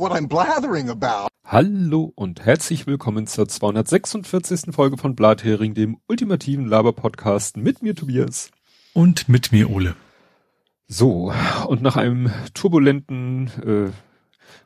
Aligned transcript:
what 0.00 0.12
I'm 0.12 0.28
blathering 0.28 0.88
about. 0.88 1.28
Hallo 1.44 2.10
und 2.14 2.46
herzlich 2.46 2.86
willkommen 2.86 3.26
zur 3.26 3.46
246. 3.46 4.74
Folge 4.74 4.96
von 4.96 5.14
Blathering, 5.14 5.74
dem 5.74 5.98
ultimativen 6.08 6.66
Laber-Podcast 6.66 7.58
mit 7.58 7.82
mir 7.82 7.94
Tobias. 7.94 8.50
Und 8.94 9.28
mit 9.28 9.52
mir 9.52 9.68
Ole. 9.68 9.94
So, 10.88 11.34
und 11.68 11.82
nach 11.82 11.96
einem 11.96 12.32
turbulenten 12.54 13.48
äh, 13.62 13.92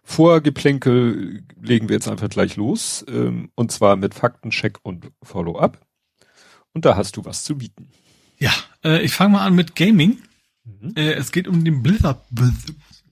Vorgeplänkel 0.05 1.43
legen 1.61 1.89
wir 1.89 1.96
jetzt 1.96 2.09
einfach 2.09 2.29
gleich 2.29 2.55
los. 2.55 3.05
Ähm, 3.09 3.51
und 3.57 3.73
zwar 3.73 3.96
mit 3.96 4.14
Faktencheck 4.14 4.79
und 4.85 5.11
Follow-up. 5.21 5.85
Und 6.75 6.85
da 6.85 6.96
hast 6.96 7.16
du 7.16 7.25
was 7.25 7.43
zu 7.43 7.58
bieten. 7.58 7.91
Ja, 8.39 8.53
äh, 8.85 9.03
ich 9.03 9.13
fange 9.13 9.32
mal 9.32 9.44
an 9.44 9.57
mit 9.57 9.75
Gaming. 9.75 10.19
Mhm. 10.64 10.93
Äh, 10.94 11.14
es 11.14 11.32
geht 11.32 11.49
um 11.49 11.64
den 11.64 11.82
Blizzard, 11.82 12.25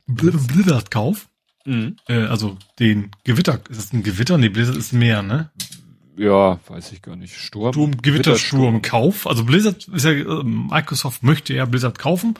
Blizzard 0.07 0.93
Kauf. 0.93 1.29
Mhm. 1.65 1.97
Äh, 2.09 2.25
also 2.25 2.59
den 2.79 3.11
Gewitter. 3.25 3.61
Ist 3.69 3.79
das 3.79 3.93
ein 3.93 4.03
Gewitter? 4.03 4.39
Nee, 4.39 4.49
Blizzard 4.49 4.77
ist 4.77 4.93
mehr, 4.93 5.23
ne? 5.23 5.51
Ja, 6.17 6.61
weiß 6.69 6.93
ich 6.93 7.03
gar 7.03 7.17
nicht. 7.17 7.37
Sturm. 7.37 7.73
Sturm 7.73 7.97
Gewittersturm 8.03 8.83
Kauf. 8.83 9.27
Also 9.27 9.45
Blizzard 9.45 9.89
ist 9.89 10.05
ja, 10.05 10.11
äh, 10.11 10.43
Microsoft 10.45 11.23
möchte 11.23 11.55
ja 11.55 11.65
Blizzard 11.65 11.99
kaufen. 11.99 12.35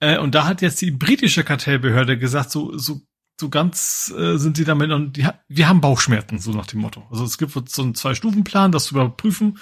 Äh, 0.00 0.18
und 0.18 0.34
da 0.34 0.46
hat 0.46 0.62
jetzt 0.62 0.80
die 0.80 0.90
britische 0.90 1.44
Kartellbehörde 1.44 2.18
gesagt, 2.18 2.50
so, 2.50 2.76
so, 2.78 3.00
so 3.40 3.48
ganz 3.48 4.12
äh, 4.16 4.36
sind 4.36 4.56
sie 4.56 4.64
damit 4.64 4.90
und 4.90 5.16
die, 5.16 5.26
wir 5.48 5.68
haben 5.68 5.80
Bauchschmerzen, 5.80 6.38
so 6.38 6.52
nach 6.52 6.66
dem 6.66 6.80
Motto. 6.80 7.06
Also 7.10 7.24
es 7.24 7.38
gibt 7.38 7.52
so 7.68 7.82
einen 7.82 7.94
Zwei-Stufen-Plan, 7.94 8.72
das 8.72 8.86
zu 8.86 8.94
überprüfen. 8.94 9.58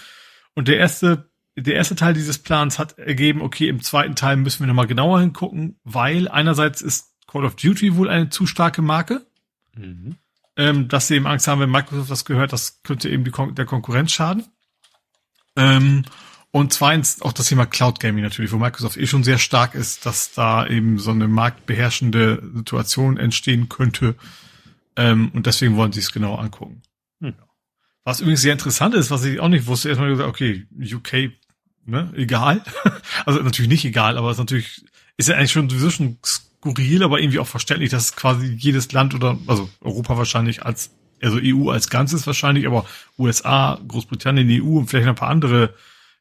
Und 0.54 0.68
der 0.68 0.78
erste 0.78 1.30
der 1.58 1.74
erste 1.74 1.96
Teil 1.96 2.14
dieses 2.14 2.38
Plans 2.38 2.78
hat 2.78 2.98
ergeben, 2.98 3.40
okay, 3.40 3.68
im 3.68 3.82
zweiten 3.82 4.14
Teil 4.14 4.36
müssen 4.36 4.60
wir 4.60 4.66
nochmal 4.66 4.86
genauer 4.86 5.20
hingucken, 5.20 5.80
weil 5.84 6.28
einerseits 6.28 6.82
ist 6.82 7.15
Call 7.36 7.44
of 7.44 7.56
Duty 7.56 7.96
wohl 7.96 8.08
eine 8.08 8.30
zu 8.30 8.46
starke 8.46 8.80
Marke, 8.80 9.26
mhm. 9.76 10.16
ähm, 10.56 10.88
dass 10.88 11.08
sie 11.08 11.16
eben 11.16 11.26
Angst 11.26 11.46
haben, 11.48 11.60
wenn 11.60 11.70
Microsoft 11.70 12.10
das 12.10 12.24
gehört, 12.24 12.52
das 12.52 12.82
könnte 12.82 13.10
eben 13.10 13.30
Kon 13.30 13.54
der 13.54 13.66
Konkurrenz 13.66 14.12
schaden. 14.12 14.44
Ähm, 15.54 16.04
und 16.50 16.72
zweitens 16.72 17.20
auch 17.20 17.34
das 17.34 17.48
Thema 17.48 17.66
Cloud 17.66 18.00
Gaming 18.00 18.24
natürlich, 18.24 18.52
wo 18.52 18.56
Microsoft 18.56 18.96
eh 18.96 19.06
schon 19.06 19.22
sehr 19.22 19.36
stark 19.36 19.74
ist, 19.74 20.06
dass 20.06 20.32
da 20.32 20.66
eben 20.66 20.98
so 20.98 21.10
eine 21.10 21.28
marktbeherrschende 21.28 22.42
Situation 22.54 23.18
entstehen 23.18 23.68
könnte. 23.68 24.14
Ähm, 24.96 25.30
und 25.34 25.44
deswegen 25.44 25.76
wollen 25.76 25.92
sie 25.92 26.00
es 26.00 26.12
genau 26.12 26.36
angucken. 26.36 26.80
Hm. 27.20 27.34
Was 28.04 28.20
übrigens 28.20 28.40
sehr 28.40 28.54
interessant 28.54 28.94
ist, 28.94 29.10
was 29.10 29.24
ich 29.24 29.40
auch 29.40 29.48
nicht 29.48 29.66
wusste, 29.66 29.90
erstmal 29.90 30.08
gesagt, 30.08 30.30
okay, 30.30 30.66
UK 30.80 31.32
ne, 31.84 32.10
egal. 32.16 32.62
also 33.26 33.42
natürlich 33.42 33.68
nicht 33.68 33.84
egal, 33.84 34.16
aber 34.16 34.30
es 34.30 34.36
ist 34.36 34.40
natürlich, 34.40 34.84
ist 35.18 35.28
ja 35.28 35.36
eigentlich 35.36 35.52
schon 35.52 35.68
sowieso 35.68 35.90
schon 35.90 36.18
skurril, 36.66 37.02
aber 37.02 37.20
irgendwie 37.20 37.38
auch 37.38 37.46
verständlich, 37.46 37.90
dass 37.90 38.16
quasi 38.16 38.46
jedes 38.46 38.92
Land 38.92 39.14
oder, 39.14 39.38
also 39.46 39.68
Europa 39.80 40.16
wahrscheinlich 40.16 40.64
als, 40.64 40.90
also 41.22 41.38
EU 41.42 41.70
als 41.70 41.88
Ganzes 41.88 42.26
wahrscheinlich, 42.26 42.66
aber 42.66 42.86
USA, 43.18 43.78
Großbritannien, 43.86 44.62
EU 44.62 44.78
und 44.78 44.88
vielleicht 44.88 45.06
noch 45.06 45.12
ein 45.12 45.18
paar 45.18 45.30
andere 45.30 45.74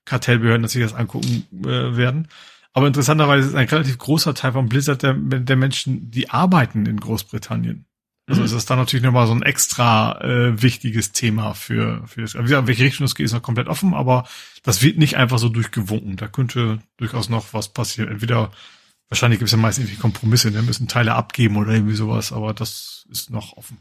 Kartellbehörden, 0.06 0.62
dass 0.62 0.74
sich 0.74 0.84
das 0.84 0.94
angucken 0.94 1.46
äh, 1.64 1.98
werden. 1.98 2.28
Aber 2.74 2.88
interessanterweise 2.88 3.48
ist 3.48 3.56
ein 3.56 3.68
relativ 3.68 3.98
großer 3.98 4.34
Teil 4.34 4.52
von 4.52 4.70
Blizzard 4.70 5.02
der, 5.02 5.14
der 5.14 5.56
Menschen, 5.56 6.12
die 6.12 6.30
arbeiten 6.30 6.86
in 6.86 7.00
Großbritannien. 7.00 7.86
Also 8.28 8.42
mhm. 8.42 8.46
ist 8.46 8.56
das 8.56 8.66
dann 8.66 8.80
natürlich 8.80 9.06
nochmal 9.06 9.28
so 9.28 9.34
ein 9.34 9.44
extra 9.44 10.20
äh, 10.22 10.62
wichtiges 10.62 11.12
Thema 11.12 11.54
für, 11.54 12.02
für 12.08 12.22
das. 12.22 12.36
Wie 12.36 12.42
gesagt, 12.42 12.68
welche 12.68 12.84
Richtung 12.84 13.06
es 13.06 13.14
geht, 13.14 13.26
ist 13.26 13.34
noch 13.34 13.42
komplett 13.42 13.68
offen, 13.68 13.94
aber 13.94 14.28
das 14.64 14.82
wird 14.82 14.98
nicht 14.98 15.16
einfach 15.16 15.38
so 15.38 15.50
durchgewunken. 15.50 16.18
Da 16.18 16.28
könnte 16.28 16.80
durchaus 16.98 17.30
noch 17.30 17.54
was 17.54 17.70
passieren. 17.70 18.10
Entweder, 18.10 18.52
wahrscheinlich 19.10 19.40
gibt 19.40 19.48
es 19.48 19.52
ja 19.54 19.58
meist 19.58 19.80
irgendwie 19.80 19.96
Kompromisse, 19.96 20.52
ne? 20.52 20.62
müssen 20.62 20.88
Teile 20.88 21.14
abgeben 21.14 21.58
oder 21.58 21.74
irgendwie 21.74 21.96
sowas, 21.96 22.32
aber 22.32 22.54
das 22.54 23.06
ist 23.10 23.30
noch 23.30 23.58
offen. 23.58 23.78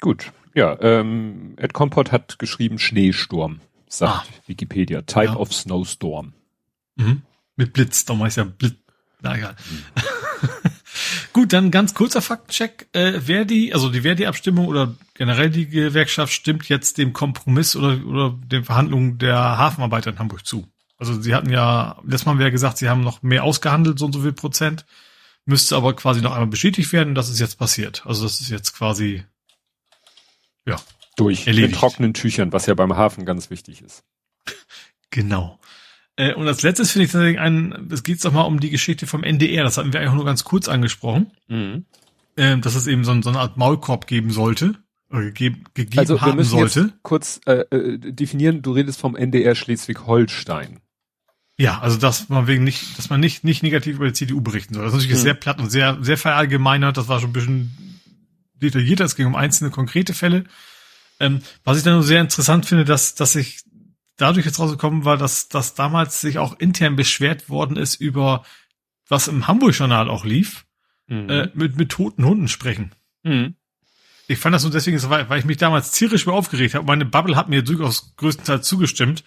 Gut, 0.00 0.32
ja, 0.54 0.76
ähm, 0.80 1.54
Ed 1.56 1.72
Comport 1.72 2.12
hat 2.12 2.38
geschrieben 2.38 2.78
Schneesturm, 2.78 3.60
sagt 3.88 4.28
ah. 4.28 4.34
Wikipedia. 4.46 5.02
Type 5.02 5.24
ja. 5.24 5.36
of 5.36 5.52
Snowstorm. 5.52 6.34
Mhm. 6.96 7.22
Mit 7.56 7.72
Blitz, 7.72 8.04
da 8.04 8.14
meist 8.14 8.36
ja 8.36 8.44
Blitz. 8.44 8.76
Na 9.20 9.36
egal. 9.36 9.56
Mhm. 9.70 10.06
Gut, 11.32 11.52
dann 11.52 11.70
ganz 11.70 11.94
kurzer 11.94 12.22
Faktencheck. 12.22 12.88
Äh, 12.92 13.20
Verdi, 13.20 13.72
also 13.72 13.90
die 13.90 14.02
Verdi-Abstimmung 14.02 14.66
oder 14.66 14.94
generell 15.14 15.50
die 15.50 15.68
Gewerkschaft 15.68 16.32
stimmt 16.32 16.68
jetzt 16.68 16.96
dem 16.98 17.12
Kompromiss 17.12 17.76
oder, 17.76 18.04
oder 18.06 18.38
den 18.46 18.64
Verhandlungen 18.64 19.18
der 19.18 19.36
Hafenarbeiter 19.36 20.10
in 20.10 20.18
Hamburg 20.18 20.46
zu. 20.46 20.66
Also 20.98 21.20
sie 21.20 21.34
hatten 21.34 21.50
ja, 21.50 21.98
letztes 22.04 22.24
Mal 22.24 22.32
haben 22.32 22.38
wir 22.38 22.46
ja 22.46 22.50
gesagt, 22.50 22.78
sie 22.78 22.88
haben 22.88 23.02
noch 23.02 23.22
mehr 23.22 23.44
ausgehandelt, 23.44 23.98
so 23.98 24.06
und 24.06 24.12
so 24.12 24.22
viel 24.22 24.32
Prozent. 24.32 24.86
Müsste 25.44 25.76
aber 25.76 25.94
quasi 25.94 26.22
noch 26.22 26.32
einmal 26.32 26.48
bestätigt 26.48 26.92
werden. 26.92 27.14
Das 27.14 27.28
ist 27.28 27.38
jetzt 27.38 27.58
passiert. 27.58 28.04
Also 28.06 28.24
das 28.24 28.40
ist 28.40 28.50
jetzt 28.50 28.72
quasi, 28.74 29.24
ja. 30.64 30.76
Durch 31.16 31.46
erledigt. 31.46 31.74
in 31.74 31.78
trockenen 31.78 32.14
Tüchern, 32.14 32.52
was 32.52 32.66
ja 32.66 32.74
beim 32.74 32.96
Hafen 32.96 33.24
ganz 33.24 33.50
wichtig 33.50 33.82
ist. 33.82 34.04
Genau. 35.10 35.60
Äh, 36.16 36.34
und 36.34 36.48
als 36.48 36.62
letztes 36.62 36.90
finde 36.90 37.06
ich 37.06 37.12
tatsächlich 37.12 37.38
ein, 37.38 37.88
es 37.90 38.02
geht 38.02 38.22
doch 38.22 38.32
mal 38.32 38.42
um 38.42 38.60
die 38.60 38.70
Geschichte 38.70 39.06
vom 39.06 39.22
NDR, 39.22 39.62
das 39.62 39.78
hatten 39.78 39.92
wir 39.92 40.00
eigentlich 40.00 40.14
nur 40.14 40.24
ganz 40.24 40.44
kurz 40.44 40.68
angesprochen, 40.68 41.30
mhm. 41.46 41.84
äh, 42.34 42.58
dass 42.58 42.74
es 42.74 42.86
eben 42.86 43.04
so, 43.04 43.22
so 43.22 43.28
eine 43.30 43.38
Art 43.38 43.56
Maulkorb 43.56 44.06
geben 44.08 44.30
sollte, 44.30 44.74
gegeben, 45.10 45.64
gegeben 45.74 46.00
also, 46.00 46.20
haben 46.20 46.32
wir 46.32 46.36
müssen 46.36 46.50
sollte. 46.50 46.80
Jetzt 46.80 47.02
kurz 47.02 47.40
äh, 47.46 47.60
äh, 47.70 47.98
definieren, 47.98 48.62
du 48.62 48.72
redest 48.72 49.00
vom 49.00 49.14
NDR 49.14 49.54
Schleswig-Holstein. 49.54 50.80
Ja, 51.58 51.80
also 51.80 51.96
dass 51.96 52.28
man 52.28 52.46
wegen 52.46 52.64
nicht, 52.64 52.98
dass 52.98 53.08
man 53.08 53.20
nicht, 53.20 53.42
nicht 53.42 53.62
negativ 53.62 53.96
über 53.96 54.06
die 54.06 54.12
CDU 54.12 54.40
berichten 54.40 54.74
soll. 54.74 54.84
Das 54.84 54.92
ist 54.92 54.98
natürlich 54.98 55.18
mhm. 55.18 55.22
sehr 55.22 55.34
platt 55.34 55.58
und 55.58 55.70
sehr, 55.70 55.96
sehr 56.02 56.18
verallgemeinert, 56.18 56.96
das 56.96 57.08
war 57.08 57.20
schon 57.20 57.30
ein 57.30 57.32
bisschen 57.32 58.00
detaillierter, 58.54 59.04
es 59.04 59.16
ging 59.16 59.26
um 59.26 59.34
einzelne 59.34 59.70
konkrete 59.70 60.12
Fälle. 60.12 60.44
Ähm, 61.18 61.40
was 61.64 61.78
ich 61.78 61.84
dann 61.84 61.94
nur 61.94 62.02
sehr 62.02 62.20
interessant 62.20 62.66
finde, 62.66 62.84
dass, 62.84 63.14
dass 63.14 63.32
sich 63.32 63.60
dadurch 64.16 64.44
jetzt 64.44 64.58
rausgekommen 64.58 65.04
war, 65.04 65.16
dass, 65.16 65.48
dass 65.48 65.74
damals 65.74 66.20
sich 66.20 66.38
auch 66.38 66.58
intern 66.58 66.96
beschwert 66.96 67.48
worden 67.48 67.76
ist 67.76 67.96
über, 67.96 68.44
was 69.08 69.28
im 69.28 69.46
Hamburg-Journal 69.46 70.10
auch 70.10 70.24
lief, 70.24 70.66
mhm. 71.06 71.30
äh, 71.30 71.50
mit, 71.54 71.76
mit 71.76 71.90
toten 71.90 72.24
Hunden 72.24 72.48
sprechen. 72.48 72.94
Mhm. 73.22 73.54
Ich 74.28 74.38
fand 74.38 74.54
das 74.54 74.64
nur 74.64 74.72
deswegen, 74.72 75.00
weil, 75.08 75.28
weil 75.28 75.38
ich 75.38 75.44
mich 75.44 75.56
damals 75.56 75.92
tierisch 75.92 76.24
über 76.24 76.34
aufgeregt 76.34 76.74
habe. 76.74 76.84
Meine 76.84 77.04
Bubble 77.04 77.36
hat 77.36 77.48
mir 77.48 77.62
durchaus 77.62 78.14
größtenteils 78.16 78.66
zugestimmt. 78.66 79.22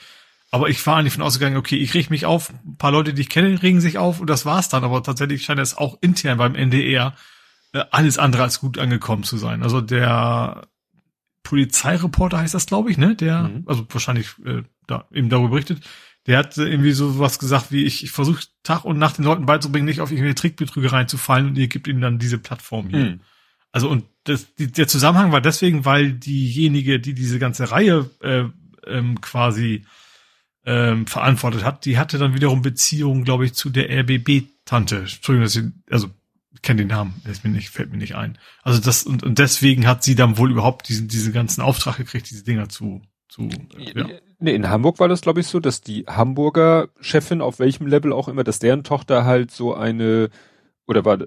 Aber 0.51 0.69
ich 0.69 0.85
war 0.87 0.97
eigentlich 0.97 1.13
von 1.13 1.21
ausgegangen, 1.21 1.57
okay, 1.57 1.77
ich 1.77 1.93
reg 1.93 2.09
mich 2.09 2.25
auf, 2.25 2.51
ein 2.65 2.77
paar 2.77 2.91
Leute, 2.91 3.13
die 3.13 3.21
ich 3.21 3.29
kenne, 3.29 3.61
regen 3.61 3.81
sich 3.81 3.97
auf 3.97 4.19
und 4.19 4.29
das 4.29 4.45
war's 4.45 4.69
dann. 4.69 4.83
Aber 4.83 5.03
tatsächlich 5.03 5.43
scheint 5.43 5.59
es 5.59 5.77
auch 5.77 5.97
intern 6.01 6.37
beim 6.37 6.55
NDR 6.55 7.15
äh, 7.73 7.83
alles 7.91 8.17
andere 8.17 8.43
als 8.43 8.59
gut 8.59 8.79
angekommen 8.79 9.23
zu 9.23 9.37
sein. 9.37 9.61
Also 9.61 9.79
der 9.79 10.67
Polizeireporter 11.43 12.39
heißt 12.39 12.53
das, 12.53 12.65
glaube 12.65 12.89
ich, 12.91 12.97
ne? 12.97 13.15
Der, 13.15 13.43
mhm. 13.43 13.63
also 13.67 13.85
wahrscheinlich 13.89 14.29
äh, 14.45 14.63
da 14.87 15.05
eben 15.11 15.29
darüber 15.29 15.49
berichtet. 15.49 15.83
Der 16.25 16.37
hat 16.37 16.57
irgendwie 16.57 16.91
so 16.91 17.19
was 17.19 17.39
gesagt 17.39 17.71
wie, 17.71 17.85
ich, 17.85 18.03
ich 18.03 18.11
versuche 18.11 18.43
Tag 18.63 18.85
und 18.85 18.97
Nacht 18.97 19.17
den 19.17 19.25
Leuten 19.25 19.45
beizubringen, 19.45 19.85
nicht 19.85 20.01
auf 20.01 20.11
irgendwelche 20.11 20.35
Trickbetrügereien 20.35 21.07
zu 21.07 21.17
fallen 21.17 21.47
und 21.47 21.57
ihr 21.57 21.67
gibt 21.67 21.87
ihnen 21.87 22.01
dann 22.01 22.19
diese 22.19 22.37
Plattform 22.37 22.89
hier. 22.89 23.05
Mhm. 23.05 23.19
Also 23.71 23.89
und 23.89 24.05
das, 24.23 24.53
die, 24.55 24.71
der 24.71 24.87
Zusammenhang 24.87 25.31
war 25.31 25.41
deswegen, 25.41 25.85
weil 25.85 26.13
diejenige, 26.13 26.99
die 26.99 27.13
diese 27.13 27.39
ganze 27.39 27.71
Reihe 27.71 28.09
äh, 28.21 28.45
ähm, 28.87 29.21
quasi 29.21 29.85
ähm, 30.69 31.07
verantwortet 31.07 31.63
hat, 31.63 31.83
die 31.85 31.97
hatte 31.97 32.19
dann 32.19 32.35
wiederum 32.35 32.61
Beziehungen, 32.61 33.23
glaube 33.23 33.43
ich, 33.43 33.55
zu 33.55 33.71
der 33.71 33.89
RBB-Tante. 33.89 34.97
Entschuldigung, 34.97 35.45
dass 35.45 35.55
ich, 35.55 35.65
also 35.89 36.09
ich 36.53 36.61
kenne 36.61 36.81
den 36.81 36.89
Namen, 36.89 37.19
ist 37.27 37.43
mir 37.43 37.49
nicht, 37.49 37.71
fällt 37.71 37.91
mir 37.91 37.97
nicht 37.97 38.15
ein. 38.15 38.37
Also 38.61 38.79
das 38.79 39.01
und, 39.03 39.23
und 39.23 39.39
deswegen 39.39 39.87
hat 39.87 40.03
sie 40.03 40.13
dann 40.13 40.37
wohl 40.37 40.51
überhaupt 40.51 40.87
diesen 40.87 41.07
diese 41.07 41.31
ganzen 41.31 41.61
Auftrag 41.61 41.97
gekriegt, 41.97 42.29
diese 42.29 42.43
Dinger 42.43 42.69
zu 42.69 43.01
zu 43.27 43.49
ja. 43.77 44.07
Nee, 44.39 44.53
in 44.53 44.69
Hamburg 44.69 44.99
war 44.99 45.07
das 45.07 45.21
glaube 45.21 45.39
ich 45.39 45.47
so, 45.47 45.59
dass 45.59 45.81
die 45.81 46.05
Hamburger 46.07 46.89
Chefin 47.01 47.41
auf 47.41 47.57
welchem 47.57 47.87
Level 47.87 48.13
auch 48.13 48.27
immer, 48.27 48.43
dass 48.43 48.59
deren 48.59 48.83
Tochter 48.83 49.25
halt 49.25 49.49
so 49.49 49.73
eine 49.73 50.29
oder 50.85 51.03
war 51.03 51.17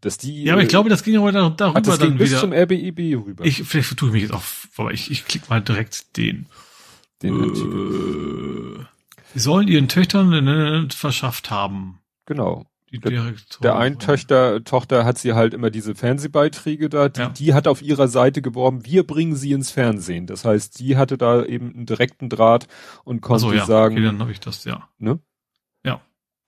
dass 0.00 0.16
die 0.16 0.44
Ja, 0.44 0.52
aber 0.52 0.62
ich 0.62 0.68
glaube, 0.68 0.90
das 0.90 1.02
ging 1.02 1.16
aber 1.16 1.32
darüber 1.32 1.74
hat 1.74 1.86
das 1.88 1.98
dann 1.98 2.18
bis 2.18 2.30
wieder. 2.30 2.40
zum 2.40 2.52
RBIB 2.52 3.26
rüber. 3.26 3.44
Ich 3.44 3.64
vielleicht 3.64 3.88
vertue 3.88 4.10
ich 4.10 4.12
mich 4.12 4.22
jetzt 4.22 4.32
auf, 4.32 4.68
aber 4.76 4.92
ich 4.92 5.10
ich 5.10 5.24
klick 5.24 5.50
mal 5.50 5.60
direkt 5.60 6.16
den 6.16 6.46
den 7.22 7.42
äh, 7.42 8.84
Sie 9.32 9.38
sollen 9.38 9.68
ihren 9.68 9.88
Töchtern 9.88 10.90
verschafft 10.90 11.50
haben. 11.50 12.00
Genau. 12.26 12.66
Die 12.92 12.98
der, 12.98 13.34
der 13.62 13.76
einen 13.76 14.00
Töchter, 14.00 14.64
Tochter 14.64 15.04
hat 15.04 15.16
sie 15.16 15.34
halt 15.34 15.54
immer 15.54 15.70
diese 15.70 15.94
Fernsehbeiträge 15.94 16.88
da, 16.88 17.08
die, 17.08 17.20
ja. 17.20 17.28
die 17.28 17.54
hat 17.54 17.68
auf 17.68 17.82
ihrer 17.82 18.08
Seite 18.08 18.42
geworben, 18.42 18.84
wir 18.84 19.06
bringen 19.06 19.36
sie 19.36 19.52
ins 19.52 19.70
Fernsehen. 19.70 20.26
Das 20.26 20.44
heißt, 20.44 20.80
die 20.80 20.96
hatte 20.96 21.16
da 21.16 21.44
eben 21.44 21.72
einen 21.72 21.86
direkten 21.86 22.28
Draht 22.28 22.66
und 23.04 23.20
konnte 23.20 23.42
so, 23.42 23.52
ja. 23.52 23.64
sagen. 23.64 23.94
Okay, 23.94 24.04
dann 24.04 24.18
habe 24.18 24.32
ich 24.32 24.40
das, 24.40 24.64
ja. 24.64 24.88
Ne? 24.98 25.20
Ja. 25.84 26.00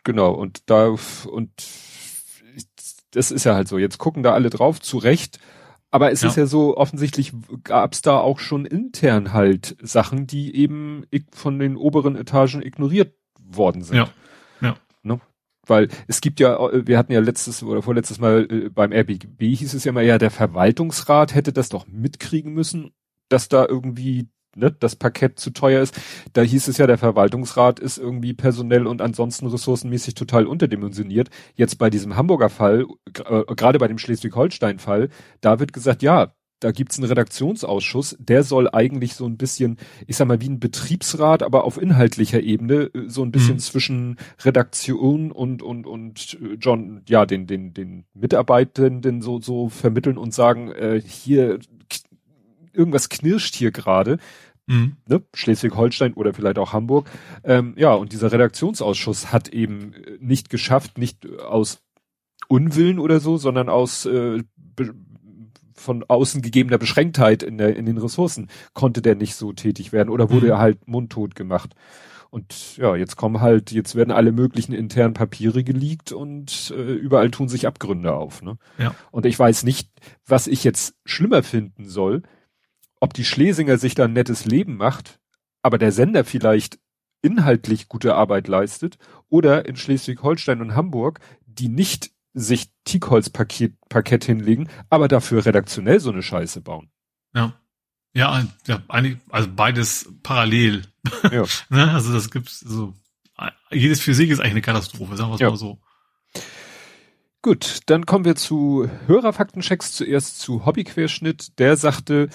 Genau, 0.03 0.33
und 0.33 0.69
da, 0.69 0.97
und 1.27 1.51
das 3.13 3.31
ist 3.31 3.45
ja 3.45 3.55
halt 3.55 3.69
so. 3.69 3.79
Jetzt 3.79 3.99
gucken 3.99 4.25
da 4.25 4.33
alle 4.33 4.51
drauf, 4.51 4.81
zu 4.81 4.99
Recht. 4.99 5.39
Aber 5.93 6.11
es 6.11 6.23
ja. 6.23 6.29
ist 6.29 6.37
ja 6.37 6.47
so, 6.47 6.77
offensichtlich 6.77 7.33
gab 7.63 7.93
es 7.93 8.03
da 8.03 8.19
auch 8.19 8.39
schon 8.39 8.65
intern 8.65 9.33
halt 9.33 9.77
Sachen, 9.83 10.27
die 10.27 10.57
eben 10.57 11.05
von 11.33 11.59
den 11.59 11.77
oberen 11.77 12.17
Etagen 12.17 12.63
ignoriert 12.63 13.15
worden 13.39 13.83
sind. 13.83 13.97
Ja. 13.97 14.09
Ja. 14.61 14.77
Ne? 15.03 15.21
weil 15.67 15.89
es 16.09 16.21
gibt 16.21 16.41
ja, 16.41 16.59
wir 16.73 16.99
hatten 16.99 17.13
ja 17.13 17.21
letztes 17.21 17.63
oder 17.63 17.83
vorletztes 17.83 18.19
Mal 18.19 18.47
äh, 18.51 18.69
beim 18.69 18.93
RBB 18.93 19.55
hieß 19.55 19.75
es 19.75 19.85
ja 19.85 19.93
mal, 19.93 20.05
ja, 20.05 20.19
der 20.19 20.31
Verwaltungsrat 20.31 21.35
hätte 21.35 21.53
das 21.53 21.69
doch 21.69 21.87
mitkriegen 21.87 22.53
müssen, 22.53 22.93
dass 23.29 23.49
da 23.49 23.67
irgendwie 23.67 24.29
ne, 24.57 24.75
das 24.79 24.97
Parkett 24.97 25.39
zu 25.39 25.51
teuer 25.51 25.83
ist. 25.83 25.99
Da 26.33 26.43
hieß 26.43 26.69
es 26.69 26.79
ja, 26.79 26.87
der 26.87 26.99
Verwaltungsrat 26.99 27.81
ist 27.81 27.99
irgendwie 27.99 28.35
personell 28.35 28.87
und 28.87 29.03
ansonsten 29.03 29.47
ressourcenmäßig 29.47 30.15
total 30.15 30.47
unterdimensioniert. 30.47 31.31
Jetzt 31.55 31.79
bei 31.79 31.91
diesem 31.91 32.17
Hamburger 32.17 32.51
Fall, 32.51 32.87
äh, 33.07 33.45
gerade 33.55 33.79
bei 33.79 33.89
dem 33.89 33.99
Schleswig-Holstein-Fall, 33.99 35.09
da 35.41 35.61
wird 35.61 35.73
gesagt, 35.73 36.03
ja, 36.03 36.33
da 36.63 36.71
gibt's 36.71 36.99
einen 36.99 37.09
Redaktionsausschuss, 37.09 38.17
der 38.21 38.45
soll 38.45 38.69
eigentlich 38.73 39.15
so 39.15 39.27
ein 39.27 39.37
bisschen, 39.37 39.79
ich 40.07 40.17
sag 40.17 40.29
mal, 40.29 40.41
wie 40.41 40.49
ein 40.49 40.61
Betriebsrat, 40.61 41.43
aber 41.43 41.65
auf 41.65 41.81
inhaltlicher 41.81 42.41
Ebene, 42.41 42.91
äh, 42.95 43.09
so 43.09 43.23
ein 43.25 43.33
bisschen 43.33 43.55
mhm. 43.55 43.61
zwischen 43.61 44.17
Redaktion 44.45 45.33
und, 45.33 45.63
und, 45.63 45.87
und 45.87 46.39
äh, 46.41 46.55
John, 46.61 47.03
ja, 47.09 47.27
den, 47.27 47.47
den, 47.47 47.75
den 47.75 48.05
Mitarbeitenden 48.15 49.23
so, 49.23 49.41
so 49.41 49.69
vermitteln 49.69 50.19
und 50.19 50.33
sagen, 50.33 50.71
äh, 50.71 51.01
hier, 51.05 51.59
irgendwas 52.73 53.09
knirscht 53.09 53.55
hier 53.55 53.71
gerade. 53.71 54.19
Mhm. 54.67 54.97
Ne? 55.09 55.23
Schleswig-Holstein 55.35 56.15
oder 56.15 56.35
vielleicht 56.35 56.59
auch 56.59 56.73
Hamburg. 56.73 57.11
Ähm, 57.45 57.75
ja, 57.77 57.95
und 57.95 58.13
dieser 58.13 58.31
Redaktionsausschuss 58.33 59.33
hat 59.33 59.49
eben 59.49 59.95
äh, 59.95 60.19
nicht 60.21 60.51
geschafft, 60.51 60.99
nicht 60.99 61.29
aus 61.41 61.83
Unwillen 62.49 62.99
oder 62.99 63.19
so, 63.19 63.39
sondern 63.39 63.69
aus 63.69 64.07
äh, 64.07 64.43
von 65.75 66.05
außen 66.07 66.43
gegebener 66.43 66.79
Beschränktheit 66.79 67.43
in, 67.43 67.59
der, 67.59 67.77
in 67.77 67.87
den 67.87 67.99
Ressourcen 67.99 68.49
konnte 68.73 69.03
der 69.03 69.17
nicht 69.17 69.35
so 69.35 69.53
tätig 69.53 69.93
werden 69.93 70.11
oder 70.11 70.31
wurde 70.31 70.47
mhm. 70.47 70.53
er 70.53 70.59
halt 70.59 70.87
mundtot 70.87 71.35
gemacht. 71.35 71.75
Und 72.31 72.79
ja, 72.79 72.97
jetzt 72.97 73.17
kommen 73.17 73.43
halt, 73.43 73.73
jetzt 73.73 73.95
werden 73.95 74.11
alle 74.11 74.33
möglichen 74.33 74.73
internen 74.73 75.13
Papiere 75.13 75.65
geleakt 75.65 76.13
und 76.13 76.73
äh, 76.75 76.95
überall 76.95 77.31
tun 77.31 77.51
sich 77.51 77.67
Abgründe 77.67 78.15
auf. 78.15 78.41
Ne? 78.41 78.57
Ja. 78.79 78.95
Und 79.11 79.27
ich 79.27 79.39
weiß 79.39 79.65
nicht, 79.65 79.91
was 80.27 80.47
ich 80.47 80.65
jetzt 80.65 80.95
schlimmer 81.05 81.43
finden 81.43 81.87
soll, 81.87 82.23
ob 83.03 83.15
die 83.15 83.25
Schlesinger 83.25 83.79
sich 83.79 83.97
da 83.97 84.05
ein 84.05 84.13
nettes 84.13 84.45
Leben 84.45 84.77
macht, 84.77 85.19
aber 85.61 85.77
der 85.77 85.91
Sender 85.91 86.25
vielleicht 86.25 86.79
inhaltlich 87.21 87.89
gute 87.89 88.15
Arbeit 88.15 88.47
leistet, 88.47 88.97
oder 89.29 89.67
in 89.67 89.75
Schleswig-Holstein 89.75 90.61
und 90.61 90.77
Hamburg, 90.77 91.19
die 91.45 91.69
nicht 91.69 92.13
sich 92.33 92.71
Teakholz-Parkett 92.85 93.75
Parkett 93.89 94.25
hinlegen, 94.25 94.69
aber 94.89 95.09
dafür 95.09 95.45
redaktionell 95.45 95.99
so 95.99 96.13
eine 96.13 96.23
Scheiße 96.23 96.61
bauen. 96.61 96.93
Ja. 97.35 97.55
Ja, 98.15 98.47
ja 98.69 98.81
eigentlich, 98.87 99.19
also 99.31 99.49
beides 99.51 100.09
parallel. 100.23 100.83
Ja. 101.25 101.43
ne? 101.71 101.91
Also 101.91 102.13
das 102.13 102.31
gibt's 102.31 102.61
so. 102.61 102.95
Jedes 103.73 104.01
für 104.01 104.15
sich 104.15 104.31
ist 104.31 104.39
eigentlich 104.39 104.53
eine 104.53 104.63
Katastrophe, 104.63 105.17
sagen 105.17 105.31
wir 105.31 105.35
es 105.35 105.41
ja. 105.41 105.51
mal 105.51 105.57
so. 105.57 105.81
Gut, 107.43 107.81
dann 107.87 108.07
kommen 108.07 108.25
wir 108.25 108.37
zu 108.37 108.89
Hörerfaktenchecks. 109.07 109.91
Zuerst 109.93 110.39
zu 110.39 110.65
Hobbyquerschnitt. 110.65 111.59
Der 111.59 111.77
sagte, 111.77 112.29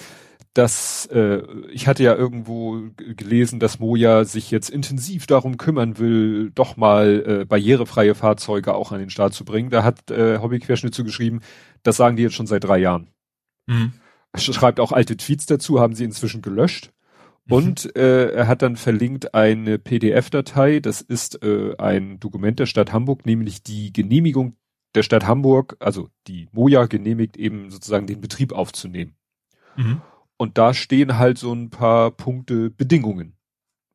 dass 0.58 1.06
äh, 1.06 1.42
ich 1.70 1.86
hatte 1.86 2.02
ja 2.02 2.16
irgendwo 2.16 2.82
gelesen, 2.96 3.60
dass 3.60 3.78
Moja 3.78 4.24
sich 4.24 4.50
jetzt 4.50 4.70
intensiv 4.70 5.28
darum 5.28 5.56
kümmern 5.56 5.98
will, 5.98 6.50
doch 6.50 6.76
mal 6.76 7.24
äh, 7.24 7.44
barrierefreie 7.44 8.16
Fahrzeuge 8.16 8.74
auch 8.74 8.90
an 8.90 8.98
den 8.98 9.08
Start 9.08 9.34
zu 9.34 9.44
bringen. 9.44 9.70
Da 9.70 9.84
hat 9.84 10.10
äh, 10.10 10.38
Hobbyquerschnitt 10.38 10.92
zugeschrieben, 10.92 11.42
das 11.84 11.96
sagen 11.96 12.16
die 12.16 12.24
jetzt 12.24 12.34
schon 12.34 12.48
seit 12.48 12.64
drei 12.64 12.78
Jahren. 12.78 13.06
Mhm. 13.66 13.92
Schreibt 14.36 14.80
auch 14.80 14.90
alte 14.90 15.16
Tweets 15.16 15.46
dazu, 15.46 15.78
haben 15.78 15.94
sie 15.94 16.02
inzwischen 16.02 16.42
gelöscht. 16.42 16.90
Mhm. 17.44 17.52
Und 17.52 17.96
äh, 17.96 18.30
er 18.32 18.48
hat 18.48 18.62
dann 18.62 18.74
verlinkt 18.74 19.34
eine 19.34 19.78
PDF-Datei, 19.78 20.80
das 20.80 21.02
ist 21.02 21.40
äh, 21.44 21.76
ein 21.78 22.18
Dokument 22.18 22.58
der 22.58 22.66
Stadt 22.66 22.92
Hamburg, 22.92 23.26
nämlich 23.26 23.62
die 23.62 23.92
Genehmigung 23.92 24.56
der 24.96 25.04
Stadt 25.04 25.24
Hamburg, 25.24 25.76
also 25.78 26.08
die 26.26 26.48
Moja 26.50 26.86
genehmigt 26.86 27.36
eben 27.36 27.70
sozusagen 27.70 28.08
den 28.08 28.20
Betrieb 28.20 28.52
aufzunehmen. 28.52 29.14
Mhm. 29.76 30.02
Und 30.38 30.56
da 30.56 30.72
stehen 30.72 31.18
halt 31.18 31.36
so 31.36 31.52
ein 31.52 31.68
paar 31.68 32.10
Punkte 32.12 32.70
Bedingungen. 32.70 33.34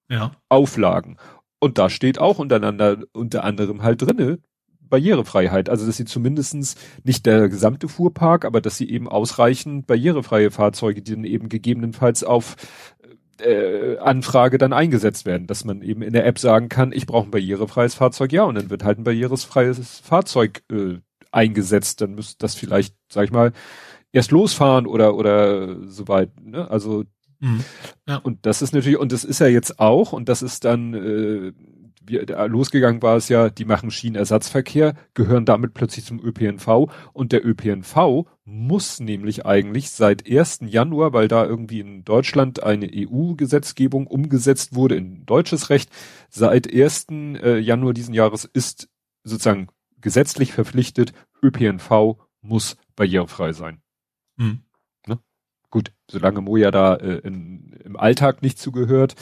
Ja. 0.09 0.33
Auflagen. 0.49 1.17
Und 1.59 1.77
da 1.77 1.89
steht 1.89 2.19
auch 2.19 2.37
untereinander, 2.37 2.97
unter 3.13 3.43
anderem 3.43 3.81
halt 3.81 4.01
drinne, 4.01 4.39
Barrierefreiheit. 4.81 5.69
Also, 5.69 5.87
dass 5.87 5.97
sie 5.97 6.05
zumindestens 6.05 6.75
nicht 7.03 7.25
der 7.25 7.49
gesamte 7.49 7.87
Fuhrpark, 7.87 8.45
aber 8.45 8.61
dass 8.61 8.77
sie 8.77 8.89
eben 8.89 9.09
ausreichend 9.09 9.87
barrierefreie 9.87 10.51
Fahrzeuge, 10.51 11.01
die 11.01 11.15
dann 11.15 11.23
eben 11.23 11.49
gegebenenfalls 11.49 12.23
auf 12.23 12.57
äh, 13.39 13.97
Anfrage 13.97 14.57
dann 14.57 14.73
eingesetzt 14.73 15.25
werden, 15.25 15.47
dass 15.47 15.65
man 15.65 15.81
eben 15.81 16.01
in 16.01 16.13
der 16.13 16.25
App 16.25 16.37
sagen 16.37 16.69
kann, 16.69 16.91
ich 16.91 17.07
brauche 17.07 17.27
ein 17.27 17.31
barrierefreies 17.31 17.95
Fahrzeug, 17.95 18.31
ja, 18.31 18.43
und 18.43 18.55
dann 18.55 18.69
wird 18.69 18.83
halt 18.83 18.99
ein 18.99 19.03
barrierefreies 19.03 19.99
Fahrzeug 19.99 20.63
äh, 20.71 20.99
eingesetzt. 21.31 22.01
Dann 22.01 22.15
müsste 22.15 22.35
das 22.39 22.55
vielleicht, 22.55 22.95
sag 23.09 23.25
ich 23.25 23.31
mal, 23.31 23.51
erst 24.13 24.31
losfahren 24.31 24.87
oder 24.87 25.15
oder 25.15 25.85
so 25.89 26.07
weit. 26.07 26.29
Ne? 26.41 26.69
Also 26.71 27.03
mhm. 27.39 27.65
ja. 28.07 28.17
und 28.17 28.45
das 28.45 28.61
ist 28.61 28.73
natürlich 28.73 28.97
und 28.97 29.11
das 29.11 29.25
ist 29.25 29.39
ja 29.39 29.47
jetzt 29.47 29.79
auch 29.79 30.13
und 30.13 30.29
das 30.29 30.41
ist 30.41 30.63
dann 30.63 30.93
äh, 30.93 31.53
da 32.05 32.45
losgegangen 32.45 33.01
war 33.01 33.15
es 33.15 33.29
ja, 33.29 33.49
die 33.49 33.65
machen 33.65 33.91
Schienenersatzverkehr, 33.91 34.93
gehören 35.13 35.45
damit 35.45 35.73
plötzlich 35.73 36.05
zum 36.05 36.19
ÖPNV 36.19 36.91
und 37.13 37.31
der 37.31 37.45
ÖPNV 37.45 38.27
muss 38.45 38.99
nämlich 38.99 39.45
eigentlich 39.45 39.91
seit 39.91 40.29
1. 40.29 40.59
Januar, 40.65 41.13
weil 41.13 41.27
da 41.27 41.45
irgendwie 41.45 41.79
in 41.79 42.03
Deutschland 42.03 42.61
eine 42.61 42.89
EU-Gesetzgebung 42.93 44.07
umgesetzt 44.07 44.75
wurde 44.75 44.95
in 44.95 45.25
deutsches 45.25 45.69
Recht, 45.69 45.89
seit 46.29 46.73
1. 46.73 47.07
Äh, 47.09 47.59
Januar 47.59 47.93
diesen 47.93 48.13
Jahres 48.13 48.43
ist 48.45 48.89
sozusagen 49.23 49.67
gesetzlich 50.01 50.51
verpflichtet, 50.51 51.13
ÖPNV 51.41 52.17
muss 52.41 52.75
barrierefrei 52.95 53.53
sein. 53.53 53.81
Mhm. 54.37 54.61
Ne? 55.07 55.19
Gut, 55.69 55.91
solange 56.09 56.41
Moja 56.41 56.71
da 56.71 56.95
äh, 56.95 57.19
in, 57.19 57.73
im 57.83 57.97
Alltag 57.97 58.41
nicht 58.41 58.59
zugehört, 58.59 59.15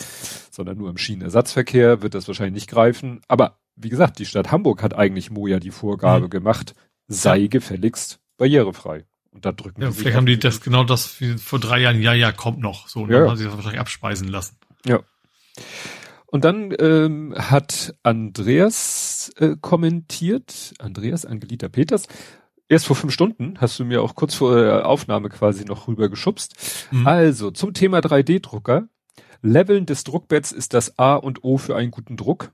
sondern 0.51 0.77
nur 0.77 0.89
im 0.89 0.97
Schienenersatzverkehr, 0.97 2.01
wird 2.01 2.13
das 2.13 2.27
wahrscheinlich 2.27 2.63
nicht 2.63 2.69
greifen. 2.69 3.21
Aber 3.27 3.59
wie 3.75 3.89
gesagt, 3.89 4.19
die 4.19 4.25
Stadt 4.25 4.51
Hamburg 4.51 4.83
hat 4.83 4.93
eigentlich 4.93 5.31
Moja 5.31 5.59
die 5.59 5.71
Vorgabe 5.71 6.25
mhm. 6.25 6.29
gemacht, 6.29 6.75
sei 7.07 7.37
ja. 7.37 7.47
gefälligst 7.47 8.19
barrierefrei. 8.37 9.05
Und 9.31 9.45
da 9.45 9.53
drücken 9.53 9.81
ja, 9.81 9.91
vielleicht 9.91 10.17
haben 10.17 10.25
die 10.25 10.37
das 10.37 10.59
genau 10.59 10.83
das 10.83 11.21
wie 11.21 11.37
vor 11.37 11.59
drei 11.59 11.79
Jahren, 11.79 12.01
ja, 12.01 12.13
ja, 12.13 12.31
kommt 12.33 12.59
noch. 12.59 12.89
So, 12.89 13.03
und 13.03 13.11
ja. 13.11 13.19
dann 13.19 13.29
haben 13.29 13.37
sie 13.37 13.45
das 13.45 13.55
wahrscheinlich 13.55 13.79
abspeisen 13.79 14.27
lassen. 14.27 14.57
Ja. 14.85 14.99
Und 16.25 16.45
dann 16.45 16.73
ähm, 16.79 17.33
hat 17.37 17.95
Andreas 18.03 19.31
äh, 19.37 19.55
kommentiert, 19.59 20.73
Andreas 20.79 21.25
Angelita 21.25 21.69
Peters, 21.69 22.07
Erst 22.71 22.85
vor 22.85 22.95
fünf 22.95 23.11
Stunden 23.11 23.55
hast 23.59 23.77
du 23.79 23.83
mir 23.83 24.01
auch 24.01 24.15
kurz 24.15 24.33
vor 24.33 24.55
der 24.55 24.87
Aufnahme 24.87 25.27
quasi 25.27 25.65
noch 25.65 25.89
rüber 25.89 26.07
geschubst. 26.07 26.87
Mhm. 26.91 27.05
Also 27.05 27.51
zum 27.51 27.73
Thema 27.73 27.99
3D-Drucker. 27.99 28.87
Leveln 29.41 29.85
des 29.85 30.05
Druckbetts 30.05 30.53
ist 30.53 30.73
das 30.73 30.97
A 30.97 31.15
und 31.15 31.43
O 31.43 31.57
für 31.57 31.75
einen 31.75 31.91
guten 31.91 32.15
Druck. 32.15 32.53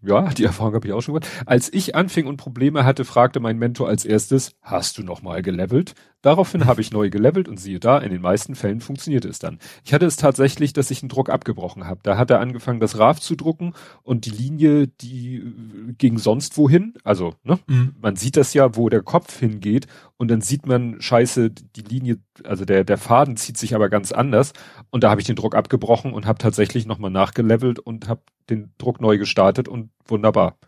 Ja, 0.00 0.28
die 0.28 0.44
Erfahrung 0.44 0.74
habe 0.74 0.86
ich 0.86 0.92
auch 0.92 1.00
schon 1.00 1.14
gemacht. 1.14 1.28
Als 1.44 1.72
ich 1.72 1.96
anfing 1.96 2.26
und 2.26 2.36
Probleme 2.36 2.84
hatte, 2.84 3.04
fragte 3.04 3.40
mein 3.40 3.58
Mentor 3.58 3.88
als 3.88 4.04
erstes, 4.04 4.52
hast 4.62 4.96
du 4.96 5.02
noch 5.02 5.22
mal 5.22 5.42
gelevelt? 5.42 5.94
Daraufhin 6.22 6.66
habe 6.66 6.80
ich 6.80 6.92
neu 6.92 7.10
gelevelt 7.10 7.48
und 7.48 7.58
siehe 7.58 7.78
da, 7.78 7.98
in 7.98 8.10
den 8.10 8.20
meisten 8.20 8.56
Fällen 8.56 8.80
funktionierte 8.80 9.28
es 9.28 9.38
dann. 9.38 9.58
Ich 9.84 9.94
hatte 9.94 10.06
es 10.06 10.16
tatsächlich, 10.16 10.72
dass 10.72 10.90
ich 10.90 11.02
einen 11.02 11.08
Druck 11.08 11.30
abgebrochen 11.30 11.86
habe. 11.86 12.00
Da 12.02 12.16
hat 12.16 12.30
er 12.30 12.40
angefangen, 12.40 12.80
das 12.80 12.98
RAV 12.98 13.20
zu 13.20 13.36
drucken 13.36 13.72
und 14.02 14.26
die 14.26 14.30
Linie, 14.30 14.88
die 14.88 15.36
äh, 15.36 15.92
ging 15.96 16.18
sonst 16.18 16.58
wohin. 16.58 16.94
Also, 17.04 17.34
ne, 17.44 17.58
mhm. 17.68 17.94
man 18.00 18.16
sieht 18.16 18.36
das 18.36 18.52
ja, 18.54 18.76
wo 18.76 18.88
der 18.88 19.02
Kopf 19.02 19.38
hingeht 19.38 19.86
und 20.16 20.28
dann 20.28 20.40
sieht 20.40 20.66
man, 20.66 21.00
scheiße, 21.00 21.50
die 21.50 21.82
Linie, 21.82 22.18
also 22.42 22.64
der, 22.64 22.82
der 22.82 22.98
Faden 22.98 23.36
zieht 23.36 23.56
sich 23.56 23.76
aber 23.76 23.88
ganz 23.88 24.10
anders. 24.10 24.52
Und 24.90 25.04
da 25.04 25.10
habe 25.10 25.20
ich 25.20 25.26
den 25.26 25.36
Druck 25.36 25.54
abgebrochen 25.54 26.12
und 26.12 26.26
habe 26.26 26.38
tatsächlich 26.38 26.86
nochmal 26.86 27.12
nachgelevelt 27.12 27.78
und 27.78 28.08
habe 28.08 28.22
den 28.50 28.72
Druck 28.78 29.00
neu 29.00 29.18
gestartet 29.18 29.68
und 29.68 29.87
wunderbar. 30.06 30.58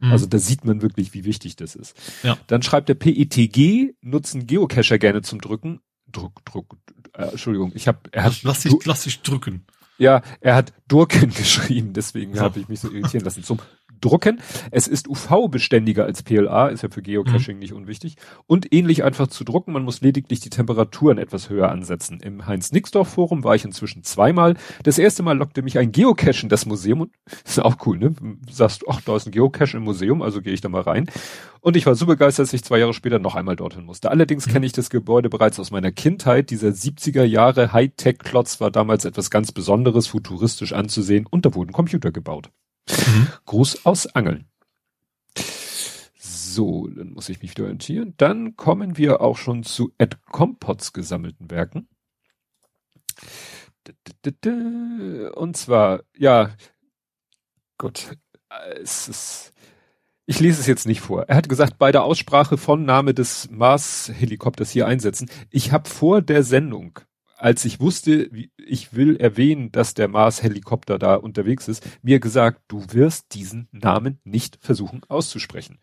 Mhm. 0.00 0.12
Also 0.12 0.26
da 0.26 0.38
sieht 0.38 0.64
man 0.64 0.82
wirklich, 0.82 1.14
wie 1.14 1.24
wichtig 1.24 1.56
das 1.56 1.74
ist. 1.74 1.96
Ja. 2.22 2.38
Dann 2.46 2.62
schreibt 2.62 2.88
der 2.88 2.94
PETG, 2.94 3.94
nutzen 4.00 4.46
Geocacher 4.46 4.98
gerne 4.98 5.22
zum 5.22 5.40
Drücken. 5.40 5.80
Druck, 6.10 6.44
Druck, 6.44 6.76
äh, 7.14 7.24
Entschuldigung, 7.24 7.72
ich 7.74 7.86
habe, 7.86 7.98
er 8.12 8.24
hat. 8.24 8.42
Lass 8.42 8.60
dich, 8.60 8.74
lass 8.84 9.02
dich 9.04 9.20
drücken. 9.20 9.66
Ja, 9.98 10.22
er 10.40 10.54
hat 10.54 10.72
Durken 10.86 11.30
geschrieben, 11.34 11.92
deswegen 11.92 12.34
so. 12.34 12.40
habe 12.40 12.60
ich 12.60 12.68
mich 12.68 12.80
so 12.80 12.90
irritieren 12.90 13.24
lassen. 13.24 13.42
Zum 13.42 13.58
drucken. 14.00 14.40
Es 14.70 14.88
ist 14.88 15.08
UV-beständiger 15.08 16.04
als 16.04 16.22
PLA, 16.22 16.68
ist 16.68 16.82
ja 16.82 16.88
für 16.90 17.02
Geocaching 17.02 17.56
mhm. 17.56 17.60
nicht 17.60 17.72
unwichtig. 17.72 18.16
Und 18.46 18.72
ähnlich 18.72 19.04
einfach 19.04 19.28
zu 19.28 19.44
drucken, 19.44 19.72
man 19.72 19.84
muss 19.84 20.00
lediglich 20.00 20.40
die 20.40 20.50
Temperaturen 20.50 21.18
etwas 21.18 21.50
höher 21.50 21.70
ansetzen. 21.70 22.20
Im 22.20 22.46
Heinz-Nixdorf-Forum 22.46 23.44
war 23.44 23.54
ich 23.54 23.64
inzwischen 23.64 24.02
zweimal. 24.02 24.54
Das 24.82 24.98
erste 24.98 25.22
Mal 25.22 25.36
lockte 25.36 25.62
mich 25.62 25.78
ein 25.78 25.92
Geocache 25.92 26.42
in 26.42 26.48
das 26.48 26.66
Museum 26.66 27.02
und 27.02 27.12
ist 27.44 27.60
auch 27.60 27.76
cool, 27.86 27.98
ne? 27.98 28.10
Du 28.10 28.52
sagst, 28.52 28.84
ach, 28.88 29.00
da 29.00 29.16
ist 29.16 29.26
ein 29.26 29.32
Geocache 29.32 29.76
im 29.76 29.84
Museum, 29.84 30.22
also 30.22 30.42
gehe 30.42 30.52
ich 30.52 30.60
da 30.60 30.68
mal 30.68 30.82
rein. 30.82 31.10
Und 31.60 31.76
ich 31.76 31.86
war 31.86 31.94
so 31.94 32.06
begeistert, 32.06 32.46
dass 32.46 32.52
ich 32.52 32.64
zwei 32.64 32.78
Jahre 32.78 32.94
später 32.94 33.18
noch 33.18 33.34
einmal 33.34 33.56
dorthin 33.56 33.84
musste. 33.84 34.10
Allerdings 34.10 34.46
mhm. 34.46 34.52
kenne 34.52 34.66
ich 34.66 34.72
das 34.72 34.90
Gebäude 34.90 35.28
bereits 35.28 35.58
aus 35.58 35.70
meiner 35.70 35.92
Kindheit. 35.92 36.50
Dieser 36.50 36.68
70er 36.68 37.24
Jahre 37.24 37.72
Hightech-Klotz 37.72 38.60
war 38.60 38.70
damals 38.70 39.04
etwas 39.04 39.30
ganz 39.30 39.52
Besonderes, 39.52 40.06
futuristisch 40.06 40.72
anzusehen 40.72 41.26
und 41.26 41.46
da 41.46 41.54
wurden 41.54 41.72
Computer 41.72 42.12
gebaut. 42.12 42.50
Mhm. 43.06 43.28
Gruß 43.46 43.86
aus 43.86 44.06
Angeln. 44.14 44.46
So, 46.18 46.88
dann 46.88 47.12
muss 47.12 47.28
ich 47.28 47.40
mich 47.40 47.52
wieder 47.52 47.64
orientieren. 47.64 48.14
Dann 48.16 48.56
kommen 48.56 48.96
wir 48.96 49.20
auch 49.20 49.36
schon 49.36 49.62
zu 49.62 49.92
Ed 49.98 50.24
Compots 50.24 50.92
gesammelten 50.92 51.50
Werken. 51.50 51.88
Und 55.34 55.56
zwar, 55.56 56.02
ja, 56.16 56.50
gut, 57.78 58.16
es 58.80 59.08
ist, 59.08 59.52
ich 60.26 60.40
lese 60.40 60.60
es 60.60 60.66
jetzt 60.66 60.86
nicht 60.86 61.00
vor. 61.00 61.22
Er 61.28 61.36
hat 61.36 61.48
gesagt, 61.48 61.78
bei 61.78 61.92
der 61.92 62.02
Aussprache 62.02 62.58
von 62.58 62.84
Name 62.84 63.14
des 63.14 63.48
Mars-Helikopters 63.50 64.70
hier 64.70 64.86
einsetzen. 64.86 65.30
Ich 65.50 65.72
habe 65.72 65.88
vor 65.88 66.22
der 66.22 66.42
Sendung, 66.42 66.98
als 67.38 67.64
ich 67.64 67.80
wusste, 67.80 68.30
ich 68.56 68.94
will 68.94 69.16
erwähnen, 69.16 69.70
dass 69.72 69.94
der 69.94 70.08
Mars-Helikopter 70.08 70.98
da 70.98 71.14
unterwegs 71.14 71.68
ist, 71.68 71.86
mir 72.02 72.20
gesagt, 72.20 72.62
du 72.68 72.84
wirst 72.90 73.34
diesen 73.34 73.68
Namen 73.72 74.18
nicht 74.24 74.58
versuchen 74.60 75.02
auszusprechen. 75.08 75.78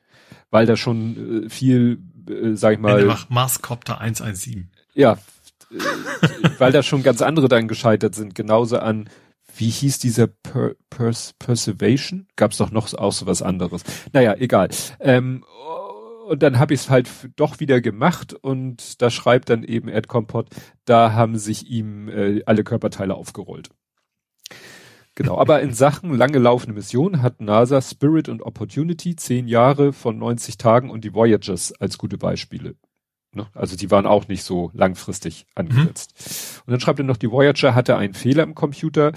Weil 0.49 0.65
da 0.65 0.75
schon 0.75 1.45
äh, 1.45 1.49
viel, 1.49 1.99
äh, 2.29 2.55
sag 2.55 2.73
ich 2.73 2.79
mal. 2.79 3.17
Marscopter 3.29 3.99
117. 3.99 4.69
Ja, 4.93 5.13
äh, 5.71 6.49
weil 6.57 6.71
da 6.71 6.83
schon 6.83 7.03
ganz 7.03 7.21
andere 7.21 7.47
dann 7.47 7.67
gescheitert 7.67 8.15
sind. 8.15 8.35
Genauso 8.35 8.77
an 8.77 9.09
wie 9.57 9.69
hieß 9.69 9.99
dieser 9.99 10.27
per, 10.27 10.73
Pers, 10.89 11.33
Perseveration? 11.39 12.27
Gab's 12.35 12.57
doch 12.57 12.71
noch 12.71 12.93
auch 12.93 13.13
so 13.13 13.25
was 13.25 13.41
anderes. 13.41 13.83
Naja, 14.11 14.35
egal. 14.37 14.69
Ähm, 14.99 15.45
und 16.25 16.43
dann 16.43 16.59
habe 16.59 16.73
ich 16.73 16.81
es 16.81 16.89
halt 16.89 17.09
doch 17.35 17.59
wieder 17.59 17.81
gemacht 17.81 18.33
und 18.33 19.01
da 19.01 19.09
schreibt 19.09 19.49
dann 19.49 19.63
eben 19.63 19.87
Ed 19.87 20.07
Compot, 20.07 20.47
da 20.85 21.13
haben 21.13 21.37
sich 21.37 21.67
ihm 21.67 22.09
äh, 22.09 22.41
alle 22.45 22.63
Körperteile 22.63 23.15
aufgerollt. 23.15 23.69
Genau, 25.15 25.37
aber 25.37 25.61
in 25.61 25.73
Sachen 25.73 26.13
lange 26.13 26.39
laufende 26.39 26.73
Mission 26.73 27.21
hat 27.21 27.41
NASA 27.41 27.81
Spirit 27.81 28.27
und 28.27 28.41
Opportunity 28.41 29.15
zehn 29.15 29.47
Jahre 29.47 29.93
von 29.93 30.17
90 30.17 30.57
Tagen 30.57 30.89
und 30.89 31.03
die 31.03 31.13
Voyagers 31.13 31.71
als 31.73 31.97
gute 31.97 32.17
Beispiele. 32.17 32.75
Ne? 33.31 33.47
Also 33.53 33.75
die 33.75 33.91
waren 33.91 34.05
auch 34.05 34.27
nicht 34.27 34.43
so 34.43 34.71
langfristig 34.73 35.45
angesetzt. 35.55 36.13
Mhm. 36.15 36.61
Und 36.65 36.71
dann 36.71 36.79
schreibt 36.79 36.99
er 36.99 37.05
noch, 37.05 37.17
die 37.17 37.31
Voyager 37.31 37.75
hatte 37.75 37.97
einen 37.97 38.13
Fehler 38.13 38.43
im 38.43 38.55
Computer. 38.55 39.11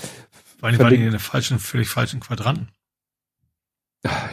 Weil 0.60 0.72
die 0.72 0.78
waren 0.78 0.92
in 0.92 1.10
den 1.10 1.18
falschen, 1.18 1.58
völlig 1.58 1.88
falschen 1.88 2.20
Quadranten. 2.20 2.68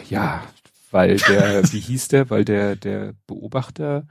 Ja, 0.08 0.42
weil 0.90 1.16
der, 1.28 1.62
wie 1.72 1.80
hieß 1.80 2.08
der, 2.08 2.30
weil 2.30 2.44
der, 2.44 2.76
der 2.76 3.14
Beobachter. 3.26 4.06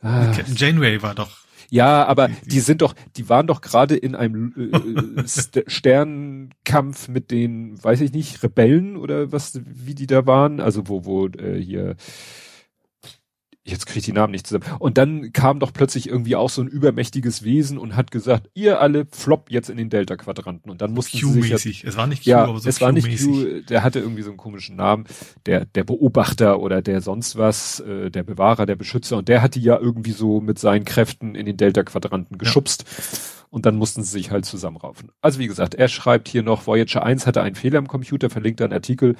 Ah, 0.00 0.26
Captain 0.34 0.56
Janeway 0.56 1.02
war 1.02 1.14
doch. 1.14 1.48
Ja, 1.70 2.06
aber 2.06 2.30
die 2.46 2.60
sind 2.60 2.80
doch, 2.80 2.94
die 3.16 3.28
waren 3.28 3.46
doch 3.46 3.60
gerade 3.60 3.94
in 3.94 4.14
einem 4.14 4.54
äh, 4.56 5.22
Sternkampf 5.66 7.08
mit 7.08 7.30
den, 7.30 7.82
weiß 7.82 8.00
ich 8.00 8.12
nicht, 8.12 8.42
Rebellen 8.42 8.96
oder 8.96 9.32
was, 9.32 9.60
wie 9.64 9.94
die 9.94 10.06
da 10.06 10.26
waren. 10.26 10.60
Also 10.60 10.88
wo, 10.88 11.04
wo 11.04 11.26
äh, 11.26 11.60
hier 11.60 11.96
jetzt 13.70 13.86
kriege 13.86 14.00
ich 14.00 14.04
die 14.04 14.12
Namen 14.12 14.32
nicht 14.32 14.46
zusammen. 14.46 14.64
Und 14.78 14.98
dann 14.98 15.32
kam 15.32 15.60
doch 15.60 15.72
plötzlich 15.72 16.08
irgendwie 16.08 16.36
auch 16.36 16.50
so 16.50 16.62
ein 16.62 16.68
übermächtiges 16.68 17.44
Wesen 17.44 17.78
und 17.78 17.96
hat 17.96 18.10
gesagt, 18.10 18.50
ihr 18.54 18.80
alle 18.80 19.06
flop 19.10 19.50
jetzt 19.50 19.70
in 19.70 19.76
den 19.76 19.90
Delta-Quadranten. 19.90 20.70
Und 20.70 20.82
dann 20.82 20.92
mussten 20.92 21.18
Q 21.20 21.32
sie 21.32 21.56
sich. 21.56 21.84
Es 21.84 21.96
war 21.96 22.06
nicht 22.06 22.24
Q, 22.24 22.30
ja, 22.30 22.44
aber 22.44 22.58
so 22.58 22.68
es 22.68 22.80
war 22.80 22.92
nicht 22.92 23.22
Q, 23.22 23.62
der 23.68 23.82
hatte 23.82 24.00
irgendwie 24.00 24.22
so 24.22 24.30
einen 24.30 24.38
komischen 24.38 24.76
Namen, 24.76 25.04
der, 25.46 25.64
der 25.64 25.84
Beobachter 25.84 26.60
oder 26.60 26.82
der 26.82 27.00
sonst 27.00 27.36
was, 27.36 27.80
äh, 27.80 28.10
der 28.10 28.22
Bewahrer, 28.22 28.66
der 28.66 28.76
Beschützer. 28.76 29.18
Und 29.18 29.28
der 29.28 29.42
hat 29.42 29.54
die 29.54 29.62
ja 29.62 29.78
irgendwie 29.78 30.12
so 30.12 30.40
mit 30.40 30.58
seinen 30.58 30.84
Kräften 30.84 31.34
in 31.34 31.46
den 31.46 31.56
Delta-Quadranten 31.56 32.38
geschubst. 32.38 32.84
Ja. 32.86 33.18
Und 33.50 33.64
dann 33.64 33.76
mussten 33.76 34.02
sie 34.02 34.10
sich 34.10 34.30
halt 34.30 34.44
zusammenraufen. 34.44 35.10
Also 35.22 35.38
wie 35.38 35.46
gesagt, 35.46 35.74
er 35.74 35.88
schreibt 35.88 36.28
hier 36.28 36.42
noch, 36.42 36.66
Voyager 36.66 37.02
1 37.02 37.26
hatte 37.26 37.40
einen 37.40 37.54
Fehler 37.54 37.78
im 37.78 37.88
Computer, 37.88 38.28
verlinkt 38.28 38.60
einen 38.60 38.74
Artikel, 38.74 39.16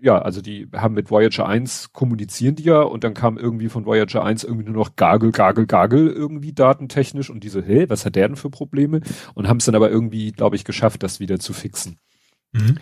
ja, 0.00 0.20
also 0.20 0.40
die 0.40 0.68
haben 0.74 0.94
mit 0.94 1.10
Voyager 1.10 1.46
1 1.46 1.92
kommunizieren 1.92 2.54
die 2.54 2.64
ja 2.64 2.82
und 2.82 3.02
dann 3.02 3.14
kam 3.14 3.36
irgendwie 3.36 3.68
von 3.68 3.84
Voyager 3.84 4.24
1 4.24 4.44
irgendwie 4.44 4.64
nur 4.64 4.74
noch 4.74 4.96
Gagel, 4.96 5.32
Gagel, 5.32 5.66
Gagel 5.66 6.08
irgendwie 6.08 6.52
datentechnisch 6.52 7.30
und 7.30 7.42
diese, 7.42 7.62
hey, 7.62 7.90
was 7.90 8.06
hat 8.06 8.14
der 8.14 8.28
denn 8.28 8.36
für 8.36 8.50
Probleme? 8.50 9.00
Und 9.34 9.48
haben 9.48 9.56
es 9.56 9.64
dann 9.64 9.74
aber 9.74 9.90
irgendwie, 9.90 10.30
glaube 10.30 10.54
ich, 10.54 10.64
geschafft, 10.64 11.02
das 11.02 11.18
wieder 11.18 11.40
zu 11.40 11.52
fixen. 11.52 11.98
Mhm. 12.52 12.78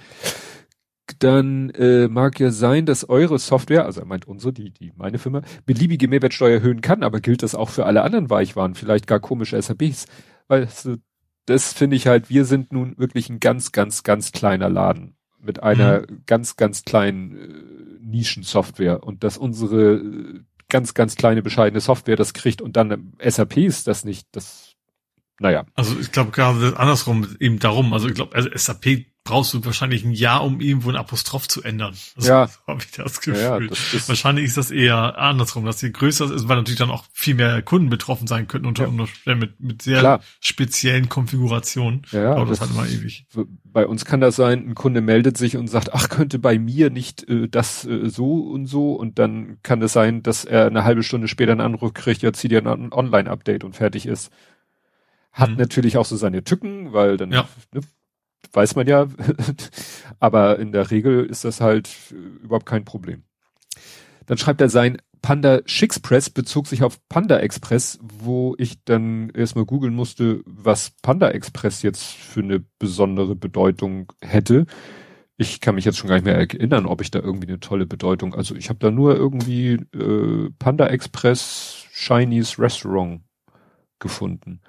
Dann 1.18 1.70
äh, 1.70 2.08
mag 2.08 2.38
ja 2.38 2.50
sein, 2.50 2.84
dass 2.84 3.08
eure 3.08 3.38
Software, 3.38 3.86
also 3.86 4.00
er 4.00 4.06
meint 4.06 4.28
unsere, 4.28 4.52
die, 4.52 4.70
die 4.70 4.92
meine 4.96 5.18
Firma, 5.18 5.40
beliebige 5.64 6.08
Mehrwertsteuer 6.08 6.56
erhöhen 6.56 6.82
kann, 6.82 7.02
aber 7.02 7.20
gilt 7.20 7.42
das 7.42 7.54
auch 7.54 7.70
für 7.70 7.86
alle 7.86 8.02
anderen 8.02 8.28
Weichwaren, 8.28 8.74
vielleicht 8.74 9.06
gar 9.06 9.20
komische 9.20 9.60
SABs? 9.60 10.06
Weil 10.48 10.68
so, 10.68 10.96
das 11.46 11.72
finde 11.72 11.96
ich 11.96 12.08
halt, 12.08 12.28
wir 12.28 12.44
sind 12.44 12.72
nun 12.72 12.98
wirklich 12.98 13.30
ein 13.30 13.40
ganz, 13.40 13.72
ganz, 13.72 14.02
ganz 14.02 14.32
kleiner 14.32 14.68
Laden 14.68 15.15
mit 15.46 15.62
einer 15.62 16.00
mhm. 16.00 16.22
ganz, 16.26 16.56
ganz 16.56 16.82
kleinen 16.82 17.36
äh, 17.36 18.06
Nischensoftware 18.06 19.02
und 19.02 19.24
dass 19.24 19.38
unsere 19.38 19.94
äh, 19.94 20.40
ganz, 20.68 20.94
ganz 20.94 21.16
kleine, 21.16 21.42
bescheidene 21.42 21.80
Software 21.80 22.16
das 22.16 22.34
kriegt 22.34 22.60
und 22.60 22.76
dann 22.76 23.12
SAP 23.24 23.56
ist 23.58 23.86
das 23.86 24.04
nicht, 24.04 24.28
das, 24.32 24.74
naja. 25.38 25.64
Also 25.74 25.98
ich 25.98 26.12
glaube 26.12 26.32
gerade 26.32 26.74
andersrum, 26.76 27.36
eben 27.40 27.58
darum, 27.58 27.92
also 27.92 28.08
ich 28.08 28.14
glaube, 28.14 28.34
also 28.34 28.50
SAP 28.54 29.06
brauchst 29.26 29.52
du 29.52 29.62
wahrscheinlich 29.64 30.04
ein 30.04 30.12
Jahr, 30.12 30.42
um 30.42 30.60
irgendwo 30.60 30.88
ein 30.88 30.96
Apostroph 30.96 31.48
zu 31.48 31.62
ändern. 31.62 31.94
Also, 32.16 32.30
ja. 32.30 32.48
habe 32.66 32.80
ich 32.82 32.92
das 32.92 33.20
Gefühl. 33.20 33.42
Ja, 33.42 33.60
das 33.60 33.92
ist 33.92 34.08
wahrscheinlich 34.08 34.46
ist 34.46 34.56
das 34.56 34.70
eher 34.70 35.18
andersrum, 35.18 35.66
dass 35.66 35.82
je 35.82 35.90
größer 35.90 36.32
ist, 36.32 36.48
weil 36.48 36.56
natürlich 36.56 36.78
dann 36.78 36.90
auch 36.90 37.04
viel 37.12 37.34
mehr 37.34 37.60
Kunden 37.60 37.90
betroffen 37.90 38.26
sein 38.26 38.48
könnten 38.48 38.66
unter 38.66 38.84
ja. 38.86 39.34
mit, 39.34 39.60
mit 39.60 39.82
sehr 39.82 39.98
Klar. 39.98 40.20
speziellen 40.40 41.10
Konfigurationen. 41.10 42.06
Ja, 42.10 42.36
Aber 42.36 42.46
das, 42.46 42.60
das 42.60 42.70
hat 42.70 42.74
immer 42.74 42.88
ewig. 42.88 43.26
Bei 43.64 43.86
uns 43.86 44.06
kann 44.06 44.20
das 44.20 44.36
sein, 44.36 44.70
ein 44.70 44.74
Kunde 44.74 45.02
meldet 45.02 45.36
sich 45.36 45.58
und 45.58 45.68
sagt, 45.68 45.92
ach, 45.92 46.08
könnte 46.08 46.38
bei 46.38 46.58
mir 46.58 46.88
nicht 46.88 47.28
äh, 47.28 47.48
das 47.48 47.84
äh, 47.84 48.08
so 48.08 48.40
und 48.40 48.66
so 48.66 48.94
und 48.94 49.18
dann 49.18 49.58
kann 49.62 49.82
es 49.82 49.92
sein, 49.92 50.22
dass 50.22 50.46
er 50.46 50.66
eine 50.66 50.84
halbe 50.84 51.02
Stunde 51.02 51.28
später 51.28 51.52
einen 51.52 51.60
Anruf 51.60 51.92
kriegt, 51.92 52.22
ja, 52.22 52.32
zieh 52.32 52.48
dir 52.48 52.64
ein 52.64 52.92
Online-Update 52.92 53.64
und 53.64 53.76
fertig 53.76 54.06
ist. 54.06 54.32
Hat 55.32 55.50
mhm. 55.50 55.56
natürlich 55.56 55.98
auch 55.98 56.06
so 56.06 56.16
seine 56.16 56.44
Tücken, 56.44 56.94
weil 56.94 57.18
dann 57.18 57.30
ja. 57.30 57.46
ne, 57.72 57.82
weiß 58.52 58.76
man 58.76 58.86
ja, 58.86 59.08
aber 60.20 60.58
in 60.58 60.72
der 60.72 60.90
Regel 60.90 61.24
ist 61.26 61.44
das 61.44 61.60
halt 61.60 61.90
überhaupt 62.42 62.66
kein 62.66 62.84
Problem. 62.84 63.24
Dann 64.26 64.38
schreibt 64.38 64.60
er 64.60 64.68
sein 64.68 64.98
Panda 65.26 65.60
Shixpress 65.66 66.30
bezog 66.30 66.68
sich 66.68 66.84
auf 66.84 67.00
Panda 67.08 67.38
Express, 67.38 67.98
wo 68.00 68.54
ich 68.58 68.84
dann 68.84 69.30
erstmal 69.30 69.64
googeln 69.64 69.92
musste, 69.92 70.40
was 70.46 70.92
Panda 71.02 71.30
Express 71.30 71.82
jetzt 71.82 72.04
für 72.04 72.40
eine 72.40 72.64
besondere 72.78 73.34
Bedeutung 73.34 74.12
hätte. 74.20 74.66
Ich 75.36 75.60
kann 75.60 75.74
mich 75.74 75.84
jetzt 75.84 75.98
schon 75.98 76.08
gar 76.08 76.14
nicht 76.14 76.26
mehr 76.26 76.36
erinnern, 76.36 76.86
ob 76.86 77.00
ich 77.00 77.10
da 77.10 77.18
irgendwie 77.18 77.48
eine 77.48 77.58
tolle 77.58 77.86
Bedeutung. 77.86 78.36
Also 78.36 78.54
ich 78.54 78.68
habe 78.68 78.78
da 78.78 78.92
nur 78.92 79.16
irgendwie 79.16 79.72
äh, 79.94 80.50
Panda 80.60 80.86
Express 80.86 81.86
Chinese 81.92 82.62
Restaurant 82.62 83.22
gefunden. 83.98 84.60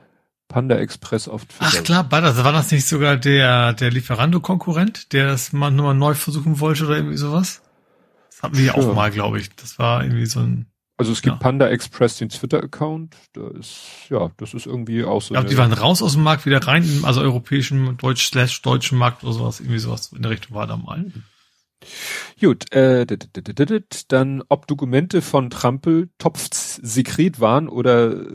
Panda 0.47 0.77
Express 0.77 1.27
auf 1.27 1.45
Twitter. 1.45 1.65
Ach 1.65 1.83
klar, 1.83 2.11
war 2.11 2.21
das, 2.21 2.43
war 2.43 2.53
das 2.53 2.71
nicht 2.71 2.87
sogar 2.87 3.17
der, 3.17 3.73
der 3.73 3.91
Lieferando-Konkurrent, 3.91 5.13
der 5.13 5.27
das 5.27 5.53
mal 5.53 5.71
nochmal 5.71 5.95
neu 5.95 6.13
versuchen 6.13 6.59
wollte 6.59 6.85
oder 6.85 6.97
irgendwie 6.97 7.17
sowas? 7.17 7.61
Das 8.29 8.43
hatten 8.43 8.57
wir 8.57 8.65
ja 8.65 8.75
auch 8.75 8.93
mal, 8.93 9.11
glaube 9.11 9.39
ich. 9.39 9.55
Das 9.55 9.79
war 9.79 10.03
irgendwie 10.03 10.25
so 10.25 10.39
ein. 10.39 10.67
Also 10.99 11.11
es 11.11 11.21
gibt 11.21 11.35
ja. 11.35 11.39
Panda 11.39 11.67
Express 11.67 12.17
den 12.17 12.29
Twitter-Account. 12.29 13.15
Da 13.33 13.49
ist, 13.49 14.09
ja, 14.09 14.31
das 14.37 14.53
ist 14.53 14.65
irgendwie 14.65 15.03
auch 15.03 15.21
so. 15.21 15.35
Ja, 15.35 15.43
die 15.43 15.57
waren 15.57 15.73
raus 15.73 16.01
aus 16.01 16.13
dem 16.13 16.23
Markt, 16.23 16.45
wieder 16.45 16.65
rein, 16.65 17.01
also 17.03 17.21
europäischen, 17.21 17.97
deutsch 17.97 18.27
slash 18.27 18.61
deutschen 18.63 18.97
Markt 18.97 19.23
oder 19.23 19.33
sowas, 19.33 19.59
irgendwie 19.59 19.79
sowas 19.79 20.11
in 20.15 20.23
der 20.23 20.31
Richtung 20.31 20.55
war 20.55 20.65
da 20.65 20.77
mal. 20.77 21.05
Gut, 22.39 22.71
äh, 22.73 23.05
dann 24.07 24.43
ob 24.49 24.67
Dokumente 24.67 25.21
von 25.21 25.49
Trampel 25.49 26.09
Topfs 26.17 26.75
Sekret 26.75 27.39
waren 27.39 27.69
oder 27.69 28.25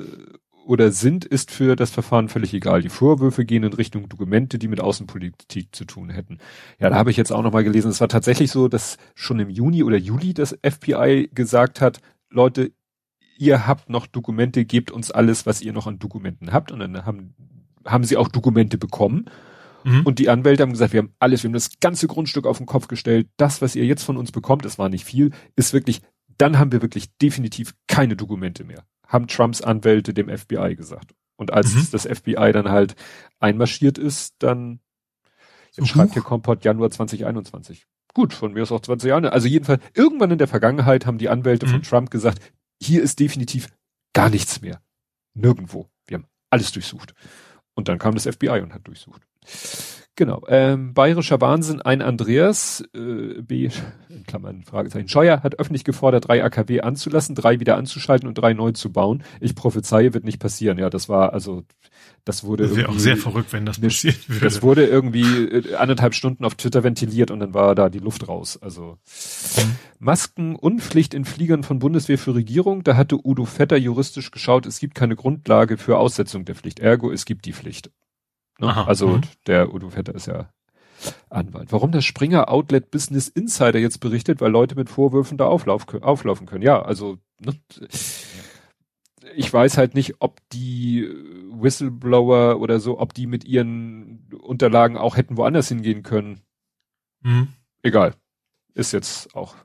oder 0.66 0.92
sind, 0.92 1.25
ist 1.25 1.50
für 1.50 1.76
das 1.76 1.90
Verfahren 1.90 2.28
völlig 2.28 2.54
egal. 2.54 2.83
Die 2.83 2.88
Vorwürfe 2.88 3.45
gehen 3.45 3.62
in 3.62 3.73
Richtung 3.73 4.09
Dokumente, 4.09 4.59
die 4.59 4.69
mit 4.69 4.81
Außenpolitik 4.81 5.75
zu 5.75 5.85
tun 5.85 6.11
hätten. 6.11 6.38
Ja, 6.78 6.90
da 6.90 6.97
habe 6.97 7.11
ich 7.11 7.16
jetzt 7.16 7.33
auch 7.33 7.42
nochmal 7.42 7.64
gelesen, 7.64 7.90
es 7.90 8.00
war 8.00 8.09
tatsächlich 8.09 8.50
so, 8.50 8.69
dass 8.69 8.99
schon 9.14 9.40
im 9.40 9.50
Juni 9.50 9.83
oder 9.83 9.97
Juli 9.97 10.35
das 10.35 10.59
FBI 10.62 11.31
gesagt 11.35 11.81
hat, 11.81 12.00
Leute, 12.31 12.73
ihr 13.38 13.66
habt 13.66 13.90
noch 13.90 14.07
Dokumente, 14.07 14.64
gebt 14.64 14.90
uns 14.90 15.11
alles, 15.11 15.47
was 15.47 15.62
ihr 15.62 15.73
noch 15.73 15.87
an 15.87 15.99
Dokumenten 15.99 16.52
habt. 16.52 16.71
Und 16.71 16.81
dann 16.81 17.04
haben, 17.04 17.35
haben 17.85 18.04
sie 18.04 18.16
auch 18.16 18.28
Dokumente 18.28 18.78
bekommen. 18.78 19.26
Mhm. 19.85 20.02
Und 20.04 20.19
die 20.19 20.28
Anwälte 20.28 20.62
haben 20.62 20.73
gesagt, 20.73 20.92
wir 20.92 21.00
haben 21.00 21.12
alles, 21.19 21.42
wir 21.42 21.49
haben 21.49 21.54
das 21.54 21.81
ganze 21.81 22.07
Grundstück 22.07 22.47
auf 22.47 22.59
den 22.59 22.66
Kopf 22.66 22.88
gestellt. 22.88 23.28
Das, 23.37 23.61
was 23.61 23.75
ihr 23.75 23.85
jetzt 23.85 24.04
von 24.04 24.16
uns 24.16 24.33
bekommt, 24.33 24.64
das 24.64 24.78
war 24.78 24.88
nicht 24.88 25.04
viel, 25.04 25.33
ist 25.57 25.73
wirklich, 25.73 26.00
dann 26.38 26.59
haben 26.59 26.73
wir 26.73 26.83
wirklich 26.83 27.16
definitiv 27.19 27.75
keine 27.88 28.16
Dokumente 28.16 28.64
mehr 28.64 28.85
haben 29.12 29.26
Trumps 29.28 29.61
Anwälte 29.61 30.14
dem 30.14 30.28
FBI 30.28 30.75
gesagt. 30.75 31.14
Und 31.37 31.52
als 31.52 31.75
mhm. 31.75 31.88
das 31.92 32.07
FBI 32.07 32.52
dann 32.52 32.71
halt 32.71 32.95
einmarschiert 33.38 33.99
ist, 33.99 34.35
dann 34.38 34.81
jetzt 35.73 35.88
schreibt 35.88 36.14
hier 36.14 36.23
Kompott 36.23 36.64
Januar 36.64 36.90
2021. 36.90 37.87
Gut, 38.14 38.33
von 38.33 38.52
mir 38.52 38.62
ist 38.62 38.73
auch 38.73 38.81
20 38.81 39.09
Jahre. 39.09 39.33
Also 39.33 39.49
jedenfalls, 39.49 39.83
irgendwann 39.95 40.31
in 40.31 40.38
der 40.38 40.49
Vergangenheit 40.49 41.07
haben 41.07 41.19
die 41.19 41.28
Anwälte 41.28 41.66
mhm. 41.66 41.71
von 41.71 41.83
Trump 41.83 42.11
gesagt, 42.11 42.40
hier 42.81 43.02
ist 43.02 43.21
definitiv 43.21 43.69
gar 44.12 44.31
nichts 44.31 44.61
mehr. 44.61 44.83
Nirgendwo. 45.35 45.88
Wir 46.07 46.19
haben 46.19 46.26
alles 46.50 46.73
durchsucht. 46.73 47.14
Und 47.75 47.88
dann 47.88 47.99
kam 47.99 48.14
das 48.14 48.26
FBI 48.26 48.61
und 48.61 48.75
hat 48.75 48.87
durchsucht. 48.87 49.23
Genau. 50.14 50.42
Ähm, 50.47 50.92
bayerischer 50.92 51.40
Wahnsinn, 51.40 51.81
ein 51.81 52.02
Andreas, 52.02 52.85
äh, 52.95 53.40
B, 53.40 53.71
in 54.11 54.25
Klammern, 54.25 54.62
Fragezeichen. 54.62 55.09
Scheuer 55.09 55.42
hat 55.42 55.59
öffentlich 55.59 55.85
gefordert, 55.85 56.28
drei 56.28 56.45
AKW 56.45 56.83
anzulassen, 56.83 57.35
drei 57.35 57.61
wieder 57.61 57.78
anzuschalten 57.78 58.28
und 58.28 58.35
drei 58.35 58.52
neu 58.52 58.73
zu 58.73 58.92
bauen. 58.92 59.25
Ich 59.40 59.54
prophezeie, 59.54 60.12
wird 60.12 60.25
nicht 60.25 60.38
passieren. 60.38 60.78
Ja, 60.78 60.90
das 60.90 61.09
war 61.09 61.33
also, 61.33 61.62
das 62.26 62.45
wurde 62.45 62.69
das 62.69 62.76
wäre 62.76 62.90
auch 62.90 62.99
sehr 62.99 63.16
verrückt, 63.16 63.54
wenn 63.54 63.64
das 63.64 63.81
passiert 63.81 64.28
würde. 64.28 64.45
Das 64.45 64.62
wurde 64.62 64.87
irgendwie 64.87 65.45
äh, 65.47 65.76
anderthalb 65.76 66.14
Stunden 66.14 66.45
auf 66.45 66.57
Twitter 66.57 66.85
ventiliert 66.85 67.31
und 67.31 67.40
dann 67.40 67.54
war 67.54 67.75
da 67.75 67.88
die 67.88 67.99
Luft 67.99 68.28
raus. 68.28 68.59
Also 68.61 68.99
mhm. 69.57 69.76
Maskenunpflicht 69.99 71.14
in 71.14 71.25
Fliegern 71.25 71.62
von 71.62 71.78
Bundeswehr 71.78 72.19
für 72.19 72.35
Regierung. 72.35 72.85
Da 72.85 72.97
hatte 72.97 73.16
Udo 73.25 73.47
Vetter 73.47 73.78
juristisch 73.78 74.31
geschaut, 74.31 74.66
es 74.66 74.78
gibt 74.78 74.95
keine 74.95 75.16
Grundlage 75.16 75.78
für 75.78 75.97
Aussetzung 75.97 76.45
der 76.45 76.54
Pflicht. 76.54 76.81
Ergo, 76.81 77.11
es 77.11 77.25
gibt 77.25 77.47
die 77.47 77.54
Pflicht. 77.54 77.90
Ne? 78.62 78.69
Aha, 78.69 78.85
also 78.85 79.09
mh. 79.09 79.21
der 79.47 79.75
Udo 79.75 79.90
Vetter 79.90 80.14
ist 80.14 80.26
ja 80.26 80.49
Anwalt. 81.28 81.73
Warum 81.73 81.90
das 81.90 82.04
Springer 82.04 82.49
Outlet 82.49 82.92
Business 82.92 83.28
Insider 83.28 83.81
jetzt 83.81 83.99
berichtet, 83.99 84.40
weil 84.40 84.52
Leute 84.52 84.76
mit 84.76 84.88
Vorwürfen 84.88 85.37
da 85.37 85.47
auflauf, 85.47 85.87
auflaufen 86.00 86.47
können. 86.47 86.62
Ja, 86.62 86.81
also 86.81 87.19
ne, 87.40 87.59
ich 89.35 89.52
weiß 89.52 89.78
halt 89.78 89.95
nicht, 89.95 90.14
ob 90.21 90.38
die 90.52 91.09
Whistleblower 91.50 92.61
oder 92.61 92.78
so, 92.78 93.00
ob 93.00 93.14
die 93.14 93.26
mit 93.26 93.45
ihren 93.45 94.28
Unterlagen 94.40 94.97
auch 94.97 95.16
hätten 95.16 95.37
woanders 95.37 95.69
hingehen 95.69 96.04
können. 96.04 96.40
Mhm. 97.23 97.49
Egal. 97.83 98.14
Ist 98.75 98.92
jetzt 98.92 99.35
auch. 99.35 99.57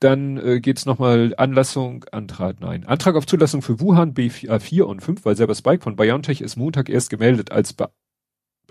Dann 0.00 0.36
äh, 0.38 0.60
geht's 0.60 0.86
nochmal 0.86 1.34
Anlassung, 1.36 2.04
Antrag, 2.12 2.60
nein. 2.60 2.86
Antrag 2.86 3.16
auf 3.16 3.26
Zulassung 3.26 3.62
für 3.62 3.80
Wuhan 3.80 4.14
B4 4.14 4.82
und 4.82 5.00
5, 5.00 5.24
weil 5.24 5.36
selber 5.36 5.54
Spike 5.54 5.82
von 5.82 5.96
BioNTech 5.96 6.40
ist 6.40 6.56
Montag 6.56 6.88
erst 6.88 7.10
gemeldet 7.10 7.50
als 7.50 7.72
be 7.72 7.90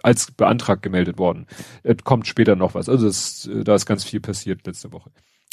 als 0.04 0.32
beantragt 0.32 0.84
gemeldet 0.84 1.18
worden. 1.18 1.48
Es 1.82 1.98
kommt 2.04 2.28
später 2.28 2.56
noch 2.56 2.76
was. 2.76 2.88
Also 2.88 3.08
es, 3.08 3.48
äh, 3.48 3.64
da 3.64 3.76
ist 3.76 3.88
ganz 3.88 4.04
viel 4.04 4.20
passiert 4.20 4.66
letzte 4.68 4.94
Woche. 4.94 5.10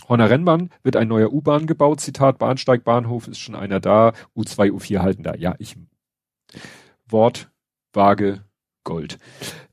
Horner 0.09 0.29
Rennbahn 0.29 0.71
wird 0.83 0.97
ein 0.97 1.09
neuer 1.09 1.33
U-Bahn 1.33 1.67
gebaut. 1.67 2.01
Zitat 2.01 2.39
Bahnsteig 2.39 2.85
Bahnhof 2.85 3.27
ist 3.27 3.39
schon 3.39 3.55
einer 3.55 3.81
da. 3.81 4.13
U2, 4.37 4.71
U4 4.71 4.99
halten 4.99 5.23
da. 5.23 5.35
Ja, 5.35 5.55
ich 5.59 5.77
Wort, 7.09 7.51
Waage, 7.95 8.45
Gold. 8.85 9.19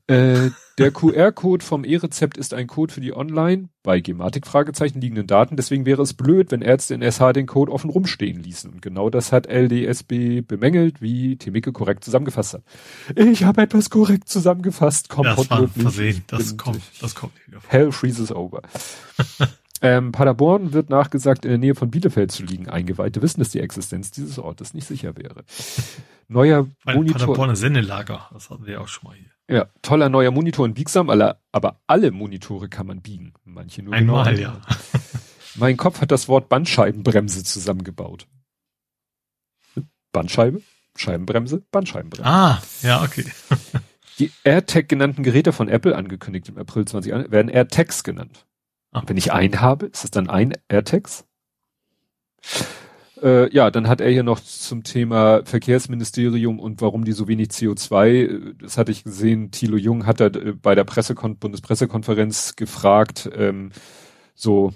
Äh, 0.08 0.50
der 0.78 0.90
QR-Code 0.90 1.64
vom 1.64 1.84
E-Rezept 1.84 2.36
ist 2.36 2.54
ein 2.54 2.66
Code 2.66 2.92
für 2.92 3.00
die 3.00 3.14
online 3.14 3.68
bei 3.82 4.00
Gematik 4.00 4.46
Fragezeichen 4.46 5.00
liegenden 5.00 5.26
Daten. 5.26 5.56
Deswegen 5.56 5.86
wäre 5.86 6.02
es 6.02 6.14
blöd, 6.14 6.50
wenn 6.50 6.62
Ärzte 6.62 6.94
in 6.94 7.02
SH 7.02 7.32
den 7.34 7.46
Code 7.46 7.70
offen 7.70 7.90
rumstehen 7.90 8.42
ließen. 8.42 8.70
Und 8.72 8.82
genau 8.82 9.10
das 9.10 9.32
hat 9.32 9.46
LDSB 9.46 10.40
bemängelt, 10.40 11.00
wie 11.00 11.36
Timike 11.36 11.72
korrekt 11.72 12.04
zusammengefasst 12.04 12.54
hat. 12.54 12.62
Ich 13.14 13.44
habe 13.44 13.62
etwas 13.62 13.90
korrekt 13.90 14.28
zusammengefasst. 14.28 15.08
Kommt 15.08 15.28
das 15.28 15.50
war 15.50 15.68
versehen. 15.68 16.24
Das 16.26 16.56
kommt, 16.56 16.82
das 17.00 17.14
kommt. 17.14 17.32
Hell 17.68 17.92
freezes 17.92 18.34
over. 18.34 18.62
Ähm, 19.84 20.12
Paderborn 20.12 20.72
wird 20.72 20.90
nachgesagt, 20.90 21.44
in 21.44 21.50
der 21.50 21.58
Nähe 21.58 21.74
von 21.74 21.90
Bielefeld 21.90 22.30
zu 22.30 22.44
liegen. 22.44 22.68
Eingeweihte 22.68 23.20
wissen, 23.20 23.40
dass 23.40 23.50
die 23.50 23.58
Existenz 23.58 24.12
dieses 24.12 24.38
Ortes 24.38 24.74
nicht 24.74 24.86
sicher 24.86 25.16
wäre. 25.16 25.44
Neuer 26.28 26.68
Weil 26.84 26.94
Monitor. 26.94 27.20
Paderborn 27.20 27.50
ein 27.50 27.56
Sendelager, 27.56 28.30
das 28.32 28.48
hatten 28.48 28.64
wir 28.64 28.80
auch 28.80 28.86
schon 28.86 29.10
mal 29.10 29.16
hier. 29.16 29.30
Ja, 29.48 29.66
toller 29.82 30.08
neuer 30.08 30.30
Monitor 30.30 30.64
und 30.64 30.74
biegsam, 30.74 31.10
alle, 31.10 31.40
aber 31.50 31.80
alle 31.88 32.12
Monitore 32.12 32.68
kann 32.68 32.86
man 32.86 33.02
biegen. 33.02 33.34
Manche 33.44 33.82
nur 33.82 33.92
Einmal, 33.92 34.36
genau. 34.36 34.50
ja. 34.50 34.60
mein 35.56 35.76
Kopf 35.76 36.00
hat 36.00 36.12
das 36.12 36.28
Wort 36.28 36.48
Bandscheibenbremse 36.48 37.42
zusammengebaut. 37.42 38.28
Bandscheibe, 40.12 40.62
Scheibenbremse, 40.96 41.62
Bandscheibenbremse. 41.72 42.30
Ah, 42.30 42.62
ja, 42.82 43.02
okay. 43.02 43.24
Die 44.18 44.30
AirTag 44.44 44.88
genannten 44.88 45.24
Geräte 45.24 45.52
von 45.52 45.68
Apple 45.68 45.96
angekündigt 45.96 46.48
im 46.48 46.58
April 46.58 46.84
20 46.84 47.30
werden 47.32 47.48
AirTags 47.48 48.04
genannt. 48.04 48.46
Ah. 48.92 49.02
Wenn 49.06 49.16
ich 49.16 49.32
einen 49.32 49.60
habe, 49.60 49.86
ist 49.86 50.04
es 50.04 50.10
dann 50.10 50.30
ein 50.30 50.52
AirTags? 50.68 51.24
Äh, 53.22 53.52
ja, 53.54 53.70
dann 53.70 53.88
hat 53.88 54.00
er 54.00 54.10
hier 54.10 54.24
noch 54.24 54.40
zum 54.40 54.82
Thema 54.82 55.44
Verkehrsministerium 55.44 56.58
und 56.58 56.80
warum 56.80 57.04
die 57.04 57.12
so 57.12 57.28
wenig 57.28 57.48
CO2, 57.48 58.06
äh, 58.08 58.54
das 58.58 58.76
hatte 58.78 58.90
ich 58.90 59.04
gesehen, 59.04 59.50
Thilo 59.52 59.76
Jung 59.76 60.06
hat 60.06 60.20
da 60.20 60.26
äh, 60.26 60.52
bei 60.52 60.74
der 60.74 60.84
Pressekon 60.84 61.36
Bundespressekonferenz 61.36 62.56
gefragt, 62.56 63.30
ähm, 63.34 63.70
so 64.34 64.74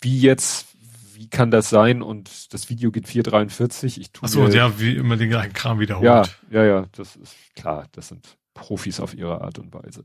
wie 0.00 0.20
jetzt, 0.20 0.66
wie 1.14 1.28
kann 1.28 1.50
das 1.50 1.70
sein? 1.70 2.02
Und 2.02 2.52
das 2.52 2.70
Video 2.70 2.90
geht 2.90 3.06
4,43. 3.06 3.98
Ich 3.98 4.10
tue 4.10 4.24
Ach 4.24 4.28
so, 4.28 4.48
ja, 4.48 4.80
wie 4.80 4.96
immer 4.96 5.16
den 5.16 5.30
gleichen 5.30 5.52
Kram 5.52 5.78
wiederholt. 5.78 6.04
Ja, 6.04 6.24
ja, 6.50 6.64
ja, 6.64 6.86
das 6.92 7.16
ist 7.16 7.36
klar, 7.54 7.86
das 7.92 8.08
sind 8.08 8.36
Profis 8.54 8.98
auf 8.98 9.14
ihre 9.14 9.42
Art 9.42 9.58
und 9.58 9.72
Weise. 9.72 10.04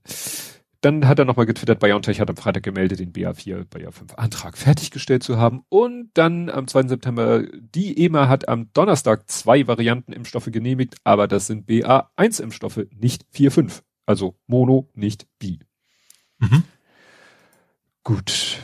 Dann 0.86 1.08
hat 1.08 1.18
er 1.18 1.26
nochmal 1.26 1.48
getwittert, 1.48 1.80
BioNTech 1.80 2.20
hat 2.20 2.30
am 2.30 2.38
Freitag 2.38 2.62
gemeldet, 2.62 3.00
den 3.00 3.12
BA4, 3.12 3.66
BA5 3.66 4.14
Antrag 4.18 4.56
fertiggestellt 4.56 5.24
zu 5.24 5.40
haben. 5.40 5.64
Und 5.68 6.12
dann 6.14 6.48
am 6.48 6.68
2. 6.68 6.90
September, 6.90 7.42
die 7.42 8.06
EMA 8.06 8.28
hat 8.30 8.48
am 8.48 8.72
Donnerstag 8.72 9.28
zwei 9.28 9.66
Varianten 9.66 10.14
Impfstoffe 10.14 10.52
genehmigt, 10.52 10.98
aber 11.04 11.28
das 11.28 11.48
sind 11.48 11.68
BA1 11.68 12.40
Impfstoffe, 12.40 12.86
nicht 12.96 13.26
4,5. 13.34 13.82
Also 14.06 14.36
Mono, 14.46 14.88
nicht 14.94 15.26
Bi. 15.40 15.58
Mhm. 16.38 16.62
Gut, 18.04 18.60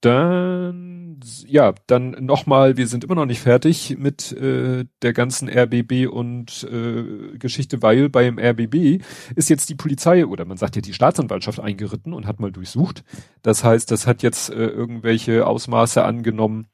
dann, 0.00 1.20
ja, 1.46 1.74
dann 1.86 2.12
nochmal, 2.20 2.76
wir 2.76 2.86
sind 2.86 3.04
immer 3.04 3.14
noch 3.14 3.26
nicht 3.26 3.40
fertig 3.40 3.96
mit 3.98 4.32
äh, 4.32 4.86
der 5.02 5.12
ganzen 5.12 5.48
RBB 5.48 6.10
und 6.10 6.66
äh, 6.70 7.36
Geschichte, 7.38 7.82
weil 7.82 8.08
beim 8.08 8.38
RBB 8.38 9.02
ist 9.34 9.50
jetzt 9.50 9.68
die 9.68 9.74
Polizei 9.74 10.24
oder 10.24 10.46
man 10.46 10.56
sagt 10.56 10.76
ja 10.76 10.82
die 10.82 10.94
Staatsanwaltschaft 10.94 11.60
eingeritten 11.60 12.14
und 12.14 12.26
hat 12.26 12.40
mal 12.40 12.50
durchsucht. 12.50 13.04
Das 13.42 13.62
heißt, 13.62 13.90
das 13.90 14.06
hat 14.06 14.22
jetzt 14.22 14.50
äh, 14.50 14.66
irgendwelche 14.66 15.46
Ausmaße 15.46 16.02
angenommen, 16.02 16.68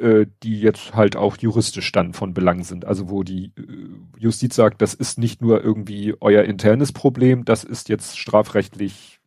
äh, 0.00 0.26
die 0.42 0.60
jetzt 0.60 0.94
halt 0.94 1.16
auch 1.16 1.36
juristisch 1.36 1.92
dann 1.92 2.14
von 2.14 2.34
Belang 2.34 2.64
sind. 2.64 2.84
Also 2.84 3.10
wo 3.10 3.22
die 3.22 3.52
äh, 3.56 4.18
Justiz 4.18 4.56
sagt, 4.56 4.82
das 4.82 4.94
ist 4.94 5.18
nicht 5.18 5.40
nur 5.40 5.62
irgendwie 5.62 6.14
euer 6.20 6.42
internes 6.44 6.92
Problem, 6.92 7.44
das 7.44 7.62
ist 7.62 7.88
jetzt 7.88 8.18
strafrechtlich 8.18 9.20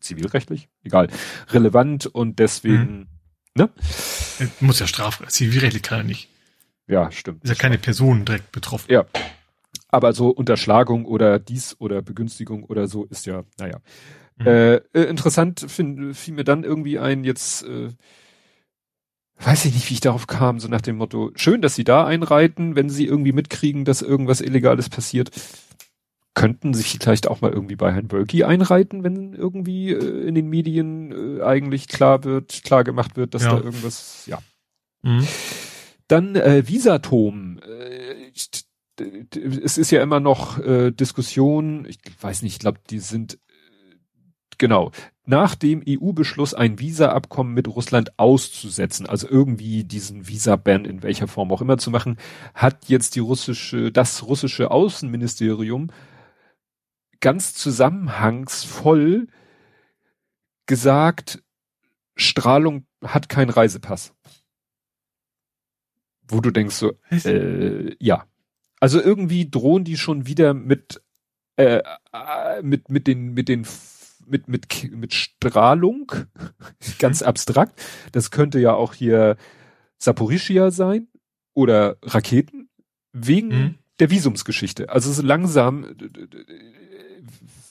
zivilrechtlich, 0.00 0.68
egal, 0.84 1.08
relevant 1.50 2.06
und 2.06 2.38
deswegen, 2.38 2.98
mhm. 2.98 3.06
ne? 3.54 3.70
Muss 4.60 4.78
ja 4.78 4.86
straf, 4.86 5.22
zivilrechtlich 5.28 5.82
kann 5.82 6.00
er 6.00 6.04
nicht. 6.04 6.28
Ja, 6.86 7.10
stimmt. 7.10 7.44
Ist 7.44 7.50
ja 7.50 7.54
keine 7.54 7.78
Person 7.78 8.24
direkt 8.24 8.50
betroffen. 8.52 8.90
Ja. 8.90 9.04
Aber 9.88 10.12
so 10.12 10.30
Unterschlagung 10.30 11.04
oder 11.04 11.38
dies 11.38 11.76
oder 11.78 12.02
Begünstigung 12.02 12.64
oder 12.64 12.88
so 12.88 13.04
ist 13.04 13.26
ja, 13.26 13.44
naja. 13.58 13.78
Mhm. 14.36 14.46
Äh, 14.46 14.74
äh, 14.74 15.04
interessant 15.04 15.66
fiel, 15.68 16.14
fiel 16.14 16.34
mir 16.34 16.44
dann 16.44 16.64
irgendwie 16.64 16.98
ein, 16.98 17.24
jetzt, 17.24 17.64
äh, 17.64 17.88
weiß 19.40 19.66
ich 19.66 19.74
nicht, 19.74 19.90
wie 19.90 19.94
ich 19.94 20.00
darauf 20.00 20.26
kam, 20.26 20.60
so 20.60 20.68
nach 20.68 20.80
dem 20.80 20.96
Motto, 20.96 21.30
schön, 21.34 21.62
dass 21.62 21.74
sie 21.74 21.84
da 21.84 22.06
einreiten, 22.06 22.74
wenn 22.74 22.90
sie 22.90 23.06
irgendwie 23.06 23.32
mitkriegen, 23.32 23.84
dass 23.84 24.02
irgendwas 24.02 24.40
Illegales 24.40 24.88
passiert 24.88 25.30
könnten 26.38 26.72
sich 26.72 26.98
vielleicht 27.00 27.26
auch 27.26 27.40
mal 27.40 27.52
irgendwie 27.52 27.74
bei 27.74 27.92
Herrn 27.92 28.12
Wölki 28.12 28.44
einreiten, 28.44 29.02
wenn 29.02 29.34
irgendwie 29.34 29.90
äh, 29.90 30.28
in 30.28 30.36
den 30.36 30.48
Medien 30.48 31.40
äh, 31.40 31.42
eigentlich 31.42 31.88
klar 31.88 32.22
wird, 32.22 32.62
klar 32.62 32.84
gemacht 32.84 33.16
wird, 33.16 33.34
dass 33.34 33.42
ja. 33.42 33.56
da 33.56 33.64
irgendwas, 33.64 34.24
ja. 34.26 34.38
Mhm. 35.02 35.26
Dann 36.06 36.36
äh, 36.36 36.66
Visatom. 36.68 37.58
Äh, 37.58 38.30
es 39.62 39.78
ist 39.78 39.90
ja 39.90 40.02
immer 40.02 40.20
noch 40.20 40.58
äh, 40.58 40.90
Diskussion, 40.92 41.86
ich 41.88 41.98
weiß 42.20 42.42
nicht, 42.42 42.54
ich 42.54 42.58
glaube, 42.58 42.80
die 42.88 42.98
sind 42.98 43.34
äh, 43.34 43.96
genau, 44.58 44.92
nach 45.24 45.56
dem 45.56 45.82
EU-Beschluss 45.86 46.54
ein 46.54 46.78
Visa-Abkommen 46.78 47.52
mit 47.52 47.68
Russland 47.68 48.18
auszusetzen, 48.18 49.06
also 49.06 49.28
irgendwie 49.28 49.84
diesen 49.84 50.28
Visa-Ban 50.28 50.84
in 50.84 51.02
welcher 51.02 51.28
Form 51.28 51.52
auch 51.52 51.60
immer 51.60 51.78
zu 51.78 51.90
machen, 51.90 52.16
hat 52.54 52.88
jetzt 52.88 53.16
die 53.16 53.20
russische, 53.20 53.92
das 53.92 54.24
russische 54.26 54.70
Außenministerium 54.70 55.90
ganz 57.20 57.54
zusammenhangsvoll 57.54 59.28
gesagt, 60.66 61.42
Strahlung 62.16 62.86
hat 63.02 63.28
keinen 63.28 63.50
Reisepass. 63.50 64.14
Wo 66.28 66.40
du 66.40 66.50
denkst 66.50 66.76
so, 66.76 66.92
äh, 67.10 67.96
ja. 67.98 68.26
Also 68.80 69.00
irgendwie 69.00 69.50
drohen 69.50 69.84
die 69.84 69.96
schon 69.96 70.26
wieder 70.26 70.54
mit, 70.54 71.02
äh, 71.56 71.82
äh 72.12 72.62
mit, 72.62 72.90
mit 72.90 73.06
den, 73.06 73.34
mit 73.34 73.48
den, 73.48 73.66
mit, 74.26 74.46
mit, 74.46 74.66
mit 74.92 75.14
Strahlung, 75.14 76.12
ganz 76.98 77.22
abstrakt. 77.22 77.80
Das 78.12 78.30
könnte 78.30 78.60
ja 78.60 78.74
auch 78.74 78.94
hier 78.94 79.36
Saporischia 79.98 80.70
sein 80.70 81.08
oder 81.54 81.96
Raketen, 82.02 82.68
wegen 83.12 83.48
mhm. 83.48 83.74
der 83.98 84.10
Visumsgeschichte. 84.10 84.90
Also 84.90 85.10
so 85.10 85.22
langsam, 85.22 85.96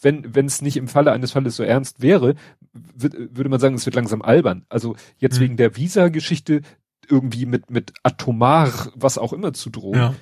wenn 0.02 0.36
wenn 0.36 0.46
es 0.46 0.62
nicht 0.62 0.78
im 0.78 0.88
Falle 0.88 1.12
eines 1.12 1.32
Falles 1.32 1.56
so 1.56 1.64
ernst 1.64 2.02
wäre, 2.02 2.36
würde 2.74 3.50
man 3.50 3.60
sagen, 3.60 3.76
es 3.76 3.86
wird 3.86 3.96
langsam 3.96 4.22
albern. 4.22 4.66
Also 4.70 4.96
jetzt 5.18 5.38
mhm. 5.38 5.44
wegen 5.44 5.58
der 5.58 5.76
Visa-Geschichte 5.76 6.62
irgendwie 7.10 7.46
mit 7.46 7.70
mit 7.70 7.94
atomar 8.04 8.92
was 8.96 9.18
auch 9.18 9.34
immer 9.34 9.54
zu 9.54 9.70
drohen. 9.70 10.00
Ja. 10.00 10.16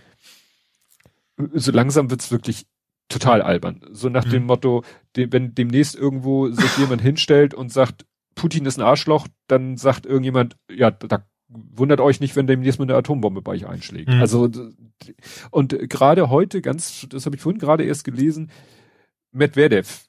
So 1.54 1.72
langsam 1.72 2.10
wird's 2.10 2.32
wirklich 2.32 2.66
total 3.10 3.42
albern. 3.42 3.82
So 3.92 4.10
nach 4.10 4.26
mhm. 4.26 4.32
dem 4.32 4.46
Motto, 4.46 4.84
de, 5.16 5.32
wenn 5.32 5.54
demnächst 5.54 5.96
irgendwo 5.96 6.50
sich 6.50 6.78
jemand 6.78 7.02
hinstellt 7.02 7.54
und 7.54 7.72
sagt, 7.72 8.06
Putin 8.36 8.66
ist 8.66 8.78
ein 8.78 8.84
Arschloch, 8.84 9.28
dann 9.48 9.78
sagt 9.78 10.06
irgendjemand, 10.06 10.58
ja, 10.70 10.92
da 10.92 11.26
wundert 11.48 12.02
euch 12.02 12.20
nicht, 12.20 12.36
wenn 12.36 12.48
demnächst 12.48 12.80
mal 12.80 12.86
eine 12.86 12.96
Atombombe 12.96 13.42
bei 13.42 13.54
euch 13.54 13.68
einschlägt. 13.68 14.10
Mhm. 14.10 14.22
Also 14.22 14.50
und 15.52 15.78
gerade 15.90 16.30
heute, 16.30 16.62
ganz, 16.62 17.08
das 17.10 17.26
habe 17.26 17.36
ich 17.36 17.42
vorhin 17.42 17.60
gerade 17.60 17.84
erst 17.84 18.04
gelesen, 18.04 18.50
Medvedev, 19.36 20.06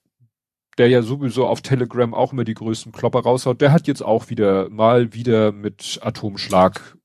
der 0.78 0.88
ja 0.88 1.02
sowieso 1.02 1.46
auf 1.46 1.62
Telegram 1.62 2.14
auch 2.14 2.32
immer 2.32 2.44
die 2.44 2.54
größten 2.54 2.92
Klopper 2.92 3.20
raushaut, 3.20 3.60
der 3.60 3.72
hat 3.72 3.86
jetzt 3.86 4.02
auch 4.02 4.30
wieder 4.30 4.68
mal 4.70 5.12
wieder 5.12 5.52
mit 5.52 6.00
Atomschlag 6.02 6.96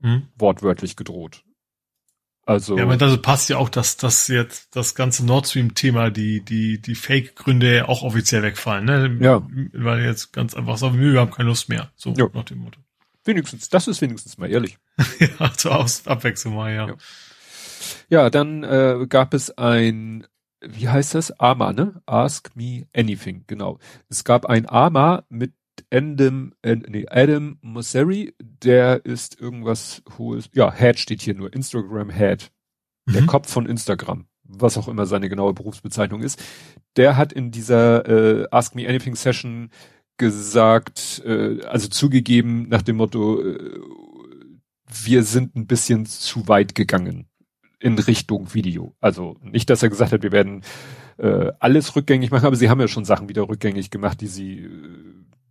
mhm. 0.00 0.28
wortwörtlich 0.36 0.96
gedroht. 0.96 1.44
Also. 2.48 2.78
Ja, 2.78 2.84
aber 2.84 2.96
das 2.96 3.20
passt 3.20 3.50
ja 3.50 3.58
auch, 3.58 3.68
dass 3.68 3.98
das 3.98 4.26
jetzt 4.28 4.74
das 4.74 4.94
ganze 4.94 5.24
Nord 5.26 5.46
Stream-Thema, 5.46 6.10
die, 6.10 6.42
die, 6.42 6.80
die 6.80 6.94
Fake-Gründe 6.94 7.86
auch 7.86 8.02
offiziell 8.02 8.42
wegfallen, 8.42 8.86
ne? 8.86 9.18
Ja. 9.20 9.46
Weil 9.74 10.02
jetzt 10.02 10.32
ganz 10.32 10.54
einfach 10.54 10.78
sagen, 10.78 10.98
wir 10.98 11.20
haben 11.20 11.30
keine 11.30 11.50
Lust 11.50 11.68
mehr. 11.68 11.92
So 11.94 12.14
ja. 12.14 12.26
nach 12.32 12.44
dem 12.44 12.60
Motto. 12.60 12.80
Wenigstens, 13.26 13.68
das 13.68 13.86
ist 13.86 14.00
wenigstens 14.00 14.38
mal 14.38 14.50
ehrlich. 14.50 14.78
ja, 15.38 15.52
zur 15.52 15.76
Aus 15.76 16.06
Abwechslung 16.06 16.54
mal, 16.54 16.74
ja. 16.74 16.86
Ja, 16.86 16.94
ja 18.08 18.30
dann 18.30 18.64
äh, 18.64 19.06
gab 19.10 19.34
es 19.34 19.50
ein, 19.58 20.26
wie 20.60 20.88
heißt 20.88 21.14
das? 21.14 21.30
AMA, 21.38 21.72
ne? 21.72 22.02
Ask 22.06 22.54
Me 22.56 22.86
Anything, 22.94 23.44
genau. 23.46 23.78
Es 24.08 24.24
gab 24.24 24.46
ein 24.46 24.68
AMA 24.68 25.24
mit 25.28 25.52
Adam, 25.92 26.52
äh, 26.62 26.76
nee, 26.76 27.06
Adam 27.08 27.58
Mosseri, 27.62 28.34
der 28.40 29.04
ist 29.04 29.40
irgendwas 29.40 30.02
hohes, 30.18 30.50
ja, 30.52 30.72
Head 30.72 30.98
steht 30.98 31.22
hier 31.22 31.34
nur, 31.34 31.52
Instagram 31.52 32.10
Head. 32.10 32.50
Mhm. 33.06 33.12
Der 33.12 33.26
Kopf 33.26 33.50
von 33.50 33.66
Instagram, 33.66 34.26
was 34.42 34.76
auch 34.76 34.88
immer 34.88 35.06
seine 35.06 35.28
genaue 35.28 35.54
Berufsbezeichnung 35.54 36.22
ist. 36.22 36.42
Der 36.96 37.16
hat 37.16 37.32
in 37.32 37.50
dieser 37.50 38.06
äh, 38.08 38.48
Ask 38.50 38.74
Me 38.74 38.88
Anything 38.88 39.14
Session 39.14 39.70
gesagt, 40.16 41.22
äh, 41.24 41.62
also 41.62 41.88
zugegeben 41.88 42.68
nach 42.68 42.82
dem 42.82 42.96
Motto, 42.96 43.40
äh, 43.40 43.80
wir 44.90 45.22
sind 45.22 45.54
ein 45.54 45.66
bisschen 45.66 46.06
zu 46.06 46.48
weit 46.48 46.74
gegangen 46.74 47.27
in 47.80 47.98
Richtung 47.98 48.54
Video. 48.54 48.96
Also 49.00 49.36
nicht, 49.42 49.70
dass 49.70 49.82
er 49.82 49.88
gesagt 49.88 50.12
hat, 50.12 50.22
wir 50.22 50.32
werden 50.32 50.62
äh, 51.18 51.52
alles 51.60 51.94
rückgängig 51.96 52.30
machen, 52.30 52.46
aber 52.46 52.56
sie 52.56 52.70
haben 52.70 52.80
ja 52.80 52.88
schon 52.88 53.04
Sachen 53.04 53.28
wieder 53.28 53.48
rückgängig 53.48 53.90
gemacht, 53.90 54.20
die 54.20 54.26
sie 54.26 54.68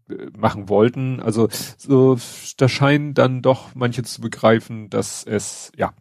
äh, 0.10 0.30
machen 0.38 0.70
wollten. 0.70 1.20
Also 1.20 1.50
so, 1.78 2.18
da 2.58 2.70
scheinen 2.70 3.13
dann 3.13 3.42
doch 3.42 3.76
manche 3.76 4.04
zu 4.04 4.22
begreifen, 4.22 4.90
dass 4.90 5.24
es, 5.24 5.72
ja, 5.78 5.94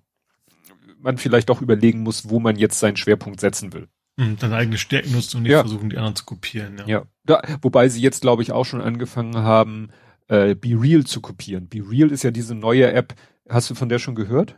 man 0.99 1.19
vielleicht 1.19 1.49
doch 1.49 1.63
überlegen 1.63 2.01
muss, 2.01 2.29
wo 2.29 2.41
man 2.41 2.57
jetzt 2.57 2.81
seinen 2.81 2.97
Schwerpunkt 2.97 3.41
setzen 3.41 3.73
will. 3.73 3.89
Und 4.19 4.43
dann 4.43 4.53
eigene 4.53 4.79
Stärken 4.79 5.13
nutzt 5.13 5.35
und 5.35 5.43
nicht 5.43 5.53
ja. 5.53 5.61
versuchen, 5.61 5.91
die 5.91 5.99
anderen 5.99 6.17
zu 6.17 6.25
kopieren. 6.25 6.79
Ja, 6.79 6.87
ja. 6.87 7.03
Da, 7.25 7.43
wobei 7.61 7.89
sie 7.89 8.01
jetzt, 8.01 8.23
glaube 8.23 8.43
ich, 8.43 8.51
auch 8.51 8.65
schon 8.65 8.81
angefangen 8.81 9.37
haben, 9.37 9.91
äh, 10.29 10.55
Be 10.55 10.71
Real 10.81 11.05
zu 11.05 11.21
kopieren. 11.21 11.69
Be 11.69 11.83
Real 11.89 12.11
ist 12.11 12.25
ja 12.25 12.31
diese 12.31 12.55
neue 12.55 12.91
App. 12.93 13.15
Hast 13.49 13.69
du 13.71 13.75
von 13.75 13.89
der 13.89 13.99
schon 13.99 14.15
gehört? 14.15 14.57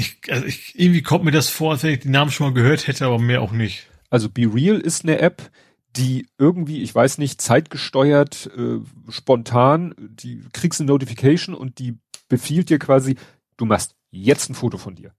Ich, 0.00 0.16
also 0.30 0.46
ich, 0.46 0.78
irgendwie 0.78 1.02
kommt 1.02 1.24
mir 1.24 1.30
das 1.30 1.50
vor, 1.50 1.72
als 1.72 1.82
wenn 1.82 1.92
ich 1.92 2.00
den 2.00 2.12
Namen 2.12 2.30
schon 2.30 2.46
mal 2.46 2.54
gehört 2.54 2.86
hätte, 2.86 3.04
aber 3.04 3.18
mehr 3.18 3.42
auch 3.42 3.52
nicht. 3.52 3.86
Also 4.08 4.30
Be 4.30 4.50
Real 4.52 4.78
ist 4.78 5.04
eine 5.04 5.18
App, 5.18 5.50
die 5.96 6.26
irgendwie, 6.38 6.82
ich 6.82 6.94
weiß 6.94 7.18
nicht, 7.18 7.40
zeitgesteuert, 7.42 8.50
äh, 8.56 8.78
spontan, 9.10 9.94
die 9.98 10.42
kriegst 10.54 10.80
eine 10.80 10.88
Notification 10.88 11.54
und 11.54 11.78
die 11.78 11.98
befiehlt 12.30 12.70
dir 12.70 12.78
quasi, 12.78 13.16
du 13.58 13.66
machst 13.66 13.94
jetzt 14.10 14.48
ein 14.48 14.54
Foto 14.54 14.78
von 14.78 14.94
dir. 14.94 15.12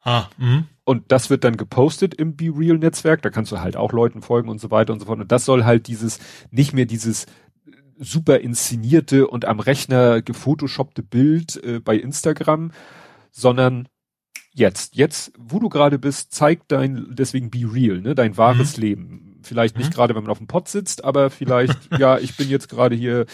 Ah, 0.00 0.28
mh. 0.38 0.64
Und 0.84 1.12
das 1.12 1.28
wird 1.28 1.44
dann 1.44 1.58
gepostet 1.58 2.14
im 2.14 2.34
Be 2.34 2.50
Real 2.56 2.78
Netzwerk, 2.78 3.20
da 3.20 3.28
kannst 3.28 3.52
du 3.52 3.60
halt 3.60 3.76
auch 3.76 3.92
Leuten 3.92 4.22
folgen 4.22 4.48
und 4.48 4.58
so 4.58 4.70
weiter 4.70 4.94
und 4.94 5.00
so 5.00 5.06
fort. 5.06 5.20
Und 5.20 5.32
das 5.32 5.44
soll 5.44 5.64
halt 5.64 5.86
dieses, 5.88 6.18
nicht 6.50 6.72
mehr 6.72 6.86
dieses 6.86 7.26
super 7.98 8.40
inszenierte 8.40 9.26
und 9.26 9.44
am 9.44 9.60
Rechner 9.60 10.22
gefotoshoppte 10.22 11.02
Bild 11.02 11.62
äh, 11.62 11.80
bei 11.80 11.96
Instagram, 11.96 12.70
sondern 13.36 13.88
jetzt, 14.52 14.96
jetzt, 14.96 15.32
wo 15.38 15.58
du 15.58 15.68
gerade 15.68 15.98
bist, 15.98 16.32
zeigt 16.32 16.72
dein, 16.72 17.08
deswegen 17.10 17.50
Be 17.50 17.68
Real, 17.72 18.00
ne, 18.00 18.14
dein 18.14 18.36
wahres 18.36 18.76
mhm. 18.76 18.82
Leben 18.82 19.26
Vielleicht 19.46 19.78
nicht 19.78 19.90
mhm. 19.90 19.94
gerade, 19.94 20.14
wenn 20.14 20.22
man 20.22 20.30
auf 20.30 20.38
dem 20.38 20.46
Pott 20.46 20.68
sitzt, 20.68 21.04
aber 21.04 21.30
vielleicht, 21.30 21.78
ja, 21.98 22.18
ich 22.18 22.36
bin 22.36 22.48
jetzt 22.48 22.68
gerade 22.68 22.94
hier, 22.94 23.26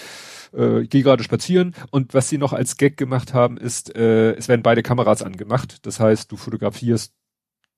äh, 0.53 0.85
gehe 0.85 1.03
gerade 1.03 1.25
spazieren. 1.25 1.75
Und 1.91 2.15
was 2.15 2.29
sie 2.29 2.39
noch 2.39 2.53
als 2.53 2.77
Gag 2.77 2.97
gemacht 2.97 3.35
haben, 3.35 3.57
ist, 3.57 3.97
äh, 3.97 4.33
es 4.35 4.49
werden 4.49 4.63
beide 4.63 4.83
Kameras 4.83 5.23
angemacht. 5.23 5.85
Das 5.87 5.99
heißt, 5.99 6.31
du 6.31 6.37
fotografierst 6.37 7.15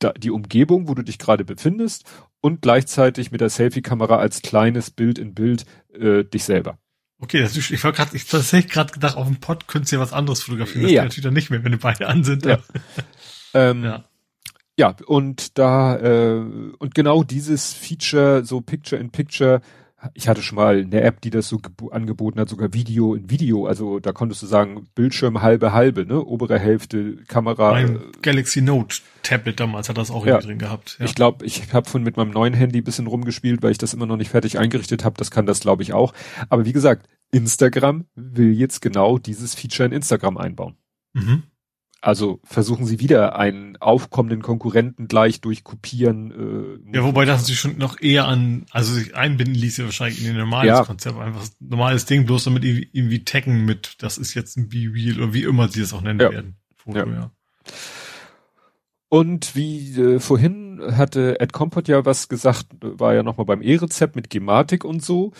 da, 0.00 0.12
die 0.12 0.30
Umgebung, 0.30 0.88
wo 0.88 0.94
du 0.94 1.02
dich 1.02 1.18
gerade 1.18 1.44
befindest 1.44 2.04
und 2.40 2.60
gleichzeitig 2.60 3.30
mit 3.30 3.40
der 3.40 3.48
Selfie-Kamera 3.48 4.16
als 4.16 4.42
kleines 4.42 4.90
Bild 4.90 5.18
in 5.18 5.34
Bild 5.34 5.64
äh, 5.92 6.24
dich 6.24 6.44
selber. 6.44 6.78
Okay, 7.20 7.40
das 7.40 7.56
ist, 7.56 7.70
ich 7.70 7.82
war 7.84 7.92
gerade, 7.92 8.14
ich 8.16 8.26
tatsächlich 8.26 8.72
gerade 8.72 8.92
gedacht, 8.92 9.16
auf 9.16 9.26
dem 9.26 9.40
Pod 9.40 9.66
könntest 9.66 9.92
du 9.92 9.96
ja 9.96 10.02
was 10.02 10.12
anderes 10.12 10.42
fotografieren. 10.42 10.82
Das 10.82 10.90
ja. 10.90 11.02
geht 11.02 11.10
natürlich 11.10 11.24
dann 11.24 11.34
nicht 11.34 11.50
mehr, 11.50 11.64
wenn 11.64 11.72
du 11.72 11.78
beide 11.78 12.08
an 12.08 12.24
sind. 12.24 12.44
Ja. 12.44 12.58
ähm, 13.54 13.84
ja. 13.84 14.04
Ja, 14.76 14.96
und 15.06 15.56
da, 15.56 15.96
äh, 15.96 16.40
und 16.78 16.94
genau 16.94 17.22
dieses 17.22 17.72
Feature, 17.72 18.44
so 18.44 18.60
Picture 18.60 19.00
in 19.00 19.10
Picture, 19.10 19.60
ich 20.12 20.28
hatte 20.28 20.42
schon 20.42 20.56
mal 20.56 20.80
eine 20.80 21.00
App, 21.00 21.20
die 21.20 21.30
das 21.30 21.48
so 21.48 21.60
angeboten 21.90 22.38
hat, 22.38 22.48
sogar 22.48 22.74
Video 22.74 23.14
in 23.14 23.30
Video. 23.30 23.66
Also 23.66 24.00
da 24.00 24.12
konntest 24.12 24.42
du 24.42 24.46
sagen, 24.46 24.86
Bildschirm 24.94 25.40
halbe 25.40 25.72
halbe, 25.72 26.04
ne? 26.04 26.22
Obere 26.22 26.58
Hälfte, 26.58 27.16
Kamera. 27.28 27.72
Mein 27.72 27.96
äh, 27.96 28.00
Galaxy 28.20 28.60
Note 28.60 28.96
Tablet 29.22 29.58
damals 29.58 29.88
hat 29.88 29.96
das 29.96 30.10
auch 30.10 30.26
ja, 30.26 30.38
drin 30.38 30.58
gehabt. 30.58 30.96
Ja. 30.98 31.06
Ich 31.06 31.14
glaube, 31.14 31.46
ich 31.46 31.72
habe 31.72 31.88
von 31.88 32.02
mit 32.02 32.16
meinem 32.16 32.30
neuen 32.30 32.54
Handy 32.54 32.82
bisschen 32.82 33.06
rumgespielt, 33.06 33.62
weil 33.62 33.70
ich 33.72 33.78
das 33.78 33.94
immer 33.94 34.06
noch 34.06 34.16
nicht 34.16 34.30
fertig 34.30 34.58
eingerichtet 34.58 35.04
habe. 35.04 35.16
Das 35.16 35.30
kann 35.30 35.46
das, 35.46 35.60
glaube 35.60 35.82
ich, 35.82 35.92
auch. 35.92 36.12
Aber 36.48 36.66
wie 36.66 36.72
gesagt, 36.72 37.08
Instagram 37.30 38.04
will 38.14 38.52
jetzt 38.52 38.80
genau 38.80 39.18
dieses 39.18 39.54
Feature 39.54 39.86
in 39.86 39.92
Instagram 39.92 40.36
einbauen. 40.36 40.76
Mhm. 41.14 41.44
Also 42.04 42.38
versuchen 42.44 42.84
sie 42.84 43.00
wieder 43.00 43.38
einen 43.38 43.78
aufkommenden 43.78 44.42
Konkurrenten 44.42 45.08
gleich 45.08 45.40
durch 45.40 45.64
Kopieren. 45.64 46.82
Äh, 46.92 46.96
ja, 46.96 47.02
wobei 47.02 47.24
das 47.24 47.46
sich 47.46 47.58
schon 47.58 47.78
noch 47.78 47.98
eher 47.98 48.28
an, 48.28 48.66
also 48.72 48.92
sich 48.92 49.16
einbinden 49.16 49.54
ließ 49.54 49.78
ja 49.78 49.86
wahrscheinlich 49.86 50.22
in 50.22 50.32
ein 50.32 50.36
normales 50.36 50.68
ja. 50.68 50.84
Konzept, 50.84 51.18
einfach 51.18 51.44
ein 51.44 51.66
normales 51.66 52.04
Ding, 52.04 52.26
bloß 52.26 52.44
damit 52.44 52.62
irgendwie 52.62 53.24
taggen 53.24 53.64
mit, 53.64 54.02
das 54.02 54.18
ist 54.18 54.34
jetzt 54.34 54.58
ein 54.58 54.68
Be-Real 54.68 55.16
oder 55.16 55.32
wie 55.32 55.44
immer 55.44 55.68
sie 55.68 55.80
das 55.80 55.94
auch 55.94 56.02
nennen 56.02 56.20
ja. 56.20 56.30
werden. 56.30 56.56
Foto, 56.76 56.98
ja. 56.98 57.06
ja. 57.06 57.30
Und 59.08 59.56
wie 59.56 59.98
äh, 59.98 60.20
vorhin 60.20 60.82
hatte 60.98 61.40
Ed 61.40 61.54
Compot 61.54 61.88
ja 61.88 62.04
was 62.04 62.28
gesagt, 62.28 62.66
war 62.82 63.14
ja 63.14 63.22
nochmal 63.22 63.46
beim 63.46 63.62
E-Rezept 63.62 64.14
mit 64.14 64.28
Gematik 64.28 64.84
und 64.84 65.02
so. 65.02 65.32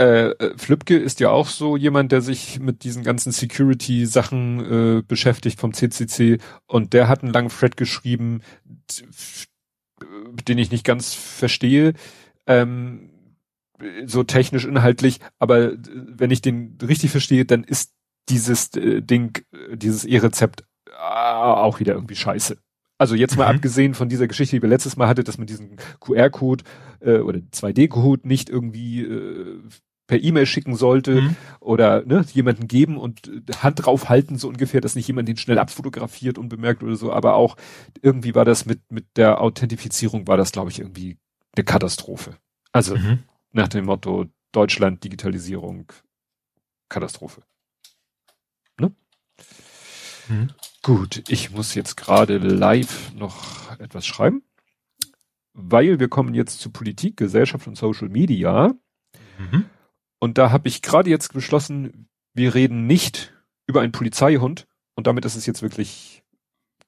Äh, 0.00 0.30
äh, 0.30 0.56
Flübke 0.56 0.96
ist 0.96 1.18
ja 1.18 1.30
auch 1.30 1.48
so 1.48 1.76
jemand, 1.76 2.12
der 2.12 2.20
sich 2.20 2.60
mit 2.60 2.84
diesen 2.84 3.02
ganzen 3.02 3.32
Security-Sachen 3.32 4.98
äh, 4.98 5.02
beschäftigt 5.02 5.58
vom 5.58 5.74
CCC 5.74 6.38
und 6.66 6.92
der 6.92 7.08
hat 7.08 7.22
einen 7.22 7.32
langen 7.32 7.48
Thread 7.48 7.76
geschrieben, 7.76 8.42
den 10.46 10.58
ich 10.58 10.70
nicht 10.70 10.84
ganz 10.84 11.14
verstehe, 11.14 11.94
ähm, 12.46 13.10
so 14.06 14.22
technisch 14.22 14.64
inhaltlich, 14.64 15.18
aber 15.40 15.72
wenn 15.76 16.30
ich 16.30 16.42
den 16.42 16.78
richtig 16.80 17.10
verstehe, 17.10 17.44
dann 17.44 17.64
ist 17.64 17.92
dieses 18.28 18.74
äh, 18.76 19.02
Ding, 19.02 19.44
dieses 19.72 20.04
E-Rezept 20.04 20.62
äh, 20.86 20.92
auch 20.96 21.80
wieder 21.80 21.94
irgendwie 21.94 22.16
scheiße. 22.16 22.56
Also 22.98 23.14
jetzt 23.14 23.36
mal 23.36 23.48
mhm. 23.48 23.56
abgesehen 23.56 23.94
von 23.94 24.08
dieser 24.08 24.26
Geschichte, 24.26 24.56
die 24.56 24.62
wir 24.62 24.68
letztes 24.68 24.96
Mal 24.96 25.06
hatte, 25.08 25.24
dass 25.24 25.38
man 25.38 25.46
diesen 25.46 25.76
QR-Code 26.00 26.64
äh, 27.00 27.18
oder 27.18 27.38
2D-Code 27.38 28.26
nicht 28.26 28.50
irgendwie 28.50 29.02
äh, 29.02 29.60
per 30.08 30.20
E-Mail 30.20 30.46
schicken 30.46 30.74
sollte 30.74 31.20
mhm. 31.20 31.36
oder 31.60 32.04
ne, 32.04 32.24
jemanden 32.32 32.66
geben 32.66 32.96
und 32.96 33.30
Hand 33.62 33.84
drauf 33.84 34.08
halten, 34.08 34.36
so 34.36 34.48
ungefähr, 34.48 34.80
dass 34.80 34.96
nicht 34.96 35.06
jemand 35.06 35.28
den 35.28 35.36
schnell 35.36 35.58
abfotografiert 35.58 36.38
und 36.38 36.48
bemerkt 36.48 36.82
oder 36.82 36.96
so, 36.96 37.12
aber 37.12 37.34
auch 37.34 37.56
irgendwie 38.02 38.34
war 38.34 38.44
das 38.44 38.66
mit, 38.66 38.80
mit 38.90 39.06
der 39.16 39.40
Authentifizierung 39.40 40.26
war 40.26 40.36
das, 40.36 40.50
glaube 40.50 40.70
ich, 40.70 40.80
irgendwie 40.80 41.18
eine 41.54 41.64
Katastrophe. 41.64 42.36
Also 42.72 42.96
mhm. 42.96 43.20
nach 43.52 43.68
dem 43.68 43.84
Motto 43.84 44.26
Deutschland, 44.50 45.04
Digitalisierung, 45.04 45.92
Katastrophe. 46.88 47.42
Ne? 48.80 48.92
Mhm. 50.28 50.48
Gut, 50.88 51.22
ich 51.28 51.50
muss 51.50 51.74
jetzt 51.74 51.98
gerade 51.98 52.38
live 52.38 53.12
noch 53.14 53.78
etwas 53.78 54.06
schreiben, 54.06 54.42
weil 55.52 56.00
wir 56.00 56.08
kommen 56.08 56.32
jetzt 56.32 56.60
zu 56.60 56.70
Politik, 56.70 57.18
Gesellschaft 57.18 57.66
und 57.66 57.76
Social 57.76 58.08
Media. 58.08 58.72
Mhm. 59.38 59.66
Und 60.18 60.38
da 60.38 60.50
habe 60.50 60.66
ich 60.66 60.80
gerade 60.80 61.10
jetzt 61.10 61.34
beschlossen, 61.34 62.08
wir 62.32 62.54
reden 62.54 62.86
nicht 62.86 63.34
über 63.66 63.82
einen 63.82 63.92
Polizeihund. 63.92 64.66
Und 64.94 65.06
damit 65.06 65.26
ist 65.26 65.36
es 65.36 65.44
jetzt 65.44 65.60
wirklich 65.60 66.22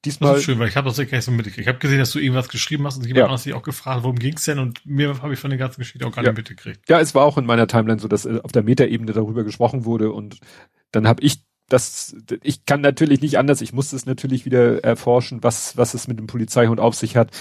diesmal. 0.03 0.31
Das 0.31 0.39
ist 0.39 0.45
schön, 0.45 0.57
weil 0.57 0.69
ich 0.69 0.77
habe 0.77 0.89
das 0.89 0.97
ja 0.97 1.03
gar 1.03 1.19
nicht 1.19 1.25
so 1.25 1.31
mitgekriegt. 1.31 1.61
Ich 1.61 1.67
habe 1.67 1.77
gesehen, 1.77 1.99
dass 1.99 2.11
du 2.11 2.17
irgendwas 2.17 2.49
geschrieben 2.49 2.87
hast 2.87 2.97
und 2.97 3.05
jemand 3.05 3.27
ja. 3.27 3.31
hat 3.31 3.39
sich 3.39 3.53
auch 3.53 3.61
gefragt, 3.61 4.01
worum 4.01 4.17
ging's 4.17 4.45
denn? 4.45 4.57
Und 4.57 4.83
mir 4.83 5.21
habe 5.21 5.35
ich 5.35 5.39
von 5.39 5.51
der 5.51 5.59
ganzen 5.59 5.79
Geschichte 5.79 6.07
auch 6.07 6.11
gar 6.11 6.23
ja. 6.23 6.31
nicht 6.31 6.39
mitgekriegt. 6.39 6.89
Ja, 6.89 6.99
es 6.99 7.13
war 7.13 7.23
auch 7.23 7.37
in 7.37 7.45
meiner 7.45 7.67
Timeline 7.67 7.99
so, 7.99 8.07
dass 8.07 8.25
äh, 8.25 8.39
auf 8.41 8.51
der 8.51 8.63
Metaebene 8.63 9.13
darüber 9.13 9.43
gesprochen 9.43 9.85
wurde 9.85 10.11
und 10.11 10.39
dann 10.91 11.07
habe 11.07 11.21
ich 11.21 11.43
das, 11.71 12.15
ich 12.43 12.65
kann 12.65 12.81
natürlich 12.81 13.21
nicht 13.21 13.37
anders, 13.37 13.61
ich 13.61 13.73
musste 13.73 13.95
es 13.95 14.05
natürlich 14.05 14.45
wieder 14.45 14.83
erforschen, 14.83 15.43
was, 15.43 15.77
was 15.77 15.93
es 15.93 16.07
mit 16.07 16.19
dem 16.19 16.27
Polizeihund 16.27 16.79
auf 16.79 16.95
sich 16.95 17.15
hat. 17.15 17.31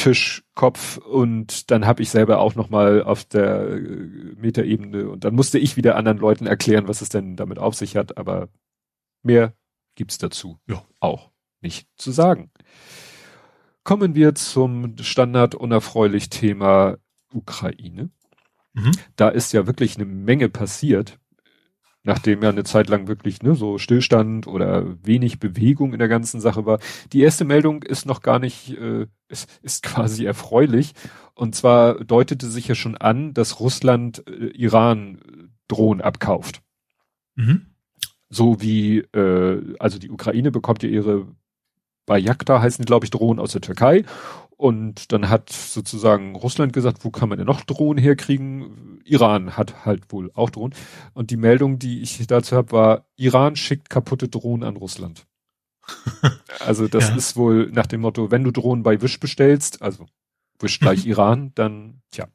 Tischkopf 0.00 0.96
und 0.96 1.70
dann 1.70 1.86
habe 1.86 2.02
ich 2.02 2.08
selber 2.08 2.38
auch 2.38 2.54
noch 2.54 2.70
mal 2.70 3.02
auf 3.02 3.24
der 3.24 3.68
äh, 3.68 3.80
Metaebene 4.36 5.10
und 5.10 5.24
dann 5.24 5.34
musste 5.34 5.58
ich 5.58 5.76
wieder 5.76 5.96
anderen 5.96 6.16
Leuten 6.16 6.46
erklären, 6.46 6.88
was 6.88 7.02
es 7.02 7.10
denn 7.10 7.36
damit 7.36 7.58
auf 7.58 7.74
sich 7.74 7.96
hat, 7.96 8.16
aber 8.16 8.48
mehr 9.22 9.52
gibt's 9.96 10.16
dazu 10.16 10.58
ja. 10.66 10.82
auch 11.00 11.30
nicht 11.60 11.86
zu 11.96 12.12
sagen. 12.12 12.50
Kommen 13.84 14.14
wir 14.14 14.34
zum 14.34 14.96
Standard 14.98 15.54
unerfreulich 15.54 16.30
Thema 16.30 16.96
Ukraine. 17.34 18.10
Mhm. 18.72 18.92
Da 19.16 19.28
ist 19.28 19.52
ja 19.52 19.66
wirklich 19.66 19.96
eine 19.96 20.06
Menge 20.06 20.48
passiert 20.48 21.18
nachdem 22.02 22.42
ja 22.42 22.48
eine 22.48 22.64
Zeit 22.64 22.88
lang 22.88 23.08
wirklich 23.08 23.42
ne, 23.42 23.54
so 23.54 23.78
Stillstand 23.78 24.46
oder 24.46 24.96
wenig 25.04 25.38
Bewegung 25.38 25.92
in 25.92 25.98
der 25.98 26.08
ganzen 26.08 26.40
Sache 26.40 26.64
war. 26.64 26.78
Die 27.12 27.20
erste 27.20 27.44
Meldung 27.44 27.82
ist 27.82 28.06
noch 28.06 28.22
gar 28.22 28.38
nicht, 28.38 28.76
äh, 28.78 29.06
ist, 29.28 29.48
ist 29.62 29.82
quasi 29.84 30.24
erfreulich. 30.24 30.92
Und 31.34 31.54
zwar 31.54 32.02
deutete 32.04 32.46
sich 32.46 32.68
ja 32.68 32.74
schon 32.74 32.96
an, 32.96 33.34
dass 33.34 33.60
Russland 33.60 34.26
äh, 34.26 34.46
Iran 34.48 35.18
äh, 35.18 35.48
Drohnen 35.68 36.00
abkauft. 36.00 36.62
Mhm. 37.36 37.66
So 38.28 38.60
wie, 38.60 38.98
äh, 38.98 39.74
also 39.78 39.98
die 39.98 40.10
Ukraine 40.10 40.50
bekommt 40.50 40.82
ja 40.82 40.88
ihre 40.88 41.26
Bayakta 42.06 42.60
heißen, 42.60 42.84
glaube 42.84 43.04
ich, 43.04 43.10
Drohnen 43.10 43.40
aus 43.40 43.52
der 43.52 43.60
Türkei 43.60 44.04
und 44.60 45.10
dann 45.10 45.30
hat 45.30 45.48
sozusagen 45.48 46.36
Russland 46.36 46.74
gesagt, 46.74 47.02
wo 47.02 47.10
kann 47.10 47.30
man 47.30 47.38
denn 47.38 47.46
noch 47.46 47.62
Drohnen 47.62 48.02
herkriegen? 48.02 49.00
Iran 49.06 49.56
hat 49.56 49.86
halt 49.86 50.12
wohl 50.12 50.30
auch 50.34 50.50
Drohnen. 50.50 50.74
Und 51.14 51.30
die 51.30 51.38
Meldung, 51.38 51.78
die 51.78 52.02
ich 52.02 52.26
dazu 52.26 52.56
habe, 52.56 52.72
war, 52.72 53.06
Iran 53.16 53.56
schickt 53.56 53.88
kaputte 53.88 54.28
Drohnen 54.28 54.68
an 54.68 54.76
Russland. 54.76 55.26
also 56.60 56.88
das 56.88 57.08
ja. 57.08 57.16
ist 57.16 57.36
wohl 57.36 57.70
nach 57.72 57.86
dem 57.86 58.02
Motto, 58.02 58.30
wenn 58.30 58.44
du 58.44 58.50
Drohnen 58.50 58.82
bei 58.82 59.00
Wish 59.00 59.18
bestellst, 59.18 59.80
also 59.80 60.04
Wish 60.58 60.78
gleich 60.78 61.06
Iran, 61.06 61.52
dann, 61.54 62.02
tja. 62.10 62.28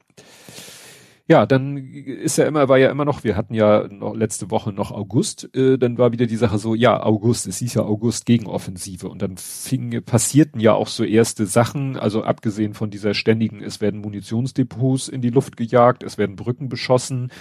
Ja, 1.27 1.47
dann 1.47 1.77
ist 1.77 2.37
ja 2.37 2.45
immer, 2.45 2.69
war 2.69 2.77
ja 2.77 2.91
immer 2.91 3.03
noch, 3.03 3.23
wir 3.23 3.35
hatten 3.35 3.55
ja 3.55 3.87
noch 3.87 4.15
letzte 4.15 4.51
Woche 4.51 4.71
noch 4.71 4.91
August, 4.91 5.49
äh, 5.55 5.79
dann 5.79 5.97
war 5.97 6.11
wieder 6.11 6.27
die 6.27 6.35
Sache 6.35 6.59
so, 6.59 6.75
ja, 6.75 7.01
August, 7.01 7.47
es 7.47 7.57
hieß 7.57 7.73
ja 7.73 7.81
August 7.81 8.27
Gegenoffensive 8.27 9.09
und 9.09 9.23
dann 9.23 9.37
fing, 9.37 10.03
passierten 10.03 10.59
ja 10.59 10.73
auch 10.73 10.87
so 10.87 11.03
erste 11.03 11.47
Sachen, 11.47 11.97
also 11.97 12.23
abgesehen 12.23 12.75
von 12.75 12.91
dieser 12.91 13.15
ständigen, 13.15 13.63
es 13.63 13.81
werden 13.81 14.01
Munitionsdepots 14.01 15.07
in 15.07 15.21
die 15.21 15.31
Luft 15.31 15.57
gejagt, 15.57 16.03
es 16.03 16.19
werden 16.19 16.35
Brücken 16.35 16.69
beschossen 16.69 17.31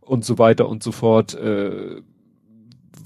und 0.00 0.24
so 0.24 0.38
weiter 0.38 0.68
und 0.68 0.84
so 0.84 0.92
fort, 0.92 1.34
äh, 1.34 2.00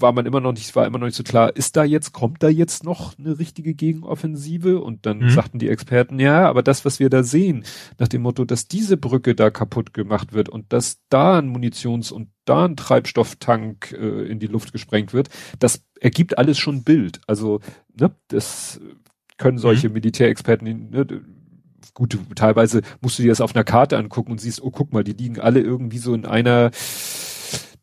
war 0.01 0.11
man 0.11 0.25
immer 0.25 0.39
noch 0.39 0.53
nicht, 0.53 0.75
war 0.75 0.85
immer 0.85 0.97
noch 0.97 1.05
nicht 1.05 1.15
so 1.15 1.23
klar, 1.23 1.55
ist 1.55 1.75
da 1.75 1.83
jetzt, 1.83 2.13
kommt 2.13 2.43
da 2.43 2.49
jetzt 2.49 2.83
noch 2.83 3.17
eine 3.17 3.39
richtige 3.39 3.73
Gegenoffensive? 3.73 4.79
Und 4.81 5.05
dann 5.05 5.19
mhm. 5.19 5.29
sagten 5.29 5.59
die 5.59 5.69
Experten, 5.69 6.19
ja, 6.19 6.47
aber 6.47 6.63
das, 6.63 6.85
was 6.85 6.99
wir 6.99 7.09
da 7.09 7.23
sehen, 7.23 7.63
nach 7.97 8.07
dem 8.07 8.21
Motto, 8.21 8.45
dass 8.45 8.67
diese 8.67 8.97
Brücke 8.97 9.35
da 9.35 9.49
kaputt 9.49 9.93
gemacht 9.93 10.33
wird 10.33 10.49
und 10.49 10.71
dass 10.73 10.99
da 11.09 11.39
ein 11.39 11.47
Munitions- 11.49 12.11
und 12.11 12.29
da 12.45 12.65
ein 12.65 12.75
Treibstofftank 12.75 13.91
äh, 13.91 14.25
in 14.25 14.39
die 14.39 14.47
Luft 14.47 14.71
gesprengt 14.71 15.13
wird, 15.13 15.29
das 15.59 15.83
ergibt 15.99 16.37
alles 16.37 16.57
schon 16.57 16.83
Bild. 16.83 17.21
Also, 17.27 17.59
ne, 17.99 18.11
das 18.27 18.79
können 19.37 19.57
solche 19.57 19.89
mhm. 19.89 19.93
Militärexperten, 19.93 20.89
ne, 20.89 21.05
gut, 21.93 22.17
teilweise 22.35 22.81
musst 23.01 23.17
du 23.17 23.23
dir 23.23 23.29
das 23.29 23.41
auf 23.41 23.55
einer 23.55 23.63
Karte 23.63 23.97
angucken 23.97 24.31
und 24.31 24.41
siehst, 24.41 24.61
oh, 24.61 24.71
guck 24.71 24.93
mal, 24.93 25.03
die 25.03 25.13
liegen 25.13 25.39
alle 25.39 25.61
irgendwie 25.61 25.97
so 25.97 26.13
in 26.13 26.25
einer, 26.25 26.71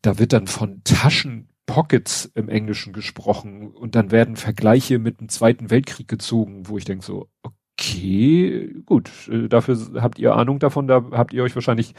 da 0.01 0.19
wird 0.19 0.33
dann 0.33 0.47
von 0.47 0.81
Taschen 0.83 1.49
Pockets 1.65 2.31
im 2.35 2.49
Englischen 2.49 2.93
gesprochen 2.93 3.71
und 3.71 3.95
dann 3.95 4.11
werden 4.11 4.35
Vergleiche 4.35 4.99
mit 4.99 5.19
dem 5.19 5.29
Zweiten 5.29 5.69
Weltkrieg 5.69 6.07
gezogen, 6.07 6.67
wo 6.67 6.77
ich 6.77 6.85
denke 6.85 7.03
so, 7.03 7.29
okay, 7.43 8.73
gut, 8.85 9.09
äh, 9.29 9.47
dafür 9.47 10.01
habt 10.01 10.19
ihr 10.19 10.35
Ahnung 10.35 10.59
davon, 10.59 10.87
da 10.87 11.03
habt 11.11 11.33
ihr 11.33 11.43
euch 11.43 11.55
wahrscheinlich 11.55 11.93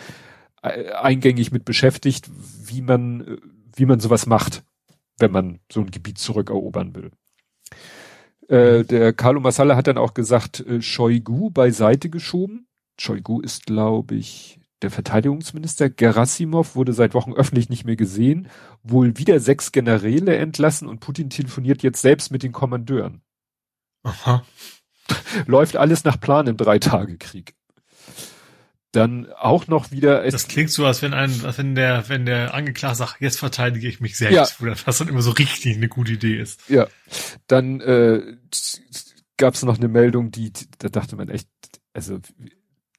äh, 0.62 0.90
eingängig 0.92 1.52
mit 1.52 1.64
beschäftigt, 1.64 2.30
wie 2.64 2.80
man, 2.82 3.20
äh, 3.22 3.36
wie 3.74 3.86
man 3.86 4.00
sowas 4.00 4.26
macht, 4.26 4.64
wenn 5.18 5.32
man 5.32 5.58
so 5.70 5.80
ein 5.80 5.90
Gebiet 5.90 6.18
zurückerobern 6.18 6.94
will. 6.94 7.10
Der 8.48 9.12
Carlo 9.12 9.40
Massala 9.40 9.74
hat 9.74 9.88
dann 9.88 9.98
auch 9.98 10.14
gesagt, 10.14 10.64
Shoigu 10.78 11.50
beiseite 11.50 12.08
geschoben. 12.08 12.68
Shoigu 12.96 13.40
ist, 13.40 13.66
glaube 13.66 14.14
ich, 14.14 14.60
der 14.82 14.90
Verteidigungsminister 14.90 15.88
Gerasimov 15.88 16.76
wurde 16.76 16.92
seit 16.92 17.14
Wochen 17.14 17.32
öffentlich 17.32 17.68
nicht 17.68 17.84
mehr 17.84 17.96
gesehen, 17.96 18.48
wohl 18.82 19.16
wieder 19.16 19.40
sechs 19.40 19.72
Generäle 19.72 20.36
entlassen 20.36 20.86
und 20.86 21.00
Putin 21.00 21.30
telefoniert 21.30 21.82
jetzt 21.82 22.02
selbst 22.02 22.30
mit 22.30 22.42
den 22.42 22.52
Kommandeuren. 22.52 23.22
Aha. 24.02 24.44
Läuft 25.46 25.76
alles 25.76 26.04
nach 26.04 26.20
Plan 26.20 26.46
im 26.46 26.56
Dreitagekrieg. 26.56 27.54
Dann 28.92 29.30
auch 29.32 29.66
noch 29.66 29.90
wieder. 29.90 30.28
Das 30.30 30.48
klingt 30.48 30.70
so, 30.70 30.86
als 30.86 31.02
wenn 31.02 31.12
ein, 31.12 31.44
als 31.44 31.58
wenn 31.58 31.74
der, 31.74 32.08
wenn 32.08 32.24
der 32.24 32.54
Angeklagte 32.54 32.98
sagt, 32.98 33.20
jetzt 33.20 33.38
verteidige 33.38 33.88
ich 33.88 34.00
mich 34.00 34.16
selbst, 34.16 34.60
ja. 34.60 34.74
was 34.86 34.98
dann 34.98 35.08
immer 35.08 35.22
so 35.22 35.32
richtig 35.32 35.76
eine 35.76 35.88
gute 35.88 36.12
Idee 36.12 36.38
ist. 36.38 36.68
Ja. 36.68 36.86
Dann 37.46 37.80
äh, 37.80 38.36
gab 39.36 39.54
es 39.54 39.62
noch 39.64 39.76
eine 39.76 39.88
Meldung, 39.88 40.30
die, 40.30 40.52
da 40.78 40.88
dachte 40.88 41.16
man 41.16 41.28
echt, 41.28 41.48
also 41.92 42.20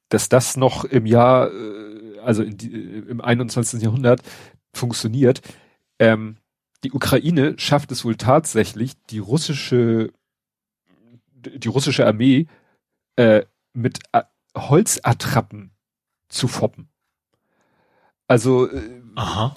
dass 0.08 0.28
das 0.28 0.56
noch 0.56 0.84
im 0.84 1.06
Jahr, 1.06 1.50
äh, 1.52 2.18
also 2.20 2.44
die, 2.44 2.72
äh, 2.72 3.08
im 3.08 3.20
21. 3.20 3.82
Jahrhundert 3.82 4.22
funktioniert. 4.72 5.40
Ähm, 5.98 6.36
die 6.84 6.92
Ukraine 6.92 7.58
schafft 7.58 7.90
es 7.90 8.04
wohl 8.04 8.16
tatsächlich, 8.16 8.92
die 9.10 9.18
russische, 9.18 10.12
die 11.32 11.68
russische 11.68 12.06
Armee 12.06 12.46
äh, 13.16 13.44
mit 13.72 13.98
A 14.12 14.24
Holzattrappen 14.56 15.70
zu 16.28 16.48
foppen. 16.48 16.88
Also 18.26 18.70
äh, 18.70 19.02
Aha. 19.14 19.56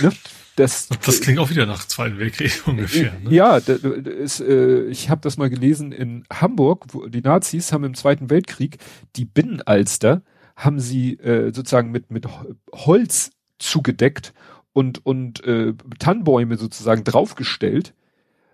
Ne, 0.00 0.12
das, 0.56 0.88
das 0.88 1.20
klingt 1.20 1.38
auch 1.38 1.50
wieder 1.50 1.66
nach 1.66 1.86
Zweiten 1.86 2.18
Weltkrieg 2.18 2.62
ungefähr. 2.66 3.12
Ne? 3.22 3.30
Ja, 3.30 3.56
ist, 3.56 4.40
äh, 4.40 4.84
ich 4.86 5.10
habe 5.10 5.20
das 5.20 5.36
mal 5.36 5.50
gelesen 5.50 5.92
in 5.92 6.24
Hamburg, 6.32 6.86
wo 6.92 7.06
die 7.06 7.20
Nazis 7.20 7.72
haben 7.72 7.84
im 7.84 7.94
Zweiten 7.94 8.30
Weltkrieg 8.30 8.78
die 9.16 9.24
Binnenalster 9.24 10.22
haben 10.56 10.80
sie 10.80 11.14
äh, 11.14 11.52
sozusagen 11.52 11.90
mit 11.90 12.10
mit 12.10 12.26
Holz 12.72 13.30
zugedeckt 13.58 14.32
und 14.72 15.04
und 15.04 15.44
äh, 15.44 15.74
Tannenbäume 15.98 16.56
sozusagen 16.56 17.04
draufgestellt, 17.04 17.94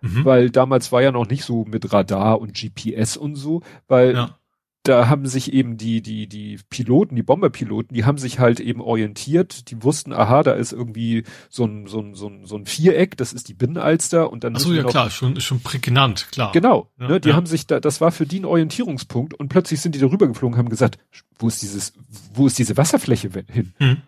mhm. 0.01 0.25
weil 0.25 0.51
damals 0.51 0.91
war 0.91 1.03
ja 1.03 1.13
noch 1.13 1.29
nicht 1.29 1.45
so 1.45 1.65
mit 1.65 1.93
Radar 1.93 2.41
und 2.41 2.55
GPS 2.55 3.17
und 3.17 3.37
so, 3.37 3.63
weil 3.87 4.15
ja 4.15 4.37
da 4.83 5.09
haben 5.09 5.27
sich 5.27 5.53
eben 5.53 5.77
die, 5.77 6.03
die, 6.03 6.27
die 6.27 6.59
Piloten, 6.69 7.15
die 7.15 7.23
Bomberpiloten, 7.23 7.95
die 7.95 8.05
haben 8.05 8.19
sich 8.19 8.39
halt 8.41 8.59
eben 8.59 8.81
orientiert, 8.81 9.71
die 9.71 9.83
wussten, 9.83 10.13
aha, 10.13 10.43
da 10.43 10.53
ist 10.53 10.73
irgendwie 10.73 11.25
so 11.49 11.65
ein, 11.65 11.87
so 11.87 12.01
ein, 12.01 12.15
so 12.15 12.29
ein, 12.29 12.47
so 12.47 12.57
ein 12.57 12.67
Viereck, 12.67 13.17
das 13.17 13.33
ist 13.33 13.49
die 13.49 13.55
Binnenalster 13.55 14.31
und 14.31 14.43
dann. 14.45 14.57
Ach 14.57 14.61
so, 14.61 14.73
ja 14.73 14.83
klar, 14.83 15.11
schon, 15.11 15.41
schon 15.41 15.61
prägnant, 15.61 16.29
klar. 16.33 16.51
Genau, 16.53 16.91
ja, 16.99 17.09
ne, 17.09 17.21
die 17.21 17.29
ja. 17.29 17.37
haben 17.37 17.47
sich 17.47 17.67
da, 17.67 17.79
das 17.79 18.01
war 18.01 18.11
für 18.11 18.27
die 18.27 18.41
ein 18.41 18.45
Orientierungspunkt 18.45 19.35
und 19.35 19.49
plötzlich 19.49 19.81
sind 19.81 19.95
die 19.95 20.01
darüber 20.01 20.27
geflogen, 20.27 20.59
haben 20.59 20.69
gesagt, 20.69 20.99
wo 21.39 21.49
ist 21.49 21.63
dieses, 21.63 21.93
wo 22.35 22.47
ist 22.47 22.59
diese 22.59 22.77
Wasserfläche 22.77 23.31
hin? 23.49 23.73
Hm. 23.79 23.99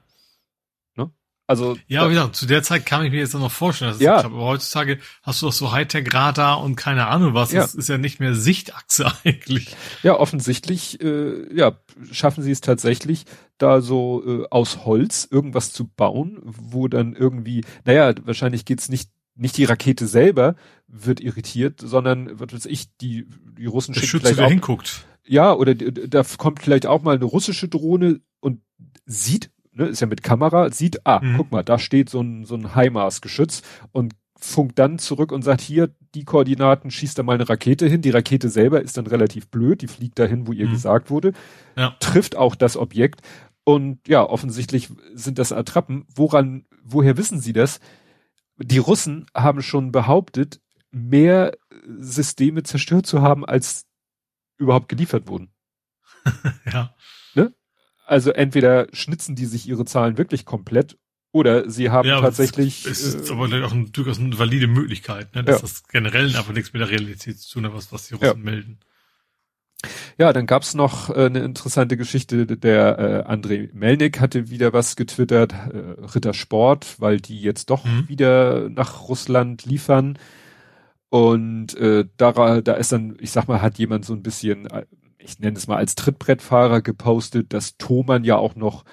Also 1.46 1.76
ja, 1.88 2.06
wie 2.08 2.14
gesagt, 2.14 2.36
zu 2.36 2.46
der 2.46 2.62
Zeit 2.62 2.86
kann 2.86 3.04
ich 3.04 3.10
mir 3.10 3.18
jetzt 3.18 3.34
noch 3.34 3.52
vorstellen, 3.52 3.92
dass 3.92 4.00
ja. 4.00 4.24
aber 4.24 4.38
heutzutage 4.38 4.98
hast 5.22 5.42
du 5.42 5.46
doch 5.46 5.52
so 5.52 5.72
Hightech-Radar 5.72 6.62
und 6.62 6.76
keine 6.76 7.06
Ahnung 7.08 7.34
was. 7.34 7.52
Ja. 7.52 7.60
Das 7.60 7.74
ist 7.74 7.88
ja 7.88 7.98
nicht 7.98 8.18
mehr 8.18 8.34
Sichtachse 8.34 9.12
eigentlich. 9.24 9.76
Ja, 10.02 10.18
offensichtlich, 10.18 11.02
äh, 11.02 11.54
ja, 11.54 11.78
schaffen 12.10 12.42
sie 12.42 12.50
es 12.50 12.62
tatsächlich, 12.62 13.26
da 13.58 13.82
so 13.82 14.22
äh, 14.26 14.46
aus 14.50 14.86
Holz 14.86 15.28
irgendwas 15.30 15.72
zu 15.72 15.86
bauen, 15.86 16.40
wo 16.42 16.88
dann 16.88 17.14
irgendwie, 17.14 17.62
naja, 17.84 18.14
wahrscheinlich 18.24 18.64
geht's 18.64 18.88
nicht 18.88 19.10
nicht 19.36 19.56
die 19.56 19.64
Rakete 19.64 20.06
selber 20.06 20.54
wird 20.86 21.20
irritiert, 21.20 21.80
sondern 21.82 22.38
was 22.38 22.52
weiß 22.52 22.66
ich, 22.66 22.96
die 22.98 23.26
die 23.58 23.66
Russen 23.66 23.92
schicken 23.94 24.06
Schütze, 24.06 24.26
vielleicht 24.26 24.46
auch, 24.46 24.48
hinguckt. 24.48 25.04
Ja, 25.26 25.52
oder 25.52 25.74
da 25.74 26.22
kommt 26.38 26.62
vielleicht 26.62 26.86
auch 26.86 27.02
mal 27.02 27.16
eine 27.16 27.24
russische 27.24 27.68
Drohne 27.68 28.20
und 28.40 28.60
sieht 29.06 29.50
ne, 29.74 29.86
ist 29.86 30.00
ja 30.00 30.06
mit 30.06 30.22
Kamera, 30.22 30.70
sieht, 30.70 31.06
ah, 31.06 31.20
mhm. 31.22 31.36
guck 31.36 31.52
mal, 31.52 31.62
da 31.62 31.78
steht 31.78 32.10
so 32.10 32.20
ein, 32.20 32.44
so 32.44 32.54
ein 32.54 32.74
HIMARS-Geschütz 32.74 33.62
und 33.92 34.14
funkt 34.38 34.78
dann 34.78 34.98
zurück 34.98 35.32
und 35.32 35.42
sagt, 35.42 35.60
hier, 35.60 35.90
die 36.14 36.24
Koordinaten, 36.24 36.90
schießt 36.90 37.18
da 37.18 37.22
mal 37.22 37.34
eine 37.34 37.48
Rakete 37.48 37.86
hin. 37.86 38.02
Die 38.02 38.10
Rakete 38.10 38.50
selber 38.50 38.82
ist 38.82 38.96
dann 38.96 39.06
relativ 39.06 39.48
blöd, 39.48 39.82
die 39.82 39.86
fliegt 39.86 40.18
dahin, 40.18 40.46
wo 40.46 40.52
ihr 40.52 40.68
mhm. 40.68 40.72
gesagt 40.72 41.10
wurde, 41.10 41.32
ja. 41.76 41.96
trifft 42.00 42.36
auch 42.36 42.54
das 42.54 42.76
Objekt. 42.76 43.22
Und 43.64 44.06
ja, 44.06 44.22
offensichtlich 44.22 44.90
sind 45.14 45.38
das 45.38 45.52
Attrappen. 45.52 46.04
Woran, 46.14 46.66
woher 46.82 47.16
wissen 47.16 47.40
Sie 47.40 47.54
das? 47.54 47.80
Die 48.58 48.78
Russen 48.78 49.26
haben 49.34 49.62
schon 49.62 49.90
behauptet, 49.90 50.60
mehr 50.90 51.52
Systeme 51.98 52.62
zerstört 52.62 53.06
zu 53.06 53.22
haben, 53.22 53.44
als 53.44 53.86
überhaupt 54.58 54.88
geliefert 54.88 55.26
wurden. 55.26 55.50
ja. 56.72 56.94
Also 58.06 58.30
entweder 58.30 58.86
schnitzen 58.92 59.34
die 59.34 59.46
sich 59.46 59.68
ihre 59.68 59.84
Zahlen 59.84 60.18
wirklich 60.18 60.44
komplett 60.44 60.98
oder 61.32 61.68
sie 61.68 61.90
haben 61.90 62.08
ja, 62.08 62.20
tatsächlich. 62.20 62.86
Es 62.86 63.02
ist 63.02 63.28
äh, 63.28 63.32
aber 63.32 63.44
auch 63.66 63.72
ein, 63.72 63.90
durchaus 63.92 64.20
eine 64.20 64.38
valide 64.38 64.68
Möglichkeit, 64.68 65.34
ne? 65.34 65.42
dass 65.42 65.56
ja. 65.56 65.62
das 65.62 65.82
generell 65.88 66.26
einfach 66.36 66.52
nichts 66.52 66.72
mit 66.72 66.80
der 66.80 66.90
Realität 66.90 67.40
zu 67.40 67.54
tun 67.54 67.66
hat, 67.66 67.74
was, 67.74 67.92
was 67.92 68.06
die 68.06 68.14
Russen 68.14 68.26
ja. 68.26 68.34
melden. 68.34 68.78
Ja, 70.16 70.32
dann 70.32 70.46
gab's 70.46 70.74
noch 70.74 71.10
äh, 71.10 71.26
eine 71.26 71.40
interessante 71.40 71.96
Geschichte. 71.96 72.46
Der 72.46 73.26
äh, 73.26 73.30
André 73.30 73.68
Melnik 73.72 74.20
hatte 74.20 74.48
wieder 74.48 74.72
was 74.72 74.96
getwittert, 74.96 75.52
äh, 75.52 76.00
Rittersport, 76.14 77.00
weil 77.00 77.20
die 77.20 77.40
jetzt 77.40 77.68
doch 77.68 77.84
mhm. 77.84 78.08
wieder 78.08 78.68
nach 78.68 79.08
Russland 79.08 79.64
liefern. 79.64 80.18
Und 81.08 81.76
äh, 81.76 82.06
da, 82.16 82.60
da 82.60 82.74
ist 82.74 82.92
dann, 82.92 83.16
ich 83.20 83.30
sag 83.30 83.48
mal, 83.48 83.60
hat 83.60 83.78
jemand 83.78 84.04
so 84.04 84.14
ein 84.14 84.22
bisschen, 84.22 84.66
äh, 84.66 84.86
ich 85.24 85.38
nenne 85.38 85.56
es 85.56 85.66
mal 85.66 85.76
als 85.76 85.94
Trittbrettfahrer 85.94 86.82
gepostet, 86.82 87.52
dass 87.52 87.76
Thomann 87.76 88.24
ja 88.24 88.36
auch 88.36 88.54
noch 88.54 88.84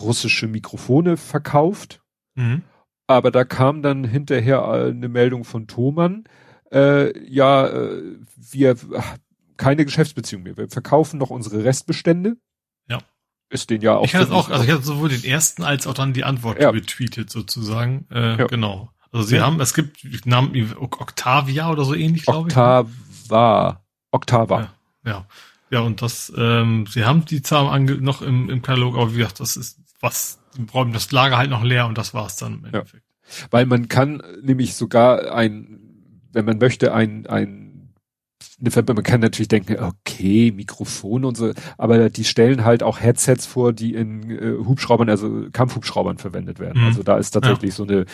russische 0.00 0.46
Mikrofone 0.46 1.16
verkauft. 1.16 2.02
Mhm. 2.34 2.62
Aber 3.06 3.30
da 3.30 3.44
kam 3.44 3.82
dann 3.82 4.04
hinterher 4.04 4.58
äh, 4.58 4.90
eine 4.90 5.08
Meldung 5.08 5.44
von 5.44 5.66
Thomann, 5.66 6.24
äh, 6.70 7.18
ja, 7.26 7.66
äh, 7.66 8.18
wir 8.36 8.76
keine 9.56 9.84
Geschäftsbeziehung 9.84 10.42
mehr. 10.42 10.56
Wir 10.56 10.68
verkaufen 10.68 11.18
noch 11.18 11.30
unsere 11.30 11.64
Restbestände. 11.64 12.36
Ja. 12.88 12.98
Ist 13.48 13.70
den 13.70 13.80
ja 13.80 13.96
auch. 13.96 14.04
Ich 14.04 14.14
hatte 14.14 14.32
auch, 14.32 14.50
also 14.50 14.62
ich 14.64 14.70
hatte 14.70 14.82
sowohl 14.82 15.08
den 15.08 15.24
ersten 15.24 15.64
als 15.64 15.86
auch 15.86 15.94
dann 15.94 16.12
die 16.12 16.24
Antwort 16.24 16.60
ja. 16.60 16.70
retweetet 16.70 17.30
sozusagen. 17.30 18.06
Äh, 18.10 18.36
ja. 18.38 18.46
Genau. 18.46 18.92
Also 19.10 19.26
sie 19.26 19.36
ja. 19.36 19.46
haben, 19.46 19.58
es 19.60 19.72
gibt 19.72 20.26
Namen 20.26 20.74
Octavia 20.78 21.70
oder 21.70 21.84
so 21.84 21.94
ähnlich, 21.94 22.24
glaube 22.24 22.50
ich. 22.50 22.54
Ne? 22.54 22.62
Octava. 22.62 23.82
Octava. 24.10 24.74
Ja, 25.04 25.26
ja. 25.70 25.80
Und 25.80 26.02
das, 26.02 26.32
ähm, 26.36 26.86
sie 26.88 27.04
haben 27.04 27.24
die 27.24 27.42
Zahlen 27.42 28.02
noch 28.02 28.22
im, 28.22 28.50
im 28.50 28.62
Katalog, 28.62 28.96
aber 28.96 29.14
wie 29.14 29.18
gesagt, 29.18 29.40
das 29.40 29.56
ist 29.56 29.78
was, 30.00 30.38
die 30.56 30.64
räumen 30.72 30.92
das 30.92 31.10
Lager 31.12 31.38
halt 31.38 31.50
noch 31.50 31.64
leer 31.64 31.86
und 31.86 31.98
das 31.98 32.14
war's 32.14 32.36
dann 32.36 32.54
im 32.54 32.64
Endeffekt. 32.66 33.04
Ja. 33.04 33.48
Weil 33.50 33.66
man 33.66 33.88
kann 33.88 34.22
nämlich 34.42 34.74
sogar 34.74 35.34
ein, 35.34 35.80
wenn 36.32 36.44
man 36.44 36.58
möchte, 36.58 36.94
ein, 36.94 37.26
ein 37.26 37.68
man 38.60 39.02
kann 39.02 39.20
natürlich 39.20 39.48
denken, 39.48 39.76
okay, 39.78 40.52
Mikrofone 40.52 41.26
und 41.26 41.36
so, 41.36 41.52
aber 41.76 42.08
die 42.10 42.22
stellen 42.24 42.64
halt 42.64 42.82
auch 42.82 43.00
Headsets 43.00 43.46
vor, 43.46 43.72
die 43.72 43.94
in 43.94 44.30
äh, 44.30 44.58
Hubschraubern, 44.64 45.08
also 45.08 45.46
Kampfhubschraubern 45.52 46.18
verwendet 46.18 46.58
werden. 46.58 46.82
Mhm. 46.82 46.88
Also 46.88 47.04
da 47.04 47.16
ist 47.18 47.30
tatsächlich 47.30 47.70
ja. 47.70 47.76
so 47.76 47.84
eine 47.84 48.04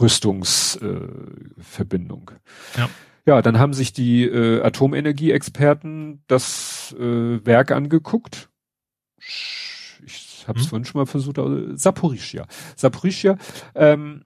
Rüstungsverbindung. 0.00 2.30
Äh, 2.76 2.80
ja. 2.80 2.88
Ja, 3.24 3.40
dann 3.40 3.58
haben 3.58 3.72
sich 3.72 3.92
die 3.92 4.24
äh, 4.24 4.62
Atomenergie-Experten 4.62 6.24
das 6.26 6.94
äh, 6.98 7.44
Werk 7.46 7.70
angeguckt. 7.70 8.50
Ich 10.04 10.44
habe 10.48 10.58
es 10.58 10.66
mhm. 10.66 10.68
vorhin 10.70 10.84
schon 10.84 11.00
mal 11.00 11.06
versucht, 11.06 11.38
Saporischia. 11.74 12.46
Saporischia, 12.74 13.38
ähm, 13.76 14.24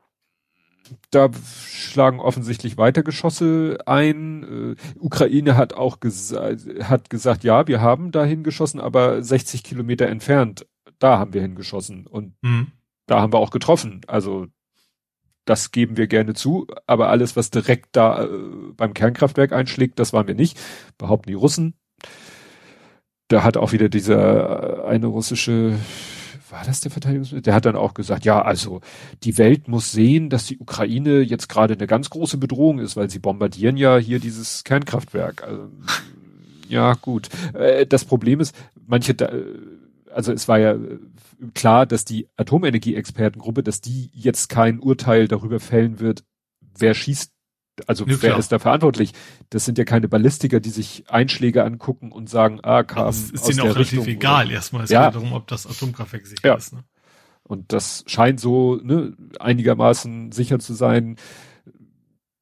da 1.11 1.28
schlagen 1.68 2.20
offensichtlich 2.20 2.78
weiter 2.78 3.02
Geschosse 3.02 3.78
ein. 3.87 4.76
Äh, 4.78 4.98
Ukraine 4.98 5.56
hat 5.56 5.74
auch 5.74 6.00
gesa 6.00 6.52
hat 6.82 7.11
gesagt, 7.11 7.44
ja, 7.44 7.66
wir 7.66 7.80
haben 7.80 8.12
dahin 8.12 8.42
geschossen, 8.44 8.80
aber 8.80 9.22
60 9.22 9.62
Kilometer 9.62 10.06
entfernt, 10.06 10.66
da 10.98 11.18
haben 11.18 11.35
wir 11.35 11.42
hingeschossen 11.42 12.06
und 12.06 12.35
mhm. 12.42 12.68
da 13.06 13.20
haben 13.20 13.32
wir 13.32 13.38
auch 13.38 13.50
getroffen. 13.50 14.00
Also 14.06 14.46
das 15.46 15.72
geben 15.72 15.96
wir 15.96 16.06
gerne 16.06 16.35
zu, 16.35 16.66
aber 16.87 17.09
alles, 17.09 17.37
was 17.37 17.50
direkt 17.50 17.96
da 17.96 18.24
äh, 18.24 18.28
beim 18.76 18.92
Kernkraftwerk 18.92 19.52
einschlägt, 19.52 19.98
das 19.98 20.12
waren 20.12 20.26
wir 20.26 20.35
nicht, 20.35 20.59
behaupten 20.98 21.30
die 21.30 21.35
Russen. 21.35 21.74
Da 23.28 23.42
hat 23.42 23.56
auch 23.56 23.72
wieder 23.72 23.88
dieser 23.88 24.85
äh, 24.85 24.88
eine 24.88 25.06
russische 25.06 25.78
war 26.50 26.62
das 26.64 26.80
der 26.80 26.90
Verteidigungsminister? 26.90 27.42
Der 27.42 27.54
hat 27.54 27.66
dann 27.66 27.76
auch 27.76 27.94
gesagt, 27.94 28.24
ja, 28.24 28.40
also 28.40 28.80
die 29.24 29.37
Welt 29.37 29.68
muss 29.68 29.92
sehen, 29.92 30.30
dass 30.30 30.46
die 30.46 30.59
Ukraine 30.59 31.20
jetzt 31.20 31.48
gerade 31.48 31.74
eine 31.74 31.87
ganz 31.87 32.09
große 32.11 32.38
Bedrohung 32.38 32.78
ist, 32.78 32.96
weil 32.96 33.11
sie 33.11 33.18
bombardieren 33.18 33.76
ja 33.76 33.96
hier 33.96 34.20
dieses 34.20 34.62
Kernkraftwerk. 34.64 35.42
Also, 35.42 35.68
ja, 36.68 36.94
gut. 36.94 37.28
Äh, 37.54 37.87
das 37.87 38.04
Problem 38.04 38.40
ist, 38.40 38.54
manche, 38.87 39.12
also 40.16 40.33
es 40.33 40.48
war 40.48 40.59
ja 40.59 40.76
klar, 41.52 41.85
dass 41.85 42.07
die 42.07 42.29
Atomenergie-Expertengruppe, 42.37 43.62
dass 43.62 43.83
die 43.83 44.11
jetzt 44.14 44.48
kein 44.48 44.81
Urteil 44.81 45.29
darüber 45.29 45.61
fällen 45.61 46.00
wird, 46.00 46.24
wer 46.61 46.94
schießt 46.94 47.33
also 47.87 48.07
ja, 48.07 48.16
wer 48.22 48.38
ist 48.38 48.50
da 48.52 48.59
verantwortlich? 48.59 49.12
Das 49.50 49.66
sind 49.66 49.76
ja 49.76 49.85
keine 49.85 50.09
Ballistiker, 50.09 50.61
die 50.61 50.70
sich 50.70 51.05
Einschläge 51.09 51.62
angucken 51.62 52.11
und 52.11 52.31
sagen, 52.31 52.61
ah, 52.62 52.83
kam 52.85 53.05
das 53.05 53.31
ist 53.31 53.42
aus 53.42 53.50
ihnen 53.50 53.61
auch 53.61 53.74
relativ 53.74 54.07
egal. 54.07 54.46
Oder, 54.46 54.55
Erstmal 54.55 54.85
es 54.85 54.90
ja. 54.90 55.05
geht 55.05 55.16
darum, 55.16 55.35
ob 55.35 55.46
das 55.46 55.66
Atomkraftwerk 55.66 56.26
sicher 56.26 56.48
ja. 56.48 56.55
ist. 56.55 56.72
Ne? 56.72 56.85
Und 57.42 57.74
das 57.74 58.02
scheint 58.07 58.40
so 58.40 58.76
ne, 58.76 59.14
einigermaßen 59.38 60.33
sicher 60.33 60.59
zu 60.59 60.72
sein. 60.72 61.16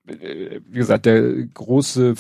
Wie 0.05 0.79
gesagt, 0.79 1.07
der 1.07 1.47
große 1.47 2.15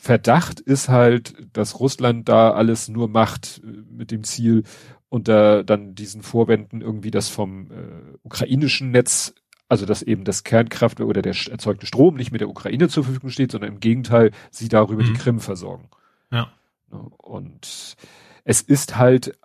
Verdacht 0.00 0.60
ist 0.60 0.88
halt, 0.88 1.34
dass 1.52 1.78
Russland 1.78 2.28
da 2.28 2.52
alles 2.52 2.88
nur 2.88 3.08
macht 3.08 3.60
äh, 3.62 3.82
mit 3.90 4.10
dem 4.10 4.24
Ziel, 4.24 4.64
unter 5.08 5.64
dann 5.64 5.94
diesen 5.94 6.22
Vorwänden 6.22 6.80
irgendwie 6.80 7.10
das 7.10 7.28
vom 7.28 7.70
äh, 7.70 7.74
ukrainischen 8.22 8.92
Netz 8.92 9.34
also 9.68 9.86
dass 9.86 10.02
eben 10.02 10.24
das 10.24 10.42
Kernkraftwerk 10.42 11.08
oder 11.08 11.22
der 11.22 11.36
erzeugte 11.48 11.86
Strom 11.86 12.16
nicht 12.16 12.32
mit 12.32 12.40
der 12.40 12.48
Ukraine 12.48 12.88
zur 12.88 13.04
Verfügung 13.04 13.30
steht, 13.30 13.52
sondern 13.52 13.74
im 13.74 13.78
Gegenteil, 13.78 14.32
sie 14.50 14.68
darüber 14.68 15.04
mhm. 15.04 15.06
die 15.06 15.12
Krim 15.12 15.38
versorgen. 15.38 15.88
Ja. 16.32 16.50
Und 16.90 17.96
es 18.42 18.62
ist 18.62 18.96
halt 18.96 19.38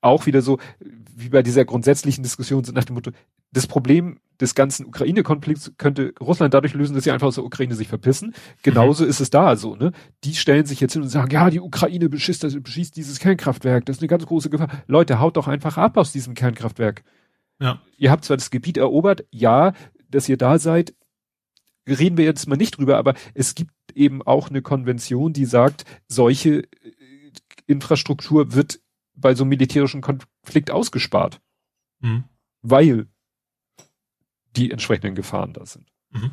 auch 0.00 0.26
wieder 0.26 0.40
so, 0.40 0.60
wie 0.78 1.30
bei 1.30 1.42
dieser 1.42 1.64
grundsätzlichen 1.64 2.22
Diskussion 2.22 2.64
nach 2.72 2.84
dem 2.84 2.94
Motto, 2.94 3.10
das 3.50 3.66
Problem 3.66 4.20
des 4.40 4.54
ganzen 4.54 4.86
Ukraine-Konflikts 4.86 5.72
könnte 5.78 6.14
Russland 6.20 6.54
dadurch 6.54 6.74
lösen, 6.74 6.94
dass 6.94 7.04
sie 7.04 7.10
einfach 7.10 7.26
aus 7.26 7.34
der 7.34 7.44
Ukraine 7.44 7.74
sich 7.74 7.88
verpissen. 7.88 8.34
Genauso 8.62 9.04
mhm. 9.04 9.10
ist 9.10 9.20
es 9.20 9.30
da 9.30 9.56
so, 9.56 9.74
ne? 9.76 9.92
Die 10.24 10.34
stellen 10.34 10.66
sich 10.66 10.80
jetzt 10.80 10.92
hin 10.92 11.02
und 11.02 11.08
sagen, 11.08 11.30
ja, 11.30 11.50
die 11.50 11.60
Ukraine 11.60 12.08
beschießt, 12.08 12.62
beschießt 12.62 12.96
dieses 12.96 13.18
Kernkraftwerk, 13.18 13.86
das 13.86 13.96
ist 13.96 14.02
eine 14.02 14.08
ganz 14.08 14.26
große 14.26 14.50
Gefahr. 14.50 14.68
Leute, 14.86 15.20
haut 15.20 15.36
doch 15.36 15.48
einfach 15.48 15.76
ab 15.76 15.96
aus 15.96 16.12
diesem 16.12 16.34
Kernkraftwerk. 16.34 17.02
Ja. 17.60 17.80
Ihr 17.96 18.10
habt 18.10 18.24
zwar 18.24 18.36
das 18.36 18.50
Gebiet 18.50 18.76
erobert, 18.76 19.24
ja, 19.30 19.72
dass 20.10 20.28
ihr 20.28 20.36
da 20.36 20.58
seid, 20.58 20.94
reden 21.88 22.16
wir 22.16 22.24
jetzt 22.24 22.46
mal 22.46 22.56
nicht 22.56 22.78
drüber, 22.78 22.98
aber 22.98 23.14
es 23.34 23.54
gibt 23.54 23.72
eben 23.94 24.22
auch 24.22 24.50
eine 24.50 24.62
Konvention, 24.62 25.32
die 25.32 25.46
sagt, 25.46 25.84
solche 26.06 26.62
äh, 26.62 26.68
Infrastruktur 27.66 28.54
wird 28.54 28.80
bei 29.14 29.34
so 29.34 29.42
einem 29.42 29.50
militärischen 29.50 30.00
Konflikt 30.00 30.70
ausgespart. 30.70 31.40
Mhm. 32.00 32.24
Weil 32.62 33.08
die 34.56 34.70
entsprechenden 34.70 35.14
Gefahren 35.14 35.52
da 35.52 35.66
sind. 35.66 35.86
Mhm. 36.10 36.32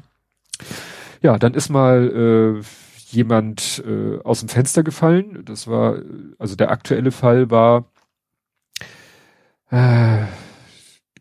Ja, 1.22 1.38
dann 1.38 1.54
ist 1.54 1.70
mal 1.70 2.62
äh, 2.62 2.66
jemand 3.14 3.84
äh, 3.86 4.20
aus 4.24 4.40
dem 4.42 4.50
Fenster 4.50 4.84
gefallen. 4.84 5.44
Das 5.46 5.68
war, 5.68 6.00
also 6.38 6.56
der 6.56 6.72
aktuelle 6.72 7.12
Fall 7.12 7.50
war, 7.50 7.92
äh, 9.72 10.26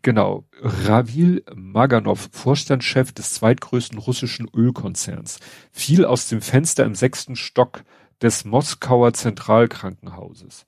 Genau. 0.05 0.45
Ravil 0.61 1.43
Maganov, 1.55 2.29
Vorstandschef 2.31 3.11
des 3.11 3.33
zweitgrößten 3.33 3.97
russischen 3.97 4.47
Ölkonzerns, 4.53 5.39
fiel 5.71 6.05
aus 6.05 6.29
dem 6.29 6.41
Fenster 6.41 6.85
im 6.85 6.93
sechsten 6.93 7.35
Stock 7.35 7.83
des 8.21 8.45
Moskauer 8.45 9.13
Zentralkrankenhauses. 9.13 10.67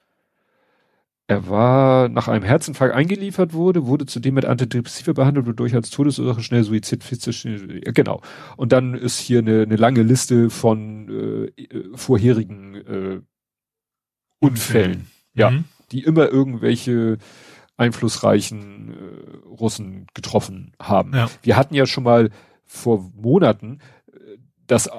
Er 1.29 1.49
war 1.49 2.07
nach 2.07 2.29
einem 2.29 2.45
Herzinfarkt 2.45 2.95
eingeliefert 2.95 3.53
wurde, 3.53 3.85
wurde 3.85 4.05
zudem 4.05 4.35
mit 4.35 4.45
Antidepressiva 4.45 5.11
behandelt, 5.11 5.45
wodurch 5.45 5.75
als 5.75 5.89
Todesursache 5.89 6.41
schnell 6.41 6.63
Suizid, 6.63 7.03
ja, 7.43 7.91
genau. 7.91 8.21
Und 8.55 8.71
dann 8.71 8.93
ist 8.93 9.19
hier 9.19 9.39
eine, 9.39 9.63
eine 9.63 9.75
lange 9.75 10.03
Liste 10.03 10.49
von 10.49 11.51
äh, 11.57 11.83
vorherigen 11.95 12.75
äh, 12.75 13.21
Unfällen, 14.39 15.07
ja, 15.33 15.51
mhm. 15.51 15.65
die 15.91 16.03
immer 16.03 16.29
irgendwelche 16.29 17.17
einflussreichen 17.75 18.91
äh, 18.91 19.47
Russen 19.47 20.07
getroffen 20.13 20.71
haben. 20.81 21.13
Ja. 21.13 21.29
Wir 21.43 21.57
hatten 21.57 21.75
ja 21.75 21.85
schon 21.85 22.05
mal 22.05 22.29
vor 22.65 23.11
Monaten, 23.15 23.79
äh, 24.11 24.37
das, 24.65 24.87
äh, 24.87 24.91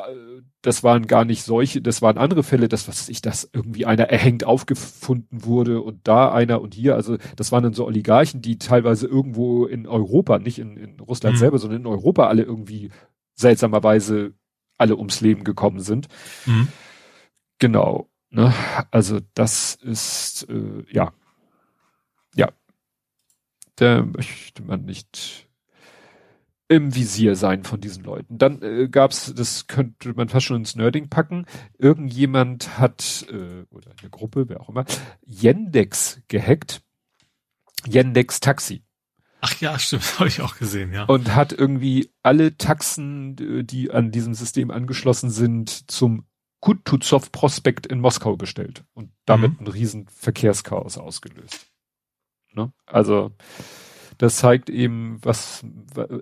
das 0.69 0.85
waren 0.85 1.07
gar 1.07 1.25
nicht 1.25 1.45
solche, 1.45 1.81
das 1.81 2.03
waren 2.03 2.19
andere 2.19 2.43
Fälle, 2.43 2.69
dass 2.69 2.89
was 2.89 3.09
ich, 3.09 3.23
dass 3.23 3.49
irgendwie 3.55 3.87
einer 3.87 4.05
erhängt 4.11 4.45
aufgefunden 4.45 5.43
wurde 5.43 5.81
und 5.81 6.07
da 6.07 6.31
einer 6.31 6.61
und 6.61 6.75
hier, 6.75 6.95
also 6.95 7.17
das 7.37 7.53
waren 7.53 7.63
dann 7.63 7.73
so 7.73 7.87
Oligarchen, 7.87 8.43
die 8.43 8.59
teilweise 8.59 9.07
irgendwo 9.07 9.65
in 9.65 9.87
Europa, 9.87 10.39
nicht 10.39 10.59
in, 10.59 10.77
in 10.77 11.01
Russland 11.01 11.37
mhm. 11.37 11.39
selber, 11.39 11.59
sondern 11.59 11.81
in 11.81 11.87
Europa 11.87 12.27
alle 12.27 12.43
irgendwie 12.43 12.91
seltsamerweise 13.35 14.35
alle 14.77 14.99
ums 14.99 15.23
Leben 15.23 15.43
gekommen 15.43 15.81
sind. 15.81 16.09
Mhm. 16.45 16.69
Genau. 17.59 18.11
Ne? 18.29 18.53
Also 18.91 19.21
das 19.33 19.75
ist 19.75 20.47
äh, 20.51 20.85
ja 20.93 21.15
ja 22.35 22.51
da 23.77 24.03
möchte 24.03 24.63
man 24.63 24.85
nicht 24.85 25.48
im 26.69 26.95
Visier 26.95 27.35
sein 27.35 27.65
von 27.65 27.81
diesen 27.81 28.05
Leuten. 28.05 28.39
Dann 28.39 28.63
äh, 28.63 28.89
gab's, 28.89 29.33
das 29.35 29.67
könnte 29.67 30.13
man 30.15 30.29
fast 30.29 30.47
schon 30.47 30.59
ins 30.59 30.77
Nerding 30.77 31.09
packen. 31.09 31.47
Irgendjemand 31.79 32.79
hat 32.79 33.27
äh, 33.31 33.65
oder 33.71 33.93
eine 34.01 34.11
Gruppe, 34.11 34.49
wer 34.49 34.61
auch 34.61 34.69
immer, 34.69 34.85
Yandex 35.25 36.21
gehackt. 36.29 36.83
Yandex 37.87 38.41
Taxi. 38.41 38.85
Ach 39.41 39.59
ja, 39.61 39.79
stimmt, 39.79 40.03
habe 40.19 40.29
ich 40.29 40.43
auch 40.43 40.57
gesehen, 40.57 40.93
ja. 40.93 41.05
Und 41.05 41.35
hat 41.35 41.53
irgendwie 41.53 42.11
alle 42.23 42.57
Taxen, 42.59 43.65
die 43.67 43.91
an 43.91 44.11
diesem 44.11 44.35
System 44.35 44.71
angeschlossen 44.71 45.31
sind, 45.31 45.91
zum 45.91 46.27
Kutuzov-Prospekt 46.61 47.87
in 47.87 48.01
Moskau 48.01 48.37
bestellt 48.37 48.85
und 48.93 49.13
damit 49.25 49.61
mhm. 49.61 49.67
ein 49.67 49.71
riesen 49.71 50.09
Verkehrschaos 50.09 50.99
ausgelöst. 50.99 51.67
Ne? 52.53 52.73
Also 52.85 53.33
das 54.19 54.37
zeigt 54.37 54.69
eben, 54.69 55.19
was 55.23 55.65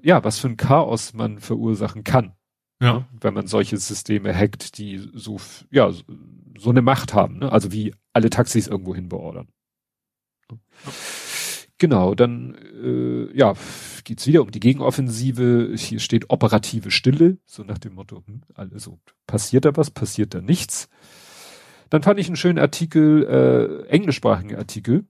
ja, 0.03 0.23
was 0.23 0.39
für 0.39 0.49
ein 0.49 0.57
Chaos 0.57 1.15
man 1.15 1.39
verursachen 1.41 2.05
kann. 2.05 2.35
Ja. 2.81 2.99
Ne? 2.99 3.07
Wenn 3.21 3.35
man 3.35 3.47
solche 3.47 3.77
Systeme 3.79 4.35
hackt, 4.35 4.79
die 4.79 5.11
so 5.15 5.39
ja 5.71 5.91
so 6.59 6.71
eine 6.71 6.83
Macht 6.83 7.15
haben, 7.15 7.39
ne? 7.39 7.51
also 7.51 7.73
wie 7.73 7.95
alle 8.13 8.31
Taxis 8.31 8.67
irgendwo 8.67 8.95
hin 8.95 9.09
beordern. 9.09 9.49
Ja. 10.51 10.59
Genau, 11.79 12.15
dann 12.15 12.55
äh, 12.55 13.37
ja, 13.37 13.53
geht's 14.05 14.27
wieder 14.27 14.41
um 14.41 14.51
die 14.51 14.61
Gegenoffensive. 14.61 15.75
Hier 15.77 16.01
steht 16.01 16.31
operative 16.31 16.91
Stille, 16.91 17.37
so 17.45 17.65
nach 17.65 17.77
dem 17.77 17.95
Motto, 17.95 18.23
hm, 18.27 18.43
also 18.55 18.99
passiert 19.27 19.67
da 19.67 19.77
was, 19.77 19.91
passiert 19.91 20.33
da 20.33 20.41
nichts. 20.41 20.89
Dann 21.91 22.03
fand 22.03 22.19
ich 22.19 22.29
einen 22.29 22.37
schönen 22.37 22.59
Artikel, 22.59 23.25
äh, 23.27 23.89
englischsprachigen 23.89 24.57
Artikel. 24.57 25.05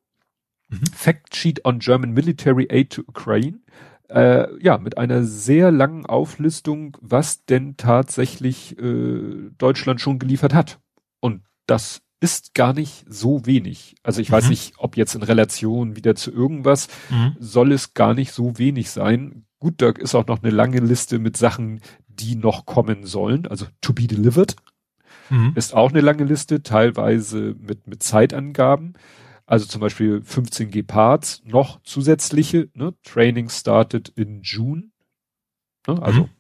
Mhm. 0.69 0.87
Fact 0.95 1.35
Sheet 1.35 1.65
on 1.65 1.79
German 1.79 2.13
Military 2.13 2.67
Aid 2.71 2.91
to 2.91 3.03
Ukraine. 3.07 3.61
Äh, 4.09 4.63
ja, 4.63 4.79
mit 4.79 4.99
einer 4.99 5.25
sehr 5.25 5.73
langen 5.73 6.07
Auflistung, 6.07 6.97
was 7.01 7.45
denn 7.45 7.77
tatsächlich 7.77 8.79
äh, 8.79 9.51
Deutschland 9.59 10.01
schon 10.01 10.19
geliefert 10.19 10.55
hat. 10.55 10.79
Und 11.21 11.43
das 11.67 12.03
ist 12.21 12.55
gar 12.55 12.73
nicht 12.73 13.05
so 13.09 13.45
wenig. 13.47 13.97
Also 14.03 14.21
ich 14.21 14.31
mhm. 14.31 14.35
weiß 14.35 14.49
nicht, 14.49 14.75
ob 14.79 14.97
jetzt 14.97 15.15
in 15.15 15.23
Relation 15.23 15.97
wieder 15.97 16.15
zu 16.15 16.31
irgendwas, 16.31 16.89
mhm. 17.11 17.37
soll 17.39 17.73
es 17.73 17.95
gar 17.95 18.15
nicht 18.15 18.33
so 18.33 18.59
wenig 18.59 18.91
sein. 18.91 19.45
Gut, 19.59 19.83
da 19.83 19.91
ist 19.91 20.15
auch 20.15 20.27
noch 20.27 20.43
eine 20.43 20.53
lange 20.53 20.79
Liste 20.79 21.19
mit 21.19 21.37
Sachen, 21.37 21.81
die 22.07 22.37
noch 22.37 22.65
kommen 22.65 23.05
sollen, 23.05 23.47
also 23.47 23.67
to 23.81 23.93
be 23.93 24.07
delivered. 24.07 24.57
Mhm. 25.31 25.53
Ist 25.57 25.75
auch 25.75 25.91
eine 25.91 26.01
lange 26.01 26.25
Liste, 26.25 26.63
teilweise 26.63 27.57
mit, 27.59 27.87
mit 27.87 28.03
Zeitangaben. 28.03 28.95
Also 29.47 29.67
zum 29.67 29.81
Beispiel 29.81 30.23
15 30.23 30.71
Gepards, 30.71 31.43
noch 31.45 31.81
zusätzliche, 31.83 32.69
ne? 32.75 32.95
Training 33.05 33.49
started 33.49 34.09
in 34.11 34.43
June. 34.43 34.91
Ne? 35.87 36.03
Also 36.03 36.23
mhm 36.23 36.31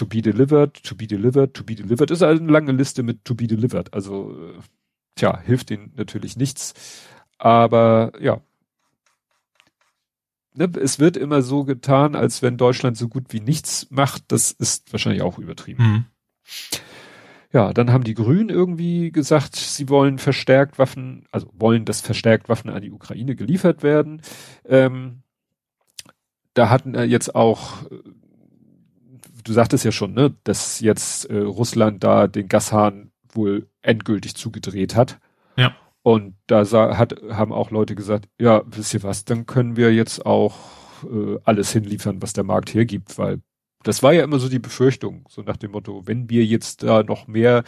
to 0.00 0.06
be 0.06 0.22
delivered, 0.22 0.82
to 0.82 0.94
be 0.94 1.06
delivered, 1.06 1.52
to 1.52 1.62
be 1.62 1.74
delivered. 1.74 2.10
Ist 2.10 2.22
eine 2.22 2.50
lange 2.50 2.72
Liste 2.72 3.02
mit 3.02 3.22
to 3.26 3.34
be 3.34 3.46
delivered. 3.46 3.92
Also, 3.92 4.34
äh, 4.34 4.58
tja, 5.14 5.38
hilft 5.40 5.70
ihnen 5.70 5.92
natürlich 5.94 6.36
nichts. 6.38 6.72
Aber 7.36 8.12
ja. 8.18 8.40
Ne, 10.54 10.70
es 10.80 10.98
wird 10.98 11.18
immer 11.18 11.42
so 11.42 11.64
getan, 11.64 12.16
als 12.16 12.40
wenn 12.40 12.56
Deutschland 12.56 12.96
so 12.96 13.08
gut 13.08 13.26
wie 13.28 13.40
nichts 13.40 13.88
macht. 13.90 14.24
Das 14.28 14.52
ist 14.52 14.90
wahrscheinlich 14.90 15.20
auch 15.20 15.38
übertrieben. 15.38 15.82
Mhm. 15.82 16.04
Ja, 17.52 17.72
dann 17.72 17.92
haben 17.92 18.04
die 18.04 18.14
Grünen 18.14 18.48
irgendwie 18.48 19.10
gesagt, 19.10 19.56
sie 19.56 19.88
wollen 19.88 20.18
verstärkt 20.18 20.78
Waffen, 20.78 21.26
also 21.32 21.48
wollen, 21.52 21.84
dass 21.84 22.00
verstärkt 22.00 22.48
Waffen 22.48 22.70
an 22.70 22.82
die 22.82 22.92
Ukraine 22.92 23.34
geliefert 23.34 23.82
werden. 23.82 24.22
Ähm, 24.64 25.22
da 26.54 26.70
hatten 26.70 26.94
jetzt 27.08 27.34
auch 27.34 27.82
äh, 27.90 27.96
du 29.44 29.52
sagtest 29.52 29.84
ja 29.84 29.92
schon, 29.92 30.14
ne, 30.14 30.34
dass 30.44 30.80
jetzt 30.80 31.26
äh, 31.30 31.38
Russland 31.38 32.04
da 32.04 32.26
den 32.26 32.48
Gashahn 32.48 33.10
wohl 33.32 33.68
endgültig 33.82 34.34
zugedreht 34.34 34.96
hat. 34.96 35.18
Ja. 35.56 35.74
Und 36.02 36.34
da 36.46 36.64
hat, 36.96 37.14
haben 37.30 37.52
auch 37.52 37.70
Leute 37.70 37.94
gesagt, 37.94 38.28
ja, 38.40 38.62
wisst 38.66 38.94
ihr 38.94 39.02
was, 39.02 39.24
dann 39.24 39.46
können 39.46 39.76
wir 39.76 39.92
jetzt 39.92 40.24
auch 40.24 40.56
äh, 41.04 41.38
alles 41.44 41.72
hinliefern, 41.72 42.22
was 42.22 42.32
der 42.32 42.44
Markt 42.44 42.72
hergibt, 42.74 43.18
weil 43.18 43.40
das 43.82 44.02
war 44.02 44.12
ja 44.12 44.24
immer 44.24 44.38
so 44.38 44.48
die 44.48 44.58
Befürchtung, 44.58 45.26
so 45.28 45.42
nach 45.42 45.56
dem 45.56 45.70
Motto, 45.70 46.06
wenn 46.06 46.28
wir 46.28 46.44
jetzt 46.44 46.82
da 46.82 47.02
noch 47.02 47.26
mehr 47.26 47.64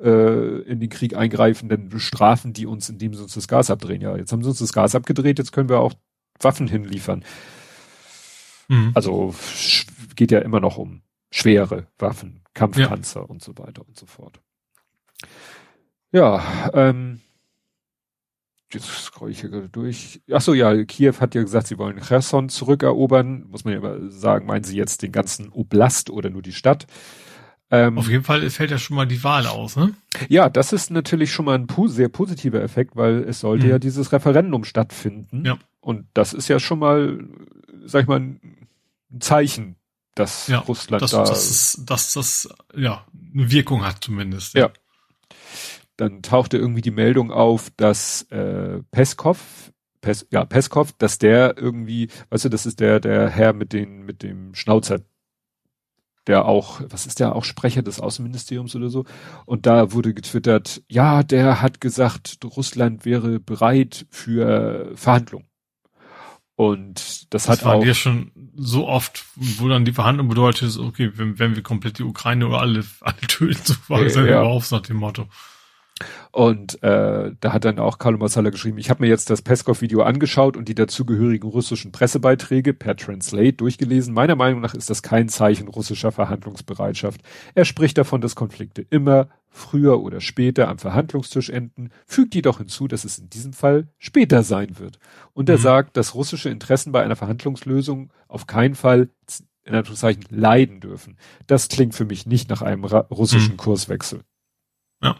äh, 0.00 0.60
in 0.62 0.78
den 0.78 0.88
Krieg 0.88 1.16
eingreifen, 1.16 1.68
dann 1.68 1.88
bestrafen 1.88 2.52
die 2.52 2.66
uns, 2.66 2.88
indem 2.88 3.14
sie 3.14 3.22
uns 3.22 3.34
das 3.34 3.48
Gas 3.48 3.70
abdrehen. 3.70 4.00
Ja, 4.00 4.16
jetzt 4.16 4.32
haben 4.32 4.42
sie 4.42 4.48
uns 4.48 4.60
das 4.60 4.72
Gas 4.72 4.94
abgedreht, 4.94 5.38
jetzt 5.38 5.52
können 5.52 5.68
wir 5.68 5.80
auch 5.80 5.94
Waffen 6.40 6.68
hinliefern. 6.68 7.24
Mhm. 8.68 8.92
Also 8.94 9.34
geht 10.14 10.30
ja 10.30 10.38
immer 10.38 10.60
noch 10.60 10.76
um 10.76 11.02
schwere 11.30 11.88
Waffen, 11.98 12.42
Kampfpanzer 12.54 13.20
ja. 13.20 13.26
und 13.26 13.42
so 13.42 13.58
weiter 13.58 13.82
und 13.86 13.98
so 13.98 14.06
fort. 14.06 14.40
Ja, 16.12 16.70
ähm, 16.72 17.20
jetzt 18.76 18.86
scroll 18.86 19.30
ich 19.30 19.40
hier 19.40 19.50
gerade 19.50 19.68
durch. 19.68 20.20
Ach 20.32 20.40
so, 20.40 20.54
ja, 20.54 20.84
Kiew 20.84 21.14
hat 21.20 21.34
ja 21.34 21.42
gesagt, 21.42 21.66
sie 21.66 21.78
wollen 21.78 22.00
Cherson 22.00 22.48
zurückerobern. 22.48 23.46
Muss 23.48 23.64
man 23.64 23.74
ja 23.74 23.80
aber 23.80 24.10
sagen, 24.10 24.46
meinen 24.46 24.64
sie 24.64 24.76
jetzt 24.76 25.02
den 25.02 25.12
ganzen 25.12 25.50
Oblast 25.50 26.10
oder 26.10 26.30
nur 26.30 26.42
die 26.42 26.52
Stadt? 26.52 26.86
Ähm, 27.70 27.98
Auf 27.98 28.08
jeden 28.08 28.22
Fall 28.22 28.48
fällt 28.50 28.70
ja 28.70 28.78
schon 28.78 28.96
mal 28.96 29.06
die 29.06 29.24
Wahl 29.24 29.46
aus, 29.46 29.76
ne? 29.76 29.92
Ja, 30.28 30.48
das 30.48 30.72
ist 30.72 30.90
natürlich 30.90 31.32
schon 31.32 31.46
mal 31.46 31.58
ein 31.58 31.66
sehr 31.88 32.08
positiver 32.08 32.62
Effekt, 32.62 32.94
weil 32.94 33.24
es 33.24 33.40
sollte 33.40 33.64
mhm. 33.64 33.70
ja 33.72 33.78
dieses 33.78 34.12
Referendum 34.12 34.64
stattfinden. 34.64 35.44
Ja. 35.44 35.58
Und 35.80 36.06
das 36.14 36.32
ist 36.32 36.48
ja 36.48 36.60
schon 36.60 36.78
mal, 36.78 37.24
sag 37.84 38.02
ich 38.02 38.08
mal, 38.08 38.20
ein 38.20 38.40
Zeichen 39.18 39.76
dass 40.16 40.48
ja, 40.48 40.58
Russland 40.58 41.02
dass, 41.02 41.12
da. 41.12 41.24
Dass, 41.24 41.80
dass 41.84 42.12
das 42.14 42.48
ja 42.74 43.06
eine 43.34 43.50
Wirkung 43.50 43.84
hat 43.84 44.02
zumindest. 44.02 44.54
Ja. 44.54 44.62
ja. 44.62 44.72
Dann 45.96 46.22
tauchte 46.22 46.58
irgendwie 46.58 46.82
die 46.82 46.90
Meldung 46.90 47.30
auf, 47.30 47.70
dass 47.76 48.22
äh, 48.30 48.80
Peskov, 48.90 49.72
Pes, 50.00 50.26
ja, 50.30 50.44
Peskov, 50.44 50.92
dass 50.92 51.18
der 51.18 51.56
irgendwie, 51.56 52.08
weißt 52.30 52.44
du, 52.46 52.48
das 52.48 52.66
ist 52.66 52.80
der, 52.80 53.00
der 53.00 53.30
Herr 53.30 53.52
mit 53.52 53.72
den, 53.72 54.04
mit 54.04 54.22
dem 54.22 54.54
Schnauzer, 54.54 55.00
der 56.26 56.44
auch, 56.44 56.80
was 56.88 57.06
ist 57.06 57.20
der 57.20 57.34
auch 57.34 57.44
Sprecher 57.44 57.82
des 57.82 58.00
Außenministeriums 58.00 58.74
oder 58.76 58.90
so? 58.90 59.04
Und 59.46 59.66
da 59.66 59.92
wurde 59.92 60.12
getwittert, 60.12 60.82
ja, 60.88 61.22
der 61.22 61.62
hat 61.62 61.80
gesagt, 61.80 62.38
Russland 62.44 63.04
wäre 63.04 63.40
bereit 63.40 64.06
für 64.10 64.92
Verhandlungen. 64.96 65.46
Und 66.56 67.34
das, 67.34 67.44
das 67.44 67.48
hat 67.48 67.64
war 67.64 67.74
auch. 67.74 67.84
Das 67.84 67.98
schon 67.98 68.32
so 68.56 68.88
oft, 68.88 69.26
wo 69.34 69.68
dann 69.68 69.84
die 69.84 69.92
Verhandlung 69.92 70.28
bedeutet, 70.28 70.78
okay, 70.78 71.12
wenn, 71.14 71.38
wenn 71.38 71.54
wir 71.54 71.62
komplett 71.62 71.98
die 71.98 72.02
Ukraine 72.02 72.46
oder 72.48 72.60
alle, 72.60 72.82
alle 73.00 73.20
töten, 73.28 73.60
so 73.62 73.74
war 73.88 74.00
es 74.00 74.14
ja. 74.14 74.22
überhaupt 74.22 74.72
nach 74.72 74.80
dem 74.80 74.96
Motto. 74.96 75.28
Und 76.30 76.82
äh, 76.82 77.32
da 77.40 77.52
hat 77.52 77.64
dann 77.64 77.78
auch 77.78 77.98
Carlo 77.98 78.18
Massala 78.18 78.50
geschrieben, 78.50 78.76
ich 78.76 78.90
habe 78.90 79.02
mir 79.02 79.08
jetzt 79.08 79.30
das 79.30 79.40
Peskov-Video 79.40 80.02
angeschaut 80.02 80.56
und 80.56 80.68
die 80.68 80.74
dazugehörigen 80.74 81.48
russischen 81.48 81.92
Pressebeiträge 81.92 82.74
per 82.74 82.96
Translate 82.96 83.54
durchgelesen. 83.54 84.12
Meiner 84.12 84.36
Meinung 84.36 84.60
nach 84.60 84.74
ist 84.74 84.90
das 84.90 85.02
kein 85.02 85.30
Zeichen 85.30 85.68
russischer 85.68 86.12
Verhandlungsbereitschaft. 86.12 87.22
Er 87.54 87.64
spricht 87.64 87.96
davon, 87.96 88.20
dass 88.20 88.34
Konflikte 88.34 88.86
immer 88.90 89.28
früher 89.48 90.02
oder 90.02 90.20
später 90.20 90.68
am 90.68 90.78
Verhandlungstisch 90.78 91.48
enden, 91.48 91.90
fügt 92.04 92.34
jedoch 92.34 92.58
hinzu, 92.58 92.86
dass 92.88 93.04
es 93.04 93.18
in 93.18 93.30
diesem 93.30 93.54
Fall 93.54 93.88
später 93.98 94.42
sein 94.42 94.78
wird. 94.78 94.98
Und 95.32 95.48
er 95.48 95.56
mhm. 95.56 95.62
sagt, 95.62 95.96
dass 95.96 96.14
russische 96.14 96.50
Interessen 96.50 96.92
bei 96.92 97.02
einer 97.02 97.16
Verhandlungslösung 97.16 98.12
auf 98.28 98.46
keinen 98.46 98.74
Fall 98.74 99.08
in 99.64 99.74
Anführungszeichen 99.74 100.24
leiden 100.28 100.80
dürfen. 100.80 101.16
Das 101.46 101.68
klingt 101.68 101.94
für 101.94 102.04
mich 102.04 102.26
nicht 102.26 102.50
nach 102.50 102.60
einem 102.60 102.84
russischen 102.84 103.52
mhm. 103.52 103.56
Kurswechsel. 103.56 104.20
Ja. 105.02 105.16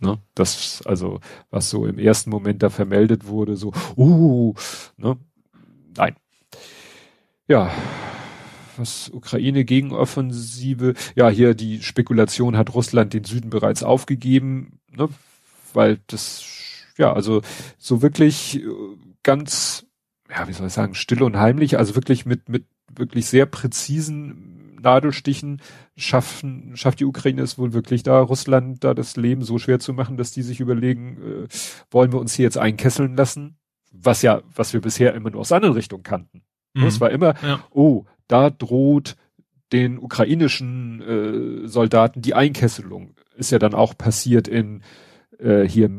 Ne? 0.00 0.18
Das, 0.34 0.82
also, 0.86 1.20
was 1.50 1.70
so 1.70 1.86
im 1.86 1.98
ersten 1.98 2.30
Moment 2.30 2.62
da 2.62 2.70
vermeldet 2.70 3.26
wurde, 3.26 3.56
so, 3.56 3.72
uh, 3.96 4.54
ne? 4.96 5.16
Nein. 5.96 6.16
Ja, 7.46 7.70
was 8.76 9.08
Ukraine 9.10 9.64
Gegenoffensive, 9.64 10.94
ja, 11.14 11.28
hier 11.28 11.54
die 11.54 11.82
Spekulation 11.82 12.56
hat 12.56 12.74
Russland 12.74 13.12
den 13.12 13.24
Süden 13.24 13.50
bereits 13.50 13.82
aufgegeben, 13.82 14.80
ne? 14.90 15.08
Weil 15.72 16.00
das, 16.06 16.44
ja, 16.96 17.12
also 17.12 17.42
so 17.78 18.02
wirklich 18.02 18.62
äh, 18.62 18.66
ganz, 19.22 19.86
ja, 20.28 20.48
wie 20.48 20.52
soll 20.52 20.66
ich 20.66 20.72
sagen, 20.72 20.94
still 20.94 21.22
und 21.22 21.36
heimlich, 21.36 21.78
also 21.78 21.94
wirklich 21.94 22.26
mit, 22.26 22.48
mit 22.48 22.66
wirklich 22.96 23.26
sehr 23.26 23.46
präzisen 23.46 24.63
Nadelstichen 24.84 25.60
schaffen, 25.96 26.76
schafft 26.76 27.00
die 27.00 27.04
Ukraine 27.04 27.42
es 27.42 27.58
wohl 27.58 27.72
wirklich 27.72 28.02
da, 28.02 28.20
Russland 28.20 28.84
da 28.84 28.94
das 28.94 29.16
Leben 29.16 29.42
so 29.42 29.58
schwer 29.58 29.80
zu 29.80 29.92
machen, 29.92 30.16
dass 30.16 30.30
die 30.30 30.42
sich 30.42 30.60
überlegen, 30.60 31.46
äh, 31.46 31.48
wollen 31.90 32.12
wir 32.12 32.20
uns 32.20 32.34
hier 32.34 32.44
jetzt 32.44 32.58
einkesseln 32.58 33.16
lassen? 33.16 33.56
Was 33.90 34.22
ja, 34.22 34.42
was 34.54 34.72
wir 34.72 34.80
bisher 34.80 35.14
immer 35.14 35.30
nur 35.30 35.40
aus 35.40 35.52
anderen 35.52 35.74
Richtungen 35.74 36.02
kannten. 36.02 36.42
Mhm. 36.74 36.84
Es 36.84 37.00
war 37.00 37.10
immer, 37.10 37.34
ja. 37.42 37.64
oh, 37.70 38.04
da 38.28 38.50
droht 38.50 39.16
den 39.72 39.98
ukrainischen 39.98 41.64
äh, 41.64 41.68
Soldaten 41.68 42.22
die 42.22 42.34
Einkesselung. 42.34 43.14
Ist 43.36 43.50
ja 43.50 43.58
dann 43.58 43.74
auch 43.74 43.96
passiert 43.96 44.46
in 44.46 44.82
äh, 45.38 45.66
hier, 45.68 45.90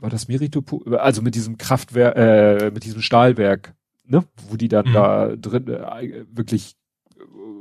war 0.00 0.10
das 0.10 0.28
Meritopol, 0.28 0.96
also 0.96 1.22
mit 1.22 1.34
diesem 1.34 1.58
Kraftwerk, 1.58 2.16
äh, 2.16 2.70
mit 2.72 2.84
diesem 2.84 3.02
Stahlwerk, 3.02 3.74
ne, 4.04 4.24
wo 4.48 4.56
die 4.56 4.68
dann 4.68 4.88
mhm. 4.88 4.92
da 4.92 5.36
drin 5.36 5.68
äh, 5.68 6.24
wirklich 6.30 6.74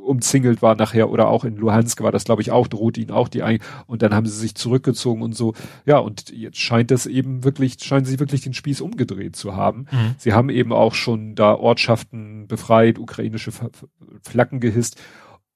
umzingelt 0.06 0.62
war 0.62 0.76
nachher 0.76 1.10
oder 1.10 1.28
auch 1.28 1.44
in 1.44 1.58
Luhansk 1.58 2.02
war 2.02 2.12
das 2.12 2.26
glaube 2.26 2.42
ich 2.42 2.52
auch, 2.52 2.68
droht 2.68 2.98
ihnen 2.98 3.12
auch 3.12 3.28
die 3.28 3.44
ein 3.44 3.60
und 3.88 4.02
dann 4.02 4.14
haben 4.14 4.26
sie 4.26 4.38
sich 4.38 4.56
zurückgezogen 4.56 5.22
und 5.22 5.36
so. 5.36 5.54
Ja, 5.86 5.98
und 5.98 6.30
jetzt 6.30 6.58
scheint 6.58 6.92
das 6.92 7.06
eben 7.06 7.44
wirklich, 7.44 7.78
scheinen 7.84 8.06
sie 8.06 8.20
wirklich 8.20 8.42
den 8.42 8.54
Spieß 8.54 8.82
umgedreht 8.82 9.36
zu 9.36 9.56
haben. 9.56 9.88
Mhm. 9.92 10.16
Sie 10.18 10.34
haben 10.34 10.50
eben 10.50 10.72
auch 10.72 10.94
schon 10.94 11.36
da 11.36 11.56
Ortschaften 11.56 12.48
befreit, 12.48 13.00
ukrainische 13.00 13.52
Flaggen 14.22 14.60
gehisst 14.60 15.02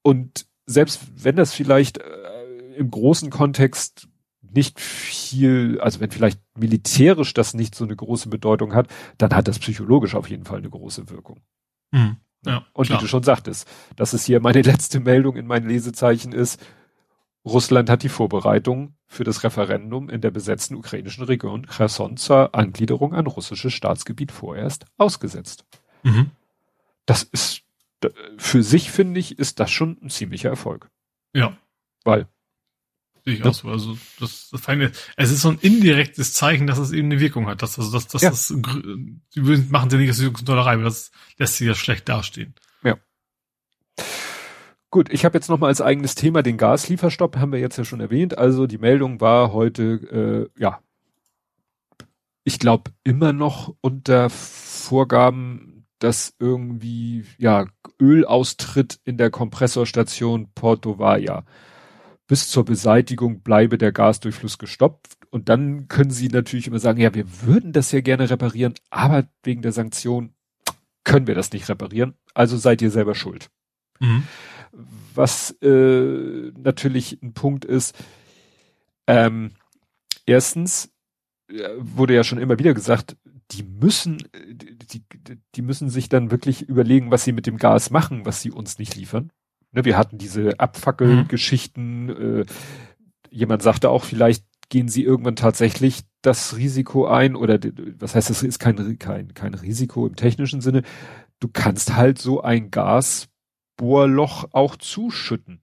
und 0.02 0.46
selbst 0.66 1.00
wenn 1.16 1.36
das 1.36 1.52
vielleicht 1.52 1.98
äh, 1.98 2.74
im 2.76 2.90
großen 2.90 3.30
Kontext 3.30 4.08
nicht 4.52 4.80
viel, 4.80 5.80
also 5.80 6.00
wenn 6.00 6.10
vielleicht 6.10 6.40
militärisch 6.58 7.34
das 7.34 7.54
nicht 7.54 7.74
so 7.74 7.84
eine 7.84 7.96
große 7.96 8.28
Bedeutung 8.28 8.74
hat, 8.74 8.88
dann 9.18 9.34
hat 9.34 9.48
das 9.48 9.58
psychologisch 9.58 10.14
auf 10.14 10.28
jeden 10.28 10.44
Fall 10.44 10.58
eine 10.58 10.70
große 10.70 11.08
Wirkung. 11.08 11.40
Mhm. 11.92 12.16
Ja, 12.44 12.66
und 12.72 12.86
klar. 12.86 12.98
wie 12.98 13.02
du 13.02 13.08
schon 13.08 13.22
sagtest, 13.22 13.68
dass 13.96 14.12
es 14.12 14.24
hier 14.24 14.40
meine 14.40 14.62
letzte 14.62 15.00
Meldung 15.00 15.36
in 15.36 15.46
meinen 15.46 15.68
Lesezeichen 15.68 16.32
ist, 16.32 16.60
Russland 17.44 17.88
hat 17.88 18.02
die 18.02 18.08
Vorbereitung 18.08 18.94
für 19.06 19.24
das 19.24 19.44
Referendum 19.44 20.08
in 20.08 20.20
der 20.20 20.30
besetzten 20.30 20.74
ukrainischen 20.74 21.24
Region 21.24 21.66
Cherson 21.66 22.16
zur 22.16 22.54
Angliederung 22.54 23.14
an 23.14 23.26
russisches 23.26 23.72
Staatsgebiet 23.72 24.30
vorerst 24.30 24.84
ausgesetzt. 24.98 25.64
Mhm. 26.02 26.30
Das 27.06 27.22
ist, 27.22 27.62
für 28.36 28.62
sich 28.62 28.90
finde 28.90 29.20
ich, 29.20 29.38
ist 29.38 29.58
das 29.58 29.70
schon 29.70 29.98
ein 30.02 30.10
ziemlicher 30.10 30.50
Erfolg. 30.50 30.90
Ja. 31.34 31.56
Weil 32.04 32.26
Sehe 33.24 33.34
ich 33.34 33.44
auch 33.44 33.54
so. 33.54 33.68
Also 33.68 33.98
das, 34.18 34.48
das 34.50 34.60
feine, 34.60 34.92
es 35.16 35.30
ist 35.30 35.42
so 35.42 35.50
ein 35.50 35.58
indirektes 35.60 36.32
Zeichen, 36.32 36.66
dass 36.66 36.78
es 36.78 36.92
eben 36.92 37.10
eine 37.10 37.20
Wirkung 37.20 37.46
hat. 37.46 37.62
Dass, 37.62 37.78
also, 37.78 37.90
dass, 37.92 38.08
dass 38.08 38.22
ja. 38.22 38.30
das, 38.30 38.48
sie 38.48 39.66
machen 39.68 39.90
sie 39.90 39.96
nicht 39.98 40.08
als 40.08 40.20
Wirkungsdollerei, 40.20 40.74
aber 40.74 40.84
das 40.84 41.10
lässt 41.38 41.56
sich 41.56 41.66
ja 41.66 41.74
schlecht 41.74 42.08
dastehen. 42.08 42.54
Ja. 42.82 42.96
Gut, 44.90 45.12
ich 45.12 45.24
habe 45.24 45.36
jetzt 45.36 45.48
nochmal 45.48 45.68
als 45.68 45.80
eigenes 45.80 46.14
Thema 46.14 46.42
den 46.42 46.56
Gaslieferstopp, 46.56 47.36
haben 47.36 47.52
wir 47.52 47.60
jetzt 47.60 47.76
ja 47.76 47.84
schon 47.84 48.00
erwähnt. 48.00 48.38
Also 48.38 48.66
die 48.66 48.78
Meldung 48.78 49.20
war 49.20 49.52
heute, 49.52 50.50
äh, 50.56 50.60
ja, 50.60 50.80
ich 52.44 52.58
glaube 52.58 52.90
immer 53.04 53.32
noch 53.32 53.74
unter 53.80 54.30
Vorgaben, 54.30 55.86
dass 56.00 56.34
irgendwie, 56.38 57.24
ja, 57.38 57.66
Ölaustritt 58.00 58.98
in 59.04 59.18
der 59.18 59.30
Kompressorstation 59.30 60.48
Porto 60.54 60.98
Valle 60.98 61.44
bis 62.30 62.48
zur 62.48 62.64
Beseitigung 62.64 63.40
bleibe 63.40 63.76
der 63.76 63.90
Gasdurchfluss 63.90 64.58
gestoppt. 64.58 65.16
Und 65.30 65.48
dann 65.48 65.88
können 65.88 66.12
sie 66.12 66.28
natürlich 66.28 66.68
immer 66.68 66.78
sagen, 66.78 67.00
ja, 67.00 67.12
wir 67.12 67.24
würden 67.42 67.72
das 67.72 67.90
ja 67.90 68.02
gerne 68.02 68.30
reparieren, 68.30 68.74
aber 68.88 69.26
wegen 69.42 69.62
der 69.62 69.72
Sanktion 69.72 70.32
können 71.02 71.26
wir 71.26 71.34
das 71.34 71.50
nicht 71.50 71.68
reparieren. 71.68 72.14
Also 72.32 72.56
seid 72.56 72.82
ihr 72.82 72.92
selber 72.92 73.16
schuld. 73.16 73.50
Mhm. 73.98 74.22
Was 75.12 75.56
äh, 75.60 76.52
natürlich 76.56 77.20
ein 77.20 77.32
Punkt 77.32 77.64
ist, 77.64 77.96
ähm, 79.08 79.50
erstens 80.24 80.92
äh, 81.48 81.68
wurde 81.78 82.14
ja 82.14 82.22
schon 82.22 82.38
immer 82.38 82.60
wieder 82.60 82.74
gesagt, 82.74 83.16
die 83.50 83.64
müssen, 83.64 84.18
die, 84.52 85.02
die 85.56 85.62
müssen 85.62 85.90
sich 85.90 86.08
dann 86.08 86.30
wirklich 86.30 86.62
überlegen, 86.62 87.10
was 87.10 87.24
sie 87.24 87.32
mit 87.32 87.48
dem 87.48 87.56
Gas 87.56 87.90
machen, 87.90 88.24
was 88.24 88.40
sie 88.40 88.52
uns 88.52 88.78
nicht 88.78 88.94
liefern. 88.94 89.32
Ne, 89.72 89.84
wir 89.84 89.96
hatten 89.96 90.18
diese 90.18 90.58
Abfackelgeschichten. 90.58 92.06
Mhm. 92.06 92.40
Äh, 92.40 92.44
jemand 93.30 93.62
sagte 93.62 93.90
auch, 93.90 94.04
vielleicht 94.04 94.44
gehen 94.68 94.88
sie 94.88 95.04
irgendwann 95.04 95.36
tatsächlich 95.36 96.02
das 96.22 96.56
Risiko 96.56 97.06
ein 97.06 97.36
oder 97.36 97.58
was 97.98 98.14
heißt, 98.14 98.30
das 98.30 98.42
ist 98.42 98.58
kein, 98.58 98.98
kein, 98.98 99.34
kein 99.34 99.54
Risiko 99.54 100.06
im 100.06 100.16
technischen 100.16 100.60
Sinne. 100.60 100.82
Du 101.40 101.48
kannst 101.48 101.94
halt 101.96 102.18
so 102.18 102.42
ein 102.42 102.70
Gasbohrloch 102.70 104.48
auch 104.52 104.76
zuschütten. 104.76 105.62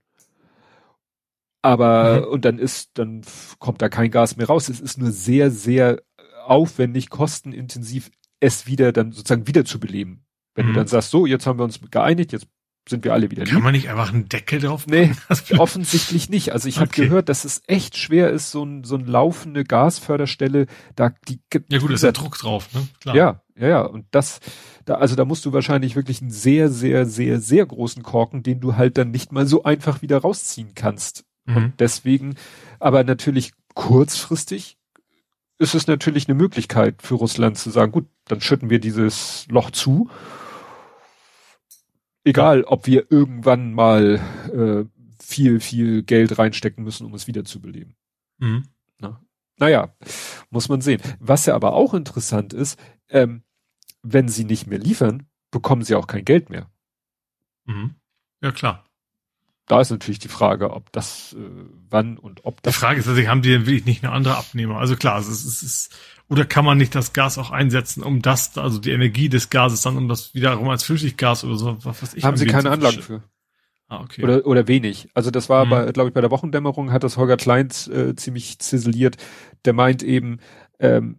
Aber, 1.62 2.22
mhm. 2.22 2.34
und 2.34 2.45
dann 2.45 2.60
ist, 2.60 2.91
dann 2.93 3.22
kommt 3.60 3.82
da 3.82 3.89
kein 3.89 4.12
Gas 4.12 4.38
mehr 4.38 4.47
raus. 4.47 4.70
Es 4.70 4.80
ist 4.80 4.97
nur 4.97 5.12
sehr, 5.12 5.51
sehr 5.51 6.01
aufwendig, 6.45 7.10
kostenintensiv, 7.10 8.10
es 8.39 8.68
wieder 8.68 8.93
dann 8.93 9.12
sozusagen 9.12 9.47
wieder 9.47 9.66
zu 9.66 9.80
beleben. 9.80 10.26
Wenn 10.55 10.68
mhm. 10.68 10.70
du 10.70 10.76
dann 10.76 10.88
sagst, 10.88 11.12
so, 11.12 11.26
jetzt 11.26 11.45
haben 11.45 11.60
wir 11.60 11.66
uns 11.66 11.80
geeinigt, 11.91 12.32
jetzt 12.32 12.47
sind 12.88 13.03
wir 13.03 13.13
alle 13.13 13.31
wieder 13.31 13.43
Kann 13.43 13.55
lieb. 13.55 13.63
man 13.63 13.71
nicht 13.73 13.89
einfach 13.89 14.13
einen 14.13 14.29
Deckel 14.29 14.59
drauf 14.59 14.88
machen? 14.88 15.15
Nee, 15.29 15.57
offensichtlich 15.57 16.29
nicht. 16.29 16.53
Also 16.53 16.67
ich 16.67 16.77
okay. 16.77 16.85
habe 16.85 17.07
gehört, 17.07 17.29
dass 17.29 17.45
es 17.45 17.61
echt 17.67 17.97
schwer 17.97 18.29
ist, 18.29 18.51
so 18.51 18.63
ein, 18.63 18.83
so 18.83 18.95
ein 18.95 19.05
laufende 19.05 19.63
Gasförderstelle, 19.63 20.67
da 20.95 21.13
die 21.27 21.39
Ja 21.69 21.79
gut, 21.79 21.89
da 21.89 21.93
ist 21.93 22.03
ja 22.03 22.11
Druck 22.11 22.38
drauf, 22.38 22.73
ne? 22.73 22.88
Klar. 23.01 23.15
Ja, 23.15 23.41
ja, 23.55 23.67
ja. 23.67 23.81
Und 23.81 24.05
das, 24.11 24.39
da, 24.85 24.95
also 24.95 25.15
da 25.15 25.25
musst 25.25 25.45
du 25.45 25.53
wahrscheinlich 25.53 25.95
wirklich 25.95 26.21
einen 26.21 26.31
sehr, 26.31 26.69
sehr, 26.69 27.05
sehr, 27.05 27.39
sehr 27.39 27.65
großen 27.65 28.03
Korken, 28.03 28.43
den 28.43 28.59
du 28.59 28.75
halt 28.75 28.97
dann 28.97 29.11
nicht 29.11 29.31
mal 29.31 29.47
so 29.47 29.63
einfach 29.63 30.01
wieder 30.01 30.19
rausziehen 30.19 30.73
kannst. 30.75 31.25
Mhm. 31.45 31.55
Und 31.55 31.73
deswegen, 31.79 32.35
aber 32.79 33.03
natürlich 33.03 33.53
kurzfristig 33.73 34.77
ist 35.59 35.75
es 35.75 35.88
natürlich 35.88 36.27
eine 36.27 36.38
Möglichkeit 36.38 37.01
für 37.01 37.15
Russland 37.15 37.57
zu 37.57 37.69
sagen, 37.69 37.91
gut, 37.91 38.07
dann 38.25 38.41
schütten 38.41 38.69
wir 38.69 38.79
dieses 38.79 39.45
Loch 39.49 39.71
zu 39.71 40.09
Egal, 42.28 42.65
ob 42.65 42.88
wir 42.88 43.09
irgendwann 43.09 43.73
mal 43.73 44.19
äh, 44.53 44.84
viel, 45.23 45.61
viel 45.61 46.03
Geld 46.03 46.38
reinstecken 46.38 46.84
müssen, 46.84 47.05
um 47.05 47.13
es 47.13 47.25
wiederzubeleben. 47.25 47.95
Mhm. 48.39 48.67
Na? 48.99 49.21
Naja, 49.55 49.95
muss 50.49 50.67
man 50.67 50.82
sehen. 50.82 51.01
Was 51.21 51.45
ja 51.45 51.55
aber 51.55 51.71
auch 51.71 51.93
interessant 51.93 52.51
ist, 52.51 52.78
ähm, 53.07 53.43
wenn 54.03 54.28
sie 54.28 54.43
nicht 54.43 54.67
mehr 54.67 54.78
liefern, 54.78 55.28
bekommen 55.51 55.84
sie 55.84 55.95
auch 55.95 56.07
kein 56.07 56.25
Geld 56.25 56.49
mehr. 56.49 56.69
Mhm. 57.63 57.95
Ja, 58.41 58.51
klar. 58.51 58.84
Da 59.65 59.80
ist 59.80 59.91
natürlich 59.91 60.19
die 60.19 60.28
Frage, 60.28 60.71
ob 60.71 60.91
das, 60.91 61.32
äh, 61.32 61.49
wann 61.89 62.17
und 62.17 62.43
ob 62.43 62.61
das. 62.61 62.73
Die 62.73 62.80
Frage 62.82 62.99
ist, 62.99 63.07
also, 63.07 63.25
haben 63.25 63.41
die 63.41 63.51
denn 63.51 63.65
wirklich 63.65 63.86
nicht 63.86 64.03
eine 64.03 64.11
andere 64.11 64.36
Abnehmer? 64.36 64.80
Also 64.80 64.97
klar, 64.97 65.17
es 65.17 65.30
ist, 65.30 65.45
es 65.45 65.63
ist 65.63 65.95
oder 66.30 66.45
kann 66.45 66.65
man 66.65 66.78
nicht 66.78 66.93
das 66.93 67.13
Gas 67.13 67.38
auch 67.38 67.51
einsetzen, 67.51 68.03
um 68.03 68.21
das, 68.21 68.57
also 68.57 68.80
die 68.80 68.91
Energie 68.91 69.30
des 69.30 69.49
Gases 69.49 69.82
dann, 69.82 69.97
um 69.97 70.07
das 70.07 70.34
wiederum 70.34 70.67
als 70.69 70.84
Flüssiggas 70.84 71.43
oder 71.43 71.55
so, 71.55 71.78
was 71.84 72.01
weiß 72.01 72.13
ich. 72.15 72.23
Haben 72.23 72.38
sie 72.38 72.47
keine 72.47 72.69
Anlagen 72.69 73.01
für. 73.01 73.23
Ah, 73.88 74.01
okay. 74.01 74.23
Oder, 74.23 74.45
oder 74.45 74.67
wenig. 74.67 75.07
Also 75.13 75.32
das 75.32 75.47
war 75.47 75.65
mhm. 75.65 75.69
bei, 75.69 75.91
glaube 75.93 76.09
ich, 76.09 76.13
bei 76.13 76.21
der 76.21 76.32
Wochendämmerung 76.32 76.91
hat 76.91 77.03
das 77.03 77.15
Holger 77.15 77.38
Kleins 77.38 77.88
äh, 77.88 78.15
ziemlich 78.15 78.59
ziseliert. 78.59 79.15
Der 79.63 79.71
meint 79.71 80.03
eben, 80.03 80.39
ähm, 80.80 81.17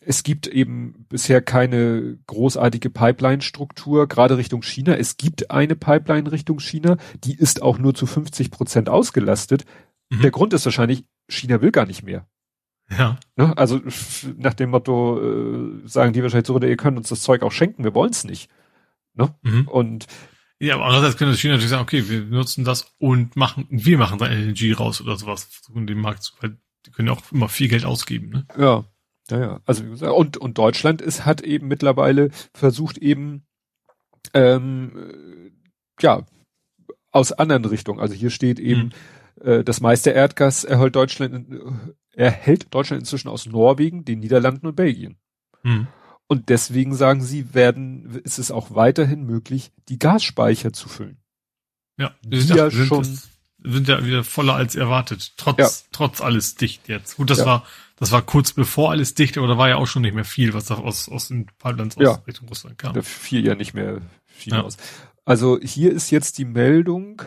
es 0.00 0.22
gibt 0.22 0.46
eben 0.46 1.06
bisher 1.08 1.42
keine 1.42 2.16
großartige 2.28 2.90
Pipeline-Struktur, 2.90 4.06
gerade 4.06 4.36
Richtung 4.38 4.62
China. 4.62 4.94
Es 4.94 5.16
gibt 5.16 5.50
eine 5.50 5.74
Pipeline 5.74 6.30
Richtung 6.30 6.60
China, 6.60 6.96
die 7.24 7.36
ist 7.36 7.60
auch 7.60 7.78
nur 7.78 7.94
zu 7.94 8.06
50 8.06 8.52
Prozent 8.52 8.88
ausgelastet. 8.88 9.64
Mhm. 10.10 10.22
Der 10.22 10.30
Grund 10.30 10.52
ist 10.52 10.64
wahrscheinlich, 10.64 11.04
China 11.28 11.60
will 11.60 11.72
gar 11.72 11.86
nicht 11.86 12.04
mehr. 12.04 12.26
Ja. 12.90 13.18
Ne? 13.36 13.56
Also 13.56 13.80
nach 14.36 14.54
dem 14.54 14.70
Motto 14.70 15.20
äh, 15.20 15.88
sagen 15.88 16.12
die 16.12 16.22
wahrscheinlich 16.22 16.46
so, 16.46 16.60
ihr 16.60 16.76
könnt 16.76 16.98
uns 16.98 17.08
das 17.08 17.22
Zeug 17.22 17.42
auch 17.42 17.52
schenken, 17.52 17.84
wir 17.84 17.94
wollen 17.94 18.10
es 18.10 18.24
nicht. 18.24 18.50
Ne? 19.14 19.34
Mhm. 19.42 19.68
Und 19.68 20.06
ja, 20.60 20.74
aber 20.74 20.84
andererseits 20.84 21.16
können 21.16 21.34
China 21.34 21.54
natürlich 21.54 21.70
sagen, 21.70 21.82
okay, 21.82 22.08
wir 22.08 22.22
nutzen 22.22 22.64
das 22.64 22.94
und 22.98 23.36
machen, 23.36 23.66
wir 23.70 23.98
machen 23.98 24.18
da 24.18 24.26
LNG 24.26 24.78
raus 24.78 25.00
oder 25.00 25.16
sowas, 25.16 25.44
versuchen 25.44 25.86
den 25.86 26.00
Markt 26.00 26.22
zu, 26.22 26.34
weil 26.40 26.56
die 26.86 26.90
können 26.90 27.08
ja 27.08 27.14
auch 27.14 27.32
immer 27.32 27.48
viel 27.48 27.68
Geld 27.68 27.84
ausgeben, 27.84 28.30
ne? 28.30 28.46
Ja. 28.56 28.84
Ja, 29.30 29.40
ja. 29.40 29.60
Also 29.64 29.84
und, 30.14 30.36
und 30.36 30.58
Deutschland 30.58 31.00
ist, 31.00 31.24
hat 31.24 31.40
eben 31.40 31.66
mittlerweile 31.66 32.30
versucht 32.52 32.98
eben 32.98 33.46
ähm, 34.34 35.52
ja 36.00 36.26
aus 37.10 37.32
anderen 37.32 37.64
Richtungen. 37.64 38.00
Also 38.00 38.14
hier 38.14 38.30
steht 38.30 38.58
eben, 38.58 38.92
mhm. 39.42 39.48
äh, 39.48 39.64
das 39.64 39.80
meiste 39.80 40.10
Erdgas 40.10 40.64
erhält 40.64 40.94
Deutschland 40.94 41.46
erhält 42.16 42.72
Deutschland 42.72 43.02
inzwischen 43.02 43.28
aus 43.28 43.46
Norwegen, 43.46 44.04
den 44.04 44.20
Niederlanden 44.20 44.66
und 44.66 44.76
Belgien. 44.76 45.16
Hm. 45.62 45.86
Und 46.26 46.48
deswegen 46.48 46.94
sagen 46.94 47.22
sie, 47.22 47.54
werden, 47.54 48.20
ist 48.24 48.38
es 48.38 48.50
auch 48.50 48.74
weiterhin 48.74 49.24
möglich, 49.24 49.72
die 49.88 49.98
Gasspeicher 49.98 50.72
zu 50.72 50.88
füllen. 50.88 51.18
Ja, 51.98 52.14
wir 52.26 52.40
sind 52.40 52.56
ja, 52.56 52.70
sind 52.70 52.86
schon, 52.86 53.04
sind 53.62 53.88
ja 53.88 54.04
wieder 54.04 54.24
voller 54.24 54.54
als 54.54 54.74
erwartet. 54.74 55.34
Trotz, 55.36 55.58
ja. 55.58 55.68
trotz 55.92 56.20
alles 56.20 56.54
dicht 56.54 56.88
jetzt. 56.88 57.16
Gut, 57.16 57.30
das 57.30 57.38
ja. 57.38 57.46
war, 57.46 57.66
das 57.96 58.10
war 58.10 58.22
kurz 58.22 58.52
bevor 58.52 58.90
alles 58.90 59.14
dicht, 59.14 59.38
aber 59.38 59.46
da 59.46 59.58
war 59.58 59.68
ja 59.68 59.76
auch 59.76 59.86
schon 59.86 60.02
nicht 60.02 60.14
mehr 60.14 60.24
viel, 60.24 60.54
was 60.54 60.66
da 60.66 60.74
aus, 60.74 61.08
aus 61.08 61.28
den 61.28 61.46
Pipelines 61.58 61.96
ja. 61.98 62.12
Richtung 62.26 62.48
Russland 62.48 62.78
kam. 62.78 62.94
Da 62.94 63.02
fiel 63.02 63.44
ja 63.46 63.54
nicht 63.54 63.74
mehr 63.74 64.00
viel 64.26 64.54
aus. 64.54 64.76
Also 65.24 65.58
hier 65.60 65.92
ist 65.92 66.10
jetzt 66.10 66.38
die 66.38 66.44
Meldung, 66.44 67.22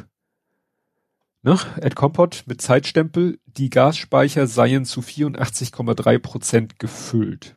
ne, 1.48 1.60
Ed 1.82 1.96
Compot 1.96 2.44
mit 2.46 2.62
Zeitstempel, 2.62 3.40
die 3.46 3.70
Gasspeicher 3.70 4.48
seien 4.48 4.86
zu 4.86 5.02
84,3 5.02 6.20
Prozent 6.20 6.80
gefüllt. 6.80 7.56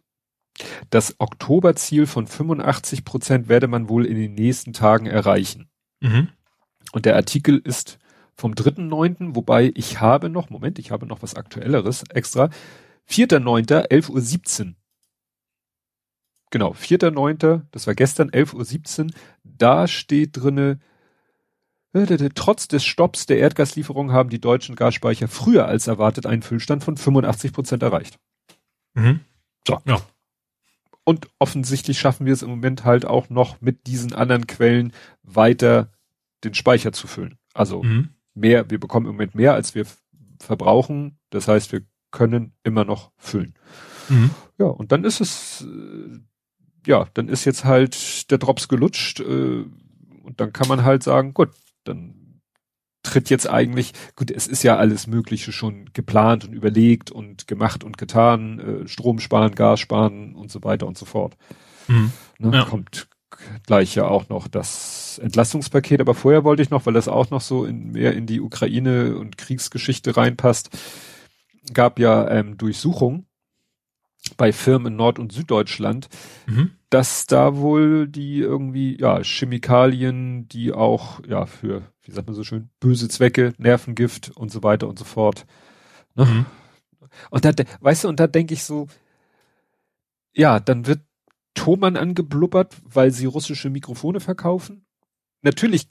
Das 0.91 1.17
Oktoberziel 1.19 2.07
von 2.07 2.27
85 2.27 3.05
Prozent 3.05 3.49
werde 3.49 3.67
man 3.67 3.89
wohl 3.89 4.07
in 4.07 4.17
den 4.17 4.35
nächsten 4.35 4.73
Tagen 4.73 5.07
erreichen. 5.07 5.71
Mhm. 6.01 6.29
Und 6.93 7.07
der 7.07 7.17
Artikel 7.17 7.59
ist 7.59 7.99
vom 8.35 8.53
3.9., 8.55 9.35
wobei 9.35 9.73
ich 9.75 10.01
habe 10.01 10.29
noch, 10.29 10.51
Moment, 10.51 10.79
ich 10.79 10.91
habe 10.91 11.07
noch 11.07 11.23
was 11.23 11.35
Aktuelleres 11.35 12.05
extra. 12.11 12.51
4.9., 13.09 13.89
11.17 13.89 14.67
Uhr. 14.67 14.75
Genau, 16.51 16.73
4.9., 16.73 17.63
das 17.71 17.87
war 17.87 17.95
gestern, 17.95 18.31
11.17 18.31 19.05
Uhr. 19.05 19.11
Da 19.45 19.87
steht 19.87 20.37
drinne, 20.37 20.81
Trotz 22.35 22.69
des 22.69 22.85
Stopps 22.85 23.27
der 23.27 23.39
Erdgaslieferung 23.39 24.13
haben 24.13 24.31
die 24.31 24.41
deutschen 24.41 24.77
Gasspeicher 24.77 25.27
früher 25.27 25.67
als 25.67 25.87
erwartet 25.89 26.27
einen 26.27 26.43
Füllstand 26.43 26.85
von 26.85 26.97
85 26.97 27.53
Prozent 27.53 27.83
erreicht. 27.83 28.19
Mhm. 28.95 29.21
So. 29.67 29.79
Ja. 29.85 30.01
Und 31.05 31.29
offensichtlich 31.39 31.99
schaffen 31.99 32.27
wir 32.27 32.33
es 32.33 32.43
im 32.43 32.51
Moment 32.51 32.85
halt 32.85 33.05
auch 33.05 33.31
noch 33.31 33.61
mit 33.61 33.87
diesen 33.87 34.15
anderen 34.15 34.47
Quellen 34.47 34.93
weiter 35.23 35.91
den 36.45 36.55
Speicher 36.55 36.93
zu 36.93 37.09
füllen. 37.09 37.39
Also 37.55 37.83
mhm. 37.83 38.11
mehr, 38.35 38.71
wir 38.71 38.79
bekommen 38.79 39.07
im 39.07 39.13
Moment 39.13 39.35
mehr, 39.35 39.55
als 39.55 39.75
wir 39.75 39.87
verbrauchen. 40.39 41.19
Das 41.31 41.49
heißt, 41.49 41.73
wir 41.73 41.83
können 42.13 42.53
immer 42.63 42.85
noch 42.85 43.11
füllen. 43.17 43.55
Mhm. 44.09 44.31
Ja, 44.59 44.67
und 44.67 44.93
dann 44.93 45.05
ist 45.05 45.21
es, 45.21 45.63
äh, 45.63 46.21
ja, 46.87 47.07
dann 47.15 47.29
ist 47.29 47.45
jetzt 47.45 47.65
halt 47.65 48.31
der 48.31 48.39
Drops 48.39 48.69
gelutscht 48.69 49.21
äh, 49.21 49.65
und 50.23 50.35
dann 50.41 50.53
kann 50.53 50.69
man 50.69 50.85
halt 50.85 51.03
sagen, 51.03 51.35
gut, 51.35 51.51
dann 51.85 52.41
tritt 53.03 53.31
jetzt 53.31 53.49
eigentlich, 53.49 53.93
gut, 54.15 54.31
es 54.31 54.47
ist 54.47 54.63
ja 54.63 54.77
alles 54.77 55.07
Mögliche 55.07 55.53
schon 55.53 55.91
geplant 55.93 56.45
und 56.45 56.53
überlegt 56.53 57.11
und 57.11 57.47
gemacht 57.47 57.83
und 57.83 57.99
getan, 57.99 58.59
äh, 58.59 58.89
Strom 58.89 59.21
sparen, 59.21 59.55
Gas 59.55 59.81
sparen 59.81 60.35
und 60.35 60.51
so 60.51 60.63
weiter 60.63 60.87
und 60.87 60.99
so 60.99 61.07
fort. 61.07 61.37
Mhm. 61.89 62.13
Ne, 62.39 62.57
ja. 62.59 62.65
Kommt 62.65 63.09
gleich 63.67 63.95
ja 63.95 64.07
auch 64.07 64.29
noch 64.29 64.49
das 64.49 65.19
Entlastungspaket, 65.23 66.01
aber 66.01 66.15
vorher 66.15 66.45
wollte 66.45 66.63
ich 66.63 66.71
noch, 66.71 66.85
weil 66.85 66.93
das 66.93 67.09
auch 67.09 67.31
noch 67.31 67.41
so 67.41 67.65
in, 67.65 67.93
mehr 67.93 68.13
in 68.13 68.27
die 68.27 68.41
Ukraine 68.41 69.17
und 69.17 69.39
Kriegsgeschichte 69.39 70.17
reinpasst, 70.17 70.71
gab 71.73 71.99
ja 71.99 72.29
ähm, 72.29 72.59
Durchsuchungen 72.59 73.30
bei 74.37 74.53
Firmen 74.53 74.93
in 74.93 74.97
Nord- 74.97 75.19
und 75.19 75.33
Süddeutschland, 75.33 76.09
mhm. 76.47 76.73
dass 76.91 77.27
da 77.27 77.57
wohl 77.57 78.09
die 78.09 78.39
irgendwie, 78.39 78.99
ja, 78.99 79.23
Chemikalien, 79.23 80.49
die 80.49 80.73
auch, 80.73 81.21
ja, 81.27 81.47
für, 81.47 81.83
wie 82.03 82.13
sagt 82.13 82.27
man 82.27 82.35
so 82.35 82.45
schön, 82.45 82.71
böse 82.81 83.09
Zwecke, 83.09 83.53
Nervengift 83.59 84.31
und 84.31 84.51
so 84.51 84.63
weiter 84.63 84.89
und 84.89 84.99
so 84.99 85.05
fort. 85.05 85.47
Ne? 86.15 86.25
Mhm. 86.25 86.47
Und 87.31 87.45
da, 87.45 87.53
weißt 87.81 88.05
du, 88.05 88.09
und 88.09 88.21
da 88.21 88.27
denke 88.27 88.55
ich 88.55 88.65
so, 88.65 88.89
ja, 90.33 90.61
dann 90.61 90.87
wird 90.87 91.01
Thomann 91.55 91.97
angeblubbert, 91.97 92.77
weil 92.85 93.11
sie 93.11 93.27
russische 93.27 93.71
Mikrofone 93.71 94.21
verkaufen. 94.21 94.87
Natürlich 95.43 95.89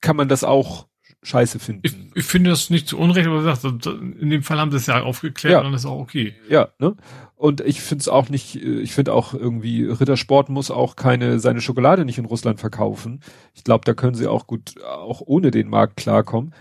kann 0.00 0.16
man 0.16 0.28
das 0.28 0.44
auch 0.44 0.88
scheiße 1.22 1.58
finden. 1.58 1.82
Ich, 1.84 1.96
ich 2.14 2.24
finde 2.24 2.50
das 2.50 2.70
nicht 2.70 2.88
zu 2.88 2.98
Unrecht, 2.98 3.26
aber 3.26 3.42
gesagt, 3.42 3.86
in 3.86 4.30
dem 4.30 4.42
Fall 4.42 4.58
haben 4.58 4.70
sie 4.70 4.76
es 4.76 4.86
ja 4.86 5.02
aufgeklärt 5.02 5.52
ja. 5.52 5.58
und 5.58 5.64
dann 5.64 5.74
ist 5.74 5.86
auch 5.86 5.98
okay. 5.98 6.34
Ja, 6.48 6.68
ne? 6.78 6.96
Und 7.38 7.60
ich 7.60 7.80
finde 7.80 8.02
es 8.02 8.08
auch 8.08 8.28
nicht, 8.30 8.56
ich 8.56 8.92
finde 8.92 9.14
auch 9.14 9.32
irgendwie, 9.32 9.84
Rittersport 9.84 10.48
muss 10.48 10.72
auch 10.72 10.96
keine, 10.96 11.38
seine 11.38 11.60
Schokolade 11.60 12.04
nicht 12.04 12.18
in 12.18 12.24
Russland 12.24 12.58
verkaufen. 12.58 13.20
Ich 13.54 13.62
glaube, 13.62 13.84
da 13.84 13.94
können 13.94 14.16
sie 14.16 14.26
auch 14.26 14.48
gut, 14.48 14.74
auch 14.82 15.22
ohne 15.24 15.52
den 15.52 15.68
Markt 15.68 15.96
klarkommen 15.96 16.52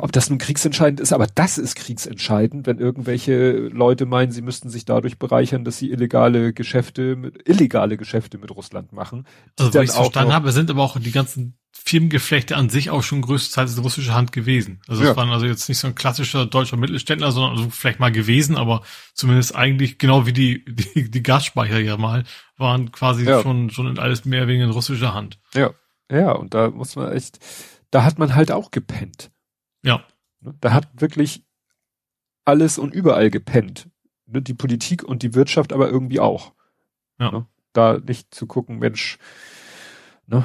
ob 0.00 0.12
das 0.12 0.30
nun 0.30 0.38
kriegsentscheidend 0.38 0.98
ist, 0.98 1.12
aber 1.12 1.26
das 1.26 1.58
ist 1.58 1.74
kriegsentscheidend, 1.74 2.66
wenn 2.66 2.78
irgendwelche 2.78 3.52
Leute 3.68 4.06
meinen, 4.06 4.32
sie 4.32 4.40
müssten 4.40 4.70
sich 4.70 4.86
dadurch 4.86 5.18
bereichern, 5.18 5.64
dass 5.64 5.76
sie 5.76 5.90
illegale 5.90 6.54
Geschäfte 6.54 7.16
mit, 7.16 7.46
illegale 7.46 7.98
Geschäfte 7.98 8.38
mit 8.38 8.50
Russland 8.50 8.92
machen. 8.92 9.26
Also, 9.58 9.74
wo 9.74 9.82
ich 9.82 9.90
verstanden 9.90 10.32
habe, 10.32 10.52
sind 10.52 10.70
aber 10.70 10.82
auch 10.82 10.98
die 10.98 11.10
ganzen 11.10 11.58
Firmengeflechte 11.72 12.56
an 12.56 12.70
sich 12.70 12.88
auch 12.88 13.02
schon 13.02 13.20
größtenteils 13.20 13.76
in 13.76 13.82
russischer 13.82 14.14
Hand 14.14 14.32
gewesen. 14.32 14.80
Also 14.88 15.04
es 15.04 15.16
waren 15.16 15.30
also 15.30 15.44
jetzt 15.44 15.68
nicht 15.68 15.78
so 15.78 15.86
ein 15.86 15.94
klassischer 15.94 16.46
deutscher 16.46 16.76
Mittelständler, 16.78 17.30
sondern 17.30 17.56
also 17.56 17.70
vielleicht 17.70 18.00
mal 18.00 18.10
gewesen, 18.10 18.56
aber 18.56 18.82
zumindest 19.12 19.54
eigentlich 19.54 19.98
genau 19.98 20.24
wie 20.24 20.32
die, 20.32 20.64
die, 20.68 21.10
die 21.10 21.22
Gasspeicher 21.22 21.78
ja 21.78 21.98
mal, 21.98 22.24
waren 22.56 22.90
quasi 22.90 23.24
ja. 23.24 23.42
schon, 23.42 23.68
schon 23.70 23.86
in 23.86 23.98
alles 23.98 24.24
mehr 24.24 24.48
wegen 24.48 24.62
in 24.62 24.70
russischer 24.70 25.12
Hand. 25.12 25.38
Ja. 25.54 25.70
Ja, 26.10 26.32
und 26.32 26.54
da 26.54 26.70
muss 26.70 26.96
man 26.96 27.12
echt, 27.12 27.38
da 27.90 28.02
hat 28.02 28.18
man 28.18 28.34
halt 28.34 28.50
auch 28.50 28.70
gepennt. 28.70 29.30
Ja. 29.82 30.04
Ne, 30.40 30.54
da 30.60 30.72
hat 30.72 30.88
wirklich 31.00 31.44
alles 32.44 32.78
und 32.78 32.94
überall 32.94 33.30
gepennt. 33.30 33.88
Ne, 34.26 34.42
die 34.42 34.54
Politik 34.54 35.02
und 35.02 35.22
die 35.22 35.34
Wirtschaft 35.34 35.72
aber 35.72 35.88
irgendwie 35.88 36.20
auch. 36.20 36.52
Ja. 37.18 37.30
Ne, 37.30 37.46
da 37.72 37.98
nicht 37.98 38.34
zu 38.34 38.46
gucken, 38.46 38.78
Mensch, 38.78 39.18
ne? 40.26 40.44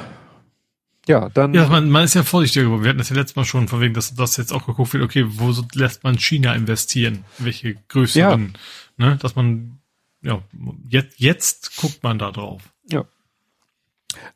Ja, 1.07 1.29
dann. 1.29 1.53
Ja, 1.53 1.67
man, 1.67 1.89
man 1.89 2.05
ist 2.05 2.13
ja 2.13 2.23
vorsichtiger 2.23 2.65
geworden. 2.65 2.83
Wir 2.83 2.89
hatten 2.89 2.99
das 2.99 3.09
ja 3.09 3.15
letztes 3.15 3.35
Mal 3.35 3.43
schon, 3.43 3.67
von 3.67 3.81
wegen, 3.81 3.93
dass 3.93 4.13
das 4.15 4.37
jetzt 4.37 4.53
auch 4.53 4.65
geguckt 4.65 4.93
wird, 4.93 5.03
okay, 5.03 5.25
wo 5.27 5.53
lässt 5.73 6.03
man 6.03 6.17
China 6.17 6.53
investieren? 6.53 7.25
Welche 7.39 7.75
größeren, 7.89 8.53
ja. 8.97 9.09
ne? 9.09 9.17
Dass 9.17 9.35
man, 9.35 9.79
ja, 10.21 10.41
jetzt, 10.87 11.19
jetzt 11.19 11.75
guckt 11.77 12.03
man 12.03 12.19
da 12.19 12.31
drauf. 12.31 12.73
Ja. 12.89 13.05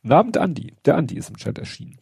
Guten 0.01 0.13
Abend, 0.13 0.37
Andi. 0.37 0.75
Der 0.85 0.97
Andi 0.97 1.15
ist 1.15 1.29
im 1.29 1.37
Chat 1.37 1.57
erschienen. 1.57 1.99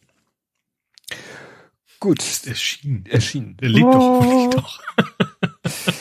Gut. 2.06 2.22
Ist 2.22 2.46
erschienen. 2.46 3.04
Erschienen. 3.06 3.56
Der 3.56 3.68
lebt 3.68 3.84
oh. 3.84 4.48
doch, 4.52 4.62
doch. 4.62 5.92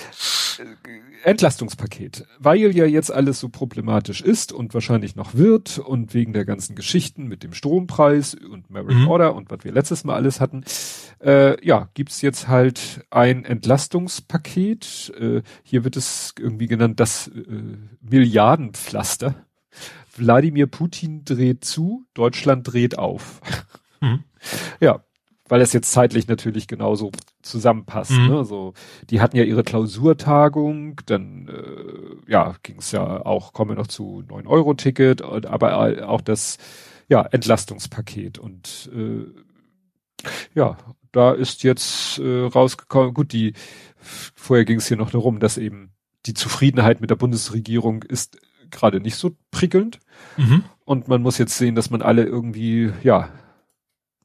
Entlastungspaket. 1.24 2.28
Weil 2.38 2.60
ja 2.76 2.86
jetzt 2.86 3.12
alles 3.12 3.40
so 3.40 3.50
problematisch 3.50 4.22
ist 4.22 4.52
und 4.52 4.76
wahrscheinlich 4.76 5.16
noch 5.16 5.34
wird 5.34 5.80
und 5.80 6.14
wegen 6.14 6.32
der 6.32 6.46
ganzen 6.46 6.76
Geschichten 6.76 7.26
mit 7.26 7.42
dem 7.42 7.56
Strompreis 7.56 8.36
und 8.36 8.70
Merit 8.70 8.98
mhm. 8.98 9.08
Order 9.08 9.34
und 9.34 9.50
was 9.50 9.64
wir 9.64 9.72
letztes 9.72 10.04
Mal 10.04 10.14
alles 10.14 10.40
hatten, 10.40 10.64
äh, 11.24 11.66
ja, 11.66 11.90
gibt's 11.96 12.22
jetzt 12.22 12.48
halt 12.48 13.04
ein 13.10 13.44
Entlastungspaket. 13.44 15.12
Äh, 15.20 15.42
hier 15.64 15.84
wird 15.86 15.98
es 15.98 16.36
irgendwie 16.38 16.68
genannt 16.68 17.00
das 17.00 17.30
äh, 17.30 17.42
Milliardenpflaster. 18.02 19.34
Wladimir 20.16 20.68
Putin 20.68 21.26
dreht 21.26 21.66
zu, 21.66 22.06
Deutschland 22.14 22.72
dreht 22.72 23.00
auf. 23.00 23.42
Mhm. 24.02 24.24
Ja, 24.80 25.04
weil 25.48 25.62
es 25.62 25.74
jetzt 25.74 25.92
zeitlich 25.92 26.28
natürlich 26.28 26.68
genauso 26.68 27.12
zusammenpasst. 27.42 28.12
Mhm. 28.12 28.28
Ne? 28.28 28.46
So, 28.46 28.74
die 29.10 29.22
hatten 29.22 29.38
ja 29.38 29.44
ihre 29.44 29.64
Klausurtagung, 29.64 31.02
dann 31.06 31.48
äh, 31.48 32.32
ja 32.32 32.56
ging 32.64 32.78
es 32.80 32.92
ja 32.92 33.26
auch, 33.26 33.54
kommen 33.54 33.72
wir 33.72 33.76
noch 33.76 33.88
zu 33.88 34.24
9-Euro-Ticket, 34.28 35.22
aber 35.22 36.08
auch 36.08 36.22
das 36.22 36.58
ja 37.08 37.22
Entlastungspaket 37.22 38.40
und 38.40 38.90
äh, 38.96 39.26
ja, 40.56 40.78
da 41.12 41.32
ist 41.32 41.64
jetzt 41.64 42.20
äh, 42.20 42.46
rausgekommen, 42.46 43.14
gut, 43.14 43.32
die 43.32 43.54
vorher 44.00 44.66
ging 44.66 44.80
es 44.80 44.88
hier 44.88 44.98
noch 44.98 45.12
darum, 45.12 45.40
dass 45.40 45.58
eben 45.58 45.92
die 46.26 46.34
Zufriedenheit 46.34 47.02
mit 47.02 47.10
der 47.10 47.16
Bundesregierung 47.16 48.04
ist 48.04 48.38
gerade 48.72 49.00
nicht 49.00 49.16
so 49.16 49.36
prickelnd. 49.52 50.00
Mhm. 50.38 50.64
Und 50.84 51.08
man 51.08 51.22
muss 51.22 51.38
jetzt 51.38 51.58
sehen, 51.58 51.76
dass 51.76 51.90
man 51.90 52.02
alle 52.02 52.24
irgendwie, 52.24 52.92
ja, 53.04 53.30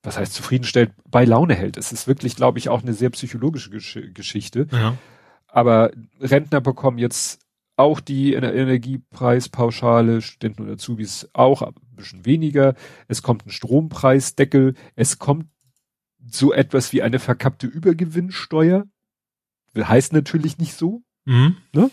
was 0.03 0.19
heißt 0.19 0.33
zufriedenstellt, 0.33 0.93
bei 1.11 1.25
Laune 1.25 1.55
hält. 1.55 1.77
Es 1.77 1.93
ist 1.93 2.07
wirklich, 2.07 2.37
glaube 2.37 2.59
ich, 2.59 2.69
auch 2.69 2.83
eine 2.83 2.95
sehr 2.95 3.11
psychologische 3.11 3.71
Gesch 3.71 3.99
Geschichte. 4.15 4.67
Ja. 4.73 4.97
Aber 5.47 5.91
Rentner 6.21 6.61
bekommen 6.61 6.99
jetzt 6.99 7.41
auch 7.77 8.01
die 8.01 8.35
Energiepreispauschale, 8.35 10.21
Studenten 10.21 10.63
und 10.65 10.71
Azubis 10.71 11.29
auch, 11.33 11.63
ein 11.63 11.75
bisschen 11.97 12.27
weniger. 12.27 12.75
Es 13.09 13.23
kommt 13.23 13.47
ein 13.47 13.51
Strompreisdeckel. 13.51 14.75
Es 14.97 15.19
kommt 15.19 15.47
so 16.31 16.53
etwas 16.53 16.93
wie 16.93 17.03
eine 17.03 17.19
verkappte 17.19 17.67
Übergewinnsteuer. 17.67 18.85
Heißt 19.77 20.13
natürlich 20.13 20.59
nicht 20.59 20.75
so. 20.75 21.03
Mhm. 21.25 21.57
Ne? 21.73 21.91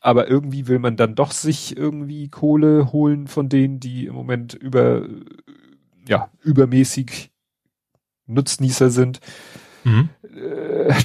Aber 0.00 0.28
irgendwie 0.28 0.66
will 0.66 0.80
man 0.80 0.96
dann 0.96 1.14
doch 1.14 1.30
sich 1.30 1.76
irgendwie 1.76 2.28
Kohle 2.28 2.92
holen 2.92 3.28
von 3.28 3.48
denen, 3.48 3.80
die 3.80 4.06
im 4.06 4.14
Moment 4.14 4.54
über 4.54 5.08
ja, 6.08 6.30
übermäßig 6.42 7.30
Nutznießer 8.26 8.90
sind. 8.90 9.20
Mhm. 9.84 10.08
Äh, 10.22 10.94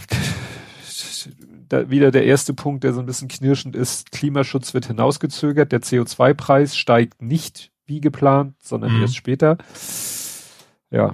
da 1.69 1.89
wieder 1.89 2.11
der 2.11 2.25
erste 2.25 2.53
Punkt, 2.53 2.83
der 2.83 2.93
so 2.93 2.99
ein 2.99 3.05
bisschen 3.05 3.27
knirschend 3.27 3.75
ist, 3.75 4.11
Klimaschutz 4.11 4.73
wird 4.73 4.87
hinausgezögert, 4.87 5.71
der 5.71 5.81
CO2-Preis 5.81 6.75
steigt 6.75 7.21
nicht 7.21 7.71
wie 7.85 8.01
geplant, 8.01 8.55
sondern 8.61 8.95
mhm. 8.95 9.01
erst 9.01 9.15
später. 9.15 9.57
Ja. 10.91 11.13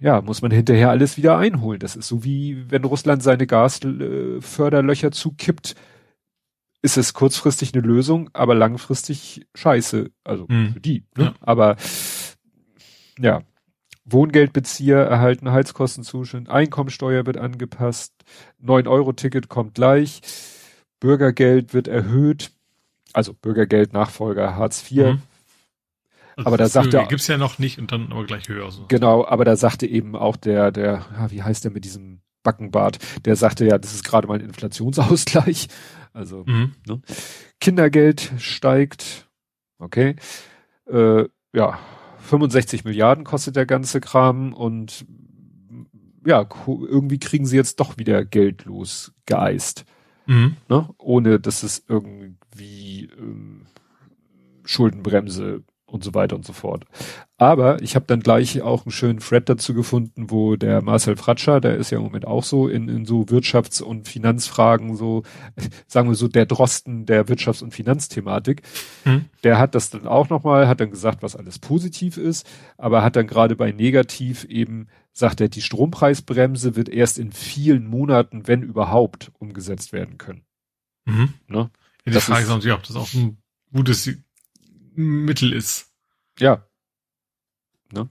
Ja, 0.00 0.20
muss 0.20 0.42
man 0.42 0.50
hinterher 0.50 0.90
alles 0.90 1.16
wieder 1.16 1.38
einholen. 1.38 1.78
Das 1.78 1.94
ist 1.94 2.08
so 2.08 2.24
wie, 2.24 2.70
wenn 2.70 2.84
Russland 2.84 3.22
seine 3.22 3.46
Gasförderlöcher 3.46 5.12
zukippt, 5.12 5.76
ist 6.82 6.96
es 6.96 7.14
kurzfristig 7.14 7.72
eine 7.72 7.86
Lösung, 7.86 8.28
aber 8.32 8.56
langfristig 8.56 9.46
scheiße. 9.54 10.10
Also 10.24 10.46
mhm. 10.48 10.72
für 10.72 10.80
die. 10.80 11.04
Ne? 11.16 11.24
Ja. 11.24 11.34
Aber 11.40 11.76
ja, 13.18 13.42
Wohngeldbezieher 14.04 14.98
erhalten 14.98 15.52
Heizkostenzuschnitt, 15.52 16.48
Einkommensteuer 16.48 17.24
wird 17.26 17.36
angepasst, 17.36 18.12
9-Euro-Ticket 18.64 19.48
kommt 19.48 19.74
gleich, 19.74 20.20
Bürgergeld 20.98 21.72
wird 21.72 21.88
erhöht, 21.88 22.50
also 23.12 23.32
Bürgergeld 23.34 23.92
Nachfolger 23.92 24.56
Hartz 24.56 24.90
IV. 24.90 25.14
Mhm. 25.14 25.22
Also 26.34 26.46
aber 26.46 26.56
da 26.56 26.68
sagte 26.68 26.96
er 26.96 27.06
gibt's 27.06 27.26
ja 27.26 27.36
noch 27.36 27.58
nicht 27.58 27.78
und 27.78 27.92
dann 27.92 28.10
aber 28.10 28.24
gleich 28.24 28.48
höher. 28.48 28.70
So. 28.70 28.86
Genau, 28.88 29.26
aber 29.26 29.44
da 29.44 29.54
sagte 29.54 29.86
eben 29.86 30.16
auch 30.16 30.36
der 30.36 30.72
der 30.72 31.04
wie 31.28 31.42
heißt 31.42 31.64
der 31.64 31.70
mit 31.70 31.84
diesem 31.84 32.22
Backenbart, 32.42 32.98
der 33.26 33.36
sagte 33.36 33.66
ja, 33.66 33.76
das 33.78 33.92
ist 33.92 34.04
gerade 34.04 34.26
mal 34.26 34.38
ein 34.38 34.44
Inflationsausgleich. 34.44 35.68
Also 36.14 36.44
mhm. 36.44 36.74
ne? 36.86 37.00
Kindergeld 37.58 38.32
steigt, 38.36 39.30
okay, 39.78 40.16
äh, 40.86 41.24
ja 41.54 41.78
65 42.32 42.84
Milliarden 42.84 43.24
kostet 43.24 43.56
der 43.56 43.66
ganze 43.66 44.00
Kram 44.00 44.54
und 44.54 45.04
ja, 46.24 46.48
irgendwie 46.66 47.18
kriegen 47.18 47.44
sie 47.44 47.56
jetzt 47.56 47.78
doch 47.78 47.98
wieder 47.98 48.24
Geld 48.24 48.64
los 48.64 49.12
geeist. 49.26 49.84
Mhm. 50.24 50.56
Ne? 50.66 50.88
Ohne 50.96 51.40
dass 51.40 51.62
es 51.62 51.84
irgendwie 51.88 53.10
ähm, 53.18 53.66
Schuldenbremse 54.64 55.62
und 55.92 56.02
so 56.02 56.14
weiter 56.14 56.36
und 56.36 56.44
so 56.44 56.52
fort. 56.52 56.84
Aber 57.36 57.82
ich 57.82 57.94
habe 57.94 58.06
dann 58.06 58.20
gleich 58.20 58.62
auch 58.62 58.86
einen 58.86 58.92
schönen 58.92 59.18
Thread 59.18 59.48
dazu 59.48 59.74
gefunden, 59.74 60.30
wo 60.30 60.56
der 60.56 60.82
Marcel 60.82 61.16
Fratscher, 61.16 61.60
der 61.60 61.76
ist 61.76 61.90
ja 61.90 61.98
im 61.98 62.04
Moment 62.04 62.26
auch 62.26 62.44
so 62.44 62.66
in, 62.66 62.88
in 62.88 63.04
so 63.04 63.22
Wirtschafts- 63.22 63.82
und 63.82 64.08
Finanzfragen, 64.08 64.96
so, 64.96 65.22
sagen 65.86 66.08
wir 66.08 66.14
so, 66.14 66.28
der 66.28 66.46
Drosten 66.46 67.04
der 67.04 67.26
Wirtschafts- 67.26 67.62
und 67.62 67.74
Finanzthematik, 67.74 68.62
hm. 69.04 69.26
der 69.44 69.58
hat 69.58 69.74
das 69.74 69.90
dann 69.90 70.06
auch 70.06 70.30
nochmal, 70.30 70.66
hat 70.66 70.80
dann 70.80 70.90
gesagt, 70.90 71.22
was 71.22 71.36
alles 71.36 71.58
positiv 71.58 72.16
ist, 72.16 72.48
aber 72.78 73.02
hat 73.02 73.16
dann 73.16 73.26
gerade 73.26 73.54
bei 73.54 73.70
negativ 73.70 74.44
eben, 74.44 74.88
sagt 75.12 75.42
er, 75.42 75.48
die 75.48 75.62
Strompreisbremse 75.62 76.74
wird 76.74 76.88
erst 76.88 77.18
in 77.18 77.32
vielen 77.32 77.86
Monaten, 77.86 78.48
wenn 78.48 78.62
überhaupt, 78.62 79.30
umgesetzt 79.38 79.92
werden 79.92 80.16
können. 80.16 80.42
Mhm. 81.04 81.34
Ne? 81.48 81.58
Ja, 81.58 81.70
die 82.06 82.10
das 82.12 82.24
Frage 82.24 82.42
ist 82.44 82.48
natürlich, 82.48 82.76
ob 82.76 82.82
das 82.84 82.96
auch 82.96 83.12
ein 83.12 83.36
gutes 83.72 84.08
Mittel 84.94 85.52
ist. 85.52 85.92
Ja. 86.38 86.66
Ne? 87.92 88.08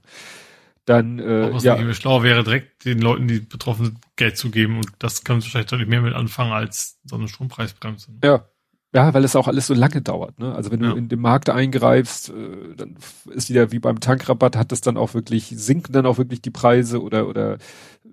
Dann, 0.84 1.20
äh, 1.20 1.52
was 1.52 1.62
ja. 1.62 1.94
schlau 1.94 2.22
wäre, 2.22 2.42
direkt 2.42 2.84
den 2.84 3.00
Leuten, 3.00 3.28
die 3.28 3.40
betroffen 3.40 3.86
sind, 3.86 3.98
Geld 4.16 4.36
zu 4.36 4.50
geben 4.50 4.78
und 4.78 4.88
das 4.98 5.22
können 5.22 5.40
sie 5.40 5.46
wahrscheinlich 5.46 5.70
deutlich 5.70 5.88
mehr 5.88 6.02
mit 6.02 6.14
anfangen 6.14 6.52
als 6.52 6.98
so 7.04 7.16
eine 7.16 7.28
Strompreisbremse. 7.28 8.12
Ja. 8.24 8.46
Ja, 8.94 9.14
weil 9.14 9.24
es 9.24 9.36
auch 9.36 9.48
alles 9.48 9.68
so 9.68 9.72
lange 9.72 10.02
dauert. 10.02 10.38
Ne? 10.38 10.54
Also 10.54 10.70
wenn 10.70 10.82
ja. 10.82 10.90
du 10.90 10.96
in 10.96 11.08
den 11.08 11.18
Markt 11.18 11.48
eingreifst, 11.48 12.28
äh, 12.28 12.74
dann 12.76 12.96
ist 13.30 13.48
wieder 13.48 13.72
wie 13.72 13.78
beim 13.78 14.00
Tankrabatt, 14.00 14.54
hat 14.54 14.70
es 14.70 14.82
dann 14.82 14.98
auch 14.98 15.14
wirklich, 15.14 15.46
sinken 15.56 15.94
dann 15.94 16.04
auch 16.04 16.18
wirklich 16.18 16.42
die 16.42 16.50
Preise 16.50 17.00
oder, 17.00 17.26
oder 17.26 17.56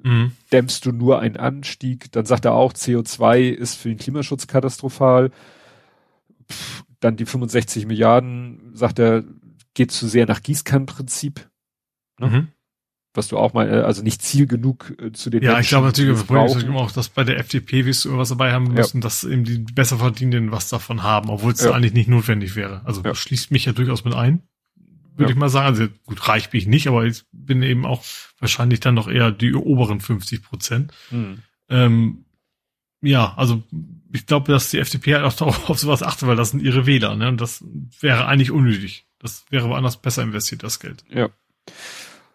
mhm. 0.04 0.32
dämmst 0.54 0.86
du 0.86 0.94
nur 0.94 1.20
einen 1.20 1.36
Anstieg. 1.36 2.14
Dann 2.14 2.26
sagt 2.26 2.46
er 2.46 2.54
auch, 2.54 2.72
CO2 2.72 3.50
ist 3.50 3.76
für 3.76 3.90
den 3.90 3.98
Klimaschutz 3.98 4.48
katastrophal. 4.48 5.32
Pff, 6.50 6.86
dann 7.00 7.16
die 7.16 7.26
65 7.26 7.86
Milliarden, 7.86 8.72
sagt 8.74 9.00
er, 9.00 9.24
geht 9.74 9.92
zu 9.92 10.08
sehr 10.08 10.26
nach 10.26 10.42
Gießkannenprinzip. 10.42 11.50
Ne? 12.20 12.28
Mhm. 12.28 12.48
Was 13.14 13.28
du 13.28 13.38
auch 13.38 13.54
mal, 13.54 13.68
äh, 13.68 13.82
also 13.82 14.04
nicht 14.04 14.22
Ziel 14.22 14.46
genug 14.46 14.94
äh, 15.00 15.12
zu 15.12 15.30
den 15.30 15.42
Ja, 15.42 15.54
Menschen, 15.54 15.64
ich 15.64 15.70
glaube 15.70 15.88
natürlich, 15.88 16.30
wir 16.30 16.76
auch, 16.76 16.92
dass 16.92 17.10
bei 17.10 17.24
der 17.24 17.40
FDP 17.40 17.86
wirst 17.86 18.06
du 18.06 18.10
irgendwas 18.10 18.30
dabei 18.30 18.52
haben 18.52 18.74
müssen, 18.74 18.98
ja. 18.98 19.02
dass 19.02 19.24
eben 19.24 19.44
die 19.44 19.60
besser 19.60 19.98
verdienenden 19.98 20.52
was 20.52 20.70
davon 20.70 21.04
haben, 21.04 21.30
obwohl 21.30 21.54
es 21.54 21.62
ja. 21.62 21.72
eigentlich 21.72 21.94
nicht 21.94 22.10
notwendig 22.10 22.56
wäre. 22.56 22.82
Also 22.86 23.02
ja. 23.04 23.16
schließt 23.16 23.52
mich 23.52 23.66
ja 23.66 23.72
durchaus 23.72 24.06
mit 24.06 24.14
ein, 24.14 24.44
würde 25.16 25.32
ich 25.32 25.38
mal 25.38 25.50
sagen. 25.50 25.68
Also 25.68 25.88
gut, 26.06 26.28
reich 26.28 26.50
bin 26.50 26.60
ich 26.60 26.68
nicht, 26.68 26.88
aber 26.88 27.06
ich 27.06 27.24
bin 27.32 27.64
eben 27.64 27.86
auch 27.86 28.04
wahrscheinlich 28.40 28.80
dann 28.80 28.96
noch 28.96 29.08
eher 29.08 29.32
die 29.32 29.54
oberen 29.54 30.02
50 30.02 30.44
Prozent. 30.44 30.94
Mhm. 31.10 31.40
Ähm, 31.70 32.26
ja, 33.02 33.34
also 33.38 33.64
ich 34.12 34.26
glaube, 34.26 34.52
dass 34.52 34.70
die 34.70 34.80
FDP 34.80 35.16
halt 35.16 35.42
auch 35.42 35.70
auf 35.70 35.80
sowas 35.80 36.04
achtet, 36.04 36.28
weil 36.28 36.36
das 36.36 36.52
sind 36.52 36.62
ihre 36.62 36.86
Wähler, 36.86 37.16
ne? 37.16 37.28
Und 37.28 37.42
das 37.42 37.64
wäre 38.00 38.26
eigentlich 38.26 38.52
unnötig. 38.52 39.06
Das 39.20 39.46
wäre 39.50 39.70
woanders 39.70 39.98
besser 39.98 40.24
investiert, 40.24 40.64
das 40.64 40.80
Geld. 40.80 41.04
Ja. 41.10 41.30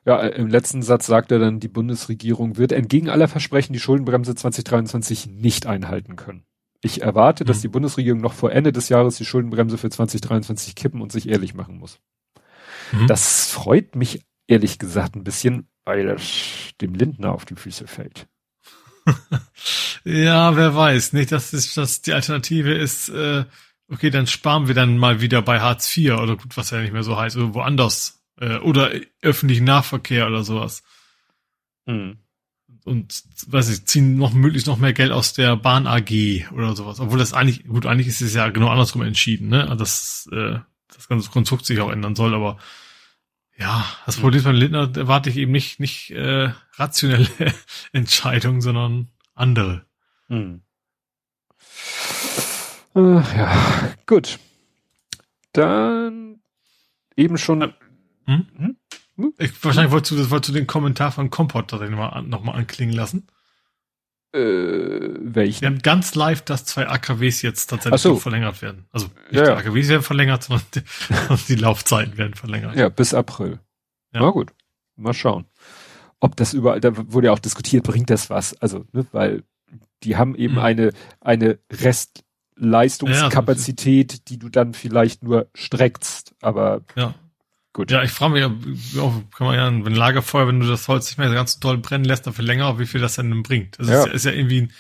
Ja, 0.07 0.21
äh, 0.21 0.37
im 0.37 0.49
letzten 0.49 0.83
Satz 0.83 1.07
sagt 1.07 1.33
er 1.33 1.39
dann, 1.39 1.61
die 1.61 1.69
Bundesregierung 1.69 2.57
wird 2.57 2.73
entgegen 2.73 3.09
aller 3.09 3.29
Versprechen 3.29 3.73
die 3.73 3.81
Schuldenbremse 3.81 4.35
2023 4.35 5.27
nicht 5.27 5.67
einhalten 5.67 6.17
können. 6.17 6.45
Ich 6.83 7.01
erwarte, 7.01 7.47
dass 7.47 7.59
hm. 7.59 7.63
die 7.63 7.69
Bundesregierung 7.69 8.21
noch 8.21 8.35
vor 8.35 8.53
Ende 8.53 8.71
des 8.71 8.91
Jahres 8.91 9.17
die 9.17 9.25
Schuldenbremse 9.25 9.79
für 9.79 9.89
2023 9.89 10.75
kippen 10.75 11.01
und 11.01 11.11
sich 11.11 11.29
ehrlich 11.29 11.55
machen 11.55 11.79
muss. 11.79 11.99
Mhm. 12.93 13.07
Das 13.07 13.51
freut 13.51 13.97
mich 13.97 14.27
ehrlich 14.47 14.79
gesagt 14.79 15.17
ein 15.17 15.25
bisschen, 15.25 15.69
weil 15.85 16.09
es 16.11 16.73
dem 16.81 16.95
Lindner 16.95 17.33
auf 17.33 17.47
die 17.47 17.57
Füße 17.57 17.87
fällt. 17.87 18.29
ja, 20.05 20.57
wer 20.57 20.75
weiß, 20.75 21.13
nicht, 21.13 21.33
dass 21.33 21.51
das, 21.51 21.75
dass 21.75 22.03
die 22.03 22.13
Alternative 22.13 22.73
ist, 22.73 23.09
äh, 23.09 23.45
okay, 23.89 24.11
dann 24.11 24.27
sparen 24.27 24.67
wir 24.67 24.75
dann 24.75 24.99
mal 24.99 25.21
wieder 25.21 25.43
bei 25.43 25.61
Hartz 25.61 25.97
IV 25.97 26.15
oder 26.15 26.37
gut, 26.37 26.57
was 26.57 26.71
ja 26.71 26.81
nicht 26.81 26.93
mehr 26.93 27.03
so 27.03 27.17
heißt, 27.17 27.37
oder 27.37 27.55
woanders. 27.55 28.23
Äh, 28.41 28.57
oder 28.59 28.91
öffentlichen 29.23 29.65
Nahverkehr 29.65 30.27
oder 30.27 30.43
sowas. 30.43 30.83
Hm. 31.87 32.19
Und 32.85 33.23
weiß 33.47 33.71
ich, 33.71 33.87
ziehen 33.87 34.17
noch 34.17 34.35
möglichst 34.35 34.67
noch 34.67 34.79
mehr 34.79 34.93
Geld 34.93 35.11
aus 35.11 35.33
der 35.33 35.57
Bahn 35.57 35.87
AG 35.87 36.47
oder 36.53 36.77
sowas. 36.77 37.01
Obwohl 37.01 37.19
das 37.19 37.33
eigentlich, 37.33 37.67
gut, 37.67 37.87
eigentlich 37.87 38.09
ist 38.09 38.21
es 38.21 38.35
ja 38.35 38.51
genau 38.51 38.69
andersrum 38.69 39.03
entschieden, 39.03 39.49
ne? 39.49 39.63
Also 39.63 39.77
das, 39.77 40.29
äh, 40.33 40.59
das 40.95 41.09
ganze 41.09 41.31
Konstrukt 41.31 41.65
sich 41.65 41.81
auch 41.81 41.91
ändern 41.91 42.15
soll, 42.15 42.35
aber 42.35 42.59
ja, 43.57 43.85
das 44.07 44.17
Problem 44.17 44.39
ist, 44.39 44.45
bei 44.45 44.53
Lindner 44.53 44.91
erwarte 44.97 45.31
ich 45.31 45.37
eben 45.37 45.53
nicht, 45.53 45.81
nicht 45.81 46.11
äh, 46.11 46.51
rationelle 46.75 47.29
Entscheidungen, 47.93 48.61
sondern 48.61 49.09
andere. 49.35 49.85
Hm. 50.29 50.63
Äh, 52.95 53.01
ja, 53.01 53.95
gut. 54.07 54.39
Dann 55.53 56.41
eben 57.17 57.39
schon. 57.39 57.63
Äh, 57.63 57.73
hm? 58.27 58.47
Hm? 58.57 58.77
hm? 59.17 59.35
Ich, 59.39 59.65
wahrscheinlich 59.65 59.93
wolltest 59.93 60.13
du, 60.13 60.17
das 60.17 60.31
wolltest 60.31 60.51
du 60.51 60.55
den 60.55 60.67
Kommentar 60.67 61.13
von 61.13 61.31
Kompott 61.31 61.73
nochmal 61.73 62.23
noch 62.23 62.43
mal 62.43 62.53
anklingen 62.53 62.95
lassen. 62.95 63.29
Äh, 64.35 65.15
welchen? 65.21 65.61
Wir 65.61 65.69
haben 65.69 65.79
ganz 65.79 66.17
live, 66.17 66.43
dass 66.43 66.65
zwei 66.65 66.89
AKWs 66.89 67.43
jetzt 67.43 67.71
tatsächlich 67.71 68.01
so. 68.01 68.17
verlängert 68.17 68.63
werden. 68.63 68.87
Also 68.91 69.07
nicht 69.31 69.39
ja, 69.41 69.45
die 69.45 69.53
AKWs 69.53 69.87
werden 69.89 70.03
verlängert, 70.03 70.43
sondern 70.43 70.67
die, 70.75 70.81
die, 71.49 71.55
Laufzeiten 71.55 72.19
werden 72.19 72.35
verlängert. 72.35 72.75
Ja, 72.75 72.89
bis 72.89 73.15
April. 73.15 73.61
Ja. 74.13 74.23
Na 74.23 74.31
gut, 74.31 74.51
mal 74.97 75.15
schauen. 75.15 75.45
Ob 76.19 76.35
das 76.37 76.53
überall, 76.53 76.81
da 76.81 76.91
wurde 77.13 77.29
ja 77.29 77.33
auch 77.33 77.39
diskutiert, 77.39 77.85
bringt 77.85 78.11
das 78.11 78.29
was? 78.29 78.61
Also, 78.61 78.87
ne, 78.93 79.07
weil 79.13 79.45
die 80.03 80.17
haben 80.17 80.35
eben 80.35 80.55
mhm. 80.55 80.61
eine, 80.61 80.91
eine 81.21 81.61
Restleistungskapazität, 81.71 84.15
ja, 84.15 84.19
die 84.27 84.41
du 84.41 84.49
dann 84.49 84.75
vielleicht 84.75 85.23
nur 85.23 85.47
streckst, 85.55 86.35
aber 86.41 86.81
ja. 86.97 87.15
Gut. 87.75 87.91
Ja, 87.91 88.05
ich 88.05 88.13
frage 88.13 88.33
mich, 88.35 88.95
ja, 88.95 89.23
kann 89.37 89.47
man 89.49 89.57
ja, 89.57 89.85
wenn 89.85 89.97
Lagerfeuer, 89.97 90.47
wenn 90.47 90.61
du 90.61 90.67
das 90.67 90.87
Holz 90.87 91.09
nicht 91.09 91.19
mehr 91.19 91.29
ganz 91.35 91.59
toll 91.59 91.77
brennen 91.77 92.05
lässt, 92.05 92.25
dafür 92.25 92.45
länger, 92.45 92.79
wie 92.79 92.87
viel 92.87 93.01
das 93.01 93.17
denn 93.17 93.43
bringt. 93.43 93.81
Das 93.81 93.89
ja. 93.89 94.05
Ist, 94.05 94.15
ist 94.15 94.25
ja 94.27 94.31
irgendwie 94.31 94.63
ein 94.63 94.73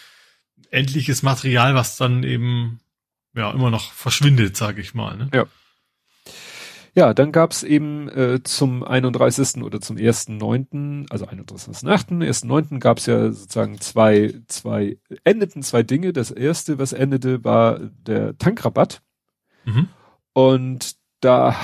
endliches 0.70 1.24
Material, 1.24 1.74
was 1.74 1.96
dann 1.96 2.22
eben 2.22 2.78
ja 3.34 3.50
immer 3.50 3.72
noch 3.72 3.92
verschwindet, 3.92 4.56
sage 4.56 4.80
ich 4.80 4.94
mal. 4.94 5.16
Ne? 5.16 5.28
Ja. 5.34 5.46
Ja, 6.96 7.12
dann 7.12 7.32
gab's 7.32 7.64
eben 7.64 8.08
äh, 8.10 8.44
zum 8.44 8.84
31. 8.84 9.64
oder 9.64 9.80
zum 9.80 9.96
1.9., 9.96 11.10
also 11.10 11.26
31.8., 11.26 11.88
1.9. 11.88 12.78
gab's 12.78 13.06
ja 13.06 13.32
sozusagen 13.32 13.80
zwei, 13.80 14.34
zwei, 14.46 14.98
endeten 15.24 15.64
zwei 15.64 15.82
Dinge. 15.82 16.12
Das 16.12 16.30
erste, 16.30 16.78
was 16.78 16.92
endete, 16.92 17.42
war 17.42 17.80
der 17.80 18.38
Tankrabatt. 18.38 19.02
Mhm. 19.64 19.88
Und 20.34 20.94
da 21.18 21.56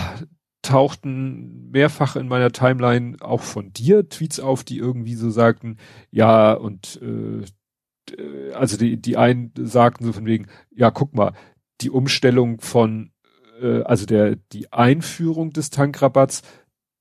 tauchten 0.71 1.71
mehrfach 1.73 2.15
in 2.15 2.29
meiner 2.29 2.53
Timeline 2.53 3.17
auch 3.21 3.43
von 3.43 3.73
dir 3.73 4.09
Tweets 4.09 4.39
auf, 4.39 4.63
die 4.63 4.79
irgendwie 4.79 5.15
so 5.15 5.31
sagten, 5.31 5.79
ja, 6.13 6.53
und 6.53 7.01
äh, 7.03 7.45
also 8.55 8.77
die, 8.77 8.97
die 8.97 9.17
einen 9.17 9.53
sagten 9.57 10.05
so 10.05 10.13
von 10.13 10.27
wegen, 10.27 10.47
ja, 10.71 10.93
guck 10.93 11.15
mal, 11.15 11.33
die 11.81 11.91
Umstellung 11.91 12.61
von, 12.61 13.11
äh, 13.61 13.83
also 13.83 14.07
der, 14.07 14.37
die 14.53 14.73
Einführung 14.73 15.53
des 15.53 15.71
Tankrabatts, 15.71 16.43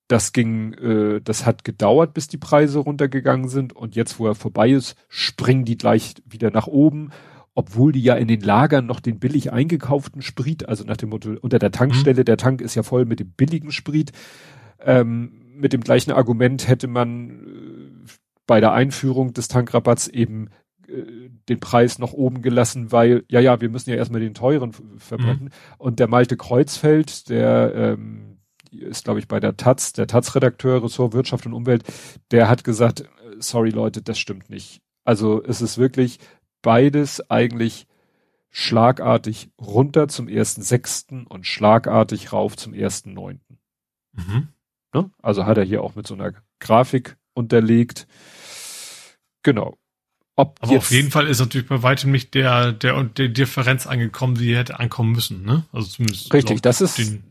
das 0.07 0.33
ging, 0.33 0.73
äh, 0.73 1.21
das 1.21 1.45
hat 1.45 1.63
gedauert, 1.63 2.15
bis 2.15 2.27
die 2.27 2.37
Preise 2.37 2.79
runtergegangen 2.79 3.49
sind 3.49 3.73
und 3.73 3.95
jetzt, 3.95 4.19
wo 4.19 4.25
er 4.25 4.35
vorbei 4.35 4.71
ist, 4.71 4.95
springen 5.09 5.63
die 5.63 5.77
gleich 5.77 6.15
wieder 6.25 6.49
nach 6.49 6.65
oben 6.65 7.11
obwohl 7.59 7.91
die 7.91 8.01
ja 8.01 8.15
in 8.15 8.29
den 8.29 8.39
Lagern 8.39 8.85
noch 8.85 9.01
den 9.01 9.19
billig 9.19 9.51
eingekauften 9.51 10.21
Sprit, 10.21 10.69
also 10.69 10.85
nach 10.85 10.95
dem 10.95 11.09
Motto, 11.09 11.35
unter 11.41 11.59
der 11.59 11.71
Tankstelle, 11.71 12.21
mhm. 12.21 12.25
der 12.25 12.37
Tank 12.37 12.61
ist 12.61 12.75
ja 12.75 12.83
voll 12.83 13.03
mit 13.03 13.19
dem 13.19 13.31
billigen 13.31 13.73
Sprit, 13.73 14.13
ähm, 14.79 15.33
mit 15.55 15.73
dem 15.73 15.81
gleichen 15.81 16.13
Argument 16.13 16.69
hätte 16.69 16.87
man 16.87 17.31
äh, 17.31 18.11
bei 18.47 18.61
der 18.61 18.71
Einführung 18.71 19.33
des 19.33 19.49
Tankrabatts 19.49 20.07
eben 20.07 20.47
äh, 20.87 21.03
den 21.49 21.59
Preis 21.59 21.99
noch 21.99 22.13
oben 22.13 22.41
gelassen, 22.41 22.93
weil, 22.93 23.25
ja, 23.27 23.41
ja, 23.41 23.59
wir 23.59 23.67
müssen 23.67 23.89
ja 23.89 23.97
erstmal 23.97 24.21
den 24.21 24.33
teuren 24.33 24.71
verbrennen. 24.97 25.45
Mhm. 25.45 25.49
Und 25.79 25.99
der 25.99 26.07
Malte 26.07 26.37
Kreuzfeld, 26.37 27.27
der 27.27 27.75
ähm, 27.75 28.37
ist, 28.71 29.03
glaube 29.03 29.19
ich, 29.19 29.27
bei 29.27 29.41
der 29.41 29.57
Taz, 29.57 29.91
der 29.91 30.07
Taz-Redakteur, 30.07 30.81
Ressort 30.81 31.11
Wirtschaft 31.11 31.45
und 31.45 31.51
Umwelt, 31.51 31.83
der 32.31 32.47
hat 32.47 32.63
gesagt, 32.63 33.01
äh, 33.01 33.05
sorry 33.39 33.71
Leute, 33.71 34.01
das 34.01 34.17
stimmt 34.17 34.49
nicht. 34.49 34.81
Also 35.03 35.43
es 35.43 35.61
ist 35.61 35.77
wirklich, 35.77 36.19
beides 36.61 37.29
eigentlich 37.29 37.87
schlagartig 38.51 39.49
runter 39.59 40.07
zum 40.07 40.27
ersten 40.27 40.61
sechsten 40.61 41.27
und 41.27 41.45
schlagartig 41.45 42.33
rauf 42.33 42.57
zum 42.57 42.73
ersten 42.73 43.13
neunten. 43.13 43.59
Mhm. 44.13 44.49
Ne? 44.93 45.11
Also 45.21 45.45
hat 45.45 45.57
er 45.57 45.63
hier 45.63 45.83
auch 45.83 45.95
mit 45.95 46.07
so 46.07 46.15
einer 46.15 46.33
Grafik 46.59 47.17
unterlegt. 47.33 48.07
Genau. 49.43 49.77
Ob 50.35 50.57
Aber 50.61 50.77
auf 50.77 50.91
jeden 50.91 51.11
Fall 51.11 51.27
ist 51.27 51.39
natürlich 51.39 51.67
bei 51.67 51.83
weitem 51.83 52.11
nicht 52.11 52.33
der, 52.33 52.71
der, 52.71 53.03
der 53.03 53.27
Differenz 53.27 53.85
angekommen, 53.87 54.35
die 54.35 54.55
hätte 54.55 54.79
ankommen 54.79 55.11
müssen, 55.11 55.43
ne? 55.43 55.65
Also 55.71 55.89
zumindest. 55.89 56.33
Richtig, 56.33 56.61
das 56.61 56.81
ist. 56.81 56.97
Den 56.97 57.23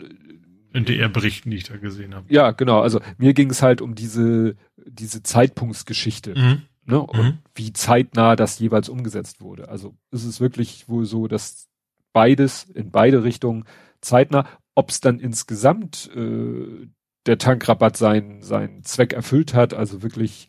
NDR-Berichten, 0.74 1.50
die 1.50 1.56
ich 1.56 1.64
da 1.64 1.78
gesehen 1.78 2.14
habe. 2.14 2.26
Ja, 2.28 2.50
genau. 2.50 2.80
Also 2.80 3.00
mir 3.16 3.32
ging 3.32 3.50
es 3.50 3.62
halt 3.62 3.80
um 3.80 3.94
diese, 3.94 4.56
diese 4.76 5.22
Zeitpunktsgeschichte. 5.22 6.34
Mhm 6.38 6.62
ne? 6.88 7.00
Und 7.00 7.22
mhm. 7.22 7.38
wie 7.54 7.72
zeitnah 7.72 8.34
das 8.34 8.58
jeweils 8.58 8.88
umgesetzt 8.88 9.40
wurde. 9.40 9.68
Also 9.68 9.96
ist 10.10 10.24
es 10.24 10.40
wirklich 10.40 10.88
wohl 10.88 11.04
so, 11.04 11.28
dass 11.28 11.68
beides 12.12 12.64
in 12.64 12.90
beide 12.90 13.22
Richtungen 13.22 13.64
zeitnah, 14.00 14.46
ob 14.74 14.90
es 14.90 15.00
dann 15.00 15.20
insgesamt 15.20 16.10
äh, 16.16 16.88
der 17.26 17.38
Tankrabatt 17.38 17.96
seinen 17.96 18.42
seinen 18.42 18.84
Zweck 18.84 19.12
erfüllt 19.12 19.54
hat, 19.54 19.74
also 19.74 20.02
wirklich 20.02 20.48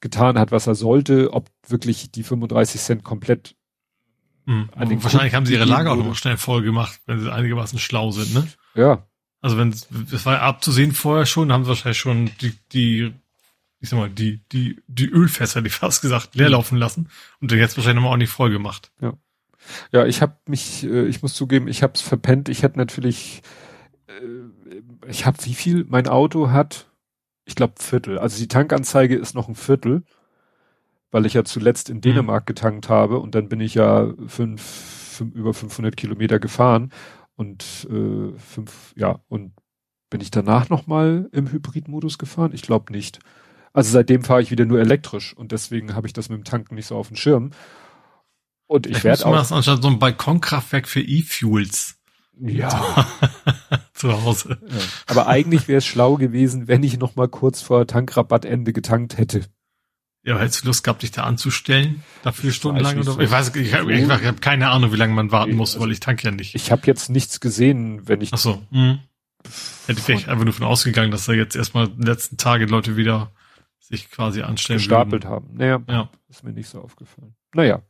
getan 0.00 0.38
hat, 0.38 0.50
was 0.50 0.66
er 0.66 0.74
sollte, 0.74 1.32
ob 1.32 1.50
wirklich 1.68 2.10
die 2.10 2.22
35 2.22 2.80
Cent 2.80 3.04
komplett 3.04 3.54
mhm. 4.46 4.68
Wahrscheinlich 4.74 5.34
haben 5.34 5.46
sie 5.46 5.54
ihre 5.54 5.66
Lager 5.66 5.92
auch 5.92 5.96
noch 5.96 6.16
schnell 6.16 6.36
voll 6.36 6.62
gemacht, 6.62 7.00
wenn 7.06 7.20
sie 7.20 7.32
einigermaßen 7.32 7.78
schlau 7.78 8.10
sind, 8.10 8.34
ne? 8.34 8.48
Ja. 8.74 9.06
Also 9.42 9.56
wenn 9.56 9.70
das 9.70 10.26
war 10.26 10.40
abzusehen 10.40 10.92
vorher 10.92 11.26
schon, 11.26 11.52
haben 11.52 11.64
sie 11.64 11.68
wahrscheinlich 11.68 11.98
schon 11.98 12.30
die, 12.40 12.54
die 12.72 13.14
ich 13.80 13.88
sag 13.88 13.98
mal, 13.98 14.10
die, 14.10 14.42
die, 14.52 14.80
die 14.86 15.08
Ölfässer, 15.08 15.62
die 15.62 15.70
fast 15.70 16.02
gesagt, 16.02 16.34
leer 16.34 16.50
laufen 16.50 16.76
lassen 16.76 17.08
und 17.40 17.50
jetzt 17.52 17.76
wahrscheinlich 17.76 17.96
nochmal 17.96 18.12
auch 18.12 18.18
nicht 18.18 18.30
voll 18.30 18.50
gemacht. 18.50 18.92
Ja. 19.00 19.14
Ja, 19.92 20.06
ich 20.06 20.22
habe 20.22 20.36
mich, 20.46 20.84
äh, 20.84 21.06
ich 21.06 21.22
muss 21.22 21.34
zugeben, 21.34 21.68
ich 21.68 21.82
habe 21.82 21.92
es 21.94 22.00
verpennt. 22.00 22.48
Ich 22.48 22.62
hätte 22.62 22.78
natürlich, 22.78 23.42
äh, 24.06 25.08
ich 25.08 25.26
habe 25.26 25.36
wie 25.44 25.54
viel? 25.54 25.84
Mein 25.88 26.08
Auto 26.08 26.50
hat, 26.50 26.86
ich 27.44 27.54
glaube 27.54 27.74
Viertel. 27.76 28.18
Also 28.18 28.38
die 28.38 28.48
Tankanzeige 28.48 29.16
ist 29.16 29.34
noch 29.34 29.48
ein 29.48 29.54
Viertel, 29.54 30.02
weil 31.10 31.26
ich 31.26 31.34
ja 31.34 31.44
zuletzt 31.44 31.90
in 31.90 31.98
mhm. 31.98 32.02
Dänemark 32.02 32.44
mhm. 32.44 32.46
getankt 32.46 32.88
habe 32.88 33.18
und 33.18 33.34
dann 33.34 33.48
bin 33.48 33.60
ich 33.60 33.74
ja 33.74 34.12
fünf, 34.26 34.62
fünf 34.62 35.34
über 35.34 35.52
500 35.54 35.96
Kilometer 35.96 36.38
gefahren 36.38 36.92
und 37.36 37.86
äh, 37.90 38.38
fünf, 38.38 38.94
ja 38.96 39.20
und 39.28 39.52
bin 40.10 40.20
ich 40.20 40.30
danach 40.30 40.68
noch 40.68 40.86
mal 40.86 41.28
im 41.32 41.50
Hybridmodus 41.50 42.18
gefahren? 42.18 42.50
Ich 42.52 42.62
glaube 42.62 42.92
nicht. 42.92 43.20
Also 43.72 43.92
seitdem 43.92 44.24
fahre 44.24 44.42
ich 44.42 44.50
wieder 44.50 44.64
nur 44.64 44.80
elektrisch 44.80 45.32
und 45.36 45.52
deswegen 45.52 45.94
habe 45.94 46.06
ich 46.06 46.12
das 46.12 46.28
mit 46.28 46.38
dem 46.38 46.44
Tanken 46.44 46.74
nicht 46.74 46.86
so 46.86 46.96
auf 46.96 47.08
dem 47.08 47.16
Schirm. 47.16 47.50
Und 48.66 48.86
ich 48.86 49.02
werde 49.04 49.26
auch. 49.26 49.32
Das 49.32 49.52
anstatt 49.52 49.82
so 49.82 49.88
ein 49.88 49.98
Balkonkraftwerk 49.98 50.88
für 50.88 51.00
E-Fuels. 51.00 51.96
Ja. 52.40 53.06
Zu 53.94 54.12
Hause. 54.24 54.58
Ja. 54.66 54.76
Aber 55.08 55.26
eigentlich 55.26 55.68
wäre 55.68 55.78
es 55.78 55.86
schlau 55.86 56.16
gewesen, 56.16 56.68
wenn 56.68 56.82
ich 56.82 56.98
noch 56.98 57.16
mal 57.16 57.28
kurz 57.28 57.60
vor 57.60 57.86
Tankrabattende 57.86 58.72
getankt 58.72 59.18
hätte. 59.18 59.42
Ja, 60.22 60.38
hättest 60.38 60.62
du 60.62 60.68
Lust 60.68 60.84
gehabt, 60.84 61.02
dich 61.02 61.12
da 61.12 61.24
anzustellen? 61.24 62.02
Dafür 62.22 62.52
stundenlang 62.52 62.98
oder? 62.98 63.12
So. 63.12 63.20
Ich 63.20 63.30
weiß, 63.30 63.54
ich 63.56 63.74
habe 63.74 64.26
hab 64.26 64.40
keine 64.40 64.68
Ahnung, 64.68 64.92
wie 64.92 64.96
lange 64.96 65.14
man 65.14 65.32
warten 65.32 65.56
muss, 65.56 65.74
also, 65.74 65.84
weil 65.84 65.92
ich 65.92 66.00
tank 66.00 66.22
ja 66.22 66.30
nicht. 66.30 66.54
Ich 66.54 66.70
habe 66.70 66.82
jetzt 66.86 67.08
nichts 67.08 67.40
gesehen, 67.40 68.06
wenn 68.06 68.20
ich. 68.20 68.32
Ach 68.32 68.38
so. 68.38 68.62
Hm. 68.70 69.00
Hätte 69.86 70.12
ich 70.12 70.28
einfach 70.28 70.44
nur 70.44 70.52
von 70.52 70.66
ausgegangen, 70.66 71.10
dass 71.10 71.24
da 71.24 71.32
jetzt 71.32 71.56
erstmal 71.56 71.86
in 71.86 71.96
den 71.96 72.06
letzten 72.06 72.36
Tage 72.36 72.66
Leute 72.66 72.96
wieder 72.96 73.32
sich 73.80 74.10
quasi 74.10 74.42
anstellen 74.42 74.78
gestapelt 74.78 75.24
würden. 75.24 75.34
haben. 75.34 75.50
Naja, 75.54 75.82
ja. 75.88 76.10
ist 76.28 76.44
mir 76.44 76.52
nicht 76.52 76.68
so 76.68 76.80
aufgefallen. 76.80 77.34
Naja. 77.54 77.82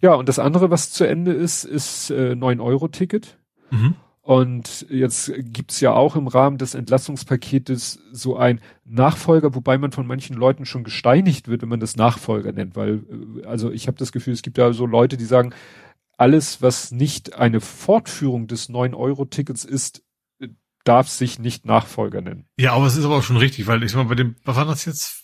Ja, 0.00 0.14
und 0.14 0.28
das 0.28 0.38
andere, 0.38 0.70
was 0.70 0.90
zu 0.90 1.04
Ende 1.04 1.32
ist, 1.32 1.64
ist 1.64 2.10
äh, 2.10 2.32
9-Euro-Ticket. 2.32 3.38
Mhm. 3.70 3.94
Und 4.22 4.86
jetzt 4.88 5.32
gibt's 5.36 5.80
ja 5.80 5.92
auch 5.92 6.14
im 6.14 6.28
Rahmen 6.28 6.56
des 6.56 6.74
Entlastungspaketes 6.74 7.98
so 8.12 8.36
ein 8.36 8.60
Nachfolger, 8.84 9.56
wobei 9.56 9.78
man 9.78 9.90
von 9.90 10.06
manchen 10.06 10.36
Leuten 10.36 10.64
schon 10.64 10.84
gesteinigt 10.84 11.48
wird, 11.48 11.62
wenn 11.62 11.68
man 11.68 11.80
das 11.80 11.96
Nachfolger 11.96 12.52
nennt, 12.52 12.76
weil 12.76 13.02
äh, 13.42 13.46
also 13.46 13.72
ich 13.72 13.88
habe 13.88 13.98
das 13.98 14.12
Gefühl, 14.12 14.32
es 14.32 14.42
gibt 14.42 14.58
ja 14.58 14.72
so 14.72 14.86
Leute, 14.86 15.16
die 15.16 15.24
sagen, 15.24 15.52
alles, 16.16 16.62
was 16.62 16.92
nicht 16.92 17.34
eine 17.34 17.60
Fortführung 17.60 18.46
des 18.46 18.70
9-Euro-Tickets 18.70 19.64
ist, 19.64 20.04
äh, 20.38 20.48
darf 20.84 21.08
sich 21.08 21.40
nicht 21.40 21.66
Nachfolger 21.66 22.20
nennen. 22.20 22.46
Ja, 22.56 22.74
aber 22.74 22.86
es 22.86 22.96
ist 22.96 23.04
aber 23.04 23.16
auch 23.16 23.22
schon 23.24 23.38
richtig, 23.38 23.66
weil 23.66 23.82
ich 23.82 23.92
mal 23.96 24.04
bei 24.04 24.14
dem, 24.14 24.36
was 24.44 24.54
war 24.54 24.66
das 24.66 24.84
jetzt? 24.84 25.21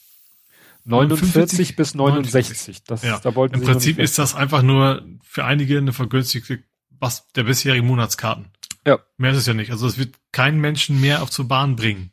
49 0.88 1.76
bis 1.76 1.94
69. 1.94 2.84
Das, 2.84 3.02
ja. 3.02 3.18
da 3.18 3.34
wollten 3.34 3.56
Im 3.56 3.62
Prinzip 3.62 3.98
ist 3.98 4.18
das 4.18 4.34
einfach 4.34 4.62
nur 4.62 5.06
für 5.22 5.44
einige 5.44 5.78
eine 5.78 5.92
vergünstigte 5.92 6.64
was 7.00 7.28
der 7.32 7.44
bisherigen 7.44 7.86
Monatskarten. 7.86 8.46
Ja. 8.86 8.98
Mehr 9.16 9.32
ist 9.32 9.38
es 9.38 9.46
ja 9.46 9.54
nicht. 9.54 9.70
Also 9.70 9.86
es 9.86 9.98
wird 9.98 10.16
keinen 10.32 10.60
Menschen 10.60 11.00
mehr 11.00 11.22
auf 11.22 11.30
zur 11.30 11.46
Bahn 11.46 11.76
bringen. 11.76 12.10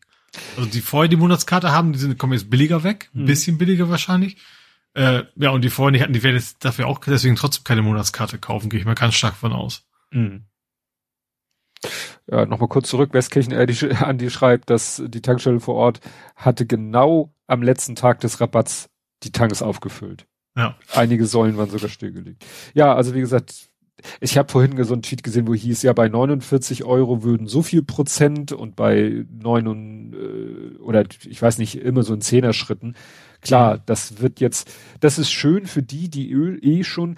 Also 0.57 0.69
die 0.69 0.81
vorher 0.81 1.07
die 1.07 1.15
Monatskarte 1.15 1.71
haben, 1.71 1.93
die 1.93 1.99
sind, 1.99 2.17
kommen 2.17 2.33
jetzt 2.33 2.49
billiger 2.49 2.83
weg, 2.83 3.09
ein 3.13 3.21
mhm. 3.21 3.25
bisschen 3.25 3.57
billiger 3.57 3.89
wahrscheinlich. 3.89 4.37
Äh, 4.93 5.23
ja, 5.35 5.49
und 5.49 5.63
die 5.63 5.69
vorher 5.69 5.91
nicht 5.91 6.01
hatten, 6.01 6.13
die 6.13 6.23
werden 6.23 6.35
jetzt 6.35 6.63
dafür 6.63 6.87
auch 6.87 6.99
deswegen 6.99 7.35
trotzdem 7.35 7.63
keine 7.63 7.81
Monatskarte 7.81 8.37
kaufen, 8.37 8.69
gehe 8.69 8.79
ich 8.79 8.85
mal 8.85 8.95
ganz 8.95 9.15
stark 9.15 9.35
von 9.35 9.53
aus. 9.53 9.87
Mhm. 10.11 10.45
Ja, 12.29 12.45
nochmal 12.45 12.69
kurz 12.69 12.89
zurück. 12.89 13.13
Westkirchen 13.13 13.53
Andi 13.97 14.29
schreibt, 14.29 14.69
dass 14.69 15.01
die 15.05 15.21
Tankstelle 15.21 15.59
vor 15.59 15.75
Ort 15.75 15.99
hatte 16.35 16.65
genau 16.65 17.34
am 17.47 17.61
letzten 17.61 17.95
Tag 17.95 18.19
des 18.19 18.41
Rabatts 18.41 18.89
die 19.23 19.31
Tanks 19.31 19.61
aufgefüllt. 19.61 20.27
Ja. 20.55 20.75
Einige 20.93 21.25
Säulen 21.25 21.57
waren 21.57 21.69
sogar 21.69 21.89
stillgelegt. 21.89 22.45
Ja, 22.73 22.95
also 22.95 23.13
wie 23.13 23.19
gesagt, 23.19 23.69
ich 24.19 24.37
habe 24.37 24.51
vorhin 24.51 24.81
so 24.83 24.93
einen 24.93 25.01
Tweet 25.01 25.23
gesehen, 25.23 25.47
wo 25.47 25.53
hieß, 25.53 25.81
ja, 25.81 25.93
bei 25.93 26.07
49 26.07 26.83
Euro 26.83 27.23
würden 27.23 27.47
so 27.47 27.61
viel 27.61 27.81
Prozent 27.81 28.51
und 28.51 28.75
bei 28.75 29.25
neun 29.31 30.13
äh, 30.13 30.77
oder 30.79 31.03
ich 31.25 31.41
weiß 31.41 31.57
nicht, 31.57 31.75
immer 31.75 32.03
so 32.03 32.13
in 32.13 32.21
Zehner-Schritten. 32.21 32.95
Klar, 33.41 33.79
das 33.85 34.19
wird 34.21 34.39
jetzt, 34.39 34.71
das 34.99 35.19
ist 35.19 35.31
schön 35.31 35.65
für 35.65 35.83
die, 35.83 36.09
die 36.09 36.31
Öl 36.31 36.59
eh 36.61 36.83
schon, 36.83 37.15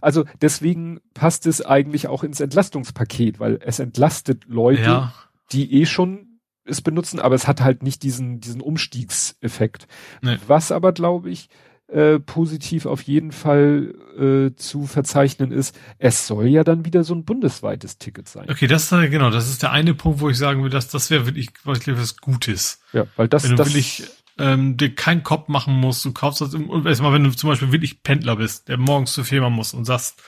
also 0.00 0.24
deswegen 0.40 1.00
passt 1.14 1.46
es 1.46 1.64
eigentlich 1.64 2.08
auch 2.08 2.24
ins 2.24 2.40
Entlastungspaket, 2.40 3.38
weil 3.38 3.58
es 3.62 3.78
entlastet 3.78 4.44
Leute, 4.48 4.82
ja. 4.82 5.14
die 5.52 5.80
eh 5.80 5.86
schon 5.86 6.27
es 6.68 6.82
benutzen, 6.82 7.20
aber 7.20 7.34
es 7.34 7.46
hat 7.46 7.60
halt 7.60 7.82
nicht 7.82 8.02
diesen, 8.02 8.40
diesen 8.40 8.60
Umstiegseffekt. 8.60 9.86
Nee. 10.22 10.38
Was 10.46 10.72
aber, 10.72 10.92
glaube 10.92 11.30
ich, 11.30 11.48
äh, 11.88 12.18
positiv 12.18 12.84
auf 12.84 13.00
jeden 13.02 13.32
Fall 13.32 13.94
äh, 14.18 14.54
zu 14.56 14.86
verzeichnen 14.86 15.52
ist, 15.52 15.78
es 15.98 16.26
soll 16.26 16.48
ja 16.48 16.62
dann 16.62 16.84
wieder 16.84 17.02
so 17.02 17.14
ein 17.14 17.24
bundesweites 17.24 17.96
Ticket 17.96 18.28
sein. 18.28 18.50
Okay, 18.50 18.66
das 18.66 18.92
ist 18.92 19.10
genau, 19.10 19.30
das 19.30 19.48
ist 19.48 19.62
der 19.62 19.72
eine 19.72 19.94
Punkt, 19.94 20.20
wo 20.20 20.28
ich 20.28 20.36
sagen 20.36 20.62
will, 20.62 20.70
dass 20.70 20.88
das 20.88 21.08
wäre 21.10 21.24
wirklich, 21.24 21.48
wirklich 21.64 21.96
was 21.96 22.18
Gutes. 22.18 22.82
Ja, 22.92 23.06
weil 23.16 23.28
das, 23.28 23.44
wenn 23.44 23.52
du 23.52 23.56
das 23.56 23.68
wirklich 23.68 24.04
ähm, 24.38 24.76
dir 24.76 24.94
keinen 24.94 25.22
Kopf 25.22 25.48
machen 25.48 25.74
musst, 25.74 26.04
du 26.04 26.12
kaufst 26.12 26.42
das 26.42 26.54
und 26.54 26.86
erstmal, 26.86 27.14
wenn 27.14 27.24
du 27.24 27.30
zum 27.30 27.48
Beispiel 27.48 27.72
wirklich 27.72 28.02
Pendler 28.02 28.36
bist, 28.36 28.68
der 28.68 28.76
morgens 28.76 29.14
zur 29.14 29.24
Firma 29.24 29.48
muss 29.48 29.72
und 29.72 29.86
sagst, 29.86 30.22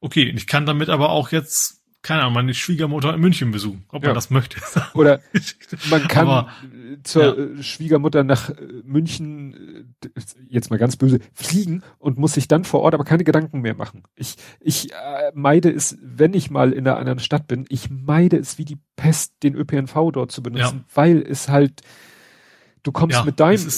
okay, 0.00 0.32
ich 0.34 0.46
kann 0.48 0.66
damit 0.66 0.88
aber 0.88 1.10
auch 1.10 1.30
jetzt 1.30 1.81
keine 2.02 2.22
Ahnung, 2.22 2.34
meine 2.34 2.52
Schwiegermutter 2.52 3.14
in 3.14 3.20
München 3.20 3.52
besuchen, 3.52 3.84
ob 3.88 4.02
ja. 4.02 4.08
man 4.08 4.16
das 4.16 4.30
möchte. 4.30 4.60
Oder 4.94 5.20
man 5.88 6.08
kann 6.08 6.26
Aber, 6.26 6.52
zur 7.04 7.56
ja. 7.56 7.62
Schwiegermutter 7.62 8.24
nach 8.24 8.50
äh, 8.50 8.54
München, 8.84 9.94
äh, 10.04 10.08
jetzt 10.48 10.70
mal 10.70 10.78
ganz 10.78 10.96
böse, 10.96 11.20
fliegen 11.32 11.82
und 11.98 12.18
muss 12.18 12.34
sich 12.34 12.48
dann 12.48 12.64
vor 12.64 12.80
Ort 12.80 12.94
aber 12.94 13.04
keine 13.04 13.22
Gedanken 13.22 13.60
mehr 13.60 13.74
machen. 13.74 14.02
Ich, 14.16 14.34
ich 14.58 14.92
äh, 14.92 15.30
meide 15.34 15.70
es, 15.70 15.96
wenn 16.02 16.34
ich 16.34 16.50
mal 16.50 16.72
in 16.72 16.88
einer 16.88 16.98
anderen 16.98 17.20
Stadt 17.20 17.46
bin, 17.46 17.66
ich 17.68 17.88
meide 17.88 18.36
es 18.36 18.58
wie 18.58 18.64
die 18.64 18.78
Pest, 18.96 19.34
den 19.44 19.54
ÖPNV 19.54 20.10
dort 20.12 20.32
zu 20.32 20.42
benutzen, 20.42 20.84
ja. 20.88 20.94
weil 20.94 21.22
es 21.22 21.48
halt, 21.48 21.82
du 22.82 22.90
kommst 22.90 23.24
mit 23.24 23.38
deinem 23.38 23.68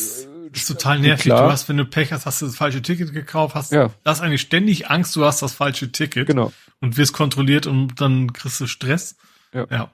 das 0.55 0.71
ist 0.71 0.77
total 0.77 0.99
nervig. 0.99 1.25
Klar. 1.25 1.47
Du 1.47 1.53
hast, 1.53 1.69
wenn 1.69 1.77
du 1.77 1.85
Pech 1.85 2.13
hast, 2.13 2.27
hast 2.27 2.43
du 2.43 2.47
das 2.47 2.57
falsche 2.57 2.83
Ticket 2.83 3.13
gekauft, 3.13 3.55
hast, 3.55 3.73
ja. 3.73 3.91
hast 4.05 4.21
eigentlich 4.21 4.41
ständig 4.41 4.91
Angst, 4.91 5.15
du 5.17 5.25
hast 5.25 5.43
das 5.43 5.55
falsche 5.55 5.93
Ticket. 5.93 6.27
Genau. 6.27 6.53
Und 6.81 6.97
wirst 6.97 7.13
kontrolliert 7.13 7.67
und 7.67 8.01
dann 8.01 8.33
kriegst 8.33 8.61
du 8.61 8.67
Stress. 8.67 9.17
Ja. 9.53 9.67
ja. 9.71 9.91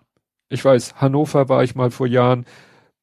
Ich 0.49 0.65
weiß, 0.65 0.97
Hannover 0.97 1.49
war 1.49 1.63
ich 1.63 1.75
mal 1.75 1.91
vor 1.91 2.07
Jahren, 2.07 2.45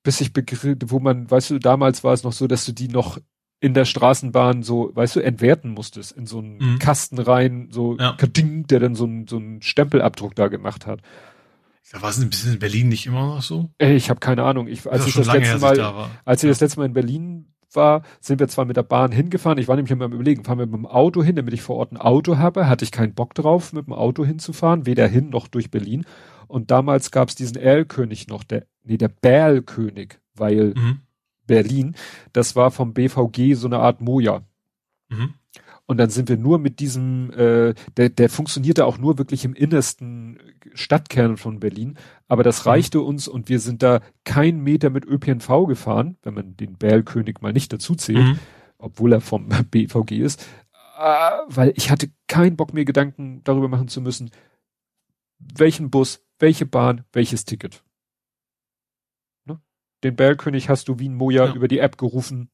bis 0.04 0.22
ich 0.22 0.34
begriff, 0.34 0.78
wo 0.86 1.00
man, 1.00 1.30
weißt 1.30 1.52
du, 1.52 1.60
damals 1.60 2.04
war 2.04 2.14
es 2.14 2.24
noch 2.24 2.34
so, 2.34 2.48
dass 2.48 2.66
du 2.66 2.74
die 2.74 2.90
noch 2.90 3.18
in 3.60 3.74
der 3.74 3.86
Straßenbahn 3.86 4.62
so, 4.62 4.92
weißt 4.94 5.16
du, 5.16 5.20
entwerten 5.22 5.72
musstest, 5.72 6.12
in 6.12 6.28
so 6.28 6.40
einen 6.40 6.58
mhm. 6.58 6.80
Kasten 6.80 7.20
rein, 7.20 7.70
so 7.72 7.98
ja. 7.98 8.14
Kading, 8.14 8.68
der 8.68 8.80
dann 8.80 8.96
so 8.96 9.06
einen, 9.06 9.28
so 9.28 9.38
einen 9.38 9.62
Stempelabdruck 9.62 10.36
da 10.36 10.48
gemacht 10.48 10.86
hat. 10.86 11.02
War 11.94 12.10
es 12.10 12.20
ein 12.20 12.30
bisschen 12.30 12.54
in 12.54 12.60
Berlin 12.60 12.90
nicht 12.90 13.06
immer 13.06 13.36
noch 13.36 13.42
so? 13.42 13.70
Ich 13.80 14.10
habe 14.10 14.20
keine 14.20 14.44
Ahnung. 14.44 14.68
Ich, 14.68 14.90
als 14.90 15.08
ich 15.08 15.14
das 15.14 15.28
letzte 15.28 15.60
Mal, 15.60 15.78
da 15.78 16.10
als 16.26 16.44
ich 16.44 16.48
ja. 16.48 16.52
das 16.52 16.60
letzte 16.60 16.80
Mal 16.80 16.88
in 16.88 16.94
Berlin 16.94 17.54
war, 17.72 18.04
sind 18.20 18.40
wir 18.40 18.48
zwar 18.48 18.66
mit 18.66 18.76
der 18.76 18.84
Bahn 18.84 19.12
hingefahren. 19.12 19.58
Ich 19.58 19.68
war 19.68 19.76
nämlich 19.76 19.92
immer 19.92 20.06
am 20.06 20.14
überlegen, 20.14 20.44
fahren 20.44 20.60
wir 20.60 20.66
mit 20.66 20.76
dem 20.76 20.86
Auto 20.86 21.24
hin, 21.24 21.36
damit 21.36 21.54
ich 21.54 21.62
vor 21.62 21.78
Ort 21.78 21.94
ein 21.94 21.98
Auto 21.98 22.38
habe. 22.38 22.68
Hatte 22.68 22.84
ich 22.84 22.92
keinen 22.92 23.14
Bock 23.14 23.34
drauf, 23.34 23.72
mit 23.72 23.88
dem 23.88 23.94
Auto 23.94 24.26
hinzufahren, 24.26 24.86
weder 24.86 25.08
hin 25.08 25.30
noch 25.30 25.48
durch 25.48 25.72
Berlin. 25.72 26.06
Und 26.48 26.72
damals 26.72 27.12
gab 27.12 27.30
es 27.30 27.36
diesen 27.36 27.58
Erlkönig 27.58 28.28
noch, 28.28 28.44
der, 28.44 28.66
nee, 28.84 28.98
der 28.98 29.10
Berlkönig, 29.10 30.20
weil 30.34 30.74
mhm. 30.76 31.02
Berlin, 31.46 31.96
das 32.34 32.56
war 32.56 32.72
vom 32.72 32.94
BVG 32.94 33.54
so 33.54 33.68
eine 33.68 33.80
Art 33.80 34.02
Moja. 34.02 34.42
Mhm. 35.10 35.34
Und 35.88 35.98
dann 35.98 36.10
sind 36.10 36.28
wir 36.28 36.36
nur 36.36 36.60
mit 36.60 36.82
diesem, 36.82 37.32
äh, 37.32 37.74
der, 37.96 38.10
der 38.10 38.30
funktionierte 38.30 38.86
auch 38.86 38.98
nur 38.98 39.18
wirklich 39.18 39.46
im 39.46 39.54
innersten 39.54 40.38
Stadtkern 40.74 41.38
von 41.38 41.62
Berlin. 41.62 41.98
Aber 42.28 42.44
das 42.44 42.66
mhm. 42.66 42.70
reichte 42.70 43.00
uns 43.00 43.30
und 43.30 43.48
wir 43.48 43.62
sind 43.62 43.82
da 43.82 44.02
kein 44.26 44.60
Meter 44.60 44.90
mit 44.90 45.06
ÖPNV 45.06 45.66
gefahren, 45.66 46.18
wenn 46.24 46.34
man 46.34 46.58
den 46.58 46.78
Bärlkönig 46.78 47.40
mal 47.40 47.54
nicht 47.54 47.72
dazu 47.72 47.96
zählt, 47.96 48.18
mhm. 48.18 48.40
obwohl 48.78 49.14
er 49.14 49.22
vom 49.22 49.48
BVG 49.72 50.20
ist. 50.20 50.46
Äh, 51.00 51.32
weil 51.48 51.72
ich 51.78 51.90
hatte 51.90 52.10
keinen 52.28 52.58
Bock 52.58 52.74
mehr 52.74 52.86
Gedanken 52.86 53.42
darüber 53.46 53.70
machen 53.70 53.88
zu 53.88 54.02
müssen, 54.02 54.30
welchen 55.40 55.90
Bus, 55.90 56.22
welche 56.38 56.66
Bahn, 56.66 57.06
welches 57.14 57.46
Ticket. 57.46 57.82
Ne? 59.46 59.62
Den 60.04 60.18
Bärlkönig 60.18 60.68
hast 60.68 60.90
du 60.90 61.00
wie 61.00 61.08
ein 61.08 61.16
Moja 61.16 61.46
ja. 61.46 61.54
über 61.54 61.70
die 61.70 61.80
App 61.80 61.98
gerufen, 61.98 62.50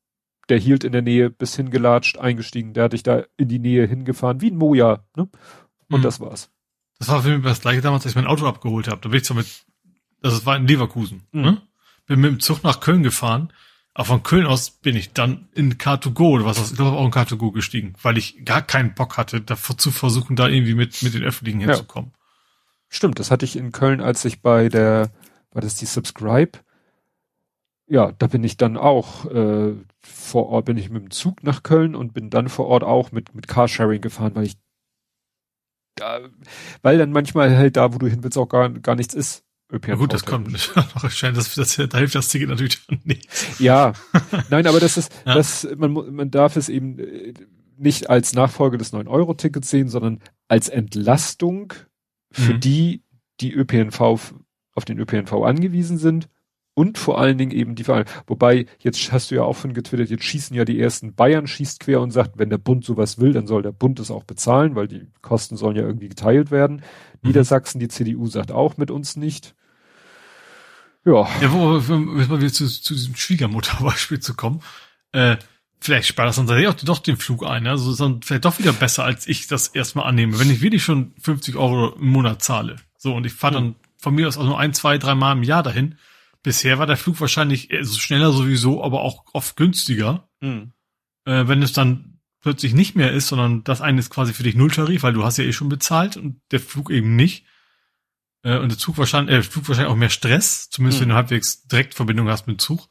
der 0.50 0.60
hielt 0.60 0.84
in 0.84 0.92
der 0.92 1.02
Nähe, 1.02 1.30
bis 1.30 1.56
hingelatscht, 1.56 2.18
eingestiegen, 2.18 2.74
der 2.74 2.86
hat 2.86 2.94
dich 2.94 3.04
da 3.04 3.24
in 3.38 3.48
die 3.48 3.60
Nähe 3.60 3.88
hingefahren, 3.88 4.42
wie 4.42 4.52
ein 4.52 4.58
Moja, 4.58 5.04
ne? 5.16 5.30
Und 5.90 6.00
mhm. 6.00 6.04
das 6.04 6.20
war's. 6.20 6.50
Das 7.00 7.10
war 7.10 7.22
für 7.22 7.38
mich 7.38 7.44
das 7.44 7.62
gleiche 7.62 7.82
damals, 7.82 8.04
als 8.04 8.12
ich 8.12 8.16
mein 8.16 8.28
Auto 8.28 8.46
abgeholt 8.46 8.88
habe. 8.88 9.02
Da 9.02 9.10
bin 9.10 9.18
ich 9.18 9.26
zwar 9.26 9.38
mit, 9.38 9.48
das 10.22 10.46
war 10.46 10.56
in 10.56 10.68
Leverkusen, 10.68 11.24
mhm. 11.32 11.42
ne? 11.42 11.62
Bin 12.06 12.20
mit 12.20 12.32
dem 12.32 12.40
Zug 12.40 12.64
nach 12.64 12.82
Köln 12.82 13.04
gefahren. 13.04 13.54
Aber 13.94 14.06
von 14.06 14.24
Köln 14.24 14.48
aus 14.48 14.72
bin 14.72 14.96
ich 14.96 15.14
dann 15.14 15.48
in 15.54 15.78
Car2Go 15.78 16.32
oder 16.32 16.46
was, 16.46 16.72
ich 16.72 16.76
glaube 16.76 16.98
auch 16.98 17.06
in 17.06 17.12
Car2Go 17.12 17.54
gestiegen, 17.54 17.94
weil 18.02 18.18
ich 18.18 18.44
gar 18.44 18.64
keinen 18.64 18.96
Bock 18.96 19.18
hatte, 19.18 19.40
davor 19.40 19.78
zu 19.78 19.92
versuchen, 19.92 20.36
da 20.36 20.48
irgendwie 20.48 20.74
mit, 20.74 21.04
mit 21.04 21.14
den 21.14 21.24
Öffentlichen 21.24 21.60
hinzukommen. 21.60 22.12
Ja. 22.12 22.20
Stimmt, 22.90 23.20
das 23.20 23.30
hatte 23.30 23.46
ich 23.46 23.56
in 23.56 23.72
Köln, 23.72 24.02
als 24.02 24.26
ich 24.26 24.42
bei 24.42 24.68
der, 24.68 25.12
war 25.52 25.62
das 25.62 25.76
die 25.76 25.86
Subscribe? 25.86 26.60
Ja, 27.88 28.12
da 28.14 28.28
bin 28.28 28.44
ich 28.44 28.58
dann 28.58 28.78
auch 28.78 29.26
äh, 29.26 29.74
vor 30.02 30.48
Ort, 30.48 30.66
bin 30.66 30.78
ich 30.78 30.90
mit 30.90 31.04
dem 31.04 31.12
Zug 31.12 31.44
nach 31.44 31.64
Köln 31.64 31.96
und 31.96 32.14
bin 32.14 32.30
dann 32.30 32.48
vor 32.50 32.68
Ort 32.68 32.84
auch 32.84 33.12
mit, 33.12 33.36
mit 33.36 33.48
Carsharing 33.48 34.02
gefahren, 34.02 34.36
weil 34.36 34.46
ich 34.46 34.56
da, 35.96 36.22
weil 36.82 36.98
dann 36.98 37.12
manchmal 37.12 37.56
halt 37.56 37.78
da, 37.78 37.94
wo 37.94 37.98
du 37.98 38.08
hin 38.08 38.24
willst, 38.24 38.38
auch 38.38 38.48
gar, 38.48 38.70
gar 38.70 38.96
nichts 38.96 39.14
ist. 39.14 39.44
ÖPNV 39.72 40.00
gut, 40.00 40.14
das 40.14 40.26
kommt 40.26 40.58
scheint, 41.10 41.38
das, 41.38 41.56
das, 41.56 41.76
da 41.76 41.98
hilft 41.98 42.16
das 42.16 42.30
Ticket 42.30 42.50
natürlich 42.50 42.80
nicht. 43.04 43.28
Ja, 43.60 43.94
nein, 44.50 44.68
aber 44.68 44.80
das 44.80 44.98
ist, 44.98 45.12
ja. 45.26 45.34
das, 45.34 45.68
man, 45.76 45.92
man 45.92 46.32
darf 46.32 46.56
es 46.56 46.70
eben 46.70 47.00
äh, 47.00 47.34
nicht 47.78 48.10
als 48.10 48.34
Nachfolge 48.34 48.78
des 48.78 48.94
9-Euro-Tickets 48.94 49.70
sehen, 49.70 49.90
sondern 49.90 50.20
als 50.48 50.70
Entlastung 50.70 51.74
für 52.32 52.54
mhm. 52.54 52.60
die, 52.60 53.04
die 53.40 53.54
ÖPNV 53.54 54.00
auf 54.02 54.86
den 54.86 55.00
ÖPNV 55.00 55.34
angewiesen 55.34 55.98
sind 55.98 56.30
und 56.76 56.98
vor 56.98 57.20
allen 57.20 57.38
Dingen 57.38 57.52
eben 57.52 57.76
die 57.76 57.84
Vereine. 57.84 58.06
Wobei, 58.28 58.66
jetzt 58.80 59.12
hast 59.12 59.32
du 59.32 59.36
ja 59.36 59.44
auch 59.44 59.56
von 59.56 59.74
getwittert, 59.74 60.10
jetzt 60.10 60.24
schießen 60.24 60.56
ja 60.56 60.66
die 60.66 60.80
ersten, 60.80 61.14
Bayern 61.14 61.48
schießt 61.48 61.80
quer 61.80 62.02
und 62.02 62.12
sagt, 62.12 62.38
wenn 62.38 62.50
der 62.50 62.58
Bund 62.58 62.84
sowas 62.84 63.20
will, 63.20 63.34
dann 63.34 63.48
soll 63.48 63.62
der 63.62 63.72
Bund 63.72 64.00
es 64.00 64.12
auch 64.12 64.24
bezahlen, 64.24 64.76
weil 64.76 64.88
die 64.88 65.08
Kosten 65.22 65.56
sollen 65.56 65.76
ja 65.76 65.84
irgendwie 65.84 66.10
geteilt 66.10 66.52
werden. 66.52 66.78
Mhm. 66.78 67.30
Niedersachsen, 67.30 67.80
die 67.80 67.88
CDU 67.88 68.28
sagt 68.28 68.52
auch 68.52 68.78
mit 68.78 68.92
uns 68.92 69.16
nicht. 69.16 69.56
Ja. 71.06 71.28
Ja, 71.42 71.52
wo, 71.52 71.88
wenn 71.88 72.42
wir 72.42 72.54
zu, 72.54 72.68
zu 72.68 72.94
diesem 72.94 73.16
Schwiegermutterbeispiel 73.16 74.20
zu 74.20 74.34
kommen, 74.36 74.62
äh, 75.12 75.38
vielleicht 75.80 76.08
spart 76.08 76.30
das 76.30 76.38
dann 76.38 76.66
auch 76.66 76.74
doch 76.74 77.00
den 77.00 77.18
Flug 77.18 77.46
ein, 77.46 77.68
also 77.68 77.92
ist 77.92 78.00
dann 78.00 78.22
vielleicht 78.22 78.46
doch 78.46 78.58
wieder 78.58 78.74
besser, 78.74 79.04
als 79.04 79.28
ich 79.28 79.48
das 79.48 79.68
erstmal 79.68 80.08
annehme. 80.08 80.40
Wenn 80.40 80.50
ich 80.50 80.62
wirklich 80.62 80.84
schon 80.84 81.14
50 81.22 81.56
Euro 81.58 81.90
im 81.90 82.08
Monat 82.08 82.42
zahle, 82.42 82.78
so, 82.98 83.14
und 83.14 83.26
ich 83.26 83.34
fahre 83.34 83.56
dann 83.56 83.76
von 83.98 84.16
mir 84.16 84.28
aus 84.28 84.38
auch 84.38 84.46
nur 84.46 84.60
ein, 84.60 84.74
zwei, 84.74 84.98
drei 84.98 85.14
Mal 85.14 85.34
im 85.34 85.44
Jahr 85.44 85.62
dahin, 85.62 85.98
Bisher 86.44 86.78
war 86.78 86.86
der 86.86 86.98
Flug 86.98 87.20
wahrscheinlich 87.22 87.72
also 87.72 87.98
schneller 88.00 88.32
sowieso, 88.32 88.84
aber 88.84 89.02
auch 89.02 89.24
oft 89.34 89.56
günstiger. 89.56 90.28
Mhm. 90.42 90.74
Äh, 91.26 91.48
wenn 91.48 91.64
es 91.64 91.72
dann 91.74 92.20
plötzlich 92.42 92.74
nicht 92.74 92.96
mehr 92.96 93.12
ist, 93.12 93.30
sondern 93.30 93.64
das 93.64 93.82
eine 93.82 94.00
ist 94.00 94.10
quasi 94.10 94.34
für 94.34 94.44
dich 94.44 94.56
Nulltarif, 94.56 95.04
weil 95.04 95.14
du 95.14 95.24
hast 95.24 95.38
ja 95.38 95.46
eh 95.46 95.54
schon 95.54 95.70
bezahlt 95.70 96.18
und 96.18 96.42
der 96.52 96.60
Flug 96.60 96.92
eben 96.92 97.16
nicht. 97.16 97.46
Äh, 98.44 98.58
und 98.58 98.70
der 98.70 98.78
Zug 98.78 98.98
wahrscheinlich, 98.98 99.36
äh, 99.36 99.42
Flug 99.42 99.68
wahrscheinlich 99.70 99.92
auch 99.92 99.98
mehr 99.98 100.10
Stress, 100.10 100.70
zumindest 100.70 101.00
mhm. 101.00 101.04
wenn 101.04 101.10
du 101.10 101.16
halbwegs 101.16 101.66
Direktverbindung 101.68 102.28
hast 102.28 102.46
mit 102.46 102.60
Zug. 102.60 102.90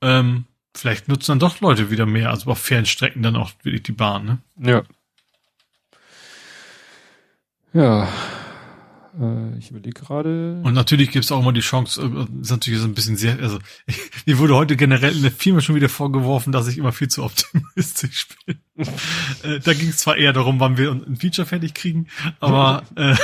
Ähm, 0.00 0.46
vielleicht 0.74 1.08
nutzen 1.08 1.32
dann 1.32 1.38
doch 1.38 1.60
Leute 1.60 1.90
wieder 1.90 2.06
mehr, 2.06 2.30
also 2.30 2.50
auf 2.50 2.58
Fernstrecken 2.58 3.22
dann 3.22 3.36
auch 3.36 3.52
wirklich 3.62 3.82
die 3.82 3.92
Bahn, 3.92 4.24
ne? 4.24 4.38
Ja. 4.58 4.82
Ja, 7.74 8.04
äh, 8.04 8.08
ich 9.58 9.70
überlege 9.70 10.00
gerade. 10.00 10.60
Und 10.62 10.74
natürlich 10.74 11.10
gibt 11.10 11.24
es 11.24 11.32
auch 11.32 11.40
immer 11.40 11.52
die 11.52 11.60
Chance, 11.60 12.02
äh, 12.02 12.40
ist 12.40 12.50
natürlich 12.50 12.80
so 12.80 12.86
ein 12.86 12.94
bisschen 12.94 13.16
sehr, 13.16 13.38
also 13.40 13.58
mir 14.26 14.38
wurde 14.38 14.54
heute 14.54 14.76
generell 14.76 15.16
in 15.16 15.22
der 15.22 15.32
Firma 15.32 15.60
schon 15.60 15.74
wieder 15.74 15.88
vorgeworfen, 15.88 16.52
dass 16.52 16.68
ich 16.68 16.76
immer 16.76 16.92
viel 16.92 17.08
zu 17.08 17.24
optimistisch 17.24 18.28
bin. 18.44 18.58
äh, 19.42 19.60
da 19.60 19.72
ging 19.72 19.88
es 19.88 19.98
zwar 19.98 20.16
eher 20.16 20.32
darum, 20.32 20.60
wann 20.60 20.76
wir 20.76 20.92
ein 20.92 21.16
Feature 21.16 21.46
fertig 21.46 21.74
kriegen, 21.74 22.08
aber 22.40 22.82
äh, 22.96 23.14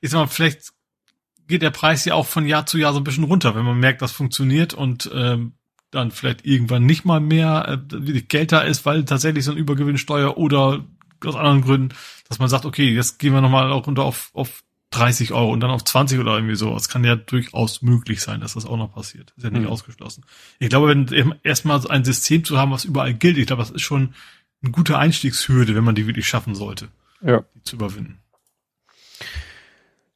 ich 0.00 0.10
sag 0.10 0.20
mal, 0.20 0.26
vielleicht 0.26 0.72
geht 1.48 1.62
der 1.62 1.70
Preis 1.70 2.04
ja 2.04 2.14
auch 2.14 2.26
von 2.26 2.46
Jahr 2.46 2.66
zu 2.66 2.78
Jahr 2.78 2.92
so 2.92 3.00
ein 3.00 3.04
bisschen 3.04 3.24
runter, 3.24 3.54
wenn 3.56 3.64
man 3.64 3.78
merkt, 3.78 4.02
das 4.02 4.12
funktioniert 4.12 4.72
und 4.72 5.10
ähm, 5.12 5.54
dann 5.90 6.10
vielleicht 6.10 6.46
irgendwann 6.46 6.86
nicht 6.86 7.04
mal 7.04 7.20
mehr 7.20 7.82
äh, 7.92 8.20
Geld 8.22 8.52
da 8.52 8.60
ist, 8.60 8.86
weil 8.86 9.04
tatsächlich 9.04 9.44
so 9.44 9.52
ein 9.52 9.58
Übergewinnsteuer 9.58 10.36
oder 10.36 10.84
aus 11.24 11.36
anderen 11.36 11.62
Gründen, 11.62 11.94
dass 12.28 12.38
man 12.38 12.48
sagt, 12.48 12.64
okay, 12.64 12.90
jetzt 12.90 13.18
gehen 13.18 13.32
wir 13.32 13.40
nochmal 13.40 13.70
auch 13.72 13.86
runter 13.86 14.04
auf, 14.04 14.30
auf 14.32 14.62
30 14.92 15.32
Euro 15.32 15.52
und 15.52 15.60
dann 15.60 15.70
auf 15.70 15.84
20 15.84 16.18
oder 16.20 16.34
irgendwie 16.34 16.54
so. 16.54 16.74
Es 16.76 16.88
kann 16.88 17.04
ja 17.04 17.16
durchaus 17.16 17.82
möglich 17.82 18.22
sein, 18.22 18.40
dass 18.40 18.54
das 18.54 18.66
auch 18.66 18.76
noch 18.76 18.94
passiert. 18.94 19.32
Ist 19.36 19.44
ja 19.44 19.50
nicht 19.50 19.62
mhm. 19.62 19.68
ausgeschlossen. 19.68 20.24
Ich 20.58 20.68
glaube, 20.68 20.88
wenn 20.88 21.34
erstmal 21.42 21.84
ein 21.88 22.04
System 22.04 22.44
zu 22.44 22.58
haben, 22.58 22.70
was 22.70 22.84
überall 22.84 23.14
gilt, 23.14 23.38
ich 23.38 23.46
glaube, 23.46 23.62
das 23.62 23.70
ist 23.70 23.82
schon 23.82 24.14
eine 24.62 24.70
gute 24.70 24.96
Einstiegshürde, 24.96 25.74
wenn 25.74 25.84
man 25.84 25.94
die 25.94 26.06
wirklich 26.06 26.28
schaffen 26.28 26.54
sollte. 26.54 26.88
Ja. 27.20 27.44
Die 27.56 27.62
zu 27.62 27.76
überwinden. 27.76 28.18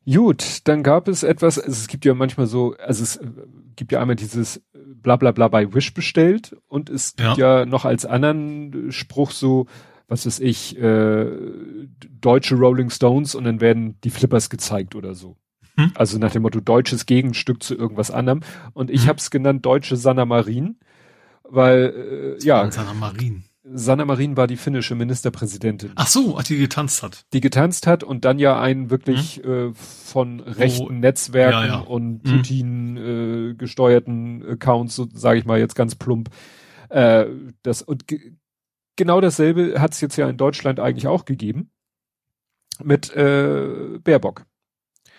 Gut, 0.08 0.60
dann 0.64 0.84
gab 0.84 1.08
es 1.08 1.24
etwas, 1.24 1.58
also 1.58 1.72
es 1.72 1.88
gibt 1.88 2.04
ja 2.04 2.14
manchmal 2.14 2.46
so, 2.46 2.76
also 2.76 3.02
es 3.02 3.18
gibt 3.74 3.90
ja 3.90 4.00
einmal 4.00 4.14
dieses 4.14 4.62
bla 4.72 5.16
bla 5.16 5.32
bla 5.32 5.48
bei 5.48 5.74
Wish 5.74 5.94
bestellt 5.94 6.56
und 6.68 6.90
es 6.90 7.16
gibt 7.16 7.38
ja, 7.38 7.60
ja 7.60 7.66
noch 7.66 7.84
als 7.84 8.06
anderen 8.06 8.92
Spruch 8.92 9.32
so, 9.32 9.66
was 10.08 10.26
weiß 10.26 10.40
ich, 10.40 10.78
äh, 10.78 11.26
deutsche 12.20 12.54
Rolling 12.54 12.90
Stones 12.90 13.34
und 13.34 13.44
dann 13.44 13.60
werden 13.60 14.00
die 14.02 14.10
Flippers 14.10 14.50
gezeigt 14.50 14.94
oder 14.94 15.14
so. 15.14 15.36
Hm? 15.76 15.92
Also 15.94 16.18
nach 16.18 16.32
dem 16.32 16.42
Motto 16.42 16.60
deutsches 16.60 17.06
Gegenstück 17.06 17.62
zu 17.62 17.74
irgendwas 17.74 18.10
anderem. 18.10 18.40
Und 18.72 18.90
ich 18.90 19.02
hm. 19.02 19.08
habe 19.08 19.18
es 19.18 19.30
genannt 19.30 19.66
deutsche 19.66 19.96
Sanna 19.96 20.24
Marin, 20.24 20.78
weil 21.42 22.36
äh, 22.40 22.44
ja. 22.44 22.70
Sanna 22.70 22.94
Marin. 22.94 23.44
Sanna 23.68 24.04
Marin 24.04 24.36
war 24.36 24.46
die 24.46 24.56
finnische 24.56 24.94
Ministerpräsidentin. 24.94 25.90
Ach 25.96 26.06
so, 26.06 26.38
die 26.48 26.56
getanzt 26.56 27.02
hat. 27.02 27.24
Die 27.32 27.40
getanzt 27.40 27.88
hat 27.88 28.04
und 28.04 28.24
dann 28.24 28.38
ja 28.38 28.60
einen 28.60 28.90
wirklich 28.90 29.40
hm? 29.42 29.70
äh, 29.70 29.74
von 29.74 30.38
rechten 30.38 30.86
oh, 30.86 30.90
Netzwerken 30.90 31.66
ja, 31.66 31.66
ja. 31.66 31.78
und 31.78 32.22
hm. 32.22 32.36
Putin 32.36 32.96
äh, 32.96 33.54
gesteuerten 33.54 34.44
Accounts, 34.48 34.94
so 34.94 35.08
sage 35.12 35.40
ich 35.40 35.46
mal 35.46 35.58
jetzt 35.58 35.74
ganz 35.74 35.96
plump, 35.96 36.30
äh, 36.90 37.26
das 37.62 37.82
und 37.82 38.04
genau 38.96 39.20
dasselbe 39.20 39.80
hat 39.80 39.92
es 39.92 40.00
jetzt 40.00 40.16
ja 40.16 40.28
in 40.28 40.36
Deutschland 40.36 40.80
eigentlich 40.80 41.06
auch 41.06 41.24
gegeben 41.24 41.70
mit 42.82 43.14
äh, 43.14 43.98
Baerbock. 44.02 44.44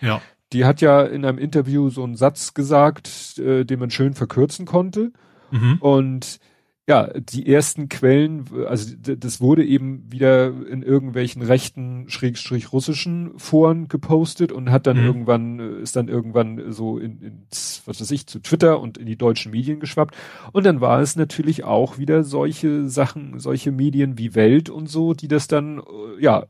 Ja. 0.00 0.20
Die 0.52 0.64
hat 0.64 0.80
ja 0.80 1.02
in 1.02 1.24
einem 1.24 1.38
Interview 1.38 1.90
so 1.90 2.04
einen 2.04 2.16
Satz 2.16 2.54
gesagt, 2.54 3.38
äh, 3.38 3.64
den 3.64 3.80
man 3.80 3.90
schön 3.90 4.14
verkürzen 4.14 4.66
konnte. 4.66 5.12
Mhm. 5.50 5.78
Und 5.80 6.40
ja, 6.88 7.06
die 7.18 7.46
ersten 7.46 7.90
Quellen, 7.90 8.46
also 8.66 8.94
das 8.96 9.42
wurde 9.42 9.62
eben 9.62 10.10
wieder 10.10 10.46
in 10.46 10.82
irgendwelchen 10.82 11.42
rechten, 11.42 12.08
schrägstrich 12.08 12.72
russischen 12.72 13.38
Foren 13.38 13.88
gepostet 13.88 14.52
und 14.52 14.70
hat 14.70 14.86
dann 14.86 14.98
mhm. 14.98 15.06
irgendwann, 15.06 15.60
äh, 15.60 15.82
ist 15.82 15.96
dann 15.96 16.08
irgendwann 16.08 16.72
so 16.72 16.96
in, 16.96 17.20
ins, 17.20 17.82
was 17.84 18.00
weiß 18.00 18.10
ich, 18.10 18.26
zu 18.26 18.38
Twitter 18.38 18.80
und 18.80 18.96
in 18.96 19.04
die 19.04 19.18
deutschen 19.18 19.52
Medien 19.52 19.80
geschwappt. 19.80 20.16
Und 20.52 20.64
dann 20.64 20.80
war 20.80 21.02
es 21.02 21.14
natürlich 21.14 21.62
auch 21.62 21.98
wieder 21.98 22.24
solche 22.24 22.88
Sachen, 22.88 23.38
solche 23.38 23.70
Medien 23.70 24.16
wie 24.16 24.34
Welt 24.34 24.70
und 24.70 24.88
so, 24.88 25.12
die 25.12 25.28
das 25.28 25.46
dann, 25.46 25.80
äh, 25.80 26.22
ja, 26.22 26.46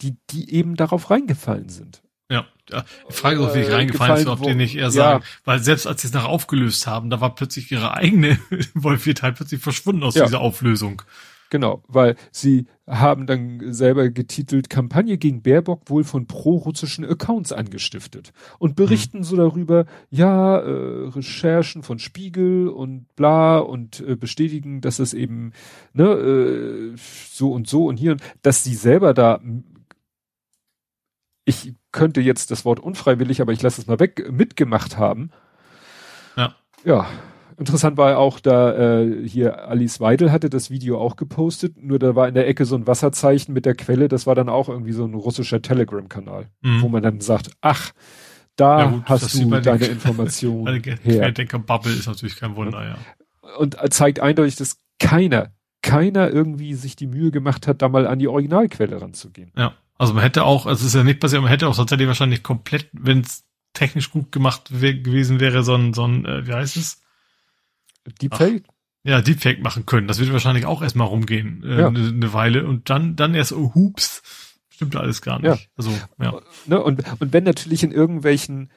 die, 0.00 0.16
die 0.30 0.50
eben 0.50 0.76
darauf 0.76 1.10
reingefallen 1.10 1.68
sind. 1.68 2.03
Ja, 2.30 2.46
ja. 2.70 2.84
Die 3.08 3.12
Frage 3.12 3.40
auch, 3.40 3.54
wie 3.54 3.60
ich 3.60 3.68
äh, 3.68 3.74
reingefallen 3.74 4.18
ist, 4.18 4.26
ob 4.26 4.42
die 4.42 4.54
nicht 4.54 4.76
eher 4.76 4.90
sagen, 4.90 5.22
ja. 5.22 5.30
weil 5.44 5.60
selbst 5.60 5.86
als 5.86 6.02
sie 6.02 6.08
es 6.08 6.14
nachher 6.14 6.28
aufgelöst 6.28 6.86
haben, 6.86 7.10
da 7.10 7.20
war 7.20 7.34
plötzlich 7.34 7.70
ihre 7.70 7.94
eigene 7.94 8.38
Involviertheit 8.74 9.36
plötzlich 9.36 9.60
verschwunden 9.60 10.02
aus 10.02 10.14
ja. 10.14 10.24
dieser 10.24 10.40
Auflösung. 10.40 11.02
Genau, 11.50 11.84
weil 11.86 12.16
sie 12.32 12.66
haben 12.86 13.26
dann 13.26 13.72
selber 13.72 14.08
getitelt 14.10 14.70
Kampagne 14.70 15.18
gegen 15.18 15.42
Baerbock 15.42 15.88
wohl 15.88 16.02
von 16.02 16.26
pro-russischen 16.26 17.04
Accounts 17.04 17.52
angestiftet 17.52 18.32
und 18.58 18.74
berichten 18.76 19.18
mhm. 19.18 19.24
so 19.24 19.36
darüber, 19.36 19.86
ja, 20.10 20.58
äh, 20.58 21.08
Recherchen 21.08 21.82
von 21.82 21.98
Spiegel 21.98 22.68
und 22.68 23.06
bla 23.14 23.58
und 23.58 24.00
äh, 24.00 24.16
bestätigen, 24.16 24.80
dass 24.80 24.98
es 24.98 25.14
eben 25.14 25.52
ne, 25.92 26.04
äh, 26.04 26.96
so 27.30 27.52
und 27.52 27.68
so 27.68 27.86
und 27.86 27.98
hier, 27.98 28.16
dass 28.42 28.64
sie 28.64 28.74
selber 28.74 29.14
da 29.14 29.40
ich 31.44 31.74
könnte 31.92 32.20
jetzt 32.20 32.50
das 32.50 32.64
Wort 32.64 32.80
unfreiwillig, 32.80 33.40
aber 33.40 33.52
ich 33.52 33.62
lasse 33.62 33.80
es 33.80 33.86
mal 33.86 34.00
weg, 34.00 34.30
mitgemacht 34.30 34.98
haben. 34.98 35.30
Ja. 36.36 36.54
Ja. 36.84 37.06
Interessant 37.56 37.96
war 37.96 38.18
auch, 38.18 38.40
da 38.40 39.02
äh, 39.02 39.28
hier 39.28 39.68
Alice 39.68 40.00
Weidel 40.00 40.32
hatte 40.32 40.50
das 40.50 40.70
Video 40.70 40.98
auch 40.98 41.14
gepostet, 41.14 41.80
nur 41.80 42.00
da 42.00 42.16
war 42.16 42.26
in 42.26 42.34
der 42.34 42.48
Ecke 42.48 42.64
so 42.64 42.74
ein 42.74 42.88
Wasserzeichen 42.88 43.54
mit 43.54 43.64
der 43.64 43.76
Quelle, 43.76 44.08
das 44.08 44.26
war 44.26 44.34
dann 44.34 44.48
auch 44.48 44.68
irgendwie 44.68 44.90
so 44.90 45.04
ein 45.04 45.14
russischer 45.14 45.62
Telegram-Kanal, 45.62 46.48
mhm. 46.62 46.82
wo 46.82 46.88
man 46.88 47.04
dann 47.04 47.20
sagt, 47.20 47.52
ach, 47.60 47.92
da 48.56 48.80
ja, 48.80 48.86
gut, 48.90 49.02
hast 49.06 49.34
du 49.34 49.48
deine 49.60 49.84
Information 49.86 50.66
her. 50.66 51.32
Bubble 51.64 51.92
ist 51.92 52.08
natürlich 52.08 52.34
kein 52.36 52.56
Wunder, 52.56 52.84
ja. 52.84 52.98
Und 53.58 53.76
zeigt 53.90 54.18
eindeutig, 54.18 54.56
dass 54.56 54.78
keiner, 54.98 55.52
keiner 55.80 56.30
irgendwie 56.30 56.74
sich 56.74 56.96
die 56.96 57.06
Mühe 57.06 57.30
gemacht 57.30 57.68
hat, 57.68 57.82
da 57.82 57.88
mal 57.88 58.08
an 58.08 58.18
die 58.18 58.26
Originalquelle 58.26 59.00
ranzugehen. 59.00 59.52
Ja. 59.56 59.74
Also 59.96 60.14
man 60.14 60.22
hätte 60.22 60.44
auch, 60.44 60.66
also 60.66 60.80
es 60.80 60.88
ist 60.88 60.94
ja 60.94 61.04
nicht 61.04 61.20
passiert, 61.20 61.42
man 61.42 61.50
hätte 61.50 61.68
auch 61.68 61.76
tatsächlich 61.76 62.08
wahrscheinlich 62.08 62.42
komplett, 62.42 62.88
wenn 62.92 63.20
es 63.20 63.44
technisch 63.72 64.10
gut 64.10 64.32
gemacht 64.32 64.70
gewesen 64.70 65.40
wäre, 65.40 65.62
so 65.62 65.74
ein, 65.74 65.94
so 65.94 66.06
ein, 66.06 66.24
äh, 66.24 66.46
wie 66.46 66.52
heißt 66.52 66.76
es? 66.76 67.00
Deepfake? 68.20 68.64
Ach, 68.66 68.74
ja, 69.04 69.20
Deepfake 69.20 69.62
machen 69.62 69.86
können. 69.86 70.08
Das 70.08 70.18
wird 70.18 70.32
wahrscheinlich 70.32 70.66
auch 70.66 70.82
erstmal 70.82 71.06
rumgehen, 71.06 71.62
äh, 71.62 71.80
ja. 71.80 71.88
eine, 71.88 72.08
eine 72.08 72.32
Weile. 72.32 72.66
Und 72.66 72.90
dann, 72.90 73.16
dann 73.16 73.34
erst, 73.34 73.52
oh, 73.52 73.72
hups, 73.74 74.22
Stimmt 74.74 74.96
alles 74.96 75.22
gar 75.22 75.38
nicht. 75.38 75.46
Ja. 75.46 75.56
Also, 75.76 75.92
ja. 76.20 76.40
Ne, 76.66 76.82
und, 76.82 77.04
und 77.20 77.32
wenn 77.32 77.44
natürlich 77.44 77.84
in 77.84 77.92
irgendwelchen 77.92 78.70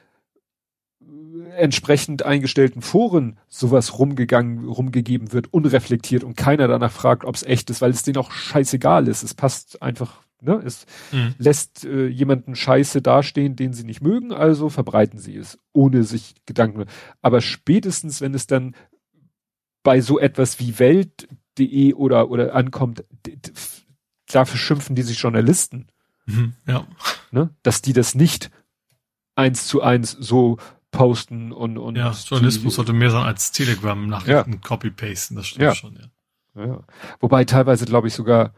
entsprechend 1.56 2.24
eingestellten 2.24 2.82
Foren 2.82 3.40
sowas 3.48 3.98
rumgegangen, 3.98 4.68
rumgegeben 4.68 5.32
wird, 5.32 5.52
unreflektiert 5.52 6.22
und 6.22 6.36
keiner 6.36 6.68
danach 6.68 6.92
fragt, 6.92 7.24
ob 7.24 7.34
es 7.34 7.42
echt 7.42 7.68
ist, 7.70 7.80
weil 7.80 7.90
es 7.90 8.04
denen 8.04 8.18
auch 8.18 8.30
scheißegal 8.30 9.08
ist. 9.08 9.24
Es 9.24 9.34
passt 9.34 9.82
einfach, 9.82 10.22
ne? 10.40 10.60
Es 10.64 10.86
mhm. 11.12 11.34
lässt 11.38 11.84
äh, 11.84 12.06
jemanden 12.06 12.54
Scheiße 12.54 13.02
dastehen, 13.02 13.56
den 13.56 13.72
sie 13.72 13.84
nicht 13.84 14.02
mögen, 14.02 14.32
also 14.32 14.68
verbreiten 14.68 15.18
sie 15.18 15.36
es, 15.36 15.58
ohne 15.72 16.04
sich 16.04 16.34
Gedanken. 16.46 16.84
Aber 17.22 17.40
spätestens, 17.40 18.20
wenn 18.20 18.34
es 18.34 18.46
dann 18.46 18.74
bei 19.82 20.00
so 20.00 20.18
etwas 20.18 20.60
wie 20.60 20.78
Welt.de 20.78 21.94
oder, 21.94 22.30
oder 22.30 22.54
ankommt, 22.54 23.04
dafür 24.26 24.58
schimpfen 24.58 24.96
die 24.96 25.02
sich 25.02 25.18
Journalisten. 25.20 25.86
Mhm, 26.26 26.52
ja. 26.66 26.86
Ne? 27.30 27.50
Dass 27.62 27.82
die 27.82 27.92
das 27.92 28.14
nicht 28.14 28.50
eins 29.34 29.66
zu 29.66 29.82
eins 29.82 30.12
so 30.12 30.58
posten 30.90 31.52
und, 31.52 31.78
und 31.78 31.96
ja, 31.96 32.10
Journalismus 32.10 32.74
sollte 32.74 32.92
mehr 32.92 33.10
sein 33.10 33.24
als 33.24 33.52
Telegram 33.52 34.06
Nachrichten 34.06 34.52
ja. 34.54 34.58
copy-pasten, 34.58 35.36
das 35.36 35.48
stimmt 35.48 35.62
ja. 35.62 35.74
schon, 35.74 35.98
ja. 36.54 36.66
ja. 36.66 36.80
Wobei 37.20 37.44
teilweise, 37.44 37.84
glaube 37.84 38.08
ich, 38.08 38.14
sogar, 38.14 38.54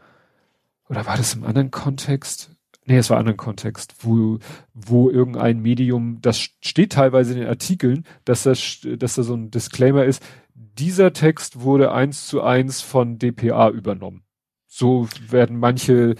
oder 0.91 1.05
war 1.05 1.15
das 1.15 1.33
im 1.33 1.45
anderen 1.45 1.71
Kontext? 1.71 2.51
Nee, 2.85 2.97
es 2.97 3.09
war 3.09 3.15
ein 3.15 3.21
anderen 3.21 3.37
Kontext, 3.37 3.95
wo, 4.01 4.39
wo 4.73 5.09
irgendein 5.09 5.61
Medium, 5.61 6.19
das 6.21 6.49
steht 6.61 6.91
teilweise 6.91 7.31
in 7.31 7.39
den 7.39 7.47
Artikeln, 7.47 8.05
dass 8.25 8.43
das, 8.43 8.79
dass 8.97 9.15
da 9.15 9.23
so 9.23 9.33
ein 9.33 9.51
Disclaimer 9.51 10.03
ist, 10.03 10.21
dieser 10.53 11.13
Text 11.13 11.61
wurde 11.61 11.93
eins 11.93 12.27
zu 12.27 12.41
eins 12.41 12.81
von 12.81 13.17
DPA 13.17 13.69
übernommen. 13.69 14.23
So 14.67 15.07
werden 15.29 15.57
manche. 15.57 16.15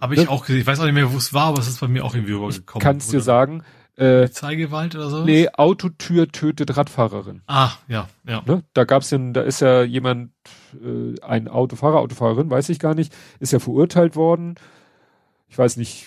Habe 0.00 0.14
ich 0.14 0.20
ne? 0.20 0.28
auch 0.28 0.46
gesehen. 0.46 0.60
Ich 0.60 0.66
weiß 0.66 0.78
auch 0.78 0.84
nicht 0.84 0.94
mehr, 0.94 1.12
wo 1.12 1.16
es 1.16 1.34
war, 1.34 1.46
aber 1.46 1.58
es 1.58 1.66
ist 1.66 1.80
bei 1.80 1.88
mir 1.88 2.04
auch 2.04 2.14
irgendwie 2.14 2.34
rübergekommen. 2.34 2.82
Kannst 2.82 3.12
dir 3.12 3.20
sagen, 3.20 3.64
äh, 3.96 4.22
Polizeigewalt 4.22 4.94
oder 4.94 5.10
so? 5.10 5.24
Nee, 5.24 5.48
Autotür 5.52 6.28
tötet 6.28 6.76
Radfahrerin. 6.76 7.42
Ah, 7.46 7.72
ja, 7.88 8.08
ja. 8.26 8.42
Ne? 8.46 8.62
Da 8.74 8.84
gab's 8.84 9.10
ja, 9.10 9.18
da 9.18 9.42
ist 9.42 9.60
ja 9.60 9.82
jemand, 9.82 10.30
äh, 10.82 11.20
ein 11.22 11.48
Autofahrer, 11.48 11.98
Autofahrerin, 11.98 12.50
weiß 12.50 12.68
ich 12.70 12.78
gar 12.78 12.94
nicht, 12.94 13.14
ist 13.38 13.52
ja 13.52 13.58
verurteilt 13.58 14.16
worden. 14.16 14.54
Ich 15.48 15.58
weiß 15.58 15.76
nicht, 15.76 16.06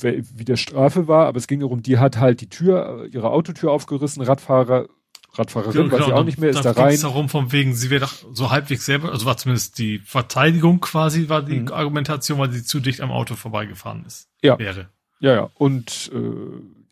wie 0.00 0.44
der 0.44 0.56
Strafe 0.56 1.08
war, 1.08 1.26
aber 1.26 1.38
es 1.38 1.46
ging 1.46 1.60
darum, 1.60 1.82
die 1.82 1.98
hat 1.98 2.18
halt 2.18 2.40
die 2.40 2.48
Tür, 2.48 3.08
ihre 3.10 3.30
Autotür 3.30 3.70
aufgerissen, 3.70 4.22
Radfahrer, 4.22 4.88
Radfahrerin, 5.34 5.90
genau, 5.90 5.92
weiß 5.92 6.06
ich 6.06 6.12
auch 6.12 6.24
nicht 6.24 6.38
mehr, 6.38 6.50
ist 6.50 6.64
da, 6.64 6.72
da 6.72 6.82
rein. 6.82 6.94
Es 6.94 7.02
darum 7.02 7.28
von 7.28 7.52
wegen, 7.52 7.74
sie 7.74 7.90
wäre 7.90 8.00
doch 8.00 8.14
so 8.32 8.50
halbwegs 8.50 8.86
selber, 8.86 9.12
also 9.12 9.26
war 9.26 9.36
zumindest 9.36 9.78
die 9.78 9.98
Verteidigung 9.98 10.80
quasi, 10.80 11.28
war 11.28 11.42
die 11.42 11.60
mhm. 11.60 11.72
Argumentation, 11.72 12.38
weil 12.38 12.50
sie 12.50 12.64
zu 12.64 12.80
dicht 12.80 13.00
am 13.00 13.10
Auto 13.10 13.34
vorbeigefahren 13.34 14.04
ist. 14.06 14.28
Ja. 14.42 14.58
Wäre. 14.58 14.88
Ja, 15.20 15.34
ja. 15.34 15.50
Und 15.54 16.10
äh, 16.14 16.20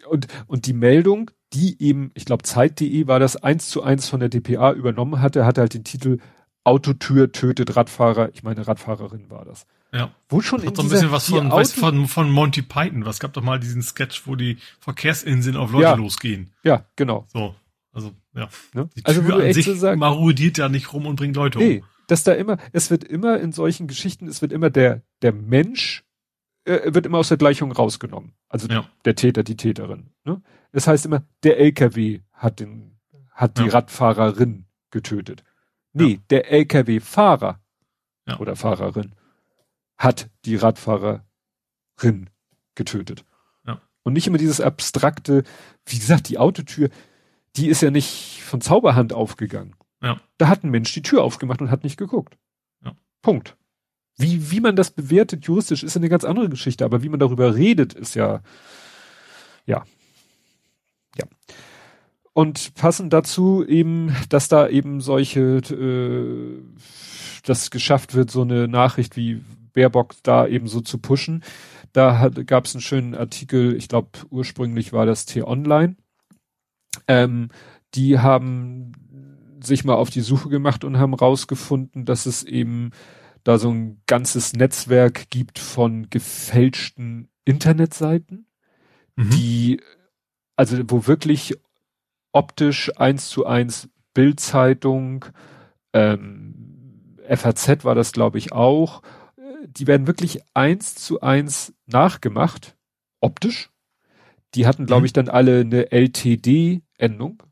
und, 0.07 0.27
und 0.47 0.67
die 0.67 0.73
Meldung, 0.73 1.31
die 1.53 1.81
eben, 1.83 2.11
ich 2.15 2.25
glaube 2.25 2.43
Zeit.de 2.43 3.07
war 3.07 3.21
das 3.21 3.37
eins 3.37 3.69
zu 3.69 3.83
eins 3.83 4.09
von 4.09 4.21
der 4.21 4.29
DPA 4.29 4.73
übernommen 4.73 5.21
hatte, 5.21 5.45
hatte 5.45 5.61
halt 5.61 5.75
den 5.75 5.85
Titel 5.85 6.19
Autotür 6.65 7.31
tötet 7.31 7.77
Radfahrer. 7.77 8.31
Ich 8.33 8.43
meine, 8.43 8.67
Radfahrerin 8.67 9.31
war 9.31 9.45
das. 9.45 9.67
Ja. 9.93 10.11
Wo 10.29 10.41
schon 10.41 10.63
in 10.63 10.75
so 10.75 10.83
ein 10.83 10.89
bisschen 10.89 11.13
was 11.13 11.29
von, 11.29 11.51
weißt, 11.51 11.77
von, 11.77 12.09
von 12.09 12.31
Monty 12.31 12.63
Python. 12.63 13.05
Was 13.05 13.21
gab 13.21 13.33
doch 13.35 13.43
mal 13.43 13.61
diesen 13.61 13.83
Sketch, 13.83 14.27
wo 14.27 14.35
die 14.35 14.59
Verkehrsinseln 14.81 15.57
auf 15.57 15.71
Leute 15.71 15.85
ja. 15.85 15.95
losgehen. 15.95 16.53
Ja, 16.65 16.87
genau. 16.97 17.27
So. 17.33 17.55
Also, 17.93 18.13
ja. 18.35 18.49
Ne? 18.73 18.89
Die 18.97 19.05
also, 19.05 19.23
Tür 19.23 19.37
an 19.37 19.53
sich 19.53 19.67
so 19.67 19.75
sagen, 19.75 20.01
marodiert 20.01 20.59
ja 20.59 20.69
nicht 20.69 20.93
rum 20.93 21.07
und 21.07 21.17
bringt 21.17 21.37
Leute 21.37 21.59
nee, 21.59 21.79
um. 21.79 21.87
Dass 22.09 22.25
da 22.25 22.33
immer, 22.33 22.59
es 22.73 22.91
wird 22.91 23.05
immer 23.05 23.39
in 23.39 23.53
solchen 23.53 23.87
Geschichten, 23.87 24.27
es 24.27 24.43
wird 24.43 24.53
immer 24.53 24.69
der, 24.69 25.03
der 25.23 25.33
Mensch 25.33 26.03
äh, 26.65 26.95
wird 26.95 27.07
immer 27.07 27.19
aus 27.19 27.29
der 27.29 27.37
Gleichung 27.37 27.73
rausgenommen. 27.73 28.35
Also 28.49 28.69
ja. 28.69 28.89
der 29.05 29.15
Täter, 29.15 29.43
die 29.43 29.57
Täterin. 29.57 30.11
Ne? 30.25 30.43
Das 30.73 30.87
heißt 30.87 31.07
immer, 31.07 31.25
der 31.43 31.59
LKW 31.59 32.21
hat 32.33 32.61
den, 32.61 32.99
hat 33.31 33.59
die 33.59 33.65
ja. 33.65 33.73
Radfahrerin 33.73 34.67
getötet. 34.91 35.45
Nee, 35.93 36.15
ja. 36.15 36.19
der 36.31 36.51
LKW-Fahrer 36.51 37.61
oder 38.39 38.57
Fahrerin 38.57 39.15
hat 39.97 40.31
die 40.45 40.57
Radfahrerin 40.57 41.25
getötet. 42.75 43.25
Und 44.05 44.13
nicht 44.13 44.27
immer 44.27 44.39
dieses 44.39 44.61
abstrakte, 44.61 45.43
wie 45.87 45.99
gesagt, 45.99 46.29
die 46.29 46.39
Autotür, 46.39 46.91
die 47.57 47.69
ist 47.69 47.81
ja 47.81 47.91
nicht 47.91 48.43
von 48.43 48.61
Zauberhand 48.61 49.13
aufgegangen. 49.13 49.75
Ja. 50.03 50.21
Da 50.37 50.49
hat 50.49 50.63
ein 50.63 50.71
Mensch 50.71 50.93
die 50.93 51.03
Tür 51.03 51.25
aufgemacht 51.25 51.61
und 51.63 51.71
hat 51.71 51.85
nicht 51.85 51.97
geguckt. 51.97 52.37
Ja. 52.85 52.95
Punkt. 53.23 53.57
Wie, 54.17 54.51
wie 54.51 54.61
man 54.61 54.77
das 54.77 54.91
bewertet 54.91 55.45
juristisch 55.47 55.83
ist 55.83 55.97
eine 55.97 56.09
ganz 56.09 56.25
andere 56.25 56.49
Geschichte, 56.49 56.85
aber 56.85 57.03
wie 57.03 57.09
man 57.09 57.19
darüber 57.19 57.57
redet, 57.57 57.95
ist 57.95 58.15
ja, 58.15 58.43
ja, 59.67 59.85
ja. 61.17 61.25
Und 62.33 62.75
passend 62.75 63.13
dazu 63.13 63.65
eben, 63.67 64.15
dass 64.29 64.49
da 64.49 64.69
eben 64.69 65.01
solche, 65.01 65.59
äh, 65.59 66.63
das 67.45 67.71
geschafft 67.71 68.15
wird, 68.15 68.31
so 68.31 68.43
eine 68.43 68.69
Nachricht 68.69 69.17
wie 69.17 69.43
Baerbock 69.73 70.15
da 70.23 70.47
eben 70.47 70.69
so 70.69 70.81
zu 70.81 70.99
pushen. 70.99 71.43
Da 71.93 72.29
gab 72.29 72.65
es 72.65 72.75
einen 72.75 72.83
schönen 72.83 73.15
Artikel, 73.15 73.77
ich 73.77 73.89
glaube 73.89 74.11
ursprünglich 74.31 74.93
war 74.93 75.07
das 75.07 75.27
T-Online. 75.27 75.97
Ähm, 77.07 77.51
die 77.95 78.19
haben 78.19 78.93
sich 79.63 79.85
mal 79.85 79.95
auf 79.95 80.11
die 80.11 80.21
Suche 80.21 80.49
gemacht 80.49 80.85
und 80.85 80.99
haben 80.99 81.15
rausgefunden, 81.15 82.05
dass 82.05 82.27
es 82.27 82.43
eben 82.43 82.91
da 83.45 83.59
so 83.59 83.71
ein 83.71 84.01
ganzes 84.07 84.55
Netzwerk 84.55 85.31
gibt 85.31 85.59
von 85.59 86.09
gefälschten 86.11 87.29
Internetseiten, 87.45 88.47
mhm. 89.17 89.31
die, 89.31 89.81
also 90.57 90.79
wo 90.89 91.07
wirklich 91.07 91.55
optisch 92.33 92.91
eins 92.97 93.29
zu 93.29 93.47
eins 93.47 93.89
Bildzeitung, 94.15 95.27
ähm, 95.93 97.17
FAZ 97.29 97.85
war 97.85 97.95
das 97.95 98.13
glaube 98.13 98.39
ich 98.39 98.53
auch, 98.53 99.03
die 99.67 99.87
werden 99.87 100.07
wirklich 100.07 100.41
eins 100.55 100.95
zu 100.95 101.21
eins 101.21 101.75
nachgemacht, 101.87 102.77
optisch. 103.21 103.71
Die 104.55 104.67
hatten 104.67 104.87
glaube 104.87 105.01
mhm. 105.01 105.07
ich 105.07 105.13
dann 105.13 105.29
alle 105.29 105.61
eine 105.61 105.91
LTD-Endung. 105.93 107.43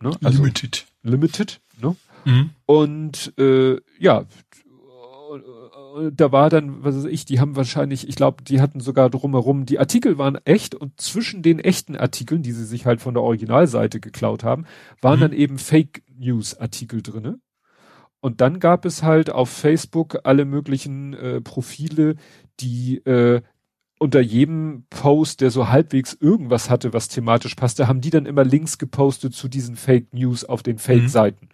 Ne? 0.00 0.16
Also 0.22 0.42
Limited. 0.42 0.86
Limited, 1.02 1.60
ne? 1.80 1.96
Mhm. 2.24 2.50
Und 2.66 3.34
äh, 3.38 3.80
ja, 3.98 4.26
da 6.12 6.32
war 6.32 6.50
dann, 6.50 6.84
was 6.84 6.96
weiß 6.96 7.04
ich, 7.04 7.24
die 7.24 7.40
haben 7.40 7.56
wahrscheinlich, 7.56 8.08
ich 8.08 8.16
glaube, 8.16 8.42
die 8.42 8.60
hatten 8.60 8.80
sogar 8.80 9.10
drumherum, 9.10 9.66
die 9.66 9.78
Artikel 9.78 10.18
waren 10.18 10.38
echt 10.44 10.74
und 10.74 11.00
zwischen 11.00 11.42
den 11.42 11.58
echten 11.58 11.96
Artikeln, 11.96 12.42
die 12.42 12.52
sie 12.52 12.64
sich 12.64 12.86
halt 12.86 13.00
von 13.00 13.14
der 13.14 13.22
Originalseite 13.22 14.00
geklaut 14.00 14.44
haben, 14.44 14.66
waren 15.00 15.18
mhm. 15.18 15.22
dann 15.22 15.32
eben 15.32 15.58
Fake 15.58 16.02
News 16.16 16.58
Artikel 16.58 17.02
drinne. 17.02 17.38
Und 18.20 18.40
dann 18.40 18.60
gab 18.60 18.84
es 18.84 19.02
halt 19.02 19.30
auf 19.30 19.50
Facebook 19.50 20.20
alle 20.24 20.44
möglichen 20.44 21.12
äh, 21.14 21.40
Profile, 21.40 22.14
die 22.60 22.98
äh, 22.98 23.42
unter 23.98 24.20
jedem 24.20 24.84
Post, 24.90 25.40
der 25.40 25.50
so 25.50 25.68
halbwegs 25.68 26.12
irgendwas 26.14 26.70
hatte, 26.70 26.92
was 26.92 27.08
thematisch 27.08 27.54
passte, 27.54 27.88
haben 27.88 28.00
die 28.00 28.10
dann 28.10 28.26
immer 28.26 28.44
Links 28.44 28.78
gepostet 28.78 29.34
zu 29.34 29.48
diesen 29.48 29.76
Fake 29.76 30.12
News 30.12 30.44
auf 30.44 30.62
den 30.62 30.78
Fake-Seiten. 30.78 31.48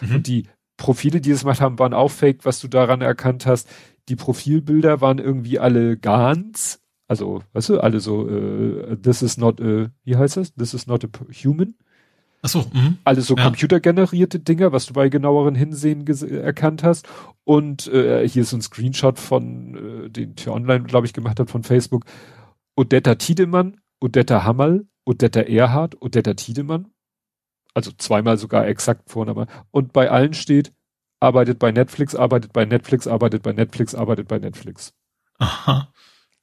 Mhm. 0.00 0.08
Mhm. 0.08 0.14
Und 0.16 0.26
die 0.26 0.48
Profile, 0.76 1.20
die 1.20 1.30
das 1.30 1.40
gemacht 1.40 1.60
haben, 1.60 1.78
waren 1.78 1.94
auch 1.94 2.10
fake, 2.10 2.44
was 2.44 2.60
du 2.60 2.68
daran 2.68 3.00
erkannt 3.00 3.46
hast. 3.46 3.68
Die 4.08 4.16
Profilbilder 4.16 5.00
waren 5.00 5.18
irgendwie 5.18 5.58
alle 5.58 5.96
ganz, 5.96 6.80
also, 7.08 7.42
weißt 7.52 7.70
du, 7.70 7.80
alle 7.80 8.00
so, 8.00 8.28
äh, 8.28 8.96
this 8.96 9.22
is 9.22 9.38
not 9.38 9.60
a, 9.60 9.90
wie 10.04 10.16
heißt 10.16 10.36
das? 10.36 10.54
This 10.54 10.74
is 10.74 10.86
not 10.86 11.04
a 11.04 11.08
human. 11.32 11.74
Ach 12.42 12.48
so, 12.48 12.60
mh. 12.60 12.94
Alle 13.04 13.22
so 13.22 13.36
ja. 13.36 13.44
computergenerierte 13.44 14.38
Dinger, 14.38 14.72
was 14.72 14.86
du 14.86 14.92
bei 14.92 15.08
genaueren 15.08 15.54
Hinsehen 15.54 16.06
erkannt 16.06 16.82
hast. 16.82 17.08
Und 17.44 17.86
äh, 17.86 18.28
hier 18.28 18.42
ist 18.42 18.50
so 18.50 18.56
ein 18.56 18.62
Screenshot 18.62 19.18
von, 19.18 20.04
äh, 20.04 20.10
den 20.10 20.36
Tür 20.36 20.52
Online, 20.52 20.84
glaube 20.84 21.06
ich, 21.06 21.14
gemacht 21.14 21.40
hat 21.40 21.50
von 21.50 21.62
Facebook. 21.62 22.04
Odetta 22.76 23.14
Tiedemann, 23.14 23.80
Odetta 24.00 24.44
Hammerl, 24.44 24.86
Odetta 25.06 25.40
Erhard, 25.40 26.02
Odetta 26.02 26.34
Tiedemann 26.34 26.88
also 27.74 27.90
zweimal 27.98 28.38
sogar 28.38 28.66
exakt 28.66 29.10
Vorname. 29.10 29.46
Und 29.70 29.92
bei 29.92 30.10
allen 30.10 30.34
steht, 30.34 30.72
arbeitet 31.20 31.58
bei 31.58 31.72
Netflix, 31.72 32.14
arbeitet 32.14 32.52
bei 32.52 32.64
Netflix, 32.64 33.06
arbeitet 33.06 33.42
bei 33.42 33.52
Netflix, 33.52 33.94
arbeitet 33.94 34.28
bei 34.28 34.38
Netflix. 34.38 34.94
Aha. 35.38 35.92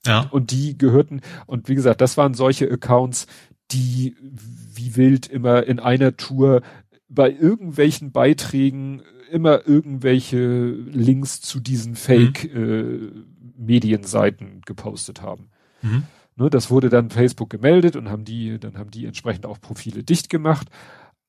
Ja. 0.06 0.28
Und 0.32 0.52
die 0.52 0.78
gehörten, 0.78 1.22
und 1.46 1.70
wie 1.70 1.76
gesagt, 1.76 2.02
das 2.02 2.18
waren 2.18 2.34
solche 2.34 2.70
Accounts, 2.70 3.28
die 3.72 4.18
wie 4.20 4.98
wild 4.98 5.28
immer 5.28 5.64
in 5.64 5.80
einer 5.80 6.18
Tour 6.18 6.62
bei 7.08 7.32
irgendwelchen 7.32 8.12
Beiträgen 8.12 9.02
immer 9.32 9.68
irgendwelche 9.68 10.68
Links 10.68 11.42
zu 11.42 11.60
diesen 11.60 11.96
Fake-Medienseiten 11.96 14.48
mhm. 14.48 14.58
äh, 14.58 14.62
gepostet 14.66 15.22
haben. 15.22 15.50
Mhm. 15.82 16.04
Ne, 16.36 16.50
das 16.50 16.70
wurde 16.70 16.90
dann 16.90 17.10
Facebook 17.10 17.50
gemeldet 17.50 17.96
und 17.96 18.10
haben 18.10 18.26
die, 18.26 18.60
dann 18.60 18.78
haben 18.78 18.92
die 18.92 19.06
entsprechend 19.06 19.46
auch 19.46 19.62
Profile 19.62 20.04
dicht 20.04 20.30
gemacht. 20.30 20.68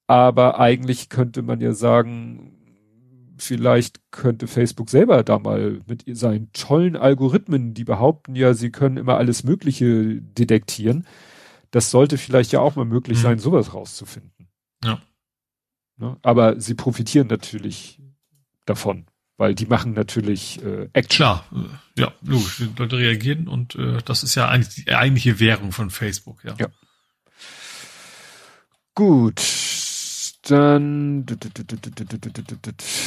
Aber 0.06 0.58
eigentlich 0.58 1.08
könnte 1.08 1.42
man 1.42 1.60
ja 1.60 1.72
sagen, 1.72 2.58
vielleicht 3.42 4.00
könnte 4.10 4.46
Facebook 4.46 4.88
selber 4.90 5.22
da 5.22 5.38
mal 5.38 5.80
mit 5.86 6.04
seinen 6.16 6.52
tollen 6.52 6.96
Algorithmen, 6.96 7.74
die 7.74 7.84
behaupten 7.84 8.34
ja, 8.34 8.54
sie 8.54 8.70
können 8.70 8.96
immer 8.96 9.16
alles 9.16 9.44
Mögliche 9.44 10.20
detektieren. 10.20 11.06
Das 11.70 11.90
sollte 11.90 12.18
vielleicht 12.18 12.52
ja 12.52 12.60
auch 12.60 12.76
mal 12.76 12.84
möglich 12.84 13.18
mhm. 13.18 13.22
sein, 13.22 13.38
sowas 13.38 13.74
rauszufinden. 13.74 14.48
Ja. 14.84 15.00
Ne? 15.96 16.16
Aber 16.22 16.60
sie 16.60 16.74
profitieren 16.74 17.28
natürlich 17.28 18.00
davon, 18.66 19.06
weil 19.36 19.54
die 19.54 19.66
machen 19.66 19.92
natürlich 19.92 20.62
äh, 20.62 20.88
Action. 20.92 21.16
Klar, 21.16 21.44
äh, 21.52 22.00
ja, 22.00 22.12
logisch. 22.22 22.58
Die 22.58 22.70
Leute 22.76 22.98
reagieren 22.98 23.48
und 23.48 23.74
äh, 23.76 23.98
das 24.04 24.22
ist 24.22 24.34
ja 24.34 24.48
eigentlich 24.48 24.84
die 24.84 24.94
eigentliche 24.94 25.40
Währung 25.40 25.72
von 25.72 25.90
Facebook, 25.90 26.44
ja. 26.44 26.54
Ja. 26.58 26.68
Gut, 28.94 29.40
dann 30.42 31.24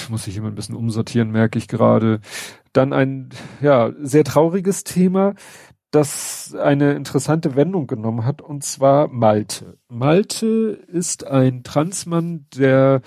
muss 0.10 0.28
ich 0.28 0.38
immer 0.38 0.48
ein 0.48 0.56
bisschen 0.56 0.76
umsortieren, 0.76 1.32
merke 1.32 1.58
ich 1.58 1.68
gerade. 1.68 2.22
Dann 2.74 2.94
ein 2.94 3.30
ja 3.62 3.92
sehr 4.02 4.24
trauriges 4.24 4.84
Thema, 4.84 5.36
das 5.92 6.56
eine 6.56 6.94
interessante 6.94 7.56
Wendung 7.56 7.88
genommen 7.88 8.26
hat, 8.26 8.42
und 8.42 8.64
zwar 8.64 9.08
Malte. 9.08 9.78
Malte 9.88 10.80
ist 10.88 11.26
ein 11.26 11.64
Transmann, 11.64 12.46
der 12.56 13.02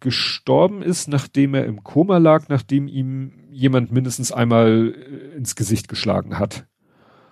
gestorben 0.00 0.82
ist, 0.82 1.08
nachdem 1.08 1.54
er 1.54 1.64
im 1.64 1.82
Koma 1.82 2.18
lag, 2.18 2.48
nachdem 2.48 2.86
ihm 2.88 3.32
jemand 3.50 3.90
mindestens 3.90 4.32
einmal 4.32 4.94
ins 5.36 5.56
Gesicht 5.56 5.88
geschlagen 5.88 6.38
hat. 6.38 6.66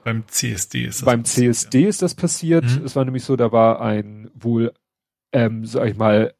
Beim 0.04 0.26
CSD 0.26 0.84
ist 0.84 1.00
das 1.00 1.06
Beim 1.06 1.22
passiert, 1.22 1.54
CSD 1.54 1.80
ja. 1.82 1.88
ist 1.88 2.02
das 2.02 2.14
passiert. 2.14 2.64
Mhm. 2.64 2.84
Es 2.84 2.96
war 2.96 3.04
nämlich 3.04 3.24
so, 3.24 3.36
da 3.36 3.52
war 3.52 3.80
ein 3.80 4.30
wohl, 4.34 4.72
ähm, 5.32 5.66
sag 5.66 5.88
ich 5.88 5.96
mal, 5.96 6.34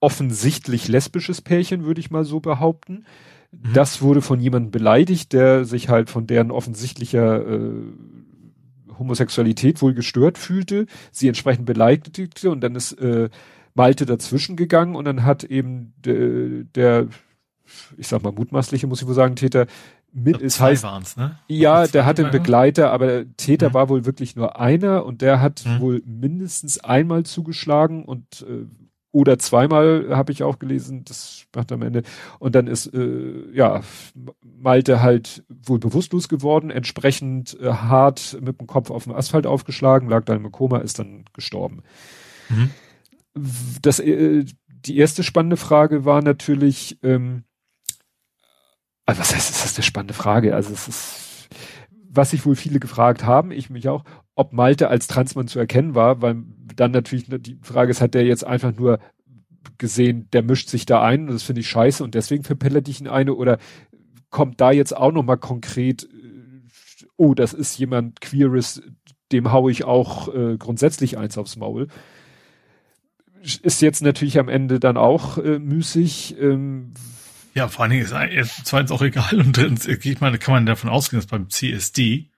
offensichtlich 0.00 0.88
lesbisches 0.88 1.42
Pärchen, 1.42 1.84
würde 1.84 2.00
ich 2.00 2.10
mal 2.10 2.24
so 2.24 2.40
behaupten. 2.40 3.04
Mhm. 3.52 3.72
Das 3.74 4.00
wurde 4.00 4.22
von 4.22 4.40
jemandem 4.40 4.70
beleidigt, 4.70 5.32
der 5.32 5.64
sich 5.64 5.88
halt 5.88 6.10
von 6.10 6.26
deren 6.26 6.50
offensichtlicher 6.50 7.46
äh, 7.46 7.72
Homosexualität 8.98 9.82
wohl 9.82 9.94
gestört 9.94 10.38
fühlte, 10.38 10.86
sie 11.10 11.28
entsprechend 11.28 11.66
beleidigte 11.66 12.50
und 12.50 12.60
dann 12.60 12.74
ist 12.76 12.92
äh, 12.92 13.30
Malte 13.74 14.04
dazwischen 14.06 14.56
gegangen 14.56 14.94
und 14.94 15.06
dann 15.06 15.24
hat 15.24 15.44
eben 15.44 15.94
de, 16.04 16.64
der, 16.74 17.08
ich 17.96 18.08
sag 18.08 18.22
mal 18.22 18.32
mutmaßliche, 18.32 18.86
muss 18.86 19.00
ich 19.00 19.08
wohl 19.08 19.14
sagen, 19.14 19.36
Täter 19.36 19.66
mit, 20.12 20.40
es 20.40 20.60
heißt, 20.60 20.82
waren's, 20.82 21.16
ne? 21.16 21.38
ja, 21.46 21.86
der 21.86 22.04
hatte 22.04 22.22
einen 22.22 22.32
Begleiter, 22.32 22.92
aber 22.92 23.06
der 23.06 23.36
Täter 23.36 23.70
mhm. 23.70 23.74
war 23.74 23.88
wohl 23.88 24.04
wirklich 24.04 24.36
nur 24.36 24.58
einer 24.58 25.04
und 25.04 25.22
der 25.22 25.40
hat 25.40 25.64
mhm. 25.64 25.80
wohl 25.80 26.02
mindestens 26.04 26.78
einmal 26.78 27.24
zugeschlagen 27.24 28.04
und 28.04 28.44
äh, 28.48 28.66
oder 29.12 29.38
zweimal 29.38 30.06
habe 30.10 30.30
ich 30.30 30.44
auch 30.44 30.60
gelesen, 30.60 31.04
das 31.04 31.44
macht 31.54 31.72
am 31.72 31.82
Ende. 31.82 32.02
Und 32.38 32.54
dann 32.54 32.68
ist 32.68 32.94
äh, 32.94 33.50
ja 33.52 33.82
Malte 34.42 35.02
halt 35.02 35.44
wohl 35.48 35.80
bewusstlos 35.80 36.28
geworden, 36.28 36.70
entsprechend 36.70 37.58
äh, 37.60 37.72
hart 37.72 38.38
mit 38.40 38.60
dem 38.60 38.68
Kopf 38.68 38.90
auf 38.90 39.04
dem 39.04 39.14
Asphalt 39.14 39.46
aufgeschlagen, 39.46 40.08
lag 40.08 40.24
dann 40.26 40.44
im 40.44 40.52
Koma, 40.52 40.78
ist 40.78 41.00
dann 41.00 41.24
gestorben. 41.32 41.82
Mhm. 42.48 42.70
Das 43.82 43.98
äh, 43.98 44.44
die 44.86 44.96
erste 44.96 45.22
spannende 45.22 45.56
Frage 45.56 46.04
war 46.04 46.22
natürlich, 46.22 46.98
ähm, 47.02 47.44
also 49.10 49.22
was 49.22 49.34
heißt, 49.34 49.50
ist 49.50 49.64
das 49.64 49.76
eine 49.76 49.82
spannende 49.82 50.14
Frage? 50.14 50.54
Also 50.54 50.72
es 50.72 50.86
ist, 50.86 51.48
was 52.08 52.30
sich 52.30 52.46
wohl 52.46 52.54
viele 52.54 52.78
gefragt 52.78 53.24
haben, 53.24 53.50
ich 53.50 53.68
mich 53.68 53.88
auch, 53.88 54.04
ob 54.36 54.52
Malte 54.52 54.88
als 54.88 55.08
Transmann 55.08 55.48
zu 55.48 55.58
erkennen 55.58 55.96
war, 55.96 56.22
weil 56.22 56.44
dann 56.76 56.92
natürlich 56.92 57.26
die 57.28 57.58
Frage 57.60 57.90
ist, 57.90 58.00
hat 58.00 58.14
der 58.14 58.24
jetzt 58.24 58.46
einfach 58.46 58.72
nur 58.72 59.00
gesehen, 59.78 60.28
der 60.32 60.44
mischt 60.44 60.68
sich 60.68 60.86
da 60.86 61.02
ein 61.02 61.22
und 61.22 61.34
das 61.34 61.42
finde 61.42 61.60
ich 61.60 61.68
scheiße 61.68 62.04
und 62.04 62.14
deswegen 62.14 62.44
verpellert 62.44 62.86
ich 62.86 63.00
ihn 63.00 63.08
eine 63.08 63.34
oder 63.34 63.58
kommt 64.30 64.60
da 64.60 64.70
jetzt 64.70 64.96
auch 64.96 65.10
nochmal 65.10 65.38
konkret, 65.38 66.04
äh, 66.04 67.06
oh, 67.16 67.34
das 67.34 67.52
ist 67.52 67.76
jemand 67.78 68.20
Queeres, 68.20 68.80
dem 69.32 69.50
hau 69.50 69.68
ich 69.68 69.82
auch 69.82 70.32
äh, 70.32 70.56
grundsätzlich 70.56 71.18
eins 71.18 71.36
aufs 71.36 71.56
Maul. 71.56 71.88
Ist 73.42 73.82
jetzt 73.82 74.02
natürlich 74.02 74.38
am 74.38 74.48
Ende 74.48 74.78
dann 74.78 74.96
auch 74.96 75.36
äh, 75.38 75.58
müßig, 75.58 76.36
ähm, 76.40 76.92
ja, 77.54 77.68
vor 77.68 77.82
allen 77.82 77.90
Dingen 77.92 78.04
ist 78.04 78.12
es 78.12 78.64
zweitens 78.64 78.90
auch 78.92 79.02
egal 79.02 79.40
und 79.40 79.56
drittens, 79.56 79.86
ich 79.86 80.20
meine, 80.20 80.38
kann 80.38 80.54
man 80.54 80.66
davon 80.66 80.90
ausgehen, 80.90 81.20
dass 81.20 81.26
beim 81.26 81.50
CSD 81.50 82.30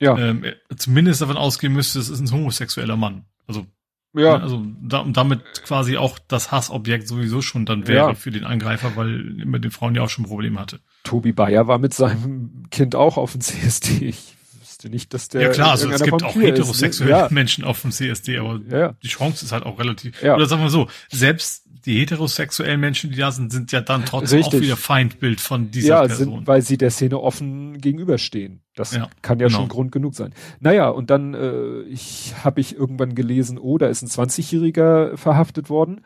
ja. 0.00 0.16
ähm, 0.18 0.44
zumindest 0.76 1.22
davon 1.22 1.36
ausgehen 1.36 1.72
müsste, 1.72 1.98
es 1.98 2.08
ist 2.08 2.20
ein 2.20 2.30
homosexueller 2.30 2.96
Mann. 2.96 3.24
Also 3.46 3.66
ja. 4.12 4.38
Ne, 4.38 4.42
also 4.42 4.66
da, 4.82 5.04
damit 5.06 5.62
quasi 5.64 5.96
auch 5.96 6.18
das 6.26 6.50
Hassobjekt 6.50 7.06
sowieso 7.06 7.42
schon 7.42 7.64
dann 7.64 7.86
wäre 7.86 8.08
ja. 8.08 8.14
für 8.14 8.32
den 8.32 8.44
Angreifer, 8.44 8.96
weil 8.96 9.18
mit 9.22 9.62
den 9.62 9.70
Frauen 9.70 9.94
ja 9.94 10.02
auch 10.02 10.10
schon 10.10 10.24
Probleme 10.24 10.58
hatte. 10.58 10.80
Tobi 11.04 11.32
Bayer 11.32 11.68
war 11.68 11.78
mit 11.78 11.94
seinem 11.94 12.66
Kind 12.70 12.96
auch 12.96 13.16
auf 13.16 13.32
dem 13.32 13.40
CSD. 13.40 14.08
Ich 14.08 14.34
wusste 14.58 14.90
nicht, 14.90 15.14
dass 15.14 15.28
der. 15.28 15.42
Ja 15.42 15.48
klar, 15.50 15.70
also 15.70 15.88
es 15.88 16.02
gibt 16.02 16.24
auch 16.24 16.34
heterosexuelle 16.34 17.12
ist, 17.12 17.18
ne? 17.18 17.24
ja. 17.26 17.28
Menschen 17.30 17.62
auf 17.62 17.82
dem 17.82 17.92
CSD, 17.92 18.38
aber 18.38 18.60
ja. 18.68 18.94
die 19.00 19.08
Chance 19.08 19.44
ist 19.44 19.52
halt 19.52 19.64
auch 19.64 19.78
relativ. 19.78 20.20
Oder 20.22 20.46
sagen 20.46 20.62
wir 20.62 20.70
so, 20.70 20.88
selbst 21.08 21.69
die 21.84 21.98
heterosexuellen 21.98 22.80
Menschen, 22.80 23.10
die 23.10 23.16
da 23.16 23.30
sind, 23.30 23.52
sind 23.52 23.72
ja 23.72 23.80
dann 23.80 24.04
trotzdem 24.04 24.38
Richtig. 24.38 24.60
auch 24.60 24.62
wieder 24.62 24.76
Feindbild 24.76 25.40
von 25.40 25.70
dieser 25.70 25.88
ja, 25.88 26.06
Person. 26.06 26.36
Sind, 26.36 26.46
weil 26.46 26.62
sie 26.62 26.76
der 26.76 26.90
Szene 26.90 27.20
offen 27.20 27.78
gegenüberstehen. 27.78 28.62
Das 28.74 28.94
ja, 28.94 29.08
kann 29.22 29.40
ja 29.40 29.48
genau. 29.48 29.60
schon 29.60 29.68
Grund 29.68 29.92
genug 29.92 30.14
sein. 30.14 30.32
Naja, 30.60 30.88
und 30.88 31.10
dann 31.10 31.34
äh, 31.34 31.82
ich 31.82 32.34
habe 32.44 32.60
ich 32.60 32.76
irgendwann 32.76 33.14
gelesen, 33.14 33.58
oh, 33.58 33.78
da 33.78 33.88
ist 33.88 34.02
ein 34.02 34.08
20-Jähriger 34.08 35.16
verhaftet 35.16 35.70
worden. 35.70 36.02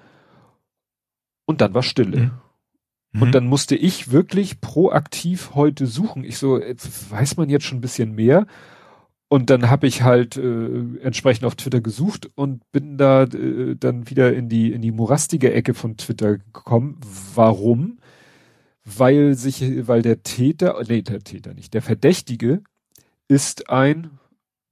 Und 1.46 1.60
dann 1.60 1.74
war 1.74 1.82
Stille. 1.82 2.18
Mhm. 3.12 3.22
Und 3.22 3.28
mhm. 3.28 3.32
dann 3.32 3.46
musste 3.46 3.76
ich 3.76 4.10
wirklich 4.10 4.60
proaktiv 4.60 5.52
heute 5.54 5.86
suchen. 5.86 6.24
Ich 6.24 6.38
so, 6.38 6.58
weiß 6.58 7.36
man 7.36 7.48
jetzt 7.48 7.64
schon 7.64 7.78
ein 7.78 7.82
bisschen 7.82 8.14
mehr? 8.14 8.46
Und 9.34 9.50
dann 9.50 9.68
habe 9.68 9.88
ich 9.88 10.02
halt 10.02 10.36
äh, 10.36 11.00
entsprechend 11.02 11.44
auf 11.44 11.56
Twitter 11.56 11.80
gesucht 11.80 12.30
und 12.36 12.70
bin 12.70 12.96
da 12.96 13.24
äh, 13.24 13.74
dann 13.74 14.08
wieder 14.08 14.32
in 14.32 14.48
die 14.48 14.70
in 14.70 14.80
die 14.80 14.92
morastige 14.92 15.52
Ecke 15.52 15.74
von 15.74 15.96
Twitter 15.96 16.38
gekommen. 16.38 17.00
Warum? 17.34 17.98
Weil 18.84 19.34
sich, 19.34 19.88
weil 19.88 20.02
der 20.02 20.22
Täter, 20.22 20.80
nee, 20.88 21.02
der 21.02 21.18
Täter 21.18 21.52
nicht, 21.52 21.74
der 21.74 21.82
Verdächtige 21.82 22.62
ist 23.26 23.68
ein 23.70 24.20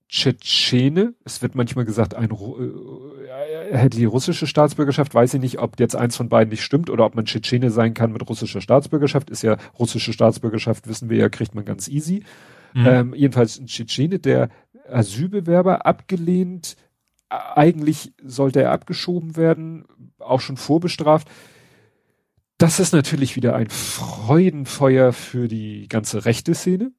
Tschetschene. 0.09 1.15
Es 1.25 1.43
wird 1.43 1.57
manchmal 1.57 1.85
gesagt, 1.85 2.15
ein 2.15 2.31
äh, 2.31 3.69
er 3.69 3.79
hätte 3.79 3.99
die 3.99 4.05
russische 4.05 4.47
Staatsbürgerschaft. 4.47 5.13
Weiß 5.13 5.35
ich 5.35 5.41
nicht, 5.41 5.59
ob 5.59 5.81
jetzt 5.81 5.97
eins 5.97 6.17
von 6.17 6.29
beiden 6.29 6.51
nicht 6.51 6.63
stimmt 6.63 6.89
oder 6.89 7.05
ob 7.05 7.17
man 7.17 7.25
Tschetschene 7.25 7.73
sein 7.73 7.95
kann 7.95 8.13
mit 8.13 8.29
russischer 8.29 8.61
Staatsbürgerschaft. 8.61 9.29
Ist 9.29 9.43
ja 9.43 9.57
russische 9.77 10.13
Staatsbürgerschaft, 10.13 10.87
wissen 10.87 11.11
wir 11.11 11.17
ja, 11.17 11.29
kriegt 11.29 11.57
man 11.57 11.65
ganz 11.65 11.89
easy. 11.89 12.23
Mhm. 12.75 12.87
Ähm, 12.87 13.15
jedenfalls 13.15 13.59
ein 13.59 13.67
Tschetschene, 13.67 14.19
der 14.19 14.49
Asylbewerber 14.91 15.87
abgelehnt. 15.87 16.77
Eigentlich 17.29 18.13
sollte 18.23 18.63
er 18.63 18.73
abgeschoben 18.73 19.37
werden, 19.37 19.85
auch 20.19 20.41
schon 20.41 20.57
vorbestraft. 20.57 21.29
Das 22.59 22.79
ist 22.79 22.93
natürlich 22.93 23.37
wieder 23.37 23.57
ein 23.57 23.71
Freudenfeuer 23.71 25.13
für 25.13 25.49
die 25.49 25.89
ganze 25.89 26.25
rechte 26.25 26.55
Szene, 26.55 26.93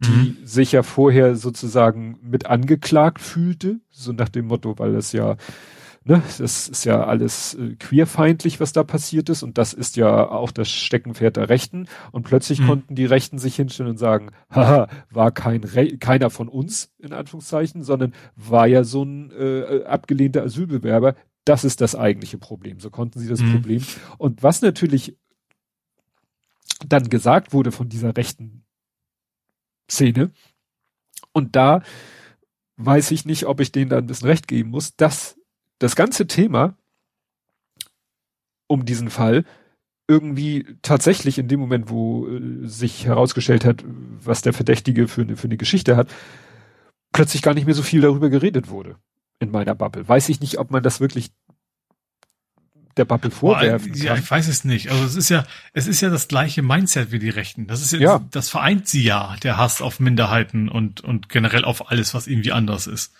die 0.00 0.10
mhm. 0.10 0.36
sich 0.44 0.72
ja 0.72 0.82
vorher 0.82 1.36
sozusagen 1.36 2.18
mit 2.22 2.46
angeklagt 2.46 3.20
fühlte, 3.20 3.80
so 3.88 4.12
nach 4.12 4.28
dem 4.28 4.46
Motto, 4.46 4.78
weil 4.78 4.94
es 4.96 5.12
ja 5.12 5.36
ne, 6.06 6.22
das 6.38 6.68
ist 6.68 6.84
ja 6.84 7.04
alles 7.04 7.54
äh, 7.54 7.74
queerfeindlich, 7.76 8.60
was 8.60 8.72
da 8.72 8.84
passiert 8.84 9.28
ist 9.28 9.42
und 9.42 9.58
das 9.58 9.72
ist 9.72 9.96
ja 9.96 10.28
auch 10.28 10.52
das 10.52 10.70
Steckenpferd 10.70 11.36
der 11.36 11.48
Rechten 11.48 11.88
und 12.12 12.22
plötzlich 12.22 12.60
mhm. 12.60 12.66
konnten 12.66 12.94
die 12.94 13.06
Rechten 13.06 13.38
sich 13.38 13.56
hinstellen 13.56 13.90
und 13.90 13.98
sagen, 13.98 14.30
haha, 14.50 14.88
war 15.10 15.32
kein 15.32 15.64
Re 15.64 15.98
keiner 15.98 16.30
von 16.30 16.48
uns, 16.48 16.92
in 16.98 17.12
Anführungszeichen, 17.12 17.82
sondern 17.82 18.14
war 18.36 18.66
ja 18.66 18.84
so 18.84 19.02
ein 19.02 19.30
äh, 19.32 19.84
abgelehnter 19.84 20.44
Asylbewerber, 20.44 21.16
das 21.44 21.64
ist 21.64 21.80
das 21.80 21.94
eigentliche 21.94 22.38
Problem. 22.38 22.80
So 22.80 22.90
konnten 22.90 23.18
sie 23.18 23.28
das 23.28 23.40
mhm. 23.40 23.52
Problem. 23.52 23.82
Und 24.18 24.42
was 24.42 24.62
natürlich 24.62 25.16
dann 26.86 27.08
gesagt 27.08 27.52
wurde 27.52 27.72
von 27.72 27.88
dieser 27.88 28.16
rechten 28.16 28.64
Szene, 29.90 30.30
und 31.32 31.54
da 31.56 31.82
weiß 32.76 33.10
ich 33.10 33.24
nicht, 33.24 33.46
ob 33.46 33.60
ich 33.60 33.72
denen 33.72 33.90
da 33.90 33.98
ein 33.98 34.06
bisschen 34.06 34.28
recht 34.28 34.48
geben 34.48 34.70
muss, 34.70 34.96
dass 34.96 35.36
das 35.78 35.96
ganze 35.96 36.26
Thema 36.26 36.76
um 38.68 38.84
diesen 38.84 39.10
Fall 39.10 39.44
irgendwie 40.08 40.66
tatsächlich 40.82 41.38
in 41.38 41.48
dem 41.48 41.60
Moment, 41.60 41.90
wo 41.90 42.28
äh, 42.28 42.66
sich 42.66 43.06
herausgestellt 43.06 43.64
hat, 43.64 43.84
was 43.86 44.42
der 44.42 44.52
Verdächtige 44.52 45.08
für 45.08 45.22
eine, 45.22 45.36
für 45.36 45.48
eine 45.48 45.56
Geschichte 45.56 45.96
hat, 45.96 46.08
plötzlich 47.12 47.42
gar 47.42 47.54
nicht 47.54 47.66
mehr 47.66 47.74
so 47.74 47.82
viel 47.82 48.00
darüber 48.00 48.30
geredet 48.30 48.68
wurde 48.68 48.96
in 49.40 49.50
meiner 49.50 49.74
Bubble. 49.74 50.08
Weiß 50.08 50.28
ich 50.28 50.40
nicht, 50.40 50.58
ob 50.58 50.70
man 50.70 50.82
das 50.82 51.00
wirklich 51.00 51.30
der 52.96 53.04
Bubble 53.04 53.30
vorwerfen 53.30 53.92
kann. 53.92 54.02
Ja, 54.02 54.16
ich 54.16 54.30
weiß 54.30 54.48
es 54.48 54.64
nicht. 54.64 54.90
Also 54.90 55.04
es 55.04 55.16
ist 55.16 55.28
ja, 55.28 55.44
es 55.74 55.86
ist 55.86 56.00
ja 56.00 56.08
das 56.08 56.28
gleiche 56.28 56.62
Mindset 56.62 57.12
wie 57.12 57.18
die 57.18 57.28
Rechten. 57.28 57.66
Das 57.66 57.82
ist 57.82 57.92
ja, 57.92 57.98
ja. 57.98 58.24
das 58.30 58.48
vereint 58.48 58.88
sie 58.88 59.02
ja, 59.02 59.36
der 59.42 59.58
Hass 59.58 59.82
auf 59.82 60.00
Minderheiten 60.00 60.68
und, 60.68 61.02
und 61.02 61.28
generell 61.28 61.64
auf 61.64 61.90
alles, 61.90 62.14
was 62.14 62.26
irgendwie 62.26 62.52
anders 62.52 62.86
ist. 62.86 63.12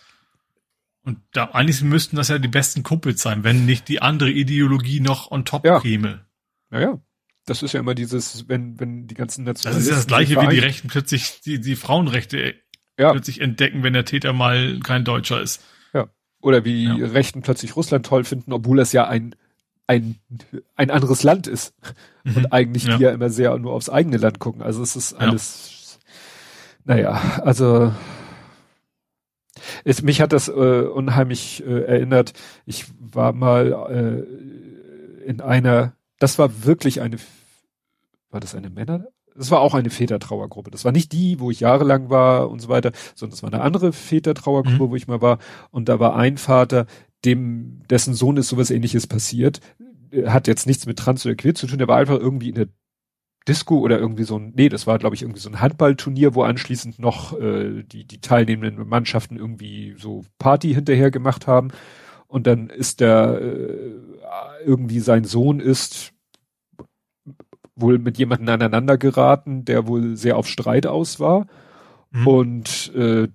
Und 1.07 1.21
da 1.31 1.45
eigentlich 1.53 1.83
müssten 1.83 2.17
das 2.17 2.29
ja 2.29 2.39
die 2.39 2.49
besten 2.49 2.83
Kumpels 2.83 3.23
sein, 3.23 3.45
wenn 3.45 3.65
nicht 3.65 3.87
die 3.87 4.03
andere 4.03 4.29
Ideologie 4.29 4.99
noch 4.99 5.31
on 5.31 5.45
top 5.45 5.65
ja. 5.65 5.79
käme. 5.79 6.27
Ja, 6.73 6.81
ja. 6.81 7.01
Das 7.47 7.63
ist 7.63 7.73
ja 7.73 7.79
immer 7.79 7.95
dieses, 7.95 8.49
wenn, 8.49 8.81
wenn 8.81 9.07
die 9.07 9.15
ganzen 9.15 9.45
Nationalisten. 9.45 9.73
Das 9.73 9.83
ist 9.85 9.89
ja 9.89 9.95
das 9.95 10.09
gleiche, 10.09 10.43
wie 10.43 10.53
die 10.53 10.59
Rechten 10.59 10.89
plötzlich 10.89 11.41
die, 11.43 11.61
die 11.61 11.77
Frauenrechte 11.77 12.57
ja. 12.99 13.13
plötzlich 13.13 13.41
entdecken, 13.41 13.85
wenn 13.85 13.93
der 13.93 14.05
Täter 14.05 14.33
mal 14.33 14.81
kein 14.81 15.05
Deutscher 15.05 15.41
ist. 15.41 15.63
Ja. 15.95 16.09
Oder 16.41 16.65
wie 16.65 16.87
ja. 16.87 16.95
Rechten 17.07 17.43
plötzlich 17.43 17.77
Russland 17.77 18.05
toll 18.05 18.25
finden, 18.25 18.53
obwohl 18.53 18.79
das 18.79 18.93
ja 18.93 19.07
ein, 19.07 19.37
ein, 19.87 20.17
ein 20.75 20.91
anderes 20.91 21.23
Land 21.23 21.47
ist. 21.47 21.73
Mhm. 22.25 22.37
Und 22.37 22.53
eigentlich 22.53 22.87
ja. 22.87 22.97
die 22.97 23.05
ja 23.05 23.11
immer 23.13 23.31
sehr 23.31 23.57
nur 23.59 23.75
aufs 23.75 23.91
eigene 23.91 24.17
Land 24.17 24.41
gucken. 24.41 24.61
Also 24.61 24.83
es 24.83 24.97
ist 24.97 25.13
alles, 25.13 26.01
naja, 26.85 27.41
also 27.45 27.93
es, 29.85 30.03
mich 30.03 30.21
hat 30.21 30.33
das 30.33 30.49
äh, 30.49 30.53
unheimlich 30.53 31.65
äh, 31.67 31.85
erinnert. 31.85 32.33
Ich 32.65 32.87
war 32.99 33.33
mal 33.33 33.73
äh, 33.91 35.29
in 35.29 35.41
einer, 35.41 35.95
das 36.19 36.39
war 36.39 36.65
wirklich 36.65 37.01
eine, 37.01 37.19
war 38.31 38.41
das 38.41 38.55
eine 38.55 38.71
Männer? 38.71 39.07
Das 39.35 39.51
war 39.51 39.61
auch 39.61 39.75
eine 39.75 39.91
Vätertrauergruppe. 39.91 40.71
Das 40.71 40.85
war 40.85 40.93
nicht 40.93 41.13
die, 41.13 41.41
wo 41.41 41.51
ich 41.51 41.61
jahrelang 41.61 42.09
war 42.09 42.49
und 42.49 42.61
so 42.61 42.69
weiter, 42.69 42.93
sondern 43.15 43.33
das 43.33 43.43
war 43.43 43.53
eine 43.53 43.63
andere 43.63 43.93
Vätertrauergruppe, 43.93 44.85
mhm. 44.85 44.91
wo 44.91 44.97
ich 44.97 45.09
mal 45.09 45.21
war. 45.21 45.39
Und 45.71 45.89
da 45.89 46.01
war 46.01 46.17
ein 46.17 46.39
Vater, 46.39 46.87
dem, 47.25 47.83
dessen 47.91 48.15
Sohn 48.15 48.39
ist 48.39 48.49
sowas 48.49 48.71
ähnliches 48.71 49.07
passiert. 49.07 49.61
Hat 50.27 50.47
jetzt 50.47 50.67
nichts 50.67 50.87
mit 50.87 50.99
Trans 50.99 51.27
oder 51.27 51.35
Queer 51.35 51.55
zu 51.55 51.67
tun, 51.67 51.79
der 51.79 51.89
war 51.89 51.99
einfach 51.99 52.19
irgendwie 52.19 52.49
in 52.49 52.55
der 52.55 52.69
Disco 53.49 53.79
oder 53.79 53.99
irgendwie 53.99 54.25
so 54.25 54.39
ein, 54.39 54.53
nee, 54.57 54.69
das 54.69 54.87
war 54.87 54.99
glaube 54.99 55.15
ich 55.15 55.23
irgendwie 55.23 55.41
so 55.41 55.49
ein 55.49 55.61
Handballturnier, 55.61 56.35
wo 56.35 56.43
anschließend 56.43 56.99
noch 56.99 57.39
äh, 57.39 57.83
die, 57.85 58.05
die 58.05 58.21
teilnehmenden 58.21 58.89
Mannschaften 58.89 59.37
irgendwie 59.37 59.95
so 59.99 60.25
Party 60.39 60.75
hinterher 60.75 61.11
gemacht 61.11 61.47
haben. 61.47 61.69
Und 62.29 62.47
dann 62.47 62.71
ist 62.71 63.01
der 63.01 63.41
äh, 63.41 63.91
irgendwie 64.65 65.01
sein 65.01 65.25
Sohn 65.25 65.61
ist 65.61 66.13
wohl 67.77 67.99
mit 67.99 68.19
jemandem 68.19 68.49
aneinander 68.49 68.97
geraten, 68.99 69.65
der 69.65 69.87
wohl 69.87 70.17
sehr 70.17 70.37
auf 70.37 70.49
Streit 70.49 70.87
aus 70.87 71.21
war. 71.21 71.47
Mhm. 72.11 72.27
Und 72.27 72.93
äh, 72.95 73.29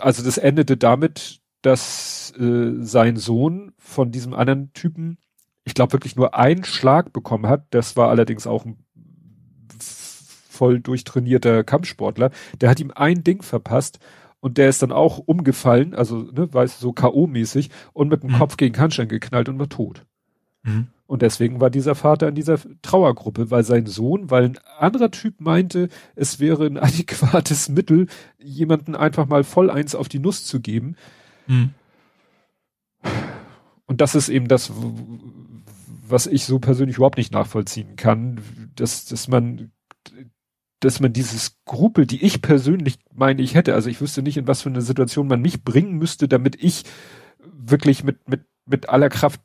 also 0.00 0.22
das 0.22 0.38
endete 0.38 0.76
damit, 0.76 1.40
dass 1.62 2.32
äh, 2.38 2.72
sein 2.80 3.16
Sohn 3.16 3.72
von 3.78 4.12
diesem 4.12 4.34
anderen 4.34 4.72
Typen, 4.74 5.18
ich 5.64 5.74
glaube 5.74 5.94
wirklich 5.94 6.14
nur 6.14 6.34
einen 6.34 6.64
Schlag 6.64 7.12
bekommen 7.12 7.46
hat. 7.46 7.66
Das 7.70 7.96
war 7.96 8.10
allerdings 8.10 8.46
auch 8.46 8.66
ein 8.66 8.84
voll 10.54 10.80
durchtrainierter 10.80 11.64
Kampfsportler, 11.64 12.30
der 12.60 12.70
hat 12.70 12.80
ihm 12.80 12.92
ein 12.94 13.24
Ding 13.24 13.42
verpasst 13.42 13.98
und 14.40 14.58
der 14.58 14.68
ist 14.68 14.82
dann 14.82 14.92
auch 14.92 15.18
umgefallen, 15.18 15.94
also, 15.94 16.18
ne, 16.18 16.52
weißt 16.52 16.78
du, 16.78 16.82
so 16.82 16.92
K.O.-mäßig 16.92 17.70
und 17.92 18.08
mit 18.08 18.22
dem 18.22 18.30
mhm. 18.30 18.38
Kopf 18.38 18.56
gegen 18.56 18.78
Handstein 18.78 19.08
geknallt 19.08 19.48
und 19.48 19.58
war 19.58 19.68
tot. 19.68 20.04
Mhm. 20.62 20.88
Und 21.06 21.22
deswegen 21.22 21.60
war 21.60 21.70
dieser 21.70 21.94
Vater 21.94 22.28
in 22.28 22.34
dieser 22.34 22.58
Trauergruppe, 22.82 23.50
weil 23.50 23.62
sein 23.62 23.86
Sohn, 23.86 24.30
weil 24.30 24.44
ein 24.44 24.58
anderer 24.78 25.10
Typ 25.10 25.40
meinte, 25.40 25.88
es 26.14 26.40
wäre 26.40 26.66
ein 26.66 26.76
adäquates 26.82 27.68
Mittel, 27.68 28.06
jemanden 28.38 28.94
einfach 28.96 29.26
mal 29.26 29.44
voll 29.44 29.70
eins 29.70 29.94
auf 29.94 30.08
die 30.08 30.18
Nuss 30.18 30.44
zu 30.44 30.60
geben. 30.60 30.96
Mhm. 31.46 31.70
Und 33.86 34.00
das 34.00 34.14
ist 34.14 34.28
eben 34.28 34.48
das, 34.48 34.72
was 36.06 36.26
ich 36.26 36.44
so 36.44 36.58
persönlich 36.58 36.96
überhaupt 36.96 37.18
nicht 37.18 37.32
nachvollziehen 37.32 37.96
kann, 37.96 38.40
dass, 38.76 39.04
dass 39.06 39.28
man 39.28 39.72
dass 40.84 41.00
man 41.00 41.12
dieses 41.12 41.46
Skrupel, 41.46 42.06
die 42.06 42.22
ich 42.24 42.42
persönlich 42.42 42.98
meine, 43.12 43.42
ich 43.42 43.54
hätte, 43.54 43.74
also 43.74 43.88
ich 43.88 44.00
wüsste 44.00 44.22
nicht, 44.22 44.36
in 44.36 44.46
was 44.46 44.62
für 44.62 44.68
eine 44.68 44.82
Situation 44.82 45.26
man 45.26 45.40
mich 45.40 45.62
bringen 45.62 45.94
müsste, 45.96 46.28
damit 46.28 46.62
ich 46.62 46.84
wirklich 47.42 48.04
mit, 48.04 48.28
mit, 48.28 48.42
mit 48.66 48.88
aller 48.88 49.08
Kraft 49.08 49.40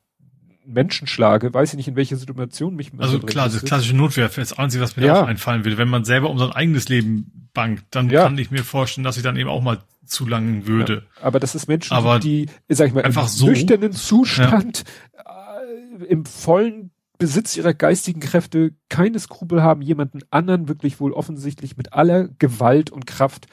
Menschen 0.65 1.07
schlage, 1.07 1.53
weiß 1.53 1.71
ich 1.71 1.77
nicht, 1.77 1.87
in 1.87 1.95
welche 1.95 2.15
Situation 2.15 2.75
mich 2.75 2.91
Also 2.97 3.19
klar, 3.19 3.49
das 3.49 3.63
klassische 3.63 3.95
Notwehr 3.95 4.27
ist 4.27 4.37
das 4.37 4.53
Einzige, 4.53 4.83
was 4.83 4.95
mir 4.97 5.05
ja. 5.05 5.21
auch 5.21 5.27
einfallen 5.27 5.65
will. 5.65 5.77
Wenn 5.77 5.89
man 5.89 6.05
selber 6.05 6.29
um 6.29 6.37
sein 6.37 6.51
eigenes 6.51 6.89
Leben 6.89 7.49
bangt, 7.53 7.83
dann 7.91 8.09
ja. 8.09 8.23
kann 8.23 8.37
ich 8.37 8.51
mir 8.51 8.63
vorstellen, 8.63 9.03
dass 9.03 9.17
ich 9.17 9.23
dann 9.23 9.35
eben 9.35 9.49
auch 9.49 9.61
mal 9.61 9.79
zulangen 10.05 10.67
würde. 10.67 11.05
Ja. 11.15 11.23
Aber 11.25 11.39
das 11.39 11.55
ist 11.55 11.67
Menschen, 11.67 11.93
aber 11.93 12.19
die, 12.19 12.47
sag 12.67 12.87
ich 12.87 12.93
mal, 12.93 13.03
einfach 13.03 13.23
im 13.23 13.29
so, 13.29 13.47
nüchternen 13.47 13.93
Zustand 13.93 14.83
äh, 15.15 16.05
im 16.05 16.25
vollen 16.25 16.91
Besitz 17.19 17.55
ihrer 17.57 17.73
geistigen 17.73 18.21
Kräfte 18.21 18.73
keine 18.87 19.19
Skrupel 19.19 19.61
haben, 19.61 19.81
jemanden 19.81 20.21
anderen 20.31 20.67
wirklich 20.67 20.99
wohl 20.99 21.11
offensichtlich 21.11 21.77
mit 21.77 21.93
aller 21.93 22.29
Gewalt 22.39 22.89
und 22.89 23.05
Kraft 23.05 23.47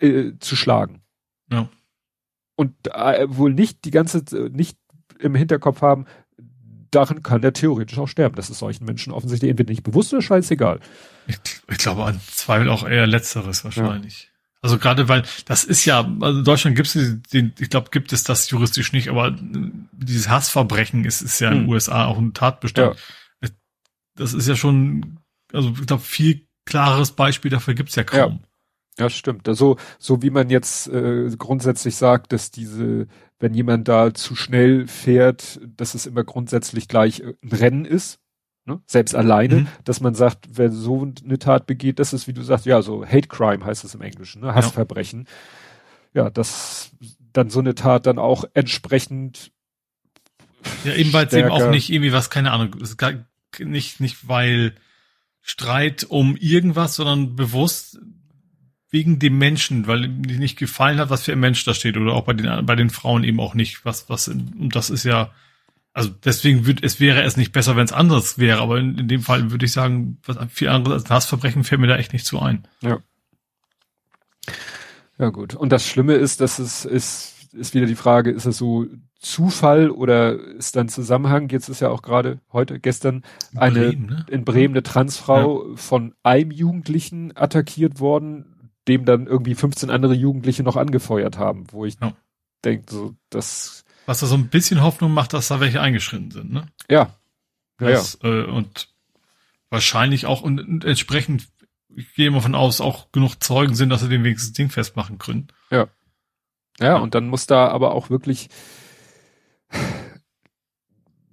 äh, 0.00 0.32
zu 0.38 0.54
schlagen. 0.54 1.00
Ja. 1.50 1.68
Und 2.54 2.74
äh, 2.92 3.26
wohl 3.28 3.54
nicht 3.54 3.84
die 3.84 3.90
ganze, 3.90 4.22
nicht 4.50 4.78
im 5.18 5.34
Hinterkopf 5.34 5.80
haben, 5.80 6.04
darin 6.90 7.22
kann 7.22 7.40
der 7.40 7.54
theoretisch 7.54 7.98
auch 7.98 8.08
sterben. 8.08 8.36
Das 8.36 8.50
ist 8.50 8.58
solchen 8.58 8.84
Menschen 8.84 9.12
offensichtlich 9.12 9.50
entweder 9.50 9.70
nicht 9.70 9.84
bewusst 9.84 10.12
oder 10.12 10.22
scheißegal. 10.22 10.80
Ich, 11.26 11.38
ich 11.68 11.78
glaube 11.78 12.04
an 12.04 12.20
Zweifel 12.26 12.68
auch 12.68 12.86
eher 12.86 13.06
Letzteres 13.06 13.64
wahrscheinlich. 13.64 14.24
Ja. 14.24 14.37
Also 14.60 14.78
gerade 14.78 15.08
weil 15.08 15.22
das 15.44 15.62
ist 15.64 15.84
ja, 15.84 16.00
also 16.20 16.38
in 16.40 16.44
Deutschland 16.44 16.76
gibt 16.76 16.94
es 16.94 17.22
den, 17.32 17.52
ich 17.58 17.70
glaube, 17.70 17.90
gibt 17.90 18.12
es 18.12 18.24
das 18.24 18.50
juristisch 18.50 18.92
nicht, 18.92 19.08
aber 19.08 19.36
dieses 19.92 20.28
Hassverbrechen 20.28 21.04
ist, 21.04 21.20
ist 21.20 21.40
ja 21.40 21.48
in 21.50 21.58
den 21.58 21.64
hm. 21.64 21.70
USA 21.70 22.06
auch 22.06 22.18
ein 22.18 22.34
Tatbestand. 22.34 22.96
Ja. 22.96 23.50
Das 24.16 24.34
ist 24.34 24.48
ja 24.48 24.56
schon, 24.56 25.20
also 25.52 25.72
ich 25.80 25.86
glaube, 25.86 26.02
viel 26.02 26.48
klares 26.64 27.12
Beispiel 27.12 27.52
dafür 27.52 27.74
gibt's 27.74 27.94
ja 27.94 28.02
kaum. 28.02 28.40
Ja. 28.98 29.04
ja, 29.04 29.10
stimmt. 29.10 29.48
Also 29.48 29.76
so 30.00 30.22
wie 30.22 30.30
man 30.30 30.50
jetzt 30.50 30.88
äh, 30.88 31.30
grundsätzlich 31.38 31.94
sagt, 31.94 32.32
dass 32.32 32.50
diese, 32.50 33.06
wenn 33.38 33.54
jemand 33.54 33.86
da 33.86 34.12
zu 34.12 34.34
schnell 34.34 34.88
fährt, 34.88 35.60
dass 35.76 35.94
es 35.94 36.06
immer 36.06 36.24
grundsätzlich 36.24 36.88
gleich 36.88 37.22
ein 37.22 37.52
Rennen 37.52 37.84
ist 37.84 38.18
ne? 38.68 38.80
selbst 38.86 39.14
alleine, 39.14 39.54
mhm. 39.56 39.68
dass 39.84 40.00
man 40.00 40.14
sagt, 40.14 40.46
wer 40.52 40.70
so 40.70 41.10
eine 41.24 41.38
Tat 41.38 41.66
begeht, 41.66 41.98
das 41.98 42.12
ist, 42.12 42.28
wie 42.28 42.32
du 42.32 42.42
sagst, 42.42 42.66
ja, 42.66 42.82
so 42.82 43.04
Hate 43.04 43.28
Crime 43.28 43.64
heißt 43.64 43.84
es 43.84 43.94
im 43.94 44.02
Englischen, 44.02 44.42
ne? 44.42 44.54
Hassverbrechen. 44.54 45.26
Ja. 46.14 46.24
ja, 46.24 46.30
dass 46.30 46.92
dann 47.32 47.50
so 47.50 47.58
eine 47.58 47.74
Tat 47.74 48.06
dann 48.06 48.18
auch 48.18 48.44
entsprechend 48.54 49.50
ja, 50.84 50.94
eben 50.94 51.12
weil 51.12 51.26
es 51.26 51.32
eben 51.32 51.50
auch 51.50 51.70
nicht 51.70 51.90
irgendwie 51.90 52.12
was, 52.12 52.30
keine 52.30 52.52
Ahnung, 52.52 52.74
nicht, 53.58 54.00
nicht 54.00 54.28
weil 54.28 54.74
Streit 55.40 56.04
um 56.08 56.36
irgendwas, 56.36 56.96
sondern 56.96 57.36
bewusst 57.36 57.98
wegen 58.90 59.18
dem 59.18 59.38
Menschen, 59.38 59.86
weil 59.86 60.04
ihm 60.04 60.20
nicht 60.22 60.58
gefallen 60.58 60.98
hat, 60.98 61.10
was 61.10 61.22
für 61.22 61.32
ein 61.32 61.40
Mensch 61.40 61.64
da 61.64 61.74
steht 61.74 61.96
oder 61.96 62.12
auch 62.12 62.24
bei 62.24 62.32
den, 62.32 62.66
bei 62.66 62.74
den 62.74 62.90
Frauen 62.90 63.24
eben 63.24 63.40
auch 63.40 63.54
nicht, 63.54 63.84
was, 63.84 64.08
was, 64.08 64.28
und 64.28 64.74
das 64.74 64.90
ist 64.90 65.04
ja, 65.04 65.30
also 65.92 66.10
deswegen 66.10 66.66
würde 66.66 66.82
es 66.84 67.00
wäre 67.00 67.22
es 67.22 67.36
nicht 67.36 67.52
besser, 67.52 67.76
wenn 67.76 67.84
es 67.84 67.92
anders 67.92 68.38
wäre, 68.38 68.60
aber 68.60 68.78
in, 68.78 68.98
in, 68.98 69.08
dem 69.08 69.22
Fall 69.22 69.50
würde 69.50 69.66
ich 69.66 69.72
sagen, 69.72 70.18
was 70.24 70.38
viel 70.50 70.68
anderes 70.68 71.02
als 71.02 71.10
Hassverbrechen 71.10 71.64
fällt 71.64 71.80
mir 71.80 71.86
da 71.88 71.96
echt 71.96 72.12
nicht 72.12 72.26
zu 72.26 72.38
ein. 72.40 72.66
Ja. 72.80 72.98
Ja 75.18 75.30
gut. 75.30 75.54
Und 75.54 75.70
das 75.72 75.86
Schlimme 75.86 76.14
ist, 76.14 76.40
dass 76.40 76.58
es 76.58 76.84
ist, 76.84 77.52
ist 77.52 77.74
wieder 77.74 77.86
die 77.86 77.96
Frage, 77.96 78.30
ist 78.30 78.46
es 78.46 78.58
so 78.58 78.86
Zufall 79.18 79.90
oder 79.90 80.38
ist 80.38 80.76
dann 80.76 80.88
Zusammenhang? 80.88 81.48
Jetzt 81.48 81.68
ist 81.68 81.80
ja 81.80 81.88
auch 81.90 82.02
gerade 82.02 82.40
heute, 82.52 82.78
gestern 82.78 83.24
in 83.52 83.58
eine 83.58 83.80
Bremen, 83.80 84.06
ne? 84.06 84.26
in 84.30 84.44
Bremen 84.44 84.74
eine 84.74 84.84
Transfrau 84.84 85.70
ja. 85.70 85.76
von 85.76 86.14
einem 86.22 86.52
Jugendlichen 86.52 87.36
attackiert 87.36 87.98
worden, 87.98 88.70
dem 88.86 89.04
dann 89.04 89.26
irgendwie 89.26 89.56
15 89.56 89.90
andere 89.90 90.14
Jugendliche 90.14 90.62
noch 90.62 90.76
angefeuert 90.76 91.36
haben, 91.36 91.64
wo 91.72 91.84
ich 91.84 91.96
ja. 92.00 92.12
denke, 92.64 92.84
so, 92.88 93.14
das 93.28 93.84
was 94.08 94.20
da 94.20 94.26
so 94.26 94.36
ein 94.36 94.48
bisschen 94.48 94.80
Hoffnung 94.80 95.12
macht, 95.12 95.34
dass 95.34 95.48
da 95.48 95.60
welche 95.60 95.82
eingeschritten 95.82 96.30
sind, 96.30 96.50
ne? 96.50 96.66
Ja. 96.88 97.14
Ja, 97.78 97.90
das, 97.90 98.18
ja. 98.22 98.30
Äh, 98.30 98.44
und 98.46 98.88
wahrscheinlich 99.68 100.24
auch 100.24 100.40
und, 100.40 100.60
und 100.60 100.84
entsprechend, 100.86 101.46
ich 101.94 102.14
gehe 102.14 102.28
immer 102.28 102.40
von 102.40 102.54
aus, 102.54 102.80
auch 102.80 103.12
genug 103.12 103.34
Zeugen 103.44 103.74
sind, 103.74 103.90
dass 103.90 104.00
sie 104.00 104.08
den 104.08 104.24
wenigstens 104.24 104.54
Ding 104.54 104.70
festmachen 104.70 105.18
können. 105.18 105.48
Ja. 105.70 105.88
Ja, 106.80 106.86
ja. 106.86 106.96
und 106.96 107.14
dann 107.14 107.28
muss 107.28 107.46
da 107.46 107.68
aber 107.68 107.92
auch 107.92 108.08
wirklich, 108.08 108.48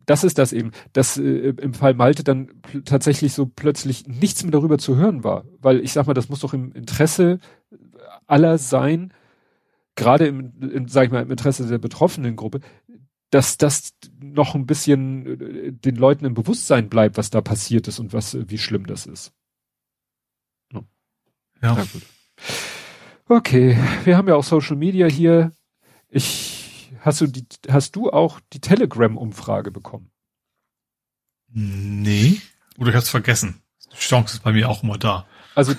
das 0.06 0.26
ist 0.26 0.38
das 0.38 0.52
eben, 0.52 0.72
dass 0.92 1.16
äh, 1.16 1.54
im 1.58 1.74
Fall 1.74 1.94
Malte 1.94 2.26
dann 2.26 2.50
tatsächlich 2.84 3.34
so 3.34 3.46
plötzlich 3.46 4.06
nichts 4.06 4.44
mehr 4.44 4.52
darüber 4.52 4.78
zu 4.80 4.98
hören 4.98 5.24
war. 5.24 5.46
Weil 5.62 5.80
ich 5.80 5.94
sag 5.94 6.08
mal, 6.08 6.14
das 6.14 6.28
muss 6.28 6.42
doch 6.42 6.54
im 6.54 6.74
Interesse 6.74 7.40
aller 8.28 8.58
sein, 8.58 9.14
gerade 9.96 10.28
im, 10.28 10.54
im, 10.62 10.88
sag 10.88 11.06
ich 11.06 11.12
mal, 11.12 11.24
im 11.24 11.32
Interesse 11.32 11.68
der 11.68 11.78
betroffenen 11.78 12.36
Gruppe, 12.36 12.62
dass 13.30 13.58
das 13.58 13.94
noch 14.20 14.56
ein 14.56 14.66
bisschen 14.66 15.26
äh, 15.26 15.72
den 15.72 15.96
Leuten 15.96 16.26
im 16.26 16.34
Bewusstsein 16.34 16.90
bleibt, 16.90 17.18
was 17.18 17.30
da 17.30 17.42
passiert 17.42 17.88
ist 17.88 18.00
und 18.00 18.14
was, 18.14 18.34
äh, 18.34 18.46
wie 18.50 18.58
schlimm 18.58 18.86
das 18.86 19.06
ist. 19.06 19.34
Ja. 20.72 20.82
ja. 21.62 21.76
gut. 21.76 22.04
Okay, 23.28 23.78
wir 24.04 24.18
haben 24.18 24.28
ja 24.28 24.36
auch 24.36 24.44
Social 24.44 24.76
Media 24.76 25.08
hier. 25.08 25.52
Ich, 26.10 26.92
hast 27.00 27.22
du 27.22 27.28
die, 27.28 27.46
hast 27.68 27.96
du 27.96 28.12
auch 28.12 28.40
die 28.54 28.62
Telegram-Umfrage 28.62 29.72
bekommen? 29.72 30.12
Nee. 31.48 32.42
Oder 32.78 32.90
ich 32.90 32.96
hab's 32.96 33.10
vergessen. 33.10 33.62
Die 33.92 33.98
Chance 33.98 34.36
ist 34.36 34.44
bei 34.44 34.52
mir 34.52 34.70
auch 34.70 34.84
immer 34.84 34.98
da. 34.98 35.26
Also 35.56 35.73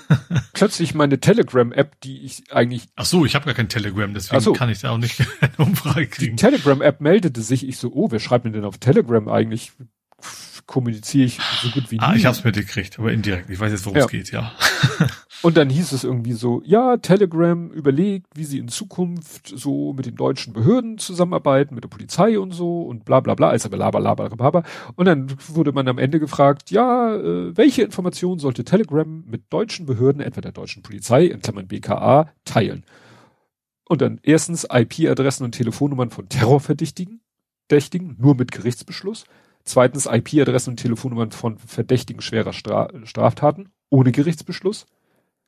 plötzlich 0.54 0.94
meine 0.94 1.20
Telegram-App, 1.20 2.00
die 2.00 2.24
ich 2.24 2.50
eigentlich. 2.50 2.88
Ach 2.96 3.04
so, 3.04 3.24
ich 3.24 3.34
habe 3.34 3.44
gar 3.44 3.54
kein 3.54 3.68
Telegram, 3.68 4.12
deswegen 4.12 4.40
so. 4.40 4.52
kann 4.54 4.70
ich 4.70 4.80
da 4.80 4.90
auch 4.90 4.98
nicht 4.98 5.20
eine 5.40 5.52
Umfrage 5.58 6.06
kriegen. 6.06 6.36
Die 6.36 6.42
Telegram-App 6.42 7.00
meldete 7.00 7.42
sich, 7.42 7.68
ich 7.68 7.78
so, 7.78 7.92
oh, 7.92 8.10
wer 8.10 8.18
schreibt 8.18 8.44
mir 8.44 8.52
denn 8.52 8.64
auf 8.64 8.78
Telegram 8.78 9.28
eigentlich? 9.28 9.72
Kommuniziere 10.66 11.26
ich 11.26 11.38
so 11.62 11.70
gut 11.70 11.90
wie 11.90 11.96
nie. 11.96 12.02
Ah, 12.02 12.14
ich 12.14 12.26
hab's 12.26 12.44
mitgekriegt, 12.44 12.98
aber 12.98 13.12
indirekt. 13.12 13.48
Ich 13.50 13.58
weiß 13.58 13.70
jetzt, 13.70 13.86
worum 13.86 13.98
ja. 13.98 14.04
es 14.04 14.10
geht, 14.10 14.32
ja. 14.32 14.52
Und 15.42 15.56
dann 15.56 15.70
hieß 15.70 15.92
es 15.92 16.02
irgendwie 16.02 16.32
so, 16.32 16.62
ja, 16.64 16.96
Telegram 16.96 17.70
überlegt, 17.70 18.26
wie 18.34 18.44
sie 18.44 18.58
in 18.58 18.68
Zukunft 18.68 19.52
so 19.54 19.92
mit 19.92 20.06
den 20.06 20.16
deutschen 20.16 20.52
Behörden 20.52 20.98
zusammenarbeiten, 20.98 21.74
mit 21.74 21.84
der 21.84 21.88
Polizei 21.88 22.38
und 22.38 22.52
so 22.52 22.82
und 22.82 23.04
bla 23.04 23.20
bla 23.20 23.34
bla, 23.34 23.50
also 23.50 23.68
bla 23.68 23.90
bla 23.90 24.14
bla 24.14 24.28
bla 24.28 24.50
bla. 24.50 24.62
Und 24.96 25.06
dann 25.06 25.32
wurde 25.48 25.72
man 25.72 25.86
am 25.88 25.98
Ende 25.98 26.18
gefragt, 26.18 26.70
ja, 26.70 27.14
äh, 27.14 27.56
welche 27.56 27.82
Informationen 27.82 28.38
sollte 28.38 28.64
Telegram 28.64 29.24
mit 29.26 29.44
deutschen 29.50 29.86
Behörden, 29.86 30.20
etwa 30.20 30.40
der 30.40 30.52
deutschen 30.52 30.82
Polizei, 30.82 31.26
in 31.26 31.40
Klammern 31.40 31.68
BKA, 31.68 32.30
teilen? 32.44 32.84
Und 33.88 34.00
dann 34.00 34.18
erstens 34.22 34.66
IP-Adressen 34.68 35.44
und 35.44 35.52
Telefonnummern 35.52 36.10
von 36.10 36.28
Terrorverdächtigen, 36.28 37.20
Verdächtigen, 37.68 38.16
nur 38.18 38.34
mit 38.36 38.52
Gerichtsbeschluss. 38.52 39.24
Zweitens 39.66 40.06
IP-Adressen 40.06 40.70
und 40.70 40.76
Telefonnummern 40.76 41.32
von 41.32 41.58
Verdächtigen 41.58 42.22
schwerer 42.22 42.52
Stra 42.52 42.88
Straftaten, 43.04 43.70
ohne 43.90 44.12
Gerichtsbeschluss. 44.12 44.86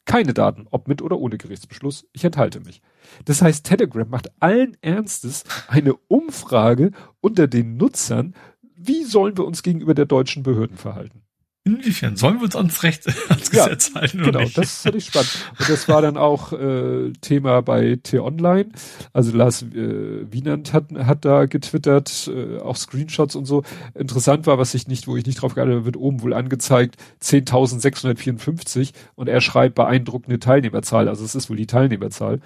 Keine 0.05 0.35
Daten, 0.35 0.66
ob 0.70 0.89
mit 0.89 1.03
oder 1.03 1.19
ohne 1.19 1.39
Gerichtsbeschluss. 1.39 2.07
Ich 2.12 2.24
enthalte 2.24 2.61
mich. 2.61 2.82
Das 3.27 3.43
heißt, 3.43 3.65
Telegram 3.65 4.09
macht 4.09 4.32
allen 4.40 4.77
Ernstes 4.81 5.45
eine 5.69 5.95
Umfrage 6.09 6.90
unter 7.20 7.47
den 7.47 7.77
Nutzern. 7.77 8.35
Wie 8.74 9.05
sollen 9.05 9.36
wir 9.36 9.45
uns 9.45 9.62
gegenüber 9.62 9.95
der 9.95 10.07
deutschen 10.07 10.43
Behörden 10.43 10.77
verhalten? 10.77 11.23
Inwiefern 11.64 12.16
sollen 12.16 12.36
wir 12.36 12.44
uns 12.44 12.56
ans 12.56 12.82
Recht, 12.82 13.06
ans 13.28 13.52
ja, 13.52 13.64
Gesetz 13.64 13.94
halten? 13.94 14.22
Genau, 14.22 14.40
nicht? 14.40 14.56
das 14.56 14.82
fand 14.82 14.94
ich 14.94 15.06
spannend. 15.06 15.52
Und 15.59 15.68
das 15.68 15.89
war 15.89 16.01
dann 16.01 16.16
auch 16.16 16.52
äh, 16.52 17.12
Thema 17.20 17.60
bei 17.60 17.98
T-Online. 18.02 18.70
Also 19.12 19.36
Lars 19.36 19.62
äh, 19.62 20.32
Wienand 20.32 20.72
hat, 20.72 20.86
hat 20.93 21.24
da 21.24 21.47
getwittert, 21.47 22.30
äh, 22.35 22.59
auch 22.59 22.76
Screenshots 22.76 23.36
und 23.36 23.44
so. 23.44 23.64
Interessant 23.94 24.47
war, 24.47 24.59
was 24.59 24.72
ich 24.74 24.89
nicht, 24.89 25.06
wo 25.09 25.16
ich 25.16 25.26
nicht 25.26 25.43
drauf 25.43 25.55
geachtet 25.55 25.74
habe, 25.74 25.85
wird 25.85 25.97
oben 25.97 26.22
wohl 26.22 26.32
angezeigt 26.32 26.97
10.654 27.22 28.93
und 29.14 29.28
er 29.28 29.40
schreibt 29.40 29.74
beeindruckende 29.74 30.39
Teilnehmerzahl. 30.39 31.09
Also 31.09 31.24
es 31.24 31.35
ist 31.35 31.51
wohl 31.51 31.56
die 31.56 31.66
Teilnehmerzahl. 31.66 32.40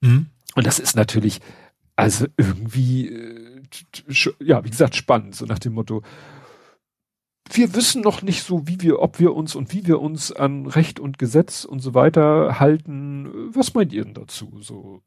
Mhm. 0.00 0.26
Und 0.54 0.66
das 0.66 0.78
ist 0.78 0.94
natürlich, 0.94 1.40
also 1.96 2.26
irgendwie, 2.36 3.08
äh, 3.08 3.62
ja, 4.40 4.64
wie 4.64 4.70
gesagt, 4.70 4.96
spannend, 4.96 5.36
so 5.36 5.46
nach 5.46 5.58
dem 5.58 5.74
Motto, 5.74 6.02
wir 7.50 7.74
wissen 7.74 8.02
noch 8.02 8.22
nicht 8.22 8.42
so, 8.42 8.66
wie 8.66 8.80
wir, 8.80 9.00
ob 9.00 9.18
wir 9.18 9.34
uns 9.34 9.54
und 9.54 9.72
wie 9.72 9.86
wir 9.86 10.00
uns 10.00 10.32
an 10.32 10.66
Recht 10.66 11.00
und 11.00 11.18
Gesetz 11.18 11.64
und 11.64 11.80
so 11.80 11.94
weiter 11.94 12.60
halten. 12.60 13.30
Was 13.54 13.74
meint 13.74 13.92
ihr 13.92 14.04
denn 14.04 14.14
dazu? 14.14 14.58
So, 14.60 15.02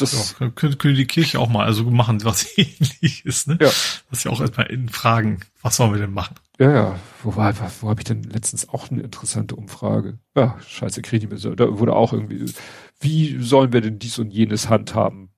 das 0.00 0.36
ja, 0.40 0.50
könnte, 0.50 0.76
könnte 0.76 0.94
die 0.94 1.06
Kirche 1.06 1.38
auch 1.38 1.48
mal 1.48 1.66
also 1.66 1.84
machen, 1.84 2.24
was 2.24 2.46
ähnlich 2.56 3.24
ist, 3.24 3.48
ne? 3.48 3.58
Ja. 3.60 3.66
Das 3.66 4.04
ist 4.10 4.24
ja 4.24 4.30
auch 4.30 4.40
erstmal 4.40 4.66
in 4.66 4.88
Fragen, 4.88 5.40
was 5.62 5.76
sollen 5.76 5.92
wir 5.92 6.00
denn 6.00 6.12
machen? 6.12 6.36
Ja, 6.58 6.72
ja. 6.72 6.98
Wo 7.22 7.36
war, 7.36 7.54
wo 7.80 7.88
habe 7.88 8.00
ich 8.00 8.04
denn 8.04 8.22
letztens 8.22 8.68
auch 8.68 8.90
eine 8.90 9.02
interessante 9.02 9.56
Umfrage? 9.56 10.18
Ja, 10.36 10.58
scheiße, 10.66 11.02
kriege 11.02 11.24
ich 11.24 11.30
mir 11.30 11.38
so. 11.38 11.54
Da 11.54 11.78
wurde 11.78 11.94
auch 11.94 12.12
irgendwie, 12.12 12.52
wie 13.00 13.42
sollen 13.42 13.72
wir 13.72 13.80
denn 13.80 13.98
dies 13.98 14.18
und 14.18 14.30
jenes 14.30 14.68
handhaben? 14.68 15.30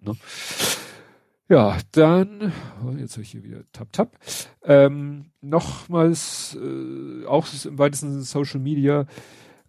Ne? 0.00 0.16
Ja, 1.50 1.78
dann, 1.92 2.52
oh, 2.84 2.90
jetzt 2.90 3.12
habe 3.14 3.22
ich 3.22 3.30
hier 3.30 3.42
wieder 3.42 3.62
Tap 3.72 3.90
Tap. 3.92 4.18
Ähm, 4.64 5.30
nochmals, 5.40 6.58
äh, 6.60 7.24
auch 7.24 7.46
im 7.64 7.78
weitesten 7.78 8.20
Social 8.20 8.60
Media, 8.60 9.06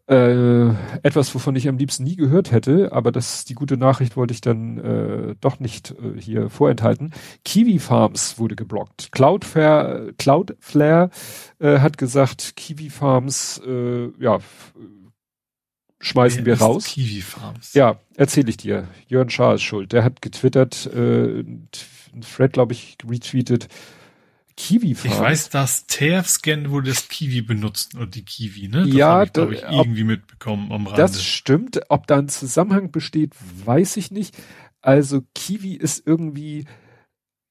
äh, 0.10 0.70
etwas, 1.04 1.34
wovon 1.34 1.56
ich 1.56 1.70
am 1.70 1.78
liebsten 1.78 2.04
nie 2.04 2.18
gehört 2.18 2.52
hätte, 2.52 2.92
aber 2.92 3.14
das, 3.14 3.46
die 3.46 3.54
gute 3.54 3.78
Nachricht 3.78 4.18
wollte 4.18 4.34
ich 4.34 4.42
dann 4.42 4.78
äh, 4.80 5.36
doch 5.40 5.60
nicht 5.62 5.92
äh, 5.92 6.20
hier 6.20 6.50
vorenthalten. 6.50 7.14
Kiwi 7.46 7.80
Farms 7.80 8.40
wurde 8.40 8.58
geblockt. 8.58 9.14
Cloudflare, 9.14 10.14
Cloudflare 10.18 11.12
äh, 11.60 11.80
hat 11.80 11.98
gesagt, 11.98 12.58
Kiwi 12.58 12.90
Farms, 12.90 13.62
äh, 13.66 14.10
ja, 14.20 14.40
schmeißen 16.00 16.46
Wer 16.46 16.60
wir 16.60 16.66
raus. 16.66 16.86
Kiwi 16.86 17.22
Farms. 17.22 17.74
Ja, 17.74 18.00
erzähle 18.16 18.50
ich 18.50 18.58
dir. 18.58 18.88
Jörn 19.08 19.30
Schaar 19.30 19.56
ist 19.56 19.64
schuld. 19.64 19.92
Der 19.92 20.04
hat 20.04 20.22
getwittert, 20.22 20.90
äh, 20.94 21.42
ein 21.42 22.22
Thread, 22.22 22.54
glaube 22.54 22.74
ich, 22.74 22.98
retweetet. 23.08 23.68
Kiwi 24.56 24.96
Farms. 24.96 25.16
Ich 25.16 25.22
weiß, 25.22 25.50
dass 25.50 25.88
TF-Scan 25.88 26.70
wurde 26.70 26.90
das 26.90 27.08
Kiwi 27.08 27.42
benutzt 27.42 27.96
und 27.96 28.16
die 28.16 28.24
Kiwi, 28.24 28.68
ne? 28.68 28.86
Das 28.86 28.94
ja, 28.94 29.24
ich, 29.24 29.34
glaube 29.34 29.56
ich, 29.56 29.64
irgendwie 29.64 30.04
mitbekommen 30.04 30.72
am 30.72 30.88
Rande. 30.88 31.02
Das 31.02 31.24
stimmt. 31.24 31.80
Ob 31.90 32.08
da 32.08 32.18
ein 32.18 32.30
Zusammenhang 32.30 32.92
besteht, 32.92 33.34
weiß 33.66 33.98
ich 33.98 34.12
nicht. 34.12 34.36
Also 34.82 35.22
Kiwi 35.34 35.74
ist 35.74 36.06
irgendwie 36.06 36.66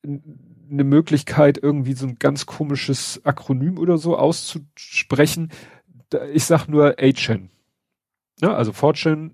eine 0.05 0.85
Möglichkeit, 0.85 1.59
irgendwie 1.63 1.95
so 1.95 2.07
ein 2.07 2.17
ganz 2.19 2.47
komisches 2.47 3.21
Akronym 3.25 3.79
oder 3.79 3.99
so 3.99 4.17
auszusprechen. 4.17 5.51
Ich 6.33 6.45
sag 6.45 6.69
nur 6.69 6.97
Achen. 6.99 7.51
Ja, 8.41 8.55
also 8.55 8.73
Fortune 8.73 9.33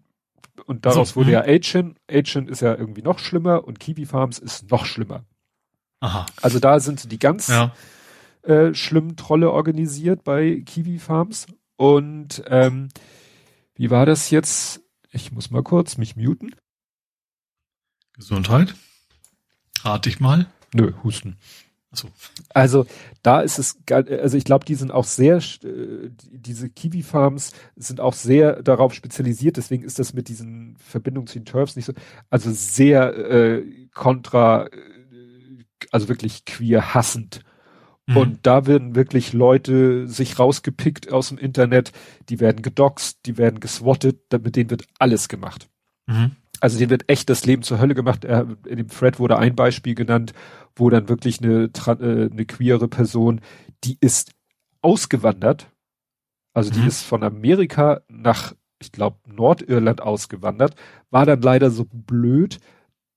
und 0.67 0.87
daraus 0.87 1.11
so, 1.11 1.17
wurde 1.17 1.33
ja 1.33 1.43
mhm. 1.43 1.61
Achen. 1.61 1.95
Achen 2.11 2.49
ist 2.49 2.61
ja 2.61 2.75
irgendwie 2.75 3.03
noch 3.03 3.19
schlimmer 3.19 3.65
und 3.65 3.81
Kiwi 3.81 4.07
Farms 4.07 4.39
ist 4.39 4.71
noch 4.71 4.87
schlimmer. 4.87 5.25
Aha. 6.01 6.27
Also 6.43 6.59
da 6.59 6.81
sind 6.81 7.11
die 7.11 7.19
ganz 7.19 7.49
ja. 7.49 7.75
äh, 8.43 8.75
schlimmen 8.75 9.17
Trolle 9.17 9.51
organisiert 9.51 10.25
bei 10.25 10.63
Kiwi 10.65 10.99
Farms. 10.99 11.47
Und 11.77 12.43
ähm, 12.47 12.89
wie 13.75 13.91
war 13.91 14.07
das 14.07 14.31
jetzt? 14.31 14.81
Ich 15.11 15.33
muss 15.33 15.51
mal 15.51 15.63
kurz 15.63 15.97
mich 15.97 16.17
muten. 16.17 16.55
Gesundheit. 18.15 18.75
Rate 19.83 20.09
ich 20.09 20.21
mal. 20.21 20.47
Nö, 20.73 20.93
Husten. 21.03 21.37
So. 21.95 22.09
Also 22.51 22.87
da 23.23 23.41
ist 23.41 23.59
es, 23.59 23.79
also 23.91 24.37
ich 24.37 24.45
glaube, 24.45 24.65
die 24.65 24.75
sind 24.75 24.91
auch 24.91 25.05
sehr, 25.05 25.37
äh, 25.37 26.11
diese 26.31 26.69
Kiwi-Farms 26.69 27.53
sind 27.77 28.01
auch 28.01 28.15
sehr 28.15 28.63
darauf 28.63 28.95
spezialisiert, 28.95 29.57
deswegen 29.57 29.85
ist 29.85 29.99
das 29.99 30.13
mit 30.13 30.29
diesen 30.29 30.77
Verbindungen 30.79 31.27
zu 31.27 31.39
den 31.39 31.47
Turfs 31.47 31.77
nicht 31.77 31.87
so, 31.87 31.93
also 32.31 32.51
sehr 32.53 33.17
äh, 33.17 33.63
kontra, 33.95 34.67
äh, 34.67 34.71
also 35.91 36.09
wirklich 36.09 36.45
queer 36.45 36.95
hassend. 36.95 37.41
Mhm. 38.07 38.17
Und 38.17 38.39
da 38.43 38.67
werden 38.67 38.95
wirklich 38.95 39.33
Leute 39.33 40.07
sich 40.09 40.39
rausgepickt 40.39 41.13
aus 41.13 41.29
dem 41.29 41.39
Internet, 41.39 41.93
die 42.29 42.41
werden 42.41 42.63
gedoxt, 42.63 43.21
die 43.27 43.39
werden 43.39 43.61
geswattet, 43.61 44.21
mit 44.43 44.57
denen 44.57 44.71
wird 44.71 44.85
alles 44.99 45.29
gemacht. 45.29 45.69
Mhm. 46.07 46.33
Also 46.61 46.79
denen 46.79 46.91
wird 46.91 47.09
echt 47.09 47.29
das 47.29 47.45
Leben 47.45 47.63
zur 47.63 47.79
Hölle 47.79 47.95
gemacht. 47.95 48.25
In 48.25 48.77
dem 48.77 48.89
Thread 48.89 49.19
wurde 49.19 49.39
ein 49.39 49.55
Beispiel 49.55 49.95
genannt, 49.95 50.33
wo 50.77 50.91
dann 50.91 51.09
wirklich 51.09 51.41
eine, 51.43 51.71
äh, 51.87 52.31
eine 52.31 52.45
queere 52.47 52.89
Person, 52.89 53.41
die 53.85 53.97
ist 54.01 54.33
ausgewandert, 54.83 55.71
also 56.53 56.71
die 56.71 56.81
mhm. 56.81 56.89
ist 56.89 57.03
von 57.03 57.23
Amerika 57.23 58.03
nach, 58.09 58.55
ich 58.79 58.93
glaube, 58.93 59.19
Nordirland 59.27 60.03
ausgewandert, 60.03 60.75
war 61.11 61.27
dann 61.27 61.43
leider 61.43 61.71
so 61.71 61.85
blöd, 61.91 62.59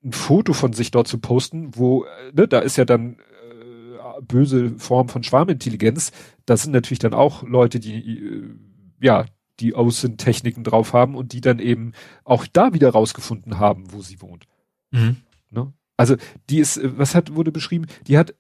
ein 0.04 0.12
Foto 0.12 0.54
von 0.54 0.74
sich 0.74 0.92
dort 0.92 1.08
zu 1.08 1.20
posten, 1.20 1.76
wo, 1.76 2.06
äh, 2.06 2.32
ne, 2.34 2.48
da 2.48 2.60
ist 2.60 2.78
ja 2.78 2.86
dann 2.86 3.18
äh, 3.18 4.22
böse 4.22 4.78
Form 4.78 5.10
von 5.10 5.24
Schwarmintelligenz. 5.24 6.12
Das 6.46 6.64
sind 6.64 6.72
natürlich 6.72 7.00
dann 7.00 7.14
auch 7.14 7.44
Leute, 7.44 7.80
die, 7.80 8.20
äh, 8.20 8.56
ja, 9.02 9.26
die 9.60 9.74
Außentechniken 9.74 10.64
drauf 10.64 10.94
haben 10.94 11.16
und 11.16 11.34
die 11.34 11.42
dann 11.42 11.60
eben 11.60 11.94
auch 12.24 12.46
da 12.46 12.74
wieder 12.74 12.90
rausgefunden 12.90 13.60
haben, 13.60 13.92
wo 13.92 14.02
sie 14.02 14.22
wohnt. 14.22 14.46
Mhm. 14.92 15.18
Ne? 15.50 15.74
Also 15.98 16.16
die 16.50 16.60
ist, 16.60 16.78
äh, 16.78 16.98
was 16.98 17.16
hat 17.16 17.36
wurde 17.36 17.52
beschrieben? 17.52 17.88
Die 18.08 18.18
hat 18.18 18.32
äh, 18.32 18.36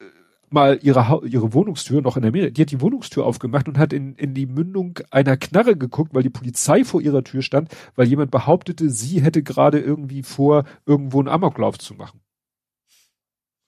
mal 0.50 0.80
ihre 0.82 1.22
ihre 1.26 1.54
Wohnungstür 1.54 2.02
noch 2.02 2.16
in 2.16 2.22
der 2.22 2.30
Amerika, 2.30 2.52
die 2.52 2.62
hat 2.62 2.72
die 2.72 2.80
Wohnungstür 2.80 3.26
aufgemacht 3.26 3.68
und 3.68 3.78
hat 3.78 3.92
in 3.92 4.16
in 4.16 4.34
die 4.34 4.46
Mündung 4.46 5.00
einer 5.12 5.36
Knarre 5.36 5.76
geguckt, 5.76 6.14
weil 6.14 6.24
die 6.24 6.30
Polizei 6.30 6.86
vor 6.86 7.02
ihrer 7.02 7.24
Tür 7.24 7.42
stand, 7.42 7.70
weil 7.96 8.08
jemand 8.08 8.32
behauptete, 8.32 8.90
sie 8.90 9.22
hätte 9.22 9.44
gerade 9.44 9.80
irgendwie 9.80 10.24
vor, 10.24 10.64
irgendwo 10.86 11.20
einen 11.20 11.28
Amoklauf 11.28 11.78
zu 11.80 11.96
machen. 11.96 12.22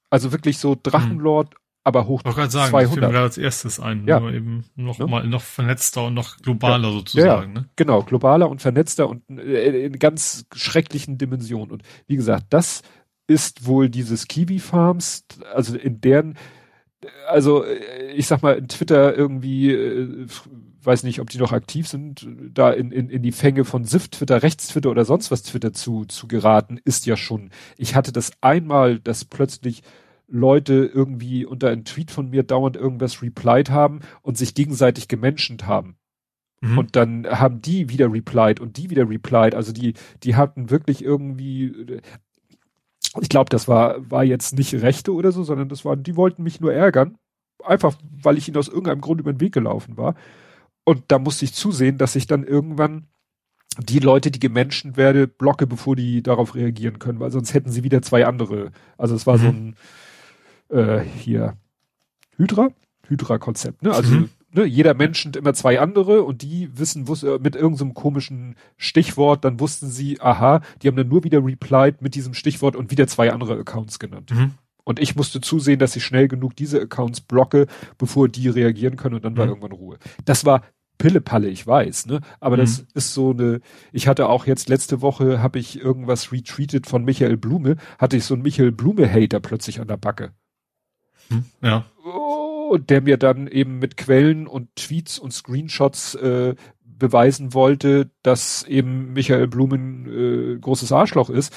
Also 0.09 0.31
wirklich 0.31 0.57
so 0.57 0.75
Drachenlord, 0.81 1.53
hm. 1.53 1.59
aber 1.83 2.07
hoch 2.07 2.21
ich 2.25 2.51
sagen, 2.51 2.71
200. 2.71 2.89
Ich 2.89 2.95
gerade 2.95 3.19
als 3.19 3.37
erstes 3.37 3.79
ein, 3.79 4.07
ja. 4.07 4.19
nur 4.19 4.33
eben 4.33 4.65
noch 4.75 4.97
ja. 4.97 5.05
mal 5.05 5.27
noch 5.27 5.41
vernetzter 5.41 6.05
und 6.05 6.15
noch 6.15 6.37
globaler 6.37 6.87
ja. 6.87 6.93
sozusagen. 6.93 7.55
Ja, 7.55 7.61
ne? 7.61 7.69
Genau, 7.75 8.01
globaler 8.03 8.49
und 8.49 8.61
vernetzter 8.61 9.07
und 9.07 9.21
äh, 9.29 9.85
in 9.85 9.99
ganz 9.99 10.45
schrecklichen 10.53 11.17
Dimensionen. 11.17 11.71
Und 11.71 11.83
wie 12.07 12.15
gesagt, 12.15 12.45
das 12.49 12.81
ist 13.29 13.67
wohl 13.67 13.89
dieses 13.89 14.27
Kiwi 14.27 14.59
Farms, 14.59 15.23
also 15.53 15.77
in 15.77 16.01
deren, 16.01 16.35
also 17.27 17.63
ich 18.15 18.25
sag 18.25 18.41
mal, 18.41 18.57
in 18.57 18.67
Twitter 18.67 19.15
irgendwie, 19.15 19.71
äh, 19.71 20.25
weiß 20.81 21.03
nicht, 21.03 21.19
ob 21.19 21.29
die 21.29 21.37
noch 21.37 21.51
aktiv 21.51 21.87
sind, 21.87 22.27
da 22.51 22.71
in, 22.71 22.91
in, 22.91 23.09
in 23.09 23.21
die 23.21 23.31
Fänge 23.31 23.65
von 23.65 23.85
SIF-Twitter, 23.85 24.41
Rechtstwitter 24.41 24.89
oder 24.89 25.05
sonst 25.05 25.29
was 25.29 25.43
Twitter 25.43 25.73
zu, 25.73 26.05
zu 26.05 26.27
geraten, 26.27 26.79
ist 26.83 27.05
ja 27.05 27.15
schon. 27.15 27.51
Ich 27.77 27.93
hatte 27.93 28.11
das 28.11 28.31
einmal, 28.41 28.99
dass 28.99 29.25
plötzlich 29.25 29.83
Leute 30.27 30.89
irgendwie 30.91 31.45
unter 31.45 31.69
einem 31.69 31.85
Tweet 31.85 32.09
von 32.09 32.31
mir 32.31 32.41
dauernd 32.41 32.77
irgendwas 32.77 33.21
replied 33.21 33.69
haben 33.69 33.99
und 34.23 34.37
sich 34.39 34.55
gegenseitig 34.55 35.07
gemenschent 35.07 35.67
haben. 35.67 35.97
Mhm. 36.61 36.77
Und 36.77 36.95
dann 36.95 37.27
haben 37.27 37.61
die 37.61 37.89
wieder 37.89 38.11
replied 38.11 38.59
und 38.59 38.77
die 38.77 38.89
wieder 38.89 39.07
replied. 39.07 39.55
Also 39.55 39.71
die, 39.71 39.93
die 40.23 40.35
hatten 40.35 40.69
wirklich 40.69 41.03
irgendwie, 41.03 42.01
ich 43.21 43.29
glaube, 43.29 43.49
das 43.49 43.67
war, 43.67 44.09
war 44.09 44.23
jetzt 44.23 44.57
nicht 44.57 44.73
Rechte 44.75 45.13
oder 45.13 45.31
so, 45.31 45.43
sondern 45.43 45.69
das 45.69 45.85
waren, 45.85 46.03
die 46.03 46.15
wollten 46.15 46.43
mich 46.43 46.59
nur 46.61 46.73
ärgern. 46.73 47.17
einfach, 47.63 47.95
weil 48.21 48.37
ich 48.37 48.47
ihn 48.47 48.57
aus 48.57 48.67
irgendeinem 48.67 49.01
Grund 49.01 49.19
über 49.19 49.33
den 49.33 49.41
Weg 49.41 49.53
gelaufen 49.53 49.97
war. 49.97 50.15
Und 50.85 51.03
da 51.09 51.19
musste 51.19 51.45
ich 51.45 51.53
zusehen, 51.53 51.97
dass 51.97 52.15
ich 52.15 52.27
dann 52.27 52.43
irgendwann 52.43 53.07
die 53.77 53.99
Leute, 53.99 54.31
die 54.31 54.39
gemenschen 54.39 54.97
werde, 54.97 55.27
blocke, 55.27 55.67
bevor 55.67 55.95
die 55.95 56.23
darauf 56.23 56.55
reagieren 56.55 56.99
können, 56.99 57.19
weil 57.19 57.31
sonst 57.31 57.53
hätten 57.53 57.71
sie 57.71 57.83
wieder 57.83 58.01
zwei 58.01 58.25
andere. 58.25 58.71
Also 58.97 59.15
es 59.15 59.27
war 59.27 59.37
mhm. 59.37 59.41
so 59.41 59.47
ein 59.47 59.75
äh, 60.69 61.03
hier 61.03 61.57
Hydra, 62.37 62.69
Hydra-Konzept, 63.07 63.83
ne? 63.83 63.93
Also 63.93 64.15
mhm. 64.15 64.29
Ne, 64.53 64.65
jeder 64.65 64.93
Mensch 64.93 65.23
sind 65.23 65.35
immer 65.35 65.53
zwei 65.53 65.79
andere 65.79 66.23
und 66.23 66.41
die 66.41 66.69
wissen, 66.77 67.07
wus 67.07 67.23
äh, 67.23 67.39
mit 67.41 67.55
irgendeinem 67.55 67.89
so 67.89 67.93
komischen 67.93 68.55
Stichwort, 68.77 69.45
dann 69.45 69.59
wussten 69.59 69.89
sie, 69.89 70.19
aha, 70.21 70.61
die 70.81 70.87
haben 70.87 70.95
dann 70.95 71.07
nur 71.07 71.23
wieder 71.23 71.43
replied 71.43 72.01
mit 72.01 72.15
diesem 72.15 72.33
Stichwort 72.33 72.75
und 72.75 72.91
wieder 72.91 73.07
zwei 73.07 73.31
andere 73.31 73.59
Accounts 73.59 73.99
genannt. 73.99 74.31
Mhm. 74.31 74.51
Und 74.83 74.99
ich 74.99 75.15
musste 75.15 75.39
zusehen, 75.41 75.79
dass 75.79 75.95
ich 75.95 76.03
schnell 76.03 76.27
genug 76.27 76.55
diese 76.55 76.81
Accounts 76.81 77.21
blocke, 77.21 77.67
bevor 77.97 78.27
die 78.27 78.49
reagieren 78.49 78.95
können 78.95 79.15
und 79.15 79.23
dann 79.23 79.37
war 79.37 79.45
mhm. 79.45 79.51
irgendwann 79.51 79.71
Ruhe. 79.71 79.97
Das 80.25 80.45
war 80.45 80.63
Pillepalle, 80.97 81.47
ich 81.47 81.65
weiß, 81.65 82.07
ne? 82.07 82.19
Aber 82.39 82.57
mhm. 82.57 82.61
das 82.61 82.85
ist 82.93 83.13
so 83.13 83.31
eine, 83.31 83.61
ich 83.91 84.07
hatte 84.07 84.27
auch 84.27 84.45
jetzt 84.45 84.67
letzte 84.67 85.01
Woche, 85.01 85.41
habe 85.41 85.57
ich 85.57 85.79
irgendwas 85.79 86.31
retweetet 86.31 86.87
von 86.87 87.05
Michael 87.05 87.37
Blume, 87.37 87.77
hatte 87.97 88.17
ich 88.17 88.25
so 88.25 88.33
einen 88.33 88.43
Michael 88.43 88.71
Blume-Hater 88.71 89.39
plötzlich 89.39 89.79
an 89.79 89.87
der 89.87 89.97
Backe. 89.97 90.33
Hm, 91.29 91.45
ja. 91.61 91.85
Oh, 92.69 92.77
der 92.77 93.01
mir 93.01 93.17
dann 93.17 93.47
eben 93.47 93.79
mit 93.79 93.97
Quellen 93.97 94.45
und 94.45 94.75
Tweets 94.75 95.17
und 95.17 95.33
Screenshots 95.33 96.13
äh, 96.15 96.53
beweisen 96.83 97.55
wollte, 97.55 98.11
dass 98.21 98.61
eben 98.63 99.13
Michael 99.13 99.47
Blumen 99.47 100.05
äh, 100.05 100.59
großes 100.59 100.91
Arschloch 100.91 101.31
ist 101.31 101.53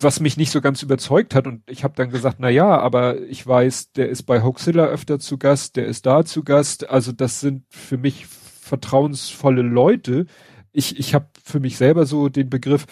was 0.00 0.20
mich 0.20 0.36
nicht 0.36 0.50
so 0.50 0.60
ganz 0.60 0.82
überzeugt 0.82 1.34
hat 1.34 1.46
und 1.46 1.62
ich 1.70 1.84
habe 1.84 1.94
dann 1.96 2.10
gesagt, 2.10 2.38
na 2.40 2.48
ja, 2.48 2.78
aber 2.78 3.20
ich 3.22 3.46
weiß, 3.46 3.92
der 3.92 4.08
ist 4.08 4.24
bei 4.24 4.42
Hoaxilla 4.42 4.86
öfter 4.86 5.20
zu 5.20 5.38
Gast, 5.38 5.76
der 5.76 5.86
ist 5.86 6.06
da 6.06 6.24
zu 6.24 6.42
Gast, 6.42 6.90
also 6.90 7.12
das 7.12 7.40
sind 7.40 7.64
für 7.70 7.98
mich 7.98 8.26
vertrauensvolle 8.26 9.62
Leute. 9.62 10.26
Ich 10.72 10.98
ich 10.98 11.14
habe 11.14 11.28
für 11.44 11.60
mich 11.60 11.76
selber 11.76 12.06
so 12.06 12.28
den 12.28 12.50
Begriff 12.50 12.86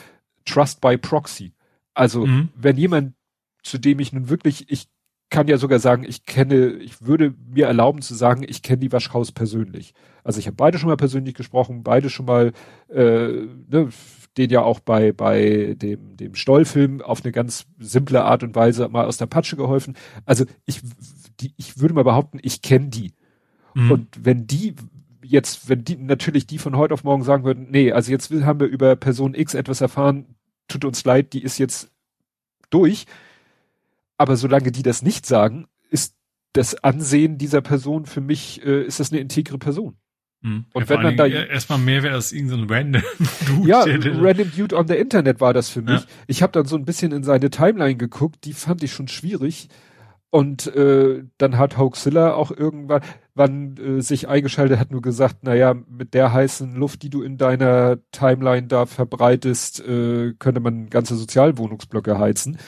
Trust 0.44 0.80
by 0.80 0.96
Proxy. 0.96 1.52
Also, 1.94 2.26
mhm. 2.26 2.50
wenn 2.54 2.76
jemand 2.76 3.14
zu 3.62 3.78
dem 3.78 3.98
ich 3.98 4.12
nun 4.12 4.28
wirklich 4.28 4.70
ich 4.70 4.88
kann 5.30 5.48
ja 5.48 5.56
sogar 5.56 5.78
sagen, 5.78 6.04
ich 6.06 6.26
kenne, 6.26 6.70
ich 6.72 7.02
würde 7.02 7.34
mir 7.48 7.66
erlauben 7.66 8.02
zu 8.02 8.14
sagen, 8.14 8.44
ich 8.46 8.62
kenne 8.62 8.78
die 8.78 8.92
Waschhaus 8.92 9.32
persönlich. 9.32 9.94
Also 10.24 10.38
ich 10.40 10.46
habe 10.46 10.56
beide 10.56 10.78
schon 10.78 10.88
mal 10.88 10.96
persönlich 10.96 11.34
gesprochen, 11.34 11.82
beide 11.82 12.10
schon 12.10 12.26
mal 12.26 12.52
äh, 12.88 13.28
ne, 13.68 13.88
den 14.36 14.50
ja 14.50 14.62
auch 14.62 14.80
bei, 14.80 15.12
bei 15.12 15.74
dem, 15.76 16.16
dem 16.16 16.34
Stollfilm 16.34 17.00
auf 17.00 17.24
eine 17.24 17.32
ganz 17.32 17.66
simple 17.78 18.24
Art 18.24 18.42
und 18.42 18.54
Weise 18.54 18.88
mal 18.88 19.06
aus 19.06 19.16
der 19.16 19.26
Patsche 19.26 19.56
geholfen. 19.56 19.96
Also 20.24 20.44
ich, 20.66 20.82
die, 21.40 21.52
ich 21.56 21.78
würde 21.80 21.94
mal 21.94 22.04
behaupten, 22.04 22.38
ich 22.42 22.62
kenne 22.62 22.88
die. 22.88 23.12
Mhm. 23.74 23.90
Und 23.90 24.24
wenn 24.24 24.46
die 24.46 24.74
jetzt, 25.22 25.68
wenn 25.68 25.84
die 25.84 25.96
natürlich 25.96 26.46
die 26.46 26.58
von 26.58 26.76
heute 26.76 26.94
auf 26.94 27.04
morgen 27.04 27.22
sagen 27.22 27.44
würden, 27.44 27.68
nee, 27.70 27.92
also 27.92 28.10
jetzt 28.10 28.32
haben 28.32 28.60
wir 28.60 28.66
über 28.66 28.96
Person 28.96 29.34
X 29.34 29.54
etwas 29.54 29.80
erfahren, 29.80 30.34
tut 30.68 30.84
uns 30.84 31.04
leid, 31.04 31.32
die 31.32 31.42
ist 31.42 31.58
jetzt 31.58 31.90
durch. 32.70 33.06
Aber 34.20 34.36
solange 34.36 34.70
die 34.70 34.82
das 34.82 35.00
nicht 35.00 35.24
sagen, 35.24 35.66
ist 35.88 36.14
das 36.52 36.74
Ansehen 36.84 37.38
dieser 37.38 37.62
Person 37.62 38.04
für 38.04 38.20
mich, 38.20 38.62
äh, 38.62 38.84
ist 38.84 39.00
das 39.00 39.12
eine 39.12 39.20
integre 39.20 39.56
Person. 39.56 39.96
Mhm. 40.42 40.66
Und 40.74 40.82
ja, 40.82 40.88
wenn 40.90 41.02
man 41.02 41.16
da 41.16 41.26
erstmal 41.26 41.78
mehr 41.78 42.02
wäre 42.02 42.14
als 42.14 42.32
irgendein 42.32 42.68
random 42.68 43.02
Dude. 43.46 43.66
Ja, 43.66 43.82
random 43.82 44.52
Dude 44.54 44.76
on 44.76 44.88
the 44.88 44.94
Internet 44.94 45.40
war 45.40 45.54
das 45.54 45.70
für 45.70 45.80
mich. 45.80 46.00
Ja. 46.02 46.06
Ich 46.26 46.42
habe 46.42 46.52
dann 46.52 46.66
so 46.66 46.76
ein 46.76 46.84
bisschen 46.84 47.12
in 47.12 47.24
seine 47.24 47.48
Timeline 47.48 47.96
geguckt, 47.96 48.44
die 48.44 48.52
fand 48.52 48.82
ich 48.82 48.92
schon 48.92 49.08
schwierig. 49.08 49.68
Und 50.28 50.66
äh, 50.76 51.24
dann 51.38 51.56
hat 51.56 51.78
Hoaxilla 51.78 52.34
auch 52.34 52.50
irgendwann 52.52 53.00
wann 53.40 53.76
äh, 53.78 54.02
sich 54.02 54.28
eingeschaltet, 54.28 54.78
hat 54.78 54.90
nur 54.90 55.00
gesagt, 55.00 55.38
na 55.42 55.54
ja, 55.54 55.74
mit 55.74 56.12
der 56.12 56.32
heißen 56.32 56.74
Luft, 56.74 57.02
die 57.02 57.08
du 57.08 57.22
in 57.22 57.38
deiner 57.38 57.98
Timeline 58.12 58.66
da 58.66 58.84
verbreitest, 58.84 59.80
äh, 59.80 60.34
könnte 60.38 60.60
man 60.60 60.90
ganze 60.90 61.16
Sozialwohnungsblöcke 61.16 62.18
heizen. 62.18 62.58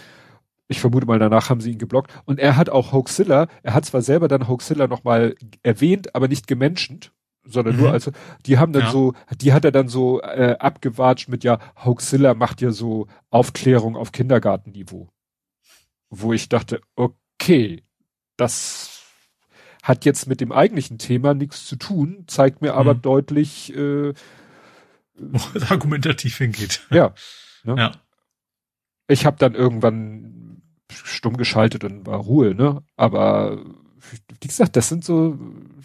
Ich 0.68 0.80
vermute 0.80 1.06
mal, 1.06 1.18
danach 1.18 1.50
haben 1.50 1.60
sie 1.60 1.72
ihn 1.72 1.78
geblockt. 1.78 2.12
Und 2.24 2.38
er 2.38 2.56
hat 2.56 2.70
auch 2.70 2.92
Hoaxilla, 2.92 3.48
er 3.62 3.74
hat 3.74 3.84
zwar 3.84 4.02
selber 4.02 4.28
dann 4.28 4.48
Hoaxilla 4.48 4.86
nochmal 4.86 5.34
erwähnt, 5.62 6.14
aber 6.14 6.28
nicht 6.28 6.46
gemenschent 6.46 7.12
sondern 7.44 7.76
mhm. 7.76 7.82
nur 7.82 7.92
also 7.92 8.12
die 8.46 8.58
haben 8.58 8.72
dann 8.72 8.84
ja. 8.84 8.90
so 8.90 9.14
die 9.40 9.52
hat 9.52 9.64
er 9.64 9.72
dann 9.72 9.88
so 9.88 10.20
äh, 10.22 10.56
abgewatscht 10.58 11.28
mit 11.28 11.44
ja 11.44 11.58
Hoaxilla 11.84 12.34
macht 12.34 12.60
ja 12.60 12.70
so 12.70 13.08
Aufklärung 13.30 13.96
auf 13.96 14.12
Kindergartenniveau 14.12 15.08
wo 16.10 16.32
ich 16.32 16.48
dachte 16.48 16.80
okay 16.94 17.82
das 18.36 19.02
hat 19.82 20.04
jetzt 20.04 20.28
mit 20.28 20.40
dem 20.40 20.52
eigentlichen 20.52 20.98
Thema 20.98 21.34
nichts 21.34 21.66
zu 21.66 21.76
tun 21.76 22.24
zeigt 22.28 22.62
mir 22.62 22.74
aber 22.74 22.94
mhm. 22.94 23.02
deutlich 23.02 23.74
äh, 23.74 24.12
wo 25.14 25.40
es 25.54 25.70
argumentativ 25.70 26.38
hingeht 26.38 26.86
ja 26.90 27.14
ne? 27.64 27.74
ja 27.76 27.92
ich 29.12 29.26
habe 29.26 29.36
dann 29.38 29.54
irgendwann 29.54 30.62
stumm 30.90 31.36
geschaltet 31.36 31.84
und 31.84 32.06
war 32.06 32.18
Ruhe 32.18 32.54
ne 32.54 32.82
aber 32.96 33.64
wie 34.40 34.48
gesagt 34.48 34.76
das 34.76 34.88
sind 34.88 35.04
so 35.04 35.38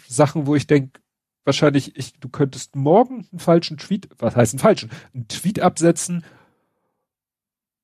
Sachen 0.06 0.46
wo 0.46 0.54
ich 0.54 0.66
denke 0.66 1.00
wahrscheinlich, 1.48 1.96
ich, 1.96 2.12
du 2.20 2.28
könntest 2.28 2.76
morgen 2.76 3.26
einen 3.32 3.40
falschen 3.40 3.78
Tweet, 3.78 4.08
was 4.18 4.36
heißt 4.36 4.52
einen 4.52 4.60
falschen, 4.60 4.90
einen 5.14 5.26
Tweet 5.28 5.60
absetzen 5.60 6.24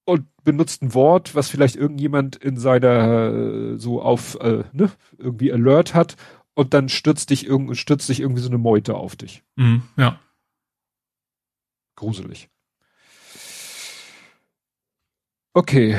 und 0.04 0.26
benutzt 0.44 0.82
ein 0.82 0.92
Wort, 0.92 1.34
was 1.34 1.48
vielleicht 1.48 1.74
irgendjemand 1.74 2.36
in 2.36 2.58
seiner 2.58 3.78
so 3.78 4.02
auf 4.02 4.38
äh, 4.40 4.64
ne, 4.72 4.92
irgendwie 5.16 5.50
Alert 5.50 5.94
hat 5.94 6.16
und 6.52 6.74
dann 6.74 6.90
stürzt 6.90 7.30
dich 7.30 7.46
irgendwie 7.46 7.74
stürzt 7.74 8.08
dich 8.10 8.20
irgendwie 8.20 8.42
so 8.42 8.50
eine 8.50 8.58
Meute 8.58 8.94
auf 8.94 9.16
dich. 9.16 9.42
Mhm, 9.56 9.82
ja. 9.96 10.20
Gruselig. 11.96 12.50
Okay, 15.56 15.96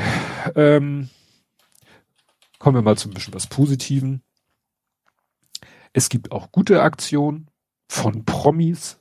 ähm, 0.54 1.08
kommen 2.58 2.76
wir 2.76 2.82
mal 2.82 2.98
zu 2.98 3.08
ein 3.08 3.14
bisschen 3.14 3.32
was 3.32 3.46
Positiven. 3.46 4.22
Es 5.94 6.10
gibt 6.10 6.30
auch 6.30 6.52
gute 6.52 6.82
Aktionen 6.82 7.50
von 7.88 8.26
Promis. 8.26 9.00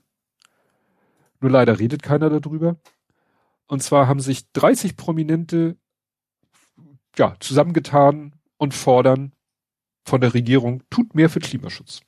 Nur 1.41 1.52
leider 1.52 1.77
redet 1.77 2.03
keiner 2.03 2.30
darüber. 2.30 2.80
Und 3.68 3.84
zwar 3.84 4.07
haben 4.07 4.22
sich 4.22 4.49
30 4.53 4.95
Prominente 4.95 5.76
ja, 7.18 7.36
zusammengetan 7.41 8.34
und 8.56 8.73
fordern 8.73 9.34
von 10.06 10.22
der 10.22 10.34
Regierung, 10.34 10.84
tut 10.90 11.15
mehr 11.15 11.30
für 11.30 11.41
Klimaschutz. 11.41 11.99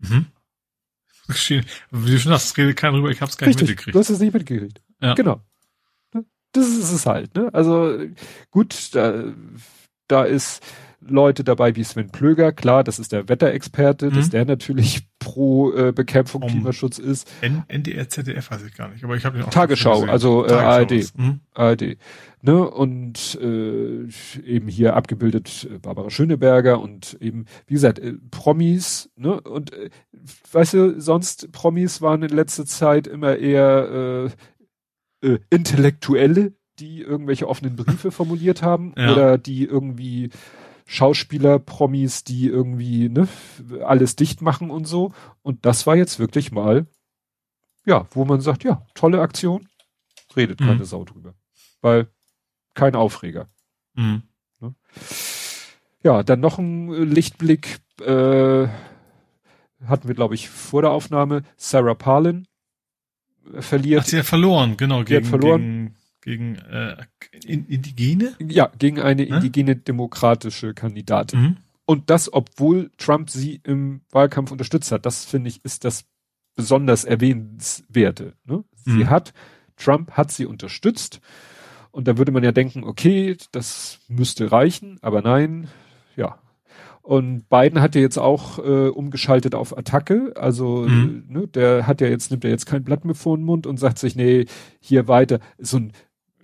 Mhm. 0.00 0.26
Wie 1.28 2.10
du 2.10 2.18
schon 2.18 2.32
hast, 2.32 2.58
redet 2.58 2.76
keiner 2.76 2.98
drüber, 2.98 3.10
ich 3.10 3.22
hab's 3.22 3.38
gar 3.38 3.46
Richtig, 3.46 3.62
nicht 3.62 3.70
mitgekriegt. 3.70 3.94
Du 3.94 4.00
hast 4.00 4.10
es 4.10 4.18
nicht 4.18 4.34
mitgekriegt. 4.34 4.82
Ja. 5.00 5.14
Genau. 5.14 5.40
Das 6.52 6.68
ist 6.68 6.92
es 6.92 7.06
halt, 7.06 7.34
ne? 7.34 7.48
Also 7.52 7.98
gut, 8.50 8.94
da, 8.94 9.24
da 10.08 10.24
ist 10.24 10.64
Leute 11.00 11.44
dabei 11.44 11.76
wie 11.76 11.84
Sven 11.84 12.10
Plöger, 12.10 12.52
klar, 12.52 12.84
das 12.84 12.98
ist 12.98 13.12
der 13.12 13.28
Wetterexperte, 13.28 14.10
mhm. 14.10 14.14
dass 14.14 14.30
der 14.30 14.44
natürlich 14.44 15.06
pro 15.18 15.72
äh, 15.72 15.92
Bekämpfung 15.92 16.42
um 16.42 16.50
Klimaschutz 16.50 16.98
ist. 16.98 17.30
N 17.40 17.62
NDR, 17.68 18.08
ZDF 18.08 18.50
weiß 18.50 18.64
ich 18.64 18.74
gar 18.74 18.88
nicht, 18.88 19.02
aber 19.02 19.16
ich 19.16 19.24
habe 19.24 19.38
den 19.38 19.46
auch 19.46 19.50
Tagesschau, 19.50 20.04
also 20.04 20.46
äh, 20.46 20.52
ARD. 20.52 21.16
Mhm. 21.16 21.40
ARD. 21.54 21.96
Ne? 22.42 22.68
Und 22.68 23.38
äh, 23.40 24.08
eben 24.44 24.68
hier 24.68 24.94
abgebildet 24.94 25.68
äh, 25.70 25.78
Barbara 25.78 26.10
Schöneberger 26.10 26.80
und 26.80 27.16
eben, 27.20 27.46
wie 27.66 27.74
gesagt, 27.74 27.98
äh, 27.98 28.14
Promis, 28.30 29.10
ne? 29.16 29.40
Und 29.40 29.72
äh, 29.72 29.90
weißt 30.52 30.74
du, 30.74 31.00
sonst 31.00 31.52
Promis 31.52 32.02
waren 32.02 32.22
in 32.22 32.30
letzter 32.30 32.66
Zeit 32.66 33.06
immer 33.06 33.36
eher 33.36 34.26
äh, 34.26 34.30
äh, 35.22 35.38
Intellektuelle, 35.50 36.52
die 36.78 37.02
irgendwelche 37.02 37.48
offenen 37.48 37.76
Briefe 37.76 38.10
formuliert 38.10 38.62
haben 38.62 38.94
ja. 38.96 39.12
oder 39.12 39.38
die 39.38 39.64
irgendwie 39.64 40.30
Schauspieler, 40.86 41.58
Promis, 41.58 42.24
die 42.24 42.48
irgendwie 42.48 43.08
ne, 43.08 43.28
alles 43.84 44.16
dicht 44.16 44.42
machen 44.42 44.70
und 44.70 44.86
so. 44.86 45.12
Und 45.42 45.64
das 45.64 45.86
war 45.86 45.94
jetzt 45.94 46.18
wirklich 46.18 46.50
mal, 46.50 46.86
ja, 47.86 48.06
wo 48.10 48.24
man 48.24 48.40
sagt, 48.40 48.64
ja, 48.64 48.86
tolle 48.94 49.20
Aktion, 49.20 49.68
redet 50.36 50.60
mhm. 50.60 50.64
keine 50.66 50.84
Sau 50.84 51.04
drüber. 51.04 51.34
Weil 51.80 52.08
kein 52.74 52.96
Aufreger. 52.96 53.48
Mhm. 53.94 54.22
Ne? 54.60 54.74
Ja, 56.02 56.22
dann 56.22 56.40
noch 56.40 56.58
ein 56.58 56.90
Lichtblick, 56.90 57.80
äh, 58.00 58.66
hatten 59.84 60.08
wir, 60.08 60.14
glaube 60.14 60.34
ich, 60.34 60.48
vor 60.48 60.82
der 60.82 60.90
Aufnahme, 60.90 61.42
Sarah 61.56 61.94
Palin 61.94 62.46
verliert. 63.58 64.02
Ach, 64.02 64.06
sie 64.06 64.18
hat 64.18 64.26
verloren, 64.26 64.76
genau. 64.76 65.04
Gegen, 65.04 65.24
hat 65.24 65.30
verloren. 65.30 65.60
Gegen 65.60 65.94
gegen 66.20 66.56
äh, 66.56 66.96
Indigene? 67.44 68.34
Ja, 68.38 68.70
gegen 68.78 69.00
eine 69.00 69.24
indigene 69.24 69.72
ne? 69.72 69.76
demokratische 69.76 70.74
Kandidatin. 70.74 71.40
Mhm. 71.40 71.56
Und 71.86 72.10
das, 72.10 72.32
obwohl 72.32 72.90
Trump 72.98 73.30
sie 73.30 73.60
im 73.64 74.02
Wahlkampf 74.10 74.52
unterstützt 74.52 74.92
hat. 74.92 75.06
Das 75.06 75.24
finde 75.24 75.48
ich 75.48 75.64
ist 75.64 75.84
das 75.84 76.04
besonders 76.54 77.04
erwähnenswerte. 77.04 78.34
Ne? 78.44 78.64
Sie 78.84 78.90
mhm. 78.90 79.10
hat, 79.10 79.32
Trump 79.76 80.12
hat 80.12 80.30
sie 80.30 80.46
unterstützt. 80.46 81.20
Und 81.90 82.06
da 82.06 82.18
würde 82.18 82.32
man 82.32 82.44
ja 82.44 82.52
denken, 82.52 82.84
okay, 82.84 83.36
das 83.50 83.98
müsste 84.06 84.52
reichen, 84.52 84.98
aber 85.02 85.22
nein, 85.22 85.68
ja. 86.14 86.38
Und 87.10 87.48
Biden 87.48 87.80
hat 87.80 87.96
ja 87.96 88.00
jetzt 88.00 88.18
auch 88.18 88.60
äh, 88.60 88.86
umgeschaltet 88.86 89.56
auf 89.56 89.76
Attacke. 89.76 90.32
Also 90.36 90.86
mhm. 90.88 91.24
ne, 91.26 91.48
der 91.48 91.88
hat 91.88 92.00
ja 92.00 92.06
jetzt, 92.06 92.30
nimmt 92.30 92.44
er 92.44 92.52
jetzt 92.52 92.66
kein 92.66 92.84
Blatt 92.84 93.04
mehr 93.04 93.16
vor 93.16 93.36
den 93.36 93.44
Mund 93.44 93.66
und 93.66 93.78
sagt 93.78 93.98
sich, 93.98 94.14
nee, 94.14 94.46
hier 94.78 95.08
weiter. 95.08 95.40
So 95.58 95.78
ein, 95.78 95.92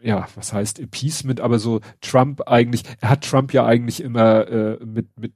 ja, 0.02 0.26
was 0.34 0.52
heißt 0.52 0.80
Appeasement, 0.80 1.40
aber 1.40 1.60
so 1.60 1.82
Trump 2.00 2.48
eigentlich, 2.48 2.82
er 3.00 3.10
hat 3.10 3.22
Trump 3.22 3.52
ja 3.52 3.64
eigentlich 3.64 4.02
immer 4.02 4.48
äh, 4.48 4.84
mit, 4.84 5.06
mit 5.16 5.34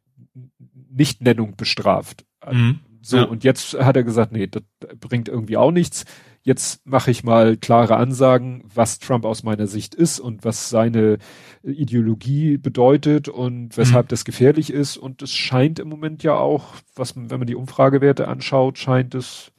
Nichtnennung 0.90 1.54
bestraft. 1.54 2.26
Mhm. 2.50 2.80
So, 3.00 3.18
ja. 3.18 3.22
und 3.22 3.44
jetzt 3.44 3.74
hat 3.74 3.94
er 3.94 4.02
gesagt, 4.02 4.32
nee, 4.32 4.48
das 4.48 4.64
bringt 4.98 5.28
irgendwie 5.28 5.56
auch 5.56 5.70
nichts 5.70 6.06
jetzt 6.42 6.86
mache 6.86 7.10
ich 7.10 7.22
mal 7.22 7.56
klare 7.56 7.96
Ansagen, 7.96 8.64
was 8.74 8.98
Trump 8.98 9.24
aus 9.24 9.42
meiner 9.42 9.66
Sicht 9.66 9.94
ist 9.94 10.20
und 10.20 10.44
was 10.44 10.70
seine 10.70 11.18
Ideologie 11.62 12.56
bedeutet 12.56 13.28
und 13.28 13.76
weshalb 13.76 14.06
mhm. 14.06 14.08
das 14.08 14.24
gefährlich 14.24 14.72
ist. 14.72 14.96
Und 14.96 15.22
es 15.22 15.32
scheint 15.32 15.78
im 15.78 15.88
Moment 15.88 16.22
ja 16.22 16.34
auch, 16.34 16.74
was, 16.94 17.14
wenn 17.16 17.38
man 17.38 17.46
die 17.46 17.56
Umfragewerte 17.56 18.28
anschaut, 18.28 18.78
scheint 18.78 19.14
es 19.14 19.52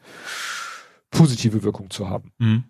positive 1.12 1.64
Wirkung 1.64 1.90
zu 1.90 2.10
haben. 2.10 2.32
Mhm. 2.40 2.64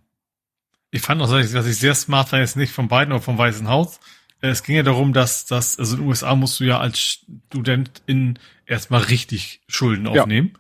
Ich 0.91 1.01
fand 1.01 1.21
auch, 1.21 1.29
dass 1.29 1.67
ich 1.67 1.77
sehr 1.77 1.95
smart 1.95 2.29
fand, 2.29 2.41
jetzt 2.41 2.57
nicht 2.57 2.73
von 2.73 2.89
beiden 2.89 3.13
oder 3.13 3.21
vom 3.21 3.37
Weißen 3.37 3.69
Haus. 3.69 4.01
Es 4.41 4.63
ging 4.63 4.75
ja 4.75 4.83
darum, 4.83 5.13
dass, 5.13 5.45
dass, 5.45 5.79
also 5.79 5.95
in 5.95 6.01
den 6.01 6.09
USA 6.09 6.35
musst 6.35 6.59
du 6.59 6.65
ja 6.65 6.79
als 6.79 6.99
Student 6.99 8.01
in 8.07 8.39
erstmal 8.65 9.03
richtig 9.03 9.61
Schulden 9.67 10.07
aufnehmen. 10.07 10.53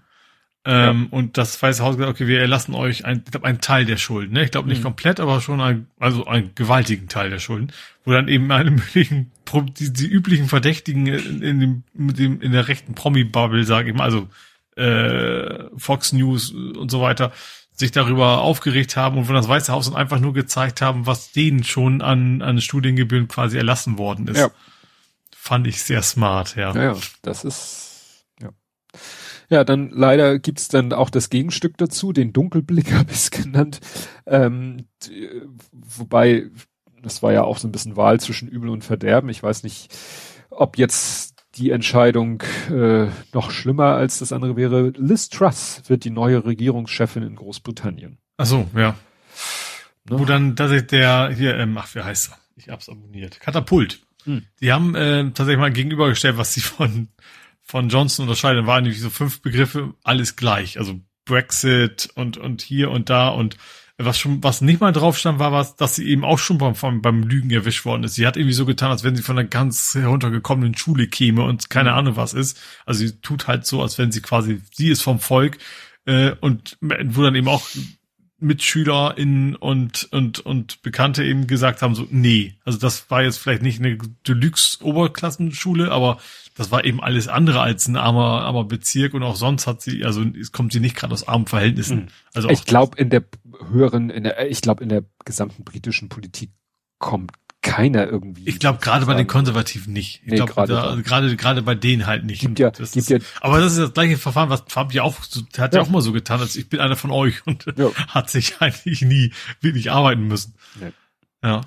Ähm, 0.63 1.09
ja. 1.11 1.17
Und 1.17 1.37
das 1.37 1.61
Weiße 1.61 1.83
Haus 1.83 1.97
gesagt, 1.97 2.13
okay, 2.13 2.27
wir 2.27 2.39
erlassen 2.39 2.75
euch 2.75 3.03
ein, 3.03 3.23
ich 3.25 3.31
glaube, 3.31 3.47
einen 3.47 3.61
Teil 3.61 3.85
der 3.85 3.97
Schulden. 3.97 4.33
Ne? 4.33 4.43
Ich 4.43 4.51
glaube 4.51 4.69
nicht 4.69 4.79
mhm. 4.79 4.85
komplett, 4.85 5.19
aber 5.19 5.41
schon 5.41 5.59
ein, 5.59 5.87
also 5.99 6.27
einen 6.27 6.53
gewaltigen 6.53 7.07
Teil 7.07 7.31
der 7.31 7.39
Schulden, 7.39 7.71
wo 8.05 8.11
dann 8.11 8.27
eben 8.27 8.51
alle 8.51 8.69
möglichen, 8.71 9.31
die, 9.79 9.91
die 9.91 10.07
üblichen 10.07 10.47
Verdächtigen 10.47 11.07
in, 11.07 11.41
in, 11.41 11.59
dem, 11.59 11.83
mit 11.93 12.19
dem, 12.19 12.41
in 12.41 12.51
der 12.51 12.67
rechten 12.67 12.93
Promi-Bubble, 12.93 13.63
sage 13.63 13.89
ich 13.89 13.95
mal, 13.95 14.03
also 14.03 14.27
äh, 14.75 15.65
Fox 15.77 16.13
News 16.13 16.51
und 16.51 16.91
so 16.91 17.01
weiter, 17.01 17.31
sich 17.73 17.91
darüber 17.91 18.41
aufgeregt 18.41 18.95
haben 18.95 19.17
und 19.17 19.25
von 19.25 19.35
das 19.35 19.47
Weiße 19.47 19.71
Haus 19.71 19.85
dann 19.85 19.95
einfach 19.95 20.19
nur 20.19 20.33
gezeigt 20.33 20.81
haben, 20.81 21.07
was 21.07 21.31
denen 21.31 21.63
schon 21.63 22.03
an, 22.03 22.43
an 22.43 22.61
Studiengebühren 22.61 23.27
quasi 23.27 23.57
erlassen 23.57 23.97
worden 23.97 24.27
ist. 24.27 24.37
Ja. 24.37 24.51
Fand 25.35 25.65
ich 25.65 25.81
sehr 25.81 26.03
smart, 26.03 26.55
ja. 26.55 26.73
Ja, 26.75 26.83
ja 26.83 26.97
das 27.23 27.43
ist. 27.43 27.90
Ja, 29.51 29.65
dann 29.65 29.89
leider 29.89 30.39
gibt's 30.39 30.69
dann 30.69 30.93
auch 30.93 31.09
das 31.09 31.29
Gegenstück 31.29 31.77
dazu, 31.77 32.13
den 32.13 32.31
Dunkelblick 32.31 32.93
habe 32.93 33.11
ich 33.11 33.17
es 33.17 33.31
genannt. 33.31 33.81
Ähm, 34.25 34.87
wobei, 35.73 36.45
das 37.03 37.21
war 37.21 37.33
ja 37.33 37.43
auch 37.43 37.57
so 37.57 37.67
ein 37.67 37.73
bisschen 37.73 37.97
Wahl 37.97 38.21
zwischen 38.21 38.47
Übel 38.47 38.69
und 38.69 38.85
Verderben. 38.85 39.29
Ich 39.29 39.43
weiß 39.43 39.63
nicht, 39.63 39.93
ob 40.49 40.77
jetzt 40.77 41.35
die 41.55 41.71
Entscheidung 41.71 42.41
äh, 42.69 43.07
noch 43.33 43.51
schlimmer 43.51 43.95
als 43.95 44.19
das 44.19 44.31
andere 44.31 44.55
wäre. 44.55 44.93
Liz 44.95 45.27
Truss 45.27 45.81
wird 45.87 46.05
die 46.05 46.11
neue 46.11 46.45
Regierungschefin 46.45 47.23
in 47.23 47.35
Großbritannien. 47.35 48.19
Ach 48.37 48.45
so, 48.45 48.69
ja. 48.73 48.95
Ne? 50.09 50.17
Wo 50.17 50.23
dann 50.23 50.55
tatsächlich 50.55 50.87
der 50.87 51.29
hier, 51.35 51.57
ähm, 51.57 51.77
ach, 51.77 51.93
wie 51.93 52.01
heißt 52.01 52.31
er? 52.31 52.37
Ich 52.55 52.69
hab's 52.69 52.87
abonniert. 52.87 53.41
Katapult. 53.41 53.99
Hm. 54.23 54.45
Die 54.61 54.71
haben 54.71 54.95
äh, 54.95 55.23
tatsächlich 55.25 55.59
mal 55.59 55.73
gegenübergestellt, 55.73 56.37
was 56.37 56.53
sie 56.53 56.61
von 56.61 57.09
von 57.71 57.87
Johnson 57.87 58.23
unterscheidet, 58.23 58.65
waren 58.65 58.83
nämlich 58.83 58.99
so 58.99 59.09
fünf 59.09 59.41
Begriffe, 59.41 59.93
alles 60.03 60.35
gleich. 60.35 60.77
Also 60.77 60.99
Brexit 61.23 62.09
und, 62.15 62.37
und 62.37 62.61
hier 62.61 62.91
und 62.91 63.09
da 63.09 63.29
und 63.29 63.55
was 63.97 64.19
schon, 64.19 64.43
was 64.43 64.59
nicht 64.59 64.81
mal 64.81 64.91
drauf 64.91 65.17
stand, 65.17 65.39
war 65.39 65.53
was, 65.53 65.77
dass 65.77 65.95
sie 65.95 66.05
eben 66.05 66.25
auch 66.25 66.37
schon 66.37 66.57
beim, 66.57 67.01
beim 67.01 67.23
Lügen 67.23 67.49
erwischt 67.49 67.85
worden 67.85 68.03
ist. 68.03 68.15
Sie 68.15 68.27
hat 68.27 68.35
irgendwie 68.35 68.53
so 68.53 68.65
getan, 68.65 68.91
als 68.91 69.05
wenn 69.05 69.15
sie 69.15 69.21
von 69.21 69.37
einer 69.37 69.47
ganz 69.47 69.95
heruntergekommenen 69.95 70.75
Schule 70.75 71.07
käme 71.07 71.43
und 71.43 71.69
keine 71.69 71.91
mhm. 71.91 71.97
Ahnung 71.97 72.15
was 72.17 72.33
ist. 72.33 72.59
Also 72.85 73.05
sie 73.05 73.21
tut 73.21 73.47
halt 73.47 73.65
so, 73.65 73.81
als 73.81 73.97
wenn 73.97 74.11
sie 74.11 74.21
quasi, 74.21 74.61
sie 74.73 74.89
ist 74.89 75.01
vom 75.01 75.19
Volk, 75.19 75.57
äh, 76.05 76.31
und 76.41 76.77
wo 76.81 77.21
dann 77.21 77.35
eben 77.35 77.47
auch 77.47 77.69
MitschülerInnen 78.41 79.55
und, 79.55 80.07
und, 80.11 80.39
und 80.39 80.81
Bekannte 80.81 81.23
eben 81.23 81.47
gesagt 81.47 81.81
haben, 81.81 81.95
so, 81.95 82.07
nee, 82.09 82.55
also 82.65 82.79
das 82.79 83.09
war 83.09 83.23
jetzt 83.23 83.37
vielleicht 83.37 83.61
nicht 83.61 83.79
eine 83.79 83.97
Deluxe-Oberklassenschule, 84.27 85.91
aber 85.91 86.17
das 86.55 86.71
war 86.71 86.83
eben 86.83 87.01
alles 87.01 87.27
andere 87.27 87.61
als 87.61 87.87
ein 87.87 87.95
armer, 87.95 88.41
armer 88.41 88.65
Bezirk 88.65 89.13
und 89.13 89.23
auch 89.23 89.35
sonst 89.35 89.67
hat 89.67 89.81
sie, 89.81 90.03
also 90.03 90.23
es 90.23 90.51
kommt 90.51 90.73
sie 90.73 90.79
nicht 90.79 90.95
gerade 90.95 91.13
aus 91.13 91.27
armen 91.27 91.47
Verhältnissen. 91.47 91.97
Mhm. 91.97 92.07
Also 92.33 92.49
ich 92.49 92.65
glaube 92.65 92.97
in 92.97 93.09
der 93.09 93.23
höheren, 93.69 94.09
in 94.09 94.23
der, 94.23 94.49
ich 94.49 94.61
glaube 94.61 94.83
in 94.83 94.89
der 94.89 95.03
gesamten 95.23 95.63
britischen 95.63 96.09
Politik 96.09 96.51
kommt 96.97 97.31
keiner 97.61 98.07
irgendwie. 98.07 98.47
Ich 98.47 98.59
glaube 98.59 98.79
gerade 98.79 99.05
bei 99.05 99.13
den 99.13 99.27
Konservativen 99.27 99.93
nicht. 99.93 100.21
Ich 100.23 100.31
nee, 100.31 100.35
glaube 100.37 100.53
gerade 100.53 100.81
also 100.81 101.03
gerade 101.03 101.35
gerade 101.35 101.61
bei 101.61 101.75
denen 101.75 102.07
halt 102.07 102.25
nicht. 102.25 102.41
Gibt 102.41 102.59
ja, 102.59 102.71
das 102.71 102.91
gibt 102.91 103.09
ist, 103.09 103.09
ja, 103.09 103.19
aber 103.39 103.59
das 103.59 103.73
ist 103.73 103.79
das 103.79 103.93
gleiche 103.93 104.17
Verfahren, 104.17 104.49
was 104.49 104.65
Trump 104.65 104.93
ja 104.93 105.03
auch 105.03 105.15
hat 105.57 105.73
ja. 105.73 105.79
ja 105.79 105.85
auch 105.85 105.89
mal 105.89 106.01
so 106.01 106.11
getan, 106.11 106.39
als 106.39 106.55
ich 106.55 106.69
bin 106.69 106.79
einer 106.79 106.95
von 106.95 107.11
euch 107.11 107.45
und 107.45 107.65
ja. 107.77 107.91
hat 108.07 108.29
sich 108.29 108.61
eigentlich 108.61 109.01
nie 109.01 109.31
wirklich 109.61 109.91
arbeiten 109.91 110.27
müssen. 110.27 110.55
Nee. 110.79 110.91
Ja. 111.43 111.61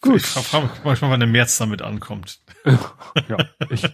Gut. 0.00 0.16
Ich 0.16 0.26
frage 0.26 0.66
mich 0.66 0.84
manchmal, 0.84 1.12
wann 1.12 1.20
der 1.20 1.28
März 1.28 1.58
damit 1.58 1.82
ankommt. 1.82 2.40
ja, 2.64 3.36
ich. 3.70 3.84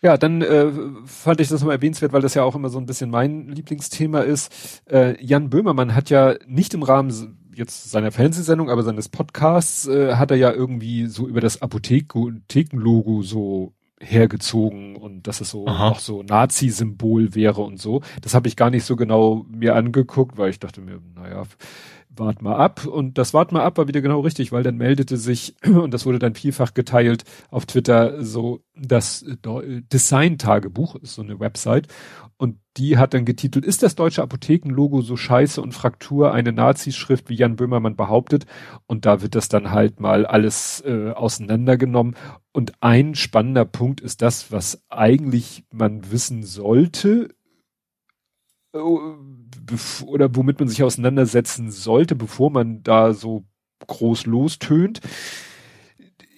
Ja, 0.00 0.16
dann 0.16 0.42
äh, 0.42 0.70
fand 1.06 1.40
ich 1.40 1.48
das 1.48 1.64
mal 1.64 1.72
erwähnenswert, 1.72 2.12
weil 2.12 2.22
das 2.22 2.34
ja 2.34 2.44
auch 2.44 2.54
immer 2.54 2.68
so 2.68 2.78
ein 2.78 2.86
bisschen 2.86 3.10
mein 3.10 3.48
Lieblingsthema 3.48 4.20
ist. 4.20 4.82
Äh, 4.88 5.20
Jan 5.24 5.50
Böhmermann 5.50 5.96
hat 5.96 6.08
ja 6.08 6.36
nicht 6.46 6.72
im 6.74 6.84
Rahmen 6.84 7.10
jetzt 7.58 7.90
seiner 7.90 8.12
Fernsehsendung, 8.12 8.70
aber 8.70 8.82
seines 8.82 9.08
Podcasts 9.08 9.86
äh, 9.86 10.14
hat 10.14 10.30
er 10.30 10.36
ja 10.36 10.52
irgendwie 10.52 11.06
so 11.06 11.26
über 11.26 11.40
das 11.40 11.60
Apothekenlogo 11.60 13.22
so 13.22 13.72
hergezogen 14.00 14.96
und 14.96 15.26
dass 15.26 15.40
es 15.40 15.50
so 15.50 15.66
Aha. 15.66 15.88
auch 15.88 15.98
so 15.98 16.22
Nazi-Symbol 16.22 17.34
wäre 17.34 17.62
und 17.62 17.80
so. 17.80 18.02
Das 18.22 18.34
habe 18.34 18.46
ich 18.48 18.56
gar 18.56 18.70
nicht 18.70 18.84
so 18.84 18.96
genau 18.96 19.44
mir 19.48 19.74
angeguckt, 19.74 20.38
weil 20.38 20.50
ich 20.50 20.60
dachte 20.60 20.80
mir, 20.80 21.00
naja, 21.16 21.44
wart 22.10 22.42
mal 22.42 22.56
ab. 22.56 22.86
Und 22.86 23.18
das 23.18 23.34
wart 23.34 23.52
mal 23.52 23.62
ab 23.62 23.78
war 23.78 23.88
wieder 23.88 24.00
genau 24.00 24.20
richtig, 24.20 24.52
weil 24.52 24.62
dann 24.62 24.76
meldete 24.76 25.16
sich, 25.16 25.54
und 25.64 25.92
das 25.92 26.06
wurde 26.06 26.18
dann 26.18 26.34
vielfach 26.34 26.74
geteilt 26.74 27.24
auf 27.50 27.66
Twitter, 27.66 28.24
so 28.24 28.60
das 28.74 29.24
Design-Tagebuch, 29.44 30.96
so 31.02 31.22
eine 31.22 31.40
Website. 31.40 31.88
Und 32.36 32.58
die 32.76 32.96
hat 32.98 33.14
dann 33.14 33.24
getitelt, 33.24 33.64
ist 33.64 33.82
das 33.82 33.96
deutsche 33.96 34.22
Apothekenlogo 34.22 35.00
so 35.00 35.16
scheiße 35.16 35.60
und 35.60 35.72
Fraktur 35.72 36.32
eine 36.32 36.52
Nazi-Schrift, 36.52 37.28
wie 37.28 37.34
Jan 37.34 37.56
Böhmermann 37.56 37.96
behauptet? 37.96 38.46
Und 38.86 39.06
da 39.06 39.22
wird 39.22 39.34
das 39.34 39.48
dann 39.48 39.72
halt 39.72 39.98
mal 39.98 40.24
alles 40.24 40.80
äh, 40.86 41.10
auseinandergenommen. 41.10 42.14
Und 42.52 42.72
ein 42.80 43.16
spannender 43.16 43.64
Punkt 43.64 44.00
ist 44.00 44.22
das, 44.22 44.52
was 44.52 44.84
eigentlich 44.88 45.64
man 45.72 46.12
wissen 46.12 46.44
sollte, 46.44 47.30
äh, 48.72 48.78
oder 50.04 50.34
womit 50.34 50.58
man 50.60 50.68
sich 50.68 50.82
auseinandersetzen 50.82 51.70
sollte, 51.70 52.14
bevor 52.14 52.50
man 52.50 52.82
da 52.82 53.12
so 53.12 53.44
groß 53.86 54.26
lostönt. 54.26 55.00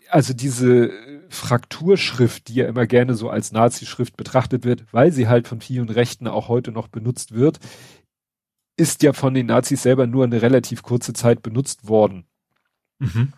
Also 0.09 0.35
diese 0.35 0.91
Frakturschrift, 1.29 2.49
die 2.49 2.55
ja 2.55 2.67
immer 2.67 2.87
gerne 2.87 3.15
so 3.15 3.31
als 3.31 3.53
Nazi-Schrift 3.53 4.17
betrachtet 4.17 4.65
wird, 4.65 4.93
weil 4.93 5.13
sie 5.13 5.29
halt 5.29 5.47
von 5.47 5.61
vielen 5.61 5.89
Rechten 5.89 6.27
auch 6.27 6.49
heute 6.49 6.73
noch 6.73 6.89
benutzt 6.89 7.33
wird, 7.33 7.61
ist 8.77 9.03
ja 9.03 9.13
von 9.13 9.35
den 9.35 9.47
Nazis 9.47 9.83
selber 9.83 10.07
nur 10.07 10.25
eine 10.25 10.43
relativ 10.43 10.83
kurze 10.83 11.13
Zeit 11.13 11.43
benutzt 11.43 11.89
worden. 11.89 12.25
Mhm. 12.99 13.33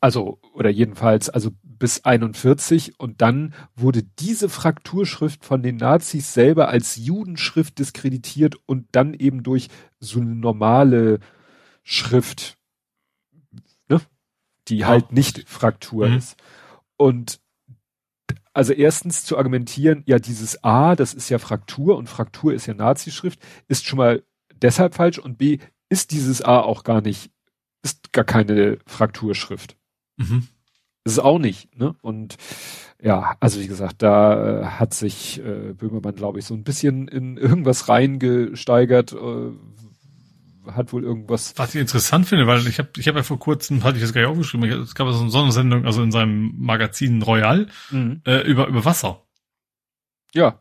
Also, 0.00 0.38
oder 0.52 0.70
jedenfalls, 0.70 1.28
also 1.28 1.50
bis 1.78 2.04
41 2.04 2.98
und 2.98 3.22
dann 3.22 3.54
wurde 3.76 4.02
diese 4.02 4.48
Frakturschrift 4.48 5.44
von 5.44 5.62
den 5.62 5.76
Nazis 5.76 6.32
selber 6.34 6.68
als 6.68 6.96
Judenschrift 6.96 7.78
diskreditiert 7.78 8.56
und 8.66 8.88
dann 8.92 9.14
eben 9.14 9.42
durch 9.42 9.68
so 10.00 10.20
eine 10.20 10.34
normale 10.34 11.20
Schrift, 11.82 12.58
ne, 13.88 14.00
die 14.68 14.78
ja. 14.78 14.88
halt 14.88 15.12
nicht 15.12 15.48
Fraktur 15.48 16.08
mhm. 16.08 16.16
ist. 16.16 16.36
Und 16.96 17.40
also 18.52 18.72
erstens 18.72 19.24
zu 19.24 19.38
argumentieren, 19.38 20.02
ja, 20.06 20.18
dieses 20.18 20.64
A, 20.64 20.96
das 20.96 21.14
ist 21.14 21.28
ja 21.28 21.38
Fraktur 21.38 21.96
und 21.96 22.08
Fraktur 22.08 22.52
ist 22.52 22.66
ja 22.66 22.74
Nazi-Schrift, 22.74 23.38
ist 23.68 23.86
schon 23.86 23.98
mal 23.98 24.24
deshalb 24.62 24.94
falsch 24.94 25.18
und 25.18 25.38
B, 25.38 25.58
ist 25.88 26.10
dieses 26.10 26.42
A 26.42 26.60
auch 26.60 26.82
gar 26.82 27.00
nicht, 27.00 27.30
ist 27.82 28.12
gar 28.12 28.24
keine 28.24 28.78
Frakturschrift. 28.86 29.76
Mhm. 30.16 30.48
Das 31.08 31.14
ist 31.14 31.20
auch 31.20 31.38
nicht, 31.38 31.74
ne? 31.74 31.94
Und 32.02 32.36
ja, 33.02 33.34
also 33.40 33.60
wie 33.60 33.66
gesagt, 33.66 34.02
da 34.02 34.60
äh, 34.60 34.64
hat 34.66 34.92
sich 34.92 35.40
äh, 35.40 35.72
Böhmermann, 35.72 36.14
glaube 36.14 36.38
ich, 36.38 36.44
so 36.44 36.52
ein 36.52 36.64
bisschen 36.64 37.08
in 37.08 37.38
irgendwas 37.38 37.88
reingesteigert, 37.88 39.14
äh, 39.14 40.70
hat 40.70 40.92
wohl 40.92 41.04
irgendwas. 41.04 41.54
Was 41.56 41.74
ich 41.74 41.80
interessant 41.80 42.26
finde, 42.26 42.46
weil 42.46 42.66
ich 42.66 42.78
habe 42.78 42.90
ich 42.98 43.08
hab 43.08 43.16
ja 43.16 43.22
vor 43.22 43.38
kurzem, 43.38 43.84
hatte 43.84 43.96
ich 43.96 44.02
das 44.02 44.12
gar 44.12 44.20
nicht 44.20 44.28
aufgeschrieben, 44.28 44.70
es 44.82 44.94
gab 44.94 45.10
so 45.10 45.18
eine 45.18 45.30
Sonnensendung, 45.30 45.86
also 45.86 46.02
in 46.02 46.12
seinem 46.12 46.52
Magazin 46.58 47.22
Royal, 47.22 47.68
mhm. 47.90 48.20
äh, 48.26 48.42
über, 48.42 48.66
über 48.66 48.84
Wasser. 48.84 49.22
Ja. 50.34 50.60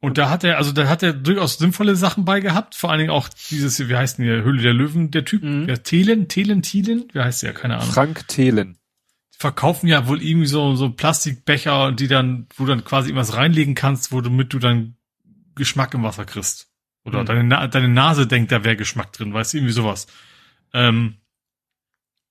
Und 0.00 0.18
da 0.18 0.30
hat 0.30 0.42
er, 0.42 0.58
also 0.58 0.72
da 0.72 0.88
hat 0.88 1.04
er 1.04 1.12
durchaus 1.12 1.58
sinnvolle 1.58 1.94
Sachen 1.94 2.24
bei 2.24 2.40
gehabt, 2.40 2.74
vor 2.74 2.90
allen 2.90 2.98
Dingen 2.98 3.10
auch 3.10 3.28
dieses, 3.28 3.88
wie 3.88 3.94
heißt 3.94 4.18
denn 4.18 4.26
der 4.26 4.42
Höhle 4.42 4.62
der 4.62 4.74
Löwen, 4.74 5.12
der 5.12 5.24
Typ, 5.24 5.44
mhm. 5.44 5.68
der 5.68 5.84
Thelen, 5.84 6.26
Thelen, 6.26 6.62
Thielen, 6.62 7.04
wie 7.12 7.20
heißt 7.20 7.44
der, 7.44 7.52
keine 7.52 7.76
Ahnung. 7.76 7.92
Frank 7.92 8.26
Thelen 8.26 8.78
verkaufen 9.38 9.86
ja 9.86 10.08
wohl 10.08 10.22
irgendwie 10.22 10.46
so, 10.46 10.74
so 10.76 10.90
Plastikbecher, 10.90 11.92
die 11.92 12.08
dann, 12.08 12.46
wo 12.56 12.64
du 12.64 12.70
dann 12.70 12.84
quasi 12.84 13.10
irgendwas 13.10 13.36
reinlegen 13.36 13.74
kannst, 13.74 14.12
wo 14.12 14.20
damit 14.20 14.52
du 14.52 14.58
dann 14.58 14.96
Geschmack 15.54 15.94
im 15.94 16.02
Wasser 16.02 16.24
kriegst. 16.24 16.68
Oder 17.04 17.22
mhm. 17.22 17.26
deine, 17.26 17.68
deine 17.68 17.88
Nase 17.88 18.26
denkt, 18.26 18.50
da 18.50 18.64
wäre 18.64 18.76
Geschmack 18.76 19.12
drin, 19.12 19.32
weißt 19.32 19.52
du, 19.52 19.58
irgendwie 19.58 19.72
sowas. 19.72 20.06
Ähm, 20.72 21.16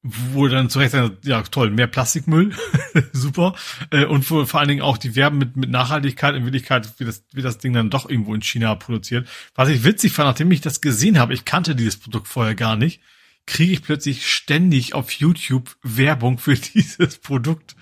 wo 0.07 0.47
dann 0.47 0.69
zurecht 0.69 0.91
sagt, 0.91 1.25
ja 1.25 1.41
toll, 1.43 1.71
mehr 1.71 1.87
Plastikmüll, 1.87 2.53
super. 3.11 3.55
Äh, 3.89 4.05
und 4.05 4.29
wo, 4.29 4.45
vor 4.45 4.59
allen 4.59 4.69
Dingen 4.69 4.81
auch 4.81 4.97
die 4.97 5.15
werben 5.15 5.39
mit, 5.39 5.57
mit 5.57 5.71
Nachhaltigkeit, 5.71 6.35
in 6.35 6.43
Wirklichkeit 6.43 6.87
wie 6.99 7.05
das, 7.05 7.23
wie 7.33 7.41
das 7.41 7.57
Ding 7.57 7.73
dann 7.73 7.89
doch 7.89 8.07
irgendwo 8.07 8.35
in 8.35 8.41
China 8.41 8.75
produziert. 8.75 9.27
Was 9.55 9.69
ich 9.69 9.83
witzig 9.83 10.11
fand, 10.11 10.29
nachdem 10.29 10.51
ich 10.51 10.61
das 10.61 10.81
gesehen 10.81 11.17
habe, 11.17 11.33
ich 11.33 11.45
kannte 11.45 11.75
dieses 11.75 11.97
Produkt 11.97 12.27
vorher 12.27 12.53
gar 12.53 12.75
nicht, 12.75 13.01
kriege 13.45 13.73
ich 13.73 13.81
plötzlich 13.81 14.27
ständig 14.29 14.93
auf 14.93 15.11
YouTube 15.11 15.75
Werbung 15.83 16.37
für 16.37 16.55
dieses 16.75 17.17
Produkt. 17.17 17.75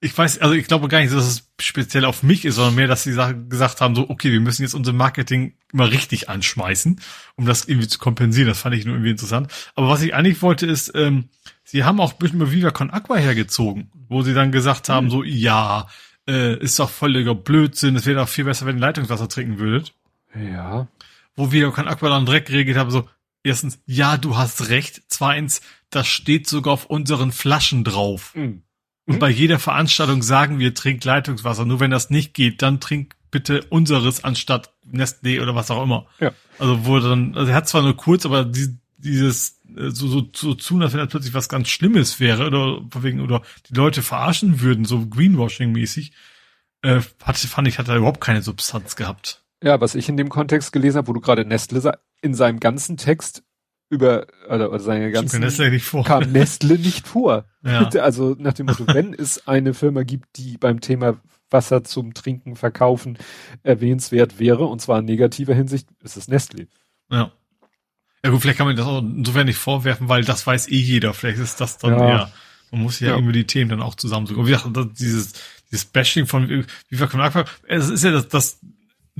Ich 0.00 0.16
weiß, 0.16 0.40
also 0.40 0.54
ich 0.54 0.66
glaube 0.66 0.88
gar 0.88 1.00
nicht, 1.00 1.14
dass 1.14 1.24
es 1.24 1.50
speziell 1.58 2.04
auf 2.04 2.22
mich 2.22 2.44
ist, 2.44 2.56
sondern 2.56 2.74
mehr, 2.74 2.88
dass 2.88 3.04
sie 3.04 3.16
gesagt 3.48 3.80
haben, 3.80 3.94
so, 3.94 4.10
okay, 4.10 4.30
wir 4.30 4.40
müssen 4.40 4.62
jetzt 4.62 4.74
unser 4.74 4.92
Marketing 4.92 5.54
immer 5.72 5.90
richtig 5.90 6.28
anschmeißen, 6.28 7.00
um 7.36 7.46
das 7.46 7.64
irgendwie 7.64 7.88
zu 7.88 7.98
kompensieren. 7.98 8.48
Das 8.48 8.58
fand 8.58 8.74
ich 8.74 8.84
nur 8.84 8.96
irgendwie 8.96 9.12
interessant. 9.12 9.50
Aber 9.74 9.88
was 9.88 10.02
ich 10.02 10.14
eigentlich 10.14 10.42
wollte, 10.42 10.66
ist, 10.66 10.92
ähm, 10.94 11.30
sie 11.62 11.84
haben 11.84 12.00
auch 12.00 12.12
ein 12.12 12.18
bisschen 12.18 12.40
über 12.40 12.52
Viva 12.52 12.70
Con 12.70 12.90
Aqua 12.90 13.16
hergezogen, 13.16 13.90
wo 14.08 14.20
sie 14.20 14.34
dann 14.34 14.52
gesagt 14.52 14.90
haben, 14.90 15.06
mhm. 15.06 15.10
so, 15.10 15.22
ja, 15.22 15.88
äh, 16.28 16.58
ist 16.58 16.78
doch 16.78 16.90
völliger 16.90 17.34
Blödsinn, 17.34 17.96
es 17.96 18.04
wäre 18.04 18.20
doch 18.20 18.28
viel 18.28 18.44
besser, 18.44 18.66
wenn 18.66 18.76
ihr 18.76 18.82
Leitungswasser 18.82 19.28
trinken 19.28 19.58
würdet. 19.58 19.94
Ja. 20.34 20.86
Wo 21.34 21.50
Viva 21.50 21.70
Con 21.70 21.88
Aqua 21.88 22.10
dann 22.10 22.26
direkt 22.26 22.48
geregelt 22.48 22.76
haben, 22.76 22.90
so, 22.90 23.08
erstens, 23.44 23.78
ja, 23.86 24.16
du 24.16 24.36
hast 24.36 24.68
recht. 24.68 25.02
Zweitens, 25.06 25.60
das 25.90 26.08
steht 26.08 26.48
sogar 26.48 26.74
auf 26.74 26.86
unseren 26.86 27.30
Flaschen 27.30 27.84
drauf. 27.84 28.34
Mhm. 28.34 28.62
Und 29.06 29.18
bei 29.18 29.28
jeder 29.28 29.58
Veranstaltung 29.58 30.22
sagen 30.22 30.58
wir, 30.58 30.74
trink 30.74 31.04
Leitungswasser. 31.04 31.64
Nur 31.64 31.78
wenn 31.78 31.90
das 31.90 32.10
nicht 32.10 32.34
geht, 32.34 32.62
dann 32.62 32.80
trink 32.80 33.14
bitte 33.30 33.62
unseres 33.64 34.24
anstatt 34.24 34.72
Nestlé 34.90 35.42
oder 35.42 35.54
was 35.54 35.70
auch 35.70 35.82
immer. 35.82 36.06
Ja. 36.20 36.32
Also 36.58 36.86
wo 36.86 36.98
dann, 36.98 37.36
also 37.36 37.50
er 37.50 37.56
hat 37.56 37.68
zwar 37.68 37.82
nur 37.82 37.96
kurz, 37.96 38.24
aber 38.24 38.44
die, 38.44 38.78
dieses 38.96 39.60
äh, 39.76 39.90
so, 39.90 40.08
so, 40.08 40.26
so 40.34 40.54
tun, 40.54 40.82
als 40.82 40.92
wenn 40.92 41.00
das 41.00 41.10
plötzlich 41.10 41.34
was 41.34 41.48
ganz 41.48 41.68
Schlimmes 41.68 42.20
wäre 42.20 42.46
oder 42.46 42.80
wegen 43.02 43.20
oder 43.20 43.42
die 43.68 43.74
Leute 43.74 44.02
verarschen 44.02 44.60
würden, 44.60 44.84
so 44.84 44.98
Greenwashing-mäßig, 45.00 46.12
äh, 46.82 47.00
hat, 47.22 47.36
fand 47.36 47.68
ich, 47.68 47.78
hat 47.78 47.88
er 47.88 47.96
überhaupt 47.96 48.20
keine 48.20 48.40
Substanz 48.40 48.96
gehabt. 48.96 49.42
Ja, 49.62 49.80
was 49.80 49.94
ich 49.94 50.08
in 50.08 50.16
dem 50.16 50.28
Kontext 50.28 50.72
gelesen 50.72 50.98
habe, 50.98 51.08
wo 51.08 51.12
du 51.12 51.20
gerade 51.20 51.44
Nestle 51.44 51.80
in 52.24 52.34
seinem 52.34 52.58
ganzen 52.58 52.96
Text 52.96 53.42
über 53.90 54.26
oder, 54.48 54.70
oder 54.70 54.80
seine 54.80 55.12
ganzen 55.12 55.40
Nestle 55.40 55.70
nicht 55.70 55.84
vor. 55.84 56.04
kam 56.04 56.32
Nestle 56.32 56.78
nicht 56.78 57.06
vor. 57.06 57.44
Ja. 57.66 57.88
Also 58.02 58.36
nach 58.38 58.52
dem 58.52 58.66
Motto, 58.66 58.86
wenn 58.88 59.14
es 59.14 59.48
eine 59.48 59.72
Firma 59.72 60.02
gibt, 60.02 60.36
die 60.36 60.58
beim 60.58 60.82
Thema 60.82 61.18
Wasser 61.48 61.82
zum 61.82 62.12
Trinken, 62.12 62.56
Verkaufen 62.56 63.16
erwähnenswert 63.62 64.38
wäre, 64.38 64.66
und 64.66 64.82
zwar 64.82 64.98
in 64.98 65.06
negativer 65.06 65.54
Hinsicht, 65.54 65.88
ist 66.02 66.18
es 66.18 66.28
Nestle. 66.28 66.68
Ja. 67.10 67.32
Ja 68.22 68.30
gut, 68.30 68.42
vielleicht 68.42 68.58
kann 68.58 68.66
man 68.66 68.76
das 68.76 68.84
auch 68.84 69.00
insofern 69.00 69.46
nicht 69.46 69.56
vorwerfen, 69.56 70.10
weil 70.10 70.24
das 70.24 70.46
weiß 70.46 70.68
eh 70.68 70.76
jeder. 70.76 71.14
Vielleicht 71.14 71.38
ist 71.38 71.58
das 71.58 71.78
dann 71.78 71.98
ja. 71.98 72.08
eher. 72.08 72.32
Man 72.70 72.82
muss 72.82 73.00
ja, 73.00 73.08
ja. 73.08 73.14
irgendwie 73.14 73.32
die 73.32 73.46
Themen 73.46 73.70
dann 73.70 73.80
auch 73.80 73.94
zusammensuchen. 73.94 74.42
Und 74.42 74.48
wie 74.48 74.52
gesagt, 74.52 75.00
dieses, 75.00 75.32
dieses 75.70 75.86
Bashing 75.86 76.26
von, 76.26 76.48
wie 76.50 77.00
wir 77.00 77.46
es 77.66 77.88
ist 77.88 78.04
ja 78.04 78.10
das, 78.10 78.28
das 78.28 78.60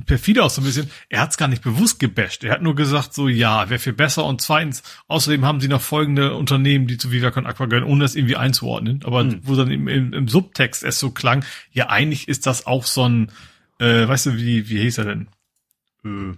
perfide 0.03 0.43
auch 0.43 0.49
so 0.49 0.61
ein 0.61 0.65
bisschen, 0.65 0.89
er 1.09 1.21
hat 1.21 1.31
es 1.31 1.37
gar 1.37 1.47
nicht 1.47 1.63
bewusst 1.63 1.99
gebasht. 1.99 2.43
Er 2.43 2.51
hat 2.51 2.61
nur 2.61 2.75
gesagt, 2.75 3.13
so 3.13 3.29
ja, 3.29 3.69
wäre 3.69 3.79
viel 3.79 3.93
besser. 3.93 4.25
Und 4.25 4.41
zweitens, 4.41 4.83
außerdem 5.07 5.45
haben 5.45 5.61
sie 5.61 5.69
noch 5.69 5.81
folgende 5.81 6.33
Unternehmen, 6.35 6.87
die 6.87 6.97
zu 6.97 7.11
Vivac 7.11 7.37
und 7.37 7.45
Aqua 7.45 7.67
gehören, 7.67 7.87
ohne 7.87 8.03
das 8.03 8.15
irgendwie 8.15 8.35
einzuordnen. 8.35 9.01
Aber 9.05 9.23
mhm. 9.23 9.39
wo 9.43 9.55
dann 9.55 9.71
im, 9.71 9.87
im, 9.87 10.13
im, 10.13 10.27
Subtext 10.27 10.83
es 10.83 10.99
so 10.99 11.11
klang, 11.11 11.45
ja, 11.71 11.89
eigentlich 11.89 12.27
ist 12.27 12.45
das 12.45 12.67
auch 12.67 12.85
so 12.85 13.07
ein, 13.07 13.31
äh, 13.79 14.07
weißt 14.07 14.27
du, 14.27 14.37
wie, 14.37 14.69
wie 14.69 14.79
hieß 14.79 14.97
er 14.97 15.05
denn? 15.05 15.27
Äh, 16.03 16.35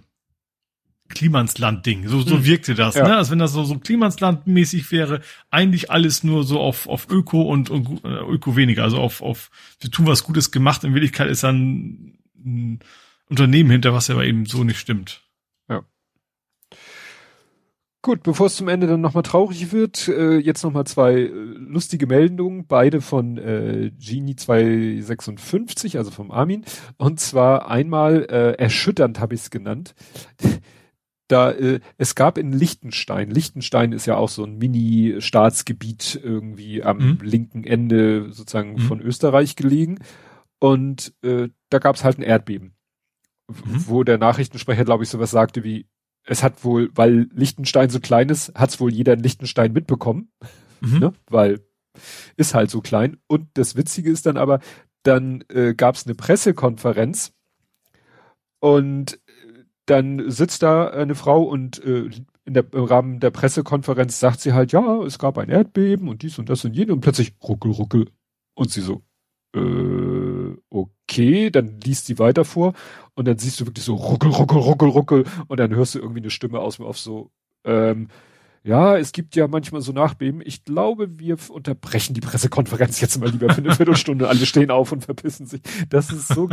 Klimansland-Ding. 1.08 2.06
So, 2.06 2.20
so 2.20 2.36
mhm. 2.36 2.44
wirkte 2.44 2.74
das, 2.74 2.94
ja. 2.94 3.08
ne? 3.08 3.16
Als 3.16 3.30
wenn 3.30 3.38
das 3.38 3.52
so, 3.52 3.64
so 3.64 3.74
Klimansland-mäßig 3.74 4.92
wäre, 4.92 5.20
eigentlich 5.50 5.90
alles 5.90 6.22
nur 6.22 6.44
so 6.44 6.60
auf, 6.60 6.86
auf 6.86 7.08
Öko 7.10 7.42
und, 7.42 7.70
und 7.70 8.04
äh, 8.04 8.08
Öko 8.08 8.54
weniger. 8.54 8.84
Also 8.84 8.98
auf, 8.98 9.20
auf, 9.20 9.50
wir 9.80 9.90
tun 9.90 10.06
was 10.06 10.22
Gutes 10.22 10.52
gemacht. 10.52 10.84
In 10.84 10.94
Wirklichkeit 10.94 11.28
ist 11.28 11.42
dann 11.42 12.18
ein, 12.44 12.80
Unternehmen 13.28 13.70
hinter, 13.70 13.92
was 13.92 14.10
aber 14.10 14.24
eben 14.24 14.46
so 14.46 14.64
nicht 14.64 14.78
stimmt. 14.78 15.22
Ja. 15.68 15.82
Gut, 18.00 18.22
bevor 18.22 18.46
es 18.46 18.56
zum 18.56 18.68
Ende 18.68 18.86
dann 18.86 19.00
nochmal 19.00 19.22
traurig 19.22 19.72
wird, 19.72 20.08
äh, 20.08 20.38
jetzt 20.38 20.62
nochmal 20.62 20.86
zwei 20.86 21.14
äh, 21.14 21.26
lustige 21.26 22.06
Meldungen, 22.06 22.66
beide 22.66 23.00
von 23.00 23.36
äh, 23.38 23.90
Genie 23.98 24.36
256, 24.36 25.98
also 25.98 26.10
vom 26.10 26.30
Armin. 26.30 26.64
Und 26.96 27.20
zwar 27.20 27.68
einmal 27.70 28.26
äh, 28.30 28.52
erschütternd 28.52 29.20
habe 29.20 29.34
ich 29.34 29.42
es 29.42 29.50
genannt. 29.50 29.94
da 31.28 31.50
äh, 31.50 31.80
es 31.98 32.14
gab 32.14 32.38
in 32.38 32.52
Liechtenstein, 32.52 33.30
Liechtenstein 33.30 33.92
ist 33.92 34.06
ja 34.06 34.16
auch 34.16 34.30
so 34.30 34.44
ein 34.44 34.56
Mini-Staatsgebiet 34.56 36.18
irgendwie 36.22 36.82
am 36.82 36.98
mhm. 36.98 37.18
linken 37.20 37.64
Ende 37.64 38.32
sozusagen 38.32 38.74
mhm. 38.74 38.78
von 38.78 39.00
Österreich 39.02 39.54
gelegen. 39.54 39.98
Und 40.60 41.12
äh, 41.22 41.48
da 41.68 41.78
gab 41.78 41.96
es 41.96 42.04
halt 42.04 42.18
ein 42.18 42.22
Erdbeben 42.22 42.77
mhm. 43.48 43.84
wo 43.86 44.04
der 44.04 44.18
Nachrichtensprecher, 44.18 44.84
glaube 44.84 45.04
ich, 45.04 45.10
sowas 45.10 45.30
sagte 45.30 45.64
wie, 45.64 45.86
es 46.24 46.42
hat 46.42 46.64
wohl, 46.64 46.90
weil 46.94 47.28
Liechtenstein 47.32 47.90
so 47.90 48.00
klein 48.00 48.28
ist, 48.28 48.54
hat 48.54 48.70
es 48.70 48.80
wohl 48.80 48.92
jeder 48.92 49.14
in 49.14 49.20
Liechtenstein 49.20 49.72
mitbekommen, 49.72 50.30
mhm. 50.80 50.98
ne? 50.98 51.12
weil 51.28 51.60
ist 52.36 52.54
halt 52.54 52.70
so 52.70 52.80
klein. 52.80 53.16
Und 53.26 53.48
das 53.54 53.76
Witzige 53.76 54.10
ist 54.10 54.26
dann 54.26 54.36
aber, 54.36 54.60
dann 55.02 55.42
äh, 55.48 55.74
gab 55.74 55.94
es 55.94 56.06
eine 56.06 56.14
Pressekonferenz 56.14 57.32
und 58.60 59.18
dann 59.86 60.30
sitzt 60.30 60.62
da 60.62 60.88
eine 60.88 61.14
Frau 61.14 61.42
und 61.42 61.82
äh, 61.82 62.10
in 62.44 62.54
der, 62.54 62.66
im 62.72 62.84
Rahmen 62.84 63.20
der 63.20 63.30
Pressekonferenz 63.30 64.20
sagt 64.20 64.40
sie 64.40 64.52
halt, 64.52 64.72
ja, 64.72 65.02
es 65.02 65.18
gab 65.18 65.38
ein 65.38 65.48
Erdbeben 65.48 66.08
und 66.08 66.22
dies 66.22 66.38
und 66.38 66.48
das 66.48 66.64
und 66.64 66.74
jene 66.74 66.92
und 66.92 67.00
plötzlich 67.00 67.34
ruckel, 67.42 67.72
ruckel. 67.72 68.10
Und 68.54 68.70
sie 68.70 68.80
so, 68.80 69.02
äh, 69.58 70.56
okay, 70.70 71.50
dann 71.50 71.80
liest 71.80 72.06
sie 72.06 72.18
weiter 72.18 72.44
vor 72.44 72.74
und 73.14 73.26
dann 73.26 73.38
siehst 73.38 73.60
du 73.60 73.66
wirklich 73.66 73.84
so 73.84 73.94
ruckel, 73.94 74.30
ruckel, 74.30 74.58
ruckel, 74.58 74.88
ruckel 74.88 75.24
und 75.48 75.60
dann 75.60 75.74
hörst 75.74 75.94
du 75.94 75.98
irgendwie 75.98 76.20
eine 76.20 76.30
Stimme 76.30 76.60
aus 76.60 76.76
dem 76.76 76.86
Off 76.86 76.98
so, 76.98 77.30
ähm, 77.64 78.08
ja, 78.64 78.98
es 78.98 79.12
gibt 79.12 79.36
ja 79.36 79.48
manchmal 79.48 79.80
so 79.80 79.92
Nachbeben. 79.92 80.42
Ich 80.44 80.64
glaube, 80.64 81.18
wir 81.18 81.38
unterbrechen 81.48 82.12
die 82.14 82.20
Pressekonferenz 82.20 83.00
jetzt 83.00 83.18
mal 83.18 83.30
lieber 83.30 83.48
für 83.50 83.62
eine 83.62 83.74
Viertelstunde. 83.74 84.28
Alle 84.28 84.44
stehen 84.44 84.70
auf 84.70 84.92
und 84.92 85.04
verpissen 85.04 85.46
sich. 85.46 85.62
Das 85.88 86.12
ist 86.12 86.28
so 86.28 86.50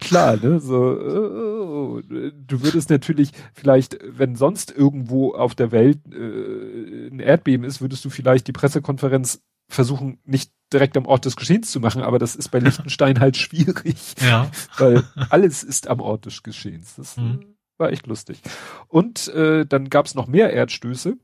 klar, 0.00 0.36
ne? 0.36 0.58
So, 0.58 0.74
oh, 0.76 2.00
du 2.02 2.62
würdest 2.62 2.90
natürlich 2.90 3.30
vielleicht, 3.52 3.98
wenn 4.02 4.34
sonst 4.34 4.72
irgendwo 4.72 5.34
auf 5.34 5.54
der 5.54 5.70
Welt 5.70 5.98
äh, 6.12 7.08
ein 7.08 7.20
Erdbeben 7.20 7.64
ist, 7.64 7.80
würdest 7.80 8.04
du 8.04 8.10
vielleicht 8.10 8.48
die 8.48 8.52
Pressekonferenz 8.52 9.40
versuchen, 9.68 10.18
nicht 10.24 10.50
direkt 10.72 10.96
am 10.96 11.06
Ort 11.06 11.24
des 11.24 11.36
Geschehens 11.36 11.70
zu 11.70 11.80
machen, 11.80 12.02
aber 12.02 12.18
das 12.18 12.36
ist 12.36 12.50
bei 12.50 12.58
Liechtenstein 12.60 13.20
halt 13.20 13.36
schwierig. 13.36 13.96
Ja. 14.20 14.50
Weil 14.78 15.04
alles 15.30 15.62
ist 15.62 15.88
am 15.88 16.00
Ort 16.00 16.26
des 16.26 16.42
Geschehens. 16.42 16.96
Das 16.96 17.16
mhm. 17.16 17.56
war 17.78 17.90
echt 17.90 18.06
lustig. 18.06 18.40
Und 18.88 19.28
äh, 19.28 19.64
dann 19.64 19.88
gab 19.88 20.06
es 20.06 20.14
noch 20.14 20.26
mehr 20.26 20.52
Erdstöße. 20.52 21.16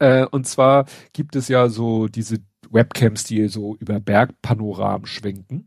Äh, 0.00 0.26
und 0.26 0.46
zwar 0.46 0.86
gibt 1.12 1.36
es 1.36 1.48
ja 1.48 1.68
so 1.68 2.08
diese 2.08 2.38
Webcams, 2.70 3.24
die 3.24 3.48
so 3.48 3.76
über 3.76 4.00
Bergpanoramen 4.00 5.06
schwenken. 5.06 5.64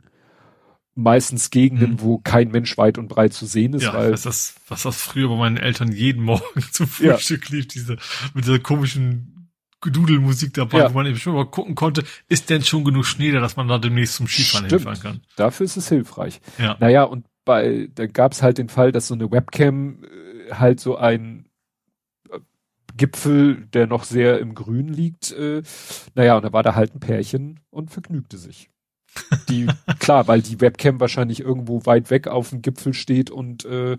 Meistens 0.93 1.49
Gegenden, 1.51 1.91
mhm. 1.91 2.01
wo 2.01 2.17
kein 2.17 2.51
Mensch 2.51 2.77
weit 2.77 2.97
und 2.97 3.07
breit 3.07 3.33
zu 3.33 3.45
sehen 3.45 3.73
ist. 3.73 3.83
Ja, 3.83 3.93
weil 3.93 4.11
was 4.11 4.23
das, 4.23 4.55
was 4.67 4.83
das 4.83 5.01
früher 5.01 5.29
bei 5.29 5.37
meinen 5.37 5.57
Eltern 5.57 5.91
jeden 5.91 6.23
Morgen 6.25 6.61
zum 6.71 6.87
Frühstück 6.87 7.49
ja. 7.49 7.55
lief, 7.55 7.67
diese, 7.67 7.97
mit 8.33 8.43
dieser 8.43 8.59
komischen 8.59 9.40
Gedudelmusik 9.81 10.53
dabei, 10.53 10.79
ja. 10.79 10.89
wo 10.89 10.95
man 10.95 11.07
eben 11.07 11.17
schon 11.17 11.33
mal 11.33 11.45
gucken 11.45 11.75
konnte, 11.75 12.03
ist 12.29 12.49
denn 12.49 12.63
schon 12.63 12.83
genug 12.83 13.05
Schnee 13.05 13.31
da, 13.31 13.39
dass 13.39 13.55
man 13.55 13.67
da 13.67 13.77
demnächst 13.77 14.15
zum 14.15 14.27
Skifahren 14.27 14.67
Stimmt. 14.67 14.83
hinfahren 14.83 15.01
kann. 15.01 15.21
Dafür 15.35 15.65
ist 15.65 15.77
es 15.77 15.89
hilfreich. 15.89 16.39
Ja. 16.57 16.77
Naja, 16.79 17.03
und 17.03 17.25
bei, 17.45 17.89
da 17.93 18.05
gab 18.07 18.33
es 18.33 18.41
halt 18.41 18.57
den 18.57 18.69
Fall, 18.69 18.91
dass 18.91 19.07
so 19.07 19.13
eine 19.13 19.31
Webcam 19.31 20.03
äh, 20.03 20.53
halt 20.53 20.79
so 20.79 20.97
ein 20.97 21.49
äh, 22.29 22.39
Gipfel, 22.95 23.67
der 23.73 23.87
noch 23.87 24.03
sehr 24.03 24.39
im 24.39 24.55
Grün 24.55 24.87
liegt, 24.87 25.31
äh, 25.31 25.63
naja, 26.15 26.37
und 26.37 26.45
da 26.45 26.53
war 26.53 26.63
da 26.63 26.75
halt 26.75 26.95
ein 26.95 26.99
Pärchen 26.99 27.59
und 27.69 27.91
vergnügte 27.91 28.37
sich. 28.37 28.70
Die, 29.49 29.67
klar, 29.99 30.27
weil 30.27 30.41
die 30.41 30.61
Webcam 30.61 30.99
wahrscheinlich 30.99 31.41
irgendwo 31.41 31.85
weit 31.85 32.09
weg 32.09 32.27
auf 32.27 32.49
dem 32.49 32.61
Gipfel 32.61 32.93
steht 32.93 33.29
und 33.29 33.65
äh, 33.65 33.97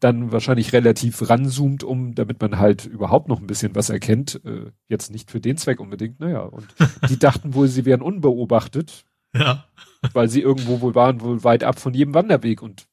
dann 0.00 0.32
wahrscheinlich 0.32 0.72
relativ 0.72 1.28
ranzoomt, 1.28 1.82
um, 1.82 2.14
damit 2.14 2.40
man 2.40 2.58
halt 2.58 2.84
überhaupt 2.84 3.28
noch 3.28 3.40
ein 3.40 3.46
bisschen 3.46 3.74
was 3.74 3.88
erkennt. 3.88 4.40
Äh, 4.44 4.70
jetzt 4.88 5.10
nicht 5.10 5.30
für 5.30 5.40
den 5.40 5.56
Zweck 5.56 5.80
unbedingt, 5.80 6.20
naja. 6.20 6.40
Und 6.40 6.66
die 7.08 7.18
dachten 7.18 7.54
wohl, 7.54 7.68
sie 7.68 7.84
wären 7.84 8.02
unbeobachtet. 8.02 9.04
Ja. 9.34 9.64
Weil 10.12 10.28
sie 10.28 10.40
irgendwo 10.40 10.80
wohl 10.80 10.94
waren, 10.94 11.20
wohl 11.20 11.44
weit 11.44 11.64
ab 11.64 11.78
von 11.78 11.94
jedem 11.94 12.14
Wanderweg 12.14 12.62
und 12.62 12.86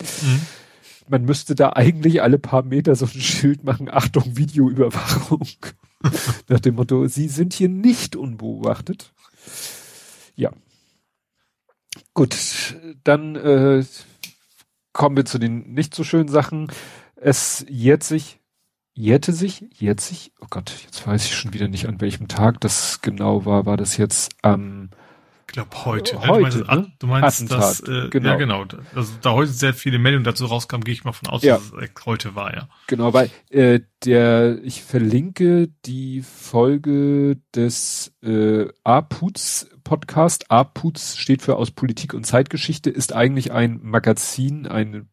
mhm. 0.00 0.40
man 1.08 1.24
müsste 1.24 1.54
da 1.54 1.74
eigentlich 1.74 2.20
alle 2.22 2.38
paar 2.38 2.62
Meter 2.62 2.96
so 2.96 3.06
ein 3.06 3.20
Schild 3.20 3.62
machen, 3.64 3.88
Achtung, 3.88 4.36
Videoüberwachung. 4.36 5.46
Nach 6.48 6.60
dem 6.60 6.74
Motto, 6.74 7.06
sie 7.06 7.28
sind 7.28 7.52
hier 7.52 7.68
nicht 7.68 8.16
unbeobachtet. 8.16 9.12
Ja. 10.34 10.50
Gut, 12.14 12.36
dann 13.04 13.36
äh, 13.36 13.84
kommen 14.92 15.16
wir 15.16 15.24
zu 15.24 15.38
den 15.38 15.72
nicht 15.72 15.94
so 15.94 16.04
schönen 16.04 16.28
Sachen. 16.28 16.70
Es 17.16 17.64
jährt 17.68 18.02
sich, 18.02 18.40
jährte 18.94 19.32
sich, 19.32 19.64
jährt 19.72 20.00
sich, 20.00 20.32
oh 20.40 20.46
Gott, 20.50 20.72
jetzt 20.84 21.06
weiß 21.06 21.24
ich 21.24 21.34
schon 21.34 21.54
wieder 21.54 21.68
nicht, 21.68 21.86
an 21.86 22.00
welchem 22.00 22.28
Tag 22.28 22.60
das 22.60 23.00
genau 23.00 23.46
war. 23.46 23.64
War 23.64 23.76
das 23.76 23.96
jetzt 23.96 24.32
am 24.42 24.60
ähm, 24.60 24.90
ich 25.52 25.54
glaube 25.54 25.84
heute. 25.84 26.16
Ne? 26.16 26.28
Heute, 26.28 26.58
du 26.60 26.64
meinst, 26.64 26.86
ne? 26.86 26.92
du 26.98 27.06
meinst 27.06 27.50
das, 27.50 27.80
äh, 27.80 28.08
genau. 28.08 28.30
ja 28.30 28.36
genau. 28.36 28.64
Also 28.94 29.12
da 29.20 29.32
heute 29.32 29.50
sehr 29.50 29.74
viele 29.74 29.98
Meldungen 29.98 30.24
dazu 30.24 30.46
rauskamen, 30.46 30.82
gehe 30.82 30.94
ich 30.94 31.04
mal 31.04 31.12
von 31.12 31.28
aus, 31.28 31.42
ja. 31.42 31.56
dass 31.56 31.72
es 31.72 32.06
heute 32.06 32.34
war, 32.34 32.54
ja. 32.54 32.68
Genau, 32.86 33.12
weil 33.12 33.30
äh, 33.50 33.80
der, 34.02 34.64
ich 34.64 34.82
verlinke 34.82 35.68
die 35.84 36.22
Folge 36.22 37.36
des 37.54 38.14
äh, 38.22 38.66
APUZ 38.82 39.68
Podcast. 39.84 40.50
APUZ 40.50 41.16
steht 41.16 41.42
für 41.42 41.56
aus 41.56 41.70
Politik 41.70 42.14
und 42.14 42.24
Zeitgeschichte, 42.24 42.90
ist 42.90 43.12
eigentlich 43.12 43.52
ein 43.52 43.80
Magazin, 43.82 44.66
ein 44.66 45.08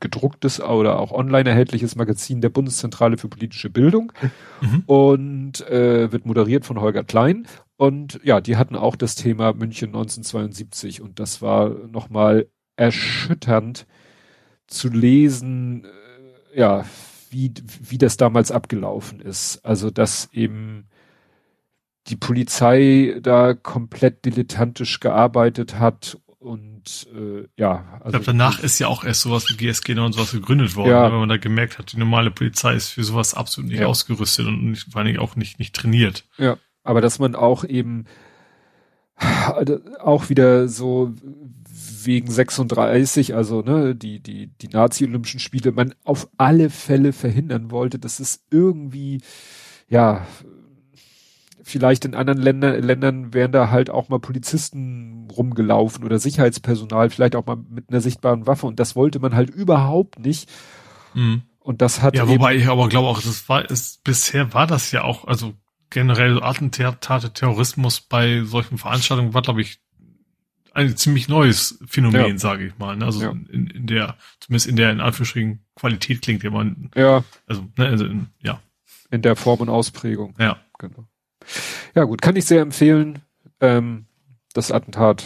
gedrucktes 0.00 0.60
oder 0.60 0.98
auch 0.98 1.12
online 1.12 1.48
erhältliches 1.48 1.96
Magazin 1.96 2.40
der 2.40 2.50
Bundeszentrale 2.50 3.16
für 3.16 3.28
politische 3.28 3.70
Bildung 3.70 4.12
mhm. 4.60 4.82
und 4.86 5.66
äh, 5.68 6.12
wird 6.12 6.26
moderiert 6.26 6.66
von 6.66 6.80
Holger 6.80 7.04
Klein 7.04 7.46
und 7.76 8.20
ja, 8.22 8.40
die 8.40 8.56
hatten 8.56 8.76
auch 8.76 8.96
das 8.96 9.14
Thema 9.14 9.52
München 9.52 9.88
1972 9.88 11.02
und 11.02 11.20
das 11.20 11.42
war 11.42 11.70
nochmal 11.70 12.48
erschütternd 12.76 13.86
zu 14.66 14.88
lesen, 14.88 15.84
äh, 15.84 16.58
ja, 16.60 16.84
wie, 17.30 17.52
wie 17.82 17.98
das 17.98 18.16
damals 18.16 18.50
abgelaufen 18.50 19.20
ist. 19.20 19.64
Also, 19.64 19.90
dass 19.90 20.30
eben 20.32 20.88
die 22.08 22.16
Polizei 22.16 23.18
da 23.20 23.54
komplett 23.54 24.24
dilettantisch 24.24 25.00
gearbeitet 25.00 25.78
hat 25.78 26.18
und 26.38 27.08
äh, 27.14 27.48
ja. 27.56 27.84
Also 27.94 28.06
ich 28.06 28.10
glaube, 28.10 28.24
danach 28.26 28.62
ist 28.62 28.78
ja 28.78 28.86
auch 28.86 29.04
erst 29.04 29.22
sowas 29.22 29.46
wie 29.50 29.56
GSG 29.56 29.98
und 29.98 30.12
sowas 30.12 30.32
gegründet 30.32 30.76
worden, 30.76 30.90
ja. 30.90 31.10
wenn 31.10 31.18
man 31.18 31.28
da 31.28 31.36
gemerkt 31.36 31.78
hat, 31.78 31.92
die 31.92 31.98
normale 31.98 32.30
Polizei 32.30 32.74
ist 32.74 32.90
für 32.90 33.02
sowas 33.02 33.34
absolut 33.34 33.70
nicht 33.70 33.80
ja. 33.80 33.86
ausgerüstet 33.86 34.46
und 34.46 34.70
nicht, 34.70 34.92
vor 34.92 34.98
allen 34.98 35.06
Dingen 35.06 35.18
auch 35.18 35.36
nicht, 35.36 35.58
nicht 35.58 35.74
trainiert. 35.74 36.24
Ja 36.38 36.56
aber 36.86 37.00
dass 37.00 37.18
man 37.18 37.34
auch 37.34 37.64
eben 37.64 38.04
auch 39.98 40.28
wieder 40.28 40.68
so 40.68 41.12
wegen 42.04 42.30
36, 42.30 43.34
also 43.34 43.62
ne, 43.62 43.94
die 43.94 44.20
die 44.20 44.48
die 44.60 44.68
Nazi-Olympischen 44.68 45.40
Spiele, 45.40 45.72
man 45.72 45.94
auf 46.04 46.28
alle 46.36 46.70
Fälle 46.70 47.12
verhindern 47.12 47.70
wollte, 47.70 47.98
dass 47.98 48.20
es 48.20 48.44
irgendwie 48.50 49.20
ja 49.88 50.26
vielleicht 51.66 52.04
in 52.04 52.14
anderen 52.14 52.40
Ländern, 52.40 52.80
Ländern 52.80 53.34
wären 53.34 53.50
da 53.50 53.70
halt 53.70 53.90
auch 53.90 54.08
mal 54.08 54.20
Polizisten 54.20 55.26
rumgelaufen 55.36 56.04
oder 56.04 56.20
Sicherheitspersonal, 56.20 57.10
vielleicht 57.10 57.34
auch 57.34 57.44
mal 57.44 57.56
mit 57.56 57.90
einer 57.90 58.00
sichtbaren 58.00 58.46
Waffe 58.46 58.66
und 58.66 58.78
das 58.78 58.94
wollte 58.94 59.18
man 59.18 59.34
halt 59.34 59.50
überhaupt 59.50 60.20
nicht. 60.20 60.48
Mhm. 61.14 61.42
Und 61.58 61.82
das 61.82 62.02
hat 62.02 62.14
ja, 62.14 62.28
wobei 62.28 62.54
ich 62.54 62.68
aber 62.68 62.88
glaube 62.88 63.08
auch, 63.08 63.20
das 63.20 63.48
war, 63.48 63.68
ist, 63.68 64.04
bisher 64.04 64.54
war 64.54 64.68
das 64.68 64.92
ja 64.92 65.02
auch, 65.02 65.26
also 65.26 65.54
generell 65.90 66.40
Attentate, 66.40 67.32
Terrorismus 67.32 68.00
bei 68.00 68.44
solchen 68.44 68.78
Veranstaltungen 68.78 69.34
war, 69.34 69.42
glaube 69.42 69.62
ich, 69.62 69.80
ein 70.72 70.96
ziemlich 70.96 71.26
neues 71.26 71.80
Phänomen, 71.86 72.32
ja. 72.32 72.38
sage 72.38 72.66
ich 72.66 72.78
mal. 72.78 72.96
Ne? 72.96 73.06
Also 73.06 73.22
ja. 73.22 73.30
in, 73.30 73.66
in 73.66 73.86
der, 73.88 74.16
zumindest 74.38 74.68
in 74.68 74.76
der 74.76 74.92
in 74.92 75.00
Anführungsstrichen 75.00 75.64
Qualität 75.74 76.22
klingt 76.22 76.44
ja 76.44 76.50
man. 76.50 76.90
Ja. 76.94 77.24
Also, 77.48 77.66
ne, 77.76 77.86
also 77.86 78.04
in, 78.04 78.28
ja. 78.40 78.60
In 79.10 79.22
der 79.22 79.34
Form 79.34 79.60
und 79.60 79.68
Ausprägung. 79.68 80.34
Ja. 80.38 80.58
Genau. 80.78 81.08
Ja, 81.94 82.04
gut, 82.04 82.22
kann 82.22 82.36
ich 82.36 82.44
sehr 82.44 82.62
empfehlen. 82.62 83.22
Ähm, 83.60 84.06
das 84.52 84.70
Attentat 84.70 85.24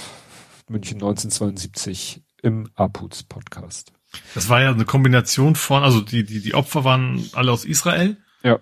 München 0.69 0.97
1972 0.97 2.23
im 2.43 2.71
Aputs 2.75 3.23
Podcast. 3.23 3.93
Das 4.35 4.49
war 4.49 4.61
ja 4.61 4.71
eine 4.71 4.85
Kombination 4.85 5.55
von, 5.55 5.83
also 5.83 6.01
die, 6.01 6.25
die, 6.25 6.41
die 6.41 6.55
Opfer 6.55 6.85
waren 6.85 7.29
alle 7.33 7.53
aus 7.53 7.65
Israel. 7.65 8.17
Ja 8.43 8.61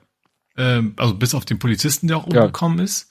ähm, 0.58 0.94
also 0.96 1.14
bis 1.14 1.34
auf 1.34 1.44
den 1.44 1.58
Polizisten, 1.58 2.08
der 2.08 2.18
auch 2.18 2.26
umgekommen 2.26 2.78
ja. 2.78 2.84
ist. 2.84 3.08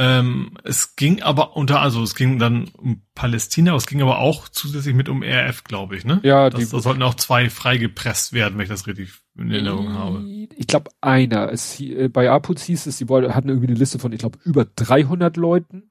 Ähm, 0.00 0.56
es 0.62 0.94
ging 0.94 1.22
aber 1.22 1.56
unter, 1.56 1.80
also 1.80 2.04
es 2.04 2.14
ging 2.14 2.38
dann 2.38 2.68
um 2.68 3.02
Palästina, 3.16 3.74
es 3.74 3.86
ging 3.86 4.00
aber 4.00 4.20
auch 4.20 4.48
zusätzlich 4.48 4.94
mit 4.94 5.08
um 5.08 5.24
RF, 5.24 5.64
glaube 5.64 5.96
ich, 5.96 6.04
ne? 6.04 6.20
Ja, 6.22 6.50
das, 6.50 6.60
die, 6.60 6.70
da 6.70 6.80
sollten 6.80 7.02
auch 7.02 7.16
zwei 7.16 7.50
freigepresst 7.50 8.32
werden, 8.32 8.56
wenn 8.56 8.62
ich 8.62 8.68
das 8.68 8.86
richtig 8.86 9.10
in 9.38 9.50
Erinnerung 9.50 9.92
habe. 9.92 10.24
Ich 10.56 10.66
glaube 10.66 10.90
einer. 11.00 11.52
Es, 11.52 11.80
äh, 11.80 12.08
bei 12.08 12.30
Apuz 12.30 12.62
hieß 12.62 12.86
es, 12.86 12.98
sie 12.98 13.06
hatten 13.06 13.48
irgendwie 13.48 13.68
eine 13.68 13.76
Liste 13.76 13.98
von, 13.98 14.12
ich 14.12 14.18
glaube, 14.18 14.38
über 14.44 14.64
300 14.64 15.36
Leuten 15.36 15.90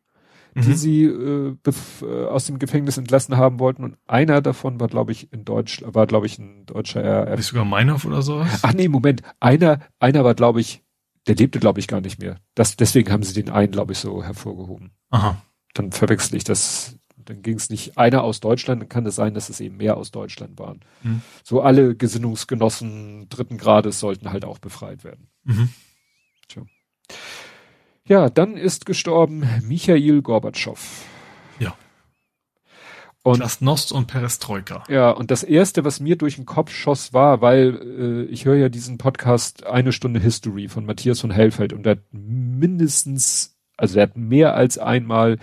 die 0.57 0.69
mhm. 0.69 0.75
sie 0.75 1.03
äh, 1.03 1.55
äh, 2.01 2.25
aus 2.25 2.47
dem 2.47 2.57
Gefängnis 2.57 2.97
entlassen 2.97 3.37
haben 3.37 3.59
wollten. 3.59 3.83
Und 3.83 3.97
einer 4.07 4.41
davon 4.41 4.79
war, 4.79 4.87
glaube 4.87 5.11
ich, 5.11 5.31
in 5.31 5.45
Deutsch, 5.45 5.83
war, 5.85 6.07
glaube 6.07 6.25
ich, 6.25 6.39
ein 6.39 6.65
deutscher 6.65 7.03
RF. 7.03 7.37
Nicht 7.37 7.45
sogar 7.45 7.65
Meinhof 7.65 8.05
oder 8.05 8.23
sowas? 8.23 8.61
Ach 8.63 8.73
nee, 8.73 8.87
Moment. 8.87 9.21
Einer, 9.39 9.79
einer 9.99 10.23
war, 10.23 10.33
glaube 10.33 10.59
ich, 10.59 10.83
der 11.27 11.35
lebte, 11.35 11.59
glaube 11.59 11.79
ich, 11.79 11.87
gar 11.87 12.01
nicht 12.01 12.19
mehr. 12.19 12.37
Das, 12.55 12.75
deswegen 12.75 13.11
haben 13.11 13.21
sie 13.21 13.39
den 13.39 13.51
einen, 13.51 13.71
glaube 13.71 13.93
ich, 13.93 13.99
so 13.99 14.23
hervorgehoben. 14.23 14.91
Aha. 15.11 15.41
Dann 15.73 15.91
verwechsel 15.91 16.35
ich 16.37 16.43
das. 16.43 16.97
Dann 17.27 17.41
ging 17.41 17.57
es 17.57 17.69
nicht 17.69 17.97
einer 17.97 18.23
aus 18.23 18.39
Deutschland, 18.39 18.81
dann 18.81 18.89
kann 18.89 19.05
es 19.05 19.15
sein, 19.15 19.33
dass 19.33 19.49
es 19.49 19.59
eben 19.59 19.77
mehr 19.77 19.97
aus 19.97 20.11
Deutschland 20.11 20.57
waren. 20.57 20.79
Mhm. 21.03 21.21
So 21.43 21.61
alle 21.61 21.93
Gesinnungsgenossen 21.93 23.27
dritten 23.27 23.57
Grades 23.57 23.99
sollten 23.99 24.31
halt 24.31 24.45
auch 24.45 24.59
befreit 24.59 25.03
werden. 25.03 25.27
Mhm. 25.43 25.69
Tja. 26.47 26.63
Ja, 28.05 28.29
dann 28.29 28.55
ist 28.55 28.85
gestorben 28.85 29.45
Michail 29.61 30.21
Gorbatschow. 30.21 31.05
Ja. 31.59 31.75
Und 33.23 33.39
Glasnost 33.39 33.91
und 33.91 34.07
Perestroika. 34.07 34.85
Ja, 34.87 35.11
und 35.11 35.29
das 35.29 35.43
erste, 35.43 35.83
was 35.83 35.99
mir 35.99 36.15
durch 36.15 36.37
den 36.37 36.45
Kopf 36.45 36.71
schoss, 36.71 37.11
war, 37.11 37.41
weil 37.41 38.25
äh, 38.29 38.31
ich 38.31 38.45
höre 38.45 38.55
ja 38.55 38.69
diesen 38.69 38.97
Podcast 38.97 39.65
Eine 39.65 39.91
Stunde 39.91 40.21
History 40.21 40.69
von 40.69 40.85
Matthias 40.85 41.19
von 41.19 41.31
Hellfeld 41.31 41.73
und 41.73 41.85
er 41.85 41.91
hat 41.97 42.03
mindestens, 42.11 43.57
also 43.75 43.99
er 43.99 44.03
hat 44.03 44.15
mehr 44.15 44.55
als 44.55 44.77
einmal 44.77 45.39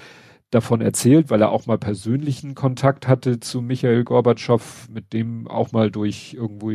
davon 0.55 0.81
erzählt, 0.81 1.31
weil 1.31 1.43
er 1.43 1.51
auch 1.51 1.67
mal 1.67 1.79
persönlichen 1.79 2.55
Kontakt 2.55 3.09
hatte 3.09 3.41
zu 3.41 3.61
Michael 3.61 4.05
Gorbatschow, 4.05 4.89
mit 4.91 5.13
dem 5.13 5.49
auch 5.49 5.73
mal 5.73 5.91
durch 5.91 6.35
irgendwo 6.35 6.71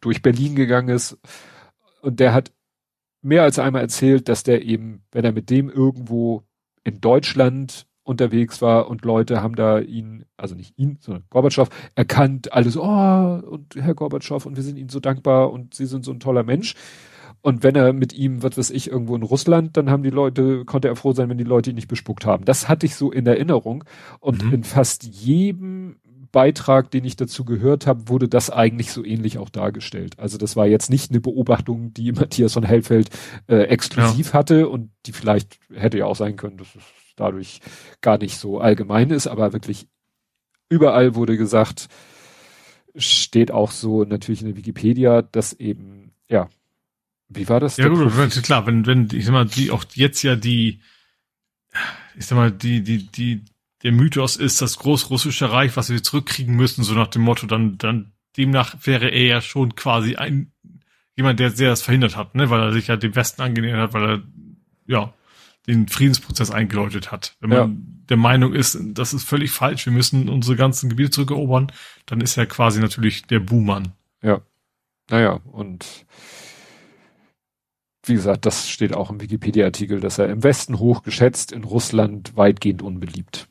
durch 0.00 0.22
Berlin 0.22 0.54
gegangen 0.54 0.90
ist. 0.90 1.18
Und 2.02 2.20
der 2.20 2.34
hat 2.34 2.52
mehr 3.22 3.42
als 3.42 3.58
einmal 3.58 3.82
erzählt, 3.82 4.28
dass 4.28 4.42
der 4.42 4.62
eben, 4.62 5.02
wenn 5.10 5.24
er 5.24 5.32
mit 5.32 5.48
dem 5.48 5.70
irgendwo 5.70 6.42
in 6.84 7.00
Deutschland 7.00 7.86
unterwegs 8.02 8.60
war 8.60 8.88
und 8.88 9.04
Leute 9.04 9.42
haben 9.42 9.56
da 9.56 9.78
ihn, 9.78 10.26
also 10.36 10.54
nicht 10.54 10.78
ihn, 10.78 10.98
sondern 11.00 11.24
Gorbatschow, 11.30 11.70
erkannt, 11.94 12.52
alles, 12.52 12.76
oh, 12.76 12.82
und 12.82 13.74
Herr 13.76 13.94
Gorbatschow, 13.94 14.44
und 14.44 14.56
wir 14.56 14.62
sind 14.62 14.76
Ihnen 14.76 14.90
so 14.90 15.00
dankbar 15.00 15.50
und 15.50 15.72
Sie 15.72 15.86
sind 15.86 16.04
so 16.04 16.12
ein 16.12 16.20
toller 16.20 16.42
Mensch. 16.42 16.74
Und 17.44 17.62
wenn 17.62 17.76
er 17.76 17.92
mit 17.92 18.14
ihm, 18.14 18.42
was 18.42 18.56
weiß 18.56 18.70
ich, 18.70 18.90
irgendwo 18.90 19.14
in 19.14 19.22
Russland, 19.22 19.76
dann 19.76 19.90
haben 19.90 20.02
die 20.02 20.08
Leute, 20.08 20.64
konnte 20.64 20.88
er 20.88 20.96
froh 20.96 21.12
sein, 21.12 21.28
wenn 21.28 21.36
die 21.36 21.44
Leute 21.44 21.68
ihn 21.68 21.76
nicht 21.76 21.88
bespuckt 21.88 22.24
haben. 22.24 22.46
Das 22.46 22.70
hatte 22.70 22.86
ich 22.86 22.96
so 22.96 23.12
in 23.12 23.26
Erinnerung. 23.26 23.84
Und 24.18 24.46
mhm. 24.46 24.54
in 24.54 24.64
fast 24.64 25.04
jedem 25.04 25.96
Beitrag, 26.32 26.90
den 26.90 27.04
ich 27.04 27.16
dazu 27.16 27.44
gehört 27.44 27.86
habe, 27.86 28.08
wurde 28.08 28.30
das 28.30 28.48
eigentlich 28.48 28.92
so 28.92 29.04
ähnlich 29.04 29.36
auch 29.36 29.50
dargestellt. 29.50 30.18
Also 30.18 30.38
das 30.38 30.56
war 30.56 30.66
jetzt 30.66 30.88
nicht 30.88 31.10
eine 31.10 31.20
Beobachtung, 31.20 31.92
die 31.92 32.12
Matthias 32.12 32.54
von 32.54 32.62
Hellfeld 32.62 33.10
äh, 33.46 33.64
exklusiv 33.64 34.28
ja. 34.28 34.32
hatte 34.32 34.70
und 34.70 34.90
die 35.04 35.12
vielleicht 35.12 35.58
hätte 35.70 35.98
ja 35.98 36.06
auch 36.06 36.16
sein 36.16 36.36
können, 36.36 36.56
dass 36.56 36.74
es 36.74 36.82
dadurch 37.14 37.60
gar 38.00 38.16
nicht 38.16 38.38
so 38.38 38.58
allgemein 38.58 39.10
ist, 39.10 39.26
aber 39.26 39.52
wirklich 39.52 39.86
überall 40.70 41.14
wurde 41.14 41.36
gesagt, 41.36 41.88
steht 42.96 43.50
auch 43.50 43.70
so 43.70 44.04
natürlich 44.04 44.40
in 44.40 44.48
der 44.48 44.56
Wikipedia, 44.56 45.20
dass 45.20 45.52
eben, 45.52 46.14
ja, 46.26 46.48
wie 47.34 47.48
war 47.48 47.60
das? 47.60 47.76
Ja, 47.76 47.88
gut, 47.88 48.10
klar, 48.42 48.66
wenn, 48.66 48.86
wenn, 48.86 49.08
ich 49.12 49.24
sag 49.24 49.32
mal, 49.32 49.46
die 49.46 49.70
auch 49.70 49.84
jetzt 49.94 50.22
ja 50.22 50.36
die, 50.36 50.80
ich 52.16 52.26
sag 52.26 52.36
mal, 52.36 52.50
die, 52.50 52.82
die, 52.82 53.06
die, 53.06 53.44
der 53.82 53.92
Mythos 53.92 54.36
ist 54.36 54.62
das 54.62 54.78
Großrussische 54.78 55.50
Reich, 55.50 55.76
was 55.76 55.90
wir 55.90 56.02
zurückkriegen 56.02 56.54
müssen, 56.54 56.84
so 56.84 56.94
nach 56.94 57.08
dem 57.08 57.22
Motto, 57.22 57.46
dann, 57.46 57.78
dann 57.78 58.12
demnach 58.36 58.76
wäre 58.84 59.08
er 59.08 59.26
ja 59.26 59.40
schon 59.40 59.74
quasi 59.74 60.16
ein 60.16 60.52
jemand, 61.16 61.40
der 61.40 61.50
sehr 61.50 61.70
das 61.70 61.82
verhindert 61.82 62.16
hat, 62.16 62.34
ne, 62.34 62.50
weil 62.50 62.60
er 62.60 62.72
sich 62.72 62.88
ja 62.88 62.96
dem 62.96 63.14
Westen 63.14 63.42
angenähert 63.42 63.80
hat, 63.80 63.92
weil 63.94 64.04
er 64.04 64.22
ja 64.86 65.14
den 65.66 65.88
Friedensprozess 65.88 66.50
eingeläutet 66.50 67.10
hat. 67.10 67.36
Wenn 67.40 67.50
man 67.50 67.58
ja. 67.58 67.70
der 68.10 68.16
Meinung 68.16 68.52
ist, 68.52 68.78
das 68.80 69.14
ist 69.14 69.24
völlig 69.24 69.50
falsch, 69.50 69.86
wir 69.86 69.92
müssen 69.92 70.28
unsere 70.28 70.56
ganzen 70.56 70.90
Gebiete 70.90 71.10
zurückerobern, 71.10 71.72
dann 72.06 72.20
ist 72.20 72.36
er 72.36 72.46
quasi 72.46 72.80
natürlich 72.80 73.26
der 73.26 73.40
Buhmann. 73.40 73.92
Ja. 74.22 74.42
Naja, 75.08 75.40
und 75.52 75.86
wie 78.04 78.14
gesagt, 78.14 78.46
das 78.46 78.68
steht 78.68 78.94
auch 78.94 79.10
im 79.10 79.20
Wikipedia-Artikel, 79.20 80.00
dass 80.00 80.18
er 80.18 80.28
im 80.28 80.42
Westen 80.42 80.78
hoch 80.78 81.02
geschätzt, 81.02 81.52
in 81.52 81.64
Russland 81.64 82.36
weitgehend 82.36 82.82
unbeliebt. 82.82 83.48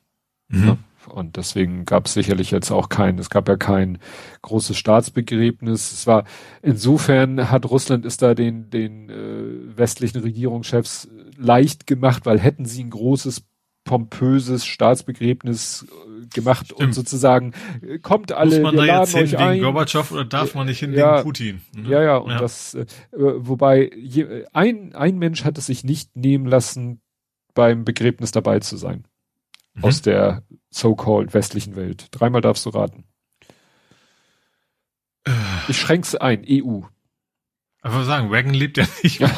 Mhm. 0.49 0.67
Ja, 0.67 0.77
Und 1.07 1.37
deswegen 1.37 1.85
gab 1.85 2.05
es 2.05 2.13
sicherlich 2.13 2.51
jetzt 2.51 2.71
auch 2.71 2.89
kein, 2.89 3.17
es 3.19 3.29
gab 3.29 3.47
ja 3.47 3.57
kein 3.57 3.97
großes 4.41 4.77
Staatsbegräbnis. 4.77 5.91
Es 5.91 6.07
war 6.07 6.25
insofern 6.61 7.49
hat 7.49 7.69
Russland 7.69 8.05
ist 8.05 8.21
da 8.21 8.35
den 8.35 8.69
den 8.69 9.09
äh, 9.09 9.77
westlichen 9.77 10.21
Regierungschefs 10.21 11.09
leicht 11.37 11.87
gemacht, 11.87 12.25
weil 12.25 12.39
hätten 12.39 12.65
sie 12.65 12.83
ein 12.83 12.89
großes 12.89 13.43
pompöses 13.83 14.65
Staatsbegräbnis 14.65 15.85
äh, 15.89 16.27
gemacht 16.33 16.67
Stimmt. 16.67 16.81
und 16.81 16.93
sozusagen 16.93 17.53
äh, 17.81 17.99
kommt 17.99 18.31
alle, 18.31 18.61
Muss 18.61 18.73
man 18.73 18.75
da 18.77 18.99
jetzt 19.01 19.15
hin 19.15 19.31
wegen 19.31 19.61
Gorbatschow 19.61 20.11
oder 20.11 20.25
darf 20.25 20.55
man 20.55 20.67
nicht 20.67 20.79
hin 20.79 20.93
ja, 20.93 21.15
wegen 21.15 21.23
Putin? 21.23 21.61
Mhm. 21.75 21.85
Ja, 21.89 22.01
ja, 22.01 22.17
und 22.17 22.31
ja. 22.31 22.39
das, 22.39 22.75
äh, 22.75 22.85
wobei 23.11 23.91
je, 23.95 24.45
ein, 24.53 24.95
ein 24.95 25.17
Mensch 25.17 25.43
hat 25.43 25.57
es 25.57 25.65
sich 25.65 25.83
nicht 25.83 26.15
nehmen 26.15 26.45
lassen, 26.45 27.01
beim 27.53 27.85
Begräbnis 27.85 28.31
dabei 28.31 28.59
zu 28.59 28.77
sein. 28.77 29.05
Mhm. 29.73 29.83
Aus 29.83 30.01
der 30.01 30.43
so-called 30.69 31.33
westlichen 31.33 31.75
Welt. 31.75 32.07
Dreimal 32.11 32.41
darfst 32.41 32.65
du 32.65 32.69
raten. 32.69 33.03
Äh. 35.25 35.31
Ich 35.67 35.77
schränk's 35.77 36.15
ein, 36.15 36.45
EU. 36.47 36.81
Aber 37.81 38.05
sagen, 38.05 38.29
Reagan 38.29 38.53
lebt 38.53 38.77
ja 38.77 38.85
nicht 39.03 39.19
mehr. 39.19 39.31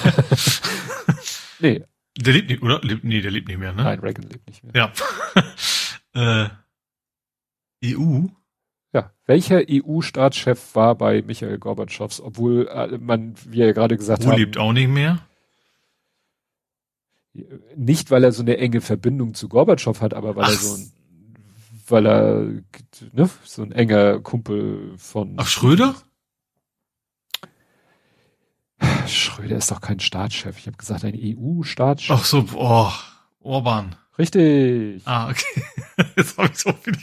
nee, 1.60 1.84
der 2.18 2.34
lebt 2.34 2.50
nicht, 2.50 2.62
oder? 2.62 2.80
Lebt, 2.82 3.04
nee, 3.04 3.22
der 3.22 3.32
lebt 3.32 3.48
nicht 3.48 3.58
mehr, 3.58 3.74
ne? 3.74 3.84
Nein, 3.84 4.00
Reagan 4.00 4.30
lebt 4.30 4.48
nicht 4.48 4.64
mehr. 4.64 4.74
Ja. 4.74 4.94
äh, 7.84 7.94
EU? 7.96 8.28
Ja, 8.94 9.12
welcher 9.26 9.62
EU-Staatschef 9.70 10.74
war 10.76 10.96
bei 10.96 11.22
Michael 11.22 11.60
Gorbatschows, 11.60 12.22
obwohl 12.22 12.68
äh, 12.68 12.98
man, 12.98 13.36
wie 13.46 13.62
er 13.62 13.74
gerade 13.74 13.98
gesagt 13.98 14.26
hat. 14.26 14.38
Lebt 14.38 14.58
auch 14.58 14.72
nicht 14.72 14.90
mehr? 14.90 15.20
Nicht, 17.76 18.12
weil 18.12 18.24
er 18.24 18.32
so 18.32 18.42
eine 18.42 18.58
enge 18.58 18.80
Verbindung 18.80 19.34
zu 19.34 19.50
Gorbatschow 19.50 20.00
hat, 20.00 20.14
aber 20.14 20.38
weil 20.38 20.46
Ach. 20.46 20.50
er 20.52 20.56
so 20.56 20.76
ein, 20.76 20.92
weil 21.90 22.06
er, 22.08 22.46
ne, 23.12 23.30
so 23.44 23.64
ein 23.64 23.74
enger 23.74 24.22
Kumpel 24.22 24.94
von. 24.98 25.34
Ach, 25.36 25.48
Schröder? 25.48 25.96
Schröder 29.08 29.58
ist 29.58 29.72
doch 29.72 29.82
kein 29.82 30.00
Staatschef. 30.00 30.58
Ich 30.58 30.68
habe 30.68 30.78
gesagt, 30.78 31.04
ein 31.04 31.16
EU-Staatschef. 31.16 32.18
Ach 32.18 32.26
so, 32.26 32.46
oh, 32.56 32.92
Orban. 33.42 33.96
Richtig. 34.18 35.02
Ah, 35.06 35.30
okay. 35.30 35.64
Jetzt 36.16 36.38
habe 36.38 36.50
ich 36.52 36.58
so 36.58 36.72
viel. 36.72 36.94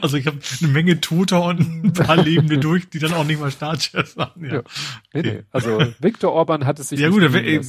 Also 0.00 0.16
ich 0.16 0.26
habe 0.26 0.38
eine 0.62 0.72
Menge 0.72 1.00
Tutor 1.00 1.44
und 1.44 1.60
ein 1.60 1.92
paar 1.92 2.16
Lebende 2.16 2.56
durch, 2.56 2.88
die 2.88 2.98
dann 2.98 3.12
auch 3.12 3.24
nicht 3.24 3.38
mal 3.38 3.50
Staatschefs 3.50 4.16
waren. 4.16 4.44
Ja. 4.44 4.54
ja. 4.54 4.62
Nee, 5.12 5.22
nee. 5.22 5.42
Also 5.50 5.78
Viktor 6.00 6.32
Orban 6.32 6.64
hat 6.64 6.78
es 6.78 6.88
sich. 6.88 7.00
Ja 7.00 7.10
gut, 7.10 7.22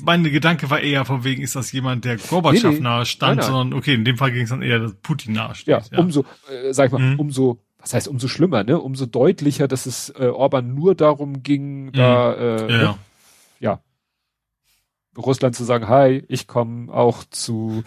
mein 0.06 0.24
Gedanke 0.24 0.70
war 0.70 0.80
eher 0.80 1.04
von 1.04 1.26
wegen, 1.26 1.44
ist 1.44 1.58
das 1.58 1.74
jemand, 1.74 2.06
der 2.06 2.16
Gorbatschow 2.18 2.72
nee, 2.72 2.78
nee. 2.78 2.84
nahe 2.84 3.06
stand, 3.06 3.38
nein, 3.38 3.38
nein. 3.38 3.54
sondern 3.54 3.78
okay, 3.78 3.96
in 3.96 4.06
dem 4.06 4.18
Fall 4.18 4.32
ging 4.32 4.44
es 4.44 4.50
dann 4.50 4.62
eher, 4.62 4.80
dass 4.80 4.94
Putin 4.94 5.34
nahe 5.34 5.56
steht. 5.56 5.68
Ja, 5.68 5.82
ja. 5.92 6.00
umso, 6.00 6.26
äh, 6.50 6.72
sag 6.72 6.88
ich 6.88 6.92
mal, 6.94 7.02
mhm. 7.02 7.20
umso 7.20 7.60
was 7.80 7.94
heißt 7.94 8.08
umso 8.08 8.28
schlimmer, 8.28 8.64
ne? 8.64 8.80
Umso 8.80 9.06
deutlicher, 9.06 9.68
dass 9.68 9.86
es 9.86 10.10
äh, 10.18 10.26
Orban 10.26 10.74
nur 10.74 10.96
darum 10.96 11.44
ging, 11.44 11.88
mhm. 11.88 11.92
da 11.92 12.34
äh, 12.34 12.72
ja. 12.72 12.78
Ne? 12.78 12.96
Ja, 13.60 13.82
Russland 15.18 15.56
zu 15.56 15.64
sagen, 15.64 15.88
hi, 15.88 16.24
ich 16.28 16.48
komme 16.48 16.94
auch 16.94 17.24
zu, 17.26 17.84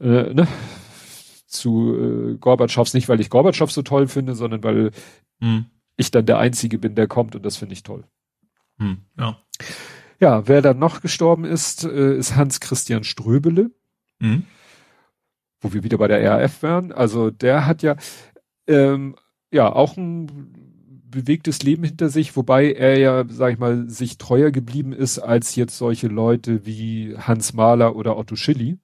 äh, 0.00 0.34
ne, 0.34 0.48
zu 1.46 1.94
äh, 1.94 2.36
Gorbatschows, 2.38 2.94
nicht 2.94 3.08
weil 3.08 3.20
ich 3.20 3.30
Gorbatschow 3.30 3.70
so 3.70 3.82
toll 3.82 4.08
finde, 4.08 4.34
sondern 4.34 4.62
weil 4.64 4.90
hm. 5.40 5.66
ich 5.96 6.10
dann 6.10 6.26
der 6.26 6.38
Einzige 6.38 6.78
bin, 6.78 6.94
der 6.94 7.06
kommt 7.06 7.36
und 7.36 7.44
das 7.44 7.56
finde 7.56 7.74
ich 7.74 7.82
toll. 7.82 8.04
Hm, 8.78 8.98
ja. 9.18 9.38
Ja, 10.18 10.48
wer 10.48 10.62
dann 10.62 10.78
noch 10.78 11.02
gestorben 11.02 11.44
ist, 11.44 11.84
äh, 11.84 12.16
ist 12.16 12.36
Hans 12.36 12.60
Christian 12.60 13.04
Ströbele. 13.04 13.70
Hm. 14.20 14.44
Wo 15.60 15.72
wir 15.72 15.84
wieder 15.84 15.98
bei 15.98 16.08
der 16.08 16.22
RAF 16.30 16.62
wären. 16.62 16.92
Also 16.92 17.30
der 17.30 17.66
hat 17.66 17.82
ja 17.82 17.96
ähm, 18.66 19.16
ja 19.50 19.70
auch 19.72 19.96
ein 19.96 20.65
bewegtes 21.16 21.62
Leben 21.62 21.82
hinter 21.82 22.10
sich, 22.10 22.36
wobei 22.36 22.72
er 22.72 22.98
ja, 22.98 23.24
sag 23.28 23.54
ich 23.54 23.58
mal, 23.58 23.88
sich 23.88 24.18
treuer 24.18 24.50
geblieben 24.50 24.92
ist 24.92 25.18
als 25.18 25.56
jetzt 25.56 25.78
solche 25.78 26.08
Leute 26.08 26.66
wie 26.66 27.16
Hans 27.16 27.54
Mahler 27.54 27.96
oder 27.96 28.18
Otto 28.18 28.36
Schilly. 28.36 28.78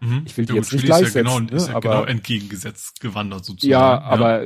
Mhm. 0.00 0.22
Ich 0.26 0.36
will 0.36 0.44
die 0.44 0.52
ja, 0.52 0.56
jetzt 0.56 0.72
nicht 0.72 0.84
gleichsetzen, 0.84 1.26
ja 1.26 1.38
genau, 1.38 1.40
ne? 1.40 1.56
ist 1.56 1.68
ja 1.68 1.76
aber 1.76 1.88
genau 1.88 2.04
entgegengesetzt 2.04 3.00
gewandert 3.00 3.44
sozusagen. 3.44 3.70
Ja, 3.70 3.94
ja, 3.94 4.00
aber 4.00 4.44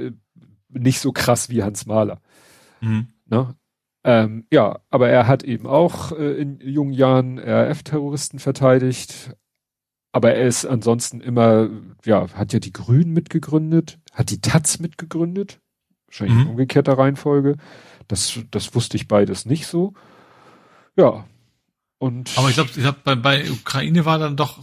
nicht 0.68 1.00
so 1.00 1.12
krass 1.12 1.48
wie 1.48 1.62
Hans 1.62 1.86
Mahler. 1.86 2.20
Mhm. 2.80 3.08
Ne? 3.26 3.54
Ähm, 4.04 4.46
ja, 4.52 4.80
aber 4.90 5.08
er 5.08 5.26
hat 5.26 5.42
eben 5.42 5.66
auch 5.66 6.12
äh, 6.12 6.32
in 6.34 6.60
jungen 6.60 6.92
Jahren 6.92 7.38
RAF-Terroristen 7.38 8.40
verteidigt. 8.40 9.34
Aber 10.12 10.34
er 10.34 10.46
ist 10.46 10.66
ansonsten 10.66 11.22
immer, 11.22 11.70
ja, 12.04 12.30
hat 12.34 12.52
ja 12.52 12.58
die 12.58 12.72
Grünen 12.72 13.14
mitgegründet, 13.14 13.98
hat 14.12 14.28
die 14.28 14.42
Taz 14.42 14.78
mitgegründet. 14.78 15.61
Wahrscheinlich 16.12 16.36
mhm. 16.36 16.42
in 16.42 16.48
umgekehrter 16.48 16.98
Reihenfolge. 16.98 17.56
Das, 18.06 18.38
das 18.50 18.74
wusste 18.74 18.98
ich 18.98 19.08
beides 19.08 19.46
nicht 19.46 19.66
so. 19.66 19.94
Ja. 20.94 21.24
Und 21.98 22.36
Aber 22.36 22.50
ich 22.50 22.54
glaube, 22.54 22.70
ich 22.74 22.82
glaub, 22.82 23.02
bei, 23.02 23.14
bei 23.14 23.50
Ukraine 23.50 24.04
war 24.04 24.18
dann 24.18 24.36
doch 24.36 24.58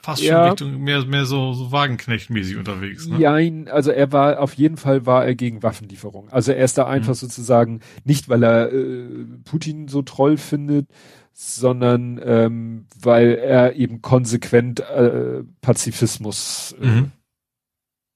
fast 0.00 0.22
ja, 0.22 0.42
schon 0.42 0.50
Richtung 0.50 0.84
mehr, 0.84 1.04
mehr 1.04 1.26
so, 1.26 1.54
so 1.54 1.72
Wagenknecht-mäßig 1.72 2.56
unterwegs. 2.56 3.08
Ne? 3.08 3.18
Ja, 3.18 3.32
also 3.72 3.90
er 3.90 4.12
war, 4.12 4.40
auf 4.40 4.54
jeden 4.54 4.76
Fall 4.76 5.04
war 5.04 5.24
er 5.24 5.34
gegen 5.34 5.64
Waffenlieferung. 5.64 6.28
Also 6.28 6.52
er 6.52 6.64
ist 6.64 6.78
da 6.78 6.86
einfach 6.86 7.14
mhm. 7.14 7.18
sozusagen, 7.18 7.80
nicht 8.04 8.28
weil 8.28 8.44
er 8.44 8.72
äh, 8.72 9.26
Putin 9.44 9.88
so 9.88 10.02
toll 10.02 10.36
findet, 10.36 10.86
sondern 11.32 12.20
ähm, 12.24 12.86
weil 13.00 13.34
er 13.34 13.74
eben 13.74 14.02
konsequent 14.02 14.80
äh, 14.80 15.42
Pazifismus 15.62 16.76
äh, 16.80 16.86
mhm. 16.86 17.12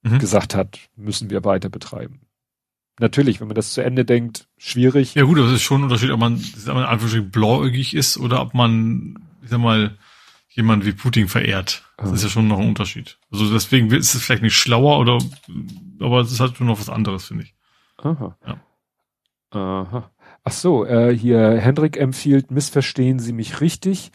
Mhm. 0.03 0.19
gesagt 0.21 0.55
hat, 0.55 0.79
müssen 0.95 1.31
wir 1.31 1.45
weiter 1.45 1.69
betreiben 1.69 2.26
natürlich, 2.99 3.41
wenn 3.41 3.49
man 3.49 3.55
das 3.55 3.73
zu 3.73 3.83
Ende 3.83 4.05
denkt, 4.05 4.49
schwierig. 4.59 5.15
Ja 5.15 5.25
gut, 5.25 5.39
das 5.39 5.53
ist 5.53 5.63
schon 5.63 5.81
ein 5.81 5.85
Unterschied, 5.85 6.11
ob 6.11 6.21
man, 6.21 6.35
ob 6.37 6.75
man 6.75 6.85
einfach 6.85 7.09
blauäugig 7.31 7.95
ist 7.95 8.19
oder 8.19 8.41
ob 8.41 8.55
man, 8.55 9.19
ich 9.43 9.51
sag 9.51 9.61
mal, 9.61 9.97
jemand 10.49 10.87
wie 10.87 10.93
Putin 10.93 11.29
verehrt. 11.29 11.85
Das 11.99 12.13
ist 12.13 12.23
ja 12.23 12.29
schon 12.29 12.49
noch 12.49 12.59
ein 12.59 12.69
Unterschied. 12.69 13.19
Also 13.31 13.53
deswegen 13.53 13.91
ist 13.91 14.15
es 14.15 14.23
vielleicht 14.23 14.43
nicht 14.43 14.57
schlauer 14.57 14.99
oder, 14.99 15.19
aber 16.01 16.21
es 16.21 16.33
ist 16.33 16.41
halt 16.41 16.57
schon 16.57 16.67
noch 16.67 16.81
was 16.81 16.89
anderes, 16.89 17.27
finde 17.27 17.45
ich. 17.45 17.55
Aha. 17.99 18.37
Ja. 18.47 18.61
Aha. 19.51 20.11
Ach 20.45 20.53
so, 20.53 20.85
äh, 20.85 21.17
hier 21.17 21.59
Hendrik 21.59 21.97
empfiehlt, 21.97 22.51
missverstehen 22.51 23.19
Sie 23.19 23.33
mich 23.33 23.61
richtig. 23.61 24.13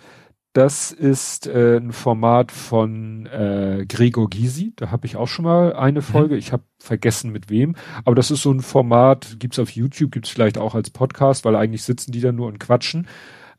Das 0.54 0.92
ist 0.92 1.48
äh, 1.48 1.78
ein 1.78 1.94
Format 1.94 2.52
von 2.52 3.26
äh, 3.28 3.86
Gregor 3.88 4.30
Gysi. 4.30 4.74
Da 4.76 4.92
habe 4.92 5.08
ich 5.08 5.16
auch 5.16 5.28
schon 5.28 5.46
mal 5.46 5.74
eine 5.74 6.00
mhm. 6.00 6.04
Folge. 6.04 6.36
Ich 6.36 6.52
habe 6.52 6.64
vergessen 6.78 7.32
mit 7.32 7.50
wem. 7.50 7.76
Aber 8.04 8.16
das 8.16 8.32
ist 8.32 8.42
so 8.42 8.52
ein 8.52 8.60
Format, 8.60 9.38
gibt's 9.40 9.60
auf 9.60 9.70
YouTube, 9.72 10.12
gibt's 10.12 10.30
vielleicht 10.30 10.58
auch 10.58 10.76
als 10.76 10.90
Podcast, 10.90 11.46
weil 11.46 11.56
eigentlich 11.56 11.84
sitzen 11.84 12.12
die 12.12 12.20
da 12.20 12.34
nur 12.34 12.48
und 12.48 12.60
quatschen. 12.60 13.08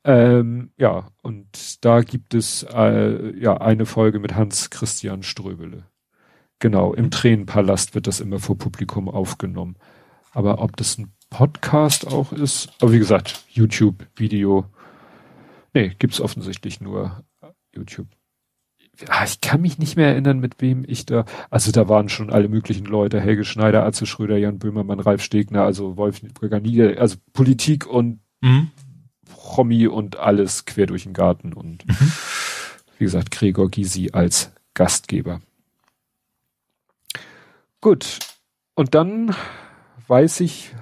Ähm, 0.04 0.72
ja, 0.76 1.06
und 1.22 1.82
da 1.84 2.02
gibt 2.02 2.34
es 2.34 2.66
äh, 2.74 3.38
ja 3.38 3.56
eine 3.56 3.86
Folge 3.86 4.18
mit 4.18 4.34
Hans 4.34 4.68
Christian 4.68 5.22
Ströbele. 5.22 5.84
Genau, 6.58 6.92
im 6.92 7.06
mhm. 7.06 7.10
Tränenpalast 7.10 7.94
wird 7.94 8.06
das 8.06 8.20
immer 8.20 8.38
vor 8.38 8.58
Publikum 8.58 9.08
aufgenommen. 9.08 9.76
Aber 10.32 10.60
ob 10.60 10.76
das 10.76 10.98
ein 10.98 11.12
Podcast 11.30 12.06
auch 12.06 12.32
ist, 12.32 12.70
aber 12.80 12.92
wie 12.92 12.98
gesagt, 12.98 13.44
YouTube-Video 13.48 14.66
Nee, 15.74 15.94
gibt's 15.98 16.20
offensichtlich 16.20 16.80
nur 16.80 17.24
YouTube. 17.74 18.08
Ah, 19.08 19.24
ich 19.24 19.40
kann 19.40 19.62
mich 19.62 19.78
nicht 19.78 19.96
mehr 19.96 20.08
erinnern, 20.08 20.38
mit 20.38 20.60
wem 20.60 20.84
ich 20.86 21.06
da, 21.06 21.24
also 21.48 21.72
da 21.72 21.88
waren 21.88 22.10
schon 22.10 22.30
alle 22.30 22.48
möglichen 22.48 22.84
Leute, 22.84 23.20
Helge 23.20 23.44
Schneider, 23.44 23.84
Atze 23.84 24.04
Schröder, 24.04 24.36
Jan 24.36 24.58
Böhmermann, 24.58 25.00
Ralf 25.00 25.22
Stegner, 25.22 25.62
also 25.62 25.96
Wolf 25.96 26.22
Nieder, 26.22 27.00
also 27.00 27.16
Politik 27.32 27.86
und 27.86 28.20
mhm. 28.42 28.70
Promi 29.24 29.86
und 29.86 30.16
alles 30.16 30.66
quer 30.66 30.86
durch 30.86 31.04
den 31.04 31.14
Garten 31.14 31.54
und 31.54 31.86
mhm. 31.86 32.12
wie 32.98 33.04
gesagt, 33.04 33.30
Gregor 33.30 33.70
Gysi 33.70 34.10
als 34.12 34.52
Gastgeber. 34.74 35.40
Gut. 37.80 38.18
Und 38.74 38.94
dann 38.94 39.34
weiß 40.06 40.40
ich, 40.40 40.72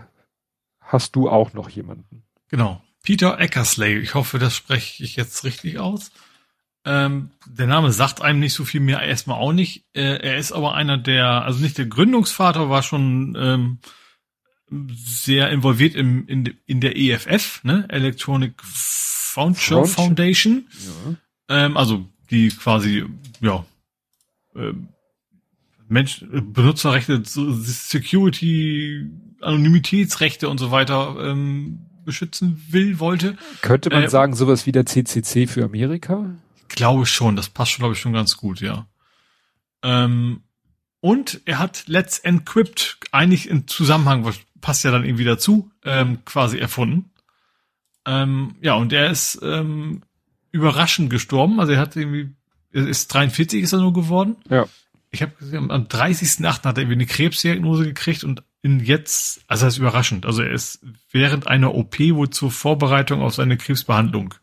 hast 0.80 1.16
du 1.16 1.28
auch 1.28 1.52
noch 1.54 1.68
jemanden. 1.70 2.24
Genau. 2.48 2.82
Peter 3.02 3.38
Eckersley, 3.38 3.98
ich 3.98 4.14
hoffe, 4.14 4.38
das 4.38 4.54
spreche 4.54 5.02
ich 5.02 5.16
jetzt 5.16 5.44
richtig 5.44 5.78
aus. 5.78 6.10
Ähm, 6.84 7.30
der 7.46 7.66
Name 7.66 7.92
sagt 7.92 8.22
einem 8.22 8.40
nicht 8.40 8.54
so 8.54 8.64
viel 8.64 8.80
mehr 8.80 9.02
erstmal 9.02 9.38
auch 9.38 9.52
nicht. 9.52 9.84
Äh, 9.92 10.18
er 10.22 10.36
ist 10.36 10.52
aber 10.52 10.74
einer 10.74 10.96
der, 10.96 11.44
also 11.44 11.60
nicht 11.60 11.78
der 11.78 11.86
Gründungsvater, 11.86 12.70
war 12.70 12.82
schon 12.82 13.36
ähm, 13.38 13.78
sehr 14.94 15.50
involviert 15.50 15.94
im, 15.94 16.26
in, 16.26 16.54
in 16.66 16.80
der 16.80 16.96
EFF, 16.96 17.64
ne? 17.64 17.86
Electronic 17.88 18.54
Foundation. 18.62 19.86
Foundation. 19.86 20.68
Ja. 21.48 21.66
Ähm, 21.66 21.76
also 21.76 22.06
die 22.30 22.48
quasi, 22.48 23.04
ja, 23.40 23.64
äh, 24.54 24.72
Mensch, 25.88 26.24
Benutzerrechte, 26.30 27.22
Security, 27.24 29.10
Anonymitätsrechte 29.40 30.48
und 30.48 30.58
so 30.58 30.70
weiter 30.70 31.16
ähm, 31.20 31.89
beschützen 32.10 32.60
will, 32.68 32.98
wollte. 32.98 33.36
Könnte 33.62 33.90
man 33.90 34.02
äh, 34.02 34.10
sagen, 34.10 34.34
sowas 34.34 34.66
wie 34.66 34.72
der 34.72 34.84
CCC 34.84 35.46
für 35.46 35.64
Amerika? 35.64 36.34
Ich 36.68 36.76
glaube 36.76 37.06
schon, 37.06 37.36
das 37.36 37.48
passt, 37.48 37.76
glaube 37.76 37.94
ich, 37.94 38.00
schon 38.00 38.12
ganz 38.12 38.36
gut, 38.36 38.60
ja. 38.60 38.86
Ähm, 39.82 40.42
Und 41.00 41.40
er 41.44 41.58
hat 41.58 41.84
Let's 41.86 42.18
Encrypt 42.18 42.98
eigentlich 43.12 43.48
im 43.48 43.66
Zusammenhang, 43.66 44.24
was 44.24 44.36
passt 44.60 44.84
ja 44.84 44.90
dann 44.90 45.04
irgendwie 45.04 45.24
dazu, 45.24 45.70
ähm, 45.84 46.24
quasi 46.24 46.58
erfunden. 46.58 47.10
Ähm, 48.06 48.56
ja, 48.60 48.74
und 48.74 48.92
er 48.92 49.10
ist 49.10 49.38
ähm, 49.42 50.02
überraschend 50.50 51.10
gestorben. 51.10 51.60
Also 51.60 51.72
er 51.72 51.78
hat 51.78 51.96
irgendwie, 51.96 52.34
er 52.72 52.86
ist 52.88 53.08
43 53.14 53.62
ist 53.62 53.72
er 53.72 53.78
nur 53.78 53.92
geworden. 53.92 54.36
Ja. 54.48 54.66
Ich 55.10 55.22
habe 55.22 55.32
gesehen, 55.38 55.70
am 55.70 55.84
30.8. 55.84 56.64
hat 56.64 56.64
er 56.64 56.78
irgendwie 56.78 56.94
eine 56.94 57.06
Krebsdiagnose 57.06 57.84
gekriegt 57.84 58.24
und 58.24 58.42
in 58.62 58.80
jetzt, 58.80 59.42
also 59.46 59.66
das 59.66 59.74
ist 59.74 59.78
überraschend. 59.78 60.26
Also 60.26 60.42
er 60.42 60.52
ist 60.52 60.80
während 61.10 61.46
einer 61.46 61.74
OP 61.74 61.98
wohl 61.98 62.30
zur 62.30 62.50
Vorbereitung 62.50 63.22
auf 63.22 63.34
seine 63.34 63.56
Krebsbehandlung 63.56 64.34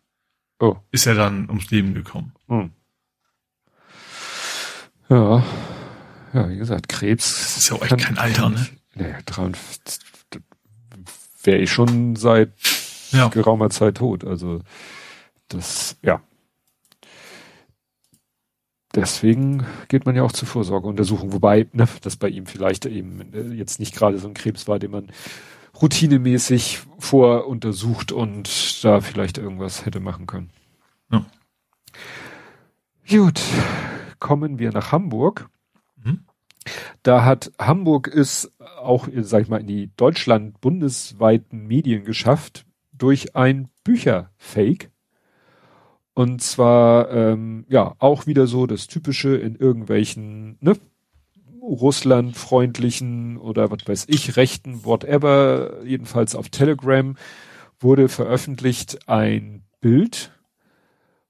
oh. 0.59 0.77
ist 0.91 1.05
er 1.05 1.15
dann 1.15 1.49
ums 1.49 1.69
Leben 1.69 1.93
gekommen. 1.93 2.33
Hm. 2.47 2.71
Ja. 5.09 5.43
Ja, 6.33 6.49
wie 6.49 6.57
gesagt, 6.57 6.89
Krebs. 6.89 7.35
Das 7.41 7.57
ist 7.57 7.69
ja 7.69 7.75
auch 7.77 7.81
echt 7.81 7.97
kein 7.97 8.17
Alter, 8.17 8.49
ne? 8.49 8.67
Nee, 8.95 9.15
53 9.25 10.07
wäre 11.43 11.57
ich 11.59 11.71
schon 11.71 12.15
seit 12.15 12.51
ja. 13.11 13.29
geraumer 13.29 13.69
Zeit 13.69 13.97
tot. 13.97 14.25
Also 14.25 14.61
das, 15.47 15.97
ja. 16.03 16.21
Deswegen 18.97 19.63
geht 19.89 20.07
man 20.07 20.15
ja 20.15 20.23
auch 20.23 20.31
zur 20.31 20.47
Vorsorgeuntersuchung, 20.47 21.31
wobei 21.31 21.67
ne, 21.71 21.87
das 22.01 22.15
bei 22.15 22.29
ihm 22.29 22.47
vielleicht 22.47 22.87
eben 22.87 23.31
äh, 23.31 23.53
jetzt 23.53 23.79
nicht 23.79 23.93
gerade 23.93 24.17
so 24.17 24.27
ein 24.27 24.33
Krebs 24.33 24.67
war, 24.67 24.79
den 24.79 24.89
man 24.89 25.11
routinemäßig 25.79 26.79
voruntersucht 26.97 28.11
und 28.11 28.83
da 28.83 28.99
vielleicht 29.01 29.37
irgendwas 29.37 29.85
hätte 29.85 29.99
machen 29.99 30.25
können. 30.25 30.49
Ja. 31.11 31.23
Gut, 33.07 33.39
kommen 34.17 34.57
wir 34.57 34.71
nach 34.71 34.91
Hamburg. 34.91 35.47
Mhm. 36.03 36.25
Da 37.03 37.23
hat 37.23 37.51
Hamburg 37.59 38.07
es 38.07 38.51
auch, 38.81 39.07
sag 39.17 39.43
ich 39.43 39.47
mal, 39.47 39.61
in 39.61 39.67
die 39.67 39.91
Deutschland 39.95 40.59
bundesweiten 40.59 41.67
Medien 41.67 42.03
geschafft 42.03 42.65
durch 42.93 43.35
ein 43.35 43.69
Bücherfake. 43.83 44.89
Und 46.17 46.41
zwar, 46.41 47.11
ähm, 47.11 47.63
ja, 47.69 47.93
auch 47.99 48.25
wieder 48.25 48.47
so 48.47 48.65
das 48.65 48.87
Typische 48.87 49.35
in 49.37 49.55
irgendwelchen, 49.55 50.57
ne, 50.61 50.75
Russland-freundlichen 51.61 53.37
oder 53.37 53.69
was 53.69 53.87
weiß 53.87 54.05
ich, 54.07 54.35
rechten, 54.35 54.83
whatever, 54.83 55.83
jedenfalls 55.85 56.33
auf 56.33 56.49
Telegram 56.49 57.15
wurde 57.79 58.09
veröffentlicht 58.09 59.07
ein 59.07 59.61
Bild, 59.79 60.31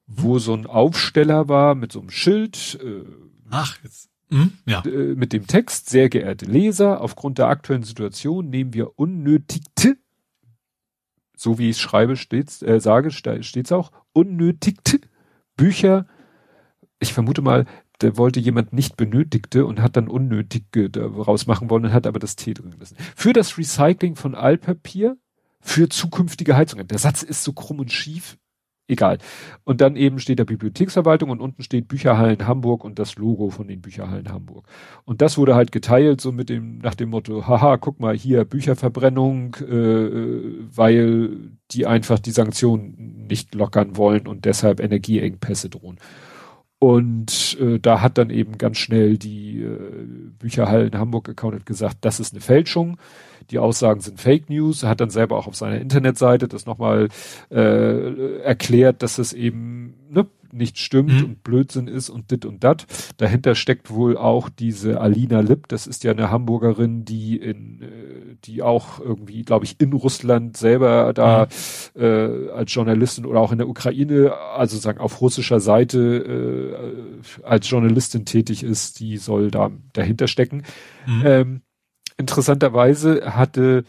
wo 0.05 0.39
so 0.39 0.53
ein 0.53 0.65
Aufsteller 0.65 1.49
war 1.49 1.75
mit 1.75 1.91
so 1.91 1.99
einem 1.99 2.09
Schild. 2.09 2.79
Äh, 2.81 3.03
Ach, 3.49 3.77
jetzt. 3.83 4.07
Hm, 4.29 4.53
ja. 4.65 4.85
Äh, 4.85 5.15
mit 5.15 5.33
dem 5.33 5.47
Text, 5.47 5.89
sehr 5.89 6.07
geehrte 6.07 6.45
Leser, 6.45 7.01
aufgrund 7.01 7.39
der 7.39 7.47
aktuellen 7.47 7.83
Situation 7.83 8.49
nehmen 8.49 8.73
wir 8.73 8.97
unnötigte 8.97 9.97
so 11.39 11.59
wie 11.59 11.69
ich 11.69 11.77
schreibe, 11.77 12.17
steht's, 12.17 12.61
äh, 12.61 12.79
sage, 12.79 13.11
steht's 13.11 13.71
auch, 13.71 13.91
unnötigte 14.13 14.99
Bücher. 15.55 16.05
Ich 16.99 17.13
vermute 17.13 17.41
mal, 17.41 17.65
der 18.01 18.17
wollte 18.17 18.39
jemand 18.39 18.73
nicht 18.73 18.97
benötigte 18.97 19.65
und 19.65 19.81
hat 19.81 19.97
dann 19.97 20.07
unnötige 20.07 20.89
daraus 20.89 21.47
machen 21.47 21.69
wollen 21.69 21.85
und 21.85 21.93
hat 21.93 22.07
aber 22.07 22.19
das 22.19 22.35
T 22.35 22.53
drin 22.53 22.71
gelassen. 22.71 22.97
Für 23.15 23.33
das 23.33 23.57
Recycling 23.57 24.15
von 24.15 24.35
Altpapier, 24.35 25.17
für 25.59 25.89
zukünftige 25.89 26.55
Heizungen. 26.55 26.87
Der 26.87 26.99
Satz 26.99 27.23
ist 27.23 27.43
so 27.43 27.53
krumm 27.53 27.79
und 27.79 27.91
schief, 27.91 28.37
egal. 28.87 29.17
Und 29.63 29.81
dann 29.81 29.95
eben 29.95 30.19
steht 30.19 30.39
der 30.39 30.45
Bibliotheksverwaltung 30.45 31.29
und 31.29 31.41
unten 31.41 31.63
steht 31.63 31.87
Bücherhallen 31.87 32.47
Hamburg 32.47 32.83
und 32.83 32.99
das 32.99 33.15
Logo 33.15 33.49
von 33.49 33.67
den 33.67 33.81
Bücherhallen 33.81 34.29
Hamburg. 34.29 34.65
Und 35.05 35.21
das 35.21 35.37
wurde 35.37 35.55
halt 35.55 35.71
geteilt 35.71 36.21
so 36.21 36.31
mit 36.31 36.49
dem, 36.49 36.79
nach 36.79 36.95
dem 36.95 37.09
Motto, 37.09 37.47
haha, 37.47 37.77
guck 37.77 37.99
mal 37.99 38.15
hier 38.15 38.45
Bücherverbrennung, 38.45 39.55
äh, 39.55 40.75
weil 40.75 41.51
die 41.71 41.85
einfach 41.85 42.19
die 42.19 42.31
Sanktionen 42.31 43.25
nicht 43.27 43.55
lockern 43.55 43.97
wollen 43.97 44.27
und 44.27 44.45
deshalb 44.45 44.79
Energieengpässe 44.79 45.69
drohen. 45.69 45.97
Und 46.79 47.57
äh, 47.59 47.79
da 47.79 48.01
hat 48.01 48.17
dann 48.17 48.29
eben 48.29 48.57
ganz 48.57 48.77
schnell 48.77 49.17
die 49.17 49.61
äh, 49.61 49.79
Bücherhallen 50.37 50.97
Hamburg 50.97 51.29
Account 51.29 51.65
gesagt, 51.65 51.97
das 52.01 52.19
ist 52.19 52.33
eine 52.33 52.41
Fälschung 52.41 52.97
die 53.51 53.59
Aussagen 53.59 54.01
sind 54.01 54.19
Fake 54.19 54.49
News. 54.49 54.83
Hat 54.83 55.01
dann 55.01 55.09
selber 55.09 55.37
auch 55.37 55.47
auf 55.47 55.55
seiner 55.55 55.79
Internetseite 55.79 56.47
das 56.47 56.65
nochmal 56.65 57.09
äh, 57.49 58.39
erklärt, 58.41 59.03
dass 59.03 59.17
es 59.17 59.33
eben 59.33 59.95
ne, 60.09 60.27
nicht 60.53 60.77
stimmt 60.79 61.13
mhm. 61.13 61.23
und 61.23 61.43
Blödsinn 61.43 61.87
ist 61.87 62.09
und 62.09 62.31
dit 62.31 62.45
und 62.45 62.63
dat. 62.63 62.85
Dahinter 63.17 63.55
steckt 63.55 63.89
wohl 63.91 64.17
auch 64.17 64.49
diese 64.49 65.01
Alina 65.01 65.41
Lipp, 65.41 65.67
das 65.67 65.87
ist 65.87 66.03
ja 66.03 66.11
eine 66.11 66.31
Hamburgerin, 66.31 67.05
die 67.05 67.37
in, 67.37 67.81
äh, 67.81 68.35
die 68.43 68.61
auch 68.61 68.99
irgendwie, 68.99 69.43
glaube 69.43 69.65
ich, 69.65 69.79
in 69.79 69.93
Russland 69.93 70.57
selber 70.57 71.13
da 71.13 71.47
mhm. 71.95 72.01
äh, 72.01 72.49
als 72.51 72.73
Journalistin 72.73 73.25
oder 73.25 73.39
auch 73.39 73.51
in 73.51 73.57
der 73.57 73.69
Ukraine, 73.69 74.33
also 74.55 74.77
sagen 74.77 74.99
auf 74.99 75.21
russischer 75.21 75.59
Seite 75.59 75.99
äh, 76.77 77.43
als 77.43 77.69
Journalistin 77.69 78.25
tätig 78.25 78.63
ist, 78.63 78.99
die 78.99 79.17
soll 79.17 79.51
da 79.51 79.71
dahinter 79.93 80.27
stecken. 80.27 80.63
Mhm. 81.05 81.23
Ähm, 81.25 81.61
interessanterweise 82.17 83.35
hatte 83.35 83.83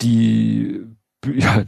die 0.00 0.80
ja, 1.34 1.62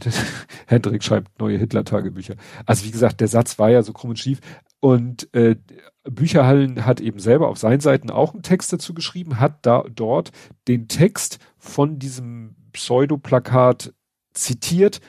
Hendrik 0.67 1.03
schreibt 1.03 1.39
neue 1.39 1.57
Hitler-Tagebücher. 1.57 2.35
Also 2.65 2.85
wie 2.85 2.91
gesagt, 2.91 3.21
der 3.21 3.27
Satz 3.27 3.57
war 3.59 3.69
ja 3.69 3.83
so 3.83 3.93
krumm 3.93 4.11
und 4.11 4.19
schief. 4.19 4.39
Und 4.79 5.33
äh, 5.33 5.55
Bücherhallen 6.03 6.85
hat 6.85 6.99
eben 7.01 7.19
selber 7.19 7.49
auf 7.49 7.57
seinen 7.57 7.79
Seiten 7.79 8.09
auch 8.11 8.33
einen 8.33 8.43
Text 8.43 8.71
dazu 8.71 8.93
geschrieben, 8.93 9.39
hat 9.39 9.65
da 9.65 9.83
dort 9.89 10.31
den 10.67 10.87
Text 10.87 11.39
von 11.57 11.97
diesem 11.97 12.55
Pseudoplakat 12.73 13.93
zitiert, 14.33 14.99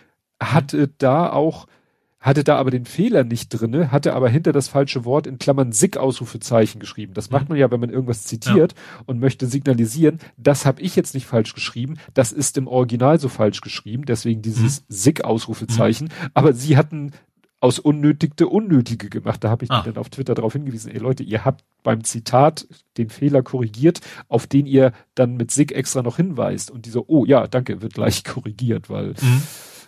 hatte 0.40 0.89
da 0.89 1.31
auch 1.31 1.66
hatte 2.27 2.43
da 2.43 2.57
aber 2.57 2.73
den 2.73 2.86
Fehler 2.86 3.23
nicht 3.23 3.51
drinne, 3.51 3.93
hatte 3.93 4.12
aber 4.12 4.28
hinter 4.28 4.53
das 4.53 4.66
falsche 4.66 5.05
Wort 5.05 5.28
in 5.28 5.39
Klammern 5.39 5.70
Sick 5.70 5.97
Ausrufezeichen 5.97 6.81
geschrieben. 6.81 7.15
Das 7.15 7.31
macht 7.31 7.44
mhm. 7.44 7.51
man 7.51 7.59
ja, 7.59 7.70
wenn 7.70 7.78
man 7.78 7.90
irgendwas 7.90 8.24
zitiert 8.24 8.73
ja. 8.73 9.03
und 9.07 9.20
möchte 9.20 9.47
signalisieren, 9.47 10.19
das 10.36 10.66
habe 10.66 10.82
ich 10.82 10.97
jetzt 10.97 11.15
nicht 11.15 11.27
falsch 11.27 11.55
geschrieben, 11.55 11.98
das 12.15 12.32
ist 12.32 12.59
im 12.59 12.66
Original 12.66 13.20
so 13.20 13.28
falsch 13.28 13.61
geschrieben, 13.61 14.07
deswegen 14.07 14.43
dieses 14.43 14.81
mhm. 14.81 14.85
Sick 14.89 15.24
Ausrufezeichen, 15.24 16.09
mhm. 16.09 16.31
aber 16.35 16.53
sie 16.53 16.77
hatten 16.77 17.12
aus 17.61 17.78
unnötigte 17.78 18.48
Unnötige 18.48 19.09
gemacht. 19.09 19.43
Da 19.43 19.48
habe 19.48 19.65
ich 19.65 19.70
ah. 19.70 19.82
dann 19.82 19.97
auf 19.97 20.11
Twitter 20.11 20.35
darauf 20.35 20.53
hingewiesen, 20.53 20.90
ey 20.90 20.98
Leute, 20.98 21.23
ihr 21.23 21.44
habt 21.44 21.65
beim 21.85 22.03
Zitat 22.03 22.66
den 22.98 23.09
Fehler 23.09 23.43
korrigiert, 23.43 24.01
auf 24.28 24.48
den 24.48 24.66
ihr 24.66 24.93
dann 25.15 25.36
mit 25.36 25.53
Sick 25.53 25.70
extra 25.73 26.03
noch 26.03 26.16
hinweist 26.16 26.73
und 26.73 26.86
dieser, 26.86 27.09
oh 27.09 27.24
ja, 27.24 27.47
danke, 27.47 27.82
wird 27.82 27.94
gleich 27.94 28.24
korrigiert, 28.24 28.90
weil 28.90 29.11
mhm 29.11 29.43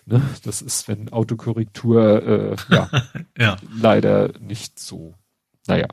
Ne? 0.09 0.23
Das 0.43 0.63
ist, 0.63 0.89
wenn 0.89 1.13
Autokorrektur 1.13 2.57
äh, 2.71 2.75
ja, 2.75 2.91
ja. 3.39 3.57
leider 3.79 4.33
nicht 4.41 4.79
so. 4.79 5.15
Naja. 5.67 5.87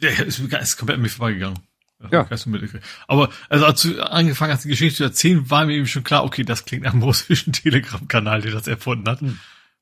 Ja, 0.00 0.08
ist, 0.10 0.38
ist 0.38 0.76
komplett 0.78 0.96
an 0.96 1.02
mir 1.02 1.10
vorbeigegangen. 1.10 1.58
Ja. 2.10 2.28
Aber 3.08 3.28
also 3.48 3.66
als 3.66 3.82
du 3.82 4.00
angefangen 4.00 4.52
hast, 4.52 4.64
die 4.64 4.68
Geschichte 4.68 4.98
zu 4.98 5.04
erzählen, 5.04 5.50
war 5.50 5.66
mir 5.66 5.74
eben 5.74 5.86
schon 5.86 6.04
klar, 6.04 6.24
okay, 6.24 6.44
das 6.44 6.64
klingt 6.64 6.84
nach 6.84 6.92
einem 6.92 7.02
russischen 7.04 7.52
Telegram-Kanal, 7.52 8.40
der 8.40 8.52
das 8.52 8.66
erfunden 8.66 9.08
hat. 9.08 9.20
Hm. 9.20 9.38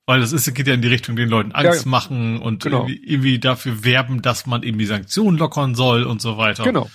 Weil 0.06 0.20
das 0.20 0.32
ist, 0.32 0.52
geht 0.54 0.66
ja 0.66 0.74
in 0.74 0.82
die 0.82 0.88
Richtung, 0.88 1.16
den 1.16 1.28
Leuten 1.28 1.52
Angst 1.52 1.84
ja, 1.84 1.90
machen 1.90 2.40
und 2.40 2.62
genau. 2.62 2.82
irgendwie, 2.82 3.04
irgendwie, 3.04 3.38
dafür 3.38 3.84
werben, 3.84 4.22
dass 4.22 4.46
man 4.46 4.62
eben 4.62 4.78
die 4.78 4.86
Sanktionen 4.86 5.36
lockern 5.36 5.74
soll 5.74 6.04
und 6.04 6.22
so 6.22 6.38
weiter. 6.38 6.64
Genau. 6.64 6.88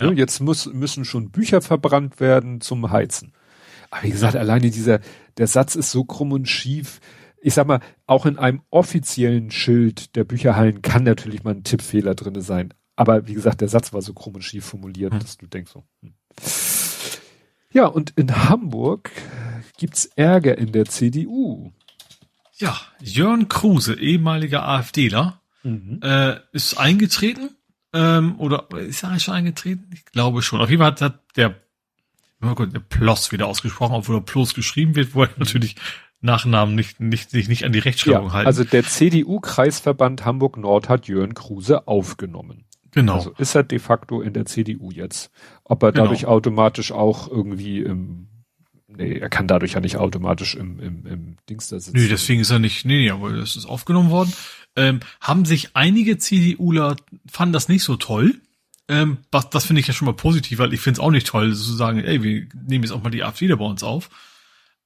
Ja. 0.00 0.10
Jetzt 0.10 0.40
muss, 0.40 0.66
müssen 0.66 1.04
schon 1.04 1.30
Bücher 1.30 1.62
verbrannt 1.62 2.20
werden 2.20 2.60
zum 2.60 2.90
Heizen. 2.90 3.32
Aber 3.90 4.02
wie 4.02 4.10
gesagt, 4.10 4.34
alleine 4.34 4.70
dieser, 4.70 5.00
der 5.38 5.46
Satz 5.46 5.74
ist 5.74 5.90
so 5.90 6.04
krumm 6.04 6.32
und 6.32 6.48
schief. 6.48 7.00
Ich 7.40 7.54
sag 7.54 7.66
mal, 7.66 7.80
auch 8.06 8.26
in 8.26 8.38
einem 8.38 8.62
offiziellen 8.70 9.50
Schild 9.50 10.16
der 10.16 10.24
Bücherhallen 10.24 10.82
kann 10.82 11.04
natürlich 11.04 11.44
mal 11.44 11.54
ein 11.54 11.64
Tippfehler 11.64 12.14
drinne 12.14 12.42
sein. 12.42 12.72
Aber 12.96 13.26
wie 13.26 13.34
gesagt, 13.34 13.60
der 13.60 13.68
Satz 13.68 13.92
war 13.92 14.02
so 14.02 14.14
krumm 14.14 14.36
und 14.36 14.42
schief 14.42 14.64
formuliert, 14.64 15.12
hm. 15.12 15.20
dass 15.20 15.36
du 15.36 15.46
denkst 15.46 15.72
so. 15.72 15.84
Hm. 16.02 16.14
Ja, 17.72 17.86
und 17.86 18.12
in 18.16 18.48
Hamburg 18.48 19.10
gibt's 19.76 20.06
Ärger 20.14 20.56
in 20.56 20.70
der 20.70 20.84
CDU. 20.84 21.72
Ja, 22.56 22.80
Jörn 23.00 23.48
Kruse, 23.48 23.98
ehemaliger 23.98 24.66
AfDler, 24.66 25.40
mhm. 25.64 25.98
äh, 26.02 26.36
ist 26.52 26.78
eingetreten. 26.78 27.50
Ähm, 27.92 28.38
oder 28.38 28.68
ist 28.78 29.02
er 29.02 29.10
eigentlich 29.10 29.24
schon 29.24 29.34
eingetreten? 29.34 29.90
Ich 29.92 30.04
glaube 30.04 30.42
schon. 30.42 30.60
Auf 30.60 30.70
jeden 30.70 30.80
Fall 30.80 30.92
hat, 30.92 31.00
hat 31.00 31.20
der 31.36 31.56
oh 32.48 32.54
Gott, 32.54 32.88
Ploss 32.88 33.32
wieder 33.32 33.46
ausgesprochen, 33.46 33.94
obwohl 33.94 34.16
er 34.16 34.20
Plus 34.20 34.54
geschrieben 34.54 34.94
wird, 34.94 35.14
wo 35.14 35.22
er 35.22 35.30
natürlich 35.36 35.76
Nachnamen 36.20 36.74
nicht, 36.74 37.00
nicht, 37.00 37.30
sich 37.30 37.48
nicht 37.48 37.64
an 37.64 37.72
die 37.72 37.78
Rechtschreibung 37.78 38.28
ja, 38.28 38.32
halten. 38.32 38.46
Also 38.46 38.64
der 38.64 38.82
CDU-Kreisverband 38.82 40.24
Hamburg-Nord 40.24 40.88
hat 40.88 41.06
Jörn 41.06 41.34
Kruse 41.34 41.86
aufgenommen. 41.86 42.64
Genau. 42.92 43.14
Also 43.14 43.32
ist 43.38 43.54
er 43.54 43.64
de 43.64 43.78
facto 43.78 44.22
in 44.22 44.32
der 44.32 44.46
CDU 44.46 44.90
jetzt. 44.90 45.30
Ob 45.64 45.82
er 45.82 45.92
genau. 45.92 46.04
dadurch 46.04 46.26
automatisch 46.26 46.92
auch 46.92 47.30
irgendwie 47.30 47.80
im, 47.80 48.28
nee, 48.86 49.18
er 49.18 49.28
kann 49.28 49.48
dadurch 49.48 49.72
ja 49.72 49.80
nicht 49.80 49.96
automatisch 49.96 50.54
im, 50.54 50.78
im, 50.80 51.06
im 51.06 51.36
Dings 51.50 51.68
da 51.68 51.78
sitzen. 51.78 51.98
Nee, 51.98 52.08
deswegen 52.08 52.40
ist 52.40 52.50
er 52.50 52.58
nicht, 52.58 52.84
nee, 52.84 53.02
nee, 53.02 53.10
aber 53.10 53.32
das 53.32 53.56
ist 53.56 53.66
aufgenommen 53.66 54.10
worden. 54.10 54.32
Ähm, 54.76 55.00
haben 55.20 55.44
sich 55.44 55.70
einige 55.74 56.18
CDUler, 56.18 56.96
fanden 57.30 57.52
das 57.52 57.68
nicht 57.68 57.84
so 57.84 57.96
toll, 57.96 58.40
Ähm, 58.88 59.18
das 59.30 59.50
das 59.50 59.66
finde 59.66 59.80
ich 59.80 59.86
ja 59.86 59.94
schon 59.94 60.06
mal 60.06 60.14
positiv, 60.14 60.58
weil 60.58 60.74
ich 60.74 60.80
finde 60.80 61.00
es 61.00 61.04
auch 61.04 61.10
nicht 61.10 61.26
toll, 61.26 61.54
zu 61.54 61.74
sagen, 61.74 62.00
ey, 62.00 62.22
wir 62.22 62.46
nehmen 62.66 62.84
jetzt 62.84 62.92
auch 62.92 63.02
mal 63.02 63.10
die 63.10 63.24
AfD 63.24 63.48
da 63.48 63.56
bei 63.56 63.64
uns 63.64 63.82
auf. 63.82 64.10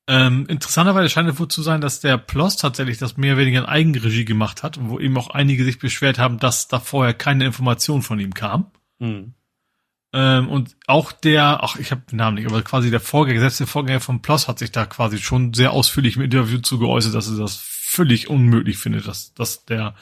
Ähm, 0.06 0.46
interessanterweise 0.48 1.10
scheint 1.10 1.28
es 1.28 1.38
wohl 1.38 1.48
zu 1.48 1.62
sein, 1.62 1.82
dass 1.82 2.00
der 2.00 2.16
Ploss 2.16 2.56
tatsächlich 2.56 2.96
das 2.96 3.18
mehr 3.18 3.34
oder 3.34 3.42
weniger 3.42 3.60
in 3.60 3.66
Eigenregie 3.66 4.24
gemacht 4.24 4.62
hat, 4.62 4.78
wo 4.80 4.98
eben 4.98 5.18
auch 5.18 5.28
einige 5.30 5.64
sich 5.64 5.78
beschwert 5.78 6.18
haben, 6.18 6.38
dass 6.38 6.66
da 6.68 6.80
vorher 6.80 7.12
keine 7.12 7.44
Information 7.44 8.00
von 8.00 8.18
ihm 8.18 8.32
kam. 8.32 8.70
Mhm. 8.98 9.34
Ähm, 10.14 10.48
und 10.48 10.76
auch 10.86 11.12
der, 11.12 11.62
ach, 11.62 11.76
ich 11.76 11.90
habe 11.90 12.02
den 12.10 12.16
Namen 12.16 12.36
nicht, 12.36 12.46
aber 12.46 12.62
quasi 12.62 12.90
der 12.90 13.00
Vorgänger, 13.00 13.40
selbst 13.40 13.60
der 13.60 13.66
Vorgänger 13.66 14.00
von 14.00 14.22
Ploss 14.22 14.48
hat 14.48 14.58
sich 14.58 14.72
da 14.72 14.86
quasi 14.86 15.18
schon 15.18 15.52
sehr 15.52 15.72
ausführlich 15.72 16.16
im 16.16 16.22
Interview 16.22 16.58
zu 16.58 16.78
geäußert, 16.78 17.14
dass 17.14 17.28
er 17.28 17.36
das 17.36 17.56
völlig 17.56 18.30
unmöglich 18.30 18.78
findet, 18.78 19.06
dass, 19.06 19.34
dass 19.34 19.66
der, 19.66 19.94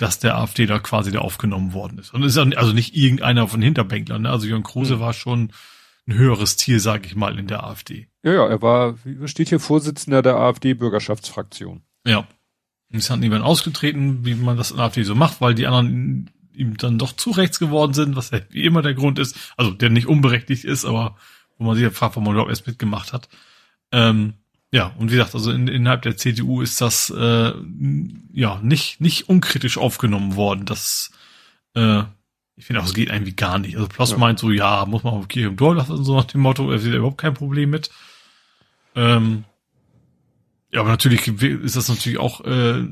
dass 0.00 0.18
der 0.18 0.38
AfD 0.38 0.64
da 0.64 0.78
quasi 0.78 1.12
da 1.12 1.18
aufgenommen 1.18 1.74
worden 1.74 1.98
ist. 1.98 2.14
Und 2.14 2.22
es 2.22 2.34
ist 2.34 2.56
also 2.56 2.72
nicht 2.72 2.96
irgendeiner 2.96 3.46
von 3.48 3.60
Hinterbänklern, 3.60 4.22
ne? 4.22 4.30
Also 4.30 4.46
Jörn 4.46 4.62
Kruse 4.62 4.96
mhm. 4.96 5.00
war 5.00 5.12
schon 5.12 5.52
ein 6.08 6.14
höheres 6.14 6.56
Ziel, 6.56 6.80
sage 6.80 7.06
ich 7.06 7.16
mal, 7.16 7.38
in 7.38 7.46
der 7.46 7.64
AfD. 7.64 8.08
Ja, 8.22 8.32
ja, 8.32 8.46
er 8.46 8.62
war, 8.62 8.96
wie 9.04 9.28
steht 9.28 9.50
hier, 9.50 9.60
Vorsitzender 9.60 10.22
der 10.22 10.36
AfD-Bürgerschaftsfraktion. 10.36 11.82
Ja. 12.06 12.20
Und 12.90 12.98
es 12.98 13.10
hat 13.10 13.20
niemand 13.20 13.44
ausgetreten, 13.44 14.24
wie 14.24 14.34
man 14.34 14.56
das 14.56 14.70
in 14.70 14.78
der 14.78 14.86
AfD 14.86 15.02
so 15.02 15.14
macht, 15.14 15.42
weil 15.42 15.54
die 15.54 15.66
anderen 15.66 16.30
ihm 16.54 16.78
dann 16.78 16.98
doch 16.98 17.12
zu 17.12 17.30
rechts 17.30 17.58
geworden 17.58 17.92
sind, 17.92 18.16
was 18.16 18.30
ja 18.30 18.40
wie 18.48 18.64
immer 18.64 18.80
der 18.80 18.94
Grund 18.94 19.18
ist, 19.18 19.36
also 19.58 19.70
der 19.70 19.90
nicht 19.90 20.06
unberechtigt 20.06 20.64
ist, 20.64 20.86
aber 20.86 21.16
wo 21.58 21.64
man 21.64 21.74
sich 21.74 21.84
ja 21.84 21.90
fragt, 21.90 22.16
warum 22.16 22.24
man 22.24 22.32
überhaupt 22.32 22.50
erst 22.50 22.66
mitgemacht 22.66 23.12
hat. 23.12 23.28
Ähm, 23.92 24.34
ja, 24.72 24.94
und 24.98 25.10
wie 25.10 25.16
gesagt, 25.16 25.34
also 25.34 25.50
in, 25.50 25.68
innerhalb 25.68 26.02
der 26.02 26.16
CDU 26.16 26.62
ist 26.62 26.80
das 26.80 27.10
äh, 27.10 27.52
ja 28.32 28.60
nicht 28.62 29.00
nicht 29.00 29.28
unkritisch 29.28 29.78
aufgenommen 29.78 30.36
worden. 30.36 30.64
Das 30.64 31.10
äh, 31.74 32.04
ich 32.60 32.66
finde 32.66 32.82
auch, 32.82 32.86
es 32.86 32.94
geht 32.94 33.08
irgendwie 33.08 33.34
gar 33.34 33.58
nicht. 33.58 33.76
Also 33.76 33.88
Plus 33.88 34.10
ja. 34.10 34.18
meint 34.18 34.38
so, 34.38 34.50
ja, 34.50 34.84
muss 34.84 35.02
man 35.02 35.14
auf 35.14 35.28
Kirche 35.28 35.48
im 35.48 35.56
Tor 35.56 35.74
lassen, 35.74 36.04
so 36.04 36.14
nach 36.14 36.24
dem 36.24 36.42
Motto, 36.42 36.70
er 36.70 36.78
sieht 36.78 36.92
überhaupt 36.92 37.16
kein 37.16 37.32
Problem 37.32 37.70
mit. 37.70 37.90
Ähm, 38.94 39.44
ja, 40.70 40.80
aber 40.80 40.90
natürlich 40.90 41.26
ist 41.26 41.76
das 41.76 41.88
natürlich 41.88 42.18
auch, 42.18 42.42
äh, 42.42 42.86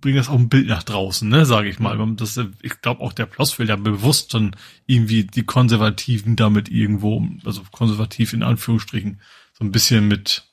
bringt 0.00 0.18
das 0.18 0.28
auch 0.28 0.34
ein 0.34 0.48
Bild 0.48 0.66
nach 0.66 0.82
draußen, 0.82 1.28
ne, 1.28 1.46
sage 1.46 1.68
ich 1.68 1.78
mal. 1.78 1.96
Das, 2.16 2.40
ich 2.60 2.80
glaube 2.80 3.00
auch 3.00 3.12
der 3.12 3.26
Plus 3.26 3.58
will 3.60 3.68
ja 3.68 3.76
bewusst 3.76 4.34
dann 4.34 4.56
irgendwie 4.86 5.24
die 5.24 5.44
Konservativen 5.44 6.34
damit 6.34 6.68
irgendwo, 6.68 7.24
also 7.44 7.62
konservativ 7.70 8.32
in 8.32 8.42
Anführungsstrichen, 8.42 9.20
so 9.52 9.64
ein 9.64 9.70
bisschen 9.70 10.08
mit 10.08 10.47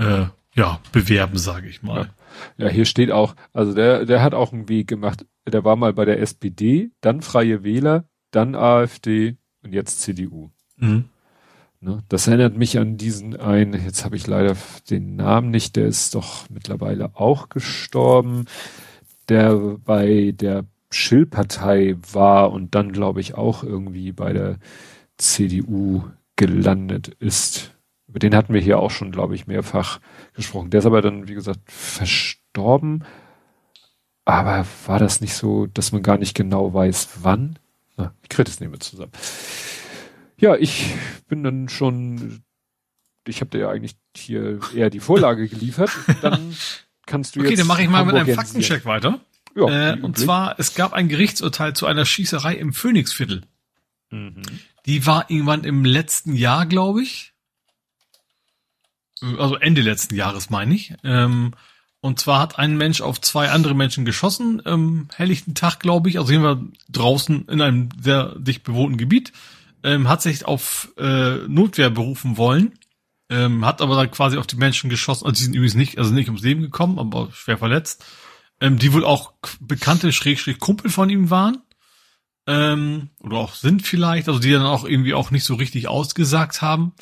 äh, 0.00 0.26
ja, 0.54 0.80
bewerben, 0.92 1.38
sage 1.38 1.68
ich 1.68 1.82
mal. 1.82 2.10
Ja. 2.58 2.66
ja, 2.66 2.72
hier 2.72 2.84
steht 2.84 3.12
auch, 3.12 3.36
also 3.52 3.72
der, 3.72 4.04
der 4.04 4.22
hat 4.22 4.34
auch 4.34 4.52
einen 4.52 4.68
Weg 4.68 4.88
gemacht 4.88 5.24
der 5.46 5.64
war 5.64 5.76
mal 5.76 5.92
bei 5.92 6.04
der 6.04 6.20
SPD, 6.20 6.90
dann 7.00 7.22
Freie 7.22 7.62
Wähler, 7.64 8.04
dann 8.30 8.54
AfD 8.54 9.36
und 9.62 9.72
jetzt 9.72 10.00
CDU. 10.00 10.50
Mhm. 10.76 11.04
Ne, 11.82 12.02
das 12.08 12.26
erinnert 12.26 12.56
mich 12.56 12.78
an 12.78 12.98
diesen 12.98 13.36
einen, 13.36 13.72
jetzt 13.72 14.04
habe 14.04 14.16
ich 14.16 14.26
leider 14.26 14.54
den 14.90 15.16
Namen 15.16 15.50
nicht, 15.50 15.76
der 15.76 15.86
ist 15.86 16.14
doch 16.14 16.48
mittlerweile 16.50 17.16
auch 17.16 17.48
gestorben, 17.48 18.44
der 19.30 19.54
bei 19.56 20.32
der 20.36 20.66
Schill-Partei 20.90 21.96
war 22.12 22.52
und 22.52 22.74
dann, 22.74 22.92
glaube 22.92 23.20
ich, 23.20 23.34
auch 23.34 23.62
irgendwie 23.62 24.12
bei 24.12 24.32
der 24.32 24.58
CDU 25.16 26.04
gelandet 26.36 27.08
ist. 27.18 27.72
Über 28.10 28.18
den 28.18 28.34
hatten 28.34 28.52
wir 28.52 28.60
hier 28.60 28.80
auch 28.80 28.90
schon, 28.90 29.12
glaube 29.12 29.36
ich, 29.36 29.46
mehrfach 29.46 30.00
gesprochen. 30.34 30.70
Der 30.70 30.80
ist 30.80 30.86
aber 30.86 31.00
dann, 31.00 31.28
wie 31.28 31.34
gesagt, 31.34 31.60
verstorben. 31.66 33.04
Aber 34.24 34.66
war 34.86 34.98
das 34.98 35.20
nicht 35.20 35.34
so, 35.34 35.66
dass 35.66 35.92
man 35.92 36.02
gar 36.02 36.18
nicht 36.18 36.34
genau 36.34 36.74
weiß, 36.74 37.10
wann? 37.22 37.58
Na, 37.96 38.12
ich 38.22 38.28
kriege 38.28 38.44
das 38.44 38.58
nicht 38.58 38.68
mehr 38.68 38.80
zusammen. 38.80 39.12
Ja, 40.38 40.56
ich 40.56 40.92
bin 41.28 41.44
dann 41.44 41.68
schon, 41.68 42.42
ich 43.28 43.40
habe 43.40 43.50
dir 43.50 43.58
ja 43.60 43.70
eigentlich 43.70 43.94
hier 44.16 44.58
eher 44.74 44.90
die 44.90 44.98
Vorlage 44.98 45.46
geliefert. 45.46 45.90
Dann 46.20 46.56
kannst 47.06 47.36
du 47.36 47.40
okay, 47.40 47.50
jetzt. 47.50 47.52
Okay, 47.52 47.60
dann 47.60 47.66
mache 47.68 47.82
ich 47.82 47.88
mal 47.88 48.04
mit 48.04 48.16
einem 48.16 48.34
Faktencheck 48.34 48.84
weiter. 48.86 49.20
Ja, 49.54 49.92
äh, 49.92 50.00
und 50.00 50.18
zwar, 50.18 50.58
es 50.58 50.74
gab 50.74 50.94
ein 50.94 51.08
Gerichtsurteil 51.08 51.74
zu 51.74 51.86
einer 51.86 52.04
Schießerei 52.04 52.54
im 52.54 52.72
Phoenixviertel. 52.72 53.42
Mhm. 54.10 54.42
Die 54.86 55.06
war 55.06 55.30
irgendwann 55.30 55.62
im 55.62 55.84
letzten 55.84 56.34
Jahr, 56.34 56.66
glaube 56.66 57.02
ich. 57.02 57.29
Also 59.22 59.56
Ende 59.56 59.82
letzten 59.82 60.14
Jahres, 60.14 60.50
meine 60.50 60.74
ich. 60.74 60.94
Ähm, 61.04 61.52
und 62.00 62.18
zwar 62.18 62.40
hat 62.40 62.58
ein 62.58 62.76
Mensch 62.76 63.02
auf 63.02 63.20
zwei 63.20 63.50
andere 63.50 63.74
Menschen 63.74 64.04
geschossen, 64.04 64.62
ähm, 64.64 65.08
helllichten 65.14 65.54
Tag, 65.54 65.80
glaube 65.80 66.08
ich, 66.08 66.18
also 66.18 66.30
wir 66.32 66.64
draußen 66.88 67.46
in 67.48 67.60
einem 67.60 67.90
sehr 68.00 68.34
dicht 68.38 68.62
bewohnten 68.62 68.96
Gebiet, 68.96 69.32
ähm, 69.82 70.08
hat 70.08 70.22
sich 70.22 70.46
auf 70.46 70.92
äh, 70.96 71.36
Notwehr 71.46 71.90
berufen 71.90 72.38
wollen, 72.38 72.78
ähm, 73.28 73.66
hat 73.66 73.82
aber 73.82 73.96
dann 73.96 74.10
quasi 74.10 74.38
auf 74.38 74.46
die 74.46 74.56
Menschen 74.56 74.88
geschossen, 74.88 75.26
also 75.26 75.36
die 75.36 75.44
sind 75.44 75.54
übrigens 75.54 75.74
nicht, 75.74 75.98
also 75.98 76.12
nicht 76.14 76.28
ums 76.28 76.42
Leben 76.42 76.62
gekommen, 76.62 76.98
aber 76.98 77.30
schwer 77.32 77.58
verletzt, 77.58 78.02
ähm, 78.62 78.78
die 78.78 78.94
wohl 78.94 79.04
auch 79.04 79.34
bekannte 79.60 80.10
Schrägstrich 80.10 80.58
Kumpel 80.58 80.90
von 80.90 81.10
ihm 81.10 81.28
waren, 81.28 81.58
ähm, 82.46 83.10
oder 83.20 83.36
auch 83.36 83.54
sind 83.54 83.86
vielleicht, 83.86 84.26
also 84.28 84.40
die 84.40 84.52
dann 84.52 84.64
auch 84.64 84.84
irgendwie 84.84 85.14
auch 85.14 85.30
nicht 85.30 85.44
so 85.44 85.54
richtig 85.54 85.88
ausgesagt 85.88 86.62
haben. 86.62 86.94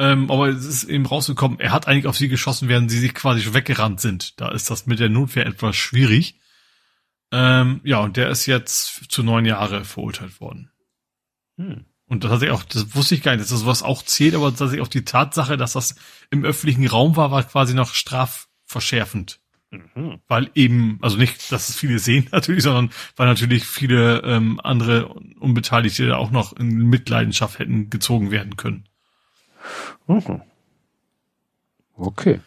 Ähm, 0.00 0.30
aber 0.30 0.48
es 0.48 0.64
ist 0.64 0.84
eben 0.84 1.04
rausgekommen, 1.04 1.60
er 1.60 1.72
hat 1.72 1.86
eigentlich 1.86 2.06
auf 2.06 2.16
sie 2.16 2.28
geschossen, 2.28 2.68
während 2.70 2.90
sie 2.90 2.98
sich 2.98 3.12
quasi 3.12 3.42
schon 3.42 3.52
weggerannt 3.52 4.00
sind. 4.00 4.40
Da 4.40 4.48
ist 4.50 4.70
das 4.70 4.86
mit 4.86 4.98
der 4.98 5.10
Notwehr 5.10 5.44
etwas 5.44 5.76
schwierig. 5.76 6.40
Ähm, 7.30 7.82
ja, 7.84 7.98
und 8.00 8.16
der 8.16 8.30
ist 8.30 8.46
jetzt 8.46 9.12
zu 9.12 9.22
neun 9.22 9.44
Jahre 9.44 9.84
verurteilt 9.84 10.40
worden. 10.40 10.70
Hm. 11.58 11.84
Und 12.06 12.24
das 12.24 12.30
hat 12.32 12.40
sich 12.40 12.50
auch, 12.50 12.62
das 12.62 12.94
wusste 12.94 13.14
ich 13.14 13.22
gar 13.22 13.32
nicht, 13.32 13.42
dass 13.42 13.50
das 13.50 13.66
was 13.66 13.82
auch 13.82 14.02
zählt, 14.02 14.34
aber 14.34 14.48
tatsächlich 14.48 14.80
auch 14.80 14.88
die 14.88 15.04
Tatsache, 15.04 15.58
dass 15.58 15.74
das 15.74 15.96
im 16.30 16.46
öffentlichen 16.46 16.86
Raum 16.86 17.16
war, 17.16 17.30
war 17.30 17.42
quasi 17.42 17.74
noch 17.74 17.92
strafverschärfend. 17.92 19.38
Mhm. 19.70 20.20
Weil 20.26 20.50
eben, 20.54 20.98
also 21.02 21.18
nicht, 21.18 21.52
dass 21.52 21.68
es 21.68 21.76
viele 21.76 21.98
sehen 21.98 22.26
natürlich, 22.32 22.62
sondern 22.62 22.88
weil 23.16 23.26
natürlich 23.26 23.66
viele 23.66 24.22
ähm, 24.22 24.60
andere 24.64 25.08
Unbeteiligte 25.08 26.16
auch 26.16 26.30
noch 26.30 26.54
in 26.54 26.88
Mitleidenschaft 26.88 27.58
hätten 27.58 27.90
gezogen 27.90 28.30
werden 28.30 28.56
können. 28.56 28.86
Mhm. 30.06 30.42
Okay. 31.96 32.40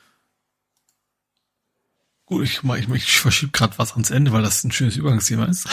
Gut, 2.26 2.44
ich, 2.44 2.64
ich, 2.64 2.90
ich 2.90 3.20
verschiebe 3.20 3.52
gerade 3.52 3.78
was 3.78 3.92
ans 3.92 4.10
Ende, 4.10 4.32
weil 4.32 4.44
das 4.44 4.64
ein 4.64 4.72
schönes 4.72 4.96
Übergangsthema 4.96 5.46
ist. 5.46 5.68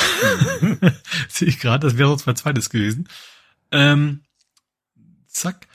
Mhm. 0.61 0.79
Sehe 1.29 1.49
ich 1.49 1.61
gerade, 1.61 1.87
das 1.87 1.97
wäre 1.97 2.09
sonst 2.09 2.27
mein 2.27 2.37
zweites 2.37 2.71
gewesen. 2.71 3.09
Ähm, 3.71 4.23
zack. 5.27 5.69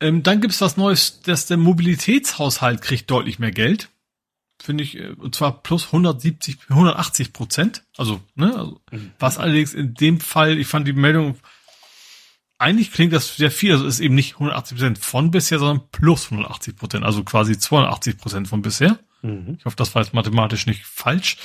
Ähm, 0.00 0.22
dann 0.22 0.40
gibt's 0.40 0.60
was 0.60 0.76
Neues, 0.76 1.20
dass 1.22 1.46
der 1.46 1.56
Mobilitätshaushalt 1.56 2.82
kriegt 2.82 3.10
deutlich 3.10 3.38
mehr 3.38 3.52
Geld. 3.52 3.88
Finde 4.60 4.82
ich, 4.84 4.98
äh, 4.98 5.10
und 5.10 5.34
zwar 5.34 5.62
plus 5.62 5.86
170, 5.86 6.58
180 6.68 7.32
Prozent. 7.32 7.84
Also, 7.96 8.20
ne, 8.34 8.54
also, 8.56 8.80
mhm. 8.90 9.12
was 9.20 9.38
allerdings 9.38 9.72
in 9.72 9.94
dem 9.94 10.20
Fall, 10.20 10.58
ich 10.58 10.66
fand 10.66 10.88
die 10.88 10.92
Meldung 10.92 11.38
eigentlich 12.62 12.92
klingt 12.92 13.12
das 13.12 13.36
sehr 13.36 13.50
viel. 13.50 13.72
Also 13.72 13.86
ist 13.86 14.00
eben 14.00 14.14
nicht 14.14 14.34
180 14.34 14.76
Prozent 14.76 14.98
von 14.98 15.30
bisher, 15.30 15.58
sondern 15.58 15.88
plus 15.90 16.30
180 16.30 16.76
Prozent. 16.76 17.04
Also 17.04 17.24
quasi 17.24 17.58
280 17.58 18.18
Prozent 18.18 18.48
von 18.48 18.62
bisher. 18.62 18.98
Mhm. 19.22 19.56
Ich 19.58 19.64
hoffe, 19.64 19.76
das 19.76 19.94
war 19.94 20.02
jetzt 20.02 20.14
mathematisch 20.14 20.66
nicht 20.66 20.84
falsch. 20.86 21.36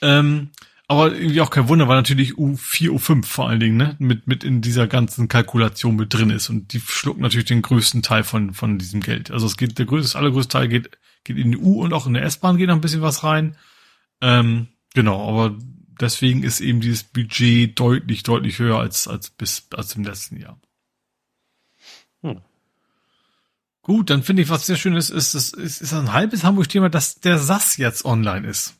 Ähm, 0.00 0.50
aber 0.86 1.14
irgendwie 1.14 1.40
auch 1.40 1.50
kein 1.50 1.68
Wunder, 1.68 1.88
weil 1.88 1.96
natürlich 1.96 2.32
U4, 2.32 2.90
U5 2.90 3.24
vor 3.24 3.48
allen 3.48 3.60
Dingen, 3.60 3.76
ne, 3.76 3.96
mit, 3.98 4.26
mit 4.26 4.44
in 4.44 4.60
dieser 4.60 4.86
ganzen 4.86 5.28
Kalkulation 5.28 5.96
mit 5.96 6.12
drin 6.12 6.30
ist. 6.30 6.50
Und 6.50 6.72
die 6.72 6.80
schlucken 6.80 7.22
natürlich 7.22 7.46
den 7.46 7.62
größten 7.62 8.02
Teil 8.02 8.24
von, 8.24 8.52
von 8.52 8.78
diesem 8.78 9.00
Geld. 9.00 9.30
Also 9.30 9.46
es 9.46 9.56
geht, 9.56 9.78
der 9.78 9.86
größte, 9.86 10.08
das 10.08 10.16
allergrößte 10.16 10.52
Teil 10.58 10.68
geht, 10.68 10.90
geht 11.24 11.38
in 11.38 11.52
die 11.52 11.58
U 11.58 11.82
und 11.82 11.92
auch 11.92 12.06
in 12.06 12.14
der 12.14 12.24
S-Bahn 12.24 12.56
geht 12.56 12.68
noch 12.68 12.74
ein 12.74 12.82
bisschen 12.82 13.02
was 13.02 13.24
rein. 13.24 13.56
Ähm, 14.20 14.68
genau, 14.94 15.26
aber 15.28 15.56
deswegen 16.00 16.42
ist 16.42 16.60
eben 16.60 16.80
dieses 16.80 17.04
Budget 17.04 17.78
deutlich, 17.78 18.22
deutlich 18.22 18.58
höher 18.58 18.78
als, 18.78 19.08
als 19.08 19.30
bis, 19.30 19.66
als 19.74 19.94
im 19.96 20.04
letzten 20.04 20.38
Jahr. 20.38 20.58
Hm. 22.22 22.40
Gut, 23.82 24.08
dann 24.08 24.22
finde 24.22 24.42
ich, 24.42 24.48
was 24.48 24.66
sehr 24.66 24.76
schön 24.76 24.96
ist, 24.96 25.10
ist, 25.10 25.34
ist, 25.34 25.54
ist, 25.54 25.82
ist 25.82 25.92
ein 25.92 26.12
halbes 26.12 26.42
Hamburg-Thema, 26.42 26.88
dass 26.88 27.20
der 27.20 27.38
SAS 27.38 27.76
jetzt 27.76 28.04
online 28.04 28.48
ist. 28.48 28.76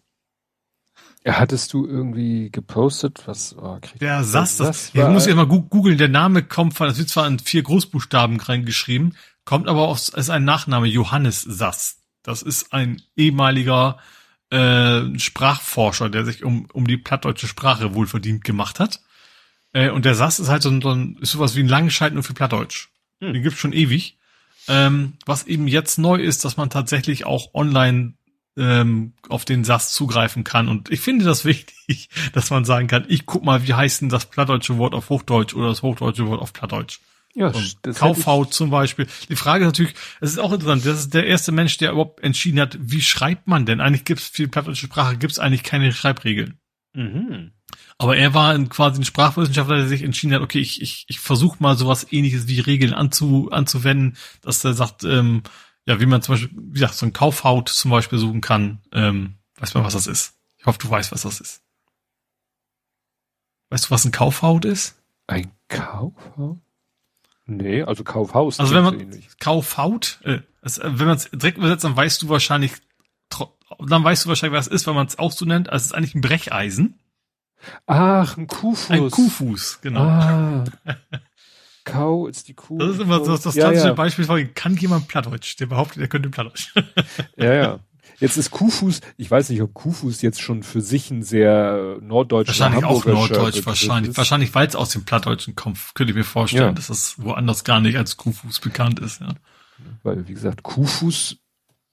Ja, 1.26 1.38
hattest 1.38 1.72
du 1.72 1.86
irgendwie 1.86 2.50
gepostet, 2.50 3.22
was 3.26 3.56
oh, 3.56 3.78
Der 4.00 4.24
SAS, 4.24 4.58
das, 4.58 4.66
das 4.66 4.90
ich 4.94 5.08
muss 5.08 5.26
ja 5.26 5.34
mal 5.34 5.46
googeln, 5.46 5.96
der 5.96 6.08
Name 6.08 6.42
kommt 6.42 6.74
von, 6.74 6.86
das 6.86 6.98
wird 6.98 7.08
zwar 7.08 7.26
in 7.26 7.38
vier 7.38 7.62
Großbuchstaben 7.62 8.40
reingeschrieben, 8.40 9.16
kommt 9.46 9.68
aber 9.68 9.88
aus, 9.88 10.10
ist 10.10 10.30
ein 10.30 10.44
Nachname 10.44 10.86
Johannes 10.86 11.40
Sass. 11.40 11.98
Das 12.22 12.42
ist 12.42 12.72
ein 12.72 13.02
ehemaliger 13.16 13.98
äh, 14.55 15.18
Sprachforscher, 15.18 16.09
der 16.09 16.24
sich 16.24 16.44
um, 16.44 16.66
um 16.72 16.86
die 16.86 16.97
plattdeutsche 16.97 17.48
Sprache 17.48 17.94
wohlverdient 17.94 18.44
gemacht 18.44 18.78
hat. 18.78 19.01
Äh, 19.72 19.90
und 19.90 20.05
der 20.05 20.14
SAS 20.14 20.39
ist 20.39 20.48
halt 20.48 20.62
so 20.62 20.70
ein, 20.70 21.16
ist 21.20 21.32
sowas 21.32 21.56
wie 21.56 21.60
ein 21.60 21.68
Langenscheid 21.68 22.14
nur 22.14 22.22
für 22.22 22.35
Plattdeutsch. 22.35 22.89
Hm. 23.20 23.32
Den 23.32 23.43
gibt's 23.43 23.59
schon 23.59 23.72
ewig. 23.72 24.16
Ähm, 24.68 25.14
was 25.26 25.47
eben 25.47 25.66
jetzt 25.66 25.98
neu 25.98 26.16
ist, 26.16 26.44
dass 26.44 26.56
man 26.56 26.70
tatsächlich 26.70 27.26
auch 27.26 27.52
online 27.52 28.14
ähm, 28.56 29.14
auf 29.28 29.44
den 29.44 29.64
SAS 29.64 29.93
zugreifen 29.93 30.44
kann. 30.44 30.68
Und 30.68 30.89
ich 30.90 31.01
finde 31.01 31.24
das 31.24 31.44
wichtig, 31.44 32.09
dass 32.32 32.51
man 32.51 32.64
sagen 32.64 32.86
kann, 32.86 33.05
ich 33.09 33.26
guck 33.26 33.44
mal, 33.44 33.66
wie 33.66 33.74
heißt 33.74 34.02
denn 34.02 34.09
das 34.09 34.26
plattdeutsche 34.26 34.78
Wort 34.78 34.94
auf 34.94 35.10
Hochdeutsch 35.10 35.55
oder 35.55 35.66
das 35.68 35.82
hochdeutsche 35.82 36.28
Wort 36.28 36.40
auf 36.40 36.52
Plattdeutsch. 36.52 37.01
Ja, 37.35 37.52
das 37.82 37.97
Kaufhaut 37.97 38.55
zum 38.55 38.70
Beispiel. 38.70 39.09
Die 39.28 39.35
Frage 39.35 39.65
ist 39.65 39.69
natürlich, 39.69 39.94
es 40.20 40.31
ist 40.31 40.39
auch 40.39 40.52
interessant, 40.52 40.86
das 40.86 41.01
ist 41.01 41.15
der 41.15 41.27
erste 41.27 41.51
Mensch, 41.51 41.77
der 41.78 41.90
überhaupt 41.90 42.20
entschieden 42.20 42.61
hat, 42.61 42.78
wie 42.81 43.02
schreibt 43.02 43.48
man 43.48 43.66
denn? 43.66 43.81
Eigentlich 43.81 44.05
gibt 44.05 44.20
es 44.20 44.28
für 44.28 44.43
die 44.43 44.48
plattdeutsche 44.48 44.86
Sprache 44.86 45.16
gibt 45.16 45.32
es 45.32 45.40
eigentlich 45.40 45.65
keine 45.65 45.93
Schreibregeln. 45.93 46.59
Mhm. 46.93 47.51
Aber 47.98 48.16
er 48.16 48.35
war 48.35 48.56
quasi 48.66 49.01
ein 49.01 49.05
Sprachwissenschaftler, 49.05 49.77
der 49.78 49.89
sich 49.89 50.02
entschieden 50.02 50.35
hat, 50.35 50.43
okay, 50.43 50.61
ich, 50.61 50.81
ich, 50.81 51.06
ich 51.09 51.19
versuche 51.19 51.56
mal 51.61 51.77
sowas 51.77 52.06
ähnliches 52.12 52.47
wie 52.47 52.61
Regeln 52.61 52.94
anzu, 52.94 53.51
anzuwenden, 53.51 54.16
dass 54.43 54.65
er 54.65 54.74
sagt, 54.74 55.02
ähm, 55.02 55.43
ja, 55.86 56.01
wie 56.01 56.06
man 56.06 56.23
zum 56.23 56.35
Beispiel, 56.35 56.51
wie 56.56 56.74
gesagt, 56.74 56.94
so 56.94 57.06
ein 57.06 57.12
Kaufhaut 57.12 57.69
zum 57.69 57.90
Beispiel 57.90 58.19
suchen 58.19 58.40
kann. 58.40 58.81
Ähm, 58.93 59.35
weiß 59.59 59.74
man, 59.74 59.85
was 59.85 59.94
das 59.94 60.06
ist? 60.06 60.35
Ich 60.56 60.66
hoffe, 60.66 60.78
du 60.78 60.89
weißt, 60.89 61.12
was 61.12 61.23
das 61.23 61.40
ist. 61.40 61.62
Weißt 63.70 63.86
du, 63.86 63.90
was 63.90 64.05
ein 64.05 64.12
Kaufhaut 64.12 64.65
ist? 64.65 65.02
Ein 65.27 65.51
Kaufhaut? 65.69 66.63
Nee, 67.46 67.82
also 67.82 68.04
Kaufhaus. 68.04 68.58
Also 68.58 68.74
wenn 68.74 68.84
man. 68.84 69.22
Kaufhaut, 69.38 70.20
äh, 70.24 70.38
es, 70.62 70.78
äh, 70.78 70.90
wenn 70.98 71.06
man 71.06 71.16
es 71.16 71.30
direkt 71.30 71.58
übersetzt, 71.58 71.84
dann 71.84 71.96
weißt 71.96 72.22
du 72.22 72.28
wahrscheinlich, 72.28 72.72
dann 73.86 74.04
weißt 74.04 74.24
du 74.24 74.28
wahrscheinlich, 74.30 74.58
was 74.58 74.66
es 74.68 74.72
ist, 74.72 74.86
wenn 74.86 74.94
man 74.94 75.06
es 75.06 75.18
auch 75.18 75.32
so 75.32 75.44
nennt. 75.44 75.68
Also 75.68 75.84
es 75.84 75.86
ist 75.86 75.94
eigentlich 75.94 76.14
ein 76.14 76.22
Brecheisen. 76.22 76.98
Ach, 77.86 78.36
ein 78.36 78.46
Kuhfuß. 78.46 78.90
Ein 78.90 79.10
Kuhfuß, 79.10 79.80
genau. 79.82 80.00
Ah. 80.00 80.64
Kau 81.84 82.26
ist 82.26 82.48
die 82.48 82.54
Kuh. 82.54 82.78
Das 82.78 82.90
ist 82.90 83.00
immer 83.00 83.22
so 83.24 83.36
das 83.36 83.54
ja, 83.54 83.64
klassische 83.64 83.88
ja. 83.88 83.94
Beispiel 83.94 84.24
von, 84.24 84.54
kann 84.54 84.76
jemand 84.76 85.08
Plattdeutsch, 85.08 85.56
der 85.60 85.66
behauptet, 85.66 86.00
er 86.00 86.08
könnte 86.08 86.30
Plattdeutsch. 86.30 86.74
ja, 87.36 87.52
ja. 87.52 87.80
Jetzt 88.24 88.38
ist 88.38 88.51
Kuhfuß, 88.52 89.02
ich 89.18 89.30
weiß 89.30 89.51
nicht, 89.51 89.60
ob 89.60 89.74
Kuhfuß 89.74 90.22
jetzt 90.22 90.40
schon 90.40 90.62
für 90.62 90.80
sich 90.80 91.10
ein 91.10 91.22
sehr 91.22 91.98
norddeutscher 92.01 92.48
Wahrscheinlich 92.59 92.84
auch 92.84 93.05
norddeutsch, 93.05 93.66
wahrscheinlich. 93.66 94.12
Ist. 94.12 94.16
Wahrscheinlich, 94.16 94.55
weil 94.55 94.66
es 94.66 94.74
aus 94.74 94.88
dem 94.88 95.05
Plattdeutschen 95.05 95.55
kommt, 95.55 95.78
könnte 95.92 96.12
ich 96.12 96.16
mir 96.16 96.24
vorstellen, 96.24 96.68
ja. 96.68 96.72
dass 96.72 96.88
es 96.88 97.22
woanders 97.22 97.64
gar 97.64 97.80
nicht 97.80 97.98
als 97.98 98.16
Kuhfuß 98.16 98.60
bekannt 98.60 98.98
ist. 98.98 99.20
Ja. 99.20 99.34
Weil, 100.05 100.26
wie 100.26 100.32
gesagt, 100.32 100.62
Kuhfuß 100.62 101.36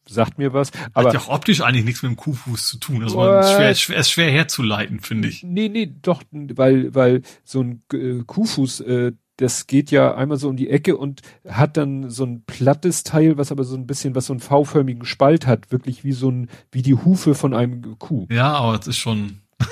sagt 0.07 0.37
mir 0.37 0.53
was. 0.53 0.71
Aber 0.93 1.09
Hat 1.09 1.15
ja 1.15 1.19
auch 1.19 1.27
optisch 1.27 1.59
eigentlich 1.59 1.83
nichts 1.83 2.01
mit 2.01 2.11
dem 2.11 2.15
Kuhfuß 2.15 2.65
zu 2.65 2.77
tun. 2.77 3.03
Also 3.03 3.21
äh, 3.21 3.43
schwer, 3.43 3.75
schwer, 3.75 3.97
ist 3.97 4.11
schwer 4.11 4.31
herzuleiten, 4.31 5.01
finde 5.01 5.27
ich. 5.27 5.43
Nee, 5.43 5.67
nee, 5.67 5.93
doch, 6.01 6.23
weil, 6.31 6.95
weil 6.95 7.23
so 7.43 7.61
ein 7.61 7.83
äh, 7.91 8.23
Kuhfuß, 8.25 8.79
äh, 8.79 9.11
das 9.41 9.65
geht 9.67 9.91
ja 9.91 10.15
einmal 10.15 10.37
so 10.37 10.49
um 10.49 10.55
die 10.55 10.69
Ecke 10.69 10.95
und 10.95 11.21
hat 11.47 11.77
dann 11.77 12.09
so 12.09 12.23
ein 12.25 12.43
plattes 12.43 13.03
Teil, 13.03 13.37
was 13.37 13.51
aber 13.51 13.63
so 13.63 13.75
ein 13.75 13.87
bisschen, 13.87 14.13
was 14.15 14.27
so 14.27 14.33
einen 14.33 14.39
V-förmigen 14.39 15.05
Spalt 15.05 15.47
hat, 15.47 15.71
wirklich 15.71 16.03
wie 16.03 16.11
so 16.11 16.29
ein, 16.29 16.49
wie 16.71 16.81
die 16.81 16.95
Hufe 16.95 17.33
von 17.33 17.53
einem 17.53 17.97
Kuh. 17.97 18.27
Ja, 18.29 18.53
aber 18.53 18.79
es 18.79 18.87
ist 18.87 18.97
schon. 18.97 19.41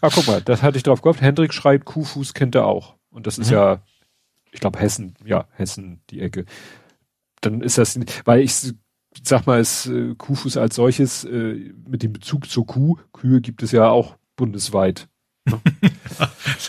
ah, 0.00 0.10
guck 0.12 0.26
mal, 0.26 0.40
das 0.40 0.62
hatte 0.62 0.78
ich 0.78 0.82
drauf 0.82 1.02
gehofft. 1.02 1.20
Hendrik 1.20 1.52
schreibt, 1.52 1.84
Kuhfuß 1.84 2.34
kennt 2.34 2.54
er 2.54 2.66
auch. 2.66 2.96
Und 3.10 3.26
das 3.26 3.38
ist 3.38 3.48
mhm. 3.48 3.54
ja, 3.54 3.82
ich 4.50 4.60
glaube 4.60 4.78
Hessen, 4.78 5.14
ja, 5.24 5.46
Hessen, 5.52 6.00
die 6.10 6.20
Ecke. 6.20 6.46
Dann 7.42 7.60
ist 7.60 7.78
das, 7.78 7.98
weil 8.24 8.40
ich 8.40 8.54
sag 9.22 9.46
mal, 9.46 9.60
es 9.60 9.86
äh, 9.86 10.14
Kuhfuß 10.16 10.56
als 10.56 10.76
solches 10.76 11.24
äh, 11.24 11.72
mit 11.86 12.02
dem 12.02 12.12
Bezug 12.12 12.48
zur 12.48 12.66
Kuh, 12.66 12.96
Kühe 13.12 13.40
gibt 13.40 13.62
es 13.62 13.72
ja 13.72 13.88
auch 13.88 14.16
bundesweit. 14.36 15.08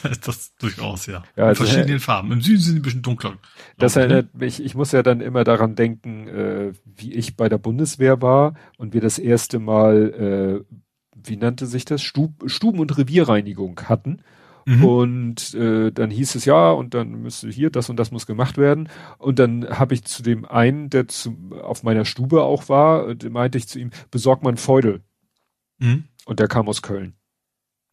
das 0.26 0.56
durchaus, 0.56 1.06
ja. 1.06 1.24
ja 1.36 1.46
also, 1.46 1.64
In 1.64 1.70
verschiedenen 1.70 1.98
äh, 1.98 2.02
Farben. 2.02 2.32
Im 2.32 2.42
Süden 2.42 2.60
sind 2.60 2.74
sie 2.74 2.80
ein 2.80 2.84
bisschen 2.84 3.02
dunkler. 3.02 3.38
Das 3.78 3.96
erinnert 3.96 4.36
mich, 4.36 4.64
ich 4.64 4.76
muss 4.76 4.92
ja 4.92 5.04
dann 5.04 5.22
immer 5.22 5.44
daran 5.44 5.76
denken, 5.76 6.28
äh, 6.28 6.74
wie 6.86 7.14
ich 7.14 7.36
bei 7.36 7.50
der 7.50 7.58
Bundeswehr 7.58 8.22
war 8.22 8.56
und 8.78 8.94
wir 8.94 9.02
das 9.02 9.20
erste 9.20 9.60
Mal, 9.60 10.66
äh, 10.66 10.76
wie 11.16 11.38
nannte 11.38 11.66
sich 11.66 11.86
das, 11.86 12.02
Stub, 12.02 12.44
Stuben- 12.46 12.80
und 12.80 12.98
Revierreinigung 12.98 13.82
hatten. 13.86 14.22
Mhm. 14.68 14.84
Und 14.84 15.54
äh, 15.54 15.92
dann 15.92 16.12
hieß 16.12 16.36
es 16.36 16.44
ja, 16.44 16.72
und 16.72 16.94
dann 16.94 17.22
müsste 17.22 17.48
hier 17.48 17.70
das 17.70 17.90
und 17.90 17.98
das 17.98 18.12
muss 18.12 18.28
gemacht 18.28 18.58
werden. 18.58 18.90
Und 19.18 19.40
dann 19.40 19.66
habe 19.70 19.94
ich 19.94 20.04
zu 20.04 20.24
dem 20.24 20.44
einen, 20.44 20.90
der 20.90 21.08
zu, 21.08 21.38
auf 21.62 21.84
meiner 21.84 22.04
Stube 22.04 22.44
auch 22.44 22.68
war, 22.68 23.08
äh, 23.08 23.30
meinte 23.30 23.58
ich 23.58 23.70
zu 23.70 23.80
ihm, 23.80 23.92
besorg 24.12 24.44
mal 24.44 24.50
einen 24.50 24.58
Feudel. 24.58 25.04
Mhm. 25.80 26.06
Und 26.26 26.40
der 26.42 26.50
kam 26.50 26.68
aus 26.68 26.82
Köln. 26.82 27.17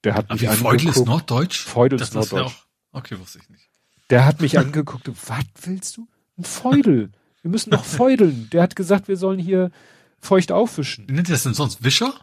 Der 0.04 0.14
hat 0.14 0.26
Ach, 0.28 0.34
mich 0.34 0.48
angeguckt. 0.48 0.70
Feudel 0.70 0.88
ist 0.90 1.06
Norddeutsch? 1.06 1.64
Feudel 1.64 2.00
ist 2.00 2.14
Norddeutsch. 2.14 2.52
Auch, 2.92 2.98
okay, 2.98 3.18
wusste 3.18 3.38
ich 3.38 3.48
nicht. 3.48 3.68
Der 4.10 4.26
hat 4.26 4.40
mich 4.40 4.58
angeguckt, 4.58 5.08
was 5.08 5.44
willst 5.62 5.96
du? 5.96 6.06
Ein 6.38 6.44
Feudel. 6.44 7.10
Wir 7.42 7.50
müssen 7.50 7.70
noch 7.70 7.84
feudeln. 7.84 8.48
Der 8.52 8.62
hat 8.62 8.76
gesagt, 8.76 9.08
wir 9.08 9.16
sollen 9.16 9.38
hier 9.38 9.70
feucht 10.18 10.52
aufwischen. 10.52 11.06
Nennt 11.06 11.28
ihr 11.28 11.34
das 11.34 11.42
denn 11.42 11.54
sonst? 11.54 11.82
Wischer? 11.82 12.14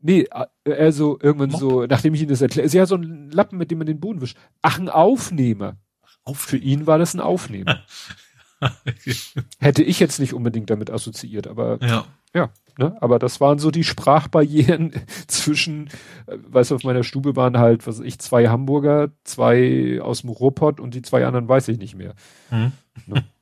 Nee, 0.00 0.26
äh, 0.30 0.46
er 0.64 0.92
so 0.92 1.18
irgendwann 1.20 1.50
Mob? 1.50 1.60
so, 1.60 1.86
nachdem 1.86 2.14
ich 2.14 2.22
ihm 2.22 2.28
das 2.28 2.40
erkläre, 2.40 2.66
ist 2.66 2.72
ja 2.72 2.86
so 2.86 2.96
ein 2.96 3.30
Lappen, 3.30 3.58
mit 3.58 3.70
dem 3.70 3.78
man 3.78 3.86
den 3.86 4.00
Boden 4.00 4.20
wischt. 4.20 4.38
Ach, 4.62 4.78
ein 4.78 4.88
Aufnehmer. 4.88 5.76
Auf 6.24 6.38
Für 6.38 6.56
ihn 6.56 6.86
war 6.86 6.98
das 6.98 7.14
ein 7.14 7.20
Aufnehmer. 7.20 7.82
Hätte 9.58 9.82
ich 9.82 10.00
jetzt 10.00 10.20
nicht 10.20 10.34
unbedingt 10.34 10.70
damit 10.70 10.90
assoziiert, 10.90 11.46
aber 11.46 11.78
ja, 11.80 12.04
ja 12.34 12.50
ne? 12.78 12.96
aber 13.00 13.18
das 13.18 13.40
waren 13.40 13.58
so 13.58 13.70
die 13.70 13.84
Sprachbarrieren 13.84 14.92
zwischen, 15.26 15.88
äh, 16.26 16.36
weißt 16.48 16.70
du, 16.70 16.74
auf 16.74 16.84
meiner 16.84 17.04
Stube 17.04 17.36
waren 17.36 17.58
halt, 17.58 17.86
was 17.86 17.98
weiß 17.98 18.06
ich, 18.06 18.18
zwei 18.18 18.48
Hamburger, 18.48 19.10
zwei 19.24 20.00
aus 20.02 20.22
dem 20.22 20.30
Ruhrpott 20.30 20.80
und 20.80 20.94
die 20.94 21.02
zwei 21.02 21.24
anderen 21.26 21.48
weiß 21.48 21.68
ich 21.68 21.78
nicht 21.78 21.94
mehr. 21.94 22.14
Mhm. 22.50 22.72
Ne? 23.06 23.24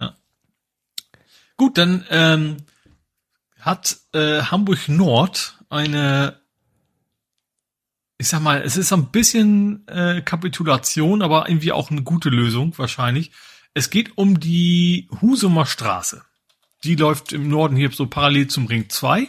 Ja. 0.00 0.16
Gut, 1.56 1.78
dann 1.78 2.04
ähm, 2.10 2.56
hat 3.60 3.98
äh, 4.12 4.40
Hamburg 4.42 4.88
Nord 4.88 5.58
eine, 5.68 6.40
ich 8.18 8.28
sag 8.28 8.40
mal, 8.40 8.62
es 8.62 8.76
ist 8.76 8.92
ein 8.92 9.10
bisschen 9.10 9.86
äh, 9.86 10.22
Kapitulation, 10.22 11.22
aber 11.22 11.48
irgendwie 11.48 11.70
auch 11.70 11.90
eine 11.90 12.02
gute 12.02 12.30
Lösung 12.30 12.76
wahrscheinlich. 12.78 13.30
Es 13.74 13.90
geht 13.90 14.18
um 14.18 14.38
die 14.38 15.08
Husumer 15.20 15.66
Straße. 15.66 16.22
Die 16.84 16.96
läuft 16.96 17.32
im 17.32 17.48
Norden 17.48 17.76
hier 17.76 17.90
so 17.90 18.06
parallel 18.06 18.48
zum 18.48 18.66
Ring 18.66 18.88
2. 18.88 19.26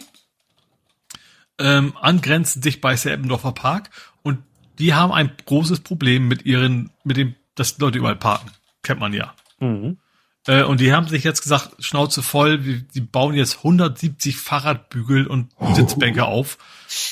Ähm, 1.58 1.96
angrenzend 1.96 2.64
dicht 2.64 2.80
bei 2.80 2.96
Serbendorfer 2.96 3.52
Park. 3.52 3.90
Und 4.22 4.40
die 4.78 4.92
haben 4.94 5.12
ein 5.12 5.32
großes 5.46 5.80
Problem 5.80 6.28
mit 6.28 6.44
ihren, 6.44 6.90
mit 7.04 7.16
dem, 7.16 7.34
dass 7.54 7.78
Leute 7.78 7.98
überall 7.98 8.16
parken. 8.16 8.50
Kennt 8.82 9.00
man 9.00 9.12
ja. 9.12 9.34
Mhm. 9.60 9.98
Äh, 10.46 10.64
und 10.64 10.80
die 10.80 10.92
haben 10.92 11.08
sich 11.08 11.24
jetzt 11.24 11.42
gesagt, 11.42 11.82
Schnauze 11.82 12.22
voll, 12.22 12.58
die 12.58 13.00
bauen 13.00 13.34
jetzt 13.34 13.58
170 13.58 14.36
Fahrradbügel 14.36 15.26
und 15.26 15.52
Sitzbänke 15.74 16.24
auf. 16.24 16.58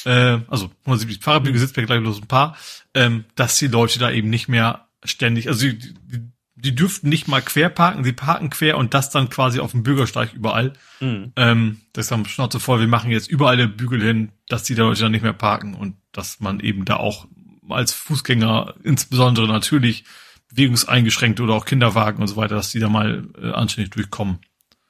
Äh, 0.05 0.41
also 0.49 0.71
170 0.85 1.23
Fahrradbügel, 1.23 1.59
Sitzbänke, 1.59 1.87
gleich 1.87 2.01
bloß 2.01 2.21
ein 2.21 2.29
paar, 2.29 2.57
ähm, 2.95 3.25
dass 3.37 3.59
die 3.59 3.69
Leute 3.69 3.99
da 3.99 4.11
eben 4.11 4.29
nicht 4.29 4.49
mehr 4.49 4.87
ständig, 5.05 5.49
also 5.49 5.67
die, 5.67 5.79
die, 5.79 6.32
die 6.63 6.75
dürften 6.75 7.09
nicht 7.09 7.27
mal 7.27 7.43
quer 7.43 7.69
parken, 7.69 8.05
sie 8.05 8.13
parken 8.13 8.49
quer 8.49 8.79
und 8.79 8.95
das 8.95 9.11
dann 9.11 9.29
quasi 9.29 9.59
auf 9.59 9.73
dem 9.73 9.83
Bürgersteig 9.83 10.33
überall. 10.33 10.75
Mhm. 11.01 11.33
Ähm, 11.35 11.81
das 11.93 12.11
haben 12.13 12.25
Schnauze 12.25 12.61
voll, 12.61 12.79
wir 12.79 12.87
machen 12.87 13.11
jetzt 13.11 13.29
überall 13.29 13.67
Bügel 13.67 14.01
hin, 14.01 14.31
dass 14.49 14.63
die 14.63 14.75
Leute 14.75 15.03
dann 15.03 15.13
nicht 15.13 15.23
mehr 15.23 15.33
parken 15.33 15.75
und 15.75 15.97
dass 16.13 16.39
man 16.39 16.61
eben 16.61 16.85
da 16.85 16.97
auch 16.97 17.27
als 17.69 17.93
Fußgänger 17.93 18.75
insbesondere 18.85 19.49
natürlich 19.49 20.05
bewegungseingeschränkte 20.51 21.43
oder 21.43 21.55
auch 21.55 21.65
Kinderwagen 21.65 22.21
und 22.21 22.29
so 22.29 22.37
weiter, 22.37 22.55
dass 22.55 22.71
die 22.71 22.79
da 22.79 22.89
mal 22.89 23.29
äh, 23.41 23.51
anständig 23.51 23.91
durchkommen. 23.91 24.39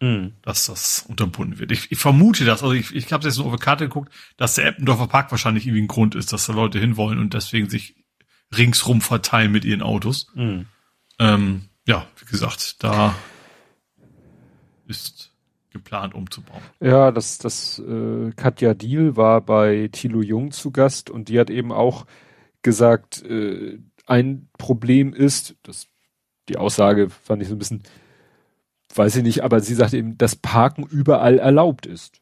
Mhm. 0.00 0.32
Dass 0.42 0.66
das 0.66 1.06
unterbunden 1.08 1.58
wird. 1.58 1.70
Ich, 1.70 1.90
ich 1.90 1.98
vermute 1.98 2.44
das, 2.44 2.62
also 2.62 2.74
ich, 2.74 2.94
ich 2.94 3.12
habe 3.12 3.24
jetzt 3.24 3.38
nur 3.38 3.46
auf 3.46 3.52
der 3.52 3.64
Karte 3.64 3.84
geguckt, 3.84 4.12
dass 4.36 4.56
der 4.56 4.66
Eppendorfer 4.66 5.06
Park 5.06 5.30
wahrscheinlich 5.30 5.64
irgendwie 5.64 5.84
ein 5.84 5.88
Grund 5.88 6.16
ist, 6.16 6.32
dass 6.32 6.46
da 6.46 6.52
Leute 6.52 6.80
hinwollen 6.80 7.18
und 7.18 7.34
deswegen 7.34 7.70
sich 7.70 7.94
ringsrum 8.54 9.00
verteilen 9.00 9.52
mit 9.52 9.64
ihren 9.64 9.80
Autos. 9.80 10.26
Mhm. 10.34 10.66
Ähm, 11.18 11.68
ja, 11.86 12.06
wie 12.18 12.24
gesagt, 12.26 12.82
da 12.82 13.14
ist 14.86 15.32
geplant 15.70 16.14
umzubauen. 16.14 16.62
Ja, 16.80 17.10
das, 17.10 17.38
das 17.38 17.78
äh, 17.78 18.30
Katja 18.36 18.74
Diel 18.74 19.16
war 19.16 19.40
bei 19.40 19.88
Thilo 19.90 20.22
Jung 20.22 20.50
zu 20.50 20.70
Gast 20.70 21.10
und 21.10 21.28
die 21.28 21.40
hat 21.40 21.50
eben 21.50 21.72
auch 21.72 22.06
gesagt, 22.62 23.22
äh, 23.24 23.78
ein 24.06 24.48
Problem 24.58 25.12
ist, 25.14 25.56
das, 25.62 25.88
die 26.48 26.58
Aussage 26.58 27.08
fand 27.10 27.42
ich 27.42 27.48
so 27.48 27.54
ein 27.54 27.58
bisschen, 27.58 27.82
weiß 28.94 29.16
ich 29.16 29.22
nicht, 29.22 29.42
aber 29.42 29.60
sie 29.60 29.74
sagt 29.74 29.94
eben, 29.94 30.18
dass 30.18 30.36
Parken 30.36 30.84
überall 30.84 31.38
erlaubt 31.38 31.86
ist. 31.86 32.20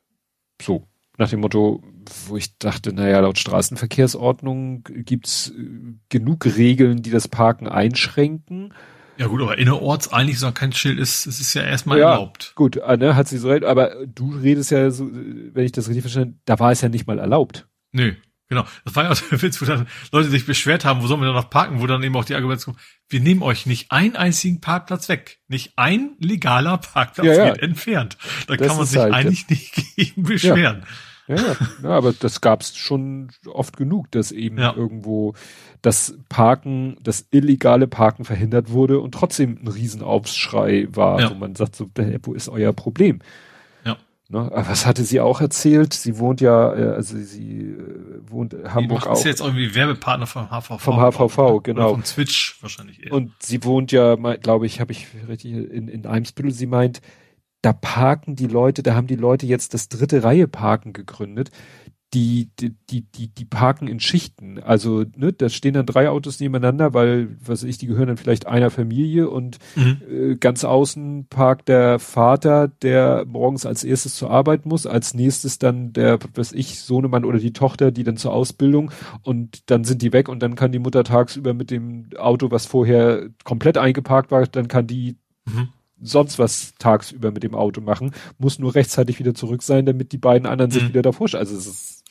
So, 0.63 0.87
nach 1.17 1.31
dem 1.31 1.41
Motto, 1.41 1.83
wo 2.27 2.37
ich 2.37 2.59
dachte, 2.59 2.93
naja, 2.93 3.21
laut 3.21 3.39
Straßenverkehrsordnung 3.39 4.85
gibt's 4.85 5.51
äh, 5.51 5.95
genug 6.09 6.47
Regeln, 6.47 7.03
die 7.03 7.11
das 7.11 7.29
Parken 7.29 7.67
einschränken. 7.69 8.73
Ja 9.17 9.27
gut, 9.27 9.43
aber 9.43 9.59
innerorts 9.59 10.13
eigentlich 10.13 10.39
so 10.39 10.51
kein 10.53 10.73
Schild 10.73 10.99
ist, 10.99 11.27
es 11.27 11.41
ist 11.41 11.53
ja 11.55 11.63
erstmal 11.63 11.99
ja, 11.99 12.13
erlaubt. 12.13 12.53
Gut, 12.55 12.77
äh, 12.77 12.97
ne, 12.97 13.17
hat 13.17 13.29
sie 13.29 13.39
so 13.39 13.49
recht, 13.49 13.65
aber 13.65 14.07
du 14.07 14.35
redest 14.35 14.71
ja 14.71 14.91
so, 14.91 15.11
wenn 15.13 15.65
ich 15.65 15.73
das 15.73 15.89
richtig 15.89 16.03
verstanden, 16.03 16.41
da 16.47 16.59
war 16.59 16.73
es 16.73 16.81
ja 16.81 16.89
nicht 16.89 17.07
mal 17.07 17.19
erlaubt. 17.19 17.69
Nö, 17.93 18.15
Genau. 18.51 18.65
Das 18.85 18.97
war 18.97 19.05
ja 19.05 19.11
auch 19.13 19.21
der 19.31 19.41
Witz, 19.43 19.63
wo 19.63 19.65
dann 19.65 19.87
Leute 20.11 20.29
sich 20.29 20.45
beschwert 20.45 20.85
haben, 20.85 21.03
wo 21.03 21.07
sollen 21.07 21.21
wir 21.21 21.27
dann 21.27 21.37
noch 21.37 21.51
parken, 21.51 21.81
wo 21.81 21.87
dann 21.87 22.03
eben 22.03 22.17
auch 22.17 22.25
die 22.25 22.35
Argumente 22.35 22.65
kommen, 22.65 22.79
wir 23.09 23.21
nehmen 23.21 23.43
euch 23.43 23.65
nicht 23.65 23.93
einen 23.93 24.17
einzigen 24.17 24.61
Parkplatz 24.61 25.09
weg. 25.09 25.39
Nicht 25.47 25.73
ein 25.77 26.17
legaler 26.19 26.79
Parkplatz 26.79 27.27
ja, 27.27 27.33
ja. 27.33 27.45
wird 27.47 27.63
entfernt. 27.63 28.19
Da 28.49 28.57
das 28.57 28.67
kann 28.67 28.77
man 28.77 28.87
sich 28.87 28.99
halt, 28.99 29.15
eigentlich 29.15 29.49
nicht 29.49 29.97
gegen 29.97 30.25
beschweren. 30.25 30.85
Ja. 31.31 31.37
Ja, 31.37 31.57
ja. 31.83 31.91
aber 31.91 32.13
das 32.13 32.41
gab's 32.41 32.77
schon 32.77 33.31
oft 33.47 33.77
genug, 33.77 34.11
dass 34.11 34.33
eben 34.33 34.59
ja. 34.59 34.75
irgendwo 34.75 35.35
das 35.83 36.19
Parken, 36.29 36.97
das 37.03 37.27
illegale 37.31 37.87
Parken 37.87 38.25
verhindert 38.25 38.71
wurde 38.71 39.01
und 39.01 39.13
trotzdem 39.13 39.59
ein 39.63 39.69
Riesenaufschrei 39.69 40.89
war, 40.91 41.21
ja. 41.21 41.31
wo 41.31 41.35
man 41.35 41.55
sagt 41.55 41.77
so, 41.77 41.91
wo 42.23 42.35
ist 42.35 42.49
euer 42.49 42.73
Problem? 42.73 43.21
Ne? 44.33 44.49
Was 44.55 44.87
hatte 44.87 45.03
sie 45.03 45.19
auch 45.19 45.41
erzählt? 45.41 45.93
Sie 45.93 46.17
wohnt 46.19 46.41
ja, 46.41 46.73
äh, 46.73 46.95
also 46.95 47.19
sie 47.19 47.63
äh, 47.63 48.21
wohnt 48.31 48.55
in 48.55 48.73
Hamburg 48.73 49.09
auch. 49.09 49.15
Ist 49.15 49.25
jetzt 49.25 49.41
irgendwie 49.41 49.75
Werbepartner 49.75 50.29
vom 50.29 50.49
HVV. 50.49 50.79
Vom 50.79 50.99
HVV, 50.99 51.61
genau. 51.65 51.87
Oder 51.87 51.91
vom 51.91 52.05
Switch 52.05 52.57
wahrscheinlich 52.61 53.05
eher. 53.05 53.13
Und 53.13 53.33
sie 53.41 53.65
wohnt 53.65 53.91
ja, 53.91 54.15
glaube 54.15 54.67
ich, 54.67 54.81
habe 54.81 54.93
ich 54.93 55.09
richtig 55.27 55.53
in, 55.55 55.89
in 55.89 56.07
Eimsbüttel. 56.07 56.53
Sie 56.53 56.67
meint, 56.67 57.01
da 57.63 57.73
parken 57.73 58.37
die 58.37 58.47
Leute, 58.47 58.83
da 58.83 58.95
haben 58.95 59.07
die 59.07 59.17
Leute 59.17 59.47
jetzt 59.47 59.75
das 59.75 59.89
dritte 59.89 60.25
Reihe 60.25 60.49
Parken 60.49 60.93
gegründet 60.93 61.51
die, 62.13 62.51
die, 62.59 62.75
die, 62.91 63.03
die, 63.03 63.29
die 63.29 63.45
parken 63.45 63.87
in 63.87 64.01
Schichten. 64.01 64.59
Also, 64.59 65.05
ne, 65.17 65.33
da 65.33 65.49
stehen 65.49 65.75
dann 65.75 65.87
drei 65.87 66.09
Autos 66.09 66.41
nebeneinander, 66.41 66.93
weil, 66.93 67.37
was 67.41 67.63
weiß 67.63 67.69
ich, 67.69 67.79
die 67.79 67.87
gehören 67.87 68.09
dann 68.09 68.17
vielleicht 68.17 68.47
einer 68.47 68.71
Familie 68.71 69.31
und 69.31 69.59
mhm. 69.77 70.01
äh, 70.11 70.37
ganz 70.37 70.65
außen 70.65 71.27
parkt 71.31 71.69
der 71.69 72.01
Vater, 72.01 72.69
der 72.69 73.25
morgens 73.27 73.65
als 73.65 73.85
erstes 73.85 74.17
zur 74.17 74.31
Arbeit 74.31 74.67
muss, 74.67 74.87
als 74.87 75.15
nächstes 75.15 75.59
dann 75.59 75.93
der, 75.93 76.19
was 76.35 76.53
ich, 76.53 76.81
Sohnemann 76.81 77.25
oder 77.25 77.39
die 77.39 77.53
Tochter, 77.53 77.93
die 77.93 78.03
dann 78.03 78.17
zur 78.17 78.33
Ausbildung 78.33 78.91
und 79.23 79.71
dann 79.71 79.85
sind 79.85 80.03
die 80.03 80.13
weg 80.13 80.29
und 80.29 80.43
dann 80.43 80.57
kann 80.57 80.73
die 80.73 80.81
Mutter 80.81 81.05
tagsüber 81.05 81.55
mit 81.55 81.71
dem 81.71 82.09
Auto, 82.19 82.51
was 82.51 82.67
vorher 82.67 83.29
komplett 83.45 83.79
eingeparkt 83.79 84.33
war, 84.33 84.47
dann 84.47 84.67
kann 84.67 84.87
die 84.87 85.17
mhm 85.47 85.69
sonst 86.01 86.39
was 86.39 86.75
tagsüber 86.79 87.31
mit 87.31 87.43
dem 87.43 87.55
Auto 87.55 87.81
machen, 87.81 88.13
muss 88.39 88.59
nur 88.59 88.75
rechtzeitig 88.75 89.19
wieder 89.19 89.35
zurück 89.35 89.63
sein, 89.63 89.87
damit 89.87 90.13
die 90.13 90.19
beiden 90.19 90.47
anderen 90.47 90.71
mhm. 90.71 90.75
sich 90.75 90.89
wieder 90.89 91.03
davor. 91.03 91.29
Also 91.35 91.57
es 91.57 91.67
ist 91.67 92.05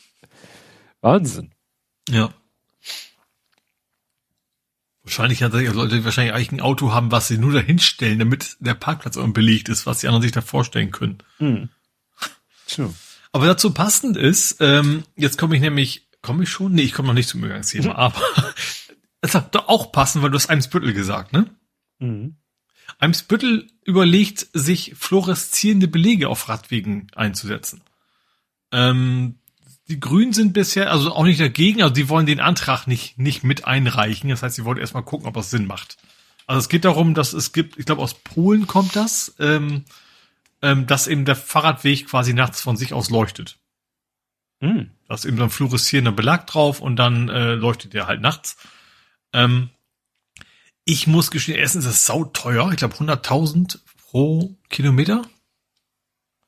Wahnsinn. 1.02 1.52
Ja. 2.10 2.34
Wahrscheinlich 5.04 5.42
hat 5.42 5.54
Leute 5.54 6.06
wahrscheinlich 6.06 6.34
eigentlich 6.34 6.52
ein 6.52 6.62
Auto 6.62 6.94
haben, 6.94 7.12
was 7.12 7.28
sie 7.28 7.38
nur 7.38 7.54
dahin 7.54 7.80
stellen, 7.80 8.20
damit 8.20 8.58
der 8.60 8.76
Parkplatz 8.76 9.18
belegt 9.34 9.70
ist, 9.70 9.86
was 9.86 10.00
die 10.00 10.08
anderen 10.08 10.22
sich 10.22 10.32
da 10.32 10.42
vorstellen 10.42 10.92
können. 10.92 11.18
Mhm. 11.40 11.70
Aber 13.32 13.46
dazu 13.48 13.74
passend 13.74 14.18
ist, 14.18 14.58
ähm, 14.60 15.04
jetzt 15.16 15.38
komme 15.38 15.56
ich 15.56 15.62
nämlich, 15.62 16.08
komme 16.22 16.44
ich 16.44 16.50
schon? 16.50 16.74
Nee, 16.74 16.84
ich 16.84 16.94
komme 16.94 17.08
noch 17.08 17.16
nicht 17.16 17.30
zum 17.30 17.40
Übergangsthema, 17.40 17.90
mhm. 17.90 17.96
aber 17.96 18.22
es 19.22 19.34
hat 19.34 19.56
doch 19.56 19.68
auch 19.68 19.92
passen, 19.92 20.22
weil 20.22 20.30
du 20.30 20.36
hast 20.36 20.50
Eimsbüttel 20.50 20.94
gesagt, 20.94 21.34
ne? 21.34 21.50
Mhm. 22.00 22.36
Eimsbüttel 23.00 23.68
überlegt, 23.84 24.48
sich 24.54 24.94
fluoreszierende 24.98 25.88
Belege 25.88 26.30
auf 26.30 26.50
Radwegen 26.50 27.08
einzusetzen. 27.16 27.82
Ähm, 28.72 29.40
die 29.88 30.00
Grünen 30.00 30.34
sind 30.34 30.54
bisher, 30.54 30.92
also 30.92 31.12
auch 31.12 31.24
nicht 31.24 31.40
dagegen, 31.40 31.82
also 31.82 31.94
die 31.94 32.10
wollen 32.10 32.28
den 32.28 32.40
Antrag 32.40 32.86
nicht, 32.86 33.18
nicht 33.18 33.44
mit 33.44 33.66
einreichen. 33.66 34.30
Das 34.30 34.44
heißt, 34.44 34.56
sie 34.56 34.66
wollen 34.66 34.78
erstmal 34.78 35.04
gucken, 35.04 35.28
ob 35.28 35.34
das 35.34 35.50
Sinn 35.50 35.66
macht. 35.66 35.98
Also 36.46 36.60
es 36.60 36.70
geht 36.70 36.86
darum, 36.86 37.14
dass 37.14 37.34
es 37.34 37.54
gibt, 37.54 37.80
ich 37.80 37.86
glaube 37.86 38.02
aus 38.02 38.14
Polen 38.14 38.68
kommt 38.68 38.96
das, 38.96 39.36
ähm, 39.40 39.86
ähm, 40.62 40.86
dass 40.86 41.08
eben 41.08 41.26
der 41.26 41.36
Fahrradweg 41.36 42.08
quasi 42.08 42.34
nachts 42.34 42.62
von 42.62 42.76
sich 42.76 42.94
aus 42.94 43.10
leuchtet. 43.10 43.58
Hm. 44.62 44.92
Da 45.08 45.16
ist 45.16 45.26
eben 45.26 45.38
so 45.38 45.44
ein 45.44 45.50
fluoreszierender 45.50 46.12
Belag 46.12 46.48
drauf 46.48 46.82
und 46.82 46.98
dann 46.98 47.30
äh, 47.30 47.54
leuchtet 47.54 47.94
der 47.94 48.08
halt 48.08 48.22
nachts. 48.22 48.58
Ähm, 49.32 49.70
ich 50.90 51.06
muss 51.06 51.30
gestehen, 51.30 51.56
erstens 51.56 51.86
ist 51.86 51.92
es 51.92 52.06
sauteuer. 52.08 52.72
Ich 52.72 52.78
glaube 52.78 52.96
100.000 52.96 53.78
pro 53.98 54.58
Kilometer. 54.70 55.22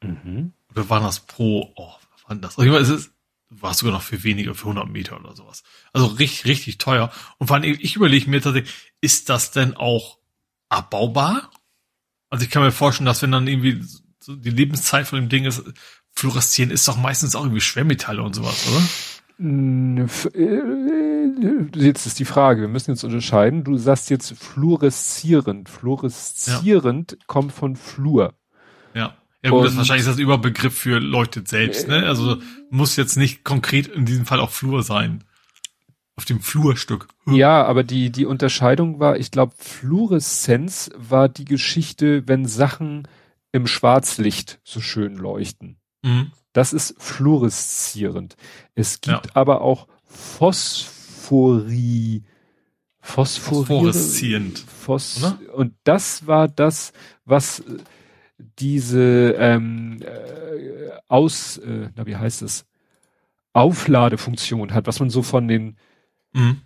Mhm. 0.02 0.54
Oder 0.72 0.90
waren 0.90 1.04
das 1.04 1.20
pro, 1.20 1.72
oh, 1.76 1.94
was 2.12 2.28
war 2.28 2.36
das? 2.36 2.58
Also, 2.58 2.76
es 2.78 2.90
ist, 2.90 3.12
war 3.50 3.76
sogar 3.76 3.94
noch 3.94 4.02
für 4.02 4.24
weniger, 4.24 4.56
für 4.56 4.70
100 4.70 4.90
Meter 4.90 5.20
oder 5.20 5.36
sowas. 5.36 5.62
Also 5.94 6.08
richtig, 6.08 6.46
richtig 6.46 6.80
teuer. 6.80 7.12
Und 7.38 7.48
vor 7.48 7.58
allem, 7.58 7.78
ich 7.80 7.96
überlege 7.96 8.32
mir 8.32 8.42
tatsächlich, 8.42 8.74
ist 9.00 9.30
das 9.30 9.52
denn 9.52 9.76
auch 9.76 10.18
abbaubar? 10.70 11.52
Also 12.32 12.44
ich 12.44 12.50
kann 12.50 12.64
mir 12.64 12.72
vorstellen, 12.72 13.06
dass 13.06 13.22
wenn 13.22 13.32
dann 13.32 13.48
irgendwie 13.48 13.86
so 14.20 14.36
die 14.36 14.50
Lebenszeit 14.50 15.08
von 15.08 15.20
dem 15.20 15.30
Ding 15.30 15.46
ist, 15.46 15.62
fluoreszieren 16.14 16.72
ist 16.72 16.88
doch 16.88 16.98
meistens 16.98 17.36
auch 17.36 17.44
irgendwie 17.44 17.62
Schwermetalle 17.62 18.24
und 18.24 18.34
sowas, 18.34 18.68
oder? 18.68 18.82
Äh, 19.42 20.06
jetzt 21.76 22.06
ist 22.06 22.20
die 22.20 22.26
Frage, 22.26 22.62
wir 22.62 22.68
müssen 22.68 22.92
jetzt 22.92 23.04
unterscheiden. 23.04 23.64
Du 23.64 23.78
sagst 23.78 24.10
jetzt 24.10 24.34
fluoreszierend. 24.38 25.70
Fluoreszierend 25.70 27.12
ja. 27.14 27.18
kommt 27.26 27.52
von 27.52 27.76
Fluor. 27.76 28.34
Ja. 28.94 29.16
Ja 29.44 29.50
gut, 29.50 29.66
das 29.66 29.72
ist 29.72 29.78
wahrscheinlich 29.78 30.06
das 30.06 30.20
Überbegriff 30.20 30.78
für 30.78 31.00
leuchtet 31.00 31.48
selbst, 31.48 31.88
ne? 31.88 32.06
Also 32.06 32.38
muss 32.70 32.96
jetzt 32.96 33.18
nicht 33.18 33.44
konkret 33.44 33.88
in 33.88 34.06
diesem 34.06 34.28
Fall 34.28 34.40
auch 34.40 34.52
Flur 34.52 34.84
sein. 34.84 35.24
Auf 36.16 36.26
dem 36.26 36.42
Flurstück. 36.42 37.08
Ja, 37.26 37.66
aber 37.66 37.84
die, 37.84 38.12
die 38.12 38.28
Unterscheidung 38.28 39.00
war, 39.00 39.18
ich 39.18 39.32
glaube, 39.32 39.56
Fluoreszenz 39.58 40.92
war 40.96 41.28
die 41.28 41.46
Geschichte, 41.46 42.28
wenn 42.28 42.46
Sachen 42.46 43.08
im 43.52 43.66
Schwarzlicht 43.66 44.60
so 44.64 44.80
schön 44.80 45.16
leuchten. 45.16 45.78
Mhm. 46.04 46.32
Das 46.54 46.74
ist 46.74 46.96
fluoreszierend. 47.00 48.36
Es 48.76 49.02
gibt 49.02 49.28
ja. 49.28 49.32
aber 49.36 49.62
auch 49.62 49.88
Phosphori, 50.04 50.94
Phosphoreszierend. 53.00 54.60
Phos 54.60 55.36
und 55.54 55.74
das 55.84 56.28
war 56.28 56.48
das, 56.48 56.94
was 57.26 57.64
diese 58.60 59.36
ähm, 59.38 60.00
äh, 60.02 60.90
Aus, 61.08 61.58
äh, 61.58 61.90
na 61.96 62.06
wie 62.06 62.16
heißt 62.16 62.42
es, 62.42 62.66
Aufladefunktion 63.54 64.74
hat, 64.74 64.88
was 64.88 65.00
man 65.00 65.10
so 65.10 65.24
von 65.24 65.48
den, 65.48 65.78
mhm. 66.34 66.62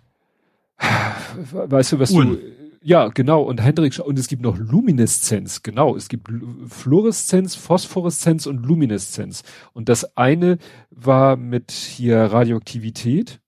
weißt 1.52 1.92
du, 1.92 1.98
was 1.98 2.10
Uhren. 2.10 2.32
du, 2.32 2.38
ja, 2.82 3.08
genau, 3.08 3.42
und 3.42 3.60
Hendrik, 3.60 3.98
und 3.98 4.18
es 4.18 4.28
gibt 4.28 4.42
noch 4.42 4.58
Lumineszenz, 4.58 5.62
genau, 5.62 5.96
es 5.96 6.08
gibt 6.08 6.30
Fluoreszenz, 6.68 7.54
Phosphoreszenz 7.54 8.46
und 8.46 8.64
Lumineszenz. 8.64 9.42
Und 9.72 9.88
das 9.88 10.16
eine 10.16 10.58
war 10.90 11.36
mit 11.36 11.70
hier 11.72 12.18
Radioaktivität, 12.18 13.40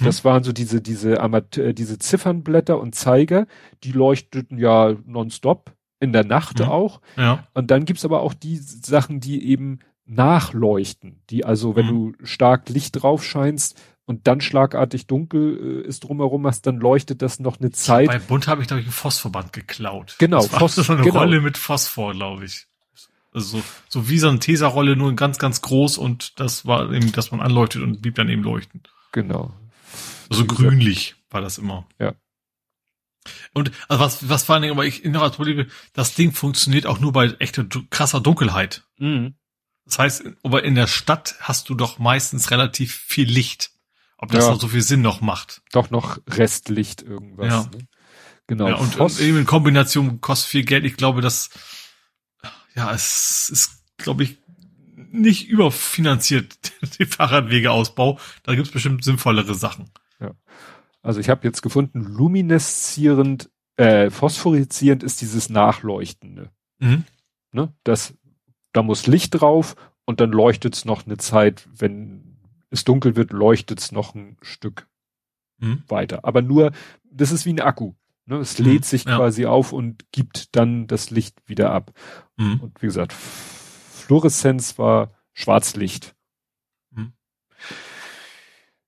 mhm. 0.00 0.04
das 0.04 0.24
waren 0.24 0.44
so 0.44 0.52
diese, 0.52 0.80
diese 0.80 1.20
Amateur, 1.20 1.72
diese 1.72 1.98
Ziffernblätter 1.98 2.78
und 2.80 2.94
Zeiger, 2.94 3.46
die 3.84 3.92
leuchteten 3.92 4.58
ja 4.58 4.96
nonstop 5.06 5.72
in 6.00 6.12
der 6.12 6.24
Nacht 6.24 6.60
mhm. 6.60 6.66
auch. 6.66 7.00
Ja. 7.16 7.46
Und 7.54 7.70
dann 7.70 7.84
gibt's 7.84 8.04
aber 8.04 8.22
auch 8.22 8.34
die 8.34 8.56
Sachen, 8.56 9.20
die 9.20 9.46
eben 9.46 9.80
nachleuchten, 10.06 11.22
die 11.30 11.44
also, 11.44 11.76
wenn 11.76 11.86
mhm. 11.86 11.90
du 12.18 12.26
stark 12.26 12.68
Licht 12.68 13.02
drauf 13.02 13.24
scheinst 13.24 13.80
und 14.10 14.26
dann 14.26 14.40
schlagartig 14.40 15.06
dunkel 15.06 15.84
äh, 15.84 15.86
ist 15.86 16.00
drumherum 16.00 16.44
hast, 16.44 16.66
dann 16.66 16.78
leuchtet 16.78 17.22
das 17.22 17.38
noch 17.38 17.60
eine 17.60 17.70
Zeit. 17.70 18.08
Bei 18.08 18.18
Bund 18.18 18.48
habe 18.48 18.60
ich, 18.60 18.66
glaube 18.66 18.80
ich, 18.80 18.88
ein 18.88 18.92
Phosphorband 18.92 19.52
geklaut. 19.52 20.16
Genau. 20.18 20.38
Das 20.42 20.52
war 20.52 20.58
Phos 20.58 20.74
so 20.74 20.92
eine 20.92 21.02
genau. 21.02 21.20
Rolle 21.20 21.40
mit 21.40 21.56
Phosphor, 21.56 22.12
glaube 22.12 22.44
ich. 22.44 22.66
Also 23.32 23.58
so, 23.58 23.64
so 23.88 24.08
wie 24.08 24.18
so 24.18 24.28
eine 24.28 24.40
Tesa-Rolle, 24.40 24.96
nur 24.96 25.14
ganz, 25.14 25.38
ganz 25.38 25.62
groß 25.62 25.96
und 25.96 26.40
das 26.40 26.66
war 26.66 26.92
eben, 26.92 27.12
dass 27.12 27.30
man 27.30 27.40
anleuchtet 27.40 27.82
und 27.82 28.02
blieb 28.02 28.16
dann 28.16 28.28
eben 28.28 28.42
leuchten. 28.42 28.82
Genau. 29.12 29.54
Also 30.28 30.44
grünlich 30.44 31.14
war 31.30 31.40
das 31.40 31.58
immer. 31.58 31.86
Ja. 32.00 32.14
Und 33.54 33.70
also 33.86 34.02
was, 34.02 34.28
was 34.28 34.42
vor 34.42 34.56
allen 34.56 34.62
Dingen 34.62 34.74
aber 34.74 34.86
ich 34.86 35.04
noch 35.04 35.22
als 35.22 35.36
Problem, 35.36 35.70
das 35.92 36.14
Ding 36.14 36.32
funktioniert 36.32 36.86
auch 36.86 36.98
nur 36.98 37.12
bei 37.12 37.26
echter 37.38 37.64
krasser 37.90 38.20
Dunkelheit. 38.20 38.82
Mhm. 38.98 39.36
Das 39.84 40.00
heißt, 40.00 40.24
aber 40.42 40.64
in 40.64 40.74
der 40.74 40.88
Stadt 40.88 41.36
hast 41.40 41.68
du 41.68 41.74
doch 41.76 42.00
meistens 42.00 42.50
relativ 42.50 42.94
viel 42.94 43.28
Licht. 43.28 43.69
Ob 44.22 44.30
das 44.30 44.44
ja. 44.44 44.50
noch 44.50 44.60
so 44.60 44.68
viel 44.68 44.82
Sinn 44.82 45.00
noch 45.00 45.20
macht. 45.20 45.62
Doch 45.72 45.90
noch 45.90 46.18
Restlicht 46.28 47.02
irgendwas. 47.02 47.46
Ja. 47.46 47.70
Ne? 47.72 47.88
Genau. 48.46 48.68
Ja, 48.68 48.74
und, 48.76 48.98
und 48.98 49.20
eben 49.20 49.38
in 49.38 49.46
Kombination 49.46 50.20
kostet 50.20 50.50
viel 50.50 50.64
Geld. 50.64 50.84
Ich 50.84 50.96
glaube, 50.96 51.22
dass 51.22 51.50
ja, 52.74 52.92
es 52.92 53.48
ist, 53.50 53.84
glaube 53.96 54.24
ich, 54.24 54.38
nicht 55.12 55.48
überfinanziert, 55.48 56.72
die 56.98 57.06
Fahrradwegeausbau. 57.06 58.18
Da 58.42 58.54
gibt's 58.54 58.70
bestimmt 58.70 59.04
sinnvollere 59.04 59.54
Sachen. 59.54 59.90
Ja. 60.20 60.32
Also 61.02 61.20
ich 61.20 61.28
habe 61.28 61.46
jetzt 61.46 61.62
gefunden, 61.62 62.00
lumineszierend, 62.00 63.50
äh, 63.76 64.10
phosphoreszierend 64.10 65.02
ist 65.02 65.20
dieses 65.20 65.48
Nachleuchtende. 65.48 66.50
Mhm. 66.78 67.04
Ne? 67.52 67.72
Das, 67.84 68.14
da 68.72 68.82
muss 68.82 69.06
Licht 69.06 69.40
drauf 69.40 69.76
und 70.04 70.20
dann 70.20 70.30
leuchtet 70.30 70.74
es 70.74 70.84
noch 70.84 71.06
eine 71.06 71.16
Zeit, 71.16 71.68
wenn 71.74 72.29
es 72.70 72.84
dunkel 72.84 73.16
wird, 73.16 73.32
leuchtet 73.32 73.80
es 73.80 73.92
noch 73.92 74.14
ein 74.14 74.36
Stück 74.42 74.88
mhm. 75.58 75.82
weiter. 75.88 76.24
Aber 76.24 76.42
nur, 76.42 76.72
das 77.10 77.32
ist 77.32 77.44
wie 77.46 77.52
ein 77.52 77.60
Akku. 77.60 77.94
Ne? 78.26 78.36
Es 78.36 78.58
mhm. 78.58 78.66
lädt 78.66 78.84
sich 78.84 79.04
ja. 79.04 79.16
quasi 79.16 79.46
auf 79.46 79.72
und 79.72 80.10
gibt 80.12 80.56
dann 80.56 80.86
das 80.86 81.10
Licht 81.10 81.36
wieder 81.46 81.72
ab. 81.72 81.92
Mhm. 82.36 82.60
Und 82.60 82.82
wie 82.82 82.86
gesagt, 82.86 83.12
Fluoreszenz 83.12 84.78
war 84.78 85.14
Schwarzlicht. 85.32 86.14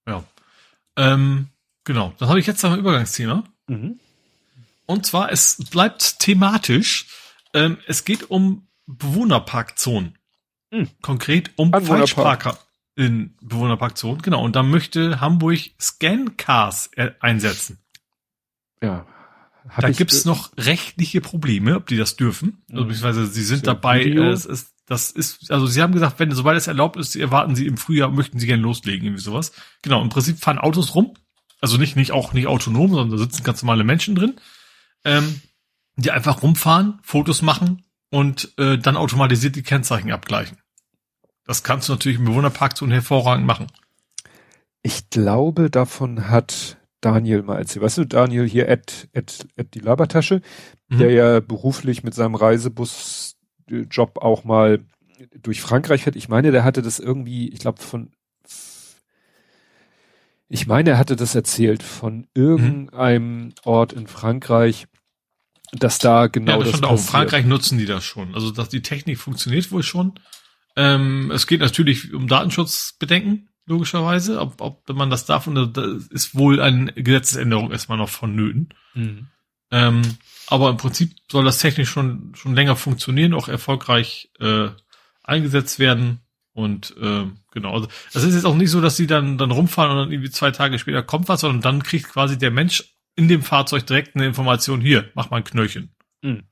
Ja. 0.06 0.24
Ähm, 0.96 1.48
genau. 1.84 2.12
Dann 2.18 2.28
habe 2.28 2.40
ich 2.40 2.46
jetzt 2.46 2.62
noch 2.62 2.72
ein 2.72 2.78
Übergangsthema. 2.78 3.44
Mhm. 3.68 4.00
Und 4.86 5.06
zwar, 5.06 5.30
es 5.30 5.58
bleibt 5.70 6.18
thematisch. 6.18 7.06
Ähm, 7.54 7.78
es 7.86 8.04
geht 8.04 8.30
um 8.30 8.66
Bewohnerparkzonen. 8.86 10.18
Mhm. 10.70 10.88
Konkret 11.02 11.50
um 11.56 11.72
Falschparker 11.72 12.58
in 12.94 13.36
Bewohnerparkzonen. 13.40 14.22
Genau. 14.22 14.44
Und 14.44 14.56
da 14.56 14.62
möchte 14.62 15.20
Hamburg 15.20 15.58
Scan-Cars 15.80 16.90
einsetzen. 17.20 17.78
Ja. 18.82 19.06
Da 19.78 19.90
gibt's 19.90 20.24
noch 20.24 20.50
rechtliche 20.56 21.20
Probleme, 21.20 21.76
ob 21.76 21.86
die 21.86 21.96
das 21.96 22.16
dürfen. 22.16 22.64
Also, 22.70 22.84
beziehungsweise 22.84 23.26
sie 23.26 23.44
sind 23.44 23.66
dabei, 23.66 24.02
äh, 24.02 24.30
es 24.30 24.44
ist, 24.44 24.74
das 24.86 25.10
ist, 25.10 25.50
also 25.50 25.66
sie 25.66 25.80
haben 25.80 25.92
gesagt, 25.92 26.18
wenn, 26.18 26.32
sobald 26.32 26.58
es 26.58 26.66
erlaubt 26.66 26.96
ist, 26.96 27.14
erwarten 27.14 27.54
sie 27.54 27.66
im 27.66 27.76
Frühjahr, 27.76 28.10
möchten 28.10 28.38
sie 28.38 28.46
gerne 28.46 28.62
loslegen, 28.62 29.06
irgendwie 29.06 29.22
sowas. 29.22 29.52
Genau, 29.82 30.02
im 30.02 30.08
Prinzip 30.08 30.38
fahren 30.38 30.58
Autos 30.58 30.94
rum. 30.94 31.14
Also 31.60 31.78
nicht, 31.78 31.94
nicht 31.94 32.10
auch 32.10 32.32
nicht 32.32 32.48
autonom, 32.48 32.90
sondern 32.90 33.10
da 33.10 33.18
sitzen 33.18 33.44
ganz 33.44 33.62
normale 33.62 33.84
Menschen 33.84 34.16
drin, 34.16 34.34
ähm, 35.04 35.40
die 35.94 36.10
einfach 36.10 36.42
rumfahren, 36.42 36.98
Fotos 37.02 37.40
machen 37.40 37.84
und 38.10 38.52
äh, 38.58 38.78
dann 38.78 38.96
automatisiert 38.96 39.54
die 39.54 39.62
Kennzeichen 39.62 40.10
abgleichen. 40.10 40.58
Das 41.44 41.62
kannst 41.62 41.88
du 41.88 41.92
natürlich 41.92 42.18
im 42.18 42.24
Bewohnerpark 42.26 42.76
so 42.76 42.86
hervorragend 42.88 43.46
machen. 43.46 43.66
Ich 44.82 45.10
glaube, 45.10 45.70
davon 45.70 46.28
hat 46.28 46.76
Daniel 47.00 47.42
mal 47.42 47.58
erzählt. 47.58 47.84
Weißt 47.84 47.98
du, 47.98 48.04
Daniel 48.04 48.48
hier, 48.48 48.68
Ed, 48.68 49.08
Ed, 49.12 49.46
Ed 49.56 49.74
die 49.74 49.80
Labertasche, 49.80 50.40
mhm. 50.88 50.98
der 50.98 51.10
ja 51.10 51.40
beruflich 51.40 52.02
mit 52.04 52.14
seinem 52.14 52.34
Reisebus-Job 52.34 54.18
auch 54.18 54.44
mal 54.44 54.84
durch 55.40 55.60
Frankreich 55.60 56.04
fährt. 56.04 56.16
Ich 56.16 56.28
meine, 56.28 56.50
der 56.52 56.64
hatte 56.64 56.82
das 56.82 56.98
irgendwie, 56.98 57.48
ich 57.48 57.58
glaube, 57.58 57.82
von 57.82 58.10
ich 60.54 60.66
meine, 60.66 60.90
er 60.90 60.98
hatte 60.98 61.16
das 61.16 61.34
erzählt 61.34 61.82
von 61.82 62.26
irgendeinem 62.34 63.44
mhm. 63.44 63.54
Ort 63.64 63.94
in 63.94 64.06
Frankreich, 64.06 64.86
dass 65.72 65.98
da 65.98 66.26
genau 66.26 66.52
ja, 66.52 66.58
das, 66.58 66.72
das 66.72 66.80
passiert. 66.80 66.90
Auch 66.92 66.98
in 66.98 67.10
Frankreich 67.10 67.46
nutzen 67.46 67.78
die 67.78 67.86
das 67.86 68.04
schon. 68.04 68.34
Also, 68.34 68.50
dass 68.50 68.68
die 68.68 68.82
Technik 68.82 69.18
funktioniert 69.18 69.72
wohl 69.72 69.82
schon. 69.82 70.12
Ähm, 70.76 71.30
es 71.30 71.46
geht 71.46 71.60
natürlich 71.60 72.12
um 72.12 72.28
Datenschutzbedenken 72.28 73.48
logischerweise, 73.66 74.40
ob, 74.40 74.60
ob 74.60 74.88
man 74.90 75.10
das 75.10 75.24
darf 75.24 75.46
und 75.46 75.76
da 75.76 75.86
ist 76.10 76.34
wohl 76.34 76.60
eine 76.60 76.92
Gesetzesänderung 76.92 77.70
erstmal 77.70 77.98
noch 77.98 78.08
vonnöten. 78.08 78.70
Mhm. 78.94 79.28
Ähm, 79.70 80.02
aber 80.48 80.70
im 80.70 80.76
Prinzip 80.76 81.14
soll 81.30 81.44
das 81.44 81.58
technisch 81.58 81.88
schon 81.88 82.34
schon 82.34 82.54
länger 82.54 82.76
funktionieren, 82.76 83.34
auch 83.34 83.48
erfolgreich 83.48 84.30
äh, 84.40 84.68
eingesetzt 85.22 85.78
werden 85.78 86.20
und 86.52 86.94
äh, 87.00 87.26
genau. 87.52 87.72
Also 87.72 87.88
das 88.12 88.24
ist 88.24 88.34
jetzt 88.34 88.44
auch 88.44 88.56
nicht 88.56 88.70
so, 88.70 88.80
dass 88.80 88.96
sie 88.96 89.06
dann 89.06 89.38
dann 89.38 89.50
rumfahren 89.50 89.92
und 89.92 89.96
dann 89.98 90.12
irgendwie 90.12 90.30
zwei 90.30 90.50
Tage 90.50 90.78
später 90.78 91.02
kommt 91.02 91.28
was, 91.28 91.40
sondern 91.40 91.62
dann 91.62 91.82
kriegt 91.82 92.08
quasi 92.08 92.38
der 92.38 92.50
Mensch 92.50 92.84
in 93.14 93.28
dem 93.28 93.42
Fahrzeug 93.42 93.86
direkt 93.86 94.16
eine 94.16 94.26
Information 94.26 94.80
hier, 94.80 95.10
mach 95.14 95.30
mal 95.30 95.38
ein 95.38 95.44
Knöllchen. 95.44 95.94
Mhm. 96.22 96.42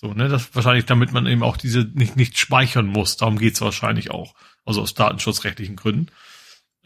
So, 0.00 0.14
ne, 0.14 0.28
das 0.28 0.54
wahrscheinlich, 0.54 0.86
damit 0.86 1.12
man 1.12 1.26
eben 1.26 1.42
auch 1.42 1.58
diese 1.58 1.80
nicht, 1.92 2.16
nicht 2.16 2.38
speichern 2.38 2.86
muss. 2.86 3.18
Darum 3.18 3.38
geht's 3.38 3.60
wahrscheinlich 3.60 4.10
auch. 4.10 4.34
Also 4.64 4.80
aus 4.80 4.94
datenschutzrechtlichen 4.94 5.76
Gründen. 5.76 6.06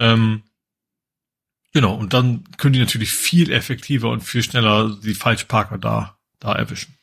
Ähm, 0.01 0.43
genau, 1.73 1.95
und 1.95 2.13
dann 2.13 2.43
können 2.57 2.73
die 2.73 2.81
natürlich 2.81 3.13
viel 3.13 3.53
effektiver 3.53 4.11
und 4.11 4.23
viel 4.23 4.43
schneller 4.43 4.99
die 5.01 5.15
Falschparker 5.15 5.79
da, 5.79 6.19
da 6.41 6.55
erwischen. 6.55 6.99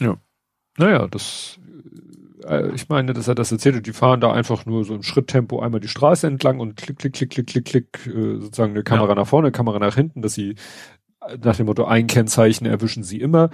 Ja. 0.00 0.16
Naja, 0.76 1.06
das, 1.06 1.60
äh, 2.44 2.74
ich 2.74 2.88
meine, 2.88 3.12
dass 3.12 3.28
er 3.28 3.36
das 3.36 3.52
erzählt 3.52 3.76
und 3.76 3.86
die 3.86 3.92
fahren 3.92 4.20
da 4.20 4.32
einfach 4.32 4.66
nur 4.66 4.84
so 4.84 4.96
im 4.96 5.04
Schritttempo 5.04 5.60
einmal 5.60 5.80
die 5.80 5.86
Straße 5.86 6.26
entlang 6.26 6.58
und 6.58 6.76
klick, 6.76 6.98
klick, 6.98 7.12
klick, 7.12 7.30
klick, 7.30 7.46
klick, 7.46 7.64
klick, 7.64 8.06
äh, 8.08 8.40
sozusagen 8.40 8.72
eine 8.72 8.82
Kamera 8.82 9.10
ja. 9.10 9.14
nach 9.14 9.28
vorne, 9.28 9.52
Kamera 9.52 9.78
nach 9.78 9.94
hinten, 9.94 10.22
dass 10.22 10.34
sie 10.34 10.56
äh, 11.20 11.38
nach 11.40 11.54
dem 11.54 11.66
Motto 11.66 11.84
ein 11.84 12.08
Kennzeichen 12.08 12.66
erwischen 12.66 13.04
sie 13.04 13.20
immer 13.20 13.50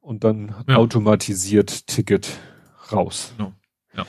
und 0.00 0.24
dann 0.24 0.64
ja. 0.68 0.76
automatisiert 0.76 1.86
Ticket 1.86 2.38
raus. 2.92 3.34
Ja. 3.38 3.52
ja. 3.96 4.06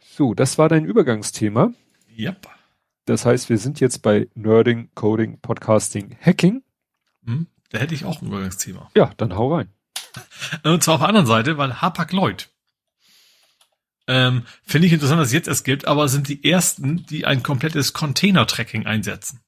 So, 0.00 0.34
das 0.34 0.58
war 0.58 0.68
dein 0.68 0.84
Übergangsthema. 0.84 1.72
Yep. 2.18 2.48
Das 3.04 3.24
heißt, 3.24 3.48
wir 3.48 3.58
sind 3.58 3.80
jetzt 3.80 4.02
bei 4.02 4.28
Nerding, 4.34 4.90
Coding, 4.94 5.40
Podcasting, 5.40 6.16
Hacking. 6.20 6.62
Hm, 7.24 7.46
da 7.70 7.78
hätte 7.78 7.94
ich 7.94 8.04
auch 8.04 8.20
ein 8.20 8.28
Übergangsthema. 8.28 8.90
Ja, 8.94 9.12
dann 9.16 9.36
hau 9.36 9.54
rein. 9.54 9.68
Und 10.64 10.82
zwar 10.82 10.94
auf 10.94 11.00
der 11.00 11.08
anderen 11.08 11.26
Seite, 11.26 11.56
weil 11.58 11.80
Hapag 11.80 12.12
Lloyd. 12.12 12.48
Ähm, 14.08 14.44
Finde 14.62 14.86
ich 14.86 14.92
interessant, 14.92 15.20
dass 15.20 15.28
es 15.28 15.34
jetzt 15.34 15.48
erst 15.48 15.64
gibt, 15.64 15.86
aber 15.86 16.08
sind 16.08 16.28
die 16.28 16.44
ersten, 16.48 17.06
die 17.06 17.26
ein 17.26 17.42
komplettes 17.42 17.92
Container-Tracking 17.92 18.86
einsetzen. 18.86 19.40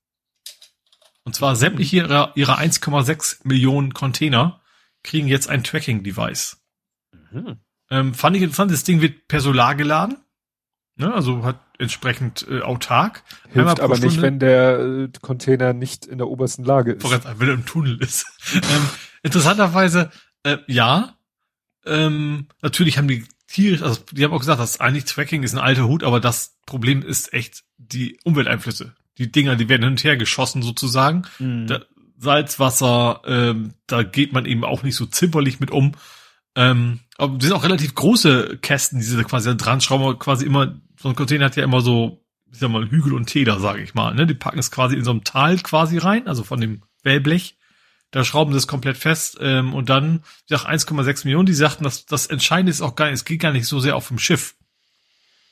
Und 1.25 1.35
zwar 1.35 1.57
sämtliche 1.57 1.97
ihrer, 1.97 2.33
ihrer 2.37 2.59
1,6 2.59 3.41
Millionen 3.45 3.93
Container 3.93 4.61
kriegen 5.03 5.29
jetzt 5.29 5.49
ein 5.49 5.65
Tracking-Device. 5.65 6.59
Mhm. 7.31 7.57
Ähm, 7.91 8.15
fand 8.15 8.37
ich 8.37 8.43
interessant, 8.43 8.71
das 8.71 8.85
Ding 8.85 9.01
wird 9.01 9.29
per 9.29 9.41
Solar 9.41 9.75
geladen. 9.75 10.19
Ne, 10.97 11.15
also 11.15 11.45
hat 11.45 11.61
entsprechend 11.79 12.45
äh, 12.51 12.61
autark. 12.61 13.23
Hilft 13.51 13.79
aber 13.79 13.97
Stunde. 13.97 14.15
nicht, 14.15 14.21
wenn 14.23 14.39
der 14.41 14.79
äh, 14.81 15.09
Container 15.23 15.73
nicht 15.73 16.07
in 16.07 16.19
der 16.19 16.27
obersten 16.27 16.65
Lage 16.65 16.93
ist. 16.93 17.03
Vorher, 17.03 17.23
wenn 17.39 17.49
er 17.49 17.55
im 17.55 17.67
Tunnel 17.67 18.03
ist. 18.03 18.27
ähm, 18.55 18.89
interessanterweise, 19.23 20.11
äh, 20.43 20.59
ja. 20.67 21.15
Ähm, 21.87 22.49
natürlich 22.63 22.99
haben 22.99 23.07
die 23.07 23.25
tierisch, 23.47 23.83
also 23.83 24.01
die 24.11 24.25
haben 24.25 24.33
auch 24.33 24.41
gesagt, 24.41 24.61
dass 24.61 24.81
eigentlich 24.81 25.05
Tracking 25.05 25.45
ist 25.45 25.55
ein 25.55 25.61
alter 25.61 25.87
Hut, 25.87 26.03
aber 26.03 26.19
das 26.19 26.59
Problem 26.67 27.03
ist 27.03 27.33
echt 27.33 27.63
die 27.77 28.19
Umwelteinflüsse. 28.25 28.95
Die 29.19 29.31
Dinger, 29.31 29.55
die 29.55 29.69
werden 29.69 29.83
hin 29.83 29.93
und 29.93 30.05
her 30.05 30.17
geschossen 30.17 30.63
sozusagen. 30.63 31.23
Mhm. 31.39 31.69
Da, 31.69 31.83
Salzwasser, 32.19 33.23
ähm, 33.27 33.75
da 33.87 34.03
geht 34.03 34.33
man 34.33 34.45
eben 34.45 34.65
auch 34.65 34.83
nicht 34.83 34.97
so 34.97 35.07
zimperlich 35.07 35.61
mit 35.61 35.71
um. 35.71 35.93
Ähm, 36.55 37.01
aber 37.17 37.39
die 37.39 37.47
sind 37.47 37.55
auch 37.55 37.65
relativ 37.65 37.95
große 37.95 38.59
Kästen, 38.61 38.99
die 38.99 39.05
sie 39.05 39.17
da 39.17 39.23
quasi 39.23 39.57
dran 39.57 39.81
schrauben, 39.81 40.19
quasi 40.19 40.45
immer 40.45 40.81
so 40.99 41.09
ein 41.09 41.15
Container 41.15 41.47
hat 41.47 41.57
ja 41.57 41.65
immer 41.65 41.81
so, 41.81 42.25
ich 42.51 42.59
sag 42.59 42.71
mal, 42.71 42.91
Hügel 42.91 43.15
und 43.15 43.27
Täler, 43.27 43.61
sage 43.61 43.83
ich 43.83 43.95
mal. 43.95 44.15
Ne? 44.15 44.27
Die 44.27 44.35
packen 44.35 44.59
es 44.59 44.71
quasi 44.71 44.97
in 44.97 45.05
so 45.05 45.13
einem 45.13 45.25
Tal 45.25 45.59
quasi 45.59 45.99
rein, 45.99 46.27
also 46.27 46.43
von 46.43 46.61
dem 46.61 46.83
Wellblech. 47.05 47.57
Da 48.11 48.25
schrauben 48.25 48.53
sie 48.53 48.59
es 48.59 48.67
komplett 48.67 48.97
fest 48.97 49.37
ähm, 49.41 49.75
und 49.75 49.91
dann, 49.91 50.23
ich 50.49 50.57
sag 50.57 50.65
1,6 50.69 51.25
Millionen, 51.25 51.47
die 51.47 51.53
sagten, 51.53 51.85
dass 51.85 52.07
das 52.07 52.27
Entscheidende 52.27 52.71
ist 52.71 52.81
auch 52.81 52.97
gar 52.97 53.07
nicht, 53.07 53.15
es 53.15 53.25
geht 53.25 53.41
gar 53.41 53.53
nicht 53.53 53.67
so 53.67 53.81
sehr 53.81 53.97
auf 53.97 54.09
dem 54.09 54.19
Schiff. 54.19 54.57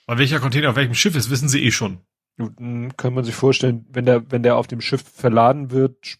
Weil 0.07 0.19
welcher 0.19 0.41
Container 0.41 0.71
auf 0.71 0.77
welchem 0.77 0.95
Schiff 0.95 1.17
ist, 1.17 1.31
wissen 1.31 1.49
sie 1.49 1.63
eh 1.63 1.71
schon. 1.71 1.99
Kann 2.39 3.15
man 3.15 3.25
sich 3.25 3.35
vorstellen, 3.35 3.87
wenn 3.91 4.07
der, 4.07 4.31
wenn 4.31 4.43
der 4.43 4.57
auf 4.57 4.67
dem 4.67 4.81
Schiff 4.81 5.03
verladen 5.03 5.71
wird, 5.71 6.19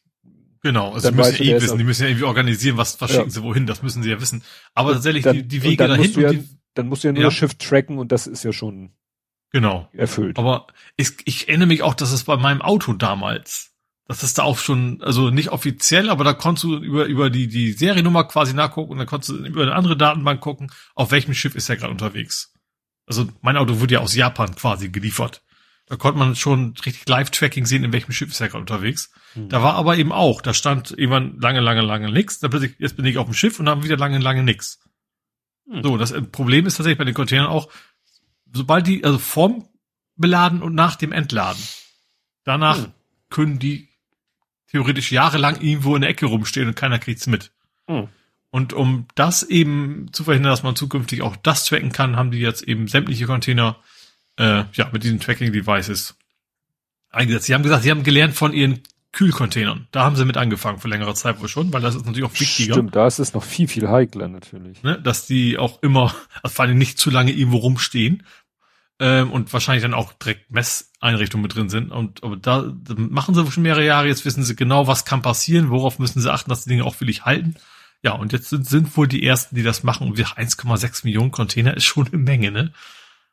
Genau, 0.67 0.95
also 0.95 1.11
die 1.11 1.17
müssen 1.17 1.45
ja 1.45 1.55
eh 1.55 1.63
wissen, 1.63 1.79
die 1.79 1.85
müssen 1.85 2.03
ja 2.03 2.09
irgendwie 2.09 2.25
organisieren, 2.25 2.77
was, 2.77 3.01
was 3.01 3.13
ja. 3.13 3.19
schicken 3.19 3.31
sie 3.31 3.43
wohin, 3.45 3.67
das 3.67 3.85
müssen 3.85 4.03
sie 4.03 4.11
ja 4.11 4.21
wissen. 4.21 4.43
Aber 4.75 4.95
tatsächlich 4.95 5.23
dann, 5.23 5.37
die, 5.37 5.45
die 5.45 5.63
Wege 5.63 5.87
dahin. 5.87 6.21
Ja, 6.21 6.31
die, 6.31 6.49
dann 6.75 6.89
musst 6.89 7.05
du 7.05 7.09
ja 7.09 7.13
nur 7.13 7.23
ja. 7.23 7.29
das 7.29 7.35
Schiff 7.35 7.55
tracken 7.55 7.99
und 7.99 8.11
das 8.11 8.27
ist 8.27 8.43
ja 8.43 8.53
schon 8.53 8.91
Genau. 9.53 9.89
Erfüllt. 9.93 10.41
Aber 10.41 10.67
ich, 10.97 11.13
ich 11.25 11.47
erinnere 11.49 11.69
mich 11.69 11.85
auch, 11.85 11.95
dass 11.95 12.11
es 12.11 12.25
bei 12.25 12.37
meinem 12.37 12.63
Auto 12.63 12.95
damals, 12.95 13.77
dass 14.09 14.25
es 14.25 14.35
da 14.35 14.43
auch 14.43 14.59
schon, 14.59 15.01
also 15.03 15.31
nicht 15.31 15.51
offiziell, 15.51 16.11
aber 16.11 16.25
da 16.25 16.33
konntest 16.33 16.65
du 16.65 16.79
über, 16.79 17.05
über 17.05 17.31
die, 17.31 17.47
die 17.47 17.71
Seriennummer 17.71 18.25
quasi 18.25 18.53
nachgucken 18.53 18.91
und 18.91 18.99
dann 18.99 19.07
konntest 19.07 19.31
du 19.31 19.37
über 19.37 19.63
eine 19.63 19.77
andere 19.77 19.97
Datenbank 19.97 20.41
gucken, 20.41 20.73
auf 20.97 21.13
welchem 21.13 21.33
Schiff 21.33 21.55
ist 21.55 21.69
er 21.69 21.77
gerade 21.77 21.93
unterwegs. 21.93 22.55
Also 23.07 23.29
mein 23.41 23.57
Auto 23.57 23.79
wurde 23.79 23.95
ja 23.95 24.01
aus 24.01 24.17
Japan 24.17 24.57
quasi 24.57 24.89
geliefert. 24.89 25.45
Da 25.89 25.97
konnte 25.97 26.19
man 26.19 26.35
schon 26.35 26.75
richtig 26.85 27.09
Live-Tracking 27.09 27.65
sehen, 27.65 27.85
in 27.85 27.93
welchem 27.93 28.13
Schiff 28.13 28.31
ist 28.31 28.41
er 28.41 28.49
gerade 28.49 28.61
unterwegs. 28.61 29.13
Hm. 29.35 29.49
Da 29.49 29.63
war 29.63 29.75
aber 29.75 29.97
eben 29.97 30.11
auch, 30.11 30.41
da 30.41 30.53
stand 30.53 30.91
irgendwann 30.91 31.39
lange, 31.39 31.61
lange, 31.61 31.83
lange 31.83 32.11
nix. 32.11 32.41
Dann 32.41 32.51
plötzlich, 32.51 32.75
jetzt 32.79 32.97
bin 32.97 33.05
ich 33.05 33.19
auf 33.19 33.27
dem 33.27 33.35
Schiff 33.35 33.61
und 33.61 33.67
dann 33.67 33.85
wieder 33.85 33.97
lange, 33.97 34.19
lange 34.19 34.43
nix. 34.43 34.81
Hm. 35.69 35.83
So, 35.85 35.97
das 35.97 36.13
Problem 36.33 36.67
ist 36.67 36.77
tatsächlich 36.77 36.99
bei 36.99 37.05
den 37.05 37.15
Containern 37.15 37.47
auch, 37.47 37.71
sobald 38.53 38.87
die, 38.87 39.05
also 39.05 39.19
vorm 39.19 39.69
Beladen 40.17 40.63
und 40.63 40.75
nach 40.75 40.97
dem 40.97 41.13
Entladen. 41.13 41.63
Danach 42.43 42.79
hm. 42.79 42.93
können 43.31 43.59
die 43.61 43.89
theoretisch 44.69 45.13
jahrelang 45.13 45.61
irgendwo 45.61 45.95
in 45.95 46.03
der 46.03 46.11
Ecke 46.11 46.27
rumstehen 46.27 46.69
und 46.69 46.75
keiner 46.75 46.99
kriegt's 46.99 47.29
mit. 47.29 47.53
Hm. 47.87 48.09
Und 48.51 48.73
um 48.73 49.07
das 49.15 49.43
eben 49.45 50.09
zu 50.13 50.25
verhindern, 50.25 50.51
dass 50.51 50.63
man 50.63 50.75
zukünftig 50.75 51.23
auch 51.23 51.37
das 51.37 51.65
tracken 51.67 51.93
kann, 51.93 52.17
haben 52.17 52.31
die 52.31 52.39
jetzt 52.39 52.63
eben 52.63 52.89
sämtliche 52.89 53.27
Container 53.27 53.77
äh, 54.39 54.65
ja 54.73 54.89
mit 54.93 55.05
diesen 55.05 55.21
Tracking-Devices 55.21 56.17
eingesetzt. 57.11 57.47
Sie 57.47 57.55
haben 57.55 57.63
gesagt, 57.63 57.83
sie 57.83 57.91
haben 57.91 58.03
gelernt 58.03 58.35
von 58.35 58.53
ihren 58.53 58.83
Kühlcontainern. 59.13 59.89
Da 59.93 60.05
haben 60.05 60.17
sie 60.17 60.25
mit 60.25 60.37
angefangen 60.37 60.79
für 60.79 60.89
längere 60.89 61.15
Zeit 61.15 61.41
wohl 61.41 61.49
schon, 61.49 61.73
weil 61.73 61.81
das 61.81 61.95
ist 61.95 62.05
natürlich 62.05 62.29
auch 62.29 62.39
wichtiger. 62.39 62.75
Stimmt, 62.75 62.95
da 62.95 63.07
ist 63.07 63.19
es 63.19 63.33
noch 63.33 63.45
viel, 63.45 63.67
viel 63.67 63.89
heikler 63.89 64.29
natürlich. 64.29 64.83
Ne, 64.83 65.01
dass 65.01 65.27
die 65.27 65.59
auch 65.59 65.83
immer, 65.83 66.15
also 66.43 66.55
vor 66.55 66.65
allem 66.67 66.77
nicht 66.77 66.99
zu 66.99 67.11
lange 67.11 67.33
irgendwo 67.33 67.59
rumstehen, 67.59 68.23
ähm, 68.99 69.31
und 69.31 69.53
wahrscheinlich 69.53 69.83
dann 69.83 69.95
auch 69.95 70.13
direkt 70.15 70.51
Messeinrichtungen 70.51 71.43
mit 71.43 71.55
drin 71.55 71.69
sind. 71.69 71.91
Und 71.91 72.23
aber 72.25 72.37
da, 72.37 72.63
da 72.63 72.95
machen 72.97 73.35
sie 73.35 73.51
schon 73.51 73.63
mehrere 73.63 73.85
Jahre, 73.85 74.09
jetzt 74.09 74.25
wissen 74.25 74.43
sie 74.43 74.57
genau, 74.57 74.87
was 74.87 75.05
kann 75.05 75.23
passieren, 75.23 75.71
worauf 75.71 75.99
müssen 75.99 76.21
sie 76.21 76.33
achten, 76.33 76.51
dass 76.51 76.65
die 76.65 76.71
Dinge 76.71 76.85
auch 76.85 76.99
wirklich 77.01 77.25
halten. 77.25 77.57
Ja, 78.03 78.13
und 78.13 78.33
jetzt 78.33 78.49
sind, 78.49 78.67
sind 78.67 78.97
wohl 78.97 79.09
die 79.09 79.25
ersten, 79.25 79.57
die 79.57 79.63
das 79.63 79.83
machen. 79.83 80.07
Und 80.07 80.17
wir 80.17 80.27
1,6 80.27 81.05
Millionen 81.05 81.31
Container 81.31 81.77
ist 81.77 81.85
schon 81.85 82.07
eine 82.07 82.19
Menge, 82.19 82.51
ne? 82.51 82.73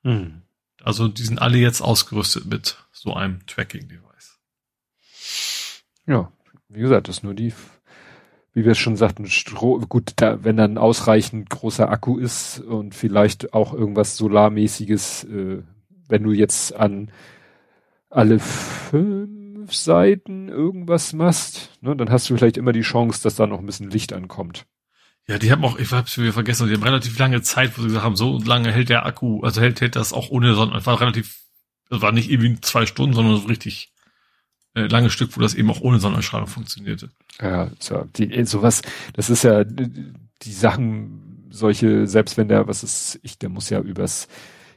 Mhm. 0.04 0.42
Also 0.84 1.08
die 1.08 1.24
sind 1.24 1.42
alle 1.42 1.58
jetzt 1.58 1.82
ausgerüstet 1.82 2.46
mit 2.46 2.78
so 2.92 3.14
einem 3.14 3.46
Tracking-Device. 3.48 4.40
Ja, 6.06 6.32
wie 6.68 6.82
gesagt, 6.82 7.08
das 7.08 7.18
ist 7.18 7.24
nur 7.24 7.34
die, 7.34 7.54
wie 8.54 8.66
wir 8.66 8.74
es 8.74 8.78
schon 8.78 8.98
sagten, 8.98 9.28
Stro 9.28 9.80
gut, 9.80 10.12
da, 10.18 10.44
wenn 10.44 10.58
dann 10.58 10.78
ausreichend 10.78 11.50
großer 11.50 11.90
Akku 11.90 12.18
ist 12.18 12.60
und 12.60 12.96
vielleicht 12.96 13.54
auch 13.54 13.74
irgendwas 13.74 14.18
Solarmäßiges, 14.18 15.24
äh, 15.24 15.64
wenn 16.10 16.24
du 16.24 16.32
jetzt 16.32 16.76
an 16.76 17.12
alle 18.10 18.40
fünf 18.40 19.74
Seiten 19.74 20.50
irgendwas 20.50 21.14
machst, 21.14 21.72
ne, 21.80 21.96
dann 21.96 22.10
hast 22.10 22.30
du 22.30 22.36
vielleicht 22.36 22.58
immer 22.58 22.74
die 22.74 22.82
Chance, 22.82 23.24
dass 23.24 23.36
da 23.36 23.48
noch 23.48 23.60
ein 23.60 23.66
bisschen 23.66 23.90
Licht 23.90 24.12
ankommt. 24.12 24.66
Ja, 25.28 25.38
die 25.38 25.52
haben 25.52 25.64
auch, 25.64 25.78
ich 25.80 25.92
hab's 25.92 26.18
wieder 26.18 26.34
vergessen, 26.34 26.68
die 26.68 26.74
haben 26.74 26.84
relativ 26.84 27.18
lange 27.18 27.42
Zeit, 27.42 27.78
wo 27.78 27.82
sie 27.82 27.88
gesagt 27.88 28.04
haben, 28.04 28.18
so 28.18 28.40
lange 28.40 28.72
hält 28.72 28.90
der 28.90 29.06
Akku, 29.06 29.42
also 29.42 29.62
hält, 29.62 29.80
hält 29.80 29.96
das 29.96 30.12
auch 30.12 30.30
ohne 30.30 30.54
Sonne. 30.54 30.78
Es 30.78 30.86
war 30.86 31.00
relativ, 31.00 31.44
es 31.90 32.02
war 32.02 32.12
nicht 32.12 32.30
irgendwie 32.30 32.60
zwei 32.60 32.86
Stunden, 32.86 33.16
sondern 33.16 33.38
so 33.38 33.48
richtig 33.48 33.94
äh, 34.76 34.88
langes 34.88 35.14
Stück, 35.14 35.36
wo 35.38 35.42
das 35.42 35.54
eben 35.54 35.70
auch 35.70 35.82
ohne 35.82 36.00
Sonnenstrahlung 36.00 36.48
funktionierte. 36.48 37.10
Ja, 37.42 37.72
so, 37.80 38.06
die, 38.16 38.44
sowas, 38.46 38.82
das 39.14 39.30
ist 39.30 39.44
ja 39.44 39.64
die 39.64 40.52
Sachen, 40.52 41.48
solche, 41.52 42.06
selbst 42.08 42.36
wenn 42.36 42.50
der, 42.50 42.68
was 42.68 42.84
ist, 42.84 43.20
ich, 43.24 43.38
der 43.38 43.50
muss 43.50 43.70
ja 43.70 43.80
übers 43.80 44.28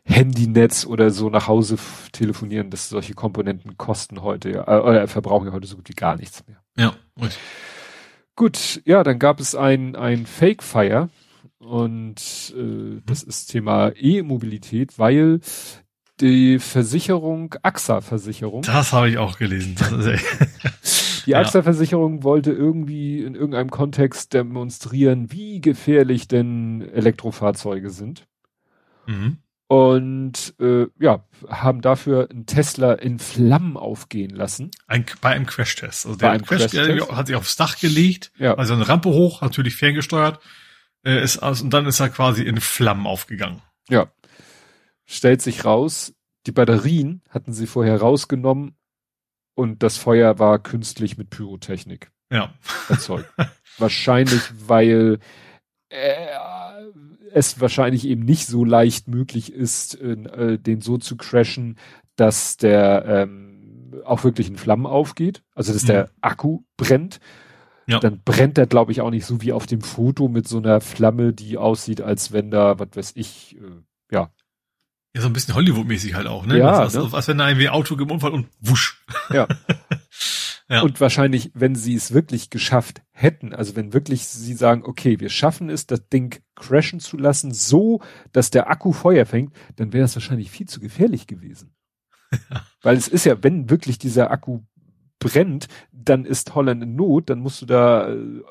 Handynetz 0.04 0.86
oder 0.86 1.10
so 1.10 1.28
nach 1.30 1.48
Hause 1.48 1.76
telefonieren, 2.12 2.70
dass 2.70 2.88
solche 2.88 3.14
Komponenten 3.14 3.76
kosten 3.76 4.22
heute 4.22 4.64
äh, 4.66 4.78
oder 4.78 5.08
verbrauchen 5.08 5.48
ja 5.48 5.52
heute 5.52 5.66
so 5.66 5.76
gut 5.76 5.88
wie 5.88 5.94
gar 5.94 6.16
nichts 6.16 6.46
mehr. 6.46 6.62
Ja, 6.76 6.94
richtig. 7.20 7.40
Gut, 8.36 8.82
ja, 8.84 9.02
dann 9.02 9.18
gab 9.18 9.40
es 9.40 9.54
ein, 9.54 9.96
ein 9.96 10.26
Fake 10.26 10.62
Fire 10.62 11.08
und 11.58 12.54
äh, 12.56 13.00
das 13.06 13.22
ist 13.22 13.46
Thema 13.46 13.92
E-Mobilität, 13.96 14.98
weil 14.98 15.40
die 16.20 16.58
Versicherung, 16.58 17.54
AXA-Versicherung. 17.62 18.62
Das 18.62 18.92
habe 18.92 19.08
ich 19.08 19.18
auch 19.18 19.38
gelesen. 19.38 19.76
die 21.26 21.34
AXA-Versicherung 21.34 22.24
wollte 22.24 22.52
irgendwie 22.52 23.22
in 23.22 23.34
irgendeinem 23.34 23.70
Kontext 23.70 24.34
demonstrieren, 24.34 25.32
wie 25.32 25.60
gefährlich 25.62 26.28
denn 26.28 26.82
Elektrofahrzeuge 26.92 27.88
sind. 27.88 28.26
Mhm. 29.06 29.38
Und 29.68 30.54
äh, 30.60 30.86
ja, 31.00 31.24
haben 31.48 31.80
dafür 31.80 32.30
einen 32.30 32.46
Tesla 32.46 32.92
in 32.92 33.18
Flammen 33.18 33.76
aufgehen 33.76 34.30
lassen. 34.30 34.70
Ein, 34.86 35.06
bei 35.20 35.30
einem 35.30 35.46
Crash-Test. 35.46 36.06
Also 36.06 36.18
der 36.18 36.38
Crash, 36.38 36.70
Crash 36.70 37.08
hat 37.10 37.26
sich 37.26 37.34
aufs 37.36 37.56
Dach 37.56 37.76
gelegt, 37.78 38.30
ja. 38.38 38.54
also 38.54 38.74
eine 38.74 38.88
Rampe 38.88 39.08
hoch, 39.08 39.42
natürlich 39.42 39.74
ferngesteuert, 39.74 40.40
äh, 41.04 41.20
ist 41.20 41.38
aus, 41.38 41.62
und 41.62 41.70
dann 41.70 41.86
ist 41.86 41.98
er 41.98 42.10
quasi 42.10 42.44
in 42.44 42.60
Flammen 42.60 43.08
aufgegangen. 43.08 43.60
Ja. 43.88 44.06
Stellt 45.04 45.42
sich 45.42 45.64
raus, 45.64 46.14
die 46.46 46.52
Batterien 46.52 47.22
hatten 47.28 47.52
sie 47.52 47.66
vorher 47.66 48.00
rausgenommen 48.00 48.76
und 49.56 49.82
das 49.82 49.96
Feuer 49.96 50.38
war 50.38 50.60
künstlich 50.60 51.18
mit 51.18 51.30
Pyrotechnik 51.30 52.12
ja. 52.30 52.54
erzeugt. 52.88 53.32
Wahrscheinlich, 53.78 54.42
weil 54.68 55.18
äh, 55.88 56.28
es 57.36 57.60
wahrscheinlich 57.60 58.06
eben 58.06 58.24
nicht 58.24 58.46
so 58.46 58.64
leicht 58.64 59.08
möglich 59.08 59.52
ist, 59.52 60.00
äh, 60.00 60.58
den 60.58 60.80
so 60.80 60.96
zu 60.96 61.18
crashen, 61.18 61.76
dass 62.16 62.56
der 62.56 63.04
ähm, 63.06 63.92
auch 64.06 64.24
wirklich 64.24 64.48
in 64.48 64.56
Flammen 64.56 64.86
aufgeht, 64.86 65.42
also 65.54 65.74
dass 65.74 65.82
mhm. 65.82 65.88
der 65.88 66.10
Akku 66.22 66.60
brennt. 66.78 67.20
Ja. 67.86 68.00
Dann 68.00 68.22
brennt 68.24 68.56
er, 68.56 68.66
glaube 68.66 68.90
ich, 68.90 69.02
auch 69.02 69.10
nicht 69.10 69.26
so 69.26 69.42
wie 69.42 69.52
auf 69.52 69.66
dem 69.66 69.82
Foto 69.82 70.28
mit 70.28 70.48
so 70.48 70.56
einer 70.56 70.80
Flamme, 70.80 71.34
die 71.34 71.58
aussieht, 71.58 72.00
als 72.00 72.32
wenn 72.32 72.50
da, 72.50 72.78
was 72.78 72.88
weiß 72.94 73.12
ich, 73.16 73.56
äh, 73.56 73.82
ja. 74.10 74.30
Ja, 75.14 75.20
so 75.20 75.28
ein 75.28 75.34
bisschen 75.34 75.54
Hollywood-mäßig 75.54 76.14
halt 76.14 76.26
auch, 76.26 76.46
ne? 76.46 76.58
Ja, 76.58 76.70
also, 76.70 77.06
ne? 77.06 77.14
als 77.14 77.28
wenn 77.28 77.36
da 77.36 77.48
irgendwie 77.48 77.68
Auto 77.68 77.96
im 77.96 78.10
Unfall 78.10 78.32
und 78.32 78.48
wusch. 78.60 79.04
Ja. 79.30 79.46
Ja. 80.68 80.82
Und 80.82 81.00
wahrscheinlich, 81.00 81.52
wenn 81.54 81.76
sie 81.76 81.94
es 81.94 82.12
wirklich 82.12 82.50
geschafft 82.50 83.02
hätten, 83.12 83.54
also 83.54 83.76
wenn 83.76 83.92
wirklich 83.92 84.26
sie 84.26 84.54
sagen, 84.54 84.82
okay, 84.84 85.20
wir 85.20 85.28
schaffen 85.28 85.70
es, 85.70 85.86
das 85.86 86.08
Ding 86.08 86.42
crashen 86.56 86.98
zu 86.98 87.16
lassen, 87.16 87.52
so, 87.52 88.00
dass 88.32 88.50
der 88.50 88.68
Akku 88.68 88.92
Feuer 88.92 89.26
fängt, 89.26 89.54
dann 89.76 89.92
wäre 89.92 90.02
das 90.02 90.16
wahrscheinlich 90.16 90.50
viel 90.50 90.66
zu 90.66 90.80
gefährlich 90.80 91.28
gewesen. 91.28 91.74
Ja. 92.32 92.62
Weil 92.82 92.96
es 92.96 93.06
ist 93.06 93.24
ja, 93.24 93.42
wenn 93.44 93.70
wirklich 93.70 93.98
dieser 93.98 94.30
Akku 94.32 94.62
brennt, 95.20 95.68
dann 95.92 96.24
ist 96.24 96.54
Holland 96.54 96.82
in 96.82 96.96
Not, 96.96 97.30
dann 97.30 97.38
musst 97.38 97.62
du 97.62 97.66
da 97.66 98.08
äh, 98.12 98.42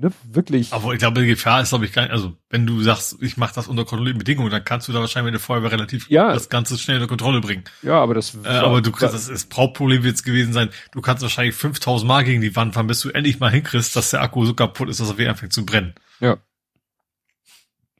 ne, 0.00 0.12
wirklich. 0.24 0.72
Aber 0.72 0.92
ich 0.92 0.98
glaube, 0.98 1.20
die 1.20 1.26
Gefahr 1.26 1.60
ist, 1.60 1.70
glaube 1.70 1.84
ich, 1.84 1.92
gar 1.92 2.02
nicht, 2.02 2.12
also 2.12 2.36
wenn 2.48 2.66
du 2.66 2.82
sagst, 2.82 3.16
ich 3.20 3.36
mache 3.36 3.54
das 3.54 3.68
unter 3.68 3.84
kontrollierten 3.84 4.18
Bedingungen, 4.18 4.50
dann 4.50 4.64
kannst 4.64 4.88
du 4.88 4.92
da 4.92 5.00
wahrscheinlich 5.00 5.32
mit 5.32 5.40
der 5.40 5.44
Feuerwehr 5.44 5.72
relativ 5.72 6.08
ja. 6.10 6.32
das 6.32 6.48
Ganze 6.48 6.78
schnell 6.78 6.96
unter 6.96 7.08
Kontrolle 7.08 7.40
bringen. 7.40 7.64
Ja, 7.82 8.00
aber 8.00 8.14
das 8.14 8.36
äh, 8.44 8.48
Aber 8.48 8.80
du 8.82 8.92
kannst, 8.92 9.14
das 9.14 9.28
ist 9.28 9.54
Hauptproblem 9.56 10.02
wird 10.02 10.16
es 10.16 10.22
gewesen 10.22 10.52
sein, 10.52 10.70
du 10.92 11.00
kannst 11.00 11.22
wahrscheinlich 11.22 11.54
5000 11.54 12.08
Mal 12.08 12.24
gegen 12.24 12.40
die 12.40 12.56
Wand 12.56 12.74
fahren, 12.74 12.86
bis 12.86 13.00
du 13.00 13.10
endlich 13.10 13.40
mal 13.40 13.50
hinkriegst, 13.50 13.94
dass 13.94 14.10
der 14.10 14.22
Akku 14.22 14.44
so 14.44 14.54
kaputt 14.54 14.88
ist, 14.88 15.00
dass 15.00 15.10
er 15.10 15.18
wieder 15.18 15.30
anfängt 15.30 15.52
zu 15.52 15.64
brennen. 15.64 15.94
Ja. 16.20 16.38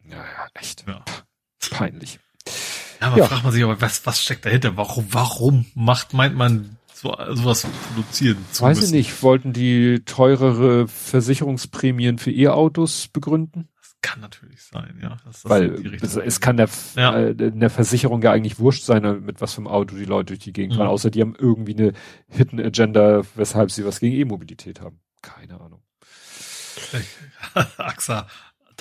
Ja, 0.09 0.17
ja, 0.17 0.49
echt. 0.55 0.85
Ja. 0.89 1.05
Peinlich. 1.70 2.19
Ja, 3.01 3.11
man 3.11 3.19
ja. 3.19 3.27
fragt 3.27 3.45
man 3.45 3.53
sich 3.53 3.62
aber, 3.62 3.81
was, 3.81 4.05
was 4.05 4.23
steckt 4.23 4.45
dahinter? 4.45 4.77
Warum, 4.77 5.07
warum 5.11 5.67
macht, 5.75 6.12
meint 6.12 6.37
man, 6.37 6.77
so, 7.01 7.17
sowas 7.31 7.67
produzieren 7.89 8.45
zu 8.53 8.62
Weiß 8.62 8.81
müssen. 8.81 8.95
ich 8.95 9.09
nicht, 9.09 9.23
wollten 9.23 9.53
die 9.53 10.03
teurere 10.05 10.87
Versicherungsprämien 10.87 12.19
für 12.19 12.31
E-Autos 12.31 13.09
begründen? 13.09 13.69
Das 13.81 13.97
kann 14.03 14.20
natürlich 14.20 14.62
sein, 14.62 14.99
ja. 15.03 15.17
Das, 15.25 15.49
Weil 15.49 15.97
es, 16.03 16.17
es, 16.17 16.41
kann 16.41 16.59
der, 16.59 16.69
ja. 16.97 17.19
äh, 17.19 17.35
der 17.35 17.70
Versicherung 17.70 18.20
ja 18.23 18.33
eigentlich 18.33 18.59
wurscht 18.59 18.85
sein, 18.85 19.25
mit 19.25 19.41
was 19.41 19.55
für 19.55 19.59
einem 19.59 19.69
Auto 19.69 19.97
die 19.97 20.05
Leute 20.05 20.27
durch 20.27 20.41
die 20.41 20.53
Gegend 20.53 20.75
fahren, 20.75 20.89
mhm. 20.89 20.93
außer 20.93 21.11
die 21.11 21.23
haben 21.23 21.35
irgendwie 21.39 21.77
eine 21.77 21.93
Hidden 22.29 22.61
Agenda, 22.61 23.23
weshalb 23.35 23.70
sie 23.70 23.87
was 23.87 24.01
gegen 24.01 24.17
E-Mobilität 24.17 24.81
haben. 24.81 25.01
Keine 25.23 25.59
Ahnung. 25.59 25.83
AXA, 27.79 28.27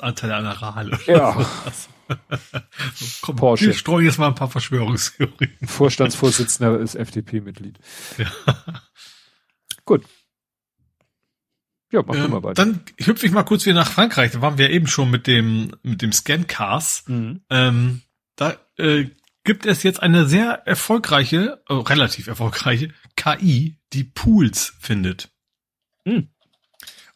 Anteil 0.02 0.32
einer 0.32 0.52
Rale. 0.52 1.00
Ja. 1.06 1.46
Komm, 3.22 3.36
Porsche. 3.36 3.68
Wir 3.68 3.74
streuen 3.74 4.06
jetzt 4.06 4.18
mal 4.18 4.28
ein 4.28 4.36
paar 4.36 4.50
Verschwörungstheorien. 4.50 5.56
Vorstandsvorsitzender 5.66 6.80
ist 6.80 6.96
FDP-Mitglied. 6.96 7.80
Ja. 8.18 8.32
Gut. 9.86 10.06
Ja, 11.92 12.04
mach 12.06 12.16
ähm, 12.16 12.22
du 12.24 12.28
mal 12.30 12.44
weiter. 12.44 12.66
Dann 12.66 12.82
hüpfe 13.00 13.26
ich 13.26 13.32
mal 13.32 13.44
kurz 13.44 13.66
wieder 13.66 13.76
nach 13.76 13.90
Frankreich. 13.90 14.32
Da 14.32 14.42
waren 14.42 14.58
wir 14.58 14.70
eben 14.70 14.88
schon 14.88 15.10
mit 15.10 15.28
dem, 15.28 15.76
mit 15.82 16.02
dem 16.02 16.12
Scancars. 16.12 17.04
Mhm. 17.08 17.42
Ähm, 17.50 18.02
da 18.36 18.58
äh, 18.78 19.10
gibt 19.44 19.66
es 19.66 19.84
jetzt 19.84 20.02
eine 20.02 20.28
sehr 20.28 20.68
erfolgreiche, 20.68 21.64
äh, 21.68 21.74
relativ 21.74 22.28
erfolgreiche 22.28 22.94
KI, 23.16 23.78
die 23.94 24.04
Pools 24.04 24.76
findet. 24.80 25.30
Mhm. 26.06 26.30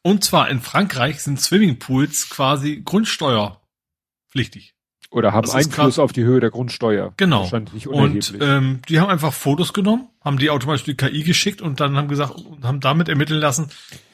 Und 0.02 0.24
zwar 0.24 0.50
in 0.50 0.62
Frankreich 0.62 1.22
sind 1.22 1.40
Swimmingpools 1.40 2.30
quasi 2.30 2.82
grundsteuerpflichtig. 2.84 4.76
Oder 5.14 5.32
haben 5.32 5.46
das 5.46 5.54
Einfluss 5.54 6.00
auf 6.00 6.12
die 6.12 6.24
Höhe 6.24 6.40
der 6.40 6.50
Grundsteuer. 6.50 7.14
Genau. 7.18 7.48
Und 7.88 8.34
ähm, 8.42 8.82
die 8.90 9.00
haben 9.00 9.10
einfach 9.10 9.32
Fotos 9.32 9.72
genommen, 9.72 10.10
haben 10.22 10.38
die 10.38 10.50
automatisch 10.50 10.84
die 10.86 10.96
KI 10.96 11.24
geschickt 11.24 11.62
und 11.62 11.80
dann 11.80 11.96
haben 11.96 12.08
gesagt, 12.08 12.34
haben 12.64 12.80
damit 12.80 13.10
ermitteln 13.10 13.40
lassen, 13.40 13.68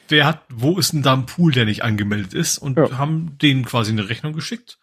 wer 0.08 0.26
hat, 0.26 0.42
wo 0.50 0.78
ist 0.78 0.92
denn 0.92 1.02
da 1.02 1.14
ein 1.14 1.24
Pool, 1.24 1.52
der 1.52 1.64
nicht 1.64 1.82
angemeldet 1.82 2.34
ist 2.34 2.58
und 2.58 2.76
ja. 2.76 2.98
haben 2.98 3.38
denen 3.40 3.64
quasi 3.64 3.92
eine 3.92 4.10
Rechnung 4.10 4.34
geschickt 4.34 4.78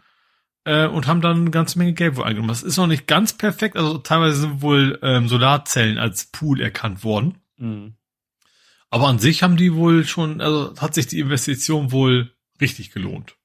äh, 0.64 0.88
und 0.88 1.06
haben 1.06 1.22
dann 1.22 1.42
eine 1.42 1.52
ganze 1.52 1.78
Menge 1.78 1.94
Geld 1.94 2.16
wohl 2.16 2.24
eingenommen. 2.24 2.50
Das 2.50 2.64
ist 2.64 2.78
noch 2.78 2.88
nicht 2.88 3.06
ganz 3.06 3.34
perfekt, 3.34 3.78
also 3.78 4.00
teilweise 4.00 4.42
sind 4.42 4.62
wohl 4.64 4.98
ähm, 5.04 5.28
Solarzellen 5.28 6.00
als 6.00 6.26
Pool 6.26 6.62
erkannt 6.62 7.04
worden. 7.04 7.36
Mhm. 7.58 7.94
Aber 8.90 9.08
an 9.08 9.20
sich 9.20 9.44
haben 9.44 9.58
die 9.58 9.76
wohl 9.76 10.06
schon, 10.06 10.42
also 10.42 10.74
hat 10.78 10.96
sich 10.96 11.06
die 11.06 11.20
Investition 11.20 11.92
wohl 11.92 12.32
richtig 12.60 12.92
gelohnt. 12.92 13.37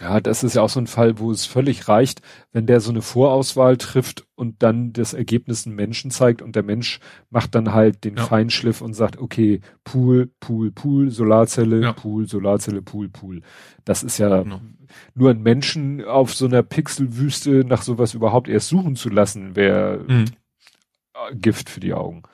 Ja, 0.00 0.20
das 0.20 0.42
ist 0.42 0.56
ja 0.56 0.62
auch 0.62 0.68
so 0.68 0.80
ein 0.80 0.88
Fall, 0.88 1.20
wo 1.20 1.30
es 1.30 1.46
völlig 1.46 1.86
reicht, 1.86 2.20
wenn 2.50 2.66
der 2.66 2.80
so 2.80 2.90
eine 2.90 3.00
Vorauswahl 3.00 3.76
trifft 3.76 4.26
und 4.34 4.60
dann 4.64 4.92
das 4.92 5.14
Ergebnis 5.14 5.66
einen 5.66 5.76
Menschen 5.76 6.10
zeigt 6.10 6.42
und 6.42 6.56
der 6.56 6.64
Mensch 6.64 6.98
macht 7.30 7.54
dann 7.54 7.72
halt 7.72 8.02
den 8.02 8.16
ja. 8.16 8.24
Feinschliff 8.24 8.80
und 8.80 8.94
sagt, 8.94 9.18
okay, 9.18 9.60
Pool, 9.84 10.32
Pool, 10.40 10.72
Pool, 10.72 11.10
Solarzelle, 11.10 11.80
ja. 11.80 11.92
Pool, 11.92 12.26
Solarzelle, 12.26 12.82
Pool, 12.82 13.08
Pool. 13.08 13.42
Das 13.84 14.02
ist 14.02 14.18
ja 14.18 14.42
genau. 14.42 14.60
nur 15.14 15.30
ein 15.30 15.42
Menschen 15.42 16.04
auf 16.04 16.34
so 16.34 16.46
einer 16.46 16.64
Pixelwüste 16.64 17.64
nach 17.64 17.82
sowas 17.82 18.14
überhaupt 18.14 18.48
erst 18.48 18.68
suchen 18.68 18.96
zu 18.96 19.10
lassen, 19.10 19.54
wäre 19.54 20.04
mhm. 20.08 20.24
Gift 21.34 21.70
für 21.70 21.78
die 21.78 21.94
Augen. 21.94 22.24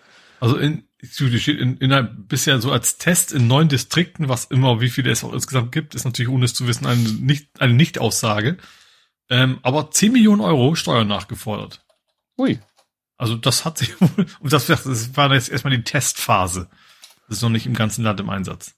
Also 0.40 0.56
in, 0.56 0.84
steht 1.02 1.60
in, 1.60 1.76
in 1.78 1.92
einem, 1.92 2.26
bisher 2.26 2.60
so 2.60 2.72
als 2.72 2.98
Test 2.98 3.32
in 3.32 3.46
neun 3.46 3.68
Distrikten, 3.68 4.28
was 4.28 4.44
immer, 4.46 4.80
wie 4.80 4.90
viele 4.90 5.10
es 5.10 5.24
auch 5.24 5.32
insgesamt 5.32 5.72
gibt, 5.72 5.94
ist 5.94 6.04
natürlich 6.04 6.30
ohne 6.30 6.44
es 6.44 6.54
zu 6.54 6.66
wissen 6.66 6.86
eine 6.86 7.00
nicht 7.00 7.60
eine 7.60 7.72
Nicht-Aussage. 7.72 8.58
Ähm, 9.30 9.60
aber 9.62 9.90
10 9.90 10.12
Millionen 10.12 10.40
Euro 10.40 10.74
Steuern 10.74 11.08
nachgefordert. 11.08 11.84
Ui. 12.36 12.58
Also 13.16 13.36
das 13.36 13.64
hat 13.64 13.78
sich 13.78 14.00
wohl, 14.00 14.26
und 14.40 14.52
das, 14.52 14.66
das 14.66 15.16
war 15.16 15.32
jetzt 15.32 15.48
erstmal 15.48 15.76
die 15.76 15.84
Testphase. 15.84 16.68
Das 17.28 17.38
ist 17.38 17.42
noch 17.42 17.50
nicht 17.50 17.66
im 17.66 17.74
ganzen 17.74 18.02
Land 18.02 18.18
im 18.20 18.28
Einsatz. 18.28 18.74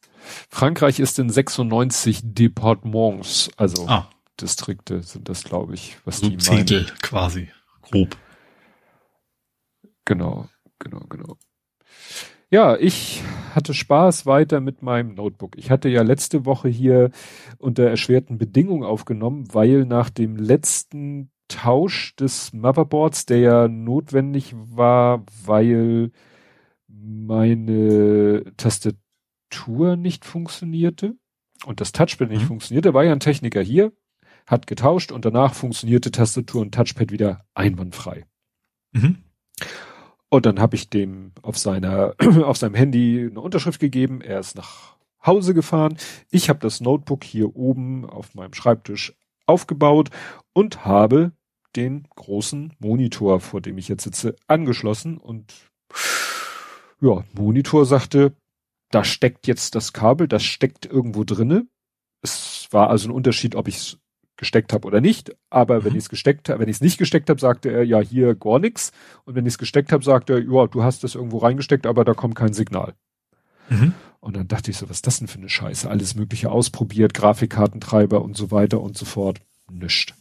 Frankreich 0.51 1.01
ist 1.01 1.19
in 1.19 1.31
96 1.31 2.21
Departements, 2.23 3.51
also 3.57 3.89
ah. 3.89 4.11
Distrikte 4.41 5.03
sind 5.03 5.29
das, 5.29 5.45
glaube 5.45 5.75
ich, 5.75 5.97
was 6.05 6.19
so 6.19 6.29
die 6.29 6.37
Zehntel 6.37 6.83
meinen. 6.83 6.99
quasi, 6.99 7.51
grob. 7.81 8.17
Genau, 10.05 10.49
genau, 10.79 11.01
genau. 11.09 11.39
Ja, 12.53 12.77
ich 12.77 13.23
hatte 13.55 13.73
Spaß 13.73 14.27
weiter 14.27 14.61
mit 14.61 14.83
meinem 14.83 15.15
Notebook. 15.15 15.57
Ich 15.57 15.71
hatte 15.71 15.89
ja 15.89 16.03
letzte 16.03 16.45
Woche 16.45 16.69
hier 16.69 17.11
unter 17.57 17.85
erschwerten 17.85 18.37
Bedingungen 18.37 18.85
aufgenommen, 18.85 19.47
weil 19.55 19.87
nach 19.87 20.11
dem 20.11 20.37
letzten 20.37 21.31
Tausch 21.49 22.15
des 22.17 22.53
Motherboards, 22.53 23.25
der 23.25 23.39
ja 23.39 23.69
notwendig 23.69 24.55
war, 24.55 25.25
weil 25.47 26.11
meine 26.89 28.45
Tastatur 28.59 29.97
nicht 29.97 30.27
funktionierte 30.27 31.15
und 31.65 31.81
das 31.81 31.93
Touchpad 31.93 32.29
nicht 32.29 32.43
mhm. 32.43 32.49
funktionierte, 32.49 32.93
war 32.93 33.03
ja 33.03 33.13
ein 33.13 33.21
Techniker 33.21 33.63
hier, 33.63 33.93
hat 34.47 34.67
getauscht 34.67 35.11
und 35.11 35.25
danach 35.25 35.55
funktionierte 35.55 36.11
Tastatur 36.11 36.61
und 36.61 36.75
Touchpad 36.75 37.13
wieder 37.13 37.47
einwandfrei. 37.55 38.27
Mhm. 38.93 39.25
Und 40.33 40.47
dann 40.47 40.61
habe 40.61 40.77
ich 40.77 40.89
dem 40.89 41.33
auf 41.43 41.59
seiner, 41.59 42.15
auf 42.45 42.57
seinem 42.57 42.75
Handy 42.75 43.29
eine 43.31 43.39
Unterschrift 43.39 43.81
gegeben. 43.81 44.23
Er 44.23 44.41
ist 44.41 44.57
nach 44.57 44.97
Hause 45.27 45.53
gefahren. 45.53 45.99
Ich 46.31 46.49
habe 46.49 46.59
das 46.59 46.81
Notebook 46.81 47.23
hier 47.23 47.55
oben 47.55 48.09
auf 48.09 48.35
meinem 48.35 48.55
Schreibtisch 48.55 49.13
aufgebaut 49.45 50.09
und 50.55 50.87
habe 50.87 51.33
den 51.77 52.09
großen 52.17 52.73
Monitor, 52.79 53.41
vor 53.41 53.61
dem 53.61 53.77
ich 53.77 53.89
jetzt 53.89 54.05
sitze, 54.05 54.35
angeschlossen 54.47 55.19
und 55.19 55.53
ja, 57.03 57.25
Monitor 57.35 57.85
sagte, 57.85 58.33
da 58.91 59.05
steckt 59.05 59.47
jetzt 59.47 59.75
das 59.75 59.93
Kabel, 59.93 60.29
das 60.29 60.45
steckt 60.45 60.87
irgendwo 60.87 61.25
drinne. 61.25 61.67
Es 62.23 62.69
war 62.71 62.89
also 62.89 63.09
ein 63.11 63.15
Unterschied, 63.15 63.55
ob 63.55 63.69
ich 63.69 63.77
es 63.77 63.99
gesteckt 64.43 64.73
habe 64.73 64.89
oder 64.89 65.01
nicht. 65.01 65.37
Aber 65.51 65.79
mhm. 65.79 65.85
wenn 65.85 65.93
ich 65.93 66.01
es 66.01 66.09
gesteckt 66.09 66.49
habe, 66.49 66.59
wenn 66.59 66.69
ich 66.69 66.77
es 66.77 66.81
nicht 66.81 66.99
gesteckt 66.99 67.31
habe, 67.31 67.39
sagte 67.39 67.71
er, 67.71 67.85
ja, 67.85 68.01
hier 68.01 68.35
gar 68.35 68.59
nichts. 68.59 68.91
Und 69.25 69.37
wenn 69.37 69.47
ich 69.47 69.53
es 69.53 69.59
gesteckt 69.59 69.93
habe, 69.93 70.03
sagte 70.03 70.33
er, 70.33 70.41
ja, 70.41 70.67
du 70.67 70.83
hast 70.83 71.05
das 71.05 71.15
irgendwo 71.15 71.39
reingesteckt, 71.39 71.87
aber 71.87 72.05
da 72.05 72.13
kommt 72.13 72.35
kein 72.35 72.53
Signal. 72.53 72.95
Mhm. 73.69 73.95
Und 74.19 74.37
dann 74.37 74.49
dachte 74.49 74.73
ich 74.73 74.77
so, 74.77 74.91
was 74.91 74.97
ist 74.97 75.07
das 75.07 75.21
denn 75.21 75.29
für 75.29 75.39
eine 75.39 75.49
Scheiße? 75.49 75.89
Alles 75.89 76.17
Mögliche 76.17 76.51
ausprobiert, 76.51 77.15
Grafikkartentreiber 77.15 78.21
und 78.21 78.37
so 78.37 78.51
weiter 78.51 78.81
und 78.81 78.99
so 78.99 79.05
fort. 79.05 79.39
Nischt. 79.71 80.15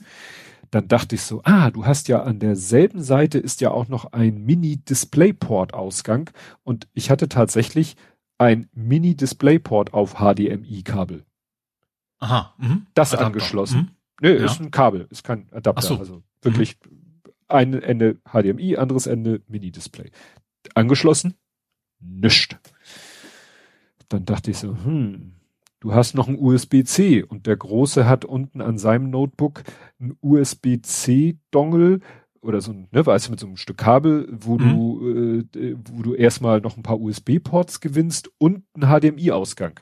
Dann 0.70 0.88
dachte 0.88 1.16
ich 1.16 1.24
so, 1.24 1.42
ah, 1.44 1.72
du 1.72 1.88
hast 1.88 2.08
ja 2.08 2.22
an 2.22 2.38
derselben 2.38 3.02
Seite 3.02 3.40
ist 3.40 3.60
ja 3.60 3.72
auch 3.72 3.88
noch 3.88 4.14
ein 4.14 4.46
Mini-Displayport-Ausgang. 4.46 6.30
Und 6.64 6.88
ich 6.94 7.10
hatte 7.10 7.28
tatsächlich 7.28 7.96
ein 8.38 8.70
Mini-Displayport 8.74 9.96
auf 9.96 10.16
HDMI-Kabel. 10.20 11.26
Aha. 12.20 12.54
Mh. 12.60 12.82
Das 12.94 13.14
Adapter. 13.14 13.26
angeschlossen. 13.26 13.80
Mhm. 13.80 13.90
Nö, 14.22 14.38
ja. 14.38 14.46
ist 14.46 14.62
ein 14.62 14.72
Kabel, 14.72 15.08
ist 15.10 15.24
kein 15.24 15.52
Adapter. 15.52 15.82
So. 15.82 15.98
Also 15.98 16.24
wirklich 16.42 16.78
mhm. 16.86 17.32
ein 17.48 17.74
Ende 17.74 18.20
HDMI, 18.24 18.78
anderes 18.78 19.08
Ende 19.08 19.42
Mini-Display. 19.48 20.12
Angeschlossen? 20.76 21.34
Nischt. 22.00 22.58
Dann 24.10 24.26
dachte 24.26 24.52
ich 24.52 24.60
so, 24.60 24.78
hm, 24.84 25.34
du 25.80 25.94
hast 25.94 26.14
noch 26.14 26.28
ein 26.28 26.38
USB-C 26.38 27.24
und 27.24 27.48
der 27.48 27.58
Große 27.58 28.08
hat 28.08 28.24
unten 28.24 28.62
an 28.62 28.78
seinem 28.78 29.10
Notebook 29.10 29.64
ein 30.00 30.16
USB-C-Dongle 30.22 32.00
oder 32.42 32.62
so 32.62 32.74
ein, 32.74 32.90
ne, 32.92 33.06
weißt 33.06 33.28
du, 33.28 33.32
mit 33.32 33.40
so 33.40 33.48
einem 33.48 33.58
Stück 33.58 33.78
Kabel, 33.78 34.28
wo 34.32 34.60
mhm. 34.60 35.48
du, 35.52 35.60
äh, 35.60 35.76
wo 35.86 36.04
du 36.04 36.14
erstmal 36.14 36.62
noch 36.62 36.78
ein 36.78 36.84
paar 36.84 37.00
USB-Ports 37.00 37.80
gewinnst 37.80 38.30
und 38.38 38.66
einen 38.76 38.88
HDMI-Ausgang 38.88 39.80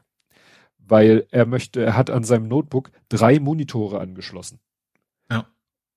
weil 0.90 1.27
er 1.32 1.45
möchte, 1.45 1.84
er 1.84 1.95
hat 1.95 2.09
an 2.09 2.24
seinem 2.24 2.48
Notebook 2.48 2.92
drei 3.09 3.40
Monitore 3.40 4.00
angeschlossen. 4.00 4.59
Ja. 5.32 5.45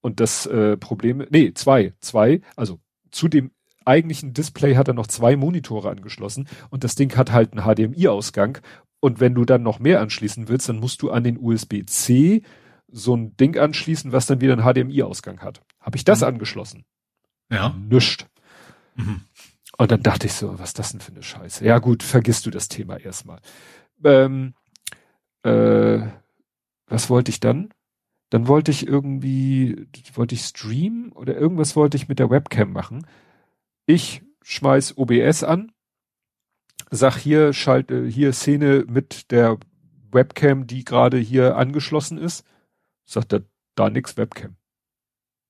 Und 0.00 0.20
das 0.20 0.46
äh, 0.46 0.76
Problem, 0.76 1.26
nee, 1.30 1.52
zwei, 1.54 1.94
zwei, 2.00 2.40
also 2.56 2.80
zu 3.10 3.28
dem 3.28 3.50
eigentlichen 3.84 4.32
Display 4.32 4.76
hat 4.76 4.88
er 4.88 4.94
noch 4.94 5.06
zwei 5.06 5.36
Monitore 5.36 5.90
angeschlossen 5.90 6.48
und 6.70 6.84
das 6.84 6.94
Ding 6.94 7.16
hat 7.16 7.32
halt 7.32 7.52
einen 7.52 7.64
HDMI-Ausgang 7.64 8.58
und 9.00 9.18
wenn 9.18 9.34
du 9.34 9.44
dann 9.44 9.62
noch 9.62 9.80
mehr 9.80 10.00
anschließen 10.00 10.48
willst, 10.48 10.68
dann 10.68 10.78
musst 10.78 11.02
du 11.02 11.10
an 11.10 11.24
den 11.24 11.38
USB-C 11.38 12.42
so 12.88 13.16
ein 13.16 13.36
Ding 13.36 13.58
anschließen, 13.58 14.12
was 14.12 14.26
dann 14.26 14.40
wieder 14.40 14.52
einen 14.52 14.62
HDMI-Ausgang 14.62 15.40
hat. 15.40 15.62
Habe 15.80 15.96
ich 15.96 16.04
das 16.04 16.20
mhm. 16.20 16.28
angeschlossen? 16.28 16.84
Ja. 17.50 17.74
Nischt. 17.88 18.26
Mhm. 18.94 19.22
Und 19.78 19.90
dann 19.90 20.02
dachte 20.02 20.26
ich 20.26 20.34
so, 20.34 20.58
was 20.58 20.70
ist 20.70 20.78
das 20.78 20.92
denn 20.92 21.00
für 21.00 21.12
eine 21.12 21.22
Scheiße? 21.22 21.64
Ja 21.64 21.78
gut, 21.78 22.02
vergisst 22.02 22.46
du 22.46 22.50
das 22.50 22.68
Thema 22.68 22.98
erstmal. 22.98 23.40
Ähm, 24.04 24.54
äh, 25.42 26.00
was 26.86 27.10
wollte 27.10 27.30
ich 27.30 27.40
dann? 27.40 27.72
Dann 28.30 28.48
wollte 28.48 28.70
ich 28.70 28.86
irgendwie, 28.86 29.88
wollte 30.14 30.34
ich 30.34 30.42
streamen 30.42 31.12
oder 31.12 31.36
irgendwas 31.36 31.76
wollte 31.76 31.96
ich 31.96 32.08
mit 32.08 32.18
der 32.18 32.30
Webcam 32.30 32.72
machen. 32.72 33.06
Ich 33.86 34.22
schmeiß 34.42 34.96
OBS 34.96 35.44
an, 35.44 35.72
sag 36.90 37.16
hier, 37.16 37.52
schalte 37.52 38.06
hier 38.06 38.32
Szene 38.32 38.84
mit 38.88 39.30
der 39.30 39.58
Webcam, 40.12 40.66
die 40.66 40.84
gerade 40.84 41.18
hier 41.18 41.56
angeschlossen 41.56 42.18
ist. 42.18 42.46
Sagt 43.04 43.32
er, 43.32 43.42
da 43.74 43.90
nix 43.90 44.16
Webcam. 44.16 44.56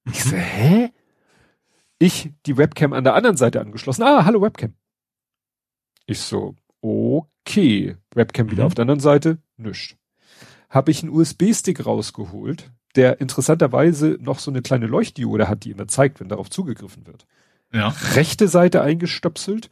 Ich 0.07 0.23
so, 0.23 0.37
hä? 0.37 0.91
Ich 1.99 2.33
die 2.47 2.57
Webcam 2.57 2.93
an 2.93 3.05
der 3.05 3.15
anderen 3.15 3.37
Seite 3.37 3.61
angeschlossen. 3.61 4.03
Ah, 4.03 4.25
hallo 4.25 4.43
Webcam. 4.43 4.75
Ich 6.07 6.19
so, 6.19 6.57
okay. 6.81 7.97
Webcam 8.15 8.51
wieder 8.51 8.65
mhm. 8.65 8.67
auf 8.67 8.75
der 8.75 8.83
anderen 8.83 9.01
Seite 9.01 9.39
nischt. 9.63 9.97
Habe 10.69 10.91
ich 10.91 11.03
einen 11.03 11.13
USB-Stick 11.13 11.85
rausgeholt, 11.85 12.71
der 12.97 13.21
interessanterweise 13.21 14.19
noch 14.21 14.39
so 14.39 14.51
eine 14.51 14.63
kleine 14.63 14.87
Leuchtdiode 14.87 15.49
hat, 15.49 15.65
die 15.65 15.71
immer 15.71 15.89
zeigt, 15.89 16.21
wenn 16.21 16.29
darauf 16.29 16.51
zugegriffen 16.51 17.07
wird. 17.07 17.27
Ja. 17.73 17.89
Rechte 18.15 18.49
Seite 18.49 18.83
eingestöpselt, 18.83 19.71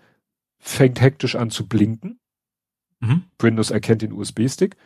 fängt 0.59 1.01
hektisch 1.01 1.37
an 1.37 1.51
zu 1.51 1.67
blinken. 1.69 2.19
Mhm. 3.01 3.25
Windows 3.39 3.71
erkennt 3.71 4.03
den 4.03 4.13
USB-Stick. 4.13 4.77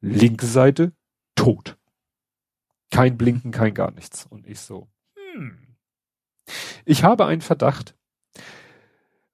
Linke 0.00 0.46
Seite, 0.46 0.92
tot. 1.34 1.76
Kein 2.90 3.18
Blinken, 3.18 3.50
kein 3.50 3.74
gar 3.74 3.90
nichts. 3.90 4.26
Und 4.26 4.46
ich 4.46 4.60
so, 4.60 4.88
hm. 5.34 5.76
Ich 6.84 7.04
habe 7.04 7.26
einen 7.26 7.42
Verdacht, 7.42 7.94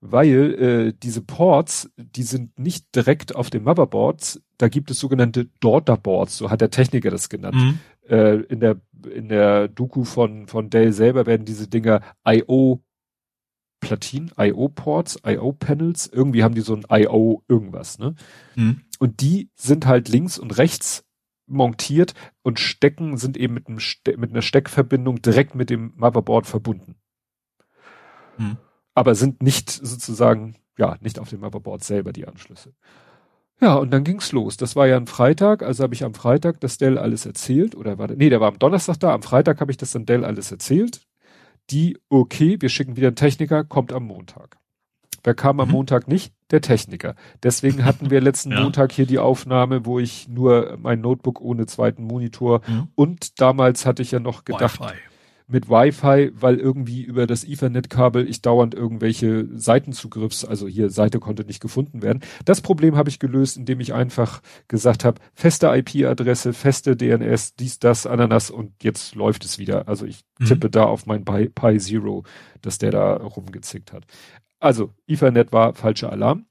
weil 0.07 0.55
äh, 0.55 0.93
diese 1.03 1.23
Ports, 1.23 1.91
die 1.97 2.25
sind 2.25 2.59
nicht 2.59 2.95
direkt 2.95 3.35
auf 3.35 3.49
den 3.49 3.65
Motherboards, 3.65 4.43
da 4.59 4.69
gibt 4.69 4.91
es 4.91 5.01
sogenannte 5.01 5.47
Daughterboards, 5.61 6.37
so 6.37 6.51
hat 6.51 6.61
der 6.61 6.69
Techniker 6.69 7.11
das 7.11 7.31
genannt. 7.31 7.57
Mhm. 7.57 7.79
Äh, 8.07 8.35
in 8.43 8.61
der 8.61 8.81
in 9.11 9.31
der 9.31 9.69
Doku 9.69 10.05
von 10.05 10.47
von 10.47 10.69
Dell 10.69 10.93
selber 10.93 11.25
werden 11.25 11.47
diese 11.47 11.69
Dinger 11.69 12.03
IO 12.27 12.83
Platinen, 13.81 14.31
IO 14.37 14.69
Ports, 14.69 15.19
IO 15.25 15.53
Panels, 15.53 16.07
irgendwie 16.13 16.45
haben 16.45 16.55
die 16.55 16.61
so 16.61 16.75
ein 16.75 16.85
IO 16.91 17.43
irgendwas, 17.49 17.99
ne? 17.99 18.15
Mhm. 18.57 18.83
Und 18.99 19.23
die 19.23 19.49
sind 19.55 19.87
halt 19.87 20.11
links 20.11 20.39
und 20.39 20.59
rechts 20.59 21.07
montiert 21.47 22.13
und 22.43 22.61
stecken 22.61 23.17
sind 23.17 23.39
eben 23.39 23.55
mit 23.55 23.69
einem 23.69 23.81
Ste 23.81 24.19
mit 24.19 24.31
einer 24.31 24.43
Steckverbindung 24.43 25.23
direkt 25.23 25.55
mit 25.55 25.71
dem 25.71 25.95
Motherboard 25.97 26.47
verbunden. 26.47 26.97
Mhm 28.37 28.59
aber 28.95 29.15
sind 29.15 29.43
nicht 29.43 29.71
sozusagen, 29.71 30.57
ja, 30.79 30.97
nicht 31.01 31.19
auf 31.19 31.29
dem 31.29 31.41
Motherboard 31.41 31.85
selber 31.85 32.13
die 32.13 32.27
Anschlüsse. 32.27 32.73
Ja, 33.61 33.75
und 33.75 33.93
dann 33.93 34.05
ging's 34.05 34.33
los. 34.33 34.57
Das 34.57 34.77
war 34.77 34.87
ja 34.87 34.97
ein 34.97 35.07
Freitag, 35.07 35.63
also 35.63 35.83
habe 35.83 35.95
ich 35.95 36.05
am 36.05 36.15
Freitag 36.15 36.61
das 36.61 36.79
Dell 36.79 36.99
alles 36.99 37.25
erzählt, 37.27 37.75
oder 37.75 37.99
war, 37.99 38.09
nee, 38.09 38.29
der 38.29 38.41
war 38.41 38.49
am 38.49 38.59
Donnerstag 38.59 38.99
da, 39.01 39.15
am 39.15 39.23
Freitag 39.23 39.61
habe 39.61 39.71
ich 39.71 39.77
das 39.77 39.93
dann 39.93 40.07
Dell 40.07 40.25
alles 40.25 40.51
erzählt. 40.51 41.03
Die, 41.71 41.97
okay, 42.09 42.57
wir 42.61 42.69
schicken 42.69 42.97
wieder 42.97 43.09
einen 43.09 43.17
Techniker, 43.17 43.65
kommt 43.65 43.93
am 43.93 44.05
Montag. 44.05 44.59
Wer 45.23 45.35
kam 45.35 45.61
am 45.61 45.69
mhm. 45.69 45.75
Montag 45.75 46.09
nicht? 46.09 46.35
Der 46.51 46.61
Techniker. 46.61 47.15
Deswegen 47.43 47.87
hatten 47.87 48.11
wir 48.11 48.21
letzten 48.21 48.51
ja. 48.53 48.61
Montag 48.61 48.93
hier 48.93 49.07
die 49.07 49.19
Aufnahme, 49.19 49.87
wo 49.87 49.99
ich 49.99 50.29
nur 50.29 50.77
mein 50.79 51.01
Notebook 51.01 51.41
ohne 51.41 51.65
zweiten 51.65 52.05
Monitor 52.05 52.61
mhm. 52.67 52.89
und 52.95 53.41
damals 53.41 53.87
hatte 53.87 54.03
ich 54.03 54.11
ja 54.11 54.21
noch 54.21 54.45
gedacht, 54.45 54.81
Wi-Fi 54.81 54.95
mit 55.47 55.69
Wi-Fi, 55.69 56.33
weil 56.35 56.57
irgendwie 56.57 57.03
über 57.03 57.27
das 57.27 57.45
Ethernet-Kabel 57.45 58.29
ich 58.29 58.41
dauernd 58.41 58.75
irgendwelche 58.75 59.47
Seitenzugriffs, 59.55 60.45
also 60.45 60.67
hier 60.67 60.89
Seite 60.89 61.21
konnte 61.21 61.45
nicht 61.45 61.61
gefunden 61.61 62.03
werden. 62.03 62.21
Das 62.45 62.63
Problem 62.63 62.97
habe 62.97 63.11
ich 63.11 63.19
gelöst, 63.19 63.57
indem 63.57 63.81
ich 63.81 63.93
einfach 63.93 64.41
gesagt 64.69 65.05
habe, 65.05 65.21
feste 65.35 65.67
IP-Adresse, 65.67 66.55
feste 66.55 66.97
DNS, 66.97 67.57
dies, 67.57 67.79
das, 67.79 68.07
Ananas 68.07 68.51
und 68.51 68.83
jetzt 68.83 69.15
läuft 69.15 69.45
es 69.45 69.59
wieder. 69.59 69.87
Also 69.87 70.07
ich 70.07 70.25
mhm. 70.39 70.47
tippe 70.47 70.71
da 70.71 70.85
auf 70.85 71.05
mein 71.07 71.25
Pi, 71.25 71.51
Pi 71.51 71.79
Zero, 71.79 72.25
dass 72.63 72.79
der 72.79 72.93
da 72.93 73.15
rumgezickt 73.17 73.93
hat. 73.93 74.05
Also 74.61 74.93
Ethernet 75.07 75.53
war 75.53 75.75
falscher 75.75 76.11
Alarm. 76.11 76.47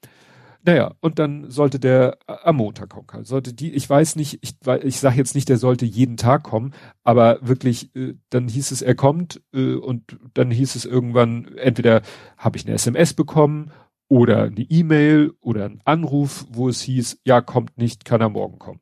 Naja, 0.65 0.95
und 1.01 1.19
dann 1.19 1.51
sollte 1.51 1.77
der 1.77 2.17
äh, 2.27 2.35
am 2.43 2.55
Montag 2.55 2.89
kommen. 2.89 3.25
Sollte 3.25 3.53
die, 3.53 3.73
ich 3.73 3.89
weiß 3.89 4.15
nicht, 4.15 4.39
ich, 4.41 4.55
ich 4.83 4.99
sage 4.99 5.17
jetzt 5.17 5.35
nicht, 5.35 5.49
der 5.49 5.57
sollte 5.57 5.85
jeden 5.85 6.15
Tag 6.15 6.43
kommen, 6.43 6.73
aber 7.03 7.39
wirklich, 7.41 7.93
äh, 7.95 8.13
dann 8.29 8.47
hieß 8.47 8.71
es, 8.71 8.81
er 8.81 8.95
kommt 8.95 9.41
äh, 9.53 9.75
und 9.75 10.17
dann 10.33 10.51
hieß 10.51 10.75
es 10.75 10.85
irgendwann, 10.85 11.53
entweder 11.57 12.01
habe 12.37 12.57
ich 12.57 12.65
eine 12.65 12.75
SMS 12.75 13.13
bekommen 13.13 13.71
oder 14.07 14.43
eine 14.43 14.61
E-Mail 14.61 15.33
oder 15.41 15.65
einen 15.65 15.81
Anruf, 15.83 16.45
wo 16.49 16.69
es 16.69 16.81
hieß, 16.81 17.19
ja, 17.25 17.41
kommt 17.41 17.77
nicht, 17.77 18.05
kann 18.05 18.21
er 18.21 18.29
morgen 18.29 18.57
kommen. 18.57 18.79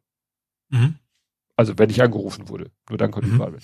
Mhm. 0.70 0.96
Also 1.56 1.80
wenn 1.80 1.90
ich 1.90 2.04
angerufen 2.04 2.48
wurde, 2.50 2.70
nur 2.90 2.98
dann 3.00 3.12
konnte 3.12 3.28
mhm. 3.28 3.36
ich 3.36 3.40
fahren. 3.40 3.58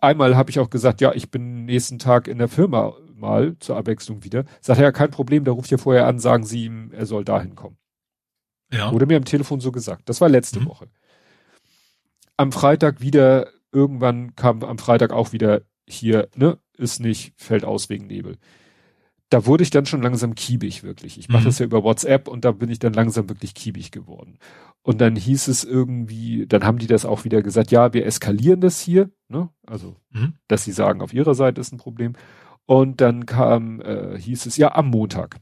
Einmal 0.00 0.36
habe 0.36 0.50
ich 0.50 0.58
auch 0.58 0.70
gesagt, 0.70 1.00
ja, 1.00 1.12
ich 1.12 1.30
bin 1.30 1.66
nächsten 1.66 1.98
Tag 1.98 2.26
in 2.26 2.38
der 2.38 2.48
Firma 2.48 2.94
Mal 3.20 3.56
zur 3.60 3.76
Abwechslung 3.76 4.24
wieder. 4.24 4.44
Sagt 4.60 4.80
er 4.80 4.86
ja 4.86 4.92
kein 4.92 5.10
Problem, 5.10 5.44
der 5.44 5.54
ruft 5.54 5.70
ja 5.70 5.78
vorher 5.78 6.06
an, 6.06 6.18
sagen 6.18 6.44
Sie 6.44 6.64
ihm, 6.64 6.90
er 6.92 7.06
soll 7.06 7.24
dahin 7.24 7.54
kommen. 7.54 7.76
Ja. 8.72 8.92
Wurde 8.92 9.06
mir 9.06 9.16
am 9.16 9.24
Telefon 9.24 9.60
so 9.60 9.72
gesagt. 9.72 10.08
Das 10.08 10.20
war 10.20 10.28
letzte 10.28 10.60
mhm. 10.60 10.66
Woche. 10.66 10.88
Am 12.36 12.52
Freitag 12.52 13.00
wieder, 13.00 13.48
irgendwann 13.72 14.34
kam 14.36 14.62
am 14.62 14.78
Freitag 14.78 15.12
auch 15.12 15.32
wieder 15.32 15.62
hier, 15.86 16.28
ne, 16.34 16.58
ist 16.76 17.00
nicht, 17.00 17.34
fällt 17.36 17.64
aus 17.64 17.88
wegen 17.88 18.06
Nebel. 18.06 18.38
Da 19.28 19.46
wurde 19.46 19.62
ich 19.62 19.70
dann 19.70 19.86
schon 19.86 20.02
langsam 20.02 20.34
kiebig, 20.34 20.82
wirklich. 20.82 21.18
Ich 21.18 21.28
mache 21.28 21.42
mhm. 21.42 21.46
das 21.46 21.58
ja 21.58 21.66
über 21.66 21.84
WhatsApp 21.84 22.26
und 22.26 22.44
da 22.44 22.52
bin 22.52 22.70
ich 22.70 22.80
dann 22.80 22.92
langsam 22.92 23.28
wirklich 23.28 23.54
kiebig 23.54 23.92
geworden. 23.92 24.38
Und 24.82 25.00
dann 25.00 25.14
hieß 25.14 25.48
es 25.48 25.62
irgendwie, 25.62 26.46
dann 26.46 26.64
haben 26.64 26.78
die 26.78 26.86
das 26.86 27.04
auch 27.04 27.24
wieder 27.24 27.42
gesagt, 27.42 27.70
ja, 27.70 27.92
wir 27.92 28.06
eskalieren 28.06 28.60
das 28.60 28.80
hier, 28.80 29.10
ne? 29.28 29.50
Also, 29.66 29.96
mhm. 30.10 30.34
dass 30.48 30.64
sie 30.64 30.72
sagen, 30.72 31.02
auf 31.02 31.12
ihrer 31.12 31.34
Seite 31.34 31.60
ist 31.60 31.72
ein 31.72 31.78
Problem. 31.78 32.14
Und 32.70 33.00
dann 33.00 33.26
kam, 33.26 33.80
äh, 33.80 34.16
hieß 34.16 34.46
es, 34.46 34.56
ja, 34.56 34.76
am 34.76 34.90
Montag. 34.90 35.40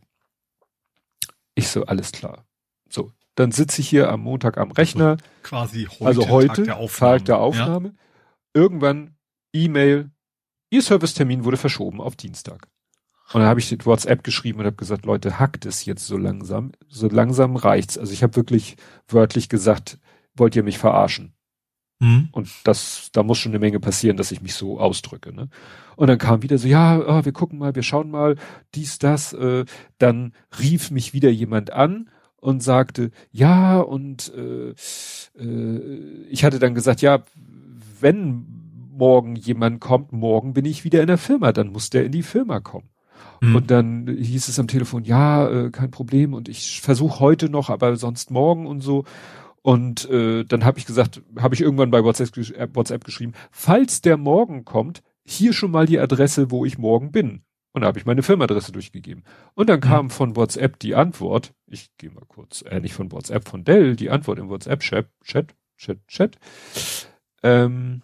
Ich 1.55 1.68
so, 1.68 1.84
alles 1.84 2.10
klar. 2.10 2.47
So, 2.89 3.12
dann 3.34 3.52
sitze 3.52 3.82
ich 3.82 3.89
hier 3.90 4.08
am 4.10 4.23
Montag 4.23 4.57
am 4.57 4.70
Rechner. 4.70 5.10
Also 5.10 5.24
quasi 5.42 5.84
heute, 5.84 6.07
also 6.07 6.28
heute 6.31 6.47
Tag 6.47 6.65
der 6.65 6.76
Aufnahme. 6.78 7.18
Tag 7.18 7.24
der 7.26 7.39
Aufnahme. 7.39 7.89
Ja. 7.89 7.94
Irgendwann 8.55 9.16
E-Mail, 9.52 10.10
Ihr 10.70 10.81
Servicetermin 10.81 11.44
wurde 11.44 11.58
verschoben 11.58 12.00
auf 12.00 12.16
Dienstag. 12.16 12.66
Und 13.34 13.40
dann 13.42 13.50
habe 13.50 13.60
ich 13.60 13.84
WhatsApp 13.84 14.24
geschrieben 14.24 14.60
und 14.60 14.65
habe 14.65 14.76
gesagt, 14.76 15.05
Leute, 15.05 15.39
hackt 15.39 15.66
es 15.66 15.84
jetzt 15.84 16.07
so 16.07 16.16
langsam. 16.16 16.73
So 16.89 17.08
langsam 17.08 17.57
reicht's. 17.57 17.98
Also 17.98 18.15
ich 18.15 18.23
habe 18.23 18.36
wirklich 18.36 18.78
wörtlich 19.07 19.50
gesagt, 19.50 19.98
wollt 20.34 20.57
ihr 20.57 20.62
mich 20.62 20.78
verarschen? 20.78 21.34
Mhm. 22.01 22.28
Und 22.33 22.49
das, 22.65 23.10
da 23.12 23.23
muss 23.23 23.39
schon 23.39 23.52
eine 23.52 23.59
Menge 23.59 23.81
passieren, 23.81 24.17
dass 24.17 24.31
ich 24.31 24.41
mich 24.41 24.55
so 24.55 24.78
ausdrücke. 24.78 25.35
Ne? 25.35 25.49
Und 25.97 26.07
dann 26.07 26.18
kam 26.18 26.43
wieder 26.43 26.59
so, 26.59 26.68
ja, 26.68 26.99
oh, 26.99 27.25
wir 27.25 27.33
gucken 27.33 27.59
mal, 27.59 27.75
wir 27.75 27.83
schauen 27.83 28.10
mal, 28.10 28.36
dies, 28.75 28.99
das. 28.99 29.33
Äh, 29.33 29.65
dann 29.99 30.33
rief 30.60 30.91
mich 30.91 31.12
wieder 31.12 31.31
jemand 31.31 31.73
an 31.73 32.09
und 32.36 32.62
sagte, 32.62 33.10
ja, 33.33 33.81
und 33.81 34.33
äh, 34.36 34.75
äh, 35.41 36.27
ich 36.31 36.44
hatte 36.44 36.59
dann 36.59 36.75
gesagt, 36.75 37.02
ja, 37.02 37.23
wenn 38.01 38.47
morgen 38.97 39.36
jemand 39.36 39.81
kommt, 39.81 40.12
morgen 40.12 40.52
bin 40.52 40.65
ich 40.65 40.85
wieder 40.85 41.01
in 41.01 41.07
der 41.07 41.18
Firma, 41.18 41.52
dann 41.52 41.68
muss 41.68 41.91
der 41.91 42.05
in 42.05 42.12
die 42.12 42.23
Firma 42.23 42.60
kommen. 42.60 42.89
Mhm. 43.41 43.57
Und 43.57 43.70
dann 43.70 44.07
hieß 44.07 44.49
es 44.49 44.59
am 44.59 44.68
Telefon, 44.68 45.05
ja, 45.05 45.49
äh, 45.49 45.70
kein 45.70 45.91
Problem 45.91 46.35
und 46.35 46.49
ich 46.49 46.81
versuche 46.81 47.20
heute 47.20 47.49
noch, 47.49 47.70
aber 47.70 47.97
sonst 47.97 48.31
morgen 48.31 48.67
und 48.67 48.81
so. 48.81 49.05
Und 49.62 50.09
äh, 50.09 50.45
dann 50.45 50.65
habe 50.65 50.78
ich 50.78 50.87
gesagt, 50.87 51.23
habe 51.39 51.55
ich 51.55 51.61
irgendwann 51.61 51.91
bei 51.91 52.05
WhatsApp, 52.05 52.37
äh, 52.37 52.69
WhatsApp 52.73 53.05
geschrieben, 53.05 53.33
falls 53.51 54.01
der 54.01 54.17
morgen 54.17 54.65
kommt, 54.65 55.03
hier 55.25 55.53
schon 55.53 55.70
mal 55.70 55.87
die 55.87 55.99
Adresse, 55.99 56.51
wo 56.51 56.65
ich 56.65 56.78
morgen 56.78 57.12
bin. 57.12 57.43
Und 57.73 57.83
da 57.83 57.89
habe 57.89 57.99
ich 57.99 58.07
meine 58.07 58.23
Firmenadresse 58.23 58.73
durchgegeben. 58.73 59.25
Und 59.55 59.69
dann 59.69 59.81
kam 59.81 60.07
mhm. 60.07 60.11
von 60.11 60.37
WhatsApp 60.37 60.78
die 60.78 60.95
Antwort, 60.95 61.55
ich 61.67 61.91
gehe 61.99 62.11
mal 62.11 62.25
kurz, 62.27 62.62
äh, 62.62 62.81
nicht 62.81 62.95
von 62.95 63.12
WhatsApp, 63.12 63.49
von 63.49 63.65
Dell, 63.65 63.95
die 63.95 64.11
Antwort 64.11 64.39
im 64.39 64.49
WhatsApp-Chat, 64.49 65.07
Chat, 65.23 65.55
Chat, 65.77 66.07
Chat. 66.09 66.39
Ähm, 67.43 68.03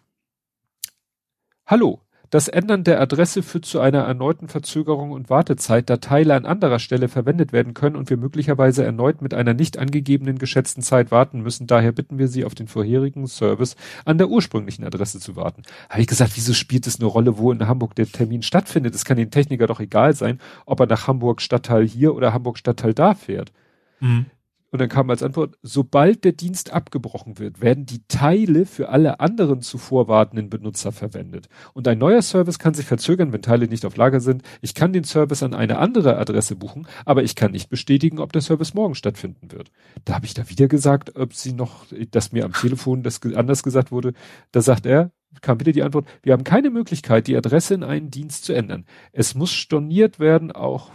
Hallo, 1.66 2.03
das 2.30 2.48
Ändern 2.48 2.84
der 2.84 3.00
Adresse 3.00 3.42
führt 3.42 3.64
zu 3.64 3.80
einer 3.80 4.00
erneuten 4.00 4.48
Verzögerung 4.48 5.12
und 5.12 5.30
Wartezeit, 5.30 5.88
da 5.88 5.98
Teile 5.98 6.34
an 6.34 6.46
anderer 6.46 6.78
Stelle 6.78 7.08
verwendet 7.08 7.52
werden 7.52 7.74
können 7.74 7.96
und 7.96 8.10
wir 8.10 8.16
möglicherweise 8.16 8.84
erneut 8.84 9.22
mit 9.22 9.34
einer 9.34 9.54
nicht 9.54 9.78
angegebenen 9.78 10.38
geschätzten 10.38 10.82
Zeit 10.82 11.10
warten 11.10 11.40
müssen. 11.42 11.66
Daher 11.66 11.92
bitten 11.92 12.18
wir 12.18 12.28
Sie, 12.28 12.44
auf 12.44 12.54
den 12.54 12.68
vorherigen 12.68 13.26
Service 13.26 13.76
an 14.04 14.18
der 14.18 14.28
ursprünglichen 14.28 14.84
Adresse 14.84 15.20
zu 15.20 15.36
warten. 15.36 15.62
Habe 15.88 16.00
ich 16.00 16.06
gesagt, 16.06 16.32
wieso 16.34 16.54
spielt 16.54 16.86
es 16.86 16.98
eine 16.98 17.06
Rolle, 17.06 17.38
wo 17.38 17.52
in 17.52 17.66
Hamburg 17.66 17.94
der 17.94 18.06
Termin 18.06 18.42
stattfindet? 18.42 18.94
Es 18.94 19.04
kann 19.04 19.16
den 19.16 19.30
Techniker 19.30 19.66
doch 19.66 19.80
egal 19.80 20.14
sein, 20.14 20.40
ob 20.66 20.80
er 20.80 20.86
nach 20.86 21.06
Hamburg 21.06 21.40
Stadtteil 21.40 21.86
hier 21.86 22.14
oder 22.14 22.32
Hamburg 22.32 22.58
Stadtteil 22.58 22.94
da 22.94 23.14
fährt. 23.14 23.52
Mhm. 24.00 24.26
Und 24.74 24.80
dann 24.80 24.88
kam 24.88 25.08
als 25.08 25.22
Antwort, 25.22 25.56
sobald 25.62 26.24
der 26.24 26.32
Dienst 26.32 26.72
abgebrochen 26.72 27.38
wird, 27.38 27.60
werden 27.60 27.86
die 27.86 28.02
Teile 28.08 28.66
für 28.66 28.88
alle 28.88 29.20
anderen 29.20 29.60
zuvor 29.60 30.08
wartenden 30.08 30.50
Benutzer 30.50 30.90
verwendet. 30.90 31.48
Und 31.74 31.86
ein 31.86 31.98
neuer 31.98 32.22
Service 32.22 32.58
kann 32.58 32.74
sich 32.74 32.84
verzögern, 32.84 33.32
wenn 33.32 33.40
Teile 33.40 33.68
nicht 33.68 33.86
auf 33.86 33.96
Lager 33.96 34.18
sind. 34.18 34.42
Ich 34.62 34.74
kann 34.74 34.92
den 34.92 35.04
Service 35.04 35.44
an 35.44 35.54
eine 35.54 35.78
andere 35.78 36.18
Adresse 36.18 36.56
buchen, 36.56 36.88
aber 37.04 37.22
ich 37.22 37.36
kann 37.36 37.52
nicht 37.52 37.70
bestätigen, 37.70 38.18
ob 38.18 38.32
der 38.32 38.42
Service 38.42 38.74
morgen 38.74 38.96
stattfinden 38.96 39.52
wird. 39.52 39.70
Da 40.04 40.14
habe 40.14 40.26
ich 40.26 40.34
da 40.34 40.50
wieder 40.50 40.66
gesagt, 40.66 41.14
ob 41.14 41.34
sie 41.34 41.52
noch, 41.52 41.86
dass 42.10 42.32
mir 42.32 42.44
am 42.44 42.52
Telefon 42.52 43.04
das 43.04 43.20
anders 43.22 43.62
gesagt 43.62 43.92
wurde. 43.92 44.12
Da 44.50 44.60
sagt 44.60 44.86
er, 44.86 45.12
kam 45.40 45.60
wieder 45.60 45.70
die 45.70 45.84
Antwort, 45.84 46.08
wir 46.24 46.32
haben 46.32 46.42
keine 46.42 46.70
Möglichkeit, 46.70 47.28
die 47.28 47.36
Adresse 47.36 47.74
in 47.74 47.84
einen 47.84 48.10
Dienst 48.10 48.44
zu 48.44 48.52
ändern. 48.52 48.86
Es 49.12 49.36
muss 49.36 49.52
storniert 49.52 50.18
werden, 50.18 50.50
auch 50.50 50.90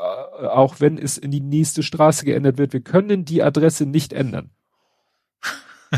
auch 0.00 0.80
wenn 0.80 0.98
es 0.98 1.18
in 1.18 1.30
die 1.30 1.40
nächste 1.40 1.82
Straße 1.82 2.24
geändert 2.24 2.58
wird, 2.58 2.72
wir 2.72 2.80
können 2.80 3.24
die 3.24 3.42
Adresse 3.42 3.86
nicht 3.86 4.12
ändern. 4.12 4.50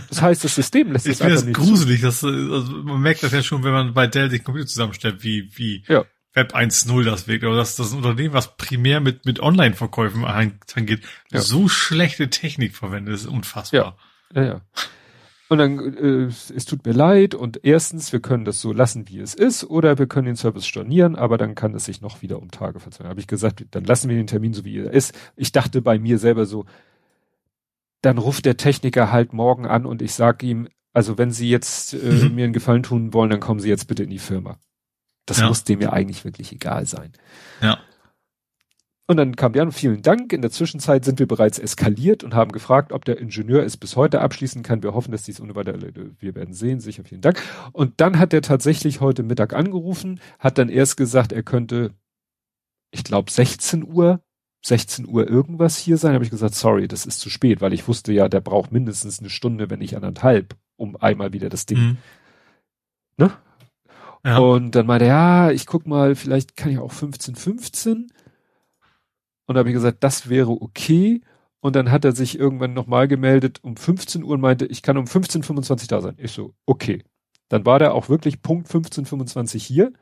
Das 0.09 0.23
heißt, 0.23 0.43
das 0.45 0.55
System 0.55 0.93
lässt 0.93 1.07
es 1.09 1.21
einfach 1.21 1.45
nicht. 1.45 1.49
Ich 1.51 1.57
finde 1.57 1.59
das 1.59 1.69
gruselig, 1.69 2.01
das, 2.01 2.25
also 2.25 2.73
man 2.83 3.01
merkt 3.01 3.23
das 3.23 3.33
ja 3.33 3.43
schon, 3.43 3.63
wenn 3.63 3.73
man 3.73 3.95
bei 3.95 4.07
Dell 4.07 4.31
sich 4.31 4.43
Computer 4.43 4.67
zusammenstellt, 4.67 5.23
wie, 5.23 5.51
wie 5.55 5.85
ja. 5.87 6.05
Web 6.35 6.55
1.0 6.55 7.05
das 7.05 7.29
wirkt, 7.29 7.45
oder 7.45 7.57
dass 7.57 7.77
das 7.77 7.93
Unternehmen, 7.93 8.33
was 8.33 8.57
primär 8.57 9.01
mit, 9.01 9.27
mit 9.27 9.41
Online-Verkäufen 9.41 10.25
angeht, 10.25 11.03
ja. 11.31 11.41
so 11.41 11.69
schlechte 11.69 12.31
Technik 12.31 12.75
verwendet, 12.75 13.15
ist 13.15 13.27
unfassbar. 13.27 13.99
Ja, 14.35 14.43
ja, 14.43 14.49
ja. 14.49 14.61
Und 15.53 15.59
dann, 15.59 15.97
äh, 15.99 16.29
es 16.29 16.65
tut 16.65 16.87
mir 16.87 16.95
leid 16.95 17.35
und 17.35 17.63
erstens, 17.63 18.11
wir 18.11 18.21
können 18.21 18.47
das 18.47 18.63
so 18.63 18.73
lassen, 18.73 19.11
wie 19.11 19.19
es 19.19 19.35
ist, 19.35 19.65
oder 19.65 19.99
wir 19.99 20.07
können 20.07 20.25
den 20.25 20.37
Service 20.37 20.65
stornieren, 20.67 21.15
aber 21.15 21.37
dann 21.37 21.55
kann 21.55 21.75
es 21.75 21.85
sich 21.85 22.01
noch 22.01 22.23
wieder 22.23 22.41
um 22.41 22.51
Tage 22.51 22.81
verzögern. 22.81 23.11
Habe 23.11 23.21
ich 23.21 23.27
gesagt, 23.27 23.63
dann 23.73 23.85
lassen 23.85 24.09
wir 24.09 24.17
den 24.17 24.27
Termin 24.27 24.55
so, 24.55 24.65
wie 24.65 24.79
er 24.79 24.91
ist. 24.91 25.15
Ich 25.37 25.53
dachte 25.53 25.83
bei 25.83 25.99
mir 25.99 26.19
selber 26.19 26.47
so, 26.47 26.65
dann 28.01 28.17
ruft 28.17 28.47
der 28.47 28.57
Techniker 28.57 29.13
halt 29.13 29.35
morgen 29.35 29.67
an 29.67 29.85
und 29.85 30.01
ich 30.01 30.15
sag 30.15 30.43
ihm, 30.43 30.69
also 30.95 31.19
wenn 31.19 31.33
Sie 31.33 31.51
jetzt 31.51 31.93
äh, 31.93 31.99
mhm. 31.99 32.35
mir 32.35 32.45
einen 32.45 32.55
Gefallen 32.55 32.83
tun 32.83 33.13
wollen, 33.13 33.29
dann 33.29 33.41
kommen 33.41 33.61
Sie 33.61 33.69
jetzt 33.69 33.89
bitte 33.89 34.05
in 34.05 34.11
die 34.11 34.19
Firma. 34.19 34.57
Das 35.27 35.41
ja. 35.41 35.49
muss 35.49 35.65
dem 35.65 35.83
ja 35.83 35.93
eigentlich 35.93 36.25
wirklich 36.25 36.51
egal 36.51 36.87
sein. 36.87 37.13
Ja. 37.61 37.77
Und 39.09 39.17
dann 39.17 39.35
kam 39.35 39.55
Jan, 39.55 39.73
vielen 39.73 40.03
Dank. 40.03 40.33
In 40.33 40.43
der 40.43 40.51
Zwischenzeit 40.51 41.05
sind 41.05 41.19
wir 41.19 41.27
bereits 41.27 41.59
eskaliert 41.59 42.23
und 42.23 42.35
haben 42.35 42.53
gefragt, 42.53 42.93
ob 42.93 43.05
der 43.05 43.19
Ingenieur 43.19 43.65
es 43.65 43.77
bis 43.77 43.97
heute 43.97 44.21
abschließen 44.21 44.63
kann. 44.63 44.83
Wir 44.83 44.95
hoffen, 44.95 45.11
dass 45.11 45.25
dies 45.25 45.41
ohne 45.41 45.57
weiter, 45.57 45.75
wir 46.19 46.35
werden 46.35 46.55
sehen. 46.55 46.81
Sicher, 46.81 47.03
vielen 47.05 47.21
Dank. 47.21 47.43
Und 47.73 48.01
dann 48.01 48.19
hat 48.19 48.33
er 48.33 48.43
tatsächlich 48.43 49.01
heute 49.01 49.23
Mittag 49.25 49.55
angerufen, 49.55 50.21
hat 50.39 50.57
dann 50.57 50.69
erst 50.69 50.97
gesagt, 50.97 51.33
er 51.33 51.43
könnte, 51.43 51.95
ich 52.93 53.03
glaube, 53.03 53.31
16 53.31 53.85
Uhr, 53.85 54.23
16 54.65 55.09
Uhr 55.09 55.29
irgendwas 55.29 55.77
hier 55.77 55.99
sein. 55.99 56.15
Habe 56.15 56.25
ich 56.25 56.31
gesagt, 56.31 56.55
sorry, 56.55 56.87
das 56.87 57.05
ist 57.05 57.19
zu 57.19 57.29
spät, 57.29 57.61
weil 57.61 57.73
ich 57.73 57.89
wusste 57.89 58.13
ja, 58.13 58.29
der 58.29 58.41
braucht 58.41 58.71
mindestens 58.71 59.19
eine 59.19 59.31
Stunde, 59.31 59.69
wenn 59.69 59.81
nicht 59.81 59.97
anderthalb, 59.97 60.57
um 60.77 60.95
einmal 60.97 61.33
wieder 61.33 61.49
das 61.49 61.67
Ding, 61.67 61.79
mhm. 61.79 61.97
ne? 63.17 63.33
Ja. 64.25 64.39
Und 64.39 64.77
dann 64.77 64.87
meinte 64.87 65.07
er, 65.07 65.09
ja, 65.09 65.51
ich 65.51 65.67
guck 65.67 65.85
mal, 65.85 66.15
vielleicht 66.15 66.57
kann 66.57 66.71
ich 66.71 66.79
auch 66.79 66.93
15, 66.93 67.35
15. 67.35 68.13
Und 69.47 69.55
da 69.55 69.61
habe 69.61 69.71
ich 69.71 69.75
gesagt, 69.75 70.05
das 70.05 70.29
wäre 70.29 70.51
okay. 70.51 71.21
Und 71.61 71.77
dann 71.77 71.91
hat 71.91 72.05
er 72.05 72.13
sich 72.13 72.39
irgendwann 72.39 72.75
nochmal 72.75 73.09
gemeldet 73.09 73.61
um 73.63 73.77
15 73.77 74.25
Uhr 74.25 74.33
und 74.33 74.41
meinte, 74.41 74.67
ich 74.67 74.83
kann 74.83 74.97
um 74.97 75.05
15.25 75.05 75.89
da 75.89 76.01
sein. 76.01 76.15
Ich 76.19 76.33
so, 76.33 76.55
okay. 76.67 77.05
Dann 77.49 77.67
war 77.67 77.79
der 77.79 77.95
auch 77.95 78.09
wirklich 78.09 78.43
Punkt 78.43 78.69
15.25 78.69 79.59
hier. 79.59 79.93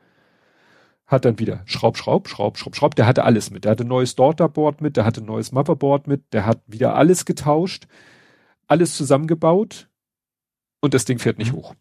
Hat 1.05 1.25
dann 1.25 1.37
wieder 1.37 1.61
Schraub, 1.65 1.97
Schraub, 1.97 2.29
Schraub, 2.29 2.57
Schraub, 2.57 2.75
Schraub. 2.75 2.95
Der 2.95 3.05
hatte 3.05 3.25
alles 3.25 3.51
mit. 3.51 3.65
Der 3.65 3.71
hatte 3.71 3.83
ein 3.83 3.89
neues 3.89 4.15
Daughterboard 4.15 4.81
mit, 4.81 4.95
der 4.95 5.05
hatte 5.05 5.21
ein 5.21 5.25
neues 5.25 5.51
Motherboard 5.51 6.07
mit, 6.07 6.33
der 6.33 6.45
hat 6.45 6.61
wieder 6.65 6.95
alles 6.95 7.25
getauscht, 7.25 7.87
alles 8.67 8.95
zusammengebaut 8.95 9.89
und 10.79 10.93
das 10.93 11.05
Ding 11.05 11.19
fährt 11.19 11.37
nicht 11.37 11.51
mhm. 11.51 11.57
hoch. 11.57 11.75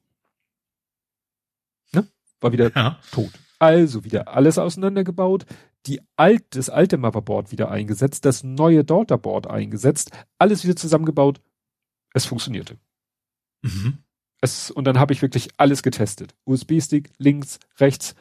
Ne? 1.92 2.06
War 2.40 2.52
wieder 2.52 2.70
ja. 2.74 2.98
tot. 3.12 3.30
Also 3.58 4.04
wieder 4.04 4.28
alles 4.28 4.58
auseinandergebaut, 4.58 5.46
die 5.86 6.00
alt, 6.16 6.44
das 6.50 6.68
alte 6.68 6.98
Motherboard 6.98 7.52
wieder 7.52 7.70
eingesetzt, 7.70 8.24
das 8.24 8.44
neue 8.44 8.84
Daughterboard 8.84 9.46
eingesetzt, 9.46 10.10
alles 10.38 10.64
wieder 10.64 10.76
zusammengebaut. 10.76 11.40
Es 12.12 12.26
funktionierte. 12.26 12.78
Mhm. 13.62 13.98
Es, 14.40 14.70
und 14.70 14.84
dann 14.84 14.98
habe 14.98 15.12
ich 15.12 15.22
wirklich 15.22 15.48
alles 15.56 15.82
getestet. 15.82 16.34
USB-Stick, 16.44 17.10
links, 17.18 17.58
rechts, 17.78 18.14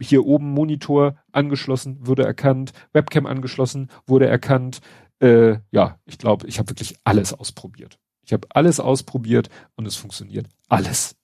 hier 0.00 0.26
oben 0.26 0.50
Monitor 0.50 1.16
angeschlossen, 1.30 2.06
wurde 2.06 2.24
erkannt, 2.24 2.72
Webcam 2.92 3.26
angeschlossen, 3.26 3.88
wurde 4.06 4.26
erkannt. 4.26 4.80
Äh, 5.20 5.58
ja, 5.70 6.00
ich 6.04 6.18
glaube, 6.18 6.46
ich 6.48 6.58
habe 6.58 6.70
wirklich 6.70 6.96
alles 7.04 7.32
ausprobiert. 7.32 7.98
Ich 8.24 8.32
habe 8.32 8.48
alles 8.50 8.80
ausprobiert 8.80 9.48
und 9.76 9.86
es 9.86 9.96
funktioniert 9.96 10.48
alles. 10.68 11.16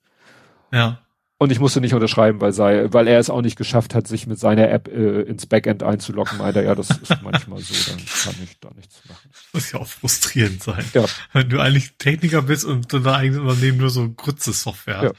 Ja. 0.71 1.01
Und 1.41 1.53
ich 1.53 1.59
musste 1.61 1.79
nicht 1.79 1.93
unterschreiben, 1.93 2.41
weil, 2.41 2.51
sei, 2.51 2.91
weil 2.91 3.07
er 3.07 3.17
es 3.17 3.29
auch 3.29 3.41
nicht 3.41 3.55
geschafft 3.55 3.95
hat, 3.95 4.07
sich 4.07 4.27
mit 4.27 4.37
seiner 4.37 4.69
App 4.69 4.89
äh, 4.89 5.21
ins 5.21 5.45
Backend 5.45 5.83
einzuloggen. 5.83 6.37
Meinte 6.37 6.61
ja, 6.61 6.75
das 6.75 6.89
ist 6.89 7.23
manchmal 7.23 7.61
so, 7.61 7.73
dann 7.91 8.05
kann 8.05 8.35
ich 8.43 8.59
da 8.59 8.69
nichts 8.75 9.01
machen. 9.07 9.29
Das 9.31 9.53
muss 9.53 9.71
ja 9.71 9.79
auch 9.79 9.87
frustrierend 9.87 10.61
sein. 10.61 10.83
Ja. 10.93 11.05
Wenn 11.31 11.47
du 11.47 11.61
eigentlich 11.61 11.93
Techniker 11.97 12.41
bist 12.41 12.65
und 12.65 12.91
dein 12.91 13.07
eigenes 13.07 13.39
Unternehmen 13.39 13.77
nur 13.77 13.89
so 13.89 14.09
Grütze-Software 14.11 14.97
hat. 14.97 15.03
Ja. 15.03 15.11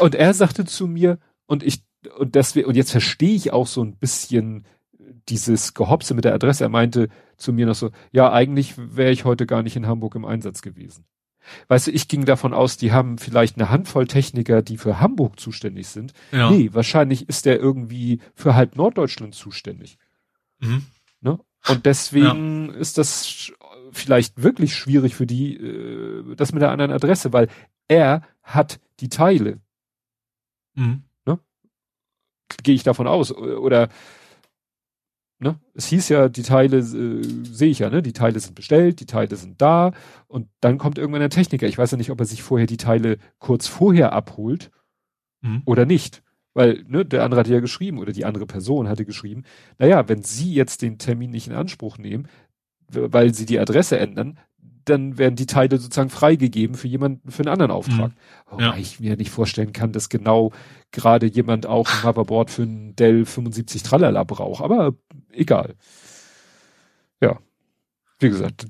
Und 0.00 0.14
er 0.14 0.32
sagte 0.32 0.64
zu 0.64 0.86
mir, 0.86 1.18
und 1.44 1.62
ich 1.62 1.82
und 2.16 2.34
deswegen, 2.34 2.66
und 2.66 2.76
jetzt 2.76 2.90
verstehe 2.92 3.34
ich 3.34 3.52
auch 3.52 3.66
so 3.66 3.82
ein 3.82 3.96
bisschen 3.96 4.66
dieses 5.28 5.74
Gehopse 5.74 6.14
mit 6.14 6.24
der 6.24 6.34
Adresse. 6.34 6.64
Er 6.64 6.70
meinte 6.70 7.08
zu 7.36 7.52
mir 7.52 7.66
noch 7.66 7.74
so, 7.74 7.90
ja, 8.12 8.32
eigentlich 8.32 8.74
wäre 8.76 9.10
ich 9.10 9.24
heute 9.24 9.46
gar 9.46 9.62
nicht 9.62 9.76
in 9.76 9.86
Hamburg 9.86 10.14
im 10.14 10.24
Einsatz 10.24 10.62
gewesen. 10.62 11.04
Weißt 11.68 11.86
du, 11.86 11.90
ich 11.90 12.08
ging 12.08 12.24
davon 12.24 12.54
aus, 12.54 12.76
die 12.76 12.92
haben 12.92 13.18
vielleicht 13.18 13.56
eine 13.56 13.70
Handvoll 13.70 14.06
Techniker, 14.06 14.62
die 14.62 14.76
für 14.76 15.00
Hamburg 15.00 15.38
zuständig 15.38 15.88
sind. 15.88 16.12
Ja. 16.32 16.50
Nee, 16.50 16.70
wahrscheinlich 16.72 17.28
ist 17.28 17.46
der 17.46 17.58
irgendwie 17.58 18.20
für 18.34 18.54
halb 18.54 18.76
Norddeutschland 18.76 19.34
zuständig. 19.34 19.98
Mhm. 20.60 20.86
Ne? 21.20 21.38
Und 21.68 21.86
deswegen 21.86 22.70
ja. 22.70 22.74
ist 22.74 22.98
das 22.98 23.52
vielleicht 23.92 24.42
wirklich 24.42 24.74
schwierig 24.74 25.14
für 25.14 25.26
die, 25.26 25.56
äh, 25.56 26.34
das 26.36 26.52
mit 26.52 26.62
der 26.62 26.70
anderen 26.70 26.92
Adresse, 26.92 27.32
weil 27.32 27.48
er 27.88 28.22
hat 28.42 28.80
die 29.00 29.08
Teile. 29.08 29.60
Mhm. 30.74 31.04
Ne? 31.26 31.38
Gehe 32.62 32.74
ich 32.74 32.82
davon 32.82 33.06
aus. 33.06 33.32
Oder 33.32 33.88
Ne? 35.40 35.58
Es 35.74 35.86
hieß 35.86 36.08
ja, 36.10 36.28
die 36.28 36.42
Teile 36.42 36.78
äh, 36.78 36.82
sehe 36.82 37.70
ich 37.70 37.80
ja, 37.80 37.90
ne? 37.90 38.02
Die 38.02 38.12
Teile 38.12 38.38
sind 38.38 38.54
bestellt, 38.54 39.00
die 39.00 39.06
Teile 39.06 39.34
sind 39.36 39.60
da 39.60 39.92
und 40.28 40.48
dann 40.60 40.78
kommt 40.78 40.96
irgendwann 40.96 41.20
der 41.20 41.30
Techniker. 41.30 41.66
Ich 41.66 41.76
weiß 41.76 41.90
ja 41.90 41.96
nicht, 41.96 42.10
ob 42.10 42.20
er 42.20 42.26
sich 42.26 42.42
vorher 42.42 42.66
die 42.66 42.76
Teile 42.76 43.18
kurz 43.38 43.66
vorher 43.66 44.12
abholt 44.12 44.70
mhm. 45.42 45.62
oder 45.64 45.86
nicht. 45.86 46.22
Weil, 46.54 46.84
ne, 46.86 47.04
der 47.04 47.24
andere 47.24 47.40
hat 47.40 47.48
ja 47.48 47.58
geschrieben 47.58 47.98
oder 47.98 48.12
die 48.12 48.24
andere 48.24 48.46
Person 48.46 48.88
hatte 48.88 49.04
geschrieben, 49.04 49.42
naja, 49.78 50.08
wenn 50.08 50.22
Sie 50.22 50.54
jetzt 50.54 50.82
den 50.82 50.98
Termin 50.98 51.30
nicht 51.30 51.48
in 51.48 51.52
Anspruch 51.52 51.98
nehmen, 51.98 52.28
weil 52.88 53.34
Sie 53.34 53.44
die 53.44 53.58
Adresse 53.58 53.98
ändern, 53.98 54.38
dann 54.84 55.18
werden 55.18 55.36
die 55.36 55.46
Teile 55.46 55.78
sozusagen 55.78 56.10
freigegeben 56.10 56.76
für 56.76 56.88
jemanden, 56.88 57.30
für 57.30 57.42
einen 57.42 57.48
anderen 57.48 57.70
Auftrag. 57.70 58.10
Mhm. 58.10 58.50
Wobei 58.50 58.62
ja. 58.62 58.76
ich 58.76 59.00
mir 59.00 59.16
nicht 59.16 59.30
vorstellen 59.30 59.72
kann, 59.72 59.92
dass 59.92 60.08
genau 60.08 60.52
gerade 60.92 61.26
jemand 61.26 61.66
auch 61.66 61.88
ein 61.88 62.02
Hoverboard 62.04 62.50
für 62.50 62.62
einen 62.62 62.94
Dell 62.96 63.24
75 63.24 63.82
Tralala 63.82 64.24
braucht, 64.24 64.62
aber 64.62 64.94
egal. 65.32 65.74
Ja. 67.20 67.38
Wie 68.18 68.28
gesagt, 68.28 68.66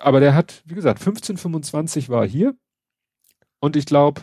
aber 0.00 0.20
der 0.20 0.34
hat, 0.34 0.62
wie 0.66 0.74
gesagt, 0.74 0.98
1525 0.98 2.08
war 2.08 2.26
hier 2.26 2.54
und 3.60 3.76
ich 3.76 3.86
glaube, 3.86 4.22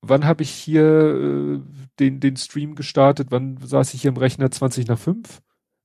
wann 0.00 0.24
habe 0.24 0.42
ich 0.42 0.50
hier 0.50 0.82
äh, 0.82 1.60
den, 1.98 2.20
den 2.20 2.36
Stream 2.36 2.74
gestartet? 2.74 3.28
Wann 3.30 3.58
saß 3.58 3.94
ich 3.94 4.02
hier 4.02 4.10
im 4.10 4.16
Rechner 4.16 4.50
20 4.50 4.86
nach 4.86 4.98
5? 4.98 5.40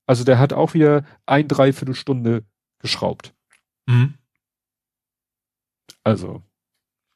Also 0.06 0.23
der 0.23 0.39
hat 0.39 0.53
auch 0.53 0.73
wieder 0.73 1.03
ein 1.25 1.47
Dreiviertelstunde 1.47 2.45
geschraubt. 2.80 3.33
Mhm. 3.88 4.14
Also, 6.03 6.43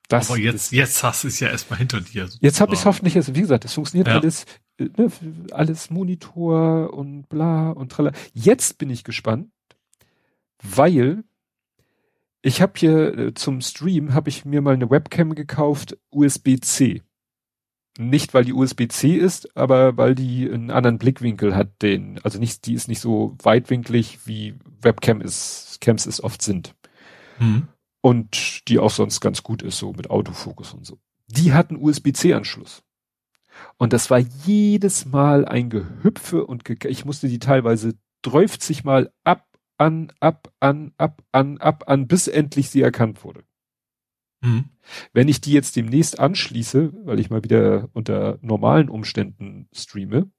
das. 0.10 0.30
Aber 0.30 0.40
jetzt, 0.40 0.72
jetzt 0.72 1.04
hast 1.04 1.24
du 1.24 1.28
es 1.30 1.40
ja 1.40 1.50
erstmal 1.50 1.80
hinter 1.80 2.02
dir. 2.02 2.24
Sozusagen. 2.24 2.46
Jetzt 2.46 2.62
habe 2.62 2.74
ich 2.74 2.80
es 2.80 2.86
hoffentlich, 2.86 3.16
also 3.16 3.36
wie 3.36 3.42
gesagt, 3.42 3.64
es 3.66 3.74
funktioniert 3.74 4.08
ja. 4.08 4.20
alles, 4.20 4.46
äh, 4.78 4.90
ne, 4.98 5.12
alles 5.52 5.90
Monitor 5.90 6.94
und 6.94 7.30
bla 7.30 7.70
und 7.72 7.92
tralla. 7.92 8.12
Jetzt 8.34 8.78
bin 8.78 8.90
ich 8.90 9.04
gespannt, 9.04 9.50
weil 10.62 11.24
ich 12.42 12.62
habe 12.62 12.74
hier 12.76 13.18
äh, 13.18 13.34
zum 13.34 13.62
Stream 13.62 14.14
habe 14.14 14.30
ich 14.30 14.46
mir 14.46 14.62
mal 14.62 14.74
eine 14.74 14.90
Webcam 14.90 15.36
gekauft, 15.36 15.98
USB-C. 16.10 17.02
Nicht, 17.98 18.34
weil 18.34 18.46
die 18.46 18.54
USB-C 18.54 19.16
ist, 19.16 19.56
aber 19.58 19.98
weil 19.98 20.16
die 20.16 20.50
einen 20.50 20.72
anderen 20.72 20.98
Blickwinkel 20.98 21.56
hat, 21.56 21.82
den, 21.82 22.20
also 22.24 22.40
nicht, 22.40 22.66
die 22.66 22.74
ist 22.74 22.88
nicht 22.88 23.02
so 23.02 23.36
weitwinklig, 23.44 24.20
wie 24.26 24.56
Webcam 24.82 25.20
ist, 25.20 25.80
Cams 25.82 26.06
es 26.06 26.24
oft 26.24 26.42
sind. 26.42 26.74
Mhm. 27.40 27.68
Und 28.00 28.68
die 28.70 28.80
auch 28.80 28.92
sonst 28.92 29.20
ganz 29.20 29.44
gut 29.44 29.62
ist, 29.62 29.78
so 29.78 29.92
mit 29.92 30.10
Autofokus 30.10 30.74
und 30.74 30.86
so. 30.86 31.00
Die 31.28 31.54
hat 31.54 31.70
einen 31.70 31.84
USB-C-Anschluss. 31.84 32.84
Und 33.78 33.94
das 33.94 34.10
war 34.10 34.20
jedes 34.20 35.06
Mal 35.06 35.46
ein 35.46 35.70
Gehüpfe 35.70 36.46
und 36.46 36.64
ge 36.64 36.78
ich 36.88 37.06
musste 37.06 37.28
die 37.28 37.40
teilweise 37.40 37.94
30 38.24 38.84
Mal 38.84 39.12
ab, 39.24 39.48
an, 39.78 40.12
ab, 40.20 40.52
an, 40.60 40.94
ab, 40.98 41.24
an, 41.32 41.58
ab, 41.58 41.84
an, 41.88 42.08
bis 42.08 42.28
endlich 42.28 42.70
sie 42.70 42.82
erkannt 42.82 43.24
wurde. 43.24 43.44
Mhm. 44.42 44.66
Wenn 45.14 45.28
ich 45.28 45.42
die 45.42 45.54
jetzt 45.54 45.76
demnächst 45.76 46.20
anschließe, 46.20 46.92
weil 47.06 47.20
ich 47.20 47.30
mal 47.30 47.44
wieder 47.44 47.90
unter 47.94 48.40
normalen 48.42 48.90
Umständen 48.90 49.68
streame, 49.72 50.30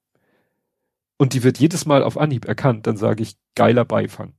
und 1.17 1.33
die 1.33 1.43
wird 1.43 1.59
jedes 1.59 1.85
Mal 1.85 2.03
auf 2.03 2.17
Anhieb 2.17 2.45
erkannt, 2.45 2.85
dann 2.85 2.97
sage 2.97 3.23
ich 3.23 3.37
geiler 3.55 3.85
Beifang. 3.85 4.33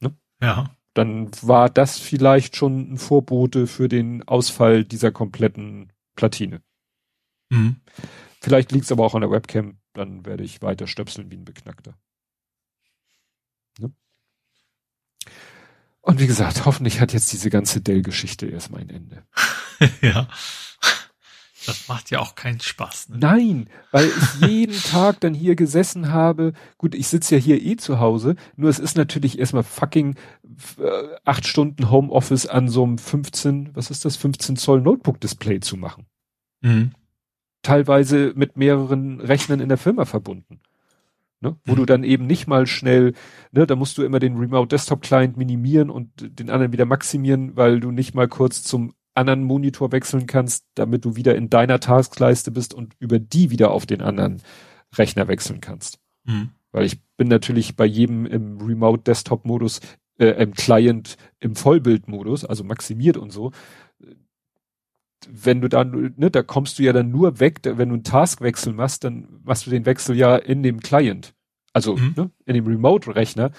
Ne? 0.00 0.14
Ja. 0.40 0.76
Dann 0.92 1.30
war 1.40 1.70
das 1.70 1.98
vielleicht 1.98 2.56
schon 2.56 2.92
ein 2.92 2.98
Vorbote 2.98 3.66
für 3.66 3.88
den 3.88 4.22
Ausfall 4.28 4.84
dieser 4.84 5.10
kompletten 5.10 5.92
Platine. 6.14 6.62
Mhm. 7.48 7.76
Vielleicht 8.40 8.72
liegt 8.72 8.84
es 8.84 8.92
aber 8.92 9.06
auch 9.06 9.14
an 9.14 9.22
der 9.22 9.30
Webcam, 9.30 9.78
dann 9.94 10.26
werde 10.26 10.44
ich 10.44 10.60
weiter 10.60 10.86
stöpseln 10.86 11.30
wie 11.30 11.36
ein 11.36 11.44
Beknackter. 11.44 11.96
Und 16.02 16.18
wie 16.20 16.26
gesagt, 16.26 16.66
hoffentlich 16.66 17.00
hat 17.00 17.12
jetzt 17.12 17.32
diese 17.32 17.48
ganze 17.48 17.80
Dell-Geschichte 17.80 18.46
erstmal 18.46 18.82
ein 18.82 18.90
Ende. 18.90 19.22
ja. 20.02 20.28
Das 21.64 21.86
macht 21.86 22.10
ja 22.10 22.18
auch 22.18 22.34
keinen 22.34 22.58
Spaß. 22.58 23.10
Ne? 23.10 23.18
Nein, 23.20 23.70
weil 23.92 24.06
ich 24.06 24.48
jeden 24.48 24.82
Tag 24.82 25.20
dann 25.20 25.32
hier 25.32 25.54
gesessen 25.54 26.10
habe. 26.10 26.54
Gut, 26.76 26.96
ich 26.96 27.06
sitze 27.06 27.36
ja 27.36 27.40
hier 27.40 27.62
eh 27.62 27.76
zu 27.76 28.00
Hause, 28.00 28.34
nur 28.56 28.68
es 28.68 28.80
ist 28.80 28.96
natürlich 28.96 29.38
erstmal 29.38 29.62
fucking 29.62 30.16
äh, 30.78 31.16
acht 31.24 31.46
Stunden 31.46 31.88
Homeoffice 31.88 32.46
an 32.46 32.68
so 32.68 32.82
einem 32.82 32.98
15, 32.98 33.70
was 33.74 33.90
ist 33.90 34.04
das, 34.04 34.16
15 34.16 34.56
Zoll 34.56 34.80
Notebook-Display 34.80 35.60
zu 35.60 35.76
machen. 35.76 36.06
Mhm. 36.62 36.92
Teilweise 37.62 38.32
mit 38.34 38.56
mehreren 38.56 39.20
Rechnern 39.20 39.60
in 39.60 39.68
der 39.68 39.78
Firma 39.78 40.04
verbunden. 40.04 40.60
Ne? 41.42 41.56
Wo 41.64 41.72
mhm. 41.72 41.76
du 41.76 41.86
dann 41.86 42.04
eben 42.04 42.26
nicht 42.26 42.46
mal 42.46 42.66
schnell, 42.66 43.14
ne, 43.50 43.66
da 43.66 43.74
musst 43.74 43.98
du 43.98 44.04
immer 44.04 44.20
den 44.20 44.36
Remote 44.36 44.68
Desktop 44.68 45.02
Client 45.02 45.36
minimieren 45.36 45.90
und 45.90 46.10
den 46.16 46.50
anderen 46.50 46.72
wieder 46.72 46.84
maximieren, 46.84 47.56
weil 47.56 47.80
du 47.80 47.90
nicht 47.90 48.14
mal 48.14 48.28
kurz 48.28 48.62
zum 48.62 48.94
anderen 49.14 49.42
Monitor 49.42 49.92
wechseln 49.92 50.26
kannst, 50.26 50.64
damit 50.74 51.04
du 51.04 51.16
wieder 51.16 51.34
in 51.34 51.50
deiner 51.50 51.80
Taskleiste 51.80 52.50
bist 52.50 52.72
und 52.72 52.94
über 52.98 53.18
die 53.18 53.50
wieder 53.50 53.72
auf 53.72 53.86
den 53.86 54.00
anderen 54.00 54.40
Rechner 54.96 55.28
wechseln 55.28 55.60
kannst. 55.60 55.98
Mhm. 56.24 56.50
Weil 56.70 56.86
ich 56.86 57.02
bin 57.16 57.28
natürlich 57.28 57.76
bei 57.76 57.84
jedem 57.84 58.24
im 58.24 58.58
Remote 58.60 59.02
Desktop 59.02 59.44
Modus, 59.44 59.80
äh, 60.18 60.42
im 60.42 60.54
Client 60.54 61.16
im 61.40 61.56
Vollbildmodus, 61.56 62.44
also 62.44 62.64
maximiert 62.64 63.16
und 63.16 63.30
so. 63.30 63.50
Wenn 65.30 65.60
du 65.60 65.68
dann, 65.68 66.14
ne, 66.16 66.30
da 66.30 66.42
kommst 66.42 66.78
du 66.78 66.82
ja 66.82 66.92
dann 66.92 67.10
nur 67.10 67.40
weg, 67.40 67.60
wenn 67.64 67.88
du 67.88 67.94
einen 67.94 68.04
Taskwechsel 68.04 68.72
machst, 68.72 69.04
dann 69.04 69.40
machst 69.44 69.66
du 69.66 69.70
den 69.70 69.86
Wechsel 69.86 70.16
ja 70.16 70.36
in 70.36 70.62
dem 70.62 70.80
Client. 70.80 71.34
Also 71.72 71.96
mhm. 71.96 72.14
ne, 72.16 72.30
in 72.46 72.54
dem 72.54 72.66
Remote-Rechner. 72.66 73.52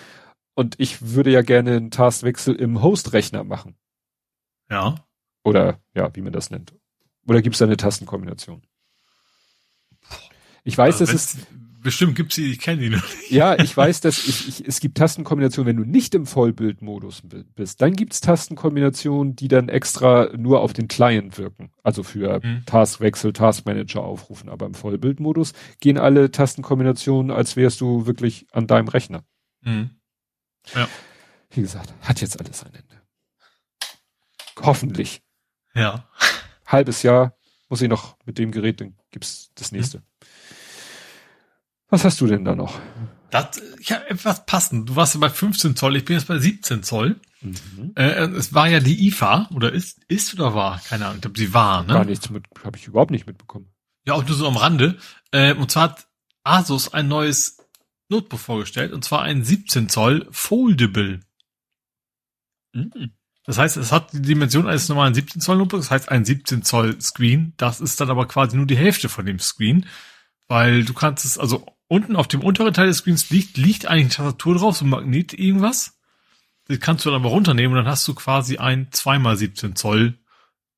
Und 0.55 0.79
ich 0.79 1.13
würde 1.13 1.31
ja 1.31 1.41
gerne 1.41 1.77
einen 1.77 1.91
Taskwechsel 1.91 2.55
im 2.55 2.81
Host-Rechner 2.81 3.43
machen. 3.43 3.75
Ja. 4.69 4.95
Oder 5.43 5.79
ja, 5.95 6.15
wie 6.15 6.21
man 6.21 6.33
das 6.33 6.51
nennt. 6.51 6.73
Oder 7.27 7.41
gibt 7.41 7.55
es 7.55 7.59
da 7.59 7.65
eine 7.65 7.77
Tastenkombination? 7.77 8.61
Ich 10.63 10.77
weiß, 10.77 11.01
also 11.01 11.11
dass 11.11 11.35
es 11.35 11.47
bestimmt 11.83 12.15
gibt 12.15 12.33
sie, 12.33 12.51
ich 12.51 12.59
kenne 12.59 12.81
die 12.81 12.89
noch 12.89 13.03
nicht. 13.03 13.31
Ja, 13.31 13.55
ich 13.59 13.75
weiß, 13.75 14.01
dass 14.01 14.27
ich, 14.27 14.47
ich, 14.47 14.67
es 14.67 14.79
gibt 14.79 14.97
Tastenkombinationen, 14.97 15.67
wenn 15.67 15.83
du 15.83 15.89
nicht 15.89 16.15
im 16.15 16.25
Vollbildmodus 16.25 17.23
bist, 17.55 17.81
dann 17.81 17.93
gibt's 17.93 18.21
Tastenkombinationen, 18.21 19.35
die 19.35 19.47
dann 19.47 19.69
extra 19.69 20.29
nur 20.35 20.61
auf 20.61 20.73
den 20.73 20.87
Client 20.87 21.37
wirken, 21.37 21.71
also 21.83 22.03
für 22.03 22.39
mhm. 22.43 22.63
Taskwechsel, 22.65 23.33
Taskmanager 23.33 24.03
aufrufen. 24.03 24.49
Aber 24.49 24.65
im 24.65 24.73
Vollbildmodus 24.73 25.53
gehen 25.79 25.97
alle 25.97 26.31
Tastenkombinationen, 26.31 27.31
als 27.31 27.55
wärst 27.55 27.81
du 27.81 28.05
wirklich 28.05 28.47
an 28.51 28.65
deinem 28.65 28.87
Rechner. 28.87 29.23
Mhm. 29.61 29.91
Ja. 30.73 30.87
Wie 31.51 31.61
gesagt, 31.61 31.93
hat 32.01 32.21
jetzt 32.21 32.39
alles 32.39 32.63
ein 32.63 32.73
Ende. 32.73 33.01
Hoffentlich. 34.61 35.21
Ja. 35.75 36.07
Halbes 36.65 37.03
Jahr 37.03 37.37
muss 37.69 37.81
ich 37.81 37.89
noch 37.89 38.17
mit 38.25 38.37
dem 38.37 38.51
Gerät, 38.51 38.81
dann 38.81 38.95
gibt's 39.11 39.51
das 39.55 39.71
nächste. 39.71 39.99
Mhm. 39.99 40.03
Was 41.93 42.05
hast 42.05 42.19
du 42.21 42.25
denn 42.25 42.43
da 42.43 42.55
noch? 42.55 42.79
Das, 43.29 43.61
ich 43.79 43.91
habe 43.91 44.09
etwas 44.09 44.47
passend. 44.47 44.89
Du 44.89 44.95
warst 44.95 45.13
ja 45.13 45.19
bei 45.19 45.29
15 45.29 45.75
Zoll, 45.75 45.95
ich 45.95 46.05
bin 46.05 46.15
jetzt 46.15 46.27
bei 46.27 46.39
17 46.39 46.81
Zoll. 46.81 47.21
Mhm. 47.39 47.91
Äh, 47.93 48.25
es 48.29 48.51
war 48.55 48.67
ja 48.67 48.79
die 48.79 49.05
IFA, 49.05 49.47
oder 49.53 49.71
ist, 49.71 50.03
ist 50.07 50.33
oder 50.33 50.55
war? 50.55 50.81
Keine 50.89 51.05
Ahnung, 51.05 51.17
ich 51.17 51.21
glaube, 51.21 51.37
sie 51.37 51.53
war, 51.53 51.83
ne? 51.83 51.93
Gar 51.93 52.05
nichts 52.05 52.31
mit, 52.31 52.45
habe 52.63 52.79
ich 52.79 52.87
überhaupt 52.87 53.11
nicht 53.11 53.27
mitbekommen. 53.27 53.71
Ja, 54.07 54.15
auch 54.15 54.25
nur 54.25 54.35
so 54.35 54.47
am 54.47 54.57
Rande. 54.57 54.97
Äh, 55.29 55.53
und 55.53 55.69
zwar 55.69 55.83
hat 55.83 56.07
Asus 56.43 56.91
ein 56.95 57.07
neues 57.07 57.59
Notebook 58.09 58.39
vorgestellt, 58.39 58.91
und 58.91 59.05
zwar 59.05 59.21
ein 59.21 59.43
17 59.43 59.87
Zoll 59.87 60.27
Foldable. 60.31 61.19
Mhm. 62.73 63.11
Das 63.43 63.59
heißt, 63.59 63.77
es 63.77 63.91
hat 63.91 64.13
die 64.13 64.23
Dimension 64.23 64.67
eines 64.67 64.89
normalen 64.89 65.13
17 65.13 65.41
Zoll 65.41 65.57
Notebooks, 65.57 65.85
das 65.85 65.91
heißt 65.91 66.09
ein 66.09 66.25
17 66.25 66.63
Zoll 66.63 66.99
Screen. 66.99 67.53
Das 67.57 67.81
ist 67.81 68.01
dann 68.01 68.09
aber 68.09 68.27
quasi 68.27 68.57
nur 68.57 68.65
die 68.65 68.77
Hälfte 68.77 69.09
von 69.09 69.27
dem 69.27 69.37
Screen, 69.37 69.85
weil 70.47 70.85
du 70.85 70.95
kannst 70.95 71.23
es, 71.23 71.37
also 71.37 71.67
unten 71.87 72.15
auf 72.15 72.27
dem 72.27 72.41
unteren 72.41 72.73
Teil 72.73 72.87
des 72.87 72.97
Screens 72.97 73.29
liegt, 73.29 73.57
liegt 73.57 73.85
eigentlich 73.85 74.19
eine 74.19 74.29
Tastatur 74.29 74.55
drauf, 74.55 74.77
so 74.77 74.85
ein 74.85 74.89
Magnet 74.89 75.33
irgendwas. 75.33 75.99
Das 76.67 76.79
kannst 76.79 77.05
du 77.05 77.09
dann 77.09 77.19
aber 77.19 77.29
runternehmen 77.29 77.77
und 77.77 77.83
dann 77.83 77.91
hast 77.91 78.07
du 78.07 78.13
quasi 78.13 78.57
ein 78.57 78.89
2x17 78.89 79.75
Zoll 79.75 80.17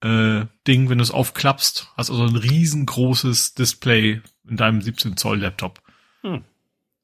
äh, 0.02 0.46
Ding, 0.68 0.90
wenn 0.90 0.98
du 0.98 1.04
es 1.04 1.12
aufklappst, 1.12 1.92
hast 1.96 2.10
also 2.10 2.24
ein 2.24 2.36
riesengroßes 2.36 3.54
Display 3.54 4.22
in 4.48 4.58
deinem 4.58 4.82
17 4.82 5.18
Zoll 5.18 5.40
Laptop. 5.40 5.82
Hm. 6.22 6.44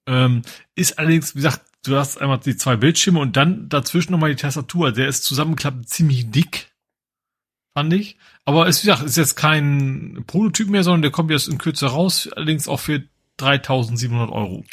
Ähm, 0.08 0.42
ist 0.76 1.00
allerdings, 1.00 1.36
wie 1.36 1.40
gesagt, 1.40 1.62
du 1.84 1.96
hast 1.96 2.20
einmal 2.20 2.40
die 2.40 2.58
zwei 2.58 2.76
Bildschirme 2.76 3.20
und 3.20 3.38
dann 3.38 3.70
dazwischen 3.70 4.12
nochmal 4.12 4.32
die 4.32 4.42
Tastatur. 4.42 4.92
Der 4.92 5.08
ist 5.08 5.24
zusammenklappend 5.24 5.90
ziemlich 5.90 6.30
dick, 6.32 6.72
fand 7.74 7.94
ich. 7.94 8.18
Aber 8.46 8.68
ist, 8.68 8.84
wie 8.84 8.88
gesagt, 8.88 9.06
ist 9.06 9.18
jetzt 9.18 9.36
kein 9.36 10.24
Prototyp 10.28 10.70
mehr, 10.70 10.84
sondern 10.84 11.04
der 11.04 11.12
kommt 11.12 11.32
jetzt 11.32 11.48
in 11.48 11.58
Kürze 11.58 11.88
raus, 11.88 12.30
allerdings 12.36 12.68
auch 12.68 12.80
für 12.80 13.04
3700 13.42 14.30
Euro. 14.32 14.64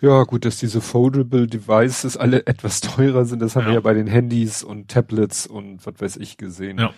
Ja, 0.00 0.24
gut, 0.24 0.44
dass 0.44 0.58
diese 0.58 0.80
Foldable 0.80 1.46
Devices 1.46 2.16
alle 2.16 2.46
etwas 2.46 2.80
teurer 2.80 3.24
sind, 3.24 3.40
das 3.40 3.56
haben 3.56 3.62
ja. 3.62 3.68
wir 3.68 3.74
ja 3.74 3.80
bei 3.80 3.94
den 3.94 4.06
Handys 4.06 4.62
und 4.62 4.88
Tablets 4.88 5.46
und 5.46 5.84
was 5.86 6.00
weiß 6.00 6.16
ich 6.16 6.36
gesehen. 6.36 6.78
Ja. 6.78 6.92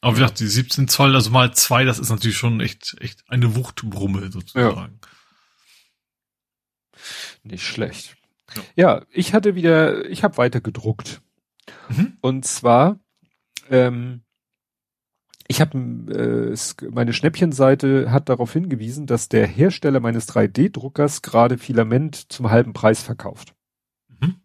Aber 0.00 0.16
wie 0.16 0.20
gesagt, 0.20 0.40
die 0.40 0.48
17 0.48 0.88
Zoll, 0.88 1.14
also 1.14 1.30
mal 1.30 1.54
zwei, 1.54 1.84
das 1.84 2.00
ist 2.00 2.10
natürlich 2.10 2.36
schon 2.36 2.60
echt, 2.60 2.96
echt 3.00 3.22
eine 3.28 3.54
Wuchtbrumme 3.54 4.32
sozusagen. 4.32 4.98
Ja. 5.00 5.08
Nicht 7.44 7.64
schlecht. 7.64 8.16
Ja. 8.54 8.62
ja, 8.74 9.06
ich 9.10 9.32
hatte 9.32 9.54
wieder, 9.54 10.08
ich 10.10 10.24
habe 10.24 10.36
weiter 10.36 10.60
gedruckt. 10.60 11.22
Mhm. 11.88 12.18
Und 12.20 12.44
zwar, 12.44 12.98
ähm, 13.70 14.22
ich 15.52 15.60
habe 15.60 15.76
äh, 15.76 16.88
meine 16.90 17.12
Schnäppchenseite 17.12 18.10
hat 18.10 18.30
darauf 18.30 18.54
hingewiesen, 18.54 19.06
dass 19.06 19.28
der 19.28 19.46
Hersteller 19.46 20.00
meines 20.00 20.26
3D-Druckers 20.30 21.20
gerade 21.20 21.58
Filament 21.58 22.32
zum 22.32 22.50
halben 22.50 22.72
Preis 22.72 23.02
verkauft. 23.02 23.54
Mhm. 24.18 24.36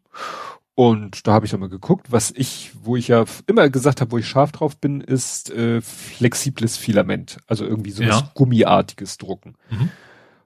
Und 0.75 1.25
da 1.25 1.31
habe 1.31 1.45
ich 1.45 1.57
mal 1.57 1.69
geguckt, 1.69 2.11
was 2.11 2.31
ich, 2.31 2.73
wo 2.83 2.97
ich 2.97 3.07
ja 3.07 3.23
immer 3.47 3.69
gesagt 3.69 4.01
habe, 4.01 4.11
wo 4.11 4.17
ich 4.17 4.27
scharf 4.27 4.51
drauf 4.51 4.77
bin, 4.79 4.99
ist 4.99 5.49
äh, 5.49 5.79
flexibles 5.79 6.75
Filament, 6.75 7.37
also 7.47 7.63
irgendwie 7.63 7.91
so 7.91 8.03
ja. 8.03 8.29
Gummiartiges 8.33 9.17
Drucken, 9.17 9.55
mhm. 9.69 9.89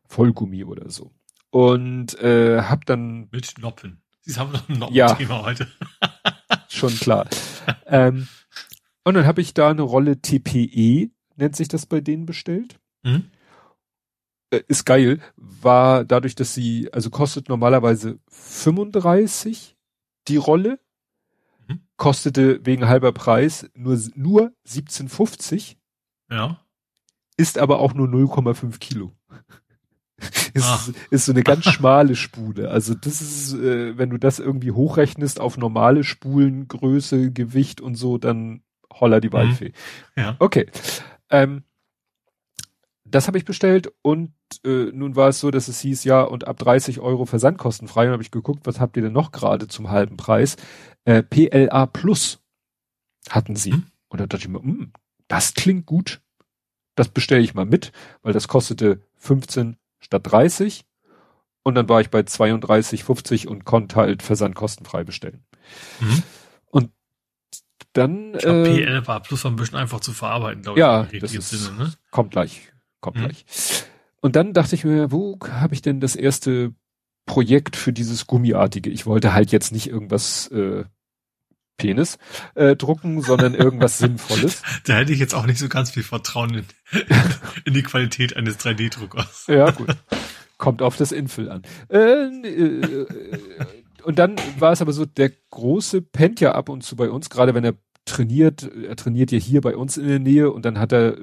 Vollgummi 0.05 0.63
oder 0.63 0.91
so. 0.91 1.11
Und 1.49 2.19
äh, 2.19 2.61
habe 2.61 2.85
dann 2.85 3.29
mit 3.31 3.55
Noppen. 3.57 4.03
Sie 4.21 4.35
haben 4.35 4.51
noch 4.51 4.69
ein 4.69 4.77
Noppen-Thema 4.77 5.39
ja, 5.39 5.43
heute. 5.43 5.67
schon 6.69 6.93
klar. 6.93 7.25
ähm, 7.87 8.27
und 9.03 9.13
dann 9.15 9.25
habe 9.25 9.41
ich 9.41 9.53
da 9.53 9.69
eine 9.69 9.81
Rolle 9.81 10.21
TPE, 10.21 11.09
nennt 11.35 11.55
sich 11.55 11.67
das 11.67 11.85
bei 11.85 12.01
denen 12.01 12.25
bestellt. 12.25 12.79
Mhm. 13.03 13.31
Äh, 14.51 14.61
ist 14.67 14.85
geil, 14.85 15.19
war 15.35 16.05
dadurch, 16.05 16.35
dass 16.35 16.53
sie, 16.53 16.89
also 16.93 17.09
kostet 17.09 17.49
normalerweise 17.49 18.19
35 18.29 19.77
die 20.27 20.37
Rolle, 20.37 20.79
mhm. 21.67 21.81
kostete 21.97 22.65
wegen 22.65 22.87
halber 22.87 23.11
Preis 23.11 23.69
nur, 23.73 23.99
nur 24.15 24.53
17,50. 24.67 25.77
Ja. 26.29 26.63
Ist 27.37 27.57
aber 27.57 27.79
auch 27.79 27.93
nur 27.93 28.07
0,5 28.07 28.77
Kilo. 28.77 29.11
ist, 30.53 30.65
ah. 30.65 30.79
ist 31.09 31.25
so 31.25 31.31
eine 31.31 31.43
ganz 31.43 31.65
schmale 31.65 32.15
Spule. 32.15 32.69
Also 32.69 32.93
das 32.93 33.21
ist, 33.21 33.53
äh, 33.53 33.97
wenn 33.97 34.11
du 34.11 34.17
das 34.17 34.37
irgendwie 34.37 34.71
hochrechnest 34.71 35.39
auf 35.39 35.57
normale 35.57 36.03
Spulengröße, 36.03 37.31
Gewicht 37.31 37.81
und 37.81 37.95
so, 37.95 38.19
dann 38.19 38.61
holla 39.01 39.19
die 39.19 39.27
mhm. 39.27 39.33
Waldfee. 39.33 39.73
Mhm. 40.15 40.23
Ja. 40.23 40.35
Okay. 40.39 40.67
Ähm, 41.29 41.63
das 43.03 43.27
habe 43.27 43.37
ich 43.37 43.45
bestellt 43.45 43.91
und 44.01 44.31
äh, 44.63 44.91
nun 44.93 45.15
war 45.15 45.29
es 45.29 45.39
so, 45.39 45.51
dass 45.51 45.67
es 45.67 45.81
hieß, 45.81 46.05
ja, 46.05 46.21
und 46.21 46.47
ab 46.47 46.57
30 46.59 46.99
Euro 46.99 47.25
versandkostenfrei. 47.25 48.05
Und 48.05 48.13
habe 48.13 48.23
ich 48.23 48.31
geguckt, 48.31 48.65
was 48.65 48.79
habt 48.79 48.95
ihr 48.95 49.03
denn 49.03 49.13
noch 49.13 49.31
gerade 49.31 49.67
zum 49.67 49.89
halben 49.89 50.17
Preis? 50.17 50.55
Äh, 51.03 51.23
PLA 51.23 51.87
Plus 51.87 52.39
hatten 53.29 53.55
sie. 53.55 53.73
Mhm. 53.73 53.85
Und 54.09 54.21
da 54.21 54.27
dachte 54.27 54.43
ich 54.43 54.49
mir, 54.49 54.59
mh, 54.59 54.63
hm, 54.63 54.93
das 55.27 55.53
klingt 55.53 55.85
gut. 55.85 56.21
Das 56.95 57.09
bestelle 57.09 57.41
ich 57.41 57.53
mal 57.53 57.65
mit, 57.65 57.91
weil 58.21 58.33
das 58.33 58.47
kostete 58.47 59.01
15 59.15 59.77
statt 59.99 60.21
30. 60.25 60.85
Und 61.63 61.75
dann 61.75 61.87
war 61.89 62.01
ich 62.01 62.09
bei 62.09 62.19
32,50 62.19 63.47
und 63.47 63.65
konnte 63.65 63.95
halt 63.95 64.23
versandkostenfrei 64.23 65.03
bestellen. 65.03 65.43
Mhm. 65.99 66.23
Dann. 67.93 68.33
Ich 68.35 68.39
glaub, 68.41 68.67
äh, 68.67 68.85
PL 68.85 69.07
war 69.07 69.21
plus 69.21 69.43
war 69.43 69.51
ein 69.51 69.57
bisschen 69.57 69.77
einfach 69.77 69.99
zu 69.99 70.13
verarbeiten, 70.13 70.63
glaube 70.63 70.79
ja, 70.79 71.03
ich. 71.03 71.13
Ja, 71.13 71.19
das 71.19 71.33
ist, 71.33 71.49
Sinne, 71.49 71.77
ne? 71.77 71.93
kommt 72.11 72.31
gleich. 72.31 72.71
Kommt 73.01 73.17
mhm. 73.17 73.21
gleich. 73.21 73.45
Und 74.21 74.35
dann 74.35 74.53
dachte 74.53 74.75
ich 74.75 74.85
mir, 74.85 75.11
wo 75.11 75.37
habe 75.49 75.73
ich 75.73 75.81
denn 75.81 75.99
das 75.99 76.15
erste 76.15 76.73
Projekt 77.25 77.75
für 77.75 77.91
dieses 77.91 78.27
Gummiartige? 78.27 78.89
Ich 78.89 79.05
wollte 79.05 79.33
halt 79.33 79.51
jetzt 79.51 79.71
nicht 79.71 79.87
irgendwas 79.87 80.47
äh, 80.47 80.85
Penis 81.77 82.19
äh, 82.53 82.75
drucken, 82.75 83.21
sondern 83.21 83.55
irgendwas 83.55 83.97
Sinnvolles. 83.99 84.61
Da 84.85 84.93
hätte 84.93 85.11
ich 85.11 85.19
jetzt 85.19 85.33
auch 85.33 85.45
nicht 85.45 85.57
so 85.57 85.67
ganz 85.67 85.89
viel 85.89 86.03
Vertrauen 86.03 86.53
in, 86.53 86.65
in 87.65 87.73
die 87.73 87.83
Qualität 87.83 88.37
eines 88.37 88.59
3D-Druckers. 88.59 89.47
Ja, 89.47 89.71
gut. 89.71 89.89
Kommt 90.57 90.83
auf 90.83 90.95
das 90.95 91.11
Infill 91.11 91.49
an. 91.49 91.63
Äh, 91.89 91.97
äh, 91.97 93.07
und 94.03 94.19
dann 94.19 94.35
war 94.59 94.71
es 94.71 94.81
aber 94.81 94.93
so, 94.93 95.05
der 95.05 95.31
Große 95.49 96.01
pennt 96.01 96.39
ja 96.39 96.53
ab 96.53 96.69
und 96.69 96.83
zu 96.83 96.95
bei 96.95 97.09
uns, 97.09 97.29
gerade 97.29 97.53
wenn 97.53 97.63
er 97.63 97.75
trainiert, 98.05 98.63
er 98.63 98.95
trainiert 98.95 99.31
ja 99.31 99.37
hier 99.37 99.61
bei 99.61 99.75
uns 99.75 99.97
in 99.97 100.07
der 100.07 100.19
Nähe 100.19 100.51
und 100.51 100.65
dann 100.65 100.79
hat 100.79 100.91
er, 100.91 101.17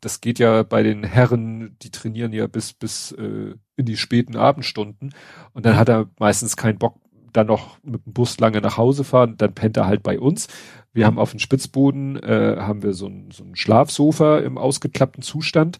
das 0.00 0.20
geht 0.20 0.38
ja 0.38 0.62
bei 0.62 0.82
den 0.82 1.04
Herren, 1.04 1.76
die 1.82 1.90
trainieren 1.90 2.32
ja 2.32 2.46
bis 2.46 2.72
bis 2.72 3.12
äh, 3.12 3.54
in 3.76 3.86
die 3.86 3.96
späten 3.96 4.36
Abendstunden 4.36 5.14
und 5.52 5.66
dann 5.66 5.76
hat 5.76 5.88
er 5.88 6.08
meistens 6.18 6.56
keinen 6.56 6.78
Bock 6.78 6.96
dann 7.32 7.46
noch 7.46 7.78
mit 7.82 8.04
dem 8.04 8.12
Bus 8.12 8.38
lange 8.38 8.60
nach 8.60 8.76
Hause 8.76 9.04
fahren, 9.04 9.36
dann 9.38 9.54
pennt 9.54 9.76
er 9.76 9.86
halt 9.86 10.02
bei 10.02 10.20
uns. 10.20 10.48
Wir 10.92 11.06
haben 11.06 11.18
auf 11.18 11.30
dem 11.30 11.40
Spitzboden 11.40 12.22
äh, 12.22 12.56
haben 12.58 12.82
wir 12.82 12.92
so 12.92 13.06
ein, 13.06 13.30
so 13.30 13.42
ein 13.44 13.56
Schlafsofa 13.56 14.38
im 14.40 14.58
ausgeklappten 14.58 15.22
Zustand. 15.22 15.78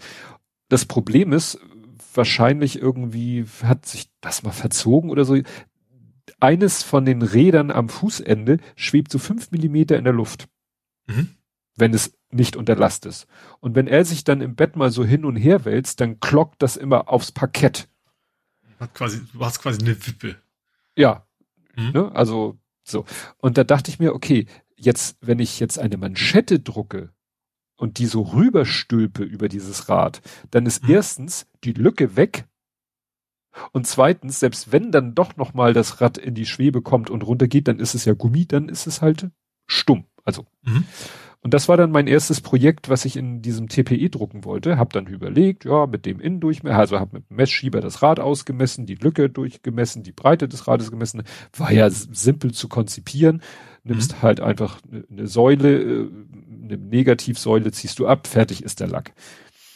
Das 0.68 0.86
Problem 0.86 1.32
ist, 1.32 1.58
wahrscheinlich 2.14 2.80
irgendwie 2.80 3.44
hat 3.62 3.86
sich 3.86 4.08
das 4.20 4.42
mal 4.42 4.52
verzogen 4.52 5.10
oder 5.10 5.24
so. 5.24 5.36
Eines 6.42 6.82
von 6.82 7.04
den 7.04 7.22
Rädern 7.22 7.70
am 7.70 7.88
Fußende 7.88 8.58
schwebt 8.74 9.12
so 9.12 9.18
fünf 9.18 9.50
Millimeter 9.50 9.96
in 9.96 10.04
der 10.04 10.12
Luft. 10.12 10.48
Mhm. 11.06 11.36
Wenn 11.76 11.94
es 11.94 12.12
nicht 12.30 12.56
unter 12.56 12.76
Last 12.76 13.06
ist. 13.06 13.26
Und 13.60 13.74
wenn 13.74 13.86
er 13.86 14.04
sich 14.04 14.24
dann 14.24 14.40
im 14.40 14.56
Bett 14.56 14.76
mal 14.76 14.90
so 14.90 15.04
hin 15.04 15.24
und 15.24 15.36
her 15.36 15.64
wälzt, 15.64 16.00
dann 16.00 16.20
klockt 16.20 16.62
das 16.62 16.76
immer 16.76 17.08
aufs 17.08 17.32
Parkett. 17.32 17.88
Hat 18.80 18.94
quasi, 18.94 19.20
du 19.32 19.44
hast 19.44 19.60
quasi 19.60 19.80
eine 19.80 20.06
Wippe. 20.06 20.36
Ja, 20.96 21.26
Mhm. 21.76 21.90
Ne? 21.92 22.12
Also 22.14 22.58
so. 22.84 23.04
Und 23.38 23.58
da 23.58 23.64
dachte 23.64 23.90
ich 23.90 23.98
mir, 23.98 24.14
okay, 24.14 24.46
jetzt, 24.76 25.16
wenn 25.20 25.38
ich 25.38 25.60
jetzt 25.60 25.78
eine 25.78 25.96
Manschette 25.96 26.60
drucke 26.60 27.12
und 27.76 27.98
die 27.98 28.06
so 28.06 28.22
rüberstülpe 28.22 29.22
über 29.22 29.48
dieses 29.48 29.88
Rad, 29.88 30.20
dann 30.50 30.66
ist 30.66 30.84
mhm. 30.84 30.94
erstens 30.94 31.46
die 31.64 31.72
Lücke 31.72 32.16
weg 32.16 32.46
und 33.72 33.86
zweitens, 33.86 34.40
selbst 34.40 34.72
wenn 34.72 34.90
dann 34.90 35.14
doch 35.14 35.36
noch 35.36 35.54
mal 35.54 35.72
das 35.72 36.00
Rad 36.00 36.18
in 36.18 36.34
die 36.34 36.46
Schwebe 36.46 36.82
kommt 36.82 37.10
und 37.10 37.22
runtergeht, 37.22 37.68
dann 37.68 37.78
ist 37.78 37.94
es 37.94 38.04
ja 38.04 38.14
Gummi, 38.14 38.46
dann 38.46 38.68
ist 38.68 38.86
es 38.86 39.02
halt 39.02 39.30
stumm. 39.66 40.04
Also 40.24 40.46
mhm. 40.62 40.84
Und 41.44 41.52
das 41.54 41.68
war 41.68 41.76
dann 41.76 41.90
mein 41.90 42.06
erstes 42.06 42.40
Projekt, 42.40 42.88
was 42.88 43.04
ich 43.04 43.16
in 43.16 43.42
diesem 43.42 43.68
TPE 43.68 44.10
drucken 44.10 44.44
wollte. 44.44 44.78
Hab 44.78 44.92
dann 44.92 45.06
überlegt, 45.06 45.64
ja, 45.64 45.86
mit 45.86 46.06
dem 46.06 46.20
Innendurchmesser, 46.20 46.78
also 46.78 47.00
hab 47.00 47.12
mit 47.12 47.28
dem 47.28 47.36
Messschieber 47.36 47.80
das 47.80 48.00
Rad 48.00 48.20
ausgemessen, 48.20 48.86
die 48.86 48.94
Lücke 48.94 49.28
durchgemessen, 49.28 50.04
die 50.04 50.12
Breite 50.12 50.46
des 50.46 50.68
Rades 50.68 50.92
gemessen. 50.92 51.24
War 51.56 51.72
ja 51.72 51.90
simpel 51.90 52.52
zu 52.52 52.68
konzipieren. 52.68 53.42
Nimmst 53.82 54.12
mhm. 54.12 54.22
halt 54.22 54.40
einfach 54.40 54.78
eine 55.10 55.26
Säule, 55.26 55.82
äh, 55.82 56.08
eine 56.62 56.76
Negativsäule 56.76 57.72
ziehst 57.72 57.98
du 57.98 58.06
ab, 58.06 58.28
fertig 58.28 58.62
ist 58.62 58.78
der 58.78 58.86
Lack. 58.86 59.12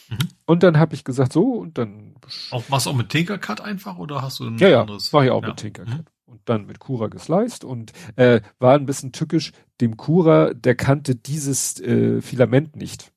Mhm. 0.09 0.17
Und 0.45 0.63
dann 0.63 0.77
habe 0.77 0.95
ich 0.95 1.03
gesagt, 1.03 1.33
so, 1.33 1.53
und 1.53 1.77
dann. 1.77 2.15
Auch, 2.51 2.67
machst 2.69 2.85
du 2.85 2.91
auch 2.91 2.95
mit 2.95 3.09
Tinkercut 3.09 3.61
einfach 3.61 3.97
oder 3.97 4.21
hast 4.21 4.39
du 4.39 4.45
ein 4.45 4.57
ja, 4.57 4.81
anderes? 4.81 5.07
Ja, 5.07 5.13
war 5.13 5.25
ja 5.25 5.33
auch 5.33 5.41
ja. 5.41 5.49
mit 5.49 5.57
Tinkercut. 5.57 5.93
Mhm 5.93 6.05
und 6.27 6.41
dann 6.45 6.65
mit 6.65 6.79
Cura 6.79 7.07
gesliced 7.07 7.63
und 7.63 7.93
äh, 8.15 8.41
war 8.59 8.75
ein 8.75 8.85
bisschen 8.85 9.11
tückisch. 9.11 9.53
Dem 9.81 9.97
Cura, 9.97 10.53
der 10.53 10.75
kannte 10.75 11.15
dieses 11.15 11.79
äh, 11.79 12.21
Filament 12.21 12.75
nicht. 12.75 13.11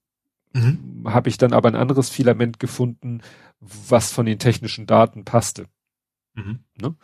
Mhm. 0.52 1.04
Habe 1.06 1.28
ich 1.28 1.36
dann 1.36 1.52
aber 1.52 1.68
ein 1.68 1.76
anderes 1.76 2.08
Filament 2.08 2.58
gefunden, 2.58 3.20
was 3.60 4.12
von 4.12 4.26
den 4.26 4.38
technischen 4.38 4.86
Daten 4.86 5.24
passte. 5.24 5.66
Mhm. 6.34 6.60
Ne? 6.80 6.94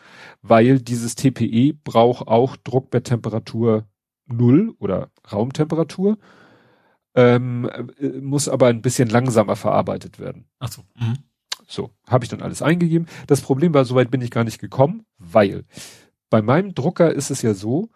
Weil 0.43 0.81
dieses 0.81 1.17
TPE 1.17 1.75
braucht 1.75 2.29
auch 2.29 2.57
Druckbetttemperatur 2.57 3.87
null 4.27 4.75
oder 4.79 5.11
Raumtemperatur, 5.31 6.19
ähm, 7.17 7.69
äh, 7.99 8.09
muss 8.21 8.49
aber 8.49 8.69
ein 8.69 8.83
bisschen 8.83 9.09
langsamer 9.09 9.57
verarbeitet 9.57 10.19
werden. 10.19 10.45
Ach 10.59 10.71
so. 10.71 10.83
Mhm. 10.95 11.19
So, 11.67 11.91
habe 12.07 12.25
ich 12.25 12.29
dann 12.29 12.43
alles 12.43 12.63
eingegeben. 12.63 13.09
Das 13.27 13.41
Problem 13.41 13.75
war, 13.75 13.85
soweit 13.85 14.11
bin 14.11 14.21
ich 14.21 14.31
gar 14.31 14.45
nicht 14.45 14.61
gekommen, 14.61 15.05
weil 15.19 15.65
bei 16.31 16.43
meinem 16.43 16.75
Drucker 16.75 17.13
ist 17.13 17.31
es 17.31 17.43
ja 17.43 17.55
so, 17.55 17.91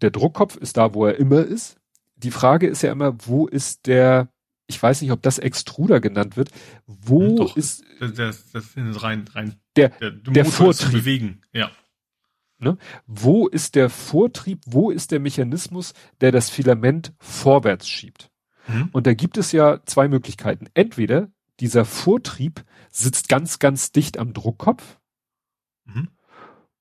der 0.00 0.10
Druckkopf 0.10 0.56
ist 0.56 0.76
da, 0.76 0.94
wo 0.94 1.06
er 1.06 1.16
immer 1.16 1.42
ist. 1.42 1.76
Die 2.16 2.30
Frage 2.30 2.66
ist 2.68 2.82
ja 2.82 2.92
immer, 2.92 3.14
wo 3.26 3.46
ist 3.46 3.86
der, 3.86 4.28
ich 4.66 4.82
weiß 4.82 5.02
nicht, 5.02 5.10
ob 5.10 5.20
das 5.22 5.38
Extruder 5.38 6.00
genannt 6.00 6.38
wird, 6.38 6.50
wo 6.86 7.36
Doch, 7.36 7.56
ist 7.56 7.84
das, 8.00 8.14
das, 8.14 8.52
das 8.52 9.02
rein, 9.02 9.26
rein 9.34 9.56
der, 9.76 9.90
der, 9.90 10.12
der 10.12 10.44
Vortrieb. 10.46 10.92
bewegen, 10.92 11.42
ja. 11.52 11.70
Ne? 12.58 12.78
Wo 13.06 13.48
ist 13.48 13.74
der 13.74 13.90
Vortrieb, 13.90 14.60
wo 14.64 14.90
ist 14.90 15.10
der 15.10 15.20
Mechanismus, 15.20 15.92
der 16.22 16.32
das 16.32 16.48
Filament 16.48 17.12
vorwärts 17.18 17.86
schiebt? 17.86 18.30
Mhm. 18.66 18.88
Und 18.92 19.06
da 19.06 19.14
gibt 19.14 19.38
es 19.38 19.52
ja 19.52 19.80
zwei 19.84 20.08
Möglichkeiten. 20.08 20.66
Entweder 20.74 21.30
dieser 21.60 21.84
Vortrieb 21.84 22.64
sitzt 22.90 23.28
ganz, 23.28 23.58
ganz 23.58 23.92
dicht 23.92 24.18
am 24.18 24.32
Druckkopf. 24.32 24.98
Mhm. 25.84 26.08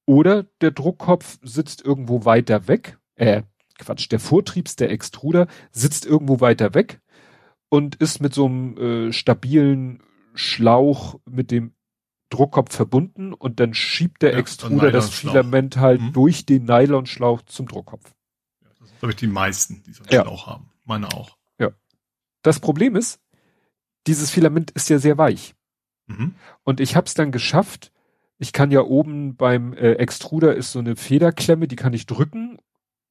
Oder 0.05 0.43
der 0.61 0.71
Druckkopf 0.71 1.39
sitzt 1.41 1.83
irgendwo 1.83 2.25
weiter 2.25 2.67
weg. 2.67 2.99
Äh, 3.15 3.43
Quatsch, 3.77 4.11
der 4.11 4.19
Vortriebs, 4.19 4.75
der 4.75 4.91
Extruder 4.91 5.47
sitzt 5.71 6.05
irgendwo 6.05 6.39
weiter 6.39 6.73
weg 6.73 7.01
und 7.69 7.95
ist 7.95 8.21
mit 8.21 8.33
so 8.33 8.45
einem 8.45 8.77
äh, 8.77 9.13
stabilen 9.13 10.01
Schlauch 10.33 11.19
mit 11.25 11.51
dem 11.51 11.73
Druckkopf 12.29 12.75
verbunden 12.75 13.33
und 13.33 13.59
dann 13.59 13.73
schiebt 13.73 14.21
der 14.21 14.33
ja, 14.33 14.39
Extruder 14.39 14.91
das 14.91 15.09
Filament 15.09 15.77
halt 15.77 16.01
mhm. 16.01 16.13
durch 16.13 16.45
den 16.45 16.65
Nylonschlauch 16.65 17.41
zum 17.43 17.67
Druckkopf. 17.67 18.13
Ja, 18.61 18.69
das 18.79 18.89
glaube 18.99 19.11
ich, 19.11 19.17
die 19.17 19.27
meisten, 19.27 19.83
die 19.83 19.93
so 19.93 20.03
einen 20.03 20.13
ja. 20.13 20.21
Schlauch 20.23 20.47
haben. 20.47 20.71
Meine 20.85 21.07
auch. 21.13 21.37
Das 22.45 22.59
Problem 22.59 22.95
ist, 22.95 23.19
dieses 24.07 24.29
Filament 24.29 24.71
ist 24.71 24.89
ja 24.89 24.99
sehr 24.99 25.17
weich. 25.17 25.55
Mhm. 26.05 26.35
Und 26.63 26.79
ich 26.79 26.95
habe 26.95 27.07
es 27.07 27.15
dann 27.15 27.31
geschafft, 27.31 27.91
ich 28.37 28.53
kann 28.53 28.69
ja 28.69 28.81
oben 28.81 29.35
beim 29.35 29.73
äh, 29.73 29.93
Extruder 29.93 30.55
ist 30.55 30.71
so 30.71 30.79
eine 30.79 30.95
Federklemme, 30.95 31.67
die 31.67 31.75
kann 31.75 31.93
ich 31.93 32.05
drücken 32.05 32.59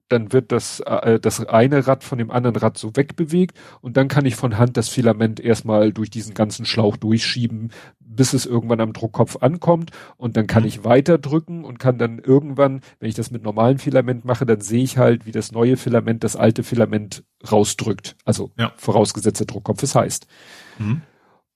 dann 0.08 0.32
wird 0.32 0.52
das, 0.52 0.80
äh, 0.80 1.18
das 1.18 1.44
eine 1.44 1.86
Rad 1.86 2.04
von 2.04 2.18
dem 2.18 2.30
anderen 2.30 2.56
Rad 2.56 2.78
so 2.78 2.94
wegbewegt 2.94 3.58
und 3.80 3.96
dann 3.96 4.08
kann 4.08 4.26
ich 4.26 4.36
von 4.36 4.58
Hand 4.58 4.76
das 4.76 4.88
Filament 4.88 5.40
erstmal 5.40 5.92
durch 5.92 6.10
diesen 6.10 6.34
ganzen 6.34 6.66
Schlauch 6.66 6.96
durchschieben, 6.96 7.72
bis 8.17 8.33
es 8.33 8.47
irgendwann 8.47 8.81
am 8.81 8.93
Druckkopf 8.93 9.36
ankommt 9.41 9.91
und 10.17 10.36
dann 10.36 10.47
kann 10.47 10.62
mhm. 10.62 10.68
ich 10.68 10.84
weiter 10.84 11.18
drücken 11.18 11.65
und 11.65 11.78
kann 11.78 11.99
dann 11.99 12.18
irgendwann, 12.18 12.81
wenn 13.01 13.09
ich 13.09 13.15
das 13.15 13.31
mit 13.31 13.43
normalem 13.43 13.78
Filament 13.78 14.25
mache, 14.25 14.47
dann 14.47 14.60
sehe 14.60 14.83
ich 14.83 14.99
halt, 14.99 15.26
wie 15.26 15.33
das 15.33 15.52
neue 15.52 15.76
Filament 15.76 16.25
das 16.25 16.36
alte 16.36 16.62
Filament 16.62 17.25
rausdrückt. 17.51 18.17
Also 18.25 18.51
ja. 18.59 18.73
vorausgesetzt 18.76 19.41
der 19.41 19.47
Druckkopf 19.47 19.83
es 19.83 19.94
heißt. 19.94 20.26
Mhm. 20.78 21.02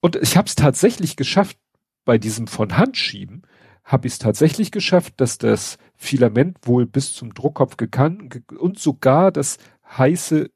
Und 0.00 0.16
ich 0.16 0.36
habe 0.36 0.46
es 0.46 0.54
tatsächlich 0.54 1.16
geschafft, 1.16 1.58
bei 2.04 2.18
diesem 2.18 2.46
von 2.46 2.78
Hand 2.78 2.96
schieben, 2.96 3.42
habe 3.84 4.06
ich 4.06 4.14
es 4.14 4.18
tatsächlich 4.18 4.70
geschafft, 4.70 5.14
dass 5.16 5.38
das 5.38 5.78
Filament 5.96 6.58
wohl 6.62 6.86
bis 6.86 7.14
zum 7.14 7.34
Druckkopf 7.34 7.76
gekannt 7.76 8.42
und 8.58 8.78
sogar 8.78 9.32
das 9.32 9.58
heiße 9.96 10.50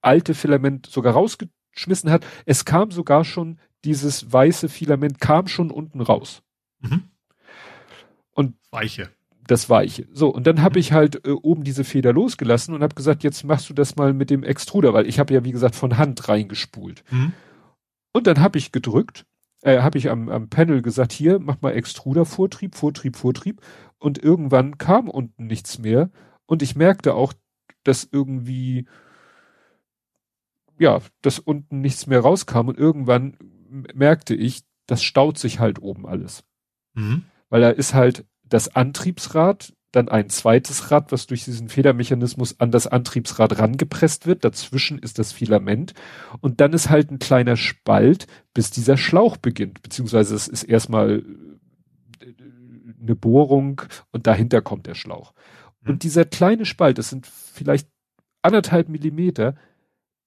alte 0.00 0.34
Filament 0.34 0.86
sogar 0.86 1.14
rausgeschmissen 1.14 2.10
hat. 2.10 2.24
Es 2.46 2.64
kam 2.64 2.90
sogar 2.90 3.24
schon, 3.24 3.58
dieses 3.84 4.32
weiße 4.32 4.68
Filament 4.68 5.20
kam 5.20 5.46
schon 5.46 5.70
unten 5.70 6.00
raus. 6.00 6.42
Mhm. 6.80 7.04
Und 8.32 8.54
weiche. 8.70 9.10
Das 9.46 9.68
weiche. 9.68 10.08
So, 10.12 10.28
und 10.28 10.46
dann 10.46 10.62
habe 10.62 10.78
mhm. 10.78 10.80
ich 10.80 10.92
halt 10.92 11.26
äh, 11.26 11.30
oben 11.30 11.64
diese 11.64 11.84
Feder 11.84 12.12
losgelassen 12.12 12.74
und 12.74 12.82
habe 12.82 12.94
gesagt, 12.94 13.22
jetzt 13.22 13.44
machst 13.44 13.68
du 13.68 13.74
das 13.74 13.96
mal 13.96 14.12
mit 14.12 14.30
dem 14.30 14.42
Extruder, 14.42 14.94
weil 14.94 15.06
ich 15.06 15.18
habe 15.18 15.34
ja, 15.34 15.44
wie 15.44 15.52
gesagt, 15.52 15.76
von 15.76 15.98
Hand 15.98 16.28
reingespult. 16.28 17.04
Mhm. 17.10 17.32
Und 18.12 18.26
dann 18.26 18.40
habe 18.40 18.58
ich 18.58 18.72
gedrückt 18.72 19.26
äh, 19.64 19.80
habe 19.80 19.98
ich 19.98 20.10
am, 20.10 20.28
am 20.28 20.48
Panel 20.48 20.82
gesagt, 20.82 21.12
hier, 21.12 21.38
mach 21.40 21.60
mal 21.62 21.72
Extruder, 21.72 22.24
Vortrieb, 22.26 22.74
Vortrieb, 22.74 23.16
Vortrieb. 23.16 23.60
Und 23.98 24.22
irgendwann 24.22 24.78
kam 24.78 25.08
unten 25.08 25.46
nichts 25.46 25.78
mehr. 25.78 26.10
Und 26.46 26.62
ich 26.62 26.76
merkte 26.76 27.14
auch, 27.14 27.32
dass 27.82 28.06
irgendwie, 28.10 28.86
ja, 30.78 31.00
dass 31.22 31.38
unten 31.38 31.80
nichts 31.80 32.06
mehr 32.06 32.20
rauskam. 32.20 32.68
Und 32.68 32.78
irgendwann 32.78 33.38
merkte 33.94 34.34
ich, 34.34 34.62
das 34.86 35.02
staut 35.02 35.38
sich 35.38 35.58
halt 35.58 35.80
oben 35.80 36.06
alles. 36.06 36.44
Mhm. 36.94 37.24
Weil 37.48 37.60
da 37.60 37.70
ist 37.70 37.94
halt 37.94 38.24
das 38.42 38.74
Antriebsrad, 38.74 39.72
dann 39.92 40.08
ein 40.08 40.28
zweites 40.28 40.90
Rad, 40.90 41.12
was 41.12 41.26
durch 41.26 41.44
diesen 41.44 41.68
Federmechanismus 41.68 42.60
an 42.60 42.70
das 42.70 42.86
Antriebsrad 42.86 43.58
rangepresst 43.58 44.26
wird. 44.26 44.44
Dazwischen 44.44 44.98
ist 44.98 45.18
das 45.18 45.32
Filament 45.32 45.94
und 46.40 46.60
dann 46.60 46.72
ist 46.72 46.90
halt 46.90 47.10
ein 47.10 47.18
kleiner 47.18 47.56
Spalt, 47.56 48.26
bis 48.52 48.70
dieser 48.70 48.96
Schlauch 48.96 49.36
beginnt. 49.36 49.82
Beziehungsweise 49.82 50.34
es 50.34 50.48
ist 50.48 50.64
erstmal 50.64 51.22
äh, 52.20 52.32
eine 53.00 53.14
Bohrung 53.14 53.82
und 54.10 54.26
dahinter 54.26 54.62
kommt 54.62 54.86
der 54.86 54.94
Schlauch. 54.94 55.32
Mhm. 55.82 55.90
Und 55.90 56.02
dieser 56.02 56.24
kleine 56.24 56.66
Spalt, 56.66 56.98
das 56.98 57.10
sind 57.10 57.26
vielleicht 57.26 57.88
anderthalb 58.42 58.88
Millimeter, 58.88 59.54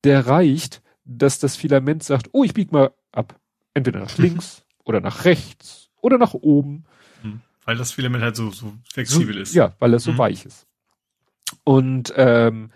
der 0.04 0.28
reicht, 0.28 0.82
dass 1.04 1.40
das 1.40 1.56
Filament 1.56 2.04
sagt, 2.04 2.30
oh, 2.32 2.44
ich 2.44 2.54
bieg 2.54 2.72
mal 2.72 2.92
ab. 3.18 3.40
Entweder 3.74 4.00
nach 4.00 4.18
links 4.18 4.66
oder 4.84 5.02
nach 5.02 5.26
rechts 5.26 5.90
oder 6.02 6.18
nach 6.18 6.34
oben. 6.34 6.86
Weil 7.66 7.76
das 7.76 7.92
Filament 7.92 8.24
halt 8.24 8.38
so, 8.38 8.50
so 8.52 8.74
flexibel 8.90 9.34
so, 9.34 9.42
ist. 9.42 9.54
Ja, 9.54 9.76
weil 9.80 9.94
es 9.94 10.06
so 10.06 10.14
mhm. 10.14 10.18
weich 10.20 10.46
ist. 10.46 10.68
Und 11.66 12.14
ähm, 12.16 12.72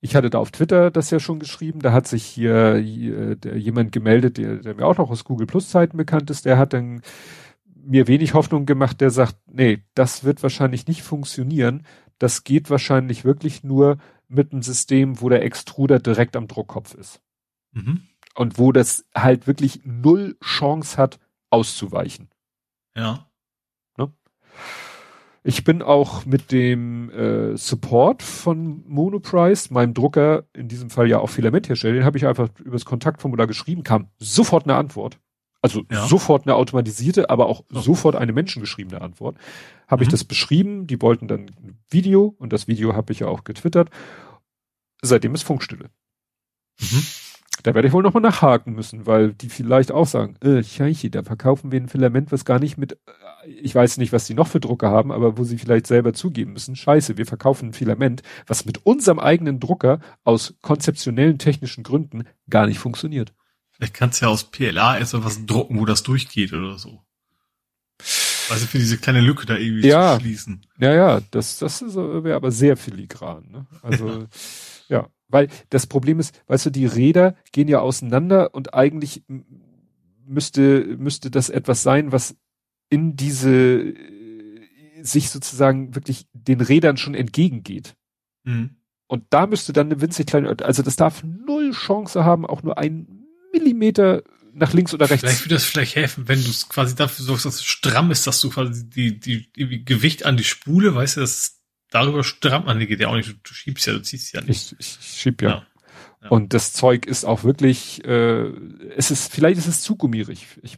ich 0.00 0.14
hatte 0.14 0.30
da 0.30 0.38
auf 0.38 0.52
Twitter 0.52 0.92
das 0.92 1.10
ja 1.10 1.18
schon 1.18 1.40
geschrieben, 1.40 1.80
da 1.80 1.92
hat 1.92 2.06
sich 2.06 2.24
hier, 2.24 2.76
hier 2.76 3.36
jemand 3.56 3.90
gemeldet, 3.90 4.38
der, 4.38 4.58
der 4.58 4.76
mir 4.76 4.86
auch 4.86 4.98
noch 4.98 5.10
aus 5.10 5.24
Google 5.24 5.48
Plus 5.48 5.68
Zeiten 5.68 5.96
bekannt 5.96 6.30
ist, 6.30 6.44
der 6.44 6.58
hat 6.58 6.74
dann 6.74 7.02
mir 7.74 8.06
wenig 8.06 8.34
Hoffnung 8.34 8.66
gemacht, 8.66 9.00
der 9.00 9.10
sagt, 9.10 9.36
nee, 9.46 9.82
das 9.94 10.22
wird 10.22 10.44
wahrscheinlich 10.44 10.86
nicht 10.86 11.02
funktionieren. 11.02 11.84
Das 12.18 12.44
geht 12.44 12.70
wahrscheinlich 12.70 13.24
wirklich 13.24 13.64
nur 13.64 13.98
mit 14.28 14.52
einem 14.52 14.62
System, 14.62 15.20
wo 15.20 15.28
der 15.28 15.42
Extruder 15.42 15.98
direkt 15.98 16.36
am 16.36 16.46
Druckkopf 16.46 16.94
ist. 16.94 17.20
Mhm. 17.72 18.02
Und 18.36 18.58
wo 18.58 18.70
das 18.70 19.06
halt 19.14 19.46
wirklich 19.46 19.80
null 19.84 20.36
Chance 20.44 20.96
hat, 20.98 21.18
auszuweichen. 21.50 22.28
Ja. 22.94 23.26
Ich 25.48 25.62
bin 25.62 25.80
auch 25.80 26.26
mit 26.26 26.50
dem 26.50 27.08
äh, 27.10 27.56
Support 27.56 28.24
von 28.24 28.82
Monoprice, 28.88 29.70
meinem 29.70 29.94
Drucker, 29.94 30.42
in 30.52 30.66
diesem 30.66 30.90
Fall 30.90 31.08
ja 31.08 31.20
auch 31.20 31.28
Filamenthersteller, 31.28 31.94
den 31.94 32.04
habe 32.04 32.18
ich 32.18 32.26
einfach 32.26 32.48
übers 32.64 32.84
Kontaktformular 32.84 33.46
geschrieben, 33.46 33.84
kam 33.84 34.08
sofort 34.18 34.64
eine 34.64 34.74
Antwort. 34.74 35.20
Also 35.62 35.84
ja. 35.88 36.04
sofort 36.08 36.46
eine 36.46 36.56
automatisierte, 36.56 37.30
aber 37.30 37.46
auch 37.46 37.62
oh. 37.72 37.78
sofort 37.78 38.16
eine 38.16 38.32
menschengeschriebene 38.32 39.00
Antwort. 39.00 39.36
Habe 39.86 40.00
mhm. 40.00 40.02
ich 40.02 40.08
das 40.08 40.24
beschrieben, 40.24 40.88
die 40.88 41.00
wollten 41.00 41.28
dann 41.28 41.42
ein 41.42 41.78
Video 41.90 42.34
und 42.38 42.52
das 42.52 42.66
Video 42.66 42.96
habe 42.96 43.12
ich 43.12 43.20
ja 43.20 43.28
auch 43.28 43.44
getwittert. 43.44 43.90
Seitdem 45.00 45.32
ist 45.36 45.44
Funkstille. 45.44 45.90
Mhm. 46.80 47.02
Da 47.62 47.74
werde 47.74 47.88
ich 47.88 47.94
wohl 47.94 48.02
nochmal 48.02 48.22
nachhaken 48.22 48.74
müssen, 48.74 49.06
weil 49.06 49.32
die 49.32 49.48
vielleicht 49.48 49.90
auch 49.90 50.06
sagen, 50.06 50.36
äh, 50.40 50.62
Scheiche, 50.62 51.10
da 51.10 51.22
verkaufen 51.22 51.72
wir 51.72 51.80
ein 51.80 51.88
Filament, 51.88 52.32
was 52.32 52.44
gar 52.44 52.58
nicht 52.58 52.76
mit, 52.76 52.92
äh, 52.92 53.48
ich 53.48 53.74
weiß 53.74 53.98
nicht, 53.98 54.12
was 54.12 54.26
die 54.26 54.34
noch 54.34 54.48
für 54.48 54.60
Drucker 54.60 54.90
haben, 54.90 55.10
aber 55.10 55.38
wo 55.38 55.44
sie 55.44 55.58
vielleicht 55.58 55.86
selber 55.86 56.12
zugeben 56.12 56.52
müssen, 56.52 56.76
scheiße, 56.76 57.16
wir 57.16 57.26
verkaufen 57.26 57.70
ein 57.70 57.72
Filament, 57.72 58.22
was 58.46 58.64
mit 58.66 58.84
unserem 58.84 59.18
eigenen 59.18 59.60
Drucker 59.60 60.00
aus 60.24 60.54
konzeptionellen 60.60 61.38
technischen 61.38 61.82
Gründen 61.82 62.24
gar 62.48 62.66
nicht 62.66 62.78
funktioniert. 62.78 63.32
Vielleicht 63.72 63.94
kannst 63.94 64.20
du 64.20 64.26
ja 64.26 64.30
aus 64.30 64.44
PLA 64.50 64.98
erst 64.98 65.12
was 65.22 65.44
drucken, 65.44 65.78
wo 65.78 65.84
das 65.84 66.02
durchgeht 66.02 66.52
oder 66.52 66.78
so. 66.78 67.02
Also 68.48 68.66
für 68.66 68.78
diese 68.78 68.98
kleine 68.98 69.20
Lücke 69.20 69.46
da 69.46 69.56
irgendwie 69.56 69.88
ja, 69.88 70.14
zu 70.14 70.20
schließen. 70.20 70.62
Ja, 70.78 70.94
ja, 70.94 71.20
das, 71.30 71.58
das 71.58 71.82
wäre 71.82 72.36
aber 72.36 72.52
sehr 72.52 72.76
filigran. 72.76 73.48
Ne? 73.50 73.66
Also 73.82 74.08
ja. 74.88 75.00
ja. 75.00 75.08
Weil 75.28 75.48
das 75.70 75.86
Problem 75.86 76.20
ist, 76.20 76.40
weißt 76.46 76.66
du, 76.66 76.70
die 76.70 76.86
Räder 76.86 77.34
gehen 77.52 77.68
ja 77.68 77.80
auseinander 77.80 78.54
und 78.54 78.74
eigentlich 78.74 79.22
müsste, 80.26 80.96
müsste 80.98 81.30
das 81.30 81.50
etwas 81.50 81.82
sein, 81.82 82.12
was 82.12 82.36
in 82.88 83.16
diese, 83.16 83.50
äh, 83.50 85.02
sich 85.02 85.30
sozusagen 85.30 85.94
wirklich 85.94 86.26
den 86.32 86.60
Rädern 86.60 86.96
schon 86.96 87.14
entgegengeht. 87.14 87.96
Mhm. 88.44 88.76
Und 89.08 89.24
da 89.30 89.46
müsste 89.46 89.72
dann 89.72 89.86
eine 89.86 90.00
winzig 90.00 90.26
kleine, 90.26 90.56
also 90.62 90.82
das 90.82 90.96
darf 90.96 91.22
null 91.22 91.72
Chance 91.72 92.24
haben, 92.24 92.44
auch 92.44 92.62
nur 92.62 92.78
ein 92.78 93.24
Millimeter 93.52 94.22
nach 94.52 94.72
links 94.72 94.94
oder 94.94 95.08
rechts. 95.10 95.20
Vielleicht 95.20 95.44
würde 95.44 95.54
das 95.54 95.64
vielleicht 95.64 95.96
helfen, 95.96 96.28
wenn 96.28 96.42
du 96.42 96.48
es 96.48 96.68
quasi 96.68 96.94
dafür 96.94 97.24
sorgst, 97.24 97.44
dass 97.44 97.56
es 97.56 97.64
stramm 97.64 98.10
ist, 98.10 98.26
dass 98.26 98.40
du 98.40 98.50
quasi 98.50 98.88
die, 98.88 99.20
die, 99.20 99.52
die 99.52 99.84
Gewicht 99.84 100.24
an 100.24 100.36
die 100.36 100.44
Spule, 100.44 100.94
weißt 100.94 101.16
du, 101.16 101.20
dass 101.20 101.55
darüber 102.00 102.24
strammt 102.24 102.66
man, 102.66 102.78
die 102.78 102.86
geht 102.86 103.00
ja 103.00 103.08
auch 103.08 103.16
nicht, 103.16 103.28
du, 103.28 103.54
schiebst 103.54 103.86
ja, 103.86 103.92
du 103.92 104.02
ziehst 104.02 104.32
ja 104.32 104.40
nicht. 104.40 104.76
Ich, 104.78 104.98
ich 105.00 105.20
schieb 105.20 105.42
ja. 105.42 105.48
ja. 105.48 105.66
ja. 106.22 106.28
Und 106.28 106.54
das 106.54 106.72
Zeug 106.72 107.06
ist 107.06 107.24
auch 107.24 107.44
wirklich, 107.44 108.04
äh, 108.04 108.48
es 108.96 109.10
ist, 109.10 109.32
vielleicht 109.32 109.58
ist 109.58 109.66
es 109.66 109.82
zu 109.82 109.96
gummierig. 109.96 110.46
Ich, 110.62 110.76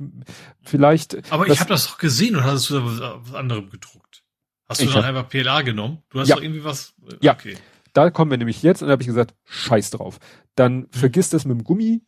vielleicht. 0.63 1.33
Aber 1.33 1.47
ich 1.47 1.61
habe 1.61 1.71
das 1.71 1.87
doch 1.87 1.99
gesehen 1.99 2.37
und 2.37 2.45
hast 2.45 2.71
du 2.71 2.75
da 2.75 2.85
was, 2.85 3.01
was 3.01 3.35
anderem 3.35 3.71
gedruckt. 3.71 4.23
Hast 4.69 4.83
du 4.83 4.87
dann 4.87 4.97
hab, 4.97 5.05
einfach 5.05 5.29
PLA 5.29 5.63
genommen? 5.63 6.03
Du 6.11 6.21
hast 6.21 6.29
ja. 6.29 6.37
doch 6.37 6.43
irgendwie 6.43 6.65
was. 6.65 6.95
Äh, 7.11 7.17
ja. 7.21 7.35
Okay. 7.35 7.57
Da 7.95 8.11
kommen 8.11 8.31
wir 8.31 8.39
nämlich 8.39 8.63
jetzt 8.63 8.83
und 8.83 8.89
da 8.89 8.93
habe 8.93 9.03
ich 9.03 9.09
gesagt, 9.09 9.35
scheiß 9.45 9.91
drauf. 9.91 10.19
Dann 10.55 10.77
mhm. 10.77 10.89
vergiss 10.91 11.31
das 11.31 11.45
mit 11.45 11.59
dem 11.59 11.65
Gummi. 11.65 12.03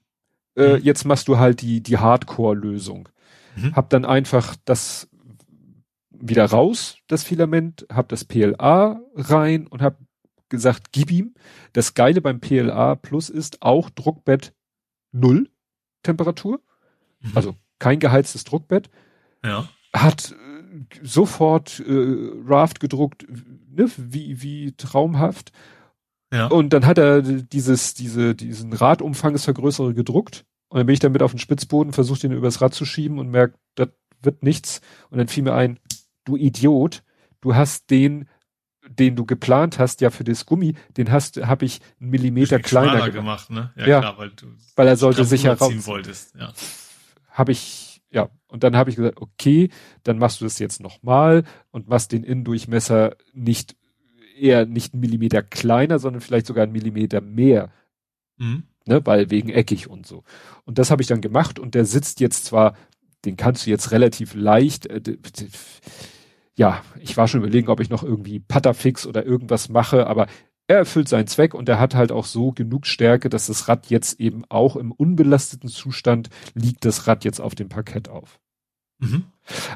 Äh, 0.56 0.76
mhm. 0.76 0.82
Jetzt 0.84 1.04
machst 1.04 1.28
du 1.28 1.38
halt 1.38 1.62
die, 1.62 1.82
die 1.82 1.98
Hardcore-Lösung. 1.98 3.08
Mhm. 3.56 3.74
Hab 3.74 3.90
dann 3.90 4.04
einfach 4.04 4.56
das 4.64 5.08
wieder 6.20 6.44
raus, 6.46 6.98
das 7.08 7.24
Filament, 7.24 7.86
hab 7.90 8.08
das 8.08 8.24
PLA 8.24 9.00
rein 9.14 9.66
und 9.66 9.82
hab 9.82 9.98
gesagt, 10.48 10.92
gib 10.92 11.10
ihm. 11.10 11.34
Das 11.72 11.94
Geile 11.94 12.20
beim 12.20 12.40
PLA 12.40 12.96
Plus 12.96 13.30
ist 13.30 13.62
auch 13.62 13.90
Druckbett 13.90 14.52
Null 15.12 15.48
Temperatur. 16.02 16.60
Mhm. 17.20 17.32
Also 17.34 17.56
kein 17.78 17.98
geheiztes 17.98 18.44
Druckbett. 18.44 18.90
Ja. 19.44 19.68
Hat 19.94 20.34
sofort 21.02 21.80
äh, 21.80 22.30
Raft 22.46 22.80
gedruckt, 22.80 23.26
ne, 23.28 23.90
wie, 23.96 24.42
wie 24.42 24.72
traumhaft. 24.76 25.52
Ja. 26.32 26.46
Und 26.46 26.72
dann 26.72 26.86
hat 26.86 26.98
er 26.98 27.22
dieses, 27.22 27.94
diese, 27.94 28.34
diesen 28.34 28.72
Radumfangsvergrößerer 28.72 29.94
gedruckt. 29.94 30.44
Und 30.68 30.78
dann 30.78 30.86
bin 30.86 30.92
ich 30.92 31.00
damit 31.00 31.22
auf 31.22 31.32
den 31.32 31.40
Spitzboden, 31.40 31.92
versucht 31.92 32.22
ihn 32.22 32.32
übers 32.32 32.60
Rad 32.60 32.74
zu 32.74 32.84
schieben 32.84 33.18
und 33.18 33.30
merkt, 33.30 33.58
das 33.74 33.88
wird 34.22 34.42
nichts. 34.44 34.80
Und 35.10 35.18
dann 35.18 35.26
fiel 35.26 35.42
mir 35.42 35.54
ein, 35.54 35.80
du 36.24 36.36
Idiot, 36.36 37.02
du 37.40 37.54
hast 37.54 37.90
den, 37.90 38.28
den 38.88 39.16
du 39.16 39.24
geplant 39.24 39.78
hast, 39.78 40.00
ja 40.00 40.10
für 40.10 40.24
das 40.24 40.46
Gummi, 40.46 40.74
den 40.96 41.10
hast, 41.10 41.36
habe 41.36 41.64
ich 41.64 41.80
einen 42.00 42.10
Millimeter 42.10 42.58
kleiner 42.58 43.10
gemacht. 43.10 43.48
gemacht. 43.48 43.50
ne? 43.50 43.72
Ja, 43.76 43.86
ja, 43.86 44.00
klar, 44.00 44.18
weil 44.18 44.30
du 44.30 44.46
weil 44.76 44.88
er 44.88 44.96
sollte 44.96 45.24
sich 45.24 45.44
herausziehen 45.44 45.86
wolltest. 45.86 46.34
Ja. 46.34 46.52
Habe 47.30 47.52
ich, 47.52 48.02
ja. 48.10 48.30
Und 48.48 48.64
dann 48.64 48.76
habe 48.76 48.90
ich 48.90 48.96
gesagt, 48.96 49.20
okay, 49.20 49.70
dann 50.02 50.18
machst 50.18 50.40
du 50.40 50.44
das 50.44 50.58
jetzt 50.58 50.80
nochmal 50.80 51.44
und 51.70 51.88
machst 51.88 52.12
den 52.12 52.24
Innendurchmesser 52.24 53.16
nicht 53.32 53.76
eher 54.40 54.66
nicht 54.66 54.94
einen 54.94 55.00
Millimeter 55.00 55.42
kleiner, 55.42 55.98
sondern 55.98 56.22
vielleicht 56.22 56.46
sogar 56.46 56.64
einen 56.64 56.72
Millimeter 56.72 57.20
mehr. 57.20 57.70
Mhm. 58.38 58.64
Ne, 58.86 59.04
weil 59.04 59.30
wegen 59.30 59.50
eckig 59.50 59.88
und 59.88 60.06
so. 60.06 60.24
Und 60.64 60.78
das 60.78 60.90
habe 60.90 61.02
ich 61.02 61.08
dann 61.08 61.20
gemacht 61.20 61.58
und 61.58 61.74
der 61.74 61.84
sitzt 61.84 62.18
jetzt 62.18 62.46
zwar, 62.46 62.74
den 63.24 63.36
kannst 63.36 63.66
du 63.66 63.70
jetzt 63.70 63.92
relativ 63.92 64.34
leicht, 64.34 64.86
äh, 64.86 65.00
ja, 66.56 66.82
ich 67.00 67.16
war 67.16 67.28
schon 67.28 67.40
überlegen, 67.40 67.68
ob 67.68 67.80
ich 67.80 67.90
noch 67.90 68.02
irgendwie 68.02 68.40
Patterfix 68.40 69.06
oder 69.06 69.24
irgendwas 69.24 69.68
mache, 69.68 70.06
aber 70.06 70.26
er 70.66 70.78
erfüllt 70.78 71.08
seinen 71.08 71.26
Zweck 71.26 71.54
und 71.54 71.68
er 71.68 71.80
hat 71.80 71.96
halt 71.96 72.12
auch 72.12 72.24
so 72.24 72.52
genug 72.52 72.86
Stärke, 72.86 73.28
dass 73.28 73.48
das 73.48 73.66
Rad 73.66 73.88
jetzt 73.88 74.20
eben 74.20 74.44
auch 74.48 74.76
im 74.76 74.92
unbelasteten 74.92 75.68
Zustand 75.68 76.28
liegt 76.54 76.84
das 76.84 77.08
Rad 77.08 77.24
jetzt 77.24 77.40
auf 77.40 77.56
dem 77.56 77.68
Parkett 77.68 78.08
auf. 78.08 78.38
Mhm. 79.00 79.24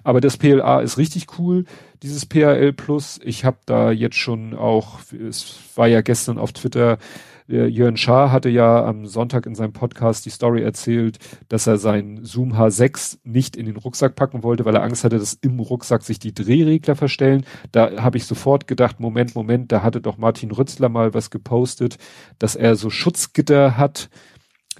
Aber 0.04 0.20
das 0.20 0.36
PLA 0.36 0.80
ist 0.82 0.98
richtig 0.98 1.38
cool, 1.38 1.64
dieses 2.02 2.26
PAL 2.26 2.72
Plus. 2.72 3.18
Ich 3.24 3.44
habe 3.44 3.58
da 3.66 3.90
jetzt 3.90 4.16
schon 4.16 4.54
auch, 4.54 5.00
es 5.12 5.56
war 5.74 5.88
ja 5.88 6.00
gestern 6.00 6.38
auf 6.38 6.52
Twitter, 6.52 6.98
Jörn 7.46 7.98
Schaar 7.98 8.32
hatte 8.32 8.48
ja 8.48 8.84
am 8.86 9.06
Sonntag 9.06 9.44
in 9.44 9.54
seinem 9.54 9.74
Podcast 9.74 10.24
die 10.24 10.30
Story 10.30 10.62
erzählt, 10.62 11.18
dass 11.48 11.66
er 11.66 11.76
sein 11.76 12.20
Zoom 12.24 12.54
H6 12.54 13.18
nicht 13.22 13.56
in 13.56 13.66
den 13.66 13.76
Rucksack 13.76 14.16
packen 14.16 14.42
wollte, 14.42 14.64
weil 14.64 14.74
er 14.74 14.82
Angst 14.82 15.04
hatte, 15.04 15.18
dass 15.18 15.34
im 15.34 15.60
Rucksack 15.60 16.02
sich 16.02 16.18
die 16.18 16.32
Drehregler 16.32 16.96
verstellen. 16.96 17.44
Da 17.70 18.02
habe 18.02 18.16
ich 18.16 18.24
sofort 18.24 18.66
gedacht, 18.66 18.98
Moment, 18.98 19.34
Moment, 19.34 19.72
da 19.72 19.82
hatte 19.82 20.00
doch 20.00 20.16
Martin 20.16 20.52
Rützler 20.52 20.88
mal 20.88 21.12
was 21.12 21.30
gepostet, 21.30 21.98
dass 22.38 22.56
er 22.56 22.76
so 22.76 22.88
Schutzgitter 22.88 23.76
hat, 23.76 24.08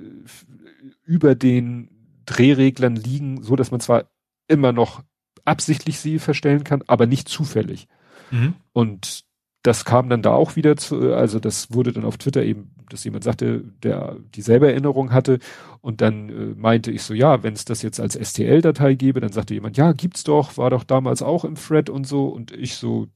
über 1.06 1.33
den 1.33 1.90
Drehreglern 2.25 2.98
liegen, 2.98 3.42
so 3.42 3.56
dass 3.56 3.72
man 3.72 3.80
zwar 3.80 4.09
immer 4.48 4.74
noch 4.74 5.03
absichtlich 5.45 6.00
sie 6.00 6.19
verstellen 6.19 6.66
kann, 6.66 6.83
aber 6.88 7.06
nicht 7.06 7.30
zufällig. 7.30 7.88
Mhm. 8.32 8.56
Und 8.74 9.24
das 9.64 9.85
kam 9.85 10.09
dann 10.09 10.22
da 10.22 10.33
auch 10.33 10.56
wieder 10.56 10.75
zu, 10.75 11.14
also 11.14 11.40
das 11.40 11.74
wurde 11.74 11.93
dann 11.93 12.06
auf 12.06 12.17
Twitter 12.17 12.43
eben, 12.43 12.72
dass 12.90 13.03
jemand 13.03 13.24
sagte, 13.24 13.64
der 13.82 14.17
dieselbe 14.35 14.67
Erinnerung 14.67 15.11
hatte 15.11 15.40
und 15.82 16.01
dann 16.01 16.30
äh, 16.30 16.56
meinte 16.56 16.92
ich 16.92 17.03
so, 17.03 17.14
ja, 17.14 17.43
wenn 17.43 17.53
es 17.53 17.66
das 17.66 17.82
jetzt 17.82 18.00
als 18.00 18.16
STL-Datei 18.16 18.95
gäbe, 18.95 19.22
dann 19.22 19.32
sagte 19.32 19.53
jemand, 19.53 19.77
ja, 19.77 19.93
gibt's 19.93 20.24
doch, 20.24 20.58
war 20.58 20.69
doch 20.69 20.83
damals 20.83 21.22
auch 21.22 21.45
im 21.45 21.56
Thread 21.56 21.90
und 21.90 22.06
so 22.06 22.27
und 22.27 22.51
ich 22.51 22.75
so, 22.75 23.08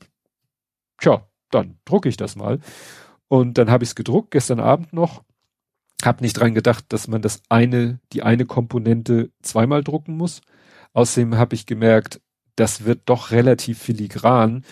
tja, 1.00 1.27
dann 1.51 1.77
drucke 1.85 2.09
ich 2.09 2.17
das 2.17 2.35
mal 2.35 2.59
und 3.27 3.58
dann 3.58 3.69
habe 3.69 3.84
ich 3.84 3.92
es 3.92 3.95
gedruckt 3.95 4.32
gestern 4.32 4.59
Abend 4.59 4.93
noch 4.93 5.24
hab 6.03 6.22
nicht 6.22 6.34
dran 6.34 6.53
gedacht, 6.53 6.85
dass 6.90 7.08
man 7.08 7.22
das 7.22 7.42
eine, 7.50 8.00
die 8.14 8.24
eine 8.24 8.45
Komponente 8.45 9.32
zweimal 9.42 9.84
drucken 9.84 10.16
muss. 10.16 10.42
Außerdem 10.93 11.38
habe 11.38 11.56
ich 11.56 11.66
gemerkt, 11.66 12.22
das 12.56 12.85
wird 12.85 13.01
doch 13.06 13.32
relativ 13.32 13.80
filigran. 13.80 14.64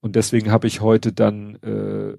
Und 0.00 0.16
deswegen 0.16 0.50
habe 0.50 0.66
ich 0.66 0.80
heute 0.80 1.12
dann 1.12 1.56
äh, 1.56 2.16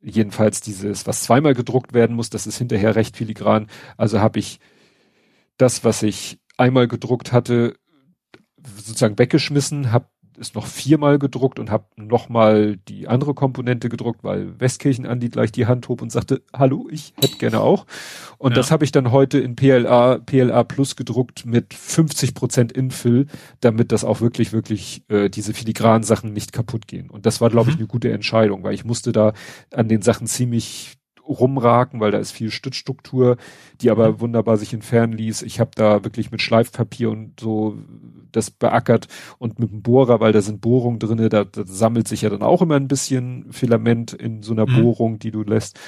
jedenfalls 0.00 0.60
dieses, 0.60 1.06
was 1.06 1.22
zweimal 1.22 1.54
gedruckt 1.54 1.94
werden 1.94 2.16
muss, 2.16 2.30
das 2.30 2.46
ist 2.46 2.58
hinterher 2.58 2.96
recht 2.96 3.16
filigran. 3.16 3.68
Also 3.96 4.20
habe 4.20 4.38
ich 4.38 4.58
das, 5.56 5.84
was 5.84 6.02
ich 6.02 6.38
einmal 6.56 6.88
gedruckt 6.88 7.32
hatte, 7.32 7.76
sozusagen 8.76 9.18
weggeschmissen, 9.18 9.92
habe 9.92 10.06
ist 10.38 10.54
noch 10.54 10.66
viermal 10.66 11.18
gedruckt 11.18 11.58
und 11.58 11.70
habe 11.70 11.84
nochmal 11.96 12.76
die 12.88 13.08
andere 13.08 13.34
Komponente 13.34 13.88
gedruckt, 13.88 14.24
weil 14.24 14.58
Westkirchen 14.60 15.06
Andi 15.06 15.28
gleich 15.28 15.52
die 15.52 15.66
Hand 15.66 15.88
hob 15.88 16.02
und 16.02 16.10
sagte, 16.10 16.42
hallo, 16.52 16.88
ich 16.90 17.14
hätte 17.20 17.38
gerne 17.38 17.60
auch. 17.60 17.86
Und 18.38 18.52
ja. 18.52 18.56
das 18.56 18.70
habe 18.70 18.84
ich 18.84 18.92
dann 18.92 19.12
heute 19.12 19.38
in 19.38 19.56
PLA, 19.56 20.18
PLA 20.18 20.64
Plus 20.64 20.96
gedruckt 20.96 21.46
mit 21.46 21.74
50 21.74 22.34
Prozent 22.34 22.72
Infill, 22.72 23.26
damit 23.60 23.92
das 23.92 24.04
auch 24.04 24.20
wirklich, 24.20 24.52
wirklich 24.52 25.04
äh, 25.08 25.28
diese 25.28 25.54
filigranen 25.54 26.02
Sachen 26.02 26.32
nicht 26.32 26.52
kaputt 26.52 26.86
gehen. 26.86 27.10
Und 27.10 27.26
das 27.26 27.40
war, 27.40 27.50
glaube 27.50 27.70
ich, 27.70 27.76
mhm. 27.76 27.82
eine 27.82 27.88
gute 27.88 28.12
Entscheidung, 28.12 28.64
weil 28.64 28.74
ich 28.74 28.84
musste 28.84 29.12
da 29.12 29.32
an 29.72 29.88
den 29.88 30.02
Sachen 30.02 30.26
ziemlich 30.26 30.98
rumraken, 31.28 32.00
weil 32.00 32.10
da 32.10 32.18
ist 32.18 32.32
viel 32.32 32.50
Stützstruktur, 32.50 33.36
die 33.80 33.90
aber 33.90 34.12
mhm. 34.12 34.20
wunderbar 34.20 34.56
sich 34.56 34.72
entfernen 34.72 35.12
ließ. 35.12 35.42
Ich 35.42 35.60
habe 35.60 35.70
da 35.74 36.04
wirklich 36.04 36.30
mit 36.30 36.42
Schleifpapier 36.42 37.10
und 37.10 37.40
so 37.40 37.78
das 38.32 38.50
beackert 38.50 39.08
und 39.38 39.58
mit 39.58 39.70
dem 39.70 39.82
Bohrer, 39.82 40.20
weil 40.20 40.32
da 40.32 40.40
sind 40.40 40.60
Bohrungen 40.60 40.98
drinne, 40.98 41.28
da, 41.28 41.44
da 41.44 41.64
sammelt 41.66 42.08
sich 42.08 42.22
ja 42.22 42.30
dann 42.30 42.42
auch 42.42 42.62
immer 42.62 42.76
ein 42.76 42.88
bisschen 42.88 43.52
Filament 43.52 44.12
in 44.12 44.42
so 44.42 44.52
einer 44.52 44.68
mhm. 44.68 44.82
Bohrung, 44.82 45.18
die 45.18 45.30
du 45.30 45.42
lässt. 45.42 45.78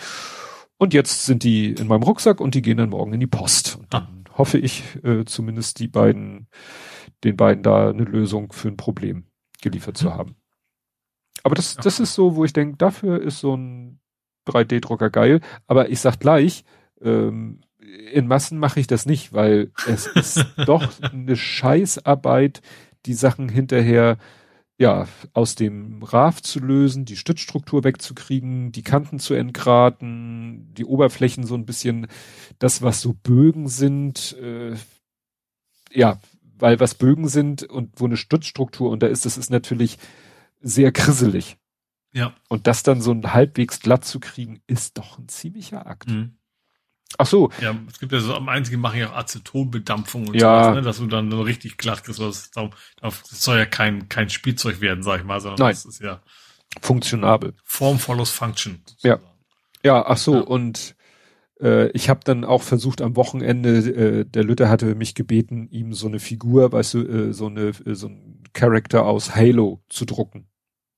Und 0.77 0.93
jetzt 0.93 1.25
sind 1.25 1.43
die 1.43 1.73
in 1.73 1.87
meinem 1.87 2.03
Rucksack 2.03 2.41
und 2.41 2.55
die 2.55 2.63
gehen 2.63 2.77
dann 2.77 2.91
morgen 2.91 3.13
in 3.13 3.21
die 3.21 3.27
Post. 3.27 3.77
Und 3.77 3.95
dann 3.95 4.25
ah. 4.29 4.39
hoffe 4.39 4.59
ich 4.59 4.83
äh, 5.03 5.25
zumindest 5.25 5.79
die 5.79 5.89
beiden, 5.89 6.49
den 7.23 7.37
beiden 7.37 7.63
da 7.63 7.91
eine 7.91 8.05
Lösung 8.05 8.53
für 8.53 8.69
ein 8.69 8.77
Problem 8.77 9.25
geliefert 9.63 9.95
mhm. 9.95 9.99
zu 9.99 10.15
haben. 10.15 10.37
Aber 11.43 11.55
das, 11.55 11.77
das 11.77 12.01
ist 12.01 12.15
so, 12.15 12.37
wo 12.37 12.45
ich 12.45 12.53
denke, 12.53 12.77
dafür 12.77 13.21
ist 13.21 13.41
so 13.41 13.57
ein 13.57 14.01
3D-Drucker 14.47 15.11
geil. 15.11 15.41
Aber 15.67 15.91
ich 15.91 16.01
sag 16.01 16.21
gleich, 16.21 16.65
ähm, 17.01 17.61
in 18.13 18.27
Massen 18.27 18.59
mache 18.59 18.81
ich 18.81 18.87
das 18.87 19.07
nicht, 19.07 19.33
weil 19.33 19.73
es 19.87 20.07
ist 20.15 20.45
doch 20.67 20.89
eine 21.01 21.37
Scheißarbeit, 21.37 22.63
die 23.07 23.15
Sachen 23.15 23.49
hinterher 23.49 24.19
ja 24.77 25.07
aus 25.33 25.55
dem 25.55 26.03
RAF 26.03 26.43
zu 26.43 26.59
lösen, 26.59 27.05
die 27.05 27.17
Stützstruktur 27.17 27.85
wegzukriegen, 27.85 28.73
die 28.73 28.83
Kanten 28.83 29.19
zu 29.19 29.35
entgraten, 29.35 30.75
die 30.75 30.85
Oberflächen 30.85 31.45
so 31.45 31.55
ein 31.55 31.67
bisschen, 31.67 32.09
das 32.59 32.83
was 32.83 33.01
so 33.01 33.13
Bögen 33.13 33.69
sind, 33.69 34.37
äh, 34.41 34.75
ja, 35.93 36.19
weil 36.59 36.81
was 36.81 36.95
Bögen 36.95 37.29
sind 37.29 37.63
und 37.63 38.01
wo 38.01 38.07
eine 38.07 38.17
Stützstruktur 38.17 38.91
unter 38.91 39.09
ist, 39.09 39.25
das 39.25 39.39
ist 39.39 39.51
natürlich 39.51 39.99
sehr 40.61 40.91
krisselig. 40.93 41.57
Ja. 42.15 42.33
Und 42.49 42.67
das 42.67 42.83
dann 42.83 43.01
so 43.01 43.11
ein 43.11 43.35
halbwegs 43.35 43.81
glatt 43.81 44.05
zu 44.05 44.21
kriegen, 44.21 44.61
ist 44.67 44.97
doch 44.99 45.19
ein 45.19 45.29
ziemlicher 45.29 45.87
Akt. 45.87 46.09
Mhm. 46.09 46.39
Ach 47.19 47.27
so. 47.27 47.51
Ja, 47.61 47.77
es 47.89 47.99
gibt 47.99 48.13
ja 48.13 48.21
so 48.21 48.35
am 48.35 48.49
einzigen 48.49 48.81
machen 48.81 48.99
ja 48.99 49.11
auch 49.11 49.17
Acetonbedampfung 49.17 50.29
und 50.29 50.35
ja. 50.35 50.65
sowas, 50.65 50.75
ne, 50.77 50.83
dass 50.83 50.99
du 50.99 51.07
dann 51.07 51.31
so 51.31 51.43
richtig 51.43 51.77
glatt 51.77 52.03
kriegst. 52.05 52.21
Das, 52.21 52.51
das 52.51 53.23
soll 53.31 53.59
ja 53.59 53.67
kein, 53.67 54.09
kein 54.09 54.31
Spielzeug 54.31 54.81
werden, 54.81 55.03
sag 55.03 55.21
ich 55.21 55.27
mal, 55.27 55.41
sondern 55.41 55.67
Nein. 55.67 55.75
das 55.75 55.85
ist 55.85 56.01
ja 56.01 56.23
funktionabel. 56.81 57.55
Form 57.65 57.99
follows 57.99 58.31
function. 58.31 58.83
Sozusagen. 58.87 59.23
Ja. 59.23 59.31
Ja, 59.85 60.07
ach 60.07 60.17
so, 60.17 60.37
ja. 60.37 60.41
und 60.41 60.97
äh, 61.61 61.91
ich 61.91 62.09
habe 62.09 62.21
dann 62.25 62.45
auch 62.45 62.63
versucht 62.63 63.03
am 63.03 63.17
Wochenende, 63.17 63.79
äh, 63.79 64.25
der 64.25 64.43
Lütter 64.43 64.71
hatte 64.71 64.95
mich 64.95 65.15
gebeten, 65.15 65.69
ihm 65.71 65.93
so 65.93 66.07
eine 66.07 66.21
Figur, 66.21 66.73
weißt 66.73 66.95
du, 66.95 66.99
äh, 67.01 67.33
so 67.35 67.47
eine 67.47 67.69
äh, 67.69 67.95
so 67.95 68.09
ein 68.09 68.43
Charakter 68.55 69.05
aus 69.05 69.35
Halo 69.35 69.83
zu 69.91 70.07
drucken. 70.07 70.49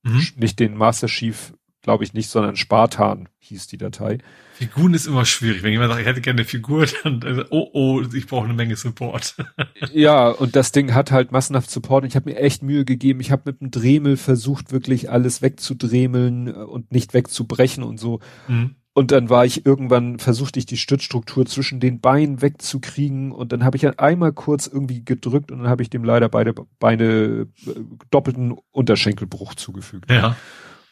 Mhm. 0.03 0.27
Nicht 0.35 0.59
den 0.59 0.75
Master 0.75 1.07
Chief 1.07 1.53
glaube 1.87 2.03
ich 2.03 2.13
nicht, 2.13 2.29
sondern 2.29 2.57
Spartan 2.57 3.29
hieß 3.39 3.67
die 3.67 3.77
Datei. 3.77 4.17
Figuren 4.55 4.93
ist 4.93 5.07
immer 5.07 5.23
schwierig. 5.23 5.63
Wenn 5.63 5.71
jemand 5.71 5.89
sagt, 5.89 6.01
ich 6.01 6.05
hätte 6.05 6.19
gerne 6.19 6.39
eine 6.39 6.45
Figur, 6.45 6.85
dann, 7.03 7.23
also, 7.23 7.45
oh, 7.49 7.69
oh, 7.71 8.01
ich 8.13 8.27
brauche 8.27 8.43
eine 8.43 8.53
Menge 8.53 8.75
Support. 8.75 9.37
ja, 9.93 10.27
und 10.27 10.57
das 10.57 10.73
Ding 10.73 10.93
hat 10.93 11.11
halt 11.11 11.31
massenhaft 11.31 11.71
Support. 11.71 12.03
Ich 12.03 12.17
habe 12.17 12.29
mir 12.29 12.39
echt 12.39 12.61
Mühe 12.61 12.83
gegeben. 12.83 13.21
Ich 13.21 13.31
habe 13.31 13.43
mit 13.45 13.61
dem 13.61 13.71
Dremel 13.71 14.17
versucht, 14.17 14.73
wirklich 14.73 15.09
alles 15.09 15.41
wegzudremeln 15.41 16.53
und 16.53 16.91
nicht 16.91 17.13
wegzubrechen 17.13 17.83
und 17.83 18.01
so. 18.01 18.19
Mhm. 18.49 18.75
Und 18.97 19.11
dann 19.11 19.29
war 19.29 19.45
ich 19.45 19.63
irgendwann, 19.63 20.17
versuchte 20.17 20.57
ich 20.57 20.65
die 20.65 20.75
Stützstruktur 20.75 21.45
zwischen 21.45 21.79
den 21.79 21.99
Beinen 21.99 22.41
wegzukriegen 22.41 23.31
und 23.31 23.51
dann 23.51 23.63
habe 23.63 23.77
ich 23.77 23.99
einmal 23.99 24.33
kurz 24.33 24.65
irgendwie 24.65 25.05
gedrückt 25.05 25.51
und 25.51 25.59
dann 25.59 25.69
habe 25.69 25.83
ich 25.83 25.91
dem 25.91 26.03
leider 26.03 26.29
beide 26.29 26.55
Beine 26.79 27.47
äh, 27.67 27.75
doppelten 28.09 28.57
Unterschenkelbruch 28.71 29.53
zugefügt. 29.53 30.09
Ja. 30.09 30.35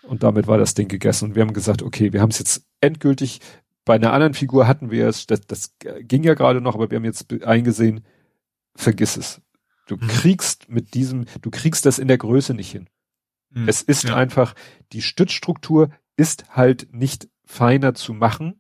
Und 0.04 0.22
damit 0.22 0.46
war 0.46 0.60
das 0.60 0.76
Ding 0.76 0.88
gegessen. 0.88 1.30
Und 1.30 1.36
wir 1.36 1.42
haben 1.42 1.54
gesagt, 1.54 1.82
okay, 1.82 2.14
wir 2.14 2.22
haben 2.22 2.30
es 2.30 2.38
jetzt 2.38 2.68
endgültig. 2.80 3.42
Bei 3.86 3.96
einer 3.96 4.14
anderen 4.14 4.36
Figur 4.36 4.68
hatten 4.68 4.92
wir 4.92 5.08
es, 5.08 5.26
das, 5.26 5.42
das 5.42 5.74
ging 6.02 6.22
ja 6.22 6.36
gerade 6.36 6.62
noch, 6.62 6.76
aber 6.76 6.92
wir 6.92 6.98
haben 6.98 7.06
jetzt 7.06 7.34
eingesehen, 7.44 8.06
vergiss 8.76 9.18
es. 9.18 9.42
Du 9.88 9.96
mhm. 9.96 10.08
kriegst 10.10 10.70
mit 10.70 10.94
diesem, 10.94 11.26
du 11.42 11.50
kriegst 11.50 11.88
das 11.88 11.98
in 11.98 12.08
der 12.08 12.20
Größe 12.20 12.54
nicht 12.54 12.72
hin. 12.72 12.88
Mhm. 13.50 13.68
Es 13.68 13.82
ist 13.82 14.04
ja. 14.04 14.16
einfach, 14.16 14.54
die 14.94 15.02
Stützstruktur 15.02 15.90
ist 16.18 16.56
halt 16.56 16.88
nicht 16.92 17.30
feiner 17.46 17.94
zu 17.94 18.14
machen. 18.14 18.60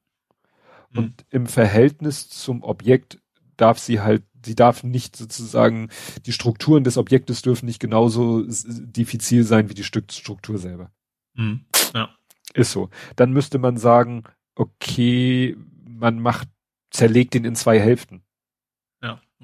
Mhm. 0.92 0.98
Und 0.98 1.26
im 1.30 1.46
Verhältnis 1.48 2.30
zum 2.30 2.64
Objekt 2.64 3.20
darf 3.58 3.80
sie 3.80 4.02
halt 4.02 4.24
sie 4.46 4.56
darf 4.56 4.84
nicht 4.84 5.16
sozusagen, 5.16 5.90
die 6.26 6.32
Strukturen 6.32 6.84
des 6.84 6.98
Objektes 6.98 7.42
dürfen 7.42 7.66
nicht 7.66 7.80
genauso 7.80 8.44
diffizil 8.48 9.44
sein 9.44 9.70
wie 9.70 9.74
die 9.74 9.84
Stückstruktur 9.84 10.58
selber. 10.58 10.92
Mhm. 11.34 11.66
Ja. 11.94 12.10
Ist 12.54 12.72
so. 12.72 12.90
Dann 13.16 13.34
müsste 13.34 13.58
man 13.58 13.78
sagen, 13.78 14.24
okay, 14.56 15.58
man 15.88 16.20
macht, 16.20 16.48
zerlegt 16.92 17.36
ihn 17.36 17.44
in 17.44 17.56
zwei 17.56 17.80
Hälften. 17.80 18.24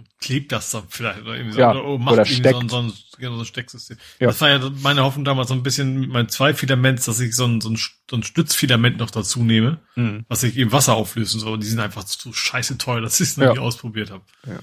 Und 0.01 0.19
klebt 0.19 0.51
das 0.51 0.71
dann 0.71 0.83
vielleicht 0.89 1.21
oder 1.21 1.35
irgendwie 1.35 1.53
so. 1.53 1.59
Ja. 1.59 1.75
Oder, 1.75 1.97
macht 1.97 2.13
oder 2.13 2.25
steckt. 2.25 2.53
so 2.53 2.59
ein, 2.59 2.69
so 2.69 2.77
ein, 2.77 2.93
genau, 3.17 3.35
so 3.35 3.41
ein 3.41 3.45
Stecksystem. 3.45 3.97
Ja. 4.19 4.27
Das 4.27 4.41
war 4.41 4.49
ja 4.49 4.71
meine 4.81 5.03
Hoffnung 5.03 5.25
damals 5.25 5.49
so 5.49 5.53
ein 5.53 5.63
bisschen 5.63 5.99
mit 5.99 6.09
meinen 6.09 6.29
zwei 6.29 6.53
Filaments, 6.53 7.05
dass 7.05 7.19
ich 7.19 7.35
so 7.35 7.45
ein, 7.45 7.61
so 7.61 7.69
ein, 7.69 7.77
so 8.09 8.17
ein 8.17 8.23
Stützfilament 8.23 8.97
noch 8.97 9.11
dazu 9.11 9.43
nehme, 9.43 9.79
mhm. 9.95 10.25
was 10.27 10.43
ich 10.43 10.57
im 10.57 10.71
Wasser 10.71 10.95
auflösen 10.95 11.39
soll. 11.39 11.59
Die 11.59 11.67
sind 11.67 11.79
einfach 11.79 12.03
zu 12.03 12.33
scheiße 12.33 12.77
teuer, 12.77 13.01
dass 13.01 13.19
ich 13.19 13.29
es 13.29 13.37
noch 13.37 13.45
ja. 13.45 13.53
nie 13.53 13.59
ausprobiert 13.59 14.11
habe. 14.11 14.23
Ja. 14.47 14.53
ja. 14.53 14.59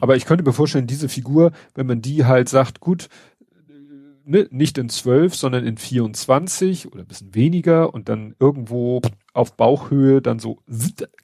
Aber 0.00 0.16
ich 0.16 0.24
könnte 0.24 0.44
mir 0.44 0.52
vorstellen, 0.52 0.86
diese 0.86 1.08
Figur, 1.08 1.52
wenn 1.74 1.86
man 1.86 2.00
die 2.00 2.24
halt 2.24 2.48
sagt, 2.48 2.80
gut, 2.80 3.08
ne, 4.28 4.46
nicht 4.50 4.78
in 4.78 4.88
zwölf, 4.88 5.34
sondern 5.34 5.66
in 5.66 5.78
24 5.78 6.92
oder 6.92 7.02
ein 7.02 7.06
bisschen 7.06 7.34
weniger 7.34 7.92
und 7.94 8.08
dann 8.08 8.34
irgendwo 8.38 9.00
auf 9.32 9.56
Bauchhöhe 9.56 10.20
dann 10.22 10.38
so 10.38 10.62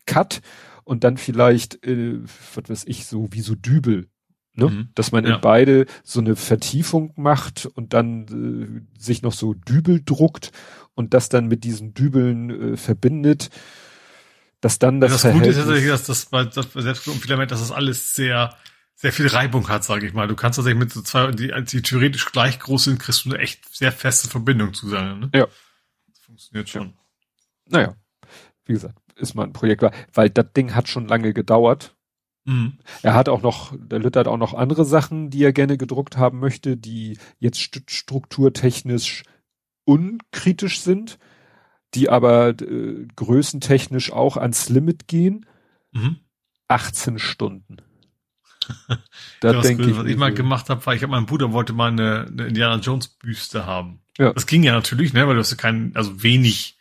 Cut 0.07 0.41
und 0.85 1.05
dann 1.05 1.17
vielleicht, 1.17 1.85
äh, 1.85 2.21
was 2.55 2.69
weiß 2.69 2.85
ich, 2.87 3.07
so 3.07 3.29
wie 3.33 3.41
so 3.41 3.55
Dübel. 3.55 4.09
Ne? 4.55 4.67
Mhm. 4.67 4.89
Dass 4.95 5.11
man 5.11 5.25
ja. 5.25 5.35
in 5.35 5.41
beide 5.41 5.87
so 6.05 6.21
eine 6.21 6.37
Vertiefung 6.37 7.13
macht 7.17 7.67
und 7.67 7.93
dann 7.93 8.87
äh, 8.97 9.01
sich 9.01 9.23
noch 9.23 9.33
so 9.33 9.55
Dübel 9.55 10.03
druckt 10.05 10.53
und 10.95 11.13
das 11.13 11.29
dann 11.29 11.49
mit 11.49 11.65
diesen 11.65 11.93
Dübeln 11.93 12.75
äh, 12.75 12.77
verbindet, 12.77 13.51
dass 14.61 14.79
dann 14.79 15.01
das, 15.01 15.23
ja, 15.23 15.31
das 15.31 15.39
Gute 15.39 15.51
ist 15.51 15.57
tatsächlich, 15.57 15.89
dass 15.89 16.05
das 16.05 16.27
bei, 16.27 16.45
das 16.45 16.73
Selbstfilament, 16.73 17.51
dass 17.51 17.61
das 17.61 17.73
alles 17.73 18.15
sehr 18.15 18.57
sehr 18.95 19.13
viel 19.13 19.27
Reibung 19.27 19.69
hat, 19.69 19.85
sage 19.85 20.07
ich 20.07 20.15
mal. 20.15 20.29
Du 20.29 20.37
kannst 20.37 20.57
tatsächlich 20.57 20.79
mit 20.79 20.93
so 20.93 21.03
zwei, 21.03 21.31
die, 21.33 21.53
die 21.65 21.83
theoretisch 21.83 22.31
gleich 22.33 22.59
groß 22.59 22.85
sind, 22.85 22.99
kriegst 22.99 23.25
du 23.25 23.31
eine 23.31 23.39
echt 23.39 23.75
sehr 23.75 23.93
feste 23.93 24.29
Verbindung 24.29 24.73
zusammen. 24.73 25.21
Ne? 25.21 25.31
Ja. 25.35 25.47
Das 26.07 26.19
funktioniert 26.21 26.69
schon. 26.69 26.95
Ja. 27.69 27.79
Naja, 27.79 27.97
wie 28.67 28.73
gesagt, 28.73 28.99
ist 29.17 29.35
mal 29.35 29.45
ein 29.45 29.53
Projekt, 29.53 29.85
weil 30.13 30.31
das 30.31 30.53
Ding 30.57 30.75
hat 30.75 30.89
schon 30.89 31.07
lange 31.07 31.33
gedauert. 31.33 31.97
Mhm. 32.45 32.79
Er 33.03 33.15
hat 33.15 33.29
auch 33.29 33.43
noch, 33.43 33.75
der 33.77 33.99
Lütter 33.99 34.21
hat 34.21 34.29
auch 34.29 34.37
noch 34.37 34.55
andere 34.55 34.85
Sachen, 34.85 35.31
die 35.31 35.43
er 35.43 35.53
gerne 35.53 35.79
gedruckt 35.79 36.17
haben 36.17 36.41
möchte, 36.41 36.77
die 36.77 37.19
jetzt 37.39 37.61
strukturtechnisch 37.91 39.23
unkritisch 39.85 40.81
sind, 40.81 41.19
die 41.95 42.09
aber 42.09 42.49
äh, 42.49 43.07
größentechnisch 43.17 44.13
auch 44.13 44.37
ans 44.37 44.69
Limit 44.69 45.09
gehen. 45.09 45.47
Mhm. 45.93 46.17
18 46.69 47.19
Stunden. 47.19 47.77
da 49.41 49.53
ja, 49.53 49.61
denke 49.61 49.85
ich. 49.85 49.97
Was 49.97 50.07
ich 50.07 50.17
mal 50.17 50.31
so. 50.31 50.37
gemacht 50.37 50.71
habe, 50.71 50.85
war, 50.85 50.95
ich 50.95 51.03
habe 51.03 51.13
mein 51.13 51.27
Bruder 51.27 51.53
wollte 51.53 51.73
mal 51.73 51.91
eine, 51.91 52.27
eine 52.27 52.47
Indiana 52.47 52.77
Jones 52.77 53.09
Büste 53.09 53.67
haben. 53.67 54.01
Ja. 54.19 54.33
Das 54.33 54.47
ging 54.47 54.63
ja 54.63 54.73
natürlich, 54.73 55.13
ne, 55.13 55.27
weil 55.27 55.35
du 55.35 55.41
hast 55.41 55.51
ja 55.51 55.57
keinen, 55.57 55.95
also 55.97 56.23
wenig 56.23 56.74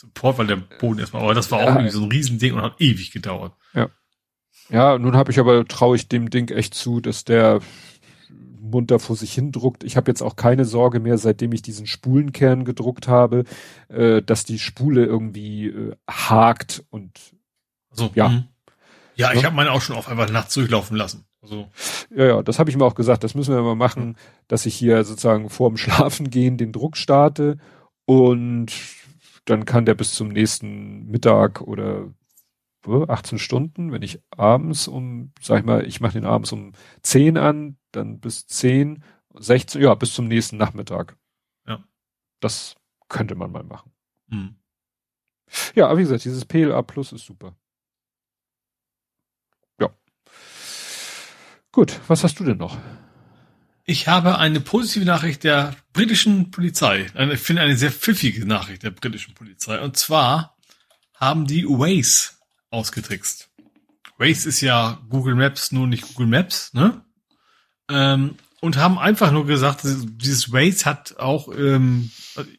Support, 0.00 0.38
weil 0.38 0.46
der 0.46 0.56
Boden 0.56 0.98
erstmal, 0.98 1.22
aber 1.22 1.34
das 1.34 1.50
war 1.50 1.58
auch 1.58 1.64
ja. 1.64 1.74
irgendwie 1.74 1.90
so 1.90 2.02
ein 2.02 2.10
Riesending 2.10 2.54
und 2.54 2.62
hat 2.62 2.80
ewig 2.80 3.10
gedauert. 3.12 3.52
Ja. 3.74 3.90
Ja, 4.70 4.98
nun 4.98 5.16
habe 5.16 5.30
ich 5.30 5.38
aber, 5.38 5.66
traue 5.66 5.96
ich 5.96 6.08
dem 6.08 6.30
Ding 6.30 6.50
echt 6.50 6.74
zu, 6.74 7.00
dass 7.00 7.24
der 7.24 7.60
munter 8.60 8.98
vor 8.98 9.16
sich 9.16 9.34
hin 9.34 9.52
druckt. 9.52 9.84
Ich 9.84 9.96
habe 9.96 10.10
jetzt 10.10 10.22
auch 10.22 10.36
keine 10.36 10.64
Sorge 10.64 11.00
mehr, 11.00 11.18
seitdem 11.18 11.52
ich 11.52 11.60
diesen 11.60 11.86
Spulenkern 11.86 12.64
gedruckt 12.64 13.08
habe, 13.08 13.44
äh, 13.88 14.22
dass 14.22 14.44
die 14.44 14.58
Spule 14.58 15.04
irgendwie 15.04 15.66
äh, 15.66 15.96
hakt 16.08 16.84
und 16.90 17.18
so, 17.90 18.10
ja. 18.14 18.28
Mh. 18.28 18.44
Ja, 19.16 19.32
ich 19.34 19.44
habe 19.44 19.54
meine 19.54 19.72
auch 19.72 19.82
schon 19.82 19.96
auf 19.96 20.08
einfach 20.08 20.30
nachts 20.30 20.54
durchlaufen 20.54 20.96
lassen. 20.96 21.26
Also. 21.42 21.68
Ja, 22.14 22.24
ja, 22.24 22.42
das 22.42 22.58
habe 22.58 22.70
ich 22.70 22.76
mir 22.76 22.84
auch 22.86 22.94
gesagt. 22.94 23.22
Das 23.22 23.34
müssen 23.34 23.54
wir 23.54 23.60
mal 23.60 23.74
machen, 23.74 24.16
dass 24.48 24.64
ich 24.64 24.74
hier 24.74 25.04
sozusagen 25.04 25.50
vorm 25.50 25.76
Schlafen 25.76 26.30
gehen 26.30 26.56
den 26.56 26.72
Druck 26.72 26.96
starte 26.96 27.58
und 28.06 28.72
dann 29.50 29.64
kann 29.64 29.84
der 29.84 29.94
bis 29.94 30.14
zum 30.14 30.28
nächsten 30.28 31.06
Mittag 31.06 31.60
oder 31.60 32.12
18 32.86 33.38
Stunden, 33.38 33.92
wenn 33.92 34.02
ich 34.02 34.20
abends 34.30 34.88
um, 34.88 35.32
sag 35.40 35.60
ich 35.60 35.64
mal, 35.66 35.86
ich 35.86 36.00
mache 36.00 36.14
den 36.14 36.24
abends 36.24 36.52
um 36.52 36.72
10 37.02 37.36
an, 37.36 37.76
dann 37.92 38.20
bis 38.20 38.46
10, 38.46 39.04
16, 39.34 39.82
ja, 39.82 39.94
bis 39.94 40.14
zum 40.14 40.28
nächsten 40.28 40.56
Nachmittag. 40.56 41.16
Ja. 41.66 41.84
Das 42.40 42.76
könnte 43.08 43.34
man 43.34 43.52
mal 43.52 43.64
machen. 43.64 43.92
Mhm. 44.28 44.56
Ja, 45.74 45.88
aber 45.88 45.98
wie 45.98 46.02
gesagt, 46.02 46.24
dieses 46.24 46.44
PLA 46.44 46.80
Plus 46.82 47.12
ist 47.12 47.26
super. 47.26 47.56
Gut, 51.72 52.00
was 52.08 52.24
hast 52.24 52.40
du 52.40 52.44
denn 52.44 52.56
noch? 52.56 52.76
Ich 53.84 54.08
habe 54.08 54.38
eine 54.38 54.60
positive 54.60 55.04
Nachricht 55.04 55.44
der 55.44 55.74
britischen 55.92 56.50
Polizei. 56.50 57.06
Ich 57.32 57.40
finde 57.40 57.62
eine 57.62 57.76
sehr 57.76 57.90
pfiffige 57.90 58.46
Nachricht 58.46 58.82
der 58.82 58.90
britischen 58.90 59.34
Polizei. 59.34 59.80
Und 59.80 59.96
zwar 59.96 60.56
haben 61.14 61.46
die 61.46 61.64
Waze 61.64 62.32
ausgetrickst. 62.70 63.50
Waze 64.18 64.48
ist 64.48 64.60
ja 64.60 65.00
Google 65.08 65.34
Maps, 65.34 65.72
nur 65.72 65.86
nicht 65.86 66.02
Google 66.08 66.26
Maps, 66.26 66.72
ne? 66.74 67.02
Ähm, 67.90 68.36
und 68.60 68.76
haben 68.76 68.98
einfach 68.98 69.32
nur 69.32 69.46
gesagt, 69.46 69.80
dieses 69.84 70.52
Waze 70.52 70.84
hat 70.84 71.16
auch, 71.18 71.48
ähm, 71.56 72.10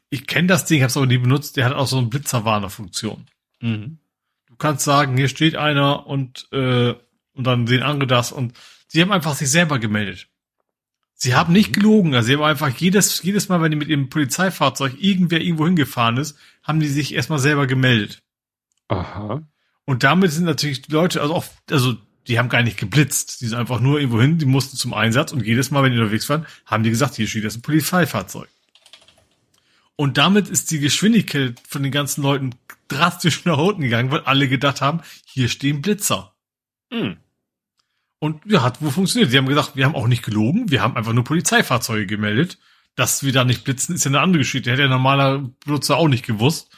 ich 0.09 0.25
kenne 0.25 0.48
das 0.48 0.66
Ding, 0.66 0.82
habe 0.82 0.90
es 0.90 0.98
aber 0.98 1.06
nie 1.06 1.19
benutzt, 1.19 1.56
der 1.58 1.66
hat 1.66 1.74
auch 1.74 1.88
so 1.88 2.00
eine 2.00 2.08
Blitzerwarner-Funktion. 2.08 3.27
Mhm. 3.61 4.00
Du 4.48 4.56
kannst 4.58 4.83
sagen, 4.83 5.16
hier 5.16 5.27
steht 5.27 5.56
einer 5.56 6.08
und 6.08 6.48
äh, 6.51 6.95
und 7.33 7.48
dann 7.48 7.67
sehen 7.67 7.83
andere 7.83 8.08
das 8.08 8.32
und 8.32 8.53
Sie 8.88 9.01
haben 9.01 9.14
einfach 9.14 9.35
sich 9.35 9.50
selber 9.50 9.80
gemeldet. 9.80 10.27
Sie 11.24 11.35
haben 11.35 11.53
nicht 11.53 11.69
mhm. 11.69 11.74
gelogen, 11.74 12.16
also 12.16 12.25
sie 12.25 12.33
haben 12.33 12.41
einfach 12.41 12.69
jedes, 12.69 13.22
jedes 13.22 13.48
Mal, 13.48 13.61
wenn 13.61 13.69
die 13.69 13.77
mit 13.77 13.90
ihrem 13.90 14.09
Polizeifahrzeug 14.09 14.95
irgendwer 14.98 15.40
irgendwo 15.40 15.66
hingefahren 15.66 16.17
ist, 16.17 16.35
haben 16.64 16.80
die 16.80 16.88
sich 16.88 17.14
erstmal 17.14 17.38
selber 17.38 17.67
gemeldet. 17.67 18.24
Aha. 18.88 19.43
Und 19.85 20.03
damit 20.03 20.32
sind 20.32 20.45
natürlich 20.45 20.82
die 20.82 20.91
Leute, 20.91 21.22
also 21.22 21.35
oft, 21.35 21.51
also 21.69 21.93
die 22.27 22.40
haben 22.40 22.50
gar 22.50 22.64
nicht 22.64 22.80
geblitzt, 22.80 23.41
die 23.41 23.45
sind 23.45 23.59
einfach 23.59 23.80
nur 23.80 24.00
irgendwo 24.00 24.19
hin, 24.19 24.40
die 24.40 24.48
mussten 24.48 24.77
zum 24.77 24.95
Einsatz 24.95 25.32
und 25.32 25.45
jedes 25.45 25.69
Mal, 25.69 25.83
wenn 25.83 25.91
die 25.91 26.00
unterwegs 26.00 26.27
waren, 26.27 26.48
haben 26.66 26.82
die 26.82 26.90
gesagt, 26.90 27.14
hier 27.17 27.27
steht 27.27 27.43
jetzt 27.43 27.58
ein 27.58 27.61
Polizeifahrzeug. 27.61 28.50
Und 29.95 30.17
damit 30.17 30.50
ist 30.50 30.72
die 30.72 30.80
Geschwindigkeit 30.80 31.61
von 31.69 31.83
den 31.83 31.91
ganzen 31.91 32.24
Leuten 32.24 32.56
drastisch 32.88 33.45
nach 33.45 33.59
unten 33.59 33.83
gegangen, 33.83 34.09
weil 34.09 34.22
alle 34.22 34.48
gedacht 34.48 34.82
haben, 34.82 35.01
hier 35.25 35.50
stehen 35.50 35.83
Blitzer. 35.83 36.33
Hm. 36.91 37.17
Und 38.22 38.45
ja, 38.45 38.61
hat 38.61 38.83
wohl 38.83 38.91
funktioniert. 38.91 39.32
Sie 39.32 39.38
haben 39.40 39.48
gesagt, 39.48 39.75
wir 39.75 39.83
haben 39.83 39.95
auch 39.95 40.08
nicht 40.08 40.22
gelogen, 40.22 40.69
wir 40.69 40.83
haben 40.83 40.95
einfach 40.95 41.11
nur 41.11 41.24
Polizeifahrzeuge 41.24 42.06
gemeldet. 42.06 42.59
Dass 42.95 43.24
wir 43.24 43.33
da 43.33 43.43
nicht 43.43 43.64
blitzen, 43.64 43.95
ist 43.95 44.06
ja 44.06 44.11
eine 44.11 44.19
andere 44.19 44.41
Geschichte. 44.41 44.69
Hätte 44.69 44.83
der 44.83 44.90
normaler 44.90 45.50
Benutzer 45.66 45.98
auch 45.98 46.08
nicht 46.08 46.24
gewusst. 46.24 46.69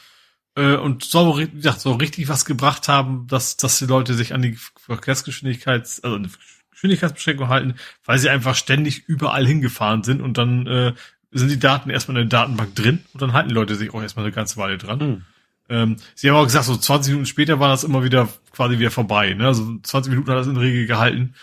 Äh, 0.54 0.76
und 0.76 1.04
soll, 1.04 1.50
ja, 1.60 1.72
soll 1.72 1.96
richtig 1.96 2.28
was 2.30 2.46
gebracht 2.46 2.88
haben, 2.88 3.26
dass, 3.26 3.58
dass 3.58 3.78
die 3.78 3.84
Leute 3.84 4.14
sich 4.14 4.32
an 4.32 4.40
die 4.40 4.56
Verkehrsgeschwindigkeits, 4.78 6.02
also 6.02 6.16
eine 6.16 6.30
Geschwindigkeitsbeschränkung 6.70 7.48
halten, 7.48 7.74
weil 8.06 8.18
sie 8.18 8.30
einfach 8.30 8.54
ständig 8.54 9.06
überall 9.06 9.46
hingefahren 9.46 10.02
sind 10.02 10.22
und 10.22 10.38
dann 10.38 10.66
äh, 10.66 10.94
sind 11.30 11.50
die 11.50 11.58
Daten 11.58 11.90
erstmal 11.90 12.16
in 12.16 12.30
der 12.30 12.40
Datenbank 12.40 12.74
drin 12.74 13.04
und 13.12 13.20
dann 13.20 13.34
halten 13.34 13.50
Leute 13.50 13.74
sich 13.74 13.92
auch 13.92 14.00
erstmal 14.00 14.24
eine 14.24 14.34
ganze 14.34 14.56
Weile 14.56 14.78
dran. 14.78 14.98
Mhm. 14.98 15.24
Ähm, 15.68 15.96
sie 16.14 16.28
haben 16.28 16.36
auch 16.36 16.44
gesagt, 16.44 16.66
so 16.66 16.76
20 16.76 17.12
Minuten 17.12 17.26
später 17.26 17.58
war 17.58 17.68
das 17.68 17.84
immer 17.84 18.04
wieder 18.04 18.28
quasi 18.52 18.78
wieder 18.78 18.90
vorbei. 18.90 19.34
Ne? 19.34 19.46
Also 19.46 19.78
20 19.82 20.10
Minuten 20.10 20.30
hat 20.30 20.38
das 20.38 20.46
in 20.46 20.54
der 20.54 20.62
Regel 20.62 20.86
gehalten, 20.86 21.34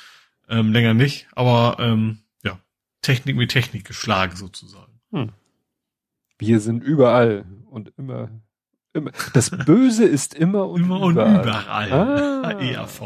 ähm, 0.50 0.72
länger 0.72 0.93
nicht. 0.93 1.27
Aber 1.33 1.77
ähm, 1.80 2.19
ja, 2.43 2.59
Technik 3.01 3.35
mit 3.35 3.51
Technik 3.51 3.85
geschlagen 3.85 4.35
sozusagen. 4.35 5.00
Hm. 5.11 5.30
Wir 6.38 6.59
sind 6.59 6.83
überall 6.83 7.45
und 7.69 7.93
immer, 7.98 8.30
immer. 8.93 9.11
Das 9.33 9.50
Böse 9.66 10.06
ist 10.06 10.33
immer 10.33 10.69
und 10.69 10.83
immer 10.83 11.09
überall. 11.09 11.35
und 11.35 11.43
überall. 11.43 11.91
Ah. 11.91 12.51
ERV. 12.59 13.01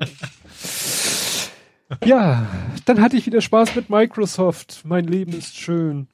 ja, 2.04 2.46
dann 2.84 3.00
hatte 3.00 3.16
ich 3.16 3.26
wieder 3.26 3.40
Spaß 3.40 3.74
mit 3.76 3.90
Microsoft. 3.90 4.82
Mein 4.84 5.06
Leben 5.06 5.32
ist 5.32 5.56
schön. 5.56 6.08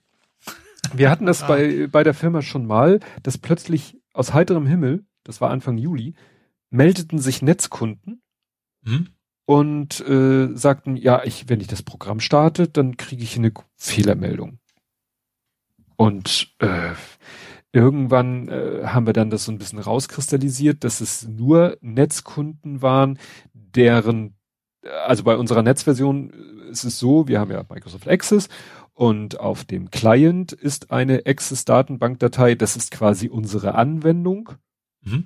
Wir 0.95 1.11
hatten 1.11 1.27
das 1.27 1.43
ah. 1.43 1.47
bei, 1.47 1.87
bei 1.87 2.03
der 2.03 2.15
Firma 2.15 2.43
schon 2.43 2.67
mal, 2.67 3.01
dass 3.23 3.39
plötzlich 3.39 4.00
aus 4.21 4.35
heiterem 4.35 4.67
Himmel, 4.67 5.07
das 5.25 5.41
war 5.41 5.51
Anfang 5.51 5.79
Juli, 5.79 6.15
meldeten 6.69 7.19
sich 7.19 7.41
Netzkunden 7.41 8.21
hm? 8.85 9.09
und 9.47 10.07
äh, 10.07 10.55
sagten, 10.55 10.97
ja, 10.97 11.25
ich, 11.25 11.49
wenn 11.49 11.61
ich 11.61 11.69
das 11.69 11.83
Programm 11.83 12.21
starte, 12.21 12.69
dann 12.69 12.99
kriege 12.99 13.23
ich 13.23 13.37
eine 13.37 13.51
Fehlermeldung. 13.77 14.59
Und 15.97 16.55
äh, 16.59 16.93
irgendwann 17.73 18.49
äh, 18.49 18.83
haben 18.89 19.07
wir 19.07 19.15
dann 19.15 19.31
das 19.31 19.45
so 19.45 19.53
ein 19.53 19.59
bisschen 19.59 19.79
rauskristallisiert, 19.79 20.85
dass 20.85 21.01
es 21.01 21.27
nur 21.27 21.79
Netzkunden 21.81 22.83
waren, 22.83 23.19
deren, 23.55 24.37
also 25.07 25.25
bei 25.25 25.37
unserer 25.37 25.63
Netzversion 25.63 26.31
äh, 26.31 26.71
ist 26.73 26.85
es 26.85 26.99
so, 26.99 27.27
wir 27.27 27.41
haben 27.41 27.51
ja 27.51 27.65
Microsoft 27.67 28.07
Access 28.07 28.51
und 29.01 29.41
auf 29.41 29.65
dem 29.65 29.91
Client 29.91 30.53
ist 30.53 30.91
eine 30.91 31.23
Access-Datenbankdatei, 31.25 32.55
das 32.55 32.77
ist 32.77 32.91
quasi 32.91 33.31
unsere 33.31 33.75
Anwendung. 33.75 34.51
Mhm. 35.01 35.25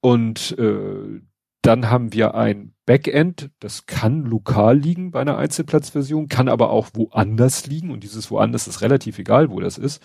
Und 0.00 0.58
äh, 0.58 1.20
Dann 1.62 1.88
haben 1.90 2.12
wir 2.12 2.34
ein 2.34 2.74
Backend, 2.84 3.50
das 3.58 3.86
kann 3.86 4.24
lokal 4.24 4.76
liegen 4.76 5.12
bei 5.12 5.20
einer 5.20 5.38
Einzelplatzversion, 5.38 6.28
kann 6.28 6.48
aber 6.48 6.68
auch 6.68 6.88
woanders 6.92 7.66
liegen 7.66 7.90
und 7.90 8.02
dieses 8.02 8.30
woanders 8.30 8.66
ist 8.66 8.82
relativ 8.82 9.18
egal, 9.18 9.48
wo 9.48 9.60
das 9.60 9.78
ist. 9.78 10.02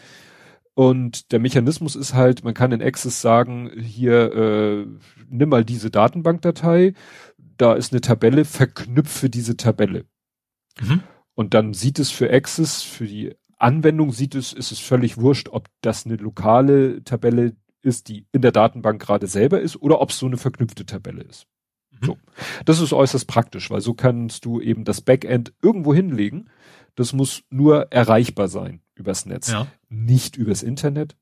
Und 0.73 1.33
der 1.33 1.39
Mechanismus 1.39 1.97
ist 1.97 2.13
halt, 2.13 2.45
man 2.45 2.53
kann 2.53 2.71
in 2.71 2.81
Access 2.81 3.21
sagen, 3.21 3.69
hier 3.77 4.33
äh, 4.33 4.87
nimm 5.27 5.49
mal 5.49 5.65
diese 5.65 5.89
Datenbankdatei, 5.89 6.93
da 7.57 7.73
ist 7.73 7.91
eine 7.91 7.99
Tabelle, 7.99 8.45
verknüpfe 8.45 9.29
diese 9.29 9.57
Tabelle. 9.57 10.05
Mhm. 10.79 11.01
Und 11.39 11.53
dann 11.53 11.73
sieht 11.73 11.99
es 11.99 12.11
für 12.11 12.29
Access, 12.33 12.83
für 12.83 13.07
die 13.07 13.33
Anwendung 13.57 14.11
sieht 14.11 14.35
es, 14.35 14.51
ist 14.51 14.73
es 14.73 14.79
völlig 14.79 15.15
wurscht, 15.15 15.47
ob 15.47 15.69
das 15.79 16.05
eine 16.05 16.17
lokale 16.17 17.01
Tabelle 17.05 17.55
ist, 17.81 18.09
die 18.09 18.25
in 18.33 18.41
der 18.41 18.51
Datenbank 18.51 19.01
gerade 19.01 19.25
selber 19.25 19.61
ist, 19.61 19.77
oder 19.77 20.01
ob 20.01 20.09
es 20.09 20.19
so 20.19 20.25
eine 20.25 20.35
verknüpfte 20.35 20.85
Tabelle 20.85 21.21
ist. 21.21 21.47
Mhm. 21.91 22.05
So. 22.05 22.17
Das 22.65 22.81
ist 22.81 22.91
äußerst 22.91 23.25
praktisch, 23.25 23.71
weil 23.71 23.79
so 23.79 23.93
kannst 23.93 24.43
du 24.43 24.59
eben 24.59 24.83
das 24.83 24.99
Backend 24.99 25.53
irgendwo 25.61 25.93
hinlegen. 25.93 26.49
Das 26.95 27.13
muss 27.13 27.43
nur 27.49 27.89
erreichbar 27.89 28.49
sein 28.49 28.81
übers 28.95 29.25
Netz. 29.25 29.49
Ja. 29.49 29.67
Nicht 29.87 30.35
übers 30.35 30.61
Internet. 30.61 31.15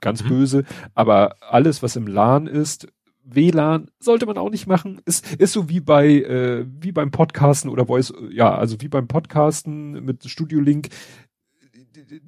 Ganz 0.00 0.24
mhm. 0.24 0.30
böse. 0.30 0.64
Aber 0.96 1.36
alles, 1.40 1.80
was 1.80 1.94
im 1.94 2.08
LAN 2.08 2.48
ist, 2.48 2.88
WLAN 3.26 3.90
sollte 3.98 4.26
man 4.26 4.38
auch 4.38 4.50
nicht 4.50 4.66
machen. 4.66 5.00
Ist, 5.04 5.34
ist 5.34 5.52
so 5.52 5.68
wie 5.68 5.80
bei, 5.80 6.06
äh, 6.06 6.64
wie 6.80 6.92
beim 6.92 7.10
Podcasten 7.10 7.70
oder 7.70 7.86
Voice, 7.86 8.12
ja, 8.30 8.54
also 8.54 8.80
wie 8.80 8.88
beim 8.88 9.08
Podcasten 9.08 10.04
mit 10.04 10.24
Studio 10.28 10.60
Link. 10.60 10.88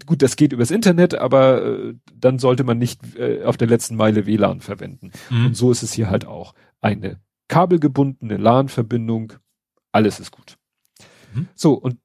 Gut, 0.07 0.23
das 0.23 0.37
geht 0.37 0.53
übers 0.53 0.71
Internet, 0.71 1.15
aber 1.15 1.63
äh, 1.63 1.95
dann 2.15 2.39
sollte 2.39 2.65
man 2.65 2.79
nicht 2.79 3.17
äh, 3.17 3.45
auf 3.45 3.57
der 3.57 3.69
letzten 3.69 3.97
Meile 3.97 4.27
WLAN 4.27 4.61
verwenden. 4.61 5.13
Mhm. 5.31 5.47
Und 5.47 5.57
so 5.57 5.71
ist 5.71 5.83
es 5.83 5.93
hier 5.93 6.11
halt 6.11 6.27
auch. 6.27 6.55
Eine 6.81 7.21
kabelgebundene 7.49 8.37
LAN-Verbindung, 8.37 9.35
alles 9.93 10.21
ist 10.21 10.33
gut. 10.33 10.57
Mhm. 11.33 11.49
So, 11.55 11.75
und 11.75 11.99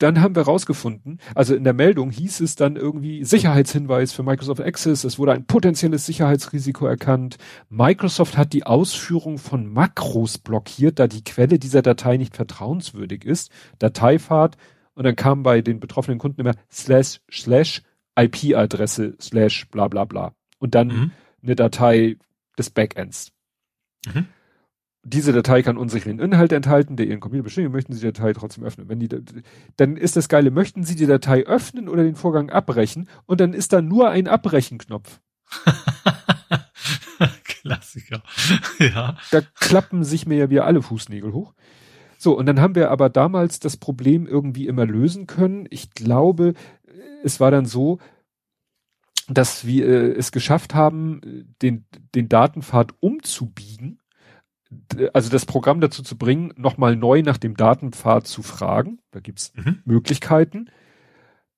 dann 0.00 0.22
haben 0.22 0.34
wir 0.34 0.42
rausgefunden, 0.42 1.18
also 1.34 1.54
in 1.54 1.62
der 1.62 1.74
Meldung 1.74 2.10
hieß 2.10 2.40
es 2.40 2.56
dann 2.56 2.76
irgendwie 2.76 3.22
Sicherheitshinweis 3.22 4.12
für 4.12 4.22
Microsoft 4.22 4.62
Access, 4.62 5.04
es 5.04 5.18
wurde 5.18 5.32
ein 5.32 5.46
potenzielles 5.46 6.06
Sicherheitsrisiko 6.06 6.86
erkannt. 6.86 7.36
Microsoft 7.68 8.38
hat 8.38 8.54
die 8.54 8.64
Ausführung 8.64 9.36
von 9.36 9.66
Makros 9.66 10.38
blockiert, 10.38 10.98
da 10.98 11.06
die 11.06 11.22
Quelle 11.22 11.58
dieser 11.58 11.82
Datei 11.82 12.16
nicht 12.16 12.34
vertrauenswürdig 12.34 13.26
ist. 13.26 13.50
Dateifahrt 13.78 14.56
und 14.94 15.04
dann 15.04 15.16
kam 15.16 15.42
bei 15.42 15.60
den 15.60 15.80
betroffenen 15.80 16.18
Kunden 16.18 16.40
immer 16.40 16.54
slash 16.72 17.20
slash 17.30 17.82
IP-Adresse 18.18 19.16
slash 19.20 19.68
bla 19.68 19.88
bla 19.88 20.06
bla. 20.06 20.32
Und 20.58 20.74
dann 20.74 20.88
mhm. 20.88 21.10
eine 21.42 21.56
Datei 21.56 22.16
des 22.58 22.70
Backends. 22.70 23.32
Mhm 24.06 24.26
diese 25.02 25.32
Datei 25.32 25.62
kann 25.62 25.78
unsicheren 25.78 26.18
Inhalt 26.18 26.52
enthalten, 26.52 26.96
der 26.96 27.06
Ihren 27.06 27.20
Computer 27.20 27.44
bestätigt, 27.44 27.72
möchten 27.72 27.92
Sie 27.94 28.00
die 28.00 28.12
Datei 28.12 28.32
trotzdem 28.32 28.64
öffnen. 28.64 28.88
Wenn 28.88 29.00
die, 29.00 29.08
dann 29.76 29.96
ist 29.96 30.16
das 30.16 30.28
Geile, 30.28 30.50
möchten 30.50 30.84
Sie 30.84 30.94
die 30.94 31.06
Datei 31.06 31.44
öffnen 31.46 31.88
oder 31.88 32.02
den 32.02 32.16
Vorgang 32.16 32.50
abbrechen? 32.50 33.08
Und 33.26 33.40
dann 33.40 33.54
ist 33.54 33.72
da 33.72 33.80
nur 33.80 34.10
ein 34.10 34.28
Abbrechen-Knopf. 34.28 35.20
Klassiker. 37.44 38.22
ja. 38.78 39.16
Da 39.30 39.40
klappen 39.58 40.04
sich 40.04 40.26
mir 40.26 40.36
ja 40.36 40.50
wieder 40.50 40.66
alle 40.66 40.82
Fußnägel 40.82 41.32
hoch. 41.32 41.54
So, 42.18 42.36
und 42.36 42.44
dann 42.46 42.60
haben 42.60 42.74
wir 42.74 42.90
aber 42.90 43.08
damals 43.08 43.60
das 43.60 43.78
Problem 43.78 44.26
irgendwie 44.26 44.66
immer 44.66 44.84
lösen 44.84 45.26
können. 45.26 45.66
Ich 45.70 45.92
glaube, 45.92 46.52
es 47.22 47.40
war 47.40 47.50
dann 47.50 47.64
so, 47.64 47.98
dass 49.28 49.64
wir 49.64 49.86
äh, 49.86 50.12
es 50.12 50.32
geschafft 50.32 50.74
haben, 50.74 51.54
den, 51.62 51.86
den 52.14 52.28
Datenpfad 52.28 52.92
umzubiegen 53.00 53.99
also 55.12 55.30
das 55.30 55.46
Programm 55.46 55.80
dazu 55.80 56.02
zu 56.02 56.16
bringen, 56.16 56.52
nochmal 56.56 56.96
neu 56.96 57.22
nach 57.22 57.38
dem 57.38 57.56
Datenpfad 57.56 58.26
zu 58.26 58.42
fragen. 58.42 59.00
Da 59.10 59.20
gibt's 59.20 59.52
mhm. 59.54 59.82
Möglichkeiten. 59.84 60.70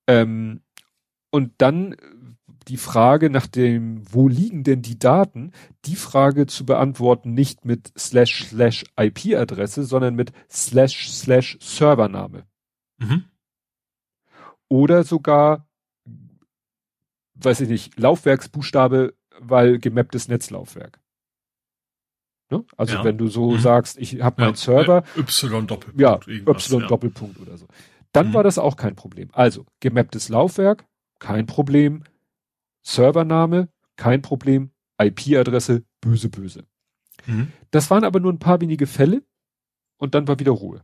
Ähm, 0.07 0.61
und 1.31 1.53
dann 1.59 1.95
die 2.67 2.77
Frage 2.77 3.29
nach 3.29 3.47
dem, 3.47 4.01
wo 4.11 4.27
liegen 4.27 4.63
denn 4.63 4.81
die 4.81 4.97
Daten, 4.97 5.51
die 5.85 5.95
Frage 5.95 6.47
zu 6.47 6.65
beantworten 6.65 7.33
nicht 7.33 7.65
mit 7.65 7.91
slash 7.97 8.45
slash 8.45 8.85
IP-Adresse, 8.97 9.83
sondern 9.83 10.15
mit 10.15 10.31
slash 10.49 11.11
slash 11.11 11.57
Servername. 11.61 12.45
Mhm. 12.97 13.25
Oder 14.69 15.03
sogar, 15.03 15.67
weiß 17.35 17.61
ich 17.61 17.69
nicht, 17.69 17.99
Laufwerksbuchstabe, 17.99 19.13
weil 19.39 19.79
gemapptes 19.79 20.27
Netzlaufwerk. 20.27 21.02
Ne? 22.53 22.63
Also 22.77 22.97
ja. 22.97 23.03
wenn 23.03 23.17
du 23.17 23.27
so 23.27 23.51
mhm. 23.51 23.59
sagst, 23.59 23.97
ich 23.97 24.21
habe 24.21 24.41
ja. 24.41 24.47
meinen 24.47 24.55
Server. 24.55 25.03
Y 25.17 25.65
Doppelpunkt. 25.65 25.99
Ja, 25.99 26.19
Y 26.27 26.87
Doppelpunkt 26.87 27.39
oder 27.39 27.57
so. 27.57 27.65
Dann 28.11 28.29
mhm. 28.29 28.33
war 28.35 28.43
das 28.43 28.59
auch 28.59 28.75
kein 28.75 28.95
Problem. 28.95 29.29
Also 29.31 29.65
gemapptes 29.79 30.29
Laufwerk, 30.29 30.85
kein 31.19 31.47
Problem. 31.47 32.03
Servername, 32.83 33.69
kein 33.95 34.21
Problem. 34.21 34.69
IP-Adresse, 35.01 35.83
böse, 35.99 36.29
böse. 36.29 36.65
Mhm. 37.25 37.51
Das 37.71 37.89
waren 37.89 38.03
aber 38.03 38.19
nur 38.19 38.31
ein 38.31 38.39
paar 38.39 38.61
wenige 38.61 38.85
Fälle 38.85 39.23
und 39.97 40.13
dann 40.13 40.27
war 40.27 40.39
wieder 40.39 40.51
Ruhe. 40.51 40.83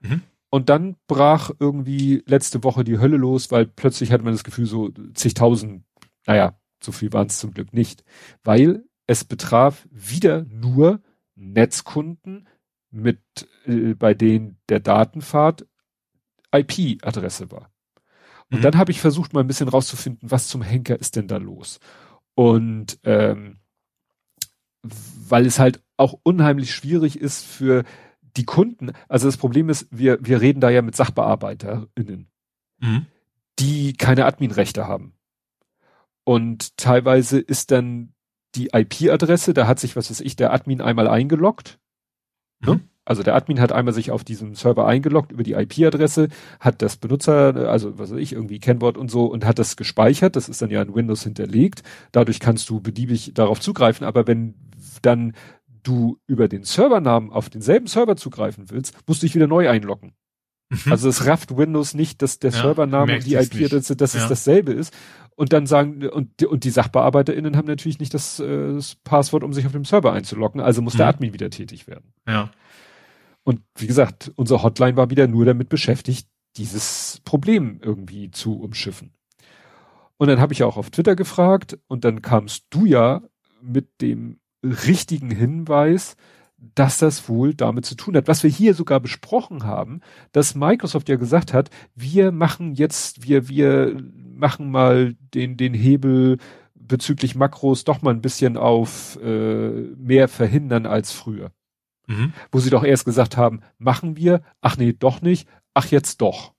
Mhm. 0.00 0.22
Und 0.48 0.70
dann 0.70 0.96
brach 1.08 1.50
irgendwie 1.58 2.22
letzte 2.26 2.64
Woche 2.64 2.84
die 2.84 2.98
Hölle 2.98 3.16
los, 3.16 3.50
weil 3.50 3.66
plötzlich 3.66 4.12
hatte 4.12 4.24
man 4.24 4.32
das 4.32 4.44
Gefühl, 4.44 4.66
so 4.66 4.90
zigtausend, 5.12 5.84
naja, 6.26 6.58
so 6.82 6.92
viel 6.92 7.12
waren 7.12 7.26
es 7.26 7.38
zum 7.38 7.52
Glück 7.52 7.74
nicht, 7.74 8.04
weil 8.44 8.84
es 9.06 9.24
betraf 9.24 9.86
wieder 9.90 10.44
nur 10.44 11.02
Netzkunden 11.34 12.48
mit, 12.90 13.20
äh, 13.66 13.94
bei 13.94 14.14
denen 14.14 14.58
der 14.68 14.80
Datenpfad 14.80 15.66
IP-Adresse 16.52 17.50
war. 17.50 17.70
Und 18.50 18.58
mhm. 18.58 18.62
dann 18.62 18.78
habe 18.78 18.92
ich 18.92 19.00
versucht, 19.00 19.32
mal 19.32 19.40
ein 19.40 19.46
bisschen 19.46 19.68
rauszufinden, 19.68 20.30
was 20.30 20.48
zum 20.48 20.62
Henker 20.62 20.98
ist 20.98 21.16
denn 21.16 21.28
da 21.28 21.38
los. 21.38 21.80
Und 22.34 22.98
ähm, 23.04 23.58
weil 24.82 25.46
es 25.46 25.58
halt 25.58 25.82
auch 25.96 26.18
unheimlich 26.22 26.74
schwierig 26.74 27.18
ist 27.18 27.44
für 27.44 27.84
die 28.36 28.44
Kunden. 28.44 28.92
Also 29.08 29.28
das 29.28 29.36
Problem 29.36 29.68
ist, 29.68 29.86
wir, 29.90 30.18
wir 30.20 30.40
reden 30.40 30.60
da 30.60 30.70
ja 30.70 30.82
mit 30.82 30.96
SachbearbeiterInnen, 30.96 32.28
mhm. 32.78 33.06
die 33.58 33.94
keine 33.94 34.26
Adminrechte 34.26 34.86
haben. 34.86 35.14
Und 36.24 36.76
teilweise 36.76 37.38
ist 37.38 37.70
dann 37.70 38.13
die 38.54 38.70
IP-Adresse, 38.72 39.54
da 39.54 39.66
hat 39.66 39.78
sich, 39.78 39.96
was 39.96 40.10
weiß 40.10 40.20
ich, 40.20 40.36
der 40.36 40.52
Admin 40.52 40.80
einmal 40.80 41.08
eingeloggt. 41.08 41.78
Ne? 42.60 42.74
Mhm. 42.74 42.80
Also 43.06 43.22
der 43.22 43.34
Admin 43.34 43.60
hat 43.60 43.72
einmal 43.72 43.92
sich 43.92 44.10
auf 44.10 44.24
diesem 44.24 44.54
Server 44.54 44.86
eingeloggt 44.86 45.30
über 45.30 45.42
die 45.42 45.52
IP-Adresse, 45.52 46.28
hat 46.58 46.80
das 46.80 46.96
Benutzer, 46.96 47.68
also 47.70 47.98
was 47.98 48.10
weiß 48.10 48.18
ich, 48.18 48.32
irgendwie 48.32 48.60
Kennwort 48.60 48.96
und 48.96 49.10
so 49.10 49.26
und 49.26 49.44
hat 49.44 49.58
das 49.58 49.76
gespeichert. 49.76 50.36
Das 50.36 50.48
ist 50.48 50.62
dann 50.62 50.70
ja 50.70 50.80
in 50.80 50.94
Windows 50.94 51.22
hinterlegt. 51.22 51.82
Dadurch 52.12 52.40
kannst 52.40 52.70
du 52.70 52.80
beliebig 52.80 53.32
darauf 53.34 53.60
zugreifen. 53.60 54.06
Aber 54.06 54.26
wenn 54.26 54.54
dann 55.02 55.34
du 55.82 56.18
über 56.26 56.48
den 56.48 56.64
Servernamen 56.64 57.30
auf 57.30 57.50
denselben 57.50 57.88
Server 57.88 58.16
zugreifen 58.16 58.70
willst, 58.70 58.96
musst 59.06 59.22
du 59.22 59.26
dich 59.26 59.34
wieder 59.34 59.48
neu 59.48 59.68
einloggen. 59.68 60.14
Mhm. 60.70 60.92
Also 60.92 61.10
es 61.10 61.26
rafft 61.26 61.56
Windows 61.56 61.92
nicht, 61.92 62.22
dass 62.22 62.38
der 62.38 62.52
ja, 62.52 62.62
Servername 62.62 63.16
und 63.16 63.26
die 63.26 63.34
IP-Adresse, 63.34 63.96
dass 63.96 64.14
ja. 64.14 64.22
es 64.22 64.28
dasselbe 64.28 64.72
ist 64.72 64.94
und 65.36 65.52
dann 65.52 65.66
sagen, 65.66 66.06
und, 66.08 66.42
und 66.44 66.64
die 66.64 66.70
SachbearbeiterInnen 66.70 67.56
haben 67.56 67.66
natürlich 67.66 67.98
nicht 67.98 68.14
das, 68.14 68.40
äh, 68.40 68.74
das 68.74 68.96
Passwort, 68.96 69.42
um 69.42 69.52
sich 69.52 69.66
auf 69.66 69.72
dem 69.72 69.84
Server 69.84 70.12
einzuloggen, 70.12 70.60
also 70.60 70.82
muss 70.82 70.94
mhm. 70.94 70.98
der 70.98 71.06
Admin 71.08 71.32
wieder 71.32 71.50
tätig 71.50 71.86
werden. 71.86 72.12
Ja. 72.28 72.50
Und 73.42 73.60
wie 73.76 73.86
gesagt, 73.86 74.32
unsere 74.36 74.62
Hotline 74.62 74.96
war 74.96 75.10
wieder 75.10 75.26
nur 75.26 75.44
damit 75.44 75.68
beschäftigt, 75.68 76.28
dieses 76.56 77.20
Problem 77.24 77.80
irgendwie 77.82 78.30
zu 78.30 78.60
umschiffen. 78.60 79.12
Und 80.16 80.28
dann 80.28 80.40
habe 80.40 80.52
ich 80.52 80.62
auch 80.62 80.76
auf 80.76 80.90
Twitter 80.90 81.16
gefragt 81.16 81.78
und 81.88 82.04
dann 82.04 82.22
kamst 82.22 82.66
du 82.70 82.86
ja 82.86 83.22
mit 83.60 84.00
dem 84.00 84.38
richtigen 84.62 85.30
Hinweis, 85.30 86.16
dass 86.56 86.98
das 86.98 87.28
wohl 87.28 87.54
damit 87.54 87.84
zu 87.84 87.94
tun 87.94 88.16
hat. 88.16 88.28
Was 88.28 88.42
wir 88.42 88.50
hier 88.50 88.74
sogar 88.74 89.00
besprochen 89.00 89.64
haben, 89.64 90.00
dass 90.32 90.54
Microsoft 90.54 91.08
ja 91.08 91.16
gesagt 91.16 91.52
hat, 91.52 91.68
wir 91.94 92.32
machen 92.32 92.74
jetzt, 92.74 93.26
wir, 93.26 93.48
wir 93.48 94.00
machen 94.36 94.70
mal 94.70 95.14
den, 95.34 95.56
den 95.56 95.74
Hebel 95.74 96.38
bezüglich 96.74 97.34
Makros 97.34 97.84
doch 97.84 98.02
mal 98.02 98.12
ein 98.12 98.20
bisschen 98.20 98.56
auf 98.56 99.18
äh, 99.22 99.70
mehr 99.96 100.28
verhindern 100.28 100.86
als 100.86 101.12
früher. 101.12 101.52
Mhm. 102.06 102.32
Wo 102.52 102.60
sie 102.60 102.70
doch 102.70 102.84
erst 102.84 103.04
gesagt 103.04 103.36
haben, 103.36 103.60
machen 103.78 104.16
wir, 104.16 104.42
ach 104.60 104.76
nee, 104.76 104.92
doch 104.92 105.22
nicht, 105.22 105.48
ach 105.72 105.86
jetzt 105.86 106.20
doch. 106.20 106.52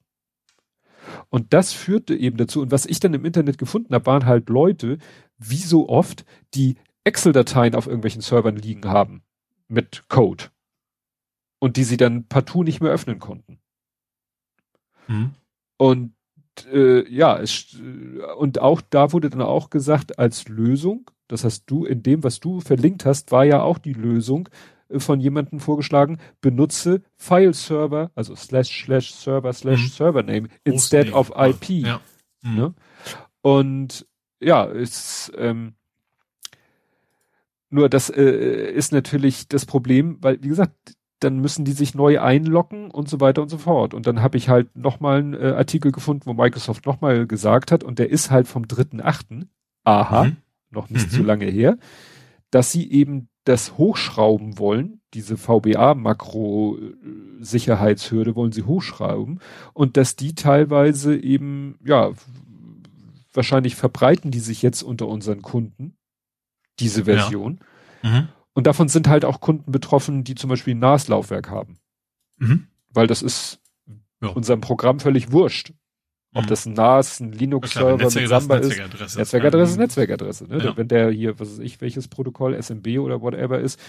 Und 1.29 1.53
das 1.53 1.73
führte 1.73 2.15
eben 2.15 2.37
dazu, 2.37 2.61
und 2.61 2.71
was 2.71 2.87
ich 2.87 2.99
dann 2.99 3.13
im 3.13 3.25
Internet 3.25 3.57
gefunden 3.57 3.93
habe, 3.93 4.07
waren 4.07 4.25
halt 4.25 4.49
Leute, 4.49 4.97
wie 5.37 5.57
so 5.57 5.87
oft, 5.87 6.25
die 6.55 6.77
Excel-Dateien 7.03 7.75
auf 7.75 7.85
irgendwelchen 7.85 8.21
Servern 8.21 8.55
liegen 8.55 8.85
haben 8.85 9.21
mit 9.67 10.09
Code. 10.09 10.45
Und 11.59 11.77
die 11.77 11.83
sie 11.83 11.97
dann 11.97 12.27
partout 12.27 12.63
nicht 12.63 12.81
mehr 12.81 12.91
öffnen 12.91 13.19
konnten. 13.19 13.59
Mhm. 15.07 15.35
Und 15.77 16.14
äh, 16.71 17.07
ja, 17.11 17.37
es, 17.39 17.75
und 18.37 18.59
auch 18.59 18.81
da 18.81 19.11
wurde 19.11 19.29
dann 19.29 19.41
auch 19.41 19.69
gesagt, 19.69 20.19
als 20.19 20.47
Lösung 20.47 21.09
Das 21.27 21.43
heißt, 21.43 21.63
du, 21.67 21.85
in 21.85 22.03
dem, 22.03 22.23
was 22.23 22.39
du 22.39 22.61
verlinkt 22.61 23.05
hast, 23.05 23.31
war 23.31 23.45
ja 23.45 23.61
auch 23.61 23.77
die 23.77 23.93
Lösung 23.93 24.49
äh, 24.89 24.99
von 24.99 25.19
jemandem 25.19 25.59
vorgeschlagen, 25.59 26.19
benutze 26.41 27.01
File-Server, 27.15 28.11
also 28.15 28.35
slash 28.35 28.85
slash 28.85 29.13
server 29.13 29.53
slash 29.53 29.83
mhm. 29.83 29.87
server 29.87 30.23
name 30.23 30.47
instead 30.63 31.11
of 31.13 31.31
IP. 31.35 31.69
Ja. 31.69 32.01
Mhm. 32.41 32.55
Ne? 32.55 32.73
Und 33.41 34.05
ja, 34.39 34.63
ist 34.65 35.31
ähm, 35.37 35.73
nur 37.69 37.89
das 37.89 38.09
äh, 38.09 38.71
ist 38.71 38.91
natürlich 38.91 39.47
das 39.47 39.65
Problem, 39.65 40.17
weil 40.21 40.41
wie 40.43 40.49
gesagt, 40.49 40.94
dann 41.19 41.39
müssen 41.39 41.65
die 41.65 41.71
sich 41.71 41.95
neu 41.95 42.19
einloggen 42.19 42.91
und 42.91 43.09
so 43.09 43.19
weiter 43.19 43.41
und 43.41 43.49
so 43.49 43.57
fort. 43.57 43.93
Und 43.93 44.07
dann 44.07 44.21
habe 44.21 44.37
ich 44.37 44.49
halt 44.49 44.75
nochmal 44.75 45.19
einen 45.19 45.33
äh, 45.33 45.53
Artikel 45.57 45.91
gefunden, 45.91 46.25
wo 46.25 46.33
Microsoft 46.33 46.85
nochmal 46.85 47.25
gesagt 47.25 47.71
hat, 47.71 47.83
und 47.83 47.99
der 47.99 48.09
ist 48.09 48.31
halt 48.31 48.47
vom 48.47 48.63
3.8., 48.63 49.47
aha, 49.83 50.25
mhm. 50.25 50.37
noch 50.71 50.89
nicht 50.89 51.11
mhm. 51.11 51.15
so 51.15 51.23
lange 51.23 51.45
her, 51.45 51.77
dass 52.51 52.71
sie 52.71 52.91
eben 52.91 53.29
das 53.45 53.77
hochschrauben 53.77 54.57
wollen, 54.57 54.99
diese 55.13 55.37
VBA-Makro-Sicherheitshürde 55.37 58.35
wollen 58.35 58.51
sie 58.51 58.63
hochschrauben 58.63 59.39
und 59.73 59.95
dass 59.97 60.15
die 60.15 60.33
teilweise 60.35 61.15
eben, 61.15 61.77
ja, 61.85 62.11
wahrscheinlich 63.33 63.75
verbreiten 63.75 64.31
die 64.31 64.39
sich 64.39 64.63
jetzt 64.63 64.81
unter 64.81 65.07
unseren 65.07 65.41
Kunden, 65.41 65.95
diese 66.79 67.05
Version. 67.05 67.59
Ja. 68.01 68.09
Mhm. 68.09 68.27
Und 68.55 68.67
davon 68.67 68.87
sind 68.87 69.07
halt 69.07 69.25
auch 69.25 69.41
Kunden 69.41 69.71
betroffen, 69.71 70.23
die 70.23 70.33
zum 70.33 70.49
Beispiel 70.49 70.73
ein 70.73 70.79
NAS-Laufwerk 70.79 71.49
haben. 71.49 71.77
Mhm. 72.37 72.67
Weil 72.89 73.05
das 73.05 73.21
ist 73.21 73.59
ja. 74.21 74.29
unserem 74.29 74.61
Programm 74.61 74.99
völlig 74.99 75.31
wurscht. 75.31 75.73
Ob 76.33 76.45
mhm. 76.45 76.47
das 76.47 76.65
ein 76.65 76.73
NAS, 76.73 77.19
ein 77.19 77.33
Linux-Server 77.33 77.97
mit 77.97 78.11
Samba 78.27 78.57
ist. 78.57 78.69
Netzwerkadresse. 78.69 79.17
Netzwerkadresse 79.19 79.71
ist 79.71 79.77
Netzwerkadresse. 79.77 80.47
Ne? 80.47 80.63
Ja. 80.63 80.77
Wenn 80.77 80.87
der 80.87 81.11
hier, 81.11 81.37
was 81.37 81.51
weiß 81.51 81.59
ich, 81.59 81.81
welches 81.81 82.07
Protokoll, 82.07 82.61
SMB 82.61 82.87
oder 82.99 83.21
whatever 83.21 83.59
ist, 83.59 83.79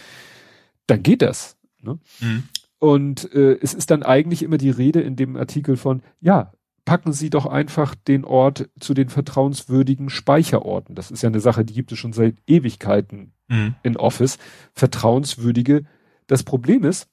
dann 0.89 1.03
geht 1.03 1.23
das. 1.23 1.57
Ne? 1.81 1.99
Mhm. 2.21 2.43
Und 2.79 3.33
äh, 3.33 3.59
es 3.63 3.73
ist 3.73 3.91
dann 3.91 4.03
eigentlich 4.03 4.43
immer 4.43 4.59
die 4.59 4.71
Rede 4.71 5.01
in 5.01 5.17
dem 5.17 5.37
Artikel 5.37 5.77
von, 5.77 6.03
ja, 6.21 6.53
packen 6.87 7.13
Sie 7.13 7.29
doch 7.29 7.45
einfach 7.45 7.95
den 7.95 8.25
Ort 8.25 8.71
zu 8.81 8.95
den 8.95 9.11
vertrauenswürdigen 9.11 10.09
Speicherorten. 10.09 10.95
Das 10.95 11.11
ist 11.11 11.23
ja 11.23 11.29
eine 11.29 11.41
Sache, 11.41 11.67
die 11.67 11.75
gibt 11.75 11.93
es 11.93 11.99
schon 11.99 12.15
seit 12.15 12.37
Ewigkeiten 12.47 13.33
mhm. 13.49 13.75
in 13.83 13.99
Office. 13.99 14.39
Vertrauenswürdige. 14.73 15.85
Das 16.27 16.45
Problem 16.45 16.85
ist. 16.85 17.09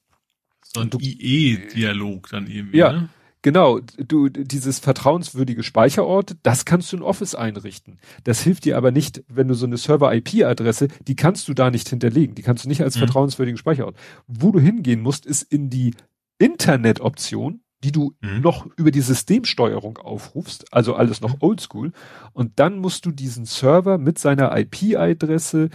So 0.62 0.80
ein 0.80 0.90
IE-Dialog 0.98 2.28
dann 2.30 2.46
irgendwie. 2.46 2.78
Ja. 2.78 2.92
Ne? 2.92 3.08
Genau, 3.42 3.80
du, 3.80 4.30
dieses 4.30 4.78
vertrauenswürdige 4.78 5.62
Speicherort, 5.62 6.36
das 6.42 6.64
kannst 6.64 6.90
du 6.90 6.96
in 6.96 7.02
Office 7.02 7.34
einrichten. 7.34 7.98
Das 8.22 8.40
hilft 8.40 8.64
dir 8.64 8.78
aber 8.78 8.90
nicht, 8.90 9.22
wenn 9.28 9.48
du 9.48 9.54
so 9.54 9.66
eine 9.66 9.76
Server-IP-Adresse, 9.76 10.88
die 11.06 11.14
kannst 11.14 11.46
du 11.48 11.52
da 11.52 11.70
nicht 11.70 11.90
hinterlegen. 11.90 12.34
Die 12.34 12.42
kannst 12.42 12.64
du 12.64 12.68
nicht 12.68 12.80
als 12.80 12.94
mhm. 12.94 13.00
vertrauenswürdigen 13.00 13.58
Speicherort. 13.58 13.96
Wo 14.26 14.50
du 14.50 14.60
hingehen 14.60 15.02
musst, 15.02 15.26
ist 15.26 15.42
in 15.42 15.68
die 15.68 15.94
Internet-Option 16.38 17.60
die 17.84 17.92
du 17.92 18.14
mhm. 18.22 18.40
noch 18.40 18.66
über 18.76 18.90
die 18.90 19.02
Systemsteuerung 19.02 19.98
aufrufst, 19.98 20.72
also 20.72 20.94
alles 20.94 21.20
noch 21.20 21.42
oldschool. 21.42 21.92
Und 22.32 22.58
dann 22.58 22.78
musst 22.78 23.04
du 23.04 23.10
diesen 23.10 23.44
Server 23.44 23.98
mit 23.98 24.18
seiner 24.18 24.56
IP-Adresse 24.56 25.68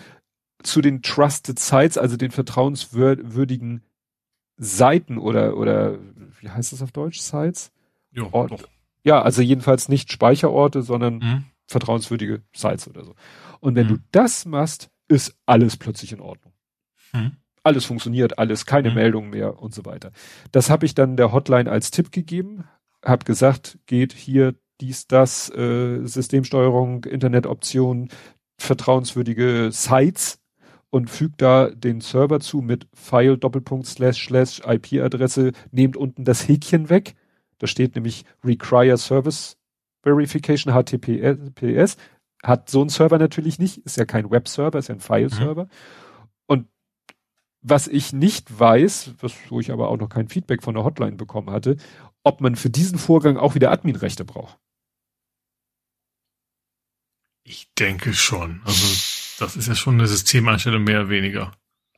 zu 0.64 0.82
den 0.82 1.04
Trusted 1.04 1.60
Sites, 1.60 2.00
also 2.00 2.18
den 2.18 2.32
vertrauenswürdigen 2.32 3.84
Seiten 4.58 5.20
oder, 5.20 5.56
oder, 5.56 6.00
wie 6.42 6.50
heißt 6.50 6.74
das 6.74 6.82
auf 6.82 6.92
Deutsch? 6.92 7.20
Sites? 7.20 7.72
Ja, 9.04 9.18
ja 9.18 9.22
also 9.22 9.44
jedenfalls 9.44 9.88
nicht 9.88 10.12
Speicherorte, 10.12 10.82
sondern 10.82 11.14
mhm. 11.20 11.46
vertrauenswürdige 11.68 12.42
Sites 12.56 12.88
oder 12.88 13.06
so. 13.06 13.14
Und 13.60 13.76
wenn 13.76 13.88
du 13.88 13.94
mhm. 13.96 14.04
das 14.12 14.48
machst, 14.48 14.90
ist 15.08 15.38
alles 15.46 15.78
plötzlich 15.78 16.12
in 16.12 16.22
Ordnung. 16.22 16.54
Mhm 17.14 17.34
alles 17.64 17.86
funktioniert, 17.86 18.40
alles, 18.40 18.66
keine 18.66 18.90
mhm. 18.90 18.96
Meldung 18.96 19.30
mehr 19.30 19.62
und 19.62 19.74
so 19.74 19.86
weiter. 19.86 20.12
Das 20.52 20.70
habe 20.70 20.86
ich 20.86 20.96
dann 20.96 21.18
der 21.18 21.32
Hotline 21.32 21.70
als 21.70 21.92
Tipp 21.92 22.12
gegeben, 22.12 22.66
habe 23.04 23.26
gesagt, 23.26 23.78
geht 23.86 24.14
hier 24.14 24.56
dies, 24.82 25.08
das, 25.08 25.50
äh, 25.50 26.06
Systemsteuerung, 26.06 27.04
Internetoptionen, 27.06 28.10
vertrauenswürdige 28.58 29.70
Sites 29.72 30.40
und 30.90 31.10
fügt 31.10 31.42
da 31.42 31.70
den 31.70 32.02
Server 32.02 32.40
zu 32.40 32.62
mit 32.62 32.88
File 32.94 33.38
Doppelpunkt 33.38 33.86
slash 33.88 34.28
slash 34.28 34.62
IP-Adresse, 34.66 35.52
nehmt 35.72 35.98
unten 35.98 36.26
das 36.26 36.48
Häkchen 36.48 36.90
weg. 36.90 37.16
Da 37.60 37.68
steht 37.68 37.96
nämlich 37.96 38.26
Require 38.44 38.98
Service 38.98 39.58
Verification 40.02 40.74
HTTPS. 40.74 41.98
Hat 42.42 42.70
so 42.70 42.82
ein 42.82 42.90
Server 42.90 43.18
natürlich 43.18 43.60
nicht, 43.60 43.80
ist 43.80 43.98
ja 43.98 44.06
kein 44.06 44.32
Web-Server, 44.32 44.80
ist 44.80 44.88
ja 44.88 44.96
ein 44.96 45.02
File-Server. 45.02 45.66
Mhm. 45.66 45.70
Was 47.62 47.88
ich 47.88 48.14
nicht 48.14 48.58
weiß, 48.58 49.16
was, 49.20 49.34
wo 49.50 49.60
ich 49.60 49.72
aber 49.72 49.90
auch 49.90 49.98
noch 49.98 50.10
kein 50.10 50.30
Feedback 50.30 50.64
von 50.64 50.76
der 50.76 50.84
Hotline 50.84 51.18
bekommen 51.18 51.50
hatte, 51.50 51.76
ob 52.24 52.42
man 52.42 52.56
für 52.56 52.70
diesen 52.70 52.98
Vorgang 52.98 53.38
auch 53.38 53.56
wieder 53.56 53.72
Adminrechte 53.72 54.26
braucht. 54.26 54.58
Ich 57.44 57.74
denke 57.74 58.14
schon. 58.14 58.62
Also 58.64 58.88
das 59.40 59.56
ist 59.56 59.68
ja 59.68 59.76
schon 59.76 59.96
eine 59.96 60.08
Systemeinstellung 60.08 60.84
mehr 60.84 61.02
oder 61.02 61.10
weniger. 61.10 61.52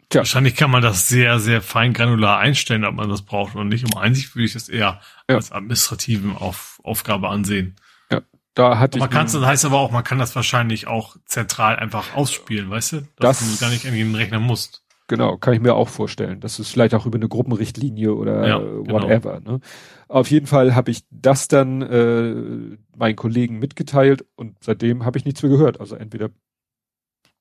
Tja. 0.10 0.22
Wahrscheinlich 0.22 0.56
kann 0.56 0.72
man 0.72 0.82
das 0.82 1.08
sehr, 1.08 1.40
sehr 1.40 1.62
fein 1.62 1.94
granular 1.94 2.38
einstellen, 2.40 2.86
ob 2.86 2.96
man 2.96 3.10
das 3.10 3.22
braucht 3.22 3.56
oder 3.56 3.64
nicht. 3.64 3.86
Um 3.86 3.98
einzig 3.98 4.36
würde 4.36 4.46
ich 4.46 4.54
das 4.54 4.68
eher 4.68 5.02
ja. 5.30 5.36
als 5.36 5.52
administrativen 5.52 6.36
Auf, 6.36 6.80
Aufgabe 6.84 7.30
ansehen. 7.30 7.76
Ja, 8.12 8.22
da 8.54 8.78
hatte 8.78 8.98
man 8.98 9.08
ich. 9.08 9.14
Man 9.14 9.26
kann 9.26 9.32
das 9.32 9.46
heißt 9.46 9.66
aber 9.66 9.80
auch, 9.80 9.92
man 9.92 10.04
kann 10.04 10.20
das 10.20 10.36
wahrscheinlich 10.36 10.88
auch 10.88 11.16
zentral 11.26 11.78
einfach 11.78 12.14
ausspielen, 12.14 12.70
weißt 12.70 12.92
du? 12.94 13.02
Dass 13.18 13.40
das, 13.40 13.52
du 13.52 13.58
gar 13.60 13.70
nicht 13.72 13.86
an 13.86 13.94
den 13.94 14.16
Rechner 14.16 14.40
musst. 14.40 14.81
Genau, 15.12 15.36
kann 15.36 15.54
ich 15.54 15.60
mir 15.60 15.76
auch 15.76 15.90
vorstellen. 15.90 16.40
Das 16.40 16.58
ist 16.58 16.70
vielleicht 16.70 16.96
auch 16.96 17.06
über 17.06 17.18
eine 17.18 17.28
Gruppenrichtlinie 17.28 18.16
oder 18.16 18.48
ja, 18.48 18.60
genau. 18.60 18.94
whatever. 18.94 19.42
Genau. 19.42 19.52
Ne? 19.56 19.60
Auf 20.08 20.32
jeden 20.32 20.48
Fall 20.48 20.74
habe 20.74 20.90
ich 20.90 21.04
das 21.12 21.50
dann 21.50 21.82
äh, 21.82 22.78
meinen 22.96 23.18
Kollegen 23.18 23.60
mitgeteilt 23.60 24.26
und 24.38 24.56
seitdem 24.64 25.04
habe 25.04 25.18
ich 25.18 25.26
nichts 25.26 25.44
mehr 25.44 25.52
gehört. 25.52 25.82
Also 25.82 25.98
entweder 25.98 26.30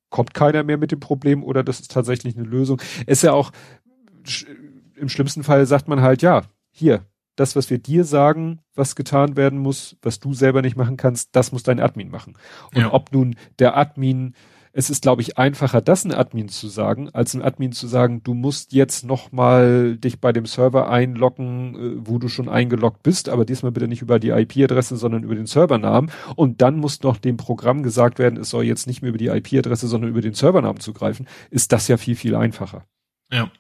kommt 0.08 0.34
keiner 0.34 0.64
mehr 0.64 0.78
mit 0.78 0.90
dem 0.90 0.98
Problem 0.98 1.44
oder 1.44 1.62
das 1.62 1.78
ist 1.78 1.92
tatsächlich 1.92 2.36
eine 2.36 2.44
Lösung. 2.44 2.82
ist 3.06 3.22
ja 3.22 3.34
auch 3.34 3.52
im 4.96 5.08
schlimmsten 5.08 5.44
Fall 5.44 5.64
sagt 5.64 5.86
man 5.86 6.00
halt, 6.00 6.22
ja, 6.22 6.42
hier, 6.72 7.06
das, 7.36 7.54
was 7.54 7.70
wir 7.70 7.78
dir 7.78 8.02
sagen, 8.02 8.62
was 8.74 8.96
getan 8.96 9.36
werden 9.36 9.60
muss, 9.60 9.96
was 10.02 10.18
du 10.18 10.34
selber 10.34 10.60
nicht 10.60 10.76
machen 10.76 10.96
kannst, 10.96 11.36
das 11.36 11.52
muss 11.52 11.62
dein 11.62 11.78
Admin 11.78 12.10
machen. 12.10 12.36
Und 12.74 12.80
ja. 12.80 12.92
ob 12.92 13.12
nun 13.12 13.36
der 13.60 13.76
Admin 13.76 14.34
es 14.72 14.88
ist, 14.88 15.02
glaube 15.02 15.22
ich, 15.22 15.36
einfacher, 15.36 15.80
das 15.80 16.04
ein 16.04 16.14
Admin 16.14 16.48
zu 16.48 16.68
sagen, 16.68 17.10
als 17.10 17.34
ein 17.34 17.42
Admin 17.42 17.72
zu 17.72 17.86
sagen, 17.88 18.22
du 18.22 18.34
musst 18.34 18.72
jetzt 18.72 19.04
nochmal 19.04 19.96
dich 19.96 20.20
bei 20.20 20.32
dem 20.32 20.46
Server 20.46 20.88
einloggen, 20.88 21.74
äh, 21.74 22.06
wo 22.06 22.18
du 22.18 22.28
schon 22.28 22.48
eingeloggt 22.48 23.02
bist, 23.02 23.28
aber 23.28 23.44
diesmal 23.44 23.72
bitte 23.72 23.88
nicht 23.88 24.02
über 24.02 24.20
die 24.20 24.30
IP-Adresse, 24.30 24.96
sondern 24.96 25.24
über 25.24 25.34
den 25.34 25.46
Servernamen. 25.46 26.10
Und 26.36 26.62
dann 26.62 26.76
muss 26.76 27.02
noch 27.02 27.16
dem 27.18 27.36
Programm 27.36 27.82
gesagt 27.82 28.18
werden, 28.18 28.38
es 28.38 28.50
soll 28.50 28.64
jetzt 28.64 28.86
nicht 28.86 29.02
mehr 29.02 29.08
über 29.10 29.18
die 29.18 29.26
IP-Adresse, 29.26 29.88
sondern 29.88 30.10
über 30.10 30.20
den 30.20 30.34
Servernamen 30.34 30.80
zugreifen. 30.80 31.26
Ist 31.50 31.72
das 31.72 31.88
ja 31.88 31.96
viel, 31.96 32.16
viel 32.16 32.36
einfacher. 32.36 32.84
Ja. 33.32 33.50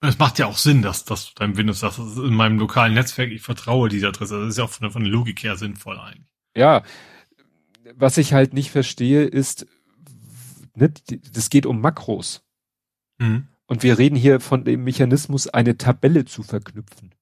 Es 0.00 0.18
macht 0.18 0.38
ja 0.38 0.46
auch 0.46 0.58
Sinn, 0.58 0.82
dass, 0.82 1.04
dass 1.04 1.32
dein 1.34 1.56
Windows 1.56 1.80
sagt, 1.80 1.98
das 1.98 2.12
ist 2.12 2.18
in 2.18 2.34
meinem 2.34 2.58
lokalen 2.58 2.94
Netzwerk, 2.94 3.30
ich 3.30 3.42
vertraue 3.42 3.88
dieser 3.88 4.08
Adresse. 4.08 4.40
Das 4.40 4.50
ist 4.50 4.58
ja 4.58 4.64
auch 4.64 4.70
von, 4.70 4.90
von 4.90 5.02
der 5.02 5.12
Logik 5.12 5.42
her 5.42 5.56
sinnvoll 5.56 5.98
eigentlich. 5.98 6.26
Ja, 6.56 6.82
was 7.94 8.18
ich 8.18 8.32
halt 8.32 8.52
nicht 8.52 8.70
verstehe, 8.70 9.24
ist, 9.24 9.66
ne, 10.74 10.92
das 11.32 11.50
geht 11.50 11.66
um 11.66 11.80
Makros. 11.80 12.42
Mhm. 13.18 13.48
Und 13.66 13.82
wir 13.82 13.98
reden 13.98 14.16
hier 14.16 14.40
von 14.40 14.64
dem 14.64 14.84
Mechanismus, 14.84 15.48
eine 15.48 15.76
Tabelle 15.76 16.24
zu 16.24 16.42
verknüpfen. 16.42 17.12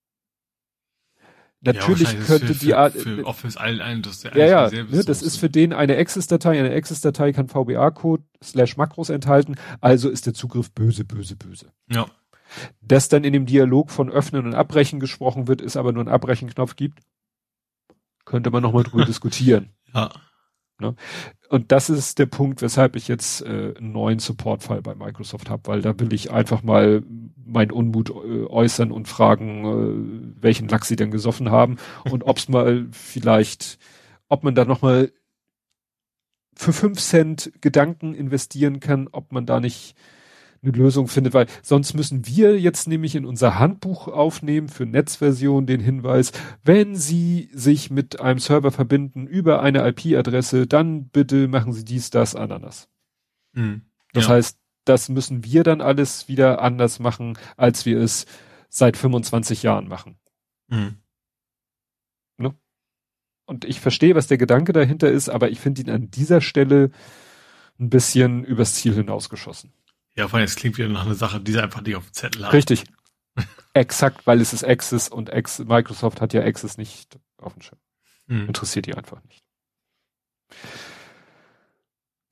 Natürlich 1.64 2.12
ja, 2.12 2.20
könnte 2.20 2.54
für, 2.54 2.64
die 2.64 2.74
Art. 2.74 2.92
Für, 2.92 3.16
für 3.16 3.24
Office 3.24 3.56
allen 3.56 3.80
ein, 3.80 4.02
das 4.02 4.22
ja, 4.22 4.36
ja 4.36 4.70
ne, 4.70 5.02
das 5.04 5.22
ist 5.22 5.36
für 5.36 5.48
den 5.48 5.72
eine 5.72 5.96
Access-Datei. 5.96 6.58
Eine 6.58 6.74
Access-Datei 6.74 7.32
kann 7.32 7.48
VBA-Code 7.48 8.22
slash 8.42 8.76
Makros 8.76 9.08
enthalten, 9.08 9.56
also 9.80 10.10
ist 10.10 10.26
der 10.26 10.34
Zugriff 10.34 10.72
böse, 10.72 11.04
böse, 11.04 11.36
böse. 11.36 11.72
Ja. 11.90 12.06
Dass 12.82 13.08
dann 13.08 13.24
in 13.24 13.32
dem 13.32 13.46
Dialog 13.46 13.90
von 13.90 14.10
Öffnen 14.10 14.44
und 14.44 14.54
Abbrechen 14.54 15.00
gesprochen 15.00 15.48
wird, 15.48 15.62
ist 15.62 15.78
aber 15.78 15.92
nur 15.92 16.04
ein 16.04 16.08
Abbrechen-Knopf 16.08 16.76
gibt, 16.76 17.00
könnte 18.26 18.50
man 18.50 18.62
nochmal 18.62 18.84
drüber 18.84 19.04
diskutieren. 19.06 19.70
Ja. 19.94 20.10
Ne? 20.84 20.94
Und 21.48 21.72
das 21.72 21.88
ist 21.88 22.18
der 22.18 22.26
Punkt, 22.26 22.62
weshalb 22.62 22.96
ich 22.96 23.08
jetzt 23.08 23.42
äh, 23.42 23.74
einen 23.76 23.92
neuen 23.92 24.18
Supportfall 24.18 24.82
bei 24.82 24.94
Microsoft 24.94 25.50
habe, 25.50 25.62
weil 25.66 25.82
da 25.82 25.98
will 25.98 26.12
ich 26.12 26.30
einfach 26.30 26.62
mal 26.62 27.02
meinen 27.46 27.70
Unmut 27.70 28.10
äh, 28.10 28.46
äußern 28.46 28.90
und 28.90 29.08
fragen, 29.08 29.64
äh, 29.64 30.42
welchen 30.42 30.68
Lachs 30.68 30.88
sie 30.88 30.96
denn 30.96 31.10
gesoffen 31.10 31.50
haben 31.50 31.76
und 32.10 32.22
ob 32.26 32.38
es 32.38 32.48
mal 32.48 32.86
vielleicht, 32.90 33.78
ob 34.28 34.44
man 34.44 34.54
da 34.54 34.64
nochmal 34.64 35.12
für 36.56 36.72
fünf 36.72 37.00
Cent 37.00 37.52
Gedanken 37.60 38.14
investieren 38.14 38.80
kann, 38.80 39.08
ob 39.10 39.32
man 39.32 39.46
da 39.46 39.60
nicht 39.60 39.96
eine 40.64 40.72
Lösung 40.72 41.08
findet, 41.08 41.34
weil 41.34 41.46
sonst 41.62 41.94
müssen 41.94 42.26
wir 42.26 42.58
jetzt 42.58 42.88
nämlich 42.88 43.14
in 43.14 43.24
unser 43.24 43.58
Handbuch 43.58 44.08
aufnehmen 44.08 44.68
für 44.68 44.86
Netzversion 44.86 45.66
den 45.66 45.80
Hinweis, 45.80 46.32
wenn 46.62 46.96
Sie 46.96 47.50
sich 47.52 47.90
mit 47.90 48.20
einem 48.20 48.38
Server 48.38 48.70
verbinden 48.70 49.26
über 49.26 49.60
eine 49.60 49.86
IP-Adresse, 49.86 50.66
dann 50.66 51.08
bitte 51.08 51.48
machen 51.48 51.72
Sie 51.72 51.84
dies, 51.84 52.10
das, 52.10 52.34
Ananas. 52.34 52.88
Mhm. 53.52 53.82
Das 54.12 54.24
ja. 54.24 54.30
heißt, 54.30 54.58
das 54.84 55.08
müssen 55.08 55.44
wir 55.44 55.62
dann 55.62 55.80
alles 55.80 56.28
wieder 56.28 56.60
anders 56.60 56.98
machen, 56.98 57.38
als 57.56 57.86
wir 57.86 57.98
es 58.00 58.26
seit 58.68 58.96
25 58.96 59.62
Jahren 59.62 59.88
machen. 59.88 60.18
Mhm. 60.68 60.98
Ne? 62.38 62.54
Und 63.46 63.64
ich 63.64 63.80
verstehe, 63.80 64.14
was 64.14 64.26
der 64.26 64.38
Gedanke 64.38 64.72
dahinter 64.72 65.10
ist, 65.10 65.28
aber 65.28 65.50
ich 65.50 65.60
finde 65.60 65.82
ihn 65.82 65.90
an 65.90 66.10
dieser 66.10 66.40
Stelle 66.40 66.90
ein 67.78 67.90
bisschen 67.90 68.44
übers 68.44 68.74
Ziel 68.74 68.94
hinausgeschossen. 68.94 69.72
Ja, 70.16 70.28
vor 70.28 70.38
allem, 70.38 70.44
es 70.44 70.56
klingt 70.56 70.78
wieder 70.78 70.88
nach 70.88 71.06
einer 71.06 71.14
Sache, 71.14 71.40
die 71.40 71.52
sie 71.52 71.62
einfach 71.62 71.82
nicht 71.82 71.96
auf 71.96 72.04
dem 72.04 72.12
Zettel 72.12 72.46
hat. 72.46 72.52
Richtig. 72.52 72.84
Exakt, 73.74 74.26
weil 74.26 74.40
es 74.40 74.52
ist 74.52 74.64
Access 74.64 75.08
und 75.08 75.30
Ex 75.30 75.58
Microsoft 75.58 76.20
hat 76.20 76.32
ja 76.32 76.42
Access 76.42 76.78
nicht 76.78 77.18
auf 77.38 77.54
dem 77.54 77.62
Schirm. 77.62 77.78
Mhm. 78.26 78.46
Interessiert 78.46 78.86
die 78.86 78.94
einfach 78.94 79.22
nicht. 79.24 79.42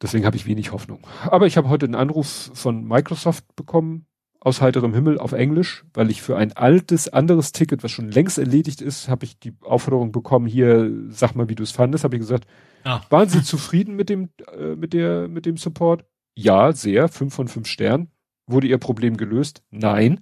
Deswegen 0.01 0.25
habe 0.25 0.37
ich 0.37 0.47
wenig 0.47 0.73
Hoffnung. 0.73 1.07
Aber 1.23 1.47
ich 1.47 1.57
habe 1.57 1.69
heute 1.69 1.87
einen 1.87 1.95
Anruf 1.95 2.51
von 2.55 2.85
Microsoft 2.85 3.45
bekommen, 3.57 4.07
aus 4.41 4.61
heiterem 4.61 4.93
Himmel 4.93 5.19
auf 5.19 5.31
Englisch, 5.33 5.85
weil 5.95 6.11
ich 6.11 6.21
für 6.21 6.37
ein 6.37 6.53
altes, 6.53 7.09
anderes 7.09 7.53
Ticket, 7.53 7.85
was 7.85 7.93
schon 7.93 8.11
längst 8.11 8.39
erledigt 8.39 8.81
ist, 8.81 9.09
habe 9.09 9.25
ich 9.25 9.39
die 9.39 9.55
Aufforderung 9.61 10.11
bekommen, 10.11 10.47
hier, 10.47 10.91
sag 11.11 11.37
mal, 11.37 11.49
wie 11.49 11.55
du 11.55 11.63
es 11.63 11.71
fandest, 11.71 12.03
habe 12.03 12.17
ich 12.17 12.21
gesagt, 12.21 12.49
ah. 12.83 13.03
waren 13.11 13.29
Sie 13.29 13.45
zufrieden 13.45 13.95
mit 13.95 14.09
dem, 14.09 14.31
äh, 14.59 14.75
mit 14.75 14.95
der, 14.95 15.29
mit 15.29 15.47
dem 15.47 15.57
Support? 15.57 16.05
Ja, 16.35 16.73
sehr, 16.73 17.09
fünf 17.09 17.35
von 17.35 17.49
fünf 17.49 17.69
Sternen. 17.69 18.11
Wurde 18.47 18.67
Ihr 18.67 18.79
Problem 18.79 19.17
gelöst? 19.17 19.63
Nein. 19.71 20.21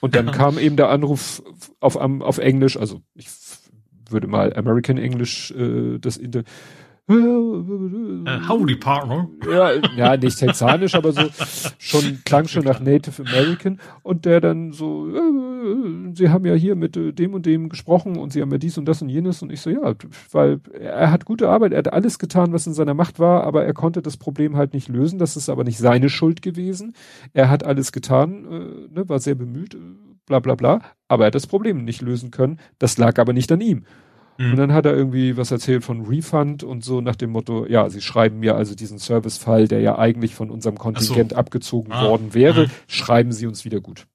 Und 0.00 0.14
dann 0.14 0.26
ja. 0.26 0.32
kam 0.36 0.58
eben 0.58 0.76
der 0.76 0.88
Anruf 0.88 1.42
auf, 1.80 1.96
auf 1.96 2.38
Englisch, 2.38 2.76
also 2.76 3.02
ich 3.14 3.28
würde 4.10 4.26
mal 4.26 4.54
American 4.54 4.98
English 4.98 5.52
äh, 5.52 5.98
das 5.98 6.16
Inter 6.16 6.42
howdy, 7.08 8.76
Partner. 8.76 9.28
Ja, 9.50 9.72
ja, 9.96 10.16
nicht 10.16 10.38
texanisch, 10.38 10.94
aber 10.94 11.12
so 11.12 11.22
schon 11.78 12.20
klang 12.24 12.46
schon 12.46 12.64
nach 12.64 12.80
Native 12.80 13.22
American 13.22 13.80
und 14.02 14.24
der 14.24 14.40
dann 14.40 14.72
so, 14.72 15.08
äh, 15.08 16.12
sie 16.14 16.30
haben 16.30 16.46
ja 16.46 16.54
hier 16.54 16.76
mit 16.76 16.96
äh, 16.96 17.12
dem 17.12 17.34
und 17.34 17.44
dem 17.44 17.68
gesprochen 17.68 18.16
und 18.16 18.32
sie 18.32 18.40
haben 18.40 18.52
ja 18.52 18.58
dies 18.58 18.78
und 18.78 18.86
das 18.86 19.02
und 19.02 19.08
jenes 19.08 19.42
und 19.42 19.50
ich 19.52 19.60
so, 19.60 19.70
ja, 19.70 19.94
weil 20.30 20.60
er 20.72 21.10
hat 21.10 21.24
gute 21.24 21.48
Arbeit, 21.48 21.72
er 21.72 21.78
hat 21.78 21.92
alles 21.92 22.18
getan, 22.20 22.52
was 22.52 22.66
in 22.66 22.74
seiner 22.74 22.94
Macht 22.94 23.18
war, 23.18 23.44
aber 23.44 23.64
er 23.64 23.74
konnte 23.74 24.00
das 24.00 24.16
Problem 24.16 24.56
halt 24.56 24.72
nicht 24.72 24.88
lösen, 24.88 25.18
das 25.18 25.36
ist 25.36 25.48
aber 25.48 25.64
nicht 25.64 25.78
seine 25.78 26.08
Schuld 26.08 26.40
gewesen. 26.40 26.94
Er 27.32 27.50
hat 27.50 27.64
alles 27.64 27.90
getan, 27.92 28.44
äh, 28.44 28.94
ne, 28.94 29.08
war 29.08 29.18
sehr 29.18 29.34
bemüht, 29.34 29.76
bla 30.26 30.38
bla 30.38 30.54
bla, 30.54 30.80
aber 31.08 31.24
er 31.24 31.26
hat 31.26 31.34
das 31.34 31.48
Problem 31.48 31.84
nicht 31.84 32.00
lösen 32.00 32.30
können, 32.30 32.60
das 32.78 32.96
lag 32.96 33.18
aber 33.18 33.32
nicht 33.32 33.50
an 33.50 33.60
ihm. 33.60 33.84
Mhm. 34.38 34.52
Und 34.52 34.56
dann 34.56 34.72
hat 34.72 34.86
er 34.86 34.94
irgendwie 34.96 35.36
was 35.36 35.50
erzählt 35.50 35.84
von 35.84 36.06
Refund 36.06 36.64
und 36.64 36.84
so 36.84 37.00
nach 37.00 37.16
dem 37.16 37.30
Motto, 37.30 37.66
ja, 37.66 37.88
sie 37.90 38.00
schreiben 38.00 38.40
mir 38.40 38.56
also 38.56 38.74
diesen 38.74 38.98
Servicefall, 38.98 39.68
der 39.68 39.80
ja 39.80 39.98
eigentlich 39.98 40.34
von 40.34 40.50
unserem 40.50 40.78
Kontingent 40.78 41.30
so. 41.30 41.36
abgezogen 41.36 41.92
ah. 41.92 42.04
worden 42.04 42.34
wäre, 42.34 42.66
mhm. 42.66 42.70
schreiben 42.86 43.32
sie 43.32 43.46
uns 43.46 43.64
wieder 43.64 43.80
gut. 43.80 44.06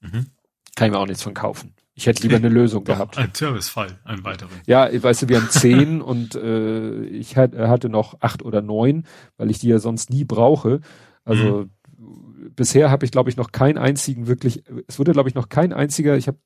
Mhm. 0.00 0.26
Kann 0.74 0.86
ich 0.86 0.92
mir 0.92 0.98
auch 0.98 1.06
nichts 1.06 1.22
von 1.22 1.34
kaufen. 1.34 1.74
Ich 1.94 2.06
hätte 2.06 2.22
lieber 2.22 2.36
eine 2.36 2.48
Lösung 2.48 2.84
Doch, 2.84 2.94
gehabt. 2.94 3.18
Ein 3.18 3.32
Servicefall, 3.34 3.98
ein 4.04 4.24
weiterer. 4.24 4.48
Ja, 4.66 4.88
weißt 4.90 5.22
du, 5.22 5.28
wir 5.28 5.36
haben 5.36 5.50
zehn 5.50 6.00
und 6.02 6.34
äh, 6.34 7.04
ich 7.04 7.36
hatte 7.36 7.88
noch 7.88 8.16
acht 8.20 8.42
oder 8.42 8.62
neun, 8.62 9.04
weil 9.36 9.50
ich 9.50 9.58
die 9.58 9.68
ja 9.68 9.78
sonst 9.78 10.10
nie 10.10 10.24
brauche. 10.24 10.80
Also 11.24 11.68
mhm. 11.98 12.52
bisher 12.56 12.90
habe 12.90 13.04
ich, 13.04 13.12
glaube 13.12 13.28
ich, 13.28 13.36
noch 13.36 13.52
keinen 13.52 13.76
einzigen 13.76 14.26
wirklich, 14.26 14.64
es 14.88 14.98
wurde, 14.98 15.12
glaube 15.12 15.28
ich, 15.28 15.34
noch 15.34 15.50
kein 15.50 15.72
einziger, 15.72 16.16
ich 16.16 16.28
habe, 16.28 16.38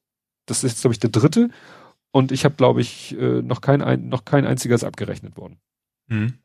das 0.47 0.65
ist, 0.65 0.81
glaube 0.81 0.95
ich, 0.95 1.01
der 1.01 1.11
dritte 1.11 1.51
und 2.17 2.33
ich 2.33 2.47
habe, 2.47 2.55
glaube 2.55 2.81
ich, 2.81 3.15
äh, 3.19 3.43
noch 3.43 3.61
kein, 3.61 3.83
ein, 3.83 4.09
noch 4.09 4.25
kein 4.25 4.47
einziges 4.47 4.85
abgerechnet 4.85 5.36
worden. 5.36 5.61
Mhm. 6.07 6.39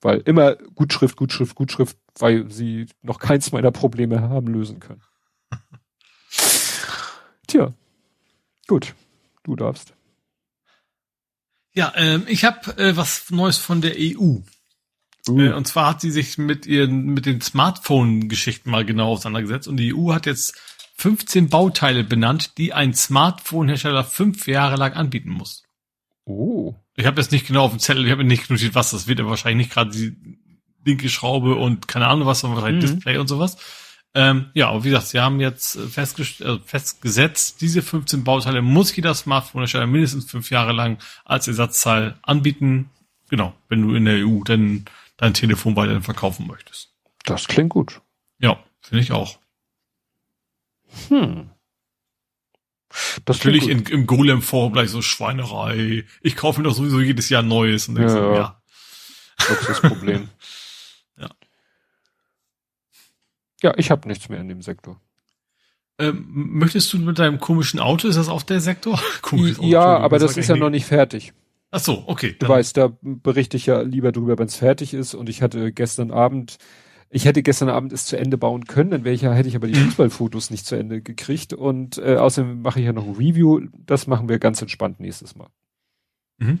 Weil 0.00 0.20
immer 0.20 0.54
Gutschrift, 0.54 1.16
Gutschrift, 1.16 1.54
Gutschrift, 1.54 1.98
weil 2.18 2.50
sie 2.50 2.86
noch 3.02 3.18
keins 3.18 3.52
meiner 3.52 3.70
Probleme 3.70 4.22
haben 4.22 4.46
lösen 4.46 4.80
können. 4.80 5.02
Tja, 7.46 7.74
gut, 8.68 8.94
du 9.42 9.54
darfst. 9.54 9.92
Ja, 11.74 11.92
ähm, 11.96 12.24
ich 12.26 12.46
habe 12.46 12.78
äh, 12.78 12.96
was 12.96 13.30
Neues 13.30 13.58
von 13.58 13.82
der 13.82 13.96
EU. 13.98 14.38
Uh. 15.28 15.40
Äh, 15.40 15.52
und 15.52 15.66
zwar 15.66 15.90
hat 15.90 16.00
sie 16.00 16.10
sich 16.10 16.38
mit 16.38 16.64
ihren 16.64 17.08
mit 17.08 17.26
den 17.26 17.42
Smartphone-Geschichten 17.42 18.70
mal 18.70 18.86
genau 18.86 19.12
auseinandergesetzt 19.12 19.68
und 19.68 19.76
die 19.76 19.94
EU 19.94 20.14
hat 20.14 20.24
jetzt 20.24 20.58
15 20.98 21.48
Bauteile 21.48 22.04
benannt, 22.04 22.58
die 22.58 22.72
ein 22.72 22.92
Smartphone-Hersteller 22.92 24.04
fünf 24.04 24.46
Jahre 24.48 24.76
lang 24.76 24.94
anbieten 24.94 25.30
muss. 25.30 25.62
Oh. 26.24 26.74
Ich 26.96 27.06
habe 27.06 27.20
jetzt 27.20 27.30
nicht 27.30 27.46
genau 27.46 27.64
auf 27.64 27.70
dem 27.70 27.78
Zettel, 27.78 28.04
ich 28.04 28.10
habe 28.10 28.24
nicht 28.24 28.50
notiert, 28.50 28.74
was 28.74 28.90
das 28.90 29.06
wird, 29.06 29.20
aber 29.20 29.30
wahrscheinlich 29.30 29.66
nicht 29.66 29.74
gerade 29.74 29.90
die 29.90 30.16
linke 30.84 31.08
Schraube 31.08 31.54
und 31.54 31.86
keine 31.86 32.08
Ahnung 32.08 32.26
was, 32.26 32.40
sondern 32.40 32.60
wahrscheinlich 32.60 32.90
mhm. 32.90 32.94
Display 32.96 33.18
und 33.18 33.28
sowas. 33.28 33.56
Ähm, 34.14 34.46
ja, 34.54 34.70
aber 34.70 34.82
wie 34.82 34.88
gesagt, 34.88 35.08
sie 35.08 35.20
haben 35.20 35.38
jetzt 35.38 35.78
festgest 35.78 36.40
äh, 36.40 36.58
festgesetzt, 36.64 37.60
diese 37.60 37.82
15 37.82 38.24
Bauteile 38.24 38.62
muss 38.62 38.94
jeder 38.96 39.14
Smartphone-Hersteller 39.14 39.86
mindestens 39.86 40.28
fünf 40.28 40.50
Jahre 40.50 40.72
lang 40.72 40.98
als 41.24 41.46
Ersatzteil 41.46 42.16
anbieten. 42.22 42.90
Genau, 43.30 43.54
wenn 43.68 43.82
du 43.82 43.94
in 43.94 44.06
der 44.06 44.26
EU 44.26 44.42
dann 44.42 44.86
dein 45.18 45.34
Telefon 45.34 45.76
weiterhin 45.76 46.02
verkaufen 46.02 46.46
möchtest. 46.46 46.90
Das 47.24 47.46
klingt 47.46 47.70
gut. 47.70 48.00
Ja, 48.40 48.58
finde 48.80 49.02
ich 49.02 49.12
auch. 49.12 49.38
Hm. 51.08 51.50
Das 53.24 53.38
Natürlich 53.38 53.68
in, 53.68 53.84
im 53.84 54.06
Golem-Forum 54.06 54.72
gleich 54.72 54.90
so 54.90 55.02
Schweinerei. 55.02 56.04
Ich 56.22 56.36
kaufe 56.36 56.60
mir 56.60 56.68
doch 56.68 56.74
sowieso 56.74 57.00
jedes 57.00 57.28
Jahr 57.28 57.42
Neues. 57.42 57.88
Und 57.88 57.98
ja, 57.98 58.08
so, 58.08 58.18
ja. 58.34 58.62
Luxusproblem. 59.48 60.28
ja. 61.18 61.28
Ja, 63.62 63.74
ich 63.76 63.90
habe 63.90 64.08
nichts 64.08 64.28
mehr 64.28 64.40
in 64.40 64.48
dem 64.48 64.62
Sektor. 64.62 65.00
Ähm, 65.98 66.26
möchtest 66.30 66.92
du 66.92 66.98
mit 66.98 67.18
deinem 67.18 67.40
komischen 67.40 67.80
Auto, 67.80 68.06
ist 68.06 68.16
das 68.16 68.28
auch 68.28 68.42
der 68.42 68.60
Sektor? 68.60 69.00
Komisches 69.22 69.58
ja, 69.62 69.96
Auto, 69.96 70.04
aber 70.04 70.18
das 70.18 70.36
ist 70.36 70.48
ja 70.48 70.56
noch 70.56 70.70
nicht 70.70 70.86
fertig. 70.86 71.32
Ach 71.70 71.80
so, 71.80 72.04
okay. 72.06 72.34
Du 72.38 72.48
weißt, 72.48 72.76
da 72.76 72.96
berichte 73.02 73.56
ich 73.56 73.66
ja 73.66 73.82
lieber 73.82 74.12
drüber, 74.12 74.38
wenn 74.38 74.46
es 74.46 74.56
fertig 74.56 74.94
ist. 74.94 75.14
Und 75.14 75.28
ich 75.28 75.42
hatte 75.42 75.72
gestern 75.72 76.10
Abend 76.10 76.58
ich 77.10 77.24
hätte 77.24 77.42
gestern 77.42 77.68
Abend 77.68 77.92
es 77.92 78.06
zu 78.06 78.18
Ende 78.18 78.36
bauen 78.36 78.64
können, 78.66 78.90
dann 78.90 79.04
wäre 79.04 79.14
ich 79.14 79.22
ja, 79.22 79.32
hätte 79.32 79.48
ich 79.48 79.56
aber 79.56 79.66
die. 79.66 79.74
Fußballfotos 79.88 80.50
nicht 80.50 80.66
zu 80.66 80.76
Ende 80.76 81.00
gekriegt. 81.00 81.52
Und 81.52 81.98
äh, 81.98 82.16
außerdem 82.16 82.62
mache 82.62 82.80
ich 82.80 82.86
ja 82.86 82.92
noch 82.92 83.06
ein 83.06 83.14
Review. 83.14 83.60
Das 83.86 84.06
machen 84.06 84.28
wir 84.28 84.38
ganz 84.38 84.60
entspannt 84.60 85.00
nächstes 85.00 85.34
Mal. 85.34 85.48
Mhm. 86.38 86.60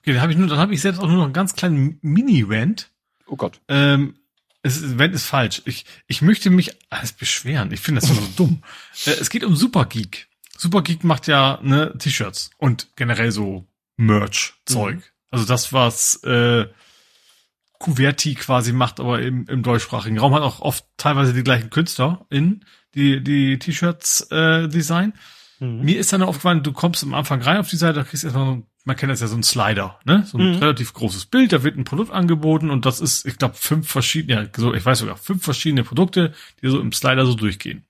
Okay, 0.00 0.12
dann 0.12 0.22
habe 0.22 0.32
ich 0.32 0.38
nur, 0.38 0.48
dann 0.48 0.58
habe 0.58 0.74
ich 0.74 0.80
selbst 0.80 1.00
auch 1.00 1.06
nur 1.06 1.16
noch 1.16 1.24
einen 1.24 1.32
ganz 1.32 1.54
kleinen 1.54 1.98
Mini-Rant. 2.02 2.90
Oh 3.26 3.36
Gott. 3.36 3.60
Ähm, 3.68 4.16
es 4.62 4.80
ist, 4.80 4.98
Rant 4.98 5.14
ist 5.14 5.26
falsch. 5.26 5.62
Ich, 5.64 5.84
ich 6.06 6.22
möchte 6.22 6.50
mich 6.50 6.76
alles 6.90 7.12
beschweren. 7.12 7.72
Ich 7.72 7.80
finde 7.80 8.00
das 8.00 8.10
so 8.10 8.22
dumm. 8.36 8.62
Äh, 9.06 9.12
es 9.12 9.30
geht 9.30 9.44
um 9.44 9.56
Supergeek. 9.56 10.28
Supergeek 10.56 11.02
macht 11.02 11.26
ja 11.26 11.58
ne 11.62 11.96
T-Shirts 11.98 12.50
und 12.58 12.88
generell 12.96 13.32
so 13.32 13.66
Merch-Zeug. 13.96 14.96
Mhm. 14.96 15.02
Also 15.30 15.46
das, 15.46 15.72
was 15.72 16.22
äh, 16.24 16.66
Kuverti 17.82 18.34
quasi 18.34 18.72
macht, 18.72 19.00
aber 19.00 19.20
im, 19.20 19.46
im 19.48 19.62
deutschsprachigen 19.62 20.18
Raum 20.18 20.34
hat 20.34 20.42
auch 20.42 20.60
oft 20.60 20.84
teilweise 20.96 21.34
die 21.34 21.42
gleichen 21.42 21.68
Künstler 21.68 22.24
in 22.30 22.64
die 22.94 23.22
die 23.22 23.58
T-Shirts 23.58 24.28
äh, 24.30 24.68
Design. 24.68 25.14
Mhm. 25.58 25.80
Mir 25.82 25.98
ist 25.98 26.12
dann 26.12 26.22
aufgefallen, 26.22 26.62
du 26.62 26.72
kommst 26.72 27.02
am 27.02 27.14
Anfang 27.14 27.42
rein 27.42 27.58
auf 27.58 27.68
die 27.68 27.76
Seite, 27.76 27.94
da 27.94 28.04
kriegst 28.04 28.22
erstmal, 28.22 28.62
man 28.84 28.96
kennt 28.96 29.10
das 29.10 29.20
ja 29.20 29.26
so 29.26 29.36
ein 29.36 29.42
Slider, 29.42 29.98
ne? 30.04 30.24
So 30.26 30.38
ein 30.38 30.52
mhm. 30.52 30.58
relativ 30.58 30.92
großes 30.92 31.26
Bild, 31.26 31.52
da 31.52 31.64
wird 31.64 31.76
ein 31.76 31.84
Produkt 31.84 32.12
angeboten 32.12 32.70
und 32.70 32.86
das 32.86 33.00
ist, 33.00 33.26
ich 33.26 33.36
glaube, 33.36 33.56
fünf 33.56 33.88
verschiedene, 33.88 34.42
ja, 34.42 34.48
so, 34.56 34.72
ich 34.74 34.84
weiß 34.84 35.00
sogar, 35.00 35.16
fünf 35.16 35.42
verschiedene 35.42 35.82
Produkte, 35.82 36.32
die 36.62 36.68
so 36.68 36.78
im 36.80 36.92
Slider 36.92 37.26
so 37.26 37.34
durchgehen. 37.34 37.84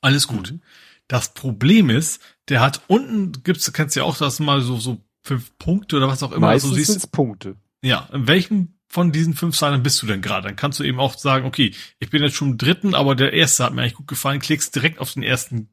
Alles 0.00 0.28
gut. 0.28 0.52
Mhm. 0.52 0.62
Das 1.08 1.34
Problem 1.34 1.90
ist, 1.90 2.22
der 2.48 2.60
hat 2.60 2.82
unten 2.86 3.42
gibt's, 3.42 3.72
kennst 3.72 3.96
du 3.96 4.00
ja 4.00 4.06
auch, 4.06 4.16
das 4.16 4.38
mal 4.38 4.60
so 4.60 4.76
so 4.78 5.02
fünf 5.24 5.56
Punkte 5.58 5.96
oder 5.96 6.08
was 6.08 6.22
auch 6.22 6.32
immer. 6.32 6.48
Meistens 6.48 6.72
also, 6.72 6.92
siehst, 6.92 7.12
Punkte. 7.12 7.56
Ja, 7.82 8.08
in 8.12 8.26
welchem 8.26 8.78
von 8.88 9.12
diesen 9.12 9.34
fünf 9.34 9.56
Seiten 9.56 9.82
bist 9.82 10.02
du 10.02 10.06
denn 10.06 10.22
gerade? 10.22 10.48
Dann 10.48 10.56
kannst 10.56 10.80
du 10.80 10.84
eben 10.84 10.98
auch 10.98 11.16
sagen, 11.16 11.46
okay, 11.46 11.74
ich 11.98 12.10
bin 12.10 12.22
jetzt 12.22 12.36
schon 12.36 12.52
im 12.52 12.58
dritten, 12.58 12.94
aber 12.94 13.14
der 13.14 13.32
erste 13.32 13.64
hat 13.64 13.74
mir 13.74 13.82
eigentlich 13.82 13.94
gut 13.94 14.08
gefallen, 14.08 14.40
klickst 14.40 14.74
direkt 14.74 14.98
auf 14.98 15.12
den 15.12 15.22
ersten 15.22 15.68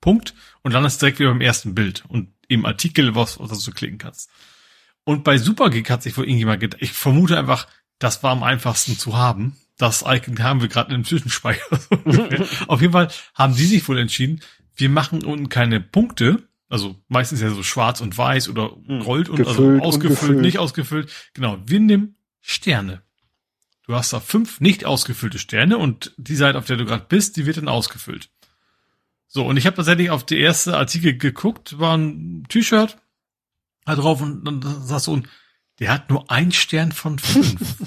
Punkt 0.00 0.34
und 0.62 0.74
dann 0.74 0.84
ist 0.84 1.00
direkt 1.00 1.20
wieder 1.20 1.30
beim 1.30 1.40
ersten 1.40 1.74
Bild 1.74 2.04
und 2.08 2.32
im 2.48 2.66
Artikel, 2.66 3.14
was, 3.14 3.38
was 3.38 3.64
du 3.64 3.70
klicken 3.70 3.98
kannst. 3.98 4.28
Und 5.04 5.24
bei 5.24 5.38
Supergeek 5.38 5.88
hat 5.88 6.02
sich 6.02 6.16
wohl 6.16 6.24
irgendjemand 6.24 6.60
gedacht, 6.60 6.82
ich 6.82 6.92
vermute 6.92 7.38
einfach, 7.38 7.66
das 7.98 8.22
war 8.22 8.32
am 8.32 8.42
einfachsten 8.42 8.98
zu 8.98 9.16
haben. 9.16 9.56
Das 9.78 10.04
Icon 10.06 10.42
haben 10.42 10.60
wir 10.60 10.68
gerade 10.68 10.94
im 10.94 11.04
Zwischenspeicher. 11.04 11.64
auf 12.68 12.80
jeden 12.80 12.92
Fall 12.92 13.08
haben 13.34 13.54
die 13.54 13.64
sich 13.64 13.88
wohl 13.88 13.98
entschieden, 13.98 14.42
wir 14.76 14.90
machen 14.90 15.24
unten 15.24 15.48
keine 15.48 15.80
Punkte, 15.80 16.48
also 16.72 16.96
meistens 17.08 17.42
ja 17.42 17.50
so 17.50 17.62
schwarz 17.62 18.00
und 18.00 18.16
weiß 18.16 18.48
oder 18.48 18.74
hm. 18.86 19.00
Gold 19.00 19.28
und 19.28 19.40
also 19.40 19.50
Gefüllt, 19.50 19.82
also 19.82 19.88
ausgefüllt, 19.88 20.20
ungefüllt. 20.20 20.40
nicht 20.40 20.58
ausgefüllt. 20.58 21.12
Genau, 21.34 21.58
wir 21.66 21.80
nehmen 21.80 22.16
Sterne. 22.40 23.02
Du 23.86 23.94
hast 23.94 24.14
da 24.14 24.20
fünf 24.20 24.58
nicht 24.60 24.86
ausgefüllte 24.86 25.38
Sterne 25.38 25.76
und 25.76 26.14
die 26.16 26.34
Seite, 26.34 26.56
auf 26.56 26.64
der 26.64 26.78
du 26.78 26.86
gerade 26.86 27.04
bist, 27.06 27.36
die 27.36 27.44
wird 27.44 27.58
dann 27.58 27.68
ausgefüllt. 27.68 28.30
So, 29.26 29.44
und 29.46 29.58
ich 29.58 29.66
habe 29.66 29.76
tatsächlich 29.76 30.08
auf 30.08 30.24
die 30.24 30.38
erste 30.38 30.78
Artikel 30.78 31.18
geguckt, 31.18 31.78
war 31.78 31.98
ein 31.98 32.44
T-Shirt 32.48 32.96
da 33.84 33.94
drauf 33.94 34.22
und 34.22 34.44
dann 34.44 34.62
sagst 34.62 35.08
du, 35.08 35.22
der 35.78 35.92
hat 35.92 36.08
nur 36.08 36.30
ein 36.30 36.52
Stern 36.52 36.92
von 36.92 37.18
fünf. 37.18 37.86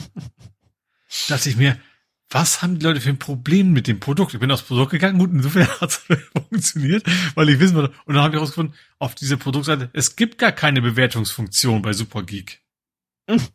Dachte 1.28 1.50
ich 1.50 1.58
mir, 1.58 1.80
was 2.30 2.62
haben 2.62 2.80
die 2.80 2.86
Leute 2.86 3.02
für 3.02 3.10
ein 3.10 3.20
Problem 3.20 3.72
mit 3.72 3.88
dem 3.88 4.00
Produkt? 4.00 4.34
Ich 4.34 4.40
bin 4.40 4.52
aufs 4.52 4.64
Produkt 4.64 4.92
gegangen, 4.92 5.20
gut, 5.20 5.32
insofern 5.32 5.68
hat 5.82 5.90
es 5.92 6.06
funktioniert, 6.32 7.04
weil 7.36 7.50
ich 7.50 7.60
wissen 7.60 7.76
wollte. 7.76 7.94
Und 8.06 8.16
dann 8.16 8.24
habe 8.24 8.34
ich 8.34 8.40
herausgefunden, 8.40 8.76
auf 9.00 9.16
dieser 9.16 9.38
Produktseite, 9.38 9.90
es 9.94 10.16
gibt 10.16 10.38
gar 10.38 10.52
keine 10.52 10.82
Bewertungsfunktion 10.82 11.82
bei 11.82 11.94
Supergeek. 11.94 12.62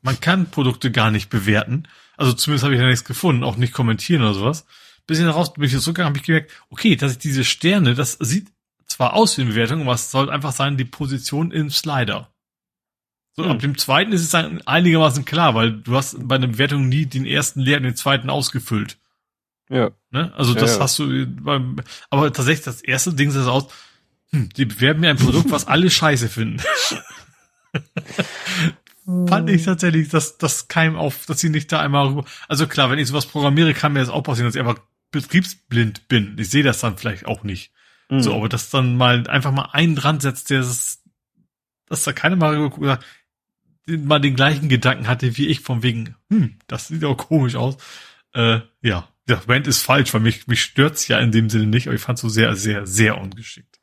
Man 0.03 0.21
kann 0.21 0.51
Produkte 0.51 0.91
gar 0.91 1.11
nicht 1.11 1.31
bewerten. 1.31 1.87
Also 2.17 2.33
zumindest 2.33 2.65
habe 2.65 2.75
ich 2.75 2.81
da 2.81 2.87
nichts 2.87 3.05
gefunden, 3.05 3.45
auch 3.45 3.57
nicht 3.57 3.73
kommentieren 3.73 4.23
oder 4.23 4.35
sowas. 4.35 4.67
Bis 5.07 5.19
ich 5.19 5.27
raus 5.27 5.53
bin 5.55 5.65
ich 5.65 5.73
zurückgegangen, 5.73 6.11
habe 6.11 6.19
ich 6.19 6.25
gemerkt, 6.25 6.53
okay, 6.71 6.97
dass 6.97 7.13
ich 7.13 7.19
diese 7.19 7.45
Sterne, 7.45 7.95
das 7.95 8.13
sieht 8.21 8.49
zwar 8.87 9.15
aus 9.15 9.37
wie 9.37 9.43
eine 9.43 9.51
Bewertung, 9.51 9.83
aber 9.83 9.95
es 9.95 10.11
soll 10.11 10.31
einfach 10.31 10.53
sein, 10.53 10.77
die 10.77 10.85
Position 10.85 11.53
im 11.53 11.71
Slider. 11.71 12.33
So, 13.33 13.45
hm. 13.45 13.51
ab 13.51 13.59
dem 13.61 13.79
zweiten 13.79 14.13
ist 14.13 14.23
es 14.23 14.31
dann 14.31 14.63
einigermaßen 14.63 15.25
klar, 15.25 15.55
weil 15.55 15.73
du 15.73 15.97
hast 15.97 16.17
bei 16.27 16.35
einer 16.37 16.49
Bewertung 16.49 16.89
nie 16.89 17.07
den 17.07 17.27
ersten 17.27 17.61
leer 17.61 17.79
und 17.79 17.85
den 17.85 17.97
zweiten 17.97 18.31
ausgefüllt. 18.31 18.99
Ja. 19.69 19.91
Ne? 20.11 20.33
Also 20.35 20.55
das 20.55 20.77
ja, 20.77 20.81
hast 20.83 20.99
du 20.99 21.27
beim, 21.27 21.77
aber 22.11 22.33
tatsächlich 22.33 22.65
das 22.65 22.83
erste 22.83 23.15
Ding 23.15 23.31
sieht 23.31 23.43
aus, 23.43 23.69
hm, 24.33 24.49
die 24.51 24.65
bewerben 24.65 25.01
mir 25.01 25.11
ein 25.11 25.17
Produkt, 25.17 25.51
was 25.51 25.69
alle 25.69 25.91
scheiße 25.91 26.29
finden. 26.29 26.61
Fand 29.29 29.51
ich 29.51 29.65
tatsächlich, 29.65 30.09
dass 30.09 30.39
das 30.39 30.69
keim 30.69 30.97
auf, 30.97 31.27
dass 31.27 31.41
sie 31.41 31.51
nicht 31.51 31.73
da 31.73 31.81
einmal 31.81 32.09
rüber. 32.09 32.25
Also 32.49 32.67
klar, 32.67 32.91
wenn 32.91 32.99
ich 32.99 33.09
sowas 33.09 33.27
programmiere, 33.27 33.75
kann 33.75 33.93
mir 33.93 34.01
das 34.01 34.09
auch 34.09 34.23
passieren, 34.23 34.47
dass 34.47 34.55
ich 34.55 34.61
einfach 34.61 34.81
betriebsblind 35.11 36.09
bin. 36.09 36.37
Ich 36.39 36.51
sehe 36.51 36.63
das 36.63 36.81
dann 36.81 36.97
vielleicht 36.97 37.27
auch 37.27 37.43
nicht. 37.43 37.73
Mhm. 38.09 38.21
So, 38.21 38.35
aber 38.35 38.49
dass 38.49 38.71
dann 38.71 38.97
mal 38.97 39.27
einfach 39.29 39.53
mal 39.53 39.71
einen 39.73 39.97
dran 39.97 40.21
setzt, 40.21 40.51
der 40.51 40.61
ist, 40.61 41.03
dass 41.87 42.05
da 42.05 42.13
keine 42.13 42.37
mal 42.37 42.57
rüber 42.57 43.01
mal 43.87 44.21
den 44.21 44.37
gleichen 44.37 44.69
Gedanken 44.69 45.09
hatte 45.09 45.37
wie 45.37 45.47
ich, 45.47 45.61
von 45.61 45.83
wegen, 45.83 46.17
hm, 46.31 46.57
das 46.67 46.89
sieht 46.89 47.05
auch 47.05 47.17
komisch 47.17 47.57
aus. 47.57 47.77
Äh, 48.33 48.61
ja, 48.83 49.09
der 49.29 49.49
Rant 49.49 49.67
ist 49.67 49.83
falsch, 49.83 50.13
weil 50.15 50.21
mich, 50.21 50.47
mich 50.47 50.63
stört's 50.63 51.09
ja 51.09 51.19
in 51.19 51.33
dem 51.33 51.51
Sinne 51.51 51.67
nicht, 51.67 51.87
aber 51.87 51.95
ich 51.95 52.03
fand 52.03 52.19
so 52.19 52.29
sehr, 52.29 52.57
sehr, 52.57 52.87
sehr 52.87 53.19
ungeschickt, 53.19 53.81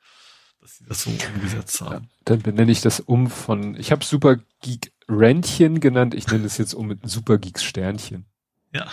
dass 0.61 0.77
sie 0.77 0.85
das 0.85 1.03
so 1.03 1.11
umgesetzt 1.33 1.81
haben. 1.81 2.05
Ja, 2.05 2.09
dann 2.25 2.41
benenne 2.41 2.71
ich 2.71 2.81
das 2.81 2.99
um 2.99 3.29
von, 3.29 3.75
ich 3.75 3.91
habe 3.91 4.03
Super 4.03 4.37
Geek 4.61 4.91
Rentchen 5.09 5.79
genannt, 5.79 6.13
ich 6.13 6.27
nenne 6.27 6.45
es 6.45 6.57
jetzt 6.57 6.73
um 6.73 6.87
mit 6.87 6.99
Super 7.09 7.37
Geeks 7.37 7.63
Sternchen. 7.63 8.25
Ja. 8.73 8.91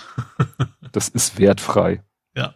das 0.93 1.09
ist 1.09 1.39
wertfrei. 1.39 2.03
Ja. 2.37 2.55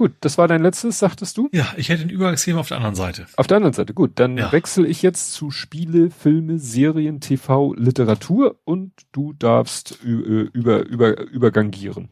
Gut, 0.00 0.14
das 0.20 0.38
war 0.38 0.48
dein 0.48 0.62
letztes, 0.62 0.98
sagtest 0.98 1.36
du? 1.36 1.50
Ja, 1.52 1.74
ich 1.76 1.90
hätte 1.90 2.00
ein 2.00 2.08
Übergangsthema 2.08 2.60
auf 2.60 2.68
der 2.68 2.78
anderen 2.78 2.94
Seite. 2.94 3.26
Auf 3.36 3.46
der 3.46 3.58
anderen 3.58 3.74
Seite, 3.74 3.92
gut. 3.92 4.12
Dann 4.14 4.38
ja. 4.38 4.50
wechsle 4.50 4.86
ich 4.86 5.02
jetzt 5.02 5.34
zu 5.34 5.50
Spiele, 5.50 6.10
Filme, 6.10 6.58
Serien, 6.58 7.20
TV, 7.20 7.74
Literatur 7.74 8.58
und 8.64 8.94
du 9.12 9.34
darfst 9.34 9.98
über, 10.02 10.86
über, 10.86 11.20
übergangieren. 11.20 12.08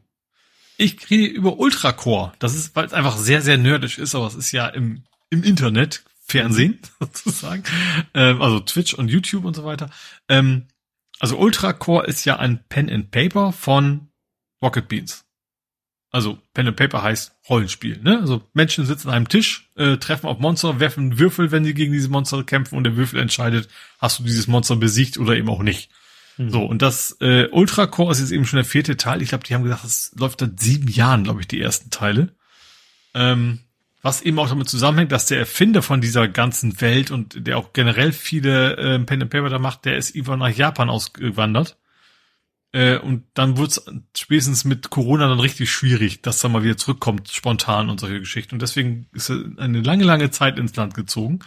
Ich 0.76 1.08
rede 1.08 1.32
über 1.32 1.58
Ultracore. 1.58 2.34
Das 2.38 2.54
ist, 2.54 2.76
weil 2.76 2.84
es 2.84 2.92
einfach 2.92 3.16
sehr, 3.16 3.40
sehr 3.40 3.56
nerdisch 3.56 3.98
ist, 3.98 4.14
aber 4.14 4.26
es 4.26 4.34
ist 4.34 4.52
ja 4.52 4.68
im, 4.68 5.04
im 5.30 5.42
Internet, 5.42 6.04
Fernsehen 6.26 6.80
sozusagen, 7.00 7.62
ähm, 8.12 8.42
also 8.42 8.60
Twitch 8.60 8.92
und 8.92 9.08
YouTube 9.08 9.46
und 9.46 9.56
so 9.56 9.64
weiter. 9.64 9.88
Ähm, 10.28 10.66
also 11.20 11.38
Ultracore 11.38 12.06
ist 12.06 12.26
ja 12.26 12.38
ein 12.38 12.62
Pen 12.68 12.90
and 12.90 13.10
Paper 13.10 13.50
von 13.50 14.08
Rocket 14.62 14.88
Beans. 14.88 15.24
Also 16.10 16.38
Pen 16.54 16.68
and 16.68 16.76
Paper 16.76 17.02
heißt 17.02 17.32
Rollenspiel. 17.48 18.00
Ne? 18.02 18.18
Also 18.20 18.42
Menschen 18.54 18.86
sitzen 18.86 19.08
an 19.08 19.14
einem 19.14 19.28
Tisch, 19.28 19.68
äh, 19.76 19.98
treffen 19.98 20.26
auf 20.26 20.38
Monster, 20.38 20.80
werfen 20.80 21.18
Würfel, 21.18 21.50
wenn 21.50 21.64
sie 21.64 21.74
gegen 21.74 21.92
diese 21.92 22.08
Monster 22.08 22.42
kämpfen 22.44 22.76
und 22.76 22.84
der 22.84 22.96
Würfel 22.96 23.20
entscheidet, 23.20 23.68
hast 23.98 24.18
du 24.18 24.22
dieses 24.22 24.46
Monster 24.46 24.76
besiegt 24.76 25.18
oder 25.18 25.36
eben 25.36 25.50
auch 25.50 25.62
nicht. 25.62 25.90
Mhm. 26.38 26.50
So, 26.50 26.64
und 26.64 26.80
das 26.80 27.18
äh, 27.20 27.48
Ultra 27.48 27.86
Core 27.86 28.12
ist 28.12 28.20
jetzt 28.20 28.30
eben 28.30 28.46
schon 28.46 28.56
der 28.56 28.64
vierte 28.64 28.96
Teil. 28.96 29.20
Ich 29.20 29.28
glaube, 29.28 29.44
die 29.44 29.54
haben 29.54 29.64
gesagt, 29.64 29.84
das 29.84 30.12
läuft 30.16 30.40
seit 30.40 30.58
sieben 30.58 30.88
Jahren, 30.88 31.24
glaube 31.24 31.40
ich, 31.40 31.48
die 31.48 31.60
ersten 31.60 31.90
Teile. 31.90 32.34
Ähm, 33.12 33.60
was 34.00 34.22
eben 34.22 34.38
auch 34.38 34.48
damit 34.48 34.68
zusammenhängt, 34.70 35.12
dass 35.12 35.26
der 35.26 35.40
Erfinder 35.40 35.82
von 35.82 36.00
dieser 36.00 36.26
ganzen 36.28 36.80
Welt 36.80 37.10
und 37.10 37.46
der 37.46 37.58
auch 37.58 37.74
generell 37.74 38.12
viele 38.12 38.76
äh, 38.76 38.98
Pen 39.00 39.22
and 39.22 39.30
Paper 39.30 39.50
da 39.50 39.58
macht, 39.58 39.84
der 39.84 39.98
ist 39.98 40.14
irgendwann 40.14 40.38
nach 40.38 40.48
Japan 40.48 40.88
ausgewandert 40.88 41.76
äh, 42.72 42.98
und 42.98 43.24
dann 43.34 43.56
wurde 43.56 43.70
es 43.70 43.84
spätestens 44.16 44.64
mit 44.64 44.90
Corona 44.90 45.28
dann 45.28 45.40
richtig 45.40 45.70
schwierig, 45.70 46.22
dass 46.22 46.42
er 46.44 46.50
mal 46.50 46.62
wieder 46.62 46.76
zurückkommt, 46.76 47.28
spontan 47.30 47.88
und 47.88 48.00
solche 48.00 48.20
Geschichten. 48.20 48.56
Und 48.56 48.62
deswegen 48.62 49.08
ist 49.12 49.30
eine 49.30 49.80
lange, 49.80 50.04
lange 50.04 50.30
Zeit 50.30 50.58
ins 50.58 50.76
Land 50.76 50.94
gezogen. 50.94 51.40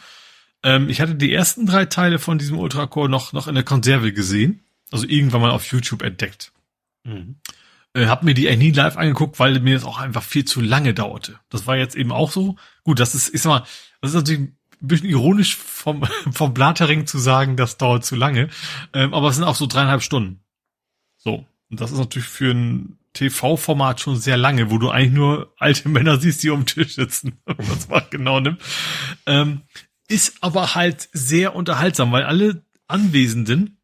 Ähm, 0.63 0.89
ich 0.89 0.99
hatte 1.01 1.15
die 1.15 1.33
ersten 1.33 1.65
drei 1.65 1.85
Teile 1.85 2.17
von 2.17 2.37
diesem 2.37 2.57
Ultracore 2.57 3.09
noch, 3.09 3.33
noch 3.33 3.47
in 3.47 3.55
der 3.55 3.63
Konserve 3.63 4.13
gesehen. 4.13 4.63
Also 4.91 5.07
irgendwann 5.07 5.41
mal 5.41 5.51
auf 5.51 5.65
YouTube 5.71 6.01
entdeckt. 6.01 6.51
Mhm. 7.03 7.35
Äh, 7.93 8.07
hab 8.07 8.23
mir 8.23 8.33
die 8.33 8.47
eigentlich 8.47 8.71
nie 8.73 8.77
live 8.77 8.97
angeguckt, 8.97 9.39
weil 9.39 9.59
mir 9.59 9.75
das 9.75 9.85
auch 9.85 9.99
einfach 9.99 10.23
viel 10.23 10.45
zu 10.45 10.59
lange 10.59 10.93
dauerte. 10.93 11.39
Das 11.49 11.67
war 11.67 11.77
jetzt 11.77 11.95
eben 11.95 12.11
auch 12.11 12.31
so. 12.31 12.55
Gut, 12.83 12.99
das 12.99 13.15
ist, 13.15 13.33
ich 13.33 13.41
sag 13.41 13.49
mal, 13.49 13.65
das 14.01 14.11
ist 14.11 14.15
natürlich 14.15 14.41
ein 14.41 14.57
bisschen 14.81 15.09
ironisch 15.09 15.55
vom, 15.55 16.03
vom 16.31 16.53
Blattering 16.53 17.05
zu 17.05 17.19
sagen, 17.19 17.57
das 17.57 17.77
dauert 17.77 18.05
zu 18.05 18.15
lange. 18.15 18.49
Ähm, 18.93 19.13
aber 19.13 19.29
es 19.29 19.35
sind 19.35 19.45
auch 19.45 19.55
so 19.55 19.67
dreieinhalb 19.67 20.01
Stunden. 20.01 20.41
So. 21.23 21.45
Und 21.69 21.79
das 21.79 21.91
ist 21.91 21.97
natürlich 21.97 22.27
für 22.27 22.51
ein 22.51 22.97
TV-Format 23.13 23.99
schon 23.99 24.17
sehr 24.17 24.37
lange, 24.37 24.71
wo 24.71 24.77
du 24.77 24.89
eigentlich 24.89 25.13
nur 25.13 25.53
alte 25.57 25.89
Männer 25.89 26.19
siehst, 26.19 26.43
die 26.43 26.49
um 26.49 26.61
den 26.61 26.65
Tisch 26.65 26.95
sitzen, 26.95 27.39
was 27.45 27.89
man 27.89 28.03
genau 28.09 28.39
nimmt. 28.39 28.61
Ähm, 29.25 29.61
ist 30.07 30.35
aber 30.41 30.75
halt 30.75 31.09
sehr 31.13 31.55
unterhaltsam, 31.55 32.11
weil 32.11 32.23
alle 32.23 32.65
Anwesenden 32.87 33.77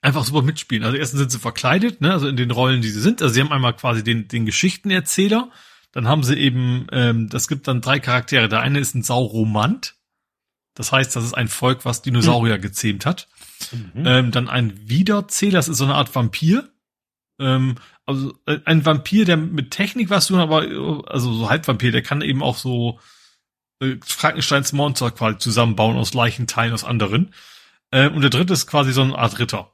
einfach 0.00 0.24
super 0.24 0.42
mitspielen. 0.42 0.84
Also 0.84 0.96
erstens 0.96 1.20
sind 1.20 1.30
sie 1.32 1.38
verkleidet, 1.38 2.00
ne, 2.00 2.12
also 2.12 2.28
in 2.28 2.36
den 2.36 2.50
Rollen, 2.50 2.82
die 2.82 2.88
sie 2.88 3.00
sind. 3.00 3.22
Also 3.22 3.34
sie 3.34 3.40
haben 3.40 3.52
einmal 3.52 3.74
quasi 3.74 4.02
den, 4.02 4.28
den 4.28 4.46
Geschichtenerzähler, 4.46 5.50
dann 5.92 6.08
haben 6.08 6.24
sie 6.24 6.36
eben, 6.36 6.86
ähm, 6.92 7.28
das 7.28 7.48
gibt 7.48 7.68
dann 7.68 7.80
drei 7.80 8.00
Charaktere. 8.00 8.48
Der 8.48 8.60
eine 8.60 8.78
ist 8.80 8.94
ein 8.94 9.02
Sauromant. 9.02 9.94
Das 10.74 10.92
heißt, 10.92 11.16
das 11.16 11.24
ist 11.24 11.34
ein 11.34 11.48
Volk, 11.48 11.84
was 11.84 12.02
Dinosaurier 12.02 12.58
mhm. 12.58 12.62
gezähmt 12.62 13.06
hat. 13.06 13.28
Mhm. 13.72 14.06
Ähm, 14.06 14.30
dann 14.30 14.48
ein 14.48 14.88
Wiederzähler, 14.88 15.58
das 15.58 15.68
ist 15.68 15.78
so 15.78 15.84
eine 15.84 15.94
Art 15.94 16.14
Vampir. 16.14 16.68
Ähm, 17.38 17.76
also 18.04 18.34
äh, 18.46 18.58
ein 18.64 18.84
Vampir, 18.86 19.24
der 19.24 19.36
mit 19.36 19.70
Technik 19.72 20.10
was 20.10 20.28
tun, 20.28 20.38
aber 20.38 20.62
also 21.08 21.32
so 21.32 21.50
Halbvampir, 21.50 21.92
der 21.92 22.02
kann 22.02 22.22
eben 22.22 22.42
auch 22.42 22.56
so 22.56 23.00
äh, 23.80 23.96
Frankensteins 24.04 24.72
Monster 24.72 25.10
quasi 25.10 25.38
zusammenbauen 25.38 25.96
aus 25.96 26.14
Leichenteilen 26.14 26.72
aus 26.72 26.84
anderen. 26.84 27.34
Ähm, 27.92 28.14
und 28.14 28.22
der 28.22 28.30
dritte 28.30 28.52
ist 28.52 28.66
quasi 28.66 28.92
so 28.92 29.02
eine 29.02 29.18
Art 29.18 29.38
Ritter. 29.38 29.72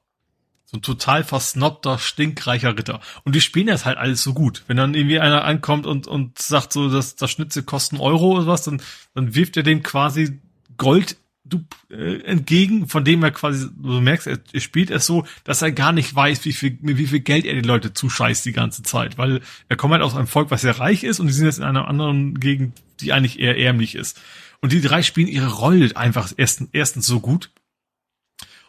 So 0.65 0.79
ein 0.79 0.83
total 0.83 1.23
versnobter, 1.23 1.99
stinkreicher 1.99 2.77
Ritter. 2.77 3.01
Und 3.25 3.35
die 3.35 3.43
spielen 3.43 3.67
das 3.67 3.85
halt 3.85 3.99
alles 3.99 4.23
so 4.23 4.33
gut. 4.33 4.65
Wenn 4.67 4.79
dann 4.79 4.95
irgendwie 4.95 5.21
einer 5.21 5.45
ankommt 5.45 5.87
und, 5.87 6.07
und 6.07 6.39
sagt 6.39 6.73
so, 6.73 6.89
dass 6.89 7.17
das 7.17 7.31
Schnitzel 7.31 7.63
kosten 7.63 7.99
Euro 7.99 8.39
oder 8.39 8.47
was, 8.47 8.65
dann, 8.65 8.81
dann 9.15 9.35
wirft 9.35 9.57
er 9.59 9.63
dem 9.63 9.83
quasi 9.83 10.41
Gold 10.79 11.17
du 11.45 11.65
äh, 11.91 12.23
entgegen, 12.23 12.89
von 12.89 13.05
dem 13.05 13.23
er 13.23 13.33
quasi, 13.33 13.69
du 13.75 14.01
merkst, 14.01 14.27
er, 14.27 14.39
er 14.53 14.61
spielt 14.61 14.91
es 14.91 15.07
so, 15.07 15.27
dass 15.45 15.63
er 15.63 15.73
gar 15.73 15.93
nicht 15.93 16.15
weiß, 16.15 16.45
wie 16.45 16.53
viel, 16.53 16.79
wie 16.81 17.07
viel 17.07 17.21
Geld 17.21 17.45
er 17.45 17.55
die 17.55 17.67
Leute 17.67 17.93
zuscheißt 17.93 18.45
die 18.45 18.53
ganze 18.53 18.83
Zeit, 18.83 19.19
weil 19.19 19.41
er 19.69 19.77
kommt 19.77 19.93
halt 19.93 20.03
aus 20.03 20.15
einem 20.15 20.27
Volk, 20.29 20.51
was 20.51 20.63
sehr 20.63 20.79
reich 20.79 21.05
ist 21.05 21.21
und 21.21 21.27
die 21.27 21.33
sind 21.33 21.47
jetzt 21.47 21.59
in 21.59 21.65
einer 21.65 21.89
anderen 21.89 22.39
Gegend, 22.39 22.81
die 23.01 23.13
eigentlich 23.13 23.41
eher 23.41 23.59
ärmlich 23.59 23.95
ist. 23.95 24.21
Und 24.61 24.73
die 24.73 24.81
drei 24.81 25.03
spielen 25.03 25.29
ihre 25.29 25.53
Rolle 25.53 25.97
einfach 25.97 26.33
erstens, 26.37 26.69
erstens 26.73 27.07
so 27.07 27.21
gut 27.21 27.51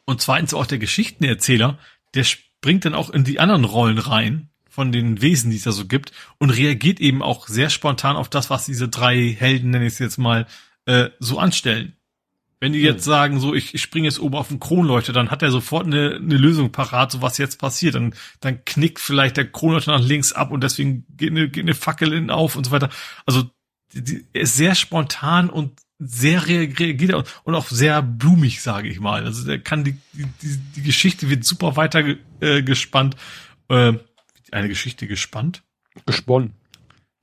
und 0.05 0.21
zweitens 0.21 0.53
auch 0.53 0.65
der 0.65 0.79
Geschichtenerzähler, 0.79 1.77
der 2.15 2.23
springt 2.23 2.85
dann 2.85 2.95
auch 2.95 3.11
in 3.11 3.23
die 3.23 3.39
anderen 3.39 3.65
Rollen 3.65 3.99
rein 3.99 4.49
von 4.67 4.91
den 4.91 5.21
Wesen, 5.21 5.51
die 5.51 5.57
es 5.57 5.63
da 5.63 5.71
so 5.71 5.85
gibt 5.85 6.11
und 6.39 6.49
reagiert 6.49 6.99
eben 6.99 7.21
auch 7.21 7.47
sehr 7.47 7.69
spontan 7.69 8.15
auf 8.15 8.29
das, 8.29 8.49
was 8.49 8.65
diese 8.65 8.89
drei 8.89 9.29
Helden, 9.29 9.69
nenne 9.69 9.85
ich 9.85 9.93
es 9.93 9.99
jetzt 9.99 10.17
mal, 10.17 10.47
äh, 10.85 11.09
so 11.19 11.37
anstellen. 11.37 11.95
Wenn 12.63 12.71
die 12.71 12.79
jetzt 12.79 13.03
hm. 13.03 13.11
sagen, 13.11 13.39
so, 13.41 13.53
ich, 13.53 13.73
ich 13.73 13.81
springe 13.81 14.07
jetzt 14.07 14.21
oben 14.21 14.35
auf 14.35 14.47
den 14.47 14.61
Kronleuchter, 14.61 15.11
dann 15.11 15.31
hat 15.31 15.41
er 15.41 15.51
sofort 15.51 15.85
eine, 15.85 16.15
eine 16.15 16.37
Lösung 16.37 16.71
parat, 16.71 17.11
so 17.11 17.21
was 17.21 17.37
jetzt 17.37 17.59
passiert. 17.59 17.95
Dann, 17.95 18.15
dann 18.39 18.63
knickt 18.63 19.01
vielleicht 19.01 19.35
der 19.35 19.51
Kronleuchter 19.51 19.91
nach 19.91 20.05
links 20.05 20.31
ab 20.31 20.49
und 20.49 20.63
deswegen 20.63 21.05
geht 21.09 21.31
eine, 21.31 21.49
geht 21.49 21.65
eine 21.65 21.73
Fackel 21.73 22.13
in 22.13 22.29
auf 22.29 22.55
und 22.55 22.63
so 22.63 22.71
weiter. 22.71 22.87
Also, 23.25 23.49
die, 23.91 24.25
er 24.31 24.43
ist 24.43 24.55
sehr 24.55 24.75
spontan 24.75 25.49
und 25.49 25.77
sehr 25.99 26.47
reagiert 26.47 27.13
und 27.43 27.53
auch 27.53 27.67
sehr 27.67 28.01
blumig, 28.01 28.61
sage 28.61 28.87
ich 28.87 29.01
mal. 29.01 29.25
Also, 29.25 29.45
der 29.45 29.59
kann 29.59 29.83
die, 29.83 29.97
die, 30.13 30.57
die 30.77 30.83
Geschichte 30.83 31.29
wird 31.29 31.43
super 31.43 31.75
weiter 31.75 32.15
äh, 32.39 32.63
gespannt. 32.63 33.17
Äh, 33.67 33.95
eine 34.53 34.69
Geschichte 34.69 35.05
gespannt? 35.05 35.63
Gesponnen. 36.05 36.53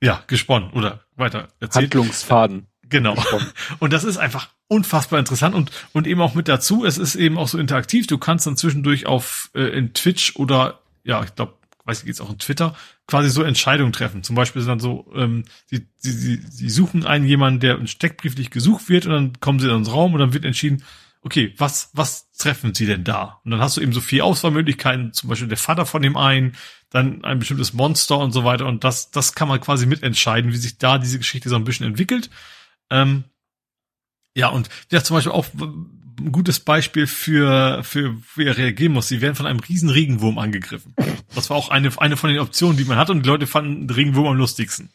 Ja, 0.03 0.23
gesponnen 0.27 0.69
oder 0.73 1.03
weiter 1.15 1.47
erzählt. 1.59 1.95
Handlungsfaden. 1.95 2.67
Genau. 2.89 3.15
Und 3.79 3.91
das 3.91 4.03
ist 4.03 4.17
einfach 4.17 4.49
unfassbar 4.71 5.19
interessant 5.19 5.53
und, 5.53 5.69
und 5.91 6.07
eben 6.07 6.21
auch 6.21 6.33
mit 6.33 6.47
dazu, 6.47 6.85
es 6.85 6.97
ist 6.97 7.15
eben 7.15 7.37
auch 7.37 7.49
so 7.49 7.57
interaktiv. 7.57 8.07
Du 8.07 8.17
kannst 8.17 8.47
dann 8.47 8.55
zwischendurch 8.55 9.05
auf 9.05 9.51
äh, 9.53 9.63
in 9.63 9.93
Twitch 9.93 10.37
oder 10.37 10.79
ja, 11.03 11.21
ich 11.23 11.35
glaube, 11.35 11.55
weiß 11.83 12.01
ich 12.01 12.07
jetzt 12.07 12.21
auch 12.21 12.29
in 12.29 12.39
Twitter, 12.39 12.73
quasi 13.05 13.29
so 13.29 13.43
Entscheidungen 13.43 13.91
treffen. 13.91 14.23
Zum 14.23 14.37
Beispiel 14.37 14.61
sind 14.61 14.69
dann 14.69 14.79
so, 14.79 15.11
ähm, 15.13 15.43
sie, 15.65 15.87
sie, 15.97 16.11
sie, 16.11 16.41
sie 16.49 16.69
suchen 16.69 17.05
einen 17.05 17.25
jemanden, 17.25 17.59
der 17.59 17.85
steckbrieflich 17.85 18.49
gesucht 18.49 18.87
wird 18.87 19.05
und 19.05 19.11
dann 19.11 19.39
kommen 19.41 19.59
sie 19.59 19.67
in 19.67 19.83
den 19.83 19.91
Raum 19.91 20.13
und 20.13 20.21
dann 20.21 20.33
wird 20.33 20.45
entschieden, 20.45 20.85
okay, 21.21 21.53
was, 21.57 21.89
was 21.91 22.31
treffen 22.31 22.73
sie 22.73 22.85
denn 22.85 23.03
da? 23.03 23.41
Und 23.43 23.51
dann 23.51 23.59
hast 23.59 23.75
du 23.75 23.81
eben 23.81 23.91
so 23.91 23.99
vier 23.99 24.23
Auswahlmöglichkeiten, 24.23 25.11
zum 25.11 25.27
Beispiel 25.27 25.49
der 25.49 25.57
Vater 25.57 25.85
von 25.85 26.01
dem 26.01 26.15
einen, 26.15 26.55
dann 26.89 27.25
ein 27.25 27.39
bestimmtes 27.39 27.73
Monster 27.73 28.19
und 28.19 28.31
so 28.31 28.45
weiter. 28.45 28.67
Und 28.67 28.85
das, 28.85 29.11
das 29.11 29.35
kann 29.35 29.49
man 29.49 29.59
quasi 29.59 29.85
mitentscheiden, 29.85 30.53
wie 30.53 30.57
sich 30.57 30.77
da 30.77 30.97
diese 30.97 31.17
Geschichte 31.17 31.49
so 31.49 31.57
ein 31.57 31.65
bisschen 31.65 31.85
entwickelt. 31.85 32.29
Ähm, 32.89 33.25
ja, 34.35 34.49
und 34.49 34.69
ja, 34.91 35.03
zum 35.03 35.15
Beispiel 35.15 35.31
auch 35.31 35.45
ein 35.53 36.31
gutes 36.31 36.59
Beispiel 36.59 37.07
für, 37.07 37.83
für 37.83 38.15
wie 38.35 38.45
er 38.45 38.57
reagieren 38.57 38.93
muss. 38.93 39.07
Sie 39.07 39.21
werden 39.21 39.35
von 39.35 39.45
einem 39.45 39.59
riesen 39.59 39.89
Regenwurm 39.89 40.37
angegriffen. 40.37 40.95
Das 41.35 41.49
war 41.49 41.57
auch 41.57 41.69
eine, 41.69 41.89
eine 41.97 42.17
von 42.17 42.29
den 42.29 42.39
Optionen, 42.39 42.77
die 42.77 42.85
man 42.85 42.97
hatte 42.97 43.11
und 43.11 43.23
die 43.25 43.29
Leute 43.29 43.47
fanden 43.47 43.87
den 43.87 43.95
Regenwurm 43.95 44.27
am 44.27 44.37
lustigsten. 44.37 44.89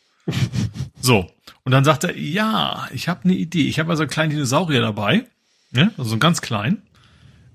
So. 1.00 1.30
Und 1.64 1.72
dann 1.72 1.84
sagt 1.84 2.04
er, 2.04 2.16
ja, 2.16 2.88
ich 2.92 3.08
habe 3.08 3.24
eine 3.24 3.34
Idee. 3.34 3.68
Ich 3.68 3.78
habe 3.78 3.90
also 3.90 4.02
einen 4.02 4.10
kleinen 4.10 4.30
Dinosaurier 4.30 4.80
dabei. 4.80 5.26
Ja, 5.72 5.90
also 5.98 6.12
einen 6.12 6.20
ganz 6.20 6.40
kleinen. 6.40 6.82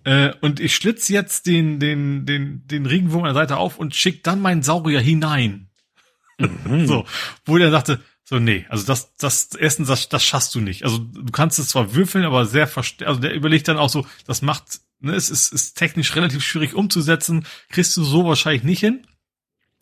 Äh, 0.04 0.34
und 0.42 0.60
ich 0.60 0.76
schlitz 0.76 1.10
jetzt 1.10 1.46
den, 1.46 1.80
den, 1.80 2.26
den, 2.26 2.68
den 2.68 2.86
Regenwurm 2.86 3.24
an 3.24 3.34
der 3.34 3.42
Seite 3.42 3.58
auf 3.58 3.78
und 3.78 3.96
schick 3.96 4.24
dann 4.24 4.42
meinen 4.42 4.64
Saurier 4.64 5.00
hinein. 5.00 5.68
Mhm. 6.40 6.88
So. 6.88 7.06
Wo 7.46 7.58
der 7.58 7.72
sagte, 7.72 8.00
so, 8.32 8.40
nee, 8.40 8.66
also 8.70 8.86
das, 8.86 9.14
das, 9.18 9.50
erstens, 9.60 9.90
das, 9.90 10.08
das 10.08 10.24
schaffst 10.24 10.56
du 10.56 10.62
nicht. 10.62 10.86
Also 10.86 11.00
du 11.00 11.34
kannst 11.34 11.60
es 11.60 11.68
zwar 11.68 11.94
würfeln, 11.96 12.24
aber 12.24 12.46
sehr 12.46 12.66
verste 12.66 13.06
also 13.06 13.20
der 13.20 13.34
überlegt 13.34 13.68
dann 13.68 13.76
auch 13.76 13.90
so, 13.90 14.08
das 14.26 14.42
macht, 14.42 14.80
ne, 15.02 15.14
es 15.16 15.30
ist, 15.30 15.52
ist 15.52 15.74
technisch 15.74 16.16
relativ 16.16 16.42
schwierig 16.42 16.74
umzusetzen, 16.74 17.46
kriegst 17.68 17.98
du 17.98 18.06
so 18.06 18.24
wahrscheinlich 18.24 18.64
nicht 18.64 18.80
hin. 18.80 19.06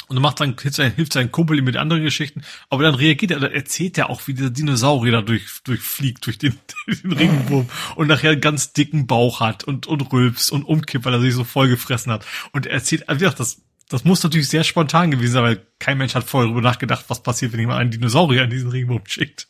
Und 0.07 0.15
du 0.15 0.21
macht 0.23 0.39
dann, 0.39 0.55
hilft 0.57 1.13
sein, 1.13 1.31
Kumpel 1.31 1.61
mit 1.61 1.77
anderen 1.77 2.01
Geschichten, 2.01 2.41
aber 2.71 2.81
dann 2.81 2.95
reagiert 2.95 3.29
er, 3.29 3.39
dann 3.39 3.51
erzählt 3.51 3.99
er 3.99 4.09
auch, 4.09 4.25
wie 4.25 4.33
dieser 4.33 4.49
Dinosaurier 4.49 5.11
da 5.11 5.21
durch, 5.21 5.61
durchfliegt, 5.63 6.25
durch 6.25 6.39
den, 6.39 6.57
den 6.87 7.11
Regenwurm 7.11 7.69
und 7.97 8.07
nachher 8.07 8.31
einen 8.31 8.41
ganz 8.41 8.73
dicken 8.73 9.05
Bauch 9.05 9.41
hat 9.41 9.63
und, 9.63 9.85
und 9.85 10.11
rülpst 10.11 10.51
und 10.51 10.63
umkippt, 10.63 11.05
weil 11.05 11.13
er 11.13 11.21
sich 11.21 11.35
so 11.35 11.43
voll 11.43 11.69
gefressen 11.69 12.11
hat. 12.11 12.25
Und 12.51 12.65
er 12.65 12.73
erzählt, 12.73 13.07
also 13.09 13.29
das, 13.29 13.61
das 13.89 14.05
muss 14.05 14.21
natürlich 14.21 14.47
sehr 14.47 14.63
spontan 14.63 15.09
gewesen 15.09 15.33
sein, 15.33 15.43
weil 15.43 15.65
kein 15.79 15.97
Mensch 15.97 16.13
hat 16.13 16.23
vorher 16.23 16.47
darüber 16.47 16.61
nachgedacht, 16.61 17.05
was 17.07 17.23
passiert, 17.23 17.51
wenn 17.51 17.59
jemand 17.59 17.79
einen 17.79 17.91
Dinosaurier 17.91 18.43
in 18.43 18.51
diesen 18.51 18.69
Regenwurm 18.69 19.01
schickt. 19.05 19.47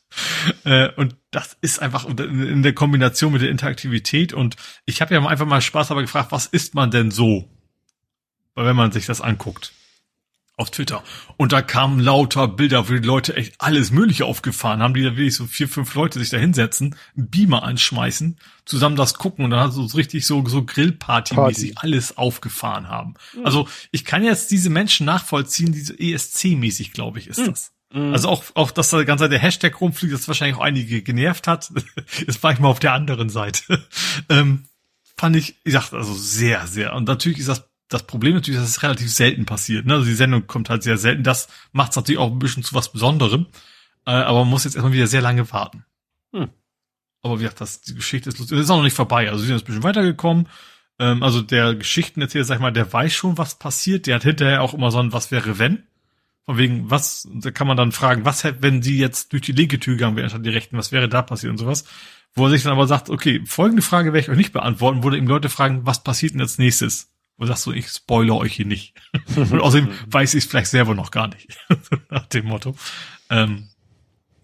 Äh, 0.63 0.89
und 0.93 1.17
das 1.31 1.57
ist 1.61 1.79
einfach 1.81 2.05
in 2.07 2.63
der 2.63 2.73
Kombination 2.73 3.33
mit 3.33 3.41
der 3.41 3.49
Interaktivität. 3.49 4.31
Und 4.33 4.55
ich 4.85 5.01
habe 5.01 5.13
ja 5.13 5.25
einfach 5.25 5.45
mal 5.45 5.61
Spaß 5.61 5.89
dabei 5.89 6.01
gefragt, 6.01 6.31
was 6.31 6.45
ist 6.45 6.73
man 6.73 6.89
denn 6.89 7.11
so, 7.11 7.49
wenn 8.55 8.77
man 8.77 8.93
sich 8.93 9.05
das 9.05 9.19
anguckt? 9.19 9.73
Auf 10.59 10.71
Twitter. 10.71 11.03
Und 11.37 11.51
da 11.51 11.61
kamen 11.61 11.99
lauter 11.99 12.47
Bilder, 12.47 12.89
wo 12.89 12.93
die 12.93 12.99
Leute 12.99 13.35
echt 13.35 13.55
alles 13.59 13.91
Mögliche 13.91 14.25
aufgefahren 14.25 14.81
haben, 14.81 14.93
die 14.93 15.03
da 15.03 15.15
wirklich 15.15 15.35
so 15.35 15.45
vier, 15.45 15.67
fünf 15.67 15.93
Leute 15.95 16.19
sich 16.19 16.29
da 16.29 16.37
hinsetzen, 16.37 16.95
einen 17.15 17.29
Beamer 17.29 17.63
anschmeißen, 17.63 18.37
zusammen 18.65 18.95
das 18.95 19.15
gucken 19.15 19.45
und 19.45 19.51
dann 19.51 19.61
hat 19.61 19.73
so 19.73 19.83
richtig 19.85 20.25
so, 20.25 20.45
so 20.45 20.59
Grillparty-mäßig 20.59 21.77
alles 21.77 22.17
aufgefahren 22.17 22.89
haben. 22.89 23.13
Mhm. 23.33 23.45
Also 23.45 23.67
ich 23.91 24.05
kann 24.05 24.23
jetzt 24.23 24.51
diese 24.51 24.69
Menschen 24.69 25.05
nachvollziehen, 25.05 25.71
diese 25.71 25.93
ESC-mäßig, 25.93 26.91
glaube 26.91 27.19
ich, 27.19 27.27
ist 27.27 27.39
mhm. 27.39 27.45
das. 27.45 27.71
Mhm. 27.93 28.13
Also 28.13 28.29
auch, 28.29 28.43
auch, 28.55 28.71
dass 28.71 28.89
da 28.89 29.03
ganze 29.03 29.29
der 29.29 29.39
Hashtag 29.39 29.79
rumfliegt, 29.79 30.13
das 30.13 30.27
wahrscheinlich 30.27 30.57
auch 30.57 30.63
einige 30.63 31.01
genervt 31.01 31.47
hat. 31.47 31.71
Jetzt 32.17 32.43
war 32.43 32.51
ich 32.51 32.59
mal 32.59 32.67
auf 32.67 32.79
der 32.79 32.93
anderen 32.93 33.29
Seite. 33.29 33.83
ähm, 34.29 34.65
fand 35.17 35.35
ich, 35.35 35.55
ich 35.63 35.73
dachte 35.73 35.97
also 35.97 36.13
sehr, 36.13 36.67
sehr. 36.67 36.93
Und 36.93 37.07
natürlich 37.07 37.39
ist 37.39 37.49
das 37.49 37.68
das 37.89 38.03
Problem 38.03 38.35
natürlich, 38.35 38.59
dass 38.59 38.69
es 38.69 38.83
relativ 38.83 39.11
selten 39.11 39.45
passiert. 39.45 39.85
Ne? 39.85 39.95
Also 39.95 40.05
die 40.05 40.13
Sendung 40.13 40.47
kommt 40.47 40.69
halt 40.69 40.83
sehr 40.83 40.97
selten. 40.97 41.23
Das 41.23 41.47
macht 41.71 41.91
es 41.91 41.95
natürlich 41.95 42.19
auch 42.19 42.31
ein 42.31 42.39
bisschen 42.39 42.63
zu 42.63 42.75
was 42.75 42.91
Besonderem. 42.91 43.47
Äh, 44.05 44.11
aber 44.11 44.39
man 44.39 44.49
muss 44.49 44.63
jetzt 44.63 44.75
erstmal 44.75 44.93
wieder 44.93 45.07
sehr 45.07 45.21
lange 45.21 45.51
warten. 45.51 45.83
Hm. 46.31 46.49
Aber 47.23 47.39
wie 47.39 47.43
gesagt, 47.43 47.61
das, 47.61 47.81
die 47.81 47.95
Geschichte 47.95 48.29
ist 48.29 48.37
lustig. 48.37 48.57
Das 48.57 48.65
ist 48.65 48.71
auch 48.71 48.77
noch 48.77 48.83
nicht 48.83 48.95
vorbei. 48.95 49.29
Also 49.29 49.41
sie 49.41 49.47
sind 49.47 49.55
jetzt 49.55 49.63
ein 49.63 49.67
bisschen 49.67 49.83
weitergekommen. 49.83 50.47
Ähm, 50.99 51.23
also 51.23 51.41
der 51.41 51.75
Geschichtenerzähler, 51.75 52.43
sag 52.43 52.55
ich 52.55 52.61
mal, 52.61 52.71
der 52.71 52.93
weiß 52.93 53.11
schon, 53.11 53.39
was 53.39 53.57
passiert. 53.57 54.05
Der 54.05 54.15
hat 54.15 54.23
hinterher 54.23 54.61
auch 54.61 54.75
immer 54.75 54.91
so 54.91 54.99
ein 54.99 55.11
Was 55.11 55.31
wäre 55.31 55.57
wenn? 55.57 55.83
Von 56.45 56.57
wegen, 56.57 56.91
was, 56.91 57.27
da 57.31 57.51
kann 57.51 57.67
man 57.67 57.77
dann 57.77 57.91
fragen, 57.91 58.23
was 58.23 58.43
hätte, 58.43 58.61
wenn 58.61 58.81
sie 58.81 58.97
jetzt 58.97 59.33
durch 59.33 59.43
die 59.43 59.51
linke 59.51 59.79
Tür 59.79 59.95
gegangen 59.95 60.15
wäre, 60.15 60.25
anstatt 60.25 60.45
die 60.45 60.49
rechten, 60.49 60.77
was 60.77 60.91
wäre 60.91 61.09
da 61.09 61.21
passiert 61.21 61.51
und 61.51 61.57
sowas. 61.57 61.85
Wo 62.33 62.45
er 62.45 62.51
sich 62.51 62.63
dann 62.63 62.71
aber 62.71 62.87
sagt, 62.87 63.09
okay, 63.09 63.41
folgende 63.45 63.81
Frage 63.81 64.13
werde 64.13 64.19
ich 64.25 64.29
euch 64.29 64.37
nicht 64.37 64.53
beantworten, 64.53 65.03
wo 65.03 65.11
ihm 65.11 65.27
Leute 65.27 65.49
fragen, 65.49 65.85
was 65.85 66.03
passiert 66.03 66.33
denn 66.33 66.41
als 66.41 66.59
nächstes? 66.59 67.08
Und 67.39 67.47
sagst 67.47 67.65
du, 67.65 67.71
ich 67.71 67.87
spoilere 67.87 68.35
euch 68.35 68.53
hier 68.53 68.65
nicht. 68.65 68.93
und 69.35 69.61
außerdem 69.61 69.89
weiß 70.07 70.33
ich 70.33 70.43
es 70.43 70.49
vielleicht 70.49 70.69
selber 70.69 70.93
noch 70.93 71.09
gar 71.09 71.29
nicht. 71.29 71.57
Nach 72.09 72.25
dem 72.25 72.47
Motto. 72.47 72.75
Ähm, 73.29 73.69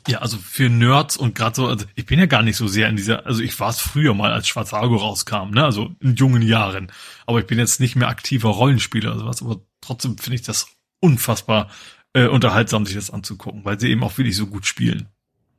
ja, 0.07 0.19
also 0.19 0.38
für 0.38 0.69
Nerds 0.69 1.17
und 1.17 1.35
gerade 1.35 1.56
so, 1.56 1.67
also 1.67 1.85
ich 1.95 2.06
bin 2.06 2.19
ja 2.19 2.25
gar 2.25 2.41
nicht 2.41 2.56
so 2.56 2.67
sehr 2.67 2.88
in 2.88 2.95
dieser, 2.95 3.25
also 3.25 3.41
ich 3.41 3.59
war 3.59 3.69
es 3.69 3.80
früher 3.80 4.14
mal, 4.14 4.32
als 4.32 4.48
Schwarzago 4.48 4.95
rauskam, 4.95 5.49
ne, 5.49 5.65
also 5.65 5.93
in 5.99 6.15
jungen 6.15 6.41
Jahren. 6.41 6.90
Aber 7.25 7.40
ich 7.40 7.48
bin 7.48 7.59
jetzt 7.59 7.82
nicht 7.82 7.98
mehr 7.98 8.07
aktiver 8.07 8.49
Rollenspieler 8.49 9.11
oder 9.11 9.19
sowas, 9.19 9.41
aber 9.41 9.59
trotzdem 9.82 10.17
finde 10.17 10.35
ich 10.35 10.43
das 10.43 10.67
unfassbar 11.01 11.69
äh, 12.14 12.27
unterhaltsam, 12.27 12.85
sich 12.85 12.95
das 12.95 13.11
anzugucken, 13.11 13.65
weil 13.65 13.77
sie 13.77 13.90
eben 13.90 14.03
auch 14.03 14.17
wirklich 14.17 14.38
so 14.38 14.48
gut 14.48 14.65
spielen. 14.65 15.09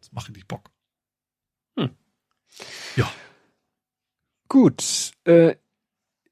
Das 0.00 0.10
macht 0.12 0.28
richtig 0.28 0.48
Bock. 0.48 0.70
Hm. 1.76 1.90
Ja. 2.96 3.12
Gut, 4.48 5.12
äh, 5.24 5.56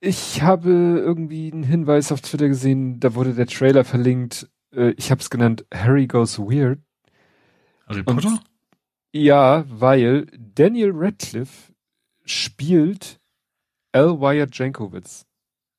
ich 0.05 0.43
habe 0.43 0.71
irgendwie 0.71 1.51
einen 1.53 1.65
Hinweis 1.65 2.13
auf 2.13 2.21
Twitter 2.21 2.49
gesehen, 2.49 3.01
da 3.01 3.15
wurde 3.15 3.35
der 3.35 3.47
Trailer 3.47 3.85
verlinkt. 3.85 4.49
Äh, 4.75 4.91
ich 4.97 5.11
habe 5.11 5.21
es 5.21 5.31
genannt 5.31 5.65
Harry 5.73 6.07
Goes 6.07 6.39
Weird. 6.39 6.81
Harry 7.87 8.03
Potter? 8.03 8.29
Und, 8.29 8.41
ja, 9.13 9.65
weil 9.69 10.27
Daniel 10.37 10.93
Radcliffe 10.93 11.73
spielt 12.25 13.21
L. 13.93 14.21
Wyatt 14.21 14.57
Jankowitz. 14.57 15.27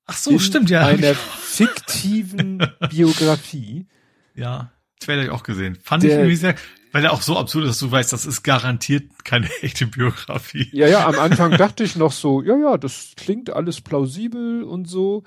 Ach 0.06 0.18
so, 0.18 0.38
stimmt, 0.40 0.70
ja. 0.70 0.86
Einer 0.86 1.16
fiktiven 1.16 2.66
Biografie. 2.90 3.88
Ja, 4.36 4.72
Trailer 5.00 5.24
ich 5.24 5.30
auch 5.30 5.44
gesehen. 5.44 5.76
Fand 5.76 6.04
der, 6.04 6.12
ich 6.12 6.16
irgendwie 6.16 6.36
sehr, 6.36 6.56
weil 6.96 7.04
er 7.04 7.12
auch 7.12 7.22
so 7.22 7.38
absurd 7.38 7.66
ist, 7.66 7.72
dass 7.72 7.80
du 7.80 7.92
weißt, 7.92 8.14
das 8.14 8.26
ist 8.26 8.42
garantiert 8.44 9.26
keine 9.26 9.50
echte 9.62 9.86
Biografie. 9.86 10.70
Ja, 10.72 10.88
ja, 10.88 11.06
am 11.06 11.20
Anfang 11.20 11.52
dachte 11.58 11.84
ich 11.84 11.98
noch 11.98 12.14
so, 12.14 12.42
ja, 12.42 12.56
ja, 12.56 12.78
das 12.78 13.12
klingt 13.18 13.50
alles 13.50 13.82
plausibel 13.82 14.64
und 14.64 14.88
so, 14.88 15.24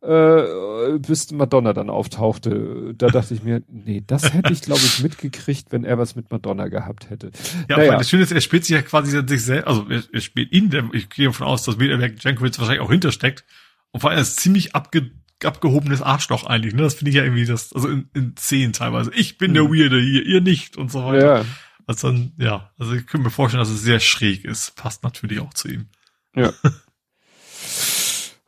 äh, 0.00 0.96
bis 1.00 1.32
Madonna 1.32 1.72
dann 1.72 1.90
auftauchte. 1.90 2.94
Da 2.96 3.08
dachte 3.08 3.34
ich 3.34 3.42
mir, 3.42 3.64
nee, 3.66 4.00
das 4.06 4.32
hätte 4.32 4.52
ich, 4.52 4.62
glaube 4.62 4.82
ich, 4.84 5.00
mitgekriegt, 5.02 5.72
wenn 5.72 5.82
er 5.82 5.98
was 5.98 6.14
mit 6.14 6.30
Madonna 6.30 6.68
gehabt 6.68 7.10
hätte. 7.10 7.32
Ja, 7.68 7.78
naja. 7.78 7.98
das 7.98 8.08
Schöne 8.08 8.22
ist, 8.22 8.30
er 8.30 8.40
spielt 8.40 8.64
sich 8.64 8.76
ja 8.76 8.82
quasi 8.82 9.20
sich 9.26 9.44
selbst, 9.44 9.66
also 9.66 9.86
er, 9.88 10.04
er 10.12 10.20
spielt 10.20 10.52
ihn, 10.52 10.70
ich 10.92 11.10
gehe 11.10 11.26
davon 11.26 11.48
aus, 11.48 11.64
dass 11.64 11.80
William 11.80 12.00
Jankowitz 12.00 12.60
wahrscheinlich 12.60 12.82
auch 12.82 12.92
hintersteckt. 12.92 13.44
Und 13.90 14.02
vor 14.02 14.10
allem 14.10 14.20
ist 14.20 14.38
ziemlich 14.38 14.76
abge 14.76 15.10
abgehobenes 15.44 16.02
Arschloch 16.02 16.44
eigentlich, 16.44 16.74
ne? 16.74 16.82
Das 16.82 16.94
finde 16.94 17.10
ich 17.10 17.16
ja 17.16 17.22
irgendwie 17.22 17.44
das, 17.44 17.72
also 17.72 17.88
in, 17.88 18.08
in 18.14 18.36
Szenen 18.36 18.72
teilweise. 18.72 19.12
Ich 19.14 19.38
bin 19.38 19.54
der 19.54 19.64
hm. 19.64 19.72
Weirde 19.72 20.00
hier, 20.00 20.24
ihr 20.24 20.40
nicht 20.40 20.76
und 20.76 20.90
so 20.90 21.04
weiter. 21.04 21.38
Ja. 21.40 21.44
Also 21.86 22.08
dann, 22.08 22.32
ja, 22.36 22.70
also 22.78 22.92
ich 22.92 23.06
könnte 23.06 23.24
mir 23.24 23.30
vorstellen, 23.30 23.62
dass 23.62 23.70
es 23.70 23.82
sehr 23.82 24.00
schräg 24.00 24.44
ist. 24.44 24.76
Passt 24.76 25.02
natürlich 25.04 25.40
auch 25.40 25.54
zu 25.54 25.68
ihm. 25.68 25.86
Ja. 26.34 26.52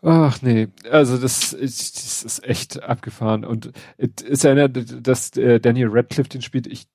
Ach 0.03 0.41
nee, 0.41 0.69
also 0.91 1.19
das 1.19 1.53
ist, 1.53 1.97
das 1.97 2.23
ist 2.23 2.45
echt 2.45 2.83
abgefahren 2.83 3.45
und 3.45 3.71
es 3.99 4.45
erinnert, 4.45 5.07
dass 5.07 5.37
äh, 5.37 5.61
Daniel 5.61 5.89
Radcliffe 5.91 6.31
den 6.31 6.41
spielt. 6.41 6.67
Ich, 6.67 6.87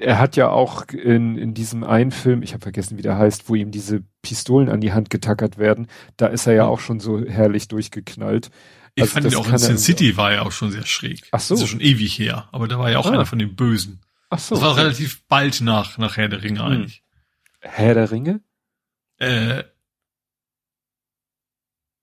er 0.00 0.18
hat 0.18 0.36
ja 0.36 0.48
auch 0.48 0.86
in, 0.88 1.36
in 1.36 1.52
diesem 1.52 1.84
einen 1.84 2.10
Film, 2.10 2.42
ich 2.42 2.54
habe 2.54 2.62
vergessen, 2.62 2.96
wie 2.96 3.02
der 3.02 3.18
heißt, 3.18 3.50
wo 3.50 3.54
ihm 3.54 3.70
diese 3.70 4.02
Pistolen 4.22 4.70
an 4.70 4.80
die 4.80 4.94
Hand 4.94 5.10
getackert 5.10 5.58
werden, 5.58 5.88
da 6.16 6.26
ist 6.26 6.46
er 6.46 6.54
ja 6.54 6.64
auch 6.64 6.80
schon 6.80 7.00
so 7.00 7.22
herrlich 7.22 7.68
durchgeknallt. 7.68 8.50
Ich 8.94 9.02
also 9.02 9.14
fand 9.14 9.26
ihn 9.26 9.34
auch 9.36 9.48
in 9.48 9.58
Sin 9.58 9.78
City 9.78 10.16
war 10.16 10.32
ja 10.32 10.42
auch 10.42 10.52
schon 10.52 10.70
sehr 10.70 10.84
schräg. 10.84 11.26
Ach 11.30 11.40
so. 11.40 11.54
Das 11.54 11.62
ist 11.62 11.68
ja 11.68 11.70
schon 11.72 11.80
ewig 11.80 12.18
her. 12.18 12.48
Aber 12.52 12.68
da 12.68 12.78
war 12.78 12.90
ja 12.90 12.98
auch 12.98 13.06
ah. 13.06 13.12
einer 13.12 13.26
von 13.26 13.38
den 13.38 13.56
Bösen. 13.56 14.00
Ach 14.28 14.38
so. 14.38 14.54
Das 14.54 14.62
war 14.62 14.72
okay. 14.72 14.82
relativ 14.82 15.22
bald 15.28 15.60
nach, 15.60 15.98
nach 15.98 16.16
Herr 16.16 16.28
der 16.28 16.42
Ringe 16.42 16.60
hm. 16.60 16.66
eigentlich. 16.66 17.02
Herr 17.60 17.94
der 17.94 18.10
Ringe? 18.10 18.40
Äh. 19.18 19.64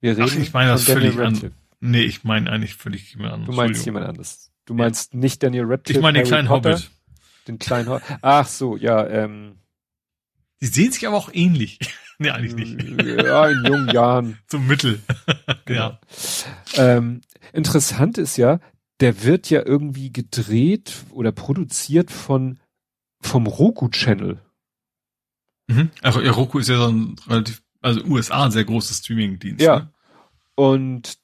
Wir 0.01 0.17
reden 0.17 0.29
Ach, 0.29 0.35
ich 0.35 0.53
meine 0.53 0.71
das 0.71 0.85
völlig 0.85 1.19
anders. 1.19 1.51
Nee, 1.81 2.01
ich 2.01 2.23
meine 2.23 2.49
eigentlich 2.51 2.75
völlig 2.75 3.13
jemand 3.13 3.33
anderes. 3.33 3.55
Du 3.55 3.61
meinst 3.61 3.85
jemand 3.85 4.05
anderes. 4.05 4.51
Du 4.65 4.73
meinst 4.73 5.13
ja. 5.13 5.19
nicht 5.19 5.43
Daniel 5.43 5.65
Radcliffe. 5.65 5.99
Ich 5.99 6.03
meine 6.03 6.19
den 6.19 6.27
kleinen 6.27 6.47
Potter, 6.47 6.73
Hobbit. 6.73 6.91
Den 7.47 7.59
kleinen 7.59 7.89
Hobbit. 7.89 8.03
Ach 8.21 8.47
so, 8.47 8.77
ja, 8.77 9.05
ähm. 9.07 9.59
Die 10.61 10.67
sehen 10.67 10.91
sich 10.91 11.07
aber 11.07 11.17
auch 11.17 11.29
ähnlich. 11.33 11.79
nee, 12.17 12.29
eigentlich 12.29 12.55
nicht. 12.55 12.99
Ja, 13.07 13.47
in 13.47 13.65
jungen 13.65 13.89
Jahren. 13.89 14.39
Zum 14.47 14.67
Mittel. 14.67 15.01
genau. 15.65 15.97
ja. 15.97 15.99
Ähm, 16.75 17.21
interessant 17.53 18.17
ist 18.17 18.37
ja, 18.37 18.59
der 18.99 19.23
wird 19.23 19.49
ja 19.49 19.65
irgendwie 19.65 20.11
gedreht 20.11 21.05
oder 21.11 21.31
produziert 21.31 22.11
von 22.11 22.59
vom 23.21 23.47
Roku-Channel. 23.47 24.39
Mhm. 25.67 25.91
Also 26.01 26.21
ja, 26.21 26.31
Roku 26.31 26.59
ist 26.59 26.69
ja 26.69 26.77
so 26.77 26.87
ein 26.87 27.15
relativ, 27.27 27.61
also 27.81 28.03
USA 28.05 28.45
ein 28.45 28.51
sehr 28.51 28.63
großes 28.63 28.97
Streaming-Dienst. 28.97 29.61
Ja. 29.61 29.79
Ne? 29.79 29.93
Und 30.55 31.17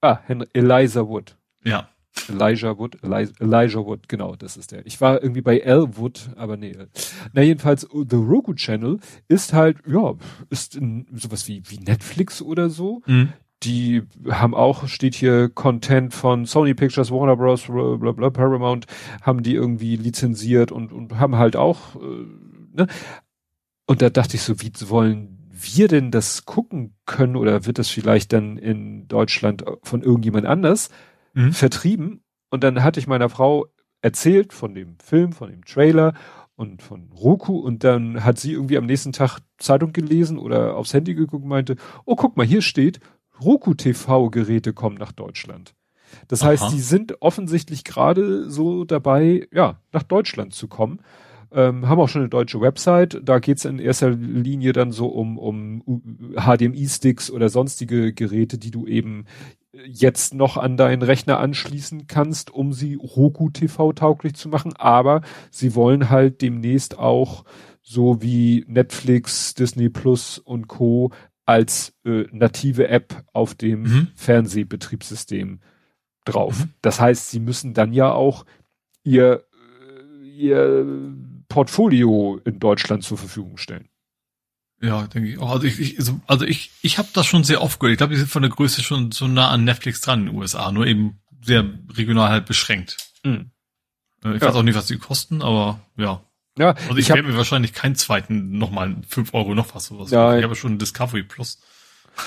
ah, 0.00 0.20
Henry, 0.26 0.48
Eliza 0.52 1.06
Wood. 1.06 1.36
Ja. 1.64 1.88
Elijah 2.28 2.78
Wood, 2.78 2.98
Elijah 3.02 3.84
Wood, 3.84 4.08
genau, 4.08 4.36
das 4.36 4.56
ist 4.56 4.72
der. 4.72 4.86
Ich 4.86 5.00
war 5.00 5.22
irgendwie 5.22 5.40
bei 5.40 5.58
L 5.58 5.96
Wood, 5.96 6.30
aber 6.36 6.56
nee. 6.56 6.76
Na 7.32 7.42
jedenfalls, 7.42 7.88
The 7.92 8.16
Roku 8.16 8.54
Channel 8.54 8.98
ist 9.28 9.52
halt, 9.52 9.78
ja, 9.86 10.14
ist 10.50 10.78
sowas 11.12 11.48
wie, 11.48 11.62
wie 11.68 11.78
Netflix 11.78 12.42
oder 12.42 12.70
so. 12.70 13.02
Mhm. 13.06 13.32
Die 13.64 14.02
haben 14.28 14.54
auch, 14.54 14.86
steht 14.86 15.16
hier 15.16 15.48
Content 15.48 16.14
von 16.14 16.46
Sony 16.46 16.74
Pictures, 16.74 17.10
Warner 17.10 17.36
Bros., 17.36 17.64
bla, 17.64 18.12
bla, 18.12 18.30
Paramount, 18.30 18.86
haben 19.22 19.42
die 19.42 19.54
irgendwie 19.54 19.96
lizenziert 19.96 20.70
und, 20.70 20.92
und 20.92 21.18
haben 21.18 21.36
halt 21.36 21.56
auch, 21.56 21.96
äh, 21.96 22.24
ne? 22.72 22.86
Und 23.86 24.02
da 24.02 24.10
dachte 24.10 24.36
ich 24.36 24.42
so, 24.42 24.60
wie 24.60 24.70
wollen 24.90 25.38
wir 25.50 25.88
denn 25.88 26.10
das 26.10 26.44
gucken 26.44 26.94
können 27.04 27.36
oder 27.36 27.66
wird 27.66 27.78
das 27.78 27.88
vielleicht 27.88 28.32
dann 28.32 28.58
in 28.58 29.08
Deutschland 29.08 29.64
von 29.82 30.02
irgendjemand 30.02 30.46
anders 30.46 30.90
mhm. 31.38 31.52
vertrieben? 31.52 32.22
Und 32.50 32.64
dann 32.64 32.82
hatte 32.82 33.00
ich 33.00 33.06
meiner 33.06 33.28
Frau 33.28 33.66
erzählt 34.00 34.52
von 34.52 34.74
dem 34.74 34.96
Film, 34.98 35.32
von 35.32 35.50
dem 35.50 35.64
Trailer 35.64 36.14
und 36.56 36.82
von 36.82 37.10
Roku 37.12 37.58
und 37.58 37.84
dann 37.84 38.24
hat 38.24 38.38
sie 38.38 38.52
irgendwie 38.52 38.78
am 38.78 38.86
nächsten 38.86 39.12
Tag 39.12 39.40
Zeitung 39.58 39.92
gelesen 39.92 40.38
oder 40.38 40.76
aufs 40.76 40.94
Handy 40.94 41.14
geguckt 41.14 41.44
und 41.44 41.48
meinte, 41.48 41.76
oh 42.04 42.16
guck 42.16 42.36
mal, 42.36 42.46
hier 42.46 42.62
steht, 42.62 43.00
Roku 43.40 43.74
TV 43.74 44.30
Geräte 44.30 44.72
kommen 44.72 44.96
nach 44.96 45.12
Deutschland. 45.12 45.74
Das 46.26 46.42
Aha. 46.42 46.48
heißt, 46.48 46.72
die 46.72 46.80
sind 46.80 47.20
offensichtlich 47.22 47.84
gerade 47.84 48.50
so 48.50 48.84
dabei, 48.84 49.46
ja, 49.52 49.80
nach 49.92 50.02
Deutschland 50.02 50.54
zu 50.54 50.68
kommen 50.68 51.00
ähm, 51.50 51.88
haben 51.88 52.00
auch 52.00 52.08
schon 52.08 52.22
eine 52.22 52.28
deutsche 52.28 52.60
Website. 52.60 53.20
Da 53.22 53.38
geht's 53.38 53.64
in 53.64 53.78
erster 53.78 54.10
Linie 54.10 54.72
dann 54.72 54.92
so 54.92 55.08
um, 55.08 55.38
um 55.38 55.82
HDMI-Sticks 56.36 57.30
oder 57.30 57.48
sonstige 57.48 58.12
Geräte, 58.12 58.58
die 58.58 58.70
du 58.70 58.86
eben 58.86 59.24
jetzt 59.72 60.34
noch 60.34 60.56
an 60.56 60.76
deinen 60.76 61.02
Rechner 61.02 61.38
anschließen 61.38 62.06
kannst, 62.06 62.50
um 62.50 62.72
sie 62.72 62.94
Roku 62.94 63.50
TV 63.50 63.92
tauglich 63.92 64.34
zu 64.34 64.48
machen. 64.48 64.74
Aber 64.76 65.22
sie 65.50 65.74
wollen 65.74 66.10
halt 66.10 66.40
demnächst 66.42 66.98
auch 66.98 67.44
so 67.82 68.20
wie 68.22 68.64
Netflix, 68.68 69.54
Disney 69.54 69.88
Plus 69.88 70.38
und 70.38 70.68
Co. 70.68 71.10
als 71.46 71.94
äh, 72.04 72.24
native 72.32 72.88
App 72.88 73.24
auf 73.32 73.54
dem 73.54 73.82
mhm. 73.82 74.08
Fernsehbetriebssystem 74.14 75.60
drauf. 76.24 76.64
Mhm. 76.64 76.74
Das 76.82 77.00
heißt, 77.00 77.30
sie 77.30 77.40
müssen 77.40 77.74
dann 77.74 77.92
ja 77.92 78.12
auch 78.12 78.44
ihr, 79.04 79.44
äh, 80.22 80.26
ihr 80.26 81.14
Portfolio 81.48 82.40
in 82.44 82.58
Deutschland 82.58 83.04
zur 83.04 83.16
Verfügung 83.16 83.56
stellen. 83.56 83.88
Ja, 84.80 85.06
denke 85.06 85.28
ich 85.28 85.38
auch. 85.38 85.50
Also 85.50 85.66
ich, 85.66 85.80
ich 85.80 86.10
also, 86.26 86.44
ich, 86.44 86.70
ich 86.82 86.98
habe 86.98 87.08
das 87.12 87.26
schon 87.26 87.44
sehr 87.44 87.62
oft 87.62 87.80
gehört. 87.80 87.92
Ich 87.92 87.98
glaube, 87.98 88.12
die 88.14 88.18
sind 88.18 88.30
von 88.30 88.42
der 88.42 88.50
Größe 88.50 88.82
schon 88.82 89.10
so 89.10 89.26
nah 89.26 89.50
an 89.50 89.64
Netflix 89.64 90.00
dran 90.00 90.20
in 90.20 90.26
den 90.26 90.36
USA, 90.36 90.70
nur 90.70 90.86
eben 90.86 91.20
sehr 91.42 91.64
regional 91.96 92.30
halt 92.30 92.46
beschränkt. 92.46 92.96
Mhm. 93.24 93.50
Ich 94.20 94.26
ja. 94.26 94.40
weiß 94.40 94.54
auch 94.54 94.62
nicht, 94.62 94.74
was 94.74 94.86
die 94.86 94.98
kosten, 94.98 95.42
aber 95.42 95.80
ja. 95.96 96.22
Ja, 96.58 96.70
also 96.70 96.96
ich, 96.96 97.08
ich 97.08 97.08
werde 97.08 97.22
mir 97.22 97.36
wahrscheinlich 97.36 97.72
keinen 97.72 97.94
zweiten 97.94 98.58
nochmal 98.58 98.96
fünf 99.08 99.32
Euro 99.32 99.54
noch 99.54 99.74
was 99.74 99.86
sowas. 99.86 100.10
Ja, 100.10 100.36
ich 100.36 100.42
habe 100.42 100.56
schon 100.56 100.78
Discovery 100.78 101.22
Plus. 101.22 101.60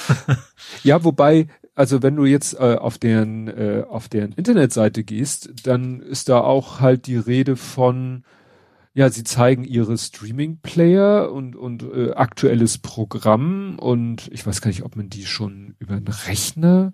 ja, 0.84 1.04
wobei, 1.04 1.48
also 1.76 2.02
wenn 2.02 2.16
du 2.16 2.26
jetzt 2.26 2.54
äh, 2.54 2.78
auf 2.80 2.98
deren 2.98 3.50
äh, 3.50 3.84
auf 3.90 4.08
deren 4.08 4.32
Internetseite 4.32 5.04
gehst, 5.04 5.50
dann 5.64 6.00
ist 6.00 6.30
da 6.30 6.40
auch 6.40 6.80
halt 6.80 7.08
die 7.08 7.18
Rede 7.18 7.58
von 7.58 8.24
ja, 8.94 9.10
sie 9.10 9.24
zeigen 9.24 9.64
ihre 9.64 9.98
Streaming-Player 9.98 11.32
und, 11.32 11.56
und 11.56 11.84
äh, 11.84 12.12
aktuelles 12.12 12.78
Programm 12.78 13.80
und 13.80 14.30
ich 14.32 14.46
weiß 14.46 14.62
gar 14.62 14.70
nicht, 14.70 14.84
ob 14.84 14.96
man 14.96 15.10
die 15.10 15.26
schon 15.26 15.76
über 15.80 15.96
einen 15.96 16.08
Rechner, 16.08 16.94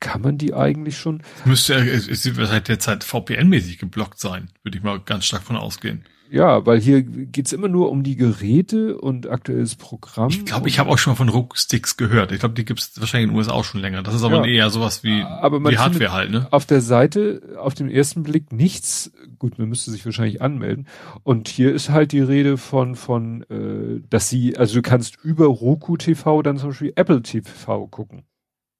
kann 0.00 0.20
man 0.20 0.38
die 0.38 0.54
eigentlich 0.54 0.98
schon? 0.98 1.22
Müsste 1.44 1.74
ja, 1.74 1.80
es 1.80 2.36
wird 2.36 2.48
seit 2.48 2.68
der 2.68 2.78
Zeit 2.78 3.02
VPN-mäßig 3.02 3.78
geblockt 3.78 4.20
sein, 4.20 4.50
würde 4.62 4.78
ich 4.78 4.84
mal 4.84 5.00
ganz 5.00 5.24
stark 5.24 5.42
von 5.42 5.56
ausgehen. 5.56 6.04
Ja, 6.30 6.66
weil 6.66 6.80
hier 6.80 7.02
geht's 7.02 7.52
immer 7.52 7.68
nur 7.68 7.90
um 7.90 8.02
die 8.02 8.16
Geräte 8.16 8.98
und 8.98 9.28
aktuelles 9.28 9.76
Programm. 9.76 10.28
Ich 10.28 10.44
glaube, 10.44 10.68
ich 10.68 10.78
habe 10.78 10.90
auch 10.90 10.98
schon 10.98 11.12
mal 11.12 11.16
von 11.16 11.28
Rook-Sticks 11.28 11.96
gehört. 11.96 12.32
Ich 12.32 12.40
glaube, 12.40 12.54
die 12.54 12.64
gibt's 12.64 12.92
wahrscheinlich 13.00 13.28
in 13.28 13.30
den 13.30 13.38
USA 13.38 13.52
auch 13.52 13.64
schon 13.64 13.80
länger. 13.80 14.02
Das 14.02 14.14
ist 14.14 14.22
aber 14.22 14.46
ja, 14.46 14.52
eher 14.52 14.70
sowas 14.70 15.02
wie 15.02 15.22
aber 15.22 15.58
die 15.70 15.78
Hardware 15.78 16.12
halt, 16.12 16.30
ne? 16.30 16.46
Auf 16.50 16.66
der 16.66 16.80
Seite, 16.80 17.56
auf 17.58 17.74
den 17.74 17.90
ersten 17.90 18.22
Blick 18.22 18.52
nichts. 18.52 19.12
Gut, 19.38 19.58
man 19.58 19.68
müsste 19.68 19.90
sich 19.90 20.04
wahrscheinlich 20.04 20.42
anmelden. 20.42 20.86
Und 21.22 21.48
hier 21.48 21.74
ist 21.74 21.88
halt 21.88 22.12
die 22.12 22.20
Rede 22.20 22.58
von, 22.58 22.94
von, 22.94 23.42
äh, 23.44 24.02
dass 24.10 24.28
sie, 24.28 24.56
also 24.56 24.74
du 24.74 24.82
kannst 24.82 25.16
über 25.22 25.46
Roku 25.46 25.96
TV 25.96 26.42
dann 26.42 26.58
zum 26.58 26.70
Beispiel 26.70 26.92
Apple 26.96 27.22
TV 27.22 27.86
gucken. 27.86 28.24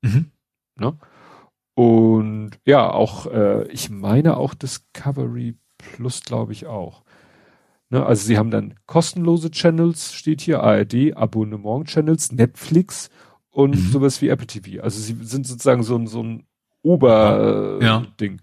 Mhm. 0.03 0.31
Ne? 0.77 0.97
Und 1.75 2.51
ja, 2.67 2.91
auch, 2.91 3.27
äh, 3.27 3.67
ich 3.69 3.89
meine 3.89 4.37
auch 4.37 4.55
Discovery 4.55 5.57
Plus, 5.79 6.23
glaube 6.23 6.53
ich 6.53 6.67
auch. 6.67 7.05
Ne, 7.91 8.05
also 8.05 8.27
sie 8.27 8.37
haben 8.37 8.51
dann 8.51 8.75
kostenlose 8.87 9.51
Channels, 9.51 10.13
steht 10.13 10.43
hier, 10.43 10.63
ARD, 10.63 11.17
Abonnement-Channels, 11.17 12.33
Netflix 12.33 13.09
und 13.51 13.77
mhm. 13.77 13.91
sowas 13.91 14.21
wie 14.21 14.29
Apple 14.29 14.47
TV. 14.47 14.83
Also 14.83 15.01
sie 15.01 15.17
sind 15.23 15.47
sozusagen 15.47 15.83
so 15.83 15.97
ein, 15.97 16.07
so 16.07 16.23
ein 16.23 16.45
Ober-Ding. 16.83 18.41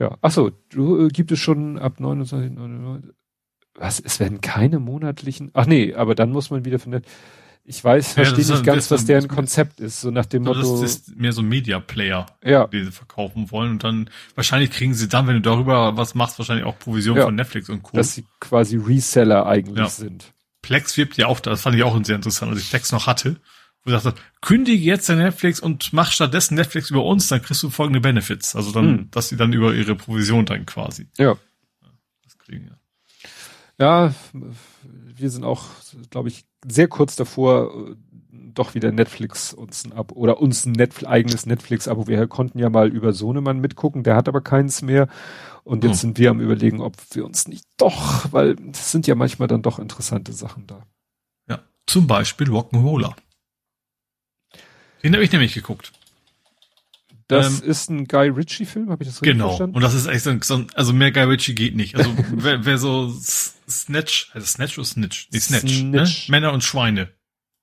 Ja. 0.00 0.06
Äh, 0.06 0.10
ja. 0.10 0.18
Achso, 0.22 0.50
du, 0.70 1.06
äh, 1.06 1.08
gibt 1.08 1.30
es 1.30 1.38
schon 1.38 1.78
ab 1.78 2.00
29, 2.00 2.52
was, 3.74 4.00
es 4.00 4.18
werden 4.20 4.40
keine 4.40 4.78
monatlichen, 4.78 5.50
ach 5.52 5.66
nee, 5.66 5.94
aber 5.94 6.14
dann 6.14 6.30
muss 6.30 6.50
man 6.50 6.64
wieder 6.64 6.78
von 6.78 6.92
der, 6.92 7.02
ich 7.66 7.82
weiß, 7.82 8.12
verstehe 8.12 8.44
ja, 8.44 8.52
nicht 8.52 8.64
ganz, 8.64 8.90
was 8.90 9.06
deren 9.06 9.26
Konzept 9.26 9.80
ist, 9.80 10.02
so 10.02 10.10
nach 10.10 10.26
dem 10.26 10.42
Motto. 10.42 10.60
Das 10.60 10.82
ist 10.82 11.16
mehr 11.16 11.32
so 11.32 11.40
ein 11.40 11.48
Media 11.48 11.80
Player, 11.80 12.26
ja. 12.44 12.66
die 12.66 12.84
sie 12.84 12.92
verkaufen 12.92 13.50
wollen 13.50 13.72
und 13.72 13.84
dann 13.84 14.10
wahrscheinlich 14.34 14.70
kriegen 14.70 14.92
sie 14.92 15.08
dann, 15.08 15.26
wenn 15.26 15.36
du 15.36 15.40
darüber 15.40 15.96
was 15.96 16.14
machst, 16.14 16.38
wahrscheinlich 16.38 16.66
auch 16.66 16.78
Provision 16.78 17.16
ja. 17.16 17.24
von 17.24 17.34
Netflix 17.34 17.70
und 17.70 17.82
Co. 17.82 17.96
Dass 17.96 18.14
sie 18.14 18.26
quasi 18.38 18.76
Reseller 18.76 19.46
eigentlich 19.46 19.78
ja. 19.78 19.88
sind. 19.88 20.34
Plex 20.60 20.96
wirbt 20.98 21.16
ja 21.16 21.26
auch, 21.26 21.40
das 21.40 21.62
fand 21.62 21.74
ich 21.76 21.82
auch 21.82 21.98
sehr 22.04 22.16
interessant, 22.16 22.52
als 22.52 22.60
ich 22.60 22.68
Plex 22.68 22.92
noch 22.92 23.06
hatte, 23.06 23.36
wo 23.82 23.90
gesagt 23.90 24.04
hat, 24.04 24.16
kündige 24.42 24.82
jetzt 24.84 25.08
dein 25.08 25.18
Netflix 25.18 25.58
und 25.58 25.92
mach 25.94 26.12
stattdessen 26.12 26.56
Netflix 26.56 26.90
über 26.90 27.04
uns, 27.04 27.28
dann 27.28 27.40
kriegst 27.40 27.62
du 27.62 27.70
folgende 27.70 28.00
Benefits. 28.00 28.54
Also 28.54 28.72
dann, 28.72 28.84
hm. 28.84 29.10
dass 29.10 29.30
sie 29.30 29.36
dann 29.36 29.54
über 29.54 29.74
ihre 29.74 29.94
Provision 29.94 30.44
dann 30.44 30.66
quasi. 30.66 31.06
Ja. 31.16 31.36
Das 32.24 32.38
kriegen, 32.38 32.68
ja. 32.68 32.76
Ja, 33.76 34.14
wir 35.14 35.30
sind 35.30 35.44
auch, 35.44 35.64
glaube 36.10 36.28
ich, 36.28 36.44
sehr 36.66 36.88
kurz 36.88 37.16
davor, 37.16 37.90
äh, 37.90 37.96
doch 38.54 38.74
wieder 38.74 38.92
Netflix 38.92 39.52
uns 39.52 39.84
ein 39.84 39.92
Abo 39.92 40.14
oder 40.14 40.40
uns 40.40 40.64
ein 40.64 40.72
Netflix, 40.72 41.10
eigenes 41.10 41.46
Netflix-Abo. 41.46 42.06
Wir 42.06 42.26
konnten 42.28 42.58
ja 42.58 42.70
mal 42.70 42.88
über 42.88 43.12
Sohnemann 43.12 43.60
mitgucken, 43.60 44.02
der 44.02 44.16
hat 44.16 44.28
aber 44.28 44.40
keins 44.40 44.82
mehr. 44.82 45.08
Und 45.64 45.82
jetzt 45.82 45.92
oh. 45.92 46.00
sind 46.00 46.18
wir 46.18 46.30
am 46.30 46.40
überlegen, 46.40 46.80
ob 46.80 46.94
wir 47.12 47.24
uns 47.24 47.48
nicht 47.48 47.66
doch, 47.78 48.32
weil 48.32 48.56
es 48.72 48.92
sind 48.92 49.06
ja 49.06 49.14
manchmal 49.14 49.48
dann 49.48 49.62
doch 49.62 49.78
interessante 49.78 50.32
Sachen 50.32 50.66
da. 50.66 50.86
Ja, 51.48 51.62
zum 51.86 52.06
Beispiel 52.06 52.48
Rock'n'Roller. 52.48 53.14
Den 55.02 55.14
habe 55.14 55.24
ich 55.24 55.32
nämlich 55.32 55.54
geguckt. 55.54 55.92
Das 57.28 57.62
ähm, 57.62 57.68
ist 57.68 57.90
ein 57.90 58.06
Guy 58.06 58.28
Ritchie-Film, 58.28 58.90
habe 58.90 59.02
ich 59.02 59.08
das 59.08 59.22
richtig 59.22 59.32
genau. 59.34 59.48
verstanden? 59.48 59.74
Genau. 59.74 59.86
Und 59.86 59.94
das 59.94 59.94
ist 59.94 60.06
echt 60.06 60.44
so 60.44 60.54
ein, 60.54 60.66
also 60.74 60.92
mehr 60.92 61.10
Guy 61.10 61.24
Ritchie 61.24 61.54
geht 61.54 61.74
nicht. 61.74 61.96
Also 61.96 62.14
wer, 62.32 62.64
wer 62.64 62.78
so 62.78 63.10
Snatch, 63.68 64.30
also 64.34 64.46
Snatch 64.46 64.78
oder 64.78 64.86
Snitch? 64.86 65.28
Nee, 65.30 65.40
Snatch. 65.40 65.62
Ne? 65.64 66.06
Snitch. 66.06 66.28
Ne? 66.28 66.32
Männer 66.32 66.52
und 66.52 66.62
Schweine. 66.62 67.08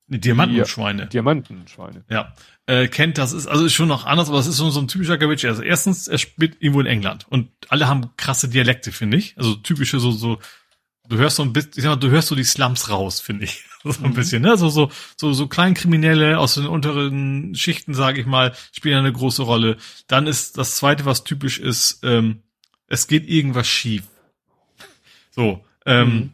Nee, 0.07 0.17
Diamanten 0.17 0.57
ja, 0.57 0.63
und 0.63 0.69
Schweine. 0.69 1.07
Diamanten 1.07 1.59
und 1.59 1.69
Schweine. 1.69 2.03
Ja. 2.09 2.33
Äh, 2.65 2.87
kennt, 2.87 3.17
das 3.17 3.33
ist, 3.33 3.47
also 3.47 3.65
ist 3.65 3.73
schon 3.73 3.87
noch 3.87 4.05
anders, 4.05 4.29
aber 4.29 4.39
es 4.39 4.47
ist 4.47 4.57
so, 4.57 4.69
so 4.69 4.79
ein 4.79 4.87
typischer 4.87 5.17
Guy 5.17 5.27
Ritchie. 5.27 5.47
Also 5.47 5.61
erstens, 5.61 6.07
er 6.07 6.17
spielt 6.17 6.57
irgendwo 6.59 6.81
in 6.81 6.87
England 6.87 7.27
und 7.29 7.49
alle 7.69 7.87
haben 7.87 8.09
krasse 8.17 8.49
Dialekte, 8.49 8.91
finde 8.91 9.17
ich. 9.17 9.37
Also 9.37 9.55
typische 9.55 9.99
so, 9.99 10.11
so, 10.11 10.39
du 11.11 11.17
hörst 11.17 11.35
so 11.35 11.43
ein 11.43 11.53
bisschen, 11.53 11.73
ich 11.75 11.83
sag 11.83 11.89
mal, 11.89 11.95
du 11.97 12.09
hörst 12.09 12.29
so 12.29 12.35
die 12.35 12.43
Slums 12.43 12.89
raus, 12.89 13.19
finde 13.19 13.45
ich. 13.45 13.65
So 13.83 14.03
ein 14.03 14.11
mhm. 14.11 14.13
bisschen, 14.13 14.43
ne? 14.43 14.57
So, 14.57 14.69
so, 14.69 14.91
so, 15.17 15.33
so 15.33 15.47
Kleinkriminelle 15.47 16.37
aus 16.37 16.53
den 16.53 16.67
unteren 16.67 17.55
Schichten, 17.55 17.95
sage 17.95 18.21
ich 18.21 18.27
mal, 18.27 18.53
spielen 18.71 18.99
eine 18.99 19.11
große 19.11 19.41
Rolle. 19.41 19.77
Dann 20.05 20.27
ist 20.27 20.59
das 20.59 20.75
zweite, 20.75 21.05
was 21.05 21.23
typisch 21.23 21.57
ist, 21.57 21.99
ähm, 22.03 22.43
es 22.85 23.07
geht 23.07 23.27
irgendwas 23.27 23.67
schief. 23.67 24.03
So, 25.31 25.65
ähm, 25.87 26.13
mhm. 26.13 26.33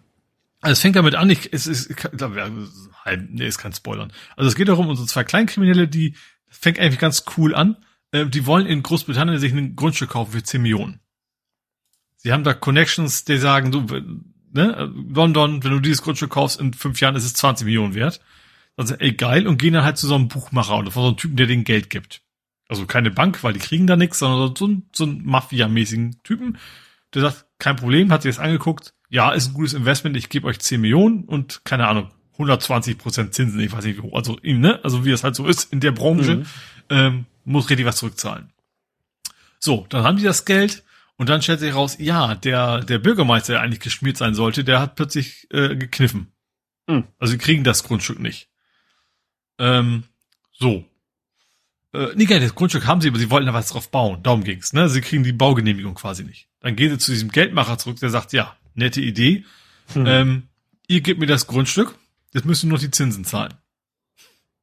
also 0.59 0.73
es 0.73 0.81
fängt 0.81 0.97
damit 0.97 1.15
an, 1.15 1.29
ich, 1.29 1.53
es 1.53 1.67
ist, 1.67 1.89
ich 1.89 1.95
glaube, 1.95 2.69
halb, 3.05 3.29
nee, 3.29 3.47
ist 3.47 3.59
kein 3.59 3.71
Spoilern. 3.71 4.11
Also 4.35 4.49
es 4.49 4.55
geht 4.55 4.67
darum, 4.67 4.89
unsere 4.89 5.07
zwei 5.07 5.23
Kleinkriminelle, 5.23 5.87
die 5.87 6.17
fängt 6.49 6.79
eigentlich 6.79 6.99
ganz 6.99 7.23
cool 7.37 7.55
an. 7.55 7.77
Äh, 8.11 8.25
die 8.25 8.45
wollen 8.45 8.65
in 8.65 8.83
Großbritannien 8.83 9.39
sich 9.39 9.53
ein 9.53 9.77
Grundstück 9.77 10.09
kaufen 10.09 10.33
für 10.33 10.43
10 10.43 10.61
Millionen. 10.61 10.99
Sie 12.17 12.33
haben 12.33 12.43
da 12.43 12.53
Connections, 12.53 13.23
die 13.23 13.37
sagen, 13.37 13.71
du, 13.71 13.85
ne, 14.57 14.91
London, 15.13 15.63
wenn 15.63 15.71
du 15.71 15.79
dieses 15.79 16.01
Grundstück 16.01 16.31
kaufst, 16.31 16.59
in 16.59 16.73
fünf 16.73 16.99
Jahren 16.99 17.15
ist 17.15 17.23
es 17.23 17.33
20 17.33 17.65
Millionen 17.65 17.95
wert. 17.95 18.19
Dann 18.75 18.87
sagen, 18.87 19.01
ey, 19.01 19.13
geil, 19.13 19.47
und 19.47 19.57
gehen 19.57 19.73
dann 19.73 19.83
halt 19.83 19.97
zu 19.97 20.07
so 20.07 20.15
einem 20.15 20.27
Buchmacher 20.27 20.77
oder 20.77 20.91
von 20.91 21.03
so 21.03 21.07
einem 21.07 21.17
Typen, 21.17 21.37
der 21.37 21.47
denen 21.47 21.63
Geld 21.63 21.89
gibt. 21.89 22.21
Also 22.67 22.85
keine 22.85 23.11
Bank, 23.11 23.43
weil 23.43 23.53
die 23.53 23.59
kriegen 23.59 23.87
da 23.87 23.95
nichts, 23.95 24.19
sondern 24.19 24.55
so 24.55 24.67
ein, 24.67 24.89
so 24.93 25.05
ein 25.05 25.23
Mafia-mäßigen 25.23 26.21
Typen, 26.23 26.57
der 27.13 27.23
sagt, 27.23 27.45
kein 27.59 27.77
Problem, 27.77 28.11
hat 28.11 28.23
sich 28.23 28.35
das 28.35 28.43
angeguckt, 28.43 28.93
ja, 29.09 29.31
ist 29.31 29.47
ein 29.47 29.53
gutes 29.53 29.73
Investment, 29.73 30.17
ich 30.17 30.29
gebe 30.29 30.47
euch 30.47 30.59
10 30.59 30.81
Millionen 30.81 31.23
und 31.23 31.61
keine 31.63 31.87
Ahnung, 31.87 32.11
120 32.33 32.97
Prozent 32.97 33.33
Zinsen, 33.33 33.59
ich 33.61 33.71
weiß 33.71 33.85
nicht 33.85 33.97
wie 33.97 34.01
hoch, 34.01 34.15
also, 34.15 34.37
ne, 34.43 34.79
also 34.83 35.05
wie 35.05 35.11
es 35.11 35.23
halt 35.23 35.35
so 35.35 35.47
ist 35.47 35.71
in 35.71 35.79
der 35.79 35.91
Branche, 35.91 36.35
mhm. 36.35 36.45
ähm, 36.89 37.25
muss 37.45 37.69
richtig 37.69 37.85
was 37.85 37.97
zurückzahlen. 37.97 38.51
So, 39.59 39.87
dann 39.89 40.03
haben 40.03 40.17
die 40.17 40.23
das 40.23 40.45
Geld 40.45 40.83
und 41.17 41.29
dann 41.29 41.41
stellt 41.41 41.59
sich 41.59 41.73
raus, 41.73 41.97
ja, 41.99 42.35
der, 42.35 42.81
der 42.81 42.99
Bürgermeister, 42.99 43.53
der 43.53 43.61
eigentlich 43.61 43.79
geschmiert 43.79 44.17
sein 44.17 44.35
sollte, 44.35 44.63
der 44.63 44.79
hat 44.79 44.95
plötzlich 44.95 45.47
äh, 45.51 45.75
gekniffen. 45.75 46.31
Mhm. 46.87 47.05
Also 47.17 47.31
sie 47.31 47.37
kriegen 47.39 47.63
das 47.63 47.83
Grundstück 47.83 48.19
nicht. 48.19 48.49
Ähm, 49.57 50.03
so. 50.53 50.85
Äh, 51.93 52.09
nee, 52.15 52.25
das 52.25 52.53
Grundstück 52.53 52.85
haben 52.85 53.01
sie, 53.01 53.09
aber 53.09 53.17
sie 53.17 53.31
wollten 53.31 53.47
da 53.47 53.53
was 53.53 53.69
drauf 53.69 53.89
bauen. 53.89 54.21
Darum 54.21 54.43
ging's. 54.43 54.73
Ne? 54.73 54.89
Sie 54.89 55.01
kriegen 55.01 55.23
die 55.23 55.33
Baugenehmigung 55.33 55.95
quasi 55.95 56.23
nicht. 56.23 56.49
Dann 56.59 56.75
gehen 56.75 56.91
sie 56.91 56.99
zu 56.99 57.11
diesem 57.11 57.31
Geldmacher 57.31 57.79
zurück, 57.79 57.99
der 57.99 58.09
sagt, 58.09 58.31
ja, 58.33 58.55
nette 58.75 59.01
Idee. 59.01 59.43
Mhm. 59.95 60.05
Ähm, 60.05 60.43
ihr 60.87 61.01
gebt 61.01 61.19
mir 61.19 61.25
das 61.25 61.47
Grundstück, 61.47 61.95
jetzt 62.33 62.45
müsst 62.45 62.63
ihr 62.63 62.69
nur 62.69 62.77
die 62.77 62.91
Zinsen 62.91 63.25
zahlen. 63.25 63.55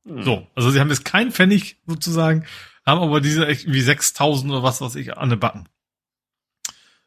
Mhm. 0.04 0.22
So, 0.22 0.46
also 0.54 0.70
sie 0.70 0.78
haben 0.78 0.90
jetzt 0.90 1.04
keinen 1.04 1.32
Pfennig 1.32 1.78
sozusagen, 1.86 2.44
haben 2.86 3.00
aber 3.00 3.20
diese 3.20 3.46
echt 3.48 3.66
wie 3.72 3.80
6000 3.80 4.52
oder 4.52 4.62
was 4.62 4.80
weiß 4.80 4.94
ich 4.96 5.16
an 5.16 5.30
den 5.30 5.40
Backen. 5.40 5.68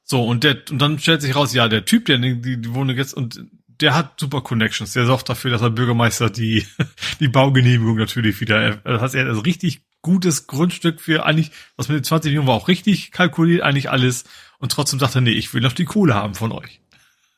So, 0.09 0.23
und 0.23 0.45
der, 0.45 0.57
und 0.71 0.79
dann 0.79 0.99
stellt 0.99 1.21
sich 1.21 1.35
raus, 1.35 1.53
ja, 1.53 1.67
der 1.67 1.83
Typ, 1.83 2.05
der 2.05 2.17
die, 2.17 2.61
die 2.61 2.73
Wohnung 2.73 2.95
jetzt, 2.95 3.13
und 3.13 3.43
der 3.81 3.93
hat 3.93 4.19
super 4.19 4.41
Connections. 4.41 4.93
Der 4.93 5.05
sorgt 5.05 5.27
dafür, 5.27 5.51
dass 5.51 5.61
der 5.61 5.69
Bürgermeister 5.69 6.29
die, 6.29 6.65
die 7.19 7.27
Baugenehmigung 7.27 7.97
natürlich 7.97 8.39
wieder, 8.39 8.77
das 8.77 9.01
heißt, 9.01 9.15
er 9.15 9.23
hat 9.23 9.27
also 9.27 9.41
richtig 9.41 9.81
gutes 10.01 10.47
Grundstück 10.47 11.01
für 11.01 11.25
eigentlich, 11.25 11.51
was 11.75 11.89
mit 11.89 11.97
den 11.97 12.03
20 12.05 12.29
Millionen 12.29 12.47
war 12.47 12.55
auch 12.55 12.69
richtig 12.69 13.11
kalkuliert, 13.11 13.63
eigentlich 13.63 13.91
alles. 13.91 14.23
Und 14.59 14.71
trotzdem 14.71 14.97
sagt 14.97 15.15
er, 15.15 15.21
nee, 15.21 15.31
ich 15.31 15.53
will 15.53 15.61
noch 15.61 15.73
die 15.73 15.83
Kohle 15.83 16.15
haben 16.15 16.35
von 16.35 16.53
euch. 16.53 16.79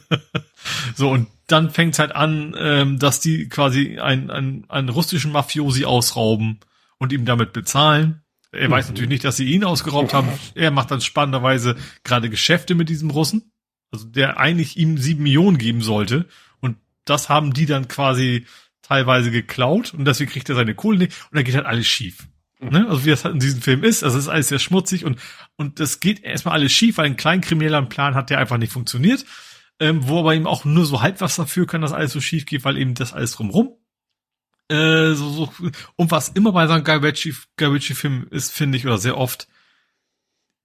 so, 0.95 1.11
und 1.11 1.27
dann 1.45 1.69
fängt 1.69 1.99
halt 1.99 2.15
an, 2.15 2.55
ähm, 2.57 2.97
dass 2.97 3.19
die 3.19 3.47
quasi 3.49 3.99
einen, 3.99 4.31
einen, 4.31 4.69
einen 4.69 4.89
russischen 4.89 5.31
Mafiosi 5.31 5.85
ausrauben 5.85 6.59
und 6.97 7.13
ihm 7.13 7.25
damit 7.25 7.53
bezahlen. 7.53 8.23
Er 8.57 8.71
weiß 8.71 8.87
natürlich 8.87 9.09
nicht, 9.09 9.23
dass 9.23 9.37
sie 9.37 9.51
ihn 9.51 9.63
ausgeraubt 9.63 10.13
haben. 10.13 10.29
Er 10.55 10.71
macht 10.71 10.91
dann 10.91 11.01
spannenderweise 11.01 11.75
gerade 12.03 12.29
Geschäfte 12.29 12.75
mit 12.75 12.89
diesem 12.89 13.09
Russen, 13.09 13.51
also 13.91 14.05
der 14.05 14.37
eigentlich 14.37 14.77
ihm 14.77 14.97
sieben 14.97 15.23
Millionen 15.23 15.57
geben 15.57 15.81
sollte. 15.81 16.27
Und 16.59 16.77
das 17.05 17.29
haben 17.29 17.53
die 17.53 17.65
dann 17.65 17.87
quasi 17.87 18.45
teilweise 18.81 19.31
geklaut 19.31 19.93
und 19.93 20.05
deswegen 20.05 20.31
kriegt 20.31 20.49
er 20.49 20.55
seine 20.55 20.75
Kohle 20.75 20.97
nicht 20.97 21.13
und 21.29 21.35
dann 21.35 21.43
geht 21.43 21.55
halt 21.55 21.65
alles 21.65 21.87
schief. 21.87 22.27
Ne? 22.59 22.87
Also 22.89 23.05
wie 23.05 23.09
das 23.09 23.25
halt 23.25 23.33
in 23.33 23.39
diesem 23.39 23.61
Film 23.61 23.83
ist, 23.83 24.03
also 24.03 24.17
es 24.17 24.23
ist 24.23 24.29
alles 24.29 24.47
sehr 24.47 24.59
schmutzig 24.59 25.05
und 25.05 25.19
und 25.57 25.79
das 25.79 25.99
geht 25.99 26.23
erstmal 26.23 26.55
alles 26.55 26.71
schief, 26.71 26.97
weil 26.97 27.05
ein 27.05 27.17
kleinkrimineller 27.17 27.81
Plan 27.83 28.15
hat, 28.15 28.29
der 28.29 28.39
einfach 28.39 28.57
nicht 28.57 28.71
funktioniert, 28.71 29.25
ähm, 29.79 30.07
wo 30.07 30.19
aber 30.19 30.35
eben 30.35 30.47
auch 30.47 30.65
nur 30.65 30.85
so 30.85 31.01
halb 31.01 31.21
was 31.21 31.35
dafür 31.35 31.67
kann, 31.67 31.81
dass 31.81 31.91
alles 31.91 32.13
so 32.13 32.21
schief 32.21 32.45
geht, 32.45 32.63
weil 32.63 32.77
eben 32.77 32.93
das 32.95 33.13
alles 33.13 33.33
drumrum 33.33 33.75
äh, 34.69 35.13
so, 35.13 35.29
so, 35.29 35.53
und 35.95 36.11
was 36.11 36.29
immer 36.29 36.51
bei 36.51 36.67
so 36.67 36.73
einem 36.73 36.83
Guy 36.83 36.97
Ritchie, 36.97 37.35
Guy 37.57 37.67
Ritchie 37.67 37.95
ist, 38.31 38.51
finde 38.51 38.77
ich, 38.77 38.85
oder 38.85 38.97
sehr 38.97 39.17
oft, 39.17 39.47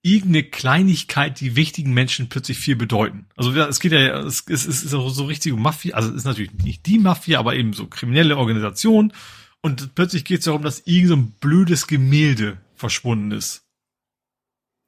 irgendeine 0.02 0.42
Kleinigkeit, 0.42 1.40
die 1.40 1.54
wichtigen 1.54 1.94
Menschen 1.94 2.28
plötzlich 2.28 2.58
viel 2.58 2.74
bedeuten. 2.74 3.26
Also 3.36 3.52
es 3.52 3.78
geht 3.78 3.92
ja, 3.92 4.18
es, 4.20 4.44
es 4.48 4.66
ist 4.66 4.80
so, 4.82 5.08
so 5.08 5.26
richtige 5.26 5.56
Mafia, 5.56 5.94
also 5.94 6.10
es 6.10 6.16
ist 6.16 6.24
natürlich 6.24 6.52
nicht 6.54 6.86
die 6.86 6.98
Mafia, 6.98 7.38
aber 7.38 7.54
eben 7.54 7.72
so 7.72 7.86
kriminelle 7.86 8.36
Organisation. 8.36 9.12
Und 9.60 9.94
plötzlich 9.94 10.24
geht 10.24 10.40
es 10.40 10.46
darum, 10.46 10.62
dass 10.62 10.80
irgend 10.86 11.08
so 11.08 11.16
ein 11.16 11.30
blödes 11.40 11.86
Gemälde 11.86 12.58
verschwunden 12.74 13.30
ist. 13.30 13.64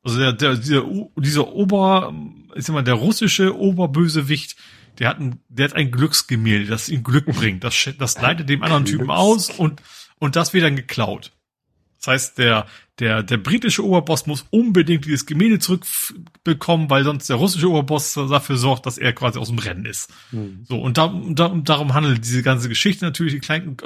Also 0.03 0.19
der, 0.19 0.33
der, 0.33 0.57
dieser, 0.57 0.85
dieser 1.17 1.49
Ober, 1.53 2.13
ich 2.57 2.65
sag 2.65 2.75
mal, 2.75 2.83
der 2.83 2.95
russische 2.95 3.57
Oberbösewicht, 3.57 4.57
der 4.99 5.09
hat 5.09 5.21
ein, 5.21 5.41
der 5.49 5.67
hat 5.67 5.77
ein 5.77 5.91
Glücksgemälde, 5.91 6.67
das 6.67 6.89
ihm 6.89 7.03
Glück 7.03 7.27
bringt. 7.27 7.65
Das, 7.65 7.89
das 7.99 8.21
leitet 8.21 8.49
dem 8.49 8.63
anderen 8.63 8.85
Typen 8.85 9.11
aus 9.11 9.51
und, 9.51 9.83
und 10.19 10.37
das 10.37 10.53
wird 10.53 10.65
dann 10.65 10.77
geklaut. 10.77 11.33
Das 11.99 12.09
heißt, 12.09 12.39
der, 12.39 12.67
der, 12.99 13.23
der 13.23 13.39
britische 13.39 13.85
Oberboss 13.85 14.27
muss 14.27 14.45
unbedingt 14.51 15.07
dieses 15.07 15.25
Gemälde 15.25 15.59
zurückbekommen, 15.59 16.91
weil 16.91 17.03
sonst 17.03 17.29
der 17.29 17.37
russische 17.37 17.71
Oberboss 17.71 18.13
dafür 18.13 18.57
sorgt, 18.57 18.85
dass 18.87 18.99
er 18.99 19.15
quasi 19.15 19.39
aus 19.39 19.49
dem 19.49 19.59
Rennen 19.59 19.87
ist. 19.87 20.13
Mhm. 20.31 20.65
So, 20.69 20.81
und 20.81 20.99
da, 20.99 21.13
da, 21.31 21.49
darum 21.49 21.95
handelt 21.95 22.25
diese 22.25 22.43
ganze 22.43 22.69
Geschichte 22.69 23.07
natürlich, 23.07 23.41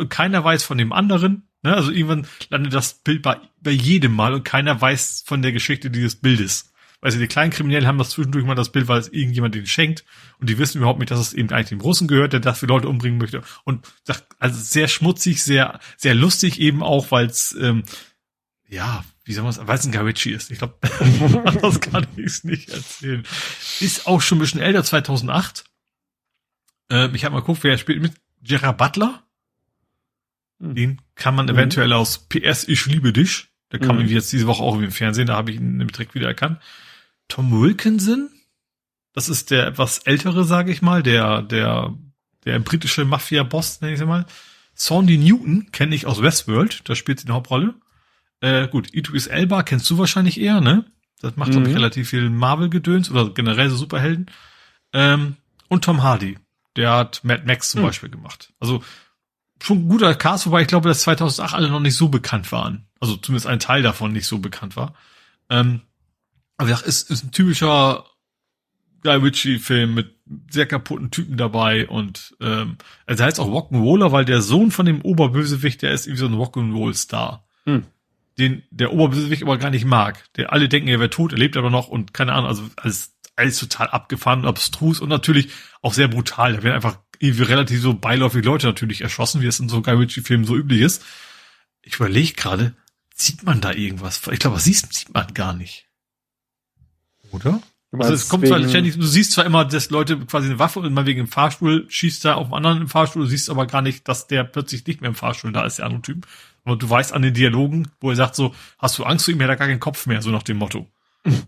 keiner 0.09 0.45
weiß 0.45 0.65
von 0.65 0.79
dem 0.79 0.93
anderen. 0.93 1.49
Ne? 1.63 1.75
Also 1.75 1.93
irgendwann 1.93 2.27
landet 2.51 2.75
das 2.75 2.95
Bild 2.95 3.23
bei, 3.23 3.37
bei 3.61 3.71
jedem 3.71 4.15
Mal 4.15 4.35
und 4.35 4.45
keiner 4.45 4.81
weiß 4.81 5.23
von 5.25 5.41
der 5.41 5.53
Geschichte 5.53 5.91
dieses 5.91 6.17
Bildes. 6.17 6.73
Du, 7.01 7.11
die 7.11 7.27
kleinen 7.29 7.53
Kriminellen 7.53 7.87
haben 7.87 7.99
das 7.99 8.11
zwischendurch 8.11 8.45
mal 8.45 8.57
das 8.57 8.73
Bild, 8.73 8.89
weil 8.89 8.99
es 8.99 9.09
irgendjemand 9.09 9.55
den 9.55 9.67
schenkt 9.67 10.05
und 10.41 10.51
die 10.51 10.59
wissen 10.59 10.79
überhaupt 10.79 10.99
nicht, 10.99 11.11
dass 11.11 11.21
es 11.21 11.33
eben 11.33 11.51
eigentlich 11.51 11.69
dem 11.69 11.81
Russen 11.81 12.09
gehört, 12.09 12.33
der 12.33 12.41
dafür 12.41 12.69
Leute 12.69 12.89
umbringen 12.89 13.19
möchte. 13.19 13.43
Und 13.65 13.87
also 14.39 14.61
sehr 14.61 14.89
schmutzig, 14.89 15.43
sehr, 15.43 15.79
sehr 15.97 16.15
lustig 16.15 16.61
eben 16.61 16.83
auch, 16.83 17.11
weil 17.11 17.27
es, 17.27 17.57
ähm, 17.61 17.85
ja, 18.69 19.05
wie 19.25 19.33
soll 19.33 19.45
man 19.45 19.53
es, 19.53 19.65
weil 19.65 19.79
es 19.79 19.87
ein 19.87 19.93
Garici 19.93 20.31
ist. 20.31 20.51
Ich 20.51 20.59
glaube, 20.59 20.79
das 21.61 21.81
kann 21.81 22.07
ich 22.17 22.43
nicht 22.45 22.71
erzählen. 22.71 23.23
Ist 23.81 24.07
auch 24.07 24.21
schon 24.21 24.39
ein 24.39 24.41
bisschen 24.41 24.61
älter, 24.61 24.83
2008. 24.83 25.65
Ähm, 26.91 27.15
ich 27.15 27.25
habe 27.25 27.35
mal 27.35 27.41
geguckt, 27.41 27.63
wer 27.63 27.79
spielt 27.79 28.03
mit. 28.03 28.15
Gerard 28.43 28.79
Butler. 28.79 29.23
Hm. 30.61 30.75
Den 30.75 31.03
kann 31.15 31.35
man 31.35 31.47
mhm. 31.47 31.53
eventuell 31.53 31.93
aus 31.93 32.29
PS 32.29 32.67
Ich 32.67 32.87
liebe 32.87 33.13
dich. 33.13 33.49
Der 33.71 33.79
kam 33.79 33.97
mhm. 33.97 34.03
irgendwie 34.03 34.15
jetzt 34.15 34.33
diese 34.33 34.47
Woche 34.47 34.63
auch 34.63 34.77
im 34.77 34.91
Fernsehen, 34.91 35.27
da 35.27 35.37
habe 35.37 35.51
ich 35.51 35.59
ihn 35.59 35.77
nämlich 35.77 35.93
direkt 35.93 36.15
wieder 36.15 36.29
erkannt. 36.29 36.61
Tom 37.29 37.61
Wilkinson, 37.61 38.31
das 39.13 39.29
ist 39.29 39.51
der 39.51 39.67
etwas 39.67 39.99
ältere, 39.99 40.45
sage 40.45 40.73
ich 40.73 40.83
mal, 40.83 41.03
der, 41.03 41.43
der, 41.43 41.95
der 42.45 42.59
britische 42.59 43.05
Mafia-Boss, 43.05 43.81
nenne 43.81 43.95
ich 43.95 44.05
mal. 44.05 44.27
Sandy 44.75 45.19
Newton 45.19 45.71
kenne 45.73 45.95
ich 45.95 46.07
aus 46.07 46.23
Westworld, 46.23 46.89
da 46.89 46.95
spielt 46.95 47.21
sie 47.21 47.27
eine 47.27 47.35
Hauptrolle. 47.35 47.75
Äh, 48.41 48.69
gut, 48.69 48.95
Idris 48.95 49.27
Elba 49.27 49.63
kennst 49.63 49.91
du 49.91 49.99
wahrscheinlich 49.99 50.41
eher, 50.41 50.61
ne? 50.61 50.85
Das 51.21 51.37
macht 51.37 51.53
mhm. 51.53 51.67
relativ 51.67 52.11
viel 52.11 52.31
Marvel-Gedöns 52.31 53.11
oder 53.11 53.31
generell 53.31 53.69
so 53.71 53.77
Superhelden. 53.77 54.31
Ähm, 54.93 55.37
und 55.69 55.85
Tom 55.85 56.03
Hardy, 56.03 56.39
der 56.77 56.93
hat 56.93 57.25
Mad 57.25 57.43
Max 57.45 57.71
zum 57.71 57.81
mhm. 57.81 57.87
Beispiel 57.87 58.09
gemacht. 58.09 58.53
Also 58.61 58.83
schon 59.61 59.79
ein 59.79 59.89
guter 59.89 60.15
Cast, 60.15 60.47
wobei 60.47 60.63
ich 60.63 60.69
glaube, 60.69 60.89
dass 60.89 61.01
2008 61.01 61.55
alle 61.55 61.69
noch 61.69 61.81
nicht 61.81 61.97
so 61.97 62.09
bekannt 62.09 62.53
waren. 62.53 62.87
Also 63.01 63.17
zumindest 63.17 63.49
ein 63.49 63.59
Teil 63.59 63.83
davon 63.83 64.13
nicht 64.13 64.27
so 64.27 64.39
bekannt 64.39 64.77
war. 64.77 64.95
Ähm, 65.51 65.83
aber 66.59 66.71
ja, 66.71 66.79
ist, 66.79 67.11
ist 67.11 67.25
ein 67.25 67.33
typischer 67.33 68.05
Guy 69.03 69.17
Ritchie-Film 69.17 69.95
mit 69.95 70.17
sehr 70.51 70.67
kaputten 70.67 71.11
Typen 71.11 71.37
dabei 71.37 71.89
und 71.89 72.37
ähm, 72.41 72.77
also 73.07 73.25
heißt 73.25 73.41
auch 73.41 73.49
Rock'n'Roller, 73.49 74.13
weil 74.13 74.25
der 74.25 74.43
Sohn 74.43 74.71
von 74.71 74.85
dem 74.85 75.01
Oberbösewicht, 75.01 75.83
der 75.83 75.93
ist 75.93 76.07
irgendwie 76.07 76.21
so 76.21 76.27
ein 76.27 76.35
Rock'n'Roll-Star. 76.35 77.47
Hm. 77.65 77.85
Den 78.39 78.63
der 78.71 78.93
Oberbösewicht 78.93 79.43
aber 79.43 79.57
gar 79.57 79.71
nicht 79.71 79.85
mag. 79.85 80.25
Der 80.37 80.53
alle 80.53 80.69
denken, 80.69 80.89
er 80.89 81.01
wäre 81.01 81.11
tot, 81.11 81.33
er 81.33 81.39
lebt 81.39 81.57
aber 81.57 81.71
noch 81.71 81.89
und 81.89 82.13
keine 82.13 82.35
Ahnung, 82.35 82.49
also 82.49 82.69
alles, 82.77 83.17
alles 83.37 83.59
total 83.59 83.89
abgefahren 83.89 84.41
und 84.41 84.47
abstrus 84.47 85.01
und 85.01 85.09
natürlich 85.09 85.49
auch 85.81 85.95
sehr 85.95 86.09
brutal. 86.09 86.55
Da 86.55 86.63
werden 86.63 86.75
einfach 86.75 86.99
irgendwie 87.19 87.45
relativ 87.45 87.81
so 87.81 87.95
beiläufig 87.95 88.45
Leute 88.45 88.67
natürlich 88.67 89.01
erschossen, 89.01 89.41
wie 89.41 89.47
es 89.47 89.61
in 89.61 89.69
so 89.69 89.81
Guy 89.81 89.95
Ritchie-Filmen 89.95 90.45
so 90.45 90.57
üblich 90.57 90.81
ist. 90.81 91.05
Ich 91.83 91.97
überlege 91.97 92.35
gerade, 92.35 92.75
Sieht 93.21 93.43
man 93.43 93.61
da 93.61 93.73
irgendwas? 93.73 94.23
Ich 94.31 94.39
glaube, 94.39 94.57
was 94.57 94.65
siehst, 94.65 94.93
sieht 94.93 95.13
man 95.13 95.35
gar 95.35 95.53
nicht. 95.53 95.88
Oder? 97.33 97.61
Also 97.91 98.13
es 98.13 98.29
kommt 98.29 98.47
zwar 98.47 98.61
du 98.61 99.03
siehst 99.07 99.33
zwar 99.33 99.47
immer, 99.47 99.65
dass 99.65 99.89
Leute 99.89 100.19
quasi 100.19 100.49
eine 100.49 100.59
Waffe 100.59 100.81
und 100.81 100.93
mal 100.93 101.07
wegen 101.07 101.21
dem 101.21 101.29
Fahrstuhl 101.29 101.87
schießt 101.89 102.23
da 102.25 102.35
auf 102.35 102.47
einen 102.47 102.57
anderen 102.57 102.83
im 102.83 102.89
Fahrstuhl, 102.89 103.23
du 103.23 103.29
siehst 103.29 103.49
aber 103.49 103.67
gar 103.67 103.81
nicht, 103.81 104.07
dass 104.09 104.27
der 104.27 104.45
plötzlich 104.45 104.87
nicht 104.87 105.01
mehr 105.01 105.09
im 105.09 105.15
Fahrstuhl 105.15 105.53
da 105.53 105.65
ist, 105.65 105.79
der 105.79 105.87
andere 105.87 106.03
Typ. 106.03 106.27
Aber 106.65 106.77
du 106.77 106.89
weißt 106.89 107.15
an 107.15 107.23
den 107.23 107.33
Dialogen, 107.33 107.89
wo 108.01 108.11
er 108.11 108.17
sagt 108.17 108.35
so, 108.35 108.55
hast 108.79 108.99
du 108.99 109.05
Angst 109.05 109.25
vor 109.25 109.33
ihm, 109.33 109.41
hat 109.41 109.49
er 109.49 109.57
gar 109.57 109.69
keinen 109.69 109.81
Kopf 109.81 110.07
mehr, 110.07 110.21
so 110.21 110.31
nach 110.31 110.43
dem 110.43 110.59
Motto. 110.59 110.87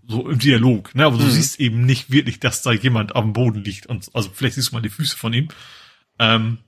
So 0.08 0.28
im 0.28 0.38
Dialog, 0.38 0.94
ne? 0.94 1.04
Aber 1.04 1.18
du 1.18 1.24
mhm. 1.24 1.30
siehst 1.30 1.60
eben 1.60 1.84
nicht 1.84 2.10
wirklich, 2.10 2.40
dass 2.40 2.62
da 2.62 2.72
jemand 2.72 3.14
am 3.16 3.32
Boden 3.32 3.62
liegt 3.62 3.86
und, 3.86 4.10
also 4.14 4.30
vielleicht 4.32 4.54
siehst 4.54 4.70
du 4.70 4.76
mal 4.76 4.82
die 4.82 4.88
Füße 4.88 5.16
von 5.16 5.32
ihm. 5.32 5.48
Ähm, 6.18 6.58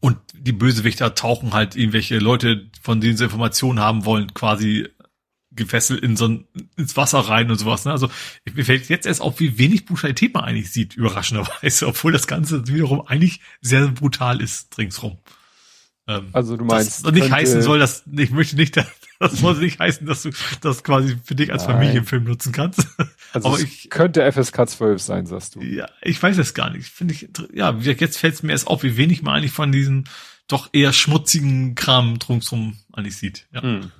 und 0.00 0.18
die 0.32 0.52
Bösewichter 0.52 1.14
tauchen 1.14 1.52
halt 1.52 1.76
irgendwelche 1.76 2.18
Leute, 2.18 2.66
von 2.80 3.00
denen 3.00 3.16
sie 3.16 3.24
Informationen 3.24 3.80
haben 3.80 4.04
wollen, 4.04 4.32
quasi 4.34 4.88
gefesselt 5.54 6.00
in 6.00 6.16
so 6.16 6.28
ein, 6.28 6.46
ins 6.76 6.96
Wasser 6.96 7.20
rein 7.20 7.50
und 7.50 7.58
sowas. 7.58 7.84
Ne? 7.84 7.92
Also 7.92 8.10
mir 8.52 8.64
fällt 8.64 8.88
jetzt 8.88 9.06
erst 9.06 9.20
auf, 9.20 9.40
wie 9.40 9.58
wenig 9.58 9.86
Brutalität 9.86 10.34
man 10.34 10.44
eigentlich 10.44 10.72
sieht, 10.72 10.94
überraschenderweise, 10.94 11.86
obwohl 11.86 12.12
das 12.12 12.26
Ganze 12.26 12.66
wiederum 12.68 13.06
eigentlich 13.06 13.40
sehr 13.60 13.88
brutal 13.88 14.40
ist, 14.40 14.76
ringsrum. 14.78 15.18
Ähm, 16.08 16.28
also 16.32 16.56
du 16.56 16.64
meinst. 16.64 17.06
Das 17.06 17.12
nicht 17.12 17.30
heißen 17.30 17.62
soll, 17.62 17.78
dass 17.78 18.04
ich 18.16 18.30
möchte 18.30 18.56
nicht, 18.56 18.76
dass, 18.76 18.86
das 19.18 19.38
soll 19.38 19.56
nicht 19.58 19.78
heißen, 19.78 20.06
dass 20.06 20.22
du 20.22 20.30
das 20.60 20.82
quasi 20.82 21.16
für 21.24 21.34
dich 21.34 21.52
als 21.52 21.66
Nein. 21.66 21.76
Familienfilm 21.76 22.24
nutzen 22.24 22.52
kannst. 22.52 22.86
Also 23.34 23.48
Aber 23.48 23.60
ich 23.60 23.88
könnte 23.88 24.30
FSK 24.30 24.68
12 24.68 25.00
sein, 25.00 25.24
sagst 25.24 25.54
du. 25.54 25.62
Ja, 25.62 25.88
ich 26.02 26.22
weiß 26.22 26.36
es 26.36 26.52
gar 26.52 26.68
nicht. 26.68 26.86
Finde 26.86 27.14
ich, 27.14 27.30
ja, 27.54 27.74
jetzt 27.78 28.18
fällt 28.18 28.34
es 28.34 28.42
mir 28.42 28.52
erst 28.52 28.66
auf, 28.66 28.82
wie 28.82 28.98
wenig 28.98 29.22
man 29.22 29.36
eigentlich 29.36 29.52
von 29.52 29.72
diesem 29.72 30.04
doch 30.48 30.68
eher 30.74 30.92
schmutzigen 30.92 31.74
Kram 31.74 32.18
drumherum 32.18 32.76
eigentlich 32.92 33.16
sieht. 33.16 33.46
Ja. 33.50 33.62
Hm. 33.62 33.90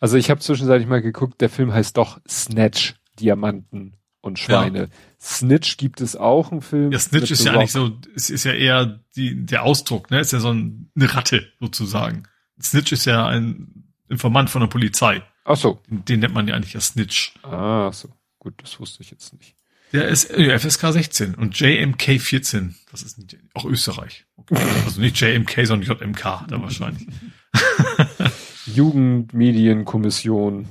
Also 0.00 0.16
ich 0.16 0.30
habe 0.30 0.40
zwischenzeitlich 0.40 0.88
mal 0.88 1.02
geguckt, 1.02 1.40
der 1.40 1.50
Film 1.50 1.72
heißt 1.72 1.96
doch 1.96 2.20
Snatch, 2.28 2.94
Diamanten 3.20 3.96
und 4.20 4.38
Schweine. 4.38 4.78
Ja. 4.78 4.86
Snitch 5.20 5.76
gibt 5.76 6.00
es 6.00 6.16
auch 6.16 6.50
einen 6.50 6.62
Film. 6.62 6.92
Ja, 6.92 6.98
Snitch 6.98 7.30
ist 7.30 7.44
ja 7.44 7.52
eigentlich 7.52 7.72
so, 7.72 7.92
es 8.14 8.30
ist 8.30 8.44
ja 8.44 8.52
eher 8.52 9.00
die, 9.16 9.44
der 9.44 9.62
Ausdruck, 9.62 10.10
ne? 10.10 10.20
Ist 10.20 10.32
ja 10.32 10.40
so 10.40 10.52
ein, 10.52 10.90
eine 10.96 11.14
Ratte 11.14 11.52
sozusagen. 11.60 12.24
Snitch 12.60 12.92
ist 12.92 13.04
ja 13.04 13.26
ein 13.26 13.92
Informant 14.08 14.50
von 14.50 14.60
der 14.60 14.68
Polizei. 14.68 15.22
Ach 15.44 15.56
so. 15.56 15.80
Den, 15.88 16.04
den 16.04 16.20
nennt 16.20 16.34
man 16.34 16.48
ja 16.48 16.54
eigentlich 16.54 16.72
ja 16.74 16.80
Snitch. 16.80 17.34
Ah, 17.42 17.92
so. 17.92 18.08
Gut, 18.38 18.54
das 18.58 18.80
wusste 18.80 19.02
ich 19.02 19.10
jetzt 19.10 19.32
nicht. 19.34 19.56
Der 19.92 20.08
ist 20.08 20.30
äh, 20.30 20.58
FSK 20.58 20.92
16 20.92 21.34
und 21.34 21.58
JMK 21.58 22.20
14. 22.20 22.74
Das 22.90 23.02
ist 23.02 23.18
nicht, 23.18 23.38
auch 23.54 23.64
Österreich. 23.64 24.26
Okay. 24.36 24.56
Also 24.84 25.00
nicht 25.00 25.20
JMK, 25.20 25.66
sondern 25.66 25.98
JMK 25.98 26.46
da 26.48 26.60
wahrscheinlich. 26.60 27.06
Jugendmedienkommission. 28.66 30.68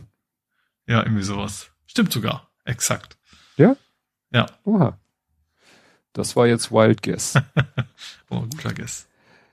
Ja, 0.87 1.03
irgendwie 1.03 1.23
sowas. 1.23 1.71
Stimmt 1.85 2.11
sogar. 2.11 2.49
Exakt. 2.65 3.17
Ja? 3.57 3.75
Ja. 4.31 4.47
Oha. 4.63 4.99
Das 6.13 6.35
war 6.35 6.47
jetzt 6.47 6.71
Wild 6.71 7.01
Guess. 7.01 7.35
oh, 8.29 8.41
guter 8.41 8.73
Guess. 8.73 9.07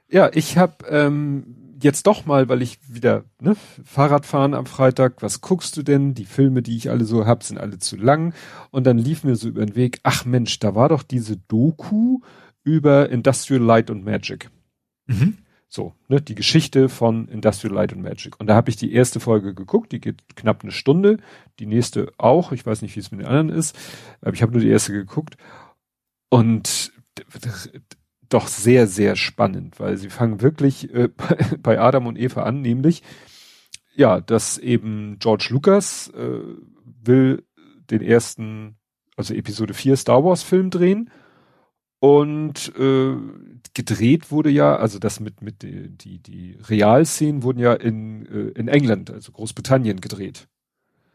Ja, 0.08 0.30
ich 0.32 0.58
habe 0.58 0.86
ähm, 0.88 1.76
jetzt 1.82 2.06
doch 2.06 2.26
mal, 2.26 2.48
weil 2.48 2.62
ich 2.62 2.78
wieder 2.88 3.24
ne, 3.40 3.56
Fahrradfahren 3.84 4.54
am 4.54 4.66
Freitag, 4.66 5.22
was 5.22 5.40
guckst 5.40 5.76
du 5.76 5.82
denn? 5.82 6.14
Die 6.14 6.24
Filme, 6.24 6.62
die 6.62 6.76
ich 6.76 6.90
alle 6.90 7.04
so 7.04 7.26
hab, 7.26 7.42
sind 7.42 7.58
alle 7.58 7.78
zu 7.78 7.96
lang. 7.96 8.34
Und 8.70 8.86
dann 8.86 8.98
lief 8.98 9.24
mir 9.24 9.36
so 9.36 9.48
über 9.48 9.64
den 9.64 9.76
Weg, 9.76 10.00
ach 10.02 10.24
Mensch, 10.24 10.58
da 10.58 10.74
war 10.74 10.88
doch 10.88 11.02
diese 11.02 11.36
Doku 11.36 12.20
über 12.62 13.08
Industrial 13.08 13.62
Light 13.62 13.90
und 13.90 14.04
Magic. 14.04 14.50
Mhm. 15.06 15.38
So, 15.72 15.94
ne, 16.08 16.20
die 16.20 16.34
Geschichte 16.34 16.88
von 16.88 17.28
Industrial 17.28 17.72
Light 17.72 17.92
und 17.92 18.02
Magic. 18.02 18.40
Und 18.40 18.48
da 18.48 18.56
habe 18.56 18.70
ich 18.70 18.76
die 18.76 18.92
erste 18.92 19.20
Folge 19.20 19.54
geguckt, 19.54 19.92
die 19.92 20.00
geht 20.00 20.34
knapp 20.34 20.64
eine 20.64 20.72
Stunde, 20.72 21.18
die 21.60 21.66
nächste 21.66 22.12
auch, 22.18 22.50
ich 22.50 22.66
weiß 22.66 22.82
nicht, 22.82 22.96
wie 22.96 23.00
es 23.00 23.12
mit 23.12 23.20
den 23.20 23.28
anderen 23.28 23.50
ist, 23.50 23.78
aber 24.20 24.34
ich 24.34 24.42
habe 24.42 24.50
nur 24.50 24.60
die 24.60 24.68
erste 24.68 24.92
geguckt. 24.92 25.36
Und 26.28 26.92
doch 28.28 28.48
sehr, 28.48 28.88
sehr 28.88 29.14
spannend, 29.14 29.78
weil 29.78 29.96
sie 29.96 30.10
fangen 30.10 30.40
wirklich 30.40 30.92
äh, 30.92 31.08
bei 31.62 31.78
Adam 31.78 32.08
und 32.08 32.18
Eva 32.18 32.42
an, 32.42 32.62
nämlich 32.62 33.04
ja, 33.94 34.20
dass 34.20 34.58
eben 34.58 35.18
George 35.20 35.48
Lucas 35.50 36.08
äh, 36.16 36.40
will 36.84 37.44
den 37.92 38.02
ersten, 38.02 38.76
also 39.16 39.34
Episode 39.34 39.74
4 39.74 39.96
Star 39.96 40.24
Wars 40.24 40.42
Film 40.42 40.70
drehen 40.70 41.10
und 42.00 42.74
äh, 42.76 43.14
gedreht 43.74 44.30
wurde 44.30 44.50
ja, 44.50 44.76
also 44.76 44.98
das 44.98 45.20
mit 45.20 45.42
mit 45.42 45.62
die 45.62 45.90
die, 45.90 46.18
die 46.18 46.58
Realszenen 46.68 47.42
wurden 47.42 47.58
ja 47.60 47.74
in 47.74 48.26
äh, 48.26 48.58
in 48.58 48.68
England, 48.68 49.10
also 49.10 49.32
Großbritannien 49.32 50.00
gedreht. 50.00 50.48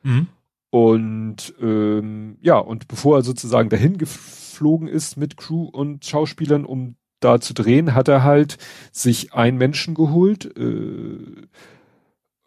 Mhm. 0.04 0.28
Und 0.70 1.54
ähm, 1.62 2.38
ja, 2.42 2.58
und 2.58 2.88
bevor 2.88 3.18
er 3.18 3.24
sozusagen 3.24 3.70
dahin 3.70 3.98
geflogen 3.98 4.88
ist 4.88 5.18
mit 5.18 5.38
Crew 5.38 5.64
und 5.64 6.06
Schauspielern, 6.06 6.66
um 6.66 6.96
da 7.20 7.40
zu 7.40 7.54
drehen, 7.54 7.96
hat 7.96 8.08
er 8.08 8.24
halt 8.24 8.58
sich 8.92 9.34
einen 9.34 9.58
Menschen 9.58 9.96
geholt. 9.96 10.56
Äh, 10.58 11.48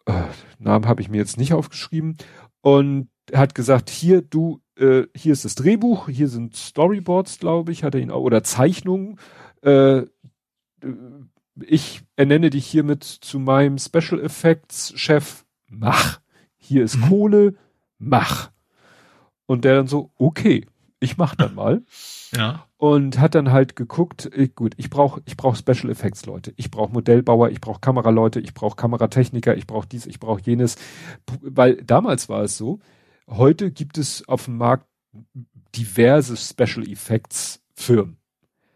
äh, 0.05 0.23
Namen 0.59 0.87
habe 0.87 1.01
ich 1.01 1.09
mir 1.09 1.17
jetzt 1.17 1.37
nicht 1.37 1.53
aufgeschrieben. 1.53 2.17
Und 2.61 3.09
hat 3.33 3.55
gesagt, 3.55 3.89
hier, 3.89 4.21
du, 4.21 4.59
äh, 4.79 5.07
hier 5.15 5.33
ist 5.33 5.45
das 5.45 5.55
Drehbuch, 5.55 6.09
hier 6.09 6.27
sind 6.27 6.55
Storyboards, 6.55 7.39
glaube 7.39 7.71
ich, 7.71 7.83
hat 7.83 7.95
er 7.95 8.01
ihn 8.01 8.11
auch, 8.11 8.21
oder 8.21 8.43
Zeichnungen. 8.43 9.19
Äh, 9.61 10.03
ich 11.61 12.01
ernenne 12.15 12.49
dich 12.49 12.65
hiermit 12.65 13.03
zu 13.03 13.39
meinem 13.39 13.77
Special 13.77 14.21
Effects 14.21 14.93
Chef. 14.95 15.45
Mach. 15.67 16.19
Hier 16.57 16.83
ist 16.83 16.97
mhm. 16.97 17.09
Kohle. 17.09 17.55
Mach. 17.97 18.51
Und 19.45 19.65
der 19.65 19.75
dann 19.75 19.87
so, 19.87 20.11
okay, 20.17 20.65
ich 20.99 21.17
mach 21.17 21.35
dann 21.35 21.55
mal. 21.55 21.83
Ja. 22.37 22.67
Und 22.77 23.19
hat 23.19 23.33
dann 23.33 23.51
halt 23.51 23.75
geguckt, 23.75 24.29
ich, 24.35 24.53
gut, 24.53 24.75
ich 24.77 24.91
brauche 24.91 25.19
ich 25.25 25.35
brauch 25.35 25.55
Special 25.55 25.89
Effects 25.89 26.27
Leute, 26.27 26.53
ich 26.57 26.69
brauche 26.69 26.93
Modellbauer, 26.93 27.49
ich 27.49 27.59
brauche 27.59 27.79
Kameraleute, 27.79 28.39
ich 28.39 28.53
brauche 28.53 28.75
Kameratechniker, 28.75 29.57
ich 29.57 29.65
brauche 29.65 29.87
dies, 29.87 30.05
ich 30.05 30.19
brauche 30.19 30.39
jenes. 30.41 30.75
Weil 31.41 31.77
damals 31.77 32.29
war 32.29 32.43
es 32.43 32.55
so, 32.55 32.81
heute 33.29 33.71
gibt 33.71 33.97
es 33.97 34.27
auf 34.27 34.45
dem 34.45 34.57
Markt 34.57 34.85
diverse 35.75 36.35
Special 36.35 36.87
Effects 36.87 37.61
Firmen. 37.75 38.17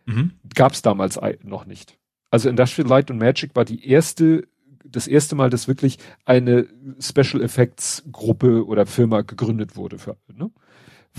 Mhm. 0.06 0.32
Gab 0.54 0.74
es 0.74 0.82
damals 0.82 1.20
noch 1.44 1.66
nicht. 1.66 1.98
Also 2.30 2.50
Industrial 2.50 2.88
Light 2.88 3.12
und 3.12 3.18
Magic 3.18 3.56
war 3.56 3.66
die 3.66 3.88
erste, 3.88 4.48
das 4.86 5.08
erste 5.08 5.36
Mal, 5.36 5.50
dass 5.50 5.68
wirklich 5.68 5.98
eine 6.26 6.68
Special 7.00 7.42
Effects 7.42 8.04
Gruppe 8.12 8.66
oder 8.66 8.86
Firma 8.86 9.22
gegründet 9.22 9.76
wurde 9.76 9.98
für, 9.98 10.18
ne? 10.28 10.46
Mhm. 10.46 10.52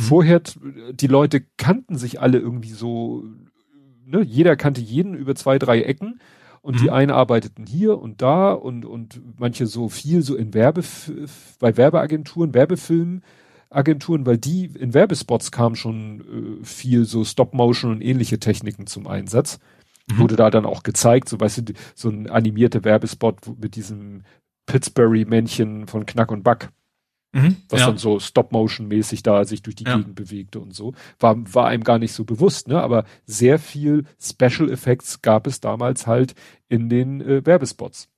Vorher, 0.02 0.42
die 0.92 1.06
Leute 1.06 1.44
kannten 1.56 1.96
sich 1.96 2.20
alle 2.20 2.38
irgendwie 2.38 2.72
so, 2.72 3.24
ne, 4.04 4.22
jeder 4.22 4.56
kannte 4.56 4.80
jeden 4.80 5.14
über 5.14 5.36
zwei, 5.36 5.58
drei 5.58 5.82
Ecken 5.82 6.18
und 6.64 6.76
mhm. 6.76 6.82
die 6.82 6.90
einen 6.90 7.10
arbeiteten 7.10 7.66
hier 7.66 7.98
und 8.00 8.22
da 8.22 8.52
und, 8.52 8.86
und 8.86 9.20
manche 9.38 9.66
so 9.66 9.90
viel 9.90 10.22
so 10.22 10.34
in 10.34 10.54
Werbe, 10.54 10.82
bei 11.60 11.76
Werbeagenturen, 11.76 12.54
Werbefilmagenturen, 12.54 14.24
weil 14.24 14.38
die 14.38 14.64
in 14.78 14.94
Werbespots 14.94 15.52
kamen 15.52 15.76
schon 15.76 16.20
äh, 16.62 16.64
viel 16.64 17.04
so 17.04 17.22
Stop-Motion 17.22 17.90
und 17.92 18.00
ähnliche 18.00 18.40
Techniken 18.40 18.86
zum 18.86 19.06
Einsatz. 19.06 19.58
Mhm. 20.10 20.18
Wurde 20.20 20.36
da 20.36 20.48
dann 20.48 20.64
auch 20.64 20.82
gezeigt, 20.82 21.28
so 21.28 21.38
weißt 21.38 21.68
du, 21.68 21.74
so 21.94 22.08
ein 22.08 22.30
animierter 22.30 22.82
Werbespot 22.82 23.40
mit 23.60 23.76
diesem 23.76 24.22
Pittsburgh-Männchen 24.64 25.86
von 25.86 26.06
Knack 26.06 26.32
und 26.32 26.44
Back. 26.44 26.70
Mhm, 27.34 27.56
was 27.68 27.80
ja. 27.80 27.86
dann 27.88 27.98
so 27.98 28.20
Stop-Motion-mäßig 28.20 29.24
da 29.24 29.44
sich 29.44 29.62
durch 29.62 29.74
die 29.74 29.84
ja. 29.84 29.96
Gegend 29.96 30.14
bewegte 30.14 30.60
und 30.60 30.72
so. 30.72 30.94
War, 31.18 31.36
war 31.52 31.66
einem 31.66 31.82
gar 31.82 31.98
nicht 31.98 32.12
so 32.12 32.24
bewusst, 32.24 32.68
ne? 32.68 32.80
Aber 32.80 33.04
sehr 33.26 33.58
viel 33.58 34.04
Special 34.20 34.70
Effects 34.70 35.20
gab 35.20 35.48
es 35.48 35.60
damals 35.60 36.06
halt 36.06 36.36
in 36.68 36.88
den 36.88 37.20
äh, 37.20 37.44
Werbespots. 37.44 38.08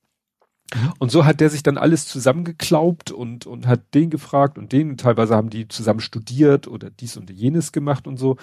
Mhm. 0.75 0.93
Und 0.99 1.11
so 1.11 1.25
hat 1.25 1.39
der 1.39 1.49
sich 1.49 1.63
dann 1.63 1.77
alles 1.79 2.07
zusammengeklaubt 2.07 3.09
und, 3.11 3.47
und 3.47 3.65
hat 3.65 3.93
den 3.95 4.11
gefragt 4.11 4.59
und 4.59 4.71
den. 4.71 4.97
Teilweise 4.97 5.35
haben 5.35 5.49
die 5.49 5.67
zusammen 5.67 5.99
studiert 5.99 6.67
oder 6.67 6.91
dies 6.91 7.17
und 7.17 7.31
jenes 7.31 7.71
gemacht 7.71 8.07
und 8.07 8.17
so. 8.17 8.37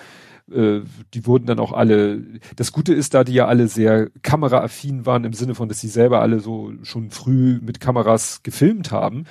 Äh, 0.51 0.81
die 1.15 1.25
wurden 1.25 1.47
dann 1.47 1.61
auch 1.61 1.73
alle, 1.73 2.21
das 2.57 2.73
Gute 2.73 2.95
ist, 2.95 3.15
da 3.15 3.23
die 3.23 3.35
ja 3.35 3.47
alle 3.47 3.69
sehr 3.69 4.11
kameraaffin 4.23 5.07
waren, 5.07 5.23
im 5.23 5.35
Sinne 5.35 5.55
von, 5.55 5.69
dass 5.69 5.81
sie 5.81 5.89
selber 5.89 6.21
alle 6.21 6.41
so 6.41 6.73
schon 6.83 7.11
früh 7.11 7.61
mit 7.63 7.79
Kameras 7.79 8.43
gefilmt 8.43 8.91
haben, 8.91 9.25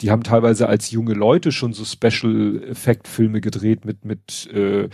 die 0.00 0.10
haben 0.10 0.22
teilweise 0.22 0.68
als 0.68 0.90
junge 0.90 1.14
Leute 1.14 1.52
schon 1.52 1.72
so 1.72 1.84
Special 1.84 2.62
Effect 2.64 3.06
Filme 3.06 3.40
gedreht 3.40 3.84
mit 3.84 4.04
mit 4.04 4.48
äh, 4.52 4.88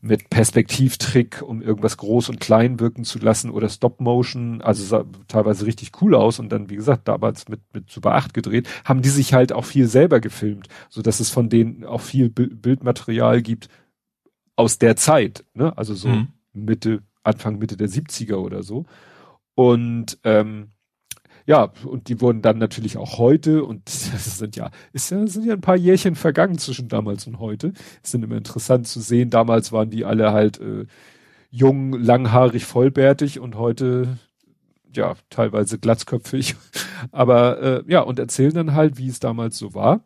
mit 0.00 0.30
Perspektivtrick, 0.30 1.42
um 1.42 1.62
irgendwas 1.62 1.96
groß 1.96 2.28
und 2.28 2.40
klein 2.40 2.80
wirken 2.80 3.04
zu 3.04 3.18
lassen 3.18 3.50
oder 3.50 3.68
Stop 3.68 4.00
Motion, 4.00 4.60
also 4.62 4.84
sah 4.84 5.04
teilweise 5.28 5.66
richtig 5.66 5.92
cool 6.00 6.14
aus 6.14 6.38
und 6.38 6.50
dann 6.50 6.70
wie 6.70 6.76
gesagt 6.76 7.08
damals 7.08 7.48
mit 7.48 7.60
mit 7.72 7.90
Super 7.90 8.14
8 8.14 8.34
gedreht, 8.34 8.68
haben 8.84 9.02
die 9.02 9.08
sich 9.08 9.34
halt 9.34 9.52
auch 9.52 9.64
viel 9.64 9.86
selber 9.88 10.20
gefilmt, 10.20 10.68
so 10.88 11.02
dass 11.02 11.20
es 11.20 11.30
von 11.30 11.48
denen 11.48 11.84
auch 11.84 12.00
viel 12.00 12.30
Bildmaterial 12.30 13.42
gibt 13.42 13.68
aus 14.56 14.78
der 14.78 14.96
Zeit, 14.96 15.44
ne? 15.54 15.76
Also 15.76 15.94
so 15.94 16.08
mhm. 16.08 16.28
Mitte 16.52 17.02
Anfang 17.24 17.58
Mitte 17.58 17.76
der 17.76 17.88
70er 17.88 18.36
oder 18.36 18.62
so. 18.62 18.84
Und 19.54 20.18
ähm, 20.24 20.70
ja, 21.46 21.72
und 21.84 22.08
die 22.08 22.20
wurden 22.20 22.40
dann 22.40 22.58
natürlich 22.58 22.96
auch 22.96 23.18
heute, 23.18 23.64
und 23.64 23.82
das 24.12 24.38
sind 24.38 24.56
ja, 24.56 24.70
ist 24.92 25.10
ja, 25.10 25.26
sind 25.26 25.44
ja 25.44 25.54
ein 25.54 25.60
paar 25.60 25.76
Jährchen 25.76 26.14
vergangen 26.14 26.58
zwischen 26.58 26.88
damals 26.88 27.26
und 27.26 27.38
heute. 27.38 27.72
Es 28.02 28.12
sind 28.12 28.22
immer 28.22 28.36
interessant 28.36 28.86
zu 28.86 29.00
sehen. 29.00 29.30
Damals 29.30 29.72
waren 29.72 29.90
die 29.90 30.04
alle 30.04 30.32
halt 30.32 30.60
äh, 30.60 30.86
jung, 31.50 31.92
langhaarig, 31.92 32.64
vollbärtig 32.64 33.40
und 33.40 33.56
heute 33.56 34.18
ja 34.94 35.14
teilweise 35.30 35.78
glatzköpfig. 35.78 36.56
Aber 37.12 37.60
äh, 37.62 37.84
ja, 37.88 38.00
und 38.00 38.18
erzählen 38.18 38.54
dann 38.54 38.74
halt, 38.74 38.98
wie 38.98 39.08
es 39.08 39.20
damals 39.20 39.58
so 39.58 39.74
war. 39.74 40.04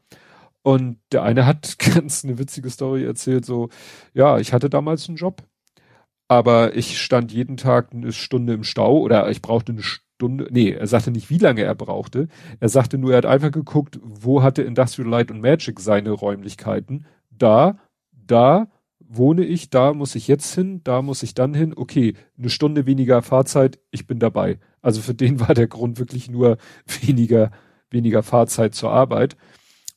Und 0.62 0.99
der 1.12 1.23
eine 1.23 1.47
hat 1.47 1.78
ganz 1.94 2.25
eine 2.25 2.39
witzige 2.39 2.70
Story 2.70 3.05
erzählt, 3.05 3.44
so, 3.44 3.68
ja, 4.12 4.39
ich 4.39 4.52
hatte 4.52 4.68
damals 4.70 5.08
einen 5.08 5.17
Job, 5.17 5.42
aber 6.28 6.76
ich 6.76 7.00
stand 7.00 7.33
jeden 7.33 7.57
Tag 7.57 7.92
eine 7.92 8.12
Stunde 8.12 8.55
im 8.55 8.65
Stau 8.65 8.99
oder 8.99 9.31
ich 9.31 9.41
brauchte 9.41 9.73
eine 9.73 9.83
Stunde 9.83 10.07
Stunde, 10.18 10.48
nee, 10.50 10.72
er 10.72 10.88
sagte 10.88 11.12
nicht, 11.12 11.30
wie 11.30 11.38
lange 11.38 11.62
er 11.62 11.76
brauchte. 11.76 12.26
Er 12.58 12.68
sagte 12.68 12.98
nur, 12.98 13.12
er 13.12 13.18
hat 13.18 13.26
einfach 13.26 13.52
geguckt, 13.52 14.00
wo 14.02 14.42
hatte 14.42 14.62
Industrial 14.62 15.08
Light 15.08 15.30
und 15.30 15.40
Magic 15.40 15.78
seine 15.78 16.10
Räumlichkeiten. 16.10 17.06
Da, 17.30 17.78
da 18.10 18.66
wohne 18.98 19.44
ich, 19.44 19.70
da 19.70 19.94
muss 19.94 20.16
ich 20.16 20.26
jetzt 20.26 20.52
hin, 20.52 20.80
da 20.82 21.02
muss 21.02 21.22
ich 21.22 21.34
dann 21.34 21.55
hin. 21.55 21.72
Okay, 21.76 22.14
eine 22.36 22.50
Stunde 22.50 22.84
weniger 22.84 23.22
Fahrzeit, 23.22 23.78
ich 23.92 24.08
bin 24.08 24.18
dabei. 24.18 24.58
Also 24.82 25.02
für 25.02 25.14
den 25.14 25.38
war 25.48 25.55
der 25.55 25.68
Grund 25.68 26.00
wirklich 26.00 26.28
nur 26.28 26.56
weniger, 27.00 27.52
weniger 27.88 28.24
Fahrzeit 28.24 28.74
zur 28.74 28.90
Arbeit. 28.90 29.36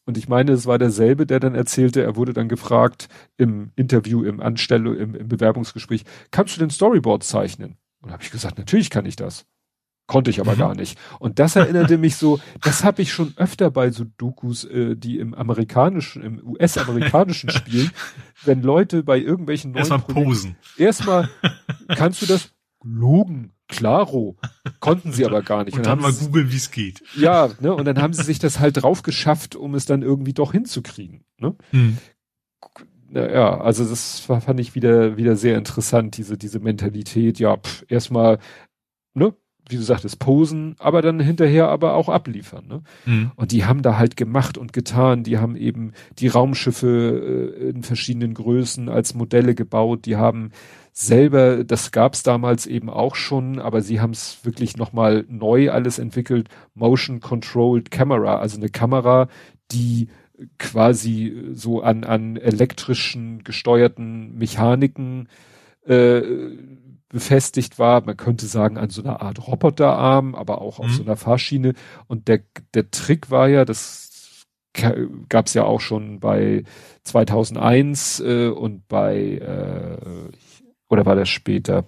Und 0.05 0.19
ich 0.19 0.29
meine, 0.29 0.51
es 0.51 0.67
war 0.67 0.77
derselbe, 0.77 1.25
der 1.25 1.39
dann 1.39 1.55
erzählte, 1.55 2.03
er 2.03 2.15
wurde 2.15 2.33
dann 2.33 2.47
gefragt 2.47 3.07
im 3.37 3.71
Interview, 3.75 4.23
im 4.23 4.39
Anstellung, 4.39 4.95
im, 4.95 5.15
im 5.15 5.27
Bewerbungsgespräch, 5.27 6.03
kannst 6.29 6.55
du 6.55 6.59
den 6.59 6.69
Storyboard 6.69 7.23
zeichnen? 7.23 7.77
Und 8.01 8.09
da 8.09 8.13
habe 8.13 8.23
ich 8.23 8.29
gesagt, 8.29 8.59
natürlich 8.59 8.91
kann 8.91 9.07
ich 9.07 9.15
das. 9.15 9.47
Konnte 10.11 10.29
ich 10.29 10.41
aber 10.41 10.55
mhm. 10.55 10.59
gar 10.59 10.75
nicht. 10.75 10.99
Und 11.19 11.39
das 11.39 11.55
erinnerte 11.55 11.97
mich 11.97 12.17
so, 12.17 12.41
das 12.61 12.83
habe 12.83 13.01
ich 13.01 13.13
schon 13.13 13.31
öfter 13.37 13.71
bei 13.71 13.91
so 13.91 14.03
Dokus, 14.17 14.65
äh, 14.65 14.97
die 14.97 15.19
im 15.19 15.33
amerikanischen, 15.33 16.21
im 16.21 16.45
US-amerikanischen 16.45 17.49
spielen, 17.49 17.91
wenn 18.43 18.61
Leute 18.61 19.03
bei 19.03 19.17
irgendwelchen 19.17 19.71
neuen 19.71 19.89
Erstmal 19.89 20.01
posen. 20.01 20.57
Erstmal, 20.77 21.29
kannst 21.87 22.21
du 22.21 22.25
das? 22.25 22.51
Logen. 22.83 23.53
Klaro. 23.69 24.35
Konnten 24.81 25.13
sie 25.13 25.25
aber 25.25 25.43
gar 25.43 25.63
nicht. 25.63 25.77
und, 25.77 25.85
dann, 25.85 25.99
dann 25.99 26.11
mal 26.11 26.11
googeln, 26.11 26.51
wie 26.51 26.57
es 26.57 26.71
geht. 26.71 27.01
Ja, 27.15 27.49
ne, 27.61 27.73
und 27.73 27.85
dann 27.85 28.01
haben 28.01 28.11
sie 28.11 28.23
sich 28.23 28.37
das 28.37 28.59
halt 28.59 28.83
drauf 28.83 29.03
geschafft, 29.03 29.55
um 29.55 29.75
es 29.75 29.85
dann 29.85 30.01
irgendwie 30.01 30.33
doch 30.33 30.51
hinzukriegen. 30.51 31.23
Ne? 31.37 31.55
Hm. 31.69 31.97
Ja, 33.13 33.61
also 33.61 33.85
das 33.85 34.19
fand 34.19 34.59
ich 34.59 34.75
wieder, 34.75 35.15
wieder 35.15 35.37
sehr 35.37 35.57
interessant, 35.57 36.17
diese, 36.17 36.37
diese 36.37 36.59
Mentalität. 36.59 37.39
Ja, 37.39 37.55
pff, 37.55 37.85
erstmal, 37.87 38.39
ne, 39.13 39.33
wie 39.71 39.77
du 39.77 39.83
sagtest, 39.83 40.19
posen, 40.19 40.75
aber 40.79 41.01
dann 41.01 41.19
hinterher 41.19 41.69
aber 41.69 41.95
auch 41.95 42.09
abliefern. 42.09 42.65
Ne? 42.67 42.81
Mhm. 43.05 43.31
Und 43.35 43.51
die 43.51 43.65
haben 43.65 43.81
da 43.81 43.97
halt 43.97 44.17
gemacht 44.17 44.57
und 44.57 44.73
getan. 44.73 45.23
Die 45.23 45.37
haben 45.37 45.55
eben 45.55 45.93
die 46.19 46.27
Raumschiffe 46.27 47.53
äh, 47.57 47.69
in 47.69 47.83
verschiedenen 47.83 48.33
Größen 48.33 48.89
als 48.89 49.13
Modelle 49.13 49.55
gebaut. 49.55 50.05
Die 50.05 50.15
haben 50.15 50.51
selber, 50.93 51.63
das 51.63 51.91
gab's 51.91 52.23
damals 52.23 52.67
eben 52.67 52.89
auch 52.89 53.15
schon, 53.15 53.59
aber 53.59 53.81
sie 53.81 54.01
haben 54.01 54.11
es 54.11 54.39
wirklich 54.43 54.77
nochmal 54.77 55.25
neu 55.29 55.71
alles 55.71 55.99
entwickelt. 55.99 56.49
Motion 56.73 57.19
Controlled 57.19 57.91
Camera, 57.91 58.39
also 58.39 58.57
eine 58.57 58.69
Kamera, 58.69 59.27
die 59.71 60.09
quasi 60.57 61.49
so 61.53 61.81
an, 61.81 62.03
an 62.03 62.35
elektrischen 62.35 63.43
gesteuerten 63.43 64.37
Mechaniken 64.37 65.29
äh, 65.85 66.21
befestigt 67.11 67.77
war. 67.77 68.01
Man 68.01 68.17
könnte 68.17 68.45
sagen, 68.45 68.77
an 68.77 68.89
so 68.89 69.03
einer 69.03 69.21
Art 69.21 69.45
Roboterarm, 69.45 70.33
aber 70.33 70.61
auch 70.61 70.79
auf 70.79 70.87
mhm. 70.87 70.93
so 70.93 71.03
einer 71.03 71.17
Fahrschiene. 71.17 71.73
Und 72.07 72.27
der, 72.27 72.41
der 72.73 72.89
Trick 72.91 73.29
war 73.29 73.47
ja, 73.47 73.65
das 73.65 74.45
gab 75.29 75.47
es 75.47 75.53
ja 75.53 75.63
auch 75.63 75.81
schon 75.81 76.19
bei 76.19 76.63
2001 77.03 78.21
äh, 78.21 78.47
und 78.47 78.87
bei, 78.87 79.17
äh, 79.17 79.97
oder 80.89 81.05
war 81.05 81.15
das 81.15 81.29
später? 81.29 81.85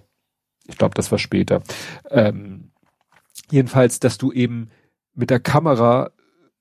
Ich 0.66 0.76
glaube, 0.76 0.94
das 0.94 1.10
war 1.10 1.18
später. 1.18 1.62
Ähm, 2.10 2.72
jedenfalls, 3.50 4.00
dass 4.00 4.18
du 4.18 4.32
eben 4.32 4.70
mit 5.14 5.30
der 5.30 5.40
Kamera 5.40 6.10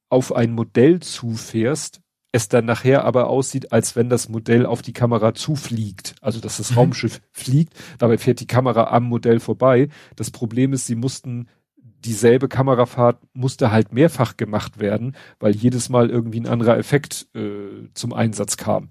auf 0.09 0.33
ein 0.33 0.53
Modell 0.53 0.99
zufährst 1.01 2.02
es 2.33 2.49
dann 2.49 2.65
nachher 2.65 3.05
aber 3.05 3.29
aussieht, 3.29 3.71
als 3.71 3.95
wenn 3.95 4.09
das 4.09 4.27
Modell 4.27 4.65
auf 4.65 4.81
die 4.81 4.91
Kamera 4.91 5.33
zufliegt. 5.35 6.15
Also 6.19 6.41
dass 6.41 6.57
das 6.57 6.71
mhm. 6.71 6.77
Raumschiff 6.77 7.21
fliegt, 7.31 7.73
dabei 7.99 8.17
fährt 8.17 8.41
die 8.41 8.47
Kamera 8.47 8.91
am 8.91 9.03
Modell 9.03 9.39
vorbei. 9.39 9.87
Das 10.15 10.31
Problem 10.31 10.73
ist, 10.73 10.87
sie 10.87 10.95
mussten 10.95 11.47
dieselbe 11.77 12.49
Kamerafahrt 12.49 13.19
musste 13.33 13.71
halt 13.71 13.93
mehrfach 13.93 14.35
gemacht 14.35 14.79
werden, 14.79 15.15
weil 15.39 15.55
jedes 15.55 15.87
Mal 15.87 16.09
irgendwie 16.09 16.41
ein 16.41 16.47
anderer 16.47 16.77
Effekt 16.77 17.27
äh, 17.33 17.87
zum 17.93 18.11
Einsatz 18.11 18.57
kam. 18.57 18.89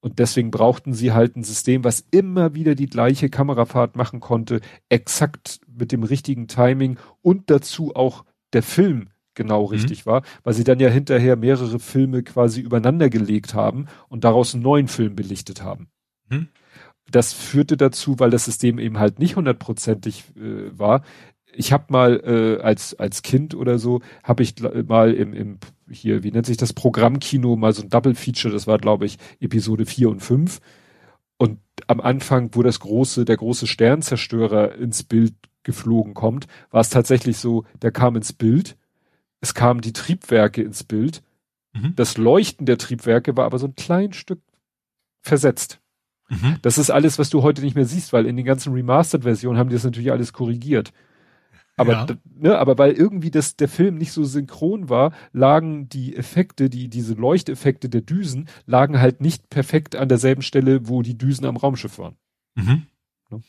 Und 0.00 0.18
deswegen 0.18 0.50
brauchten 0.50 0.94
sie 0.94 1.12
halt 1.12 1.36
ein 1.36 1.44
System, 1.44 1.84
was 1.84 2.04
immer 2.10 2.54
wieder 2.54 2.74
die 2.74 2.88
gleiche 2.88 3.30
Kamerafahrt 3.30 3.96
machen 3.96 4.20
konnte, 4.20 4.60
exakt 4.88 5.60
mit 5.66 5.90
dem 5.90 6.02
richtigen 6.02 6.48
Timing 6.48 6.98
und 7.22 7.50
dazu 7.50 7.94
auch 7.94 8.24
der 8.52 8.62
Film 8.62 9.08
genau 9.38 9.62
mhm. 9.62 9.68
richtig 9.68 10.04
war, 10.04 10.22
weil 10.44 10.52
sie 10.52 10.64
dann 10.64 10.80
ja 10.80 10.90
hinterher 10.90 11.36
mehrere 11.36 11.78
Filme 11.78 12.22
quasi 12.22 12.60
übereinander 12.60 13.08
gelegt 13.08 13.54
haben 13.54 13.86
und 14.10 14.24
daraus 14.24 14.52
einen 14.52 14.62
neuen 14.62 14.88
Film 14.88 15.16
belichtet 15.16 15.62
haben. 15.62 15.88
Mhm. 16.28 16.48
Das 17.10 17.32
führte 17.32 17.78
dazu, 17.78 18.18
weil 18.18 18.28
das 18.28 18.44
System 18.44 18.78
eben 18.78 18.98
halt 18.98 19.18
nicht 19.18 19.36
hundertprozentig 19.36 20.24
äh, 20.36 20.78
war. 20.78 21.02
Ich 21.54 21.72
habe 21.72 21.84
mal 21.88 22.20
äh, 22.22 22.62
als 22.62 22.94
als 22.98 23.22
Kind 23.22 23.54
oder 23.54 23.78
so 23.78 24.02
habe 24.22 24.42
ich 24.42 24.56
mal 24.86 25.14
im, 25.14 25.32
im 25.32 25.58
hier 25.90 26.22
wie 26.22 26.30
nennt 26.30 26.44
sich 26.44 26.58
das 26.58 26.74
Programmkino 26.74 27.56
mal 27.56 27.72
so 27.72 27.82
ein 27.82 27.88
Double 27.88 28.14
Feature. 28.14 28.52
Das 28.52 28.66
war 28.66 28.76
glaube 28.76 29.06
ich 29.06 29.16
Episode 29.40 29.86
4 29.86 30.10
und 30.10 30.20
5 30.20 30.60
und 31.38 31.60
am 31.86 32.00
Anfang, 32.00 32.50
wo 32.52 32.62
das 32.62 32.80
große, 32.80 33.24
der 33.24 33.36
große 33.36 33.66
Sternzerstörer 33.66 34.74
ins 34.74 35.04
Bild 35.04 35.34
geflogen 35.62 36.14
kommt, 36.14 36.46
war 36.70 36.80
es 36.80 36.90
tatsächlich 36.90 37.38
so, 37.38 37.64
der 37.80 37.92
kam 37.92 38.16
ins 38.16 38.32
Bild 38.32 38.76
es 39.40 39.54
kamen 39.54 39.80
die 39.80 39.92
Triebwerke 39.92 40.62
ins 40.62 40.84
Bild. 40.84 41.22
Mhm. 41.72 41.94
Das 41.96 42.16
Leuchten 42.16 42.66
der 42.66 42.78
Triebwerke 42.78 43.36
war 43.36 43.44
aber 43.44 43.58
so 43.58 43.66
ein 43.66 43.76
klein 43.76 44.12
Stück 44.12 44.40
versetzt. 45.20 45.80
Mhm. 46.28 46.58
Das 46.62 46.78
ist 46.78 46.90
alles, 46.90 47.18
was 47.18 47.30
du 47.30 47.42
heute 47.42 47.62
nicht 47.62 47.74
mehr 47.74 47.86
siehst, 47.86 48.12
weil 48.12 48.26
in 48.26 48.36
den 48.36 48.44
ganzen 48.44 48.72
Remastered-Versionen 48.72 49.58
haben 49.58 49.70
die 49.70 49.76
das 49.76 49.84
natürlich 49.84 50.12
alles 50.12 50.32
korrigiert. 50.32 50.92
Aber, 51.76 51.92
ja. 51.92 52.06
ne, 52.24 52.58
aber 52.58 52.76
weil 52.76 52.92
irgendwie 52.92 53.30
das, 53.30 53.54
der 53.54 53.68
Film 53.68 53.94
nicht 53.96 54.10
so 54.10 54.24
synchron 54.24 54.88
war, 54.88 55.12
lagen 55.32 55.88
die 55.88 56.16
Effekte, 56.16 56.68
die, 56.68 56.88
diese 56.88 57.14
Leuchteffekte 57.14 57.88
der 57.88 58.00
Düsen, 58.00 58.48
lagen 58.66 59.00
halt 59.00 59.20
nicht 59.20 59.48
perfekt 59.48 59.94
an 59.94 60.08
derselben 60.08 60.42
Stelle, 60.42 60.88
wo 60.88 61.02
die 61.02 61.16
Düsen 61.16 61.46
am 61.46 61.56
Raumschiff 61.56 61.98
waren. 61.98 62.16
Mhm. 62.56 62.86
Ne? 63.30 63.42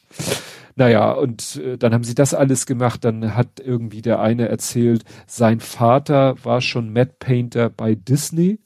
Naja, 0.80 1.12
und 1.12 1.58
äh, 1.58 1.78
dann 1.78 1.94
haben 1.94 2.06
sie 2.06 2.16
das 2.16 2.34
alles 2.34 2.66
gemacht. 2.66 3.04
Dann 3.04 3.36
hat 3.36 3.60
irgendwie 3.60 4.02
der 4.02 4.22
eine 4.22 4.48
erzählt, 4.48 5.04
sein 5.28 5.60
Vater 5.60 6.36
war 6.46 6.62
schon 6.62 6.94
Matte 6.94 7.16
Painter 7.20 7.70
bei 7.70 7.96
Disney. 7.96 8.60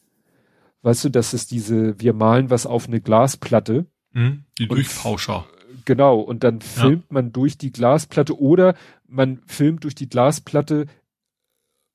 Weißt 0.83 1.05
du, 1.05 1.09
das 1.09 1.33
ist 1.33 1.49
diese, 1.49 1.99
wir 1.99 2.13
malen 2.13 2.51
was 2.51 2.67
auf 2.67 2.87
eine 2.87 3.01
Glasplatte. 3.01 3.87
Mhm, 4.11 4.43
die 4.59 4.67
Durchpauscher. 4.67 5.47
Genau, 5.85 6.19
und 6.19 6.43
dann 6.43 6.61
filmt 6.61 7.05
ja. 7.09 7.13
man 7.15 7.31
durch 7.31 7.57
die 7.57 7.71
Glasplatte 7.71 8.39
oder 8.39 8.75
man 9.07 9.41
filmt 9.47 9.83
durch 9.83 9.95
die 9.95 10.07
Glasplatte 10.07 10.85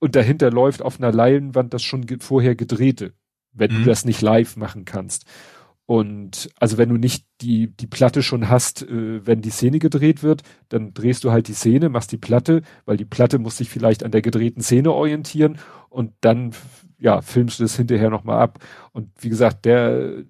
und 0.01 0.17
dahinter 0.17 0.51
läuft 0.51 0.83
auf 0.83 0.99
einer 0.99 1.13
Leinwand 1.13 1.73
das 1.73 1.85
schon 1.85 2.07
ge 2.07 2.19
vorher 2.21 2.57
gedrehte, 2.57 3.13
wenn 3.53 3.73
mhm. 3.73 3.77
du 3.77 3.85
das 3.85 4.05
nicht 4.05 4.21
live 4.21 4.57
machen 4.57 4.85
kannst. 4.85 5.27
Und 5.89 6.51
also 6.61 6.77
wenn 6.77 6.91
du 6.91 6.97
nicht 6.99 7.25
die, 7.41 7.75
die 7.75 7.87
Platte 7.87 8.23
schon 8.23 8.51
hast, 8.51 8.83
äh, 8.83 9.27
wenn 9.27 9.41
die 9.41 9.49
Szene 9.49 9.79
gedreht 9.79 10.23
wird, 10.23 10.43
dann 10.69 10.93
drehst 10.93 11.25
du 11.25 11.33
halt 11.33 11.49
die 11.49 11.55
Szene, 11.55 11.89
machst 11.89 12.13
die 12.13 12.19
Platte, 12.19 12.61
weil 12.85 12.99
die 12.99 13.07
Platte 13.07 13.39
muss 13.39 13.57
sich 13.57 13.71
vielleicht 13.71 14.05
an 14.05 14.11
der 14.11 14.21
gedrehten 14.21 14.61
Szene 14.61 14.93
orientieren 14.93 15.59
und 15.89 16.13
dann, 16.21 16.53
ja, 16.99 17.23
filmst 17.23 17.59
du 17.59 17.65
das 17.65 17.75
hinterher 17.75 18.11
nochmal 18.11 18.39
ab. 18.39 18.59
Und 18.93 19.09
wie 19.21 19.31
gesagt, 19.31 19.65
der, 19.65 20.25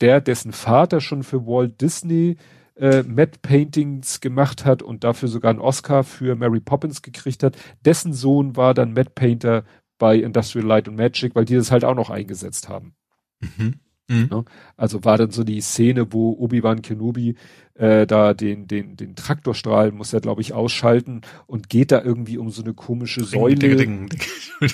der, 0.00 0.22
dessen 0.22 0.52
Vater 0.52 1.02
schon 1.02 1.22
für 1.22 1.46
Walt 1.46 1.82
Disney 1.82 2.38
äh, 2.74 3.02
Matte 3.02 3.40
Paintings 3.42 4.22
gemacht 4.22 4.64
hat 4.64 4.82
und 4.82 5.04
dafür 5.04 5.28
sogar 5.28 5.50
einen 5.50 5.60
Oscar 5.60 6.02
für 6.02 6.34
Mary 6.34 6.60
Poppins 6.60 7.02
gekriegt 7.02 7.42
hat, 7.42 7.58
dessen 7.84 8.14
Sohn 8.14 8.56
war 8.56 8.72
dann 8.72 8.94
Matte 8.94 9.12
Painter 9.14 9.64
bei 9.98 10.16
Industrial 10.16 10.66
Light 10.66 10.88
and 10.88 10.96
Magic, 10.96 11.34
weil 11.34 11.44
die 11.44 11.56
das 11.56 11.70
halt 11.70 11.84
auch 11.84 11.94
noch 11.94 12.08
eingesetzt 12.08 12.70
haben. 12.70 12.94
Mhm. 13.40 13.74
Mhm. 14.08 14.28
Ne? 14.30 14.44
Also 14.76 15.04
war 15.04 15.18
dann 15.18 15.30
so 15.30 15.44
die 15.44 15.60
Szene, 15.60 16.12
wo 16.12 16.32
Obi-Wan 16.32 16.82
Kenobi 16.82 17.36
äh, 17.74 18.06
da 18.06 18.34
den, 18.34 18.66
den, 18.66 18.96
den 18.96 19.16
Traktorstrahl 19.16 19.92
muss 19.92 20.12
er, 20.12 20.20
glaube 20.20 20.42
ich, 20.42 20.52
ausschalten 20.52 21.22
und 21.46 21.68
geht 21.68 21.90
da 21.90 22.02
irgendwie 22.02 22.38
um 22.38 22.50
so 22.50 22.62
eine 22.62 22.74
komische 22.74 23.24
Säule. 23.24 23.56
Ding, 23.56 23.76
ding, 23.76 24.08
ding, 24.08 24.20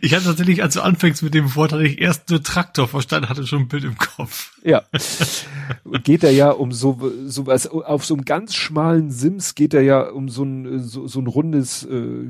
ich 0.00 0.14
hatte 0.14 0.24
tatsächlich, 0.24 0.62
als 0.62 0.74
du 0.74 0.82
anfängst 0.82 1.22
mit 1.22 1.34
dem 1.34 1.54
Wort, 1.54 1.72
hatte 1.72 1.86
ich 1.86 2.00
erst 2.00 2.28
nur 2.30 2.42
Traktor 2.42 2.88
verstanden, 2.88 3.28
hatte 3.28 3.46
schon 3.46 3.62
ein 3.62 3.68
Bild 3.68 3.84
im 3.84 3.96
Kopf. 3.96 4.52
Ja. 4.62 4.82
geht 6.04 6.24
er 6.24 6.32
ja 6.32 6.50
um 6.50 6.72
so, 6.72 7.10
so 7.26 7.46
was, 7.46 7.66
auf 7.66 8.04
so 8.04 8.14
einem 8.14 8.24
ganz 8.24 8.54
schmalen 8.54 9.10
Sims 9.10 9.54
geht 9.54 9.74
er 9.74 9.82
ja 9.82 10.08
um 10.08 10.28
so 10.28 10.44
ein, 10.44 10.82
so, 10.82 11.06
so 11.06 11.20
ein 11.20 11.26
rundes 11.26 11.84
äh, 11.84 12.26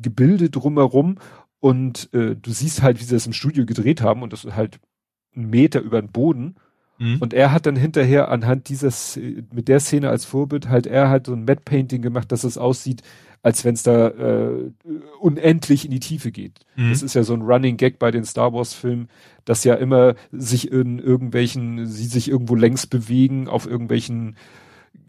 Gebilde 0.00 0.50
drumherum 0.50 1.18
und 1.62 2.12
äh, 2.12 2.34
du 2.34 2.50
siehst 2.50 2.82
halt, 2.82 2.98
wie 2.98 3.04
sie 3.04 3.14
das 3.14 3.24
im 3.24 3.32
Studio 3.32 3.64
gedreht 3.64 4.02
haben 4.02 4.22
und 4.22 4.32
das 4.32 4.44
ist 4.44 4.56
halt 4.56 4.80
ein 5.36 5.48
Meter 5.48 5.80
über 5.80 6.02
den 6.02 6.10
Boden. 6.10 6.56
Mhm. 6.98 7.18
Und 7.20 7.32
er 7.32 7.52
hat 7.52 7.66
dann 7.66 7.76
hinterher 7.76 8.30
anhand 8.30 8.68
dieses, 8.68 9.16
mit 9.52 9.68
der 9.68 9.78
Szene 9.78 10.08
als 10.08 10.24
Vorbild 10.24 10.68
halt, 10.68 10.88
er 10.88 11.08
hat 11.08 11.26
so 11.26 11.34
ein 11.34 11.44
Matte 11.44 11.62
Painting 11.64 12.02
gemacht, 12.02 12.32
dass 12.32 12.42
es 12.42 12.58
aussieht, 12.58 13.02
als 13.42 13.64
wenn 13.64 13.74
es 13.74 13.84
da 13.84 14.08
äh, 14.08 14.72
unendlich 15.20 15.84
in 15.84 15.92
die 15.92 16.00
Tiefe 16.00 16.32
geht. 16.32 16.58
Mhm. 16.74 16.90
Das 16.90 17.00
ist 17.00 17.14
ja 17.14 17.22
so 17.22 17.32
ein 17.32 17.42
Running 17.42 17.76
Gag 17.76 18.00
bei 18.00 18.10
den 18.10 18.24
Star 18.24 18.52
Wars 18.52 18.74
Filmen, 18.74 19.08
dass 19.44 19.62
ja 19.62 19.74
immer 19.74 20.16
sich 20.32 20.72
in 20.72 20.98
irgendwelchen, 20.98 21.86
sie 21.86 22.06
sich 22.06 22.28
irgendwo 22.28 22.56
längs 22.56 22.88
bewegen 22.88 23.46
auf 23.46 23.68
irgendwelchen 23.68 24.34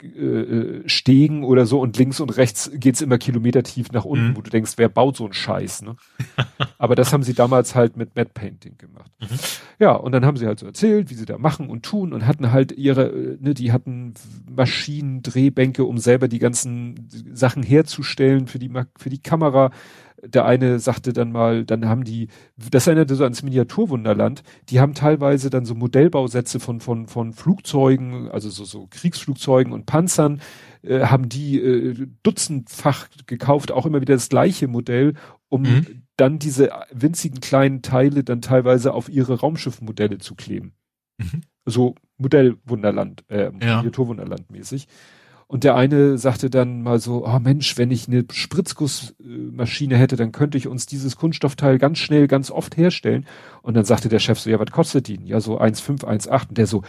äh, 0.04 0.88
Stegen 0.88 1.44
oder 1.44 1.66
so 1.66 1.80
und 1.80 1.98
links 1.98 2.20
und 2.20 2.36
rechts 2.36 2.70
geht's 2.74 3.02
immer 3.02 3.18
kilometertief 3.18 3.92
nach 3.92 4.06
unten, 4.06 4.30
mhm. 4.30 4.38
wo 4.38 4.42
du 4.42 4.50
denkst, 4.50 4.74
wer 4.78 4.90
baut 4.90 5.18
so 5.18 5.24
einen 5.24 5.34
Scheiß, 5.34 5.82
ne? 5.84 5.96
Aber 6.78 6.96
das 6.96 7.14
haben 7.14 7.24
sie 7.24 7.34
damals 7.34 7.76
halt 7.76 7.96
mit 7.96 8.16
Matte 8.16 8.32
Painting 8.34 8.78
gemacht. 8.78 9.12
Mhm. 9.22 9.40
Ja, 9.80 9.94
und 9.94 10.12
dann 10.12 10.26
haben 10.26 10.38
sie 10.38 10.46
halt 10.46 10.60
so 10.60 10.66
erzählt, 10.66 11.10
wie 11.10 11.16
sie 11.16 11.26
da 11.26 11.38
machen 11.38 11.70
und 11.70 11.84
tun 11.84 12.14
und 12.14 12.28
hatten 12.28 12.52
halt 12.52 12.72
ihre, 12.74 13.08
äh, 13.08 13.38
ne, 13.40 13.54
die 13.54 13.72
hatten 13.72 14.14
Maschinen, 14.50 15.24
Drehbänke, 15.24 15.86
um 15.86 15.98
selber 15.98 16.28
die 16.28 16.40
ganzen 16.40 17.08
Sachen 17.34 17.64
herzustellen 17.64 18.48
für 18.48 18.60
die, 18.60 18.72
für 18.98 19.10
die 19.10 19.22
Kamera 19.22 19.72
der 20.26 20.46
eine 20.46 20.80
sagte 20.80 21.14
dann 21.14 21.32
mal, 21.32 21.66
dann 21.66 21.88
haben 21.88 22.04
die, 22.04 22.28
das 22.58 22.88
erinnerte 22.88 23.16
so 23.16 23.24
ans 23.24 23.44
Miniaturwunderland, 23.44 24.44
die 24.70 24.80
haben 24.80 24.94
teilweise 24.94 25.50
dann 25.50 25.66
so 25.66 25.76
Modellbausätze 25.76 26.60
von, 26.60 26.80
von, 26.80 27.08
von 27.08 27.34
Flugzeugen, 27.34 28.30
also 28.30 28.50
so, 28.50 28.64
so 28.64 28.88
Kriegsflugzeugen 28.90 29.74
und 29.74 29.86
Panzern, 29.86 30.42
äh, 30.82 31.02
haben 31.02 31.30
die 31.30 31.60
äh, 31.60 32.08
dutzendfach 32.24 33.10
gekauft, 33.26 33.72
auch 33.72 33.86
immer 33.86 34.02
wieder 34.02 34.14
das 34.14 34.30
gleiche 34.30 34.68
Modell, 34.68 35.14
um 35.50 35.64
mhm. 35.64 36.04
dann 36.18 36.40
diese 36.40 36.72
winzigen 36.92 37.42
kleinen 37.42 37.82
Teile 37.82 38.24
dann 38.24 38.42
teilweise 38.42 38.94
auf 38.94 39.10
ihre 39.10 39.40
Raumschiffmodelle 39.40 40.20
zu 40.20 40.36
kleben. 40.36 40.74
Mhm. 41.18 41.42
So 41.66 41.96
Modellwunderland, 42.18 43.24
äh, 43.30 43.46
ja. 43.46 43.52
Miniaturwunderland 43.52 44.52
mäßig. 44.52 44.88
Und 45.54 45.64
der 45.64 45.76
eine 45.76 46.18
sagte 46.18 46.50
dann 46.50 46.82
mal 46.82 47.00
so, 47.00 47.28
oh 47.28 47.38
Mensch, 47.38 47.78
wenn 47.78 47.92
ich 47.92 48.08
eine 48.08 48.26
Spritzgussmaschine 48.32 49.96
hätte, 49.96 50.16
dann 50.16 50.32
könnte 50.32 50.58
ich 50.58 50.68
uns 50.68 50.88
dieses 50.88 51.16
Kunststoffteil 51.16 51.78
ganz 51.78 52.00
schnell, 52.00 52.28
ganz 52.28 52.50
oft 52.50 52.76
herstellen. 52.76 53.28
Und 53.62 53.76
dann 53.76 53.86
sagte 53.86 54.10
der 54.10 54.18
Chef 54.18 54.40
so, 54.40 54.50
ja, 54.50 54.60
was 54.60 54.72
kostet 54.72 55.08
die? 55.08 55.20
Ja, 55.26 55.40
so 55.42 55.62
1,5, 55.62 56.06
1,8. 56.06 56.50
Und 56.50 56.58
der 56.58 56.66
so, 56.66 56.82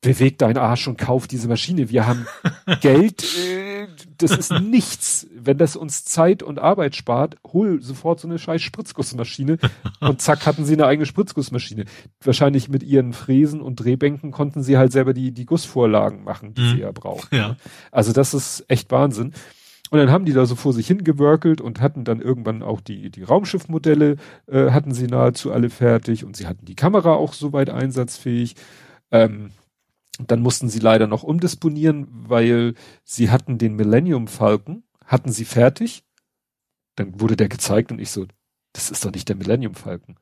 beweg 0.00 0.38
deinen 0.38 0.56
Arsch 0.56 0.88
und 0.88 0.96
kauf 0.96 1.26
diese 1.26 1.48
Maschine. 1.48 1.90
Wir 1.90 2.06
haben 2.06 2.26
Geld, 2.80 3.22
äh, 3.22 3.86
das 4.18 4.30
ist 4.30 4.52
nichts. 4.52 5.26
Wenn 5.34 5.58
das 5.58 5.76
uns 5.76 6.04
Zeit 6.04 6.42
und 6.42 6.58
Arbeit 6.58 6.96
spart, 6.96 7.36
hol 7.52 7.82
sofort 7.82 8.20
so 8.20 8.28
eine 8.28 8.38
scheiß 8.38 8.62
Spritzgussmaschine 8.62 9.58
und 10.00 10.22
zack 10.22 10.46
hatten 10.46 10.64
sie 10.64 10.74
eine 10.74 10.86
eigene 10.86 11.06
Spritzgussmaschine. 11.06 11.84
Wahrscheinlich 12.22 12.68
mit 12.68 12.82
ihren 12.82 13.12
Fräsen 13.12 13.60
und 13.60 13.76
Drehbänken 13.76 14.30
konnten 14.30 14.62
sie 14.62 14.78
halt 14.78 14.92
selber 14.92 15.12
die, 15.12 15.32
die 15.32 15.46
Gussvorlagen 15.46 16.24
machen, 16.24 16.54
die 16.54 16.62
mhm. 16.62 16.70
sie 16.70 16.80
ja 16.80 16.92
brauchen. 16.92 17.28
Ja. 17.32 17.56
Also 17.90 18.12
das 18.12 18.32
ist 18.32 18.64
echt 18.68 18.90
Wahnsinn. 18.90 19.32
Und 19.90 19.98
dann 19.98 20.10
haben 20.10 20.24
die 20.24 20.32
da 20.32 20.46
so 20.46 20.54
vor 20.54 20.72
sich 20.72 20.86
hingeworkelt 20.86 21.60
und 21.60 21.80
hatten 21.80 22.04
dann 22.04 22.20
irgendwann 22.20 22.62
auch 22.62 22.80
die, 22.80 23.10
die 23.10 23.24
Raumschiffmodelle, 23.24 24.16
äh, 24.46 24.70
hatten 24.70 24.94
sie 24.94 25.08
nahezu 25.08 25.52
alle 25.52 25.68
fertig 25.68 26.24
und 26.24 26.36
sie 26.36 26.46
hatten 26.46 26.64
die 26.64 26.76
Kamera 26.76 27.14
auch 27.14 27.32
soweit 27.32 27.70
einsatzfähig. 27.70 28.54
Ähm, 29.10 29.50
dann 30.28 30.40
mussten 30.40 30.68
sie 30.68 30.80
leider 30.80 31.06
noch 31.06 31.22
umdisponieren, 31.22 32.08
weil 32.10 32.74
sie 33.04 33.30
hatten 33.30 33.58
den 33.58 33.76
Millennium 33.76 34.26
Falcon, 34.26 34.82
hatten 35.04 35.32
sie 35.32 35.44
fertig. 35.44 36.02
Dann 36.96 37.20
wurde 37.20 37.36
der 37.36 37.48
gezeigt 37.48 37.92
und 37.92 38.00
ich 38.00 38.10
so, 38.10 38.26
das 38.72 38.90
ist 38.90 39.04
doch 39.04 39.12
nicht 39.12 39.28
der 39.28 39.36
Millennium 39.36 39.74
Falcon. 39.74 40.16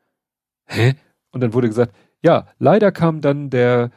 Hä? 0.67 0.95
Und 1.31 1.41
dann 1.41 1.53
wurde 1.53 1.69
gesagt, 1.69 1.95
ja, 2.23 2.49
leider 2.59 2.93
kam 2.93 3.21
dann 3.21 3.51
der 3.51 3.91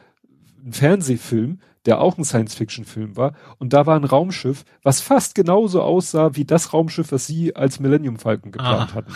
Fernsehfilm, 0.70 1.60
der 1.86 2.00
auch 2.00 2.16
ein 2.16 2.24
Science-Fiction-Film 2.24 3.16
war, 3.16 3.34
und 3.58 3.72
da 3.72 3.86
war 3.86 3.96
ein 3.96 4.04
Raumschiff, 4.04 4.64
was 4.82 5.00
fast 5.00 5.34
genauso 5.34 5.82
aussah 5.82 6.36
wie 6.36 6.44
das 6.44 6.72
Raumschiff, 6.72 7.10
was 7.10 7.26
sie 7.26 7.56
als 7.56 7.80
Millennium 7.80 8.18
Falcon 8.18 8.52
geplant 8.52 8.90
ah. 8.92 8.94
hatten. 8.94 9.14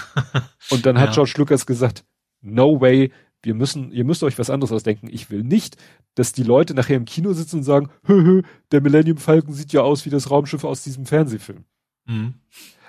Und 0.70 0.84
dann 0.84 0.98
hat 0.98 1.08
ja. 1.10 1.14
George 1.14 1.34
Lucas 1.36 1.66
gesagt, 1.66 2.04
no 2.40 2.80
way, 2.80 3.12
wir 3.46 3.54
müssen, 3.54 3.92
ihr 3.92 4.04
müsst 4.04 4.22
euch 4.22 4.38
was 4.38 4.50
anderes 4.50 4.72
ausdenken. 4.72 5.08
Ich 5.10 5.30
will 5.30 5.42
nicht, 5.42 5.76
dass 6.14 6.32
die 6.32 6.42
Leute 6.42 6.74
nachher 6.74 6.96
im 6.96 7.06
Kino 7.06 7.32
sitzen 7.32 7.58
und 7.58 7.62
sagen, 7.62 7.88
hö, 8.04 8.22
hö, 8.22 8.42
der 8.72 8.82
Millennium 8.82 9.16
Falcon 9.16 9.54
sieht 9.54 9.72
ja 9.72 9.80
aus 9.80 10.04
wie 10.04 10.10
das 10.10 10.30
Raumschiff 10.30 10.64
aus 10.64 10.82
diesem 10.82 11.06
Fernsehfilm. 11.06 11.64
Mhm. 12.06 12.34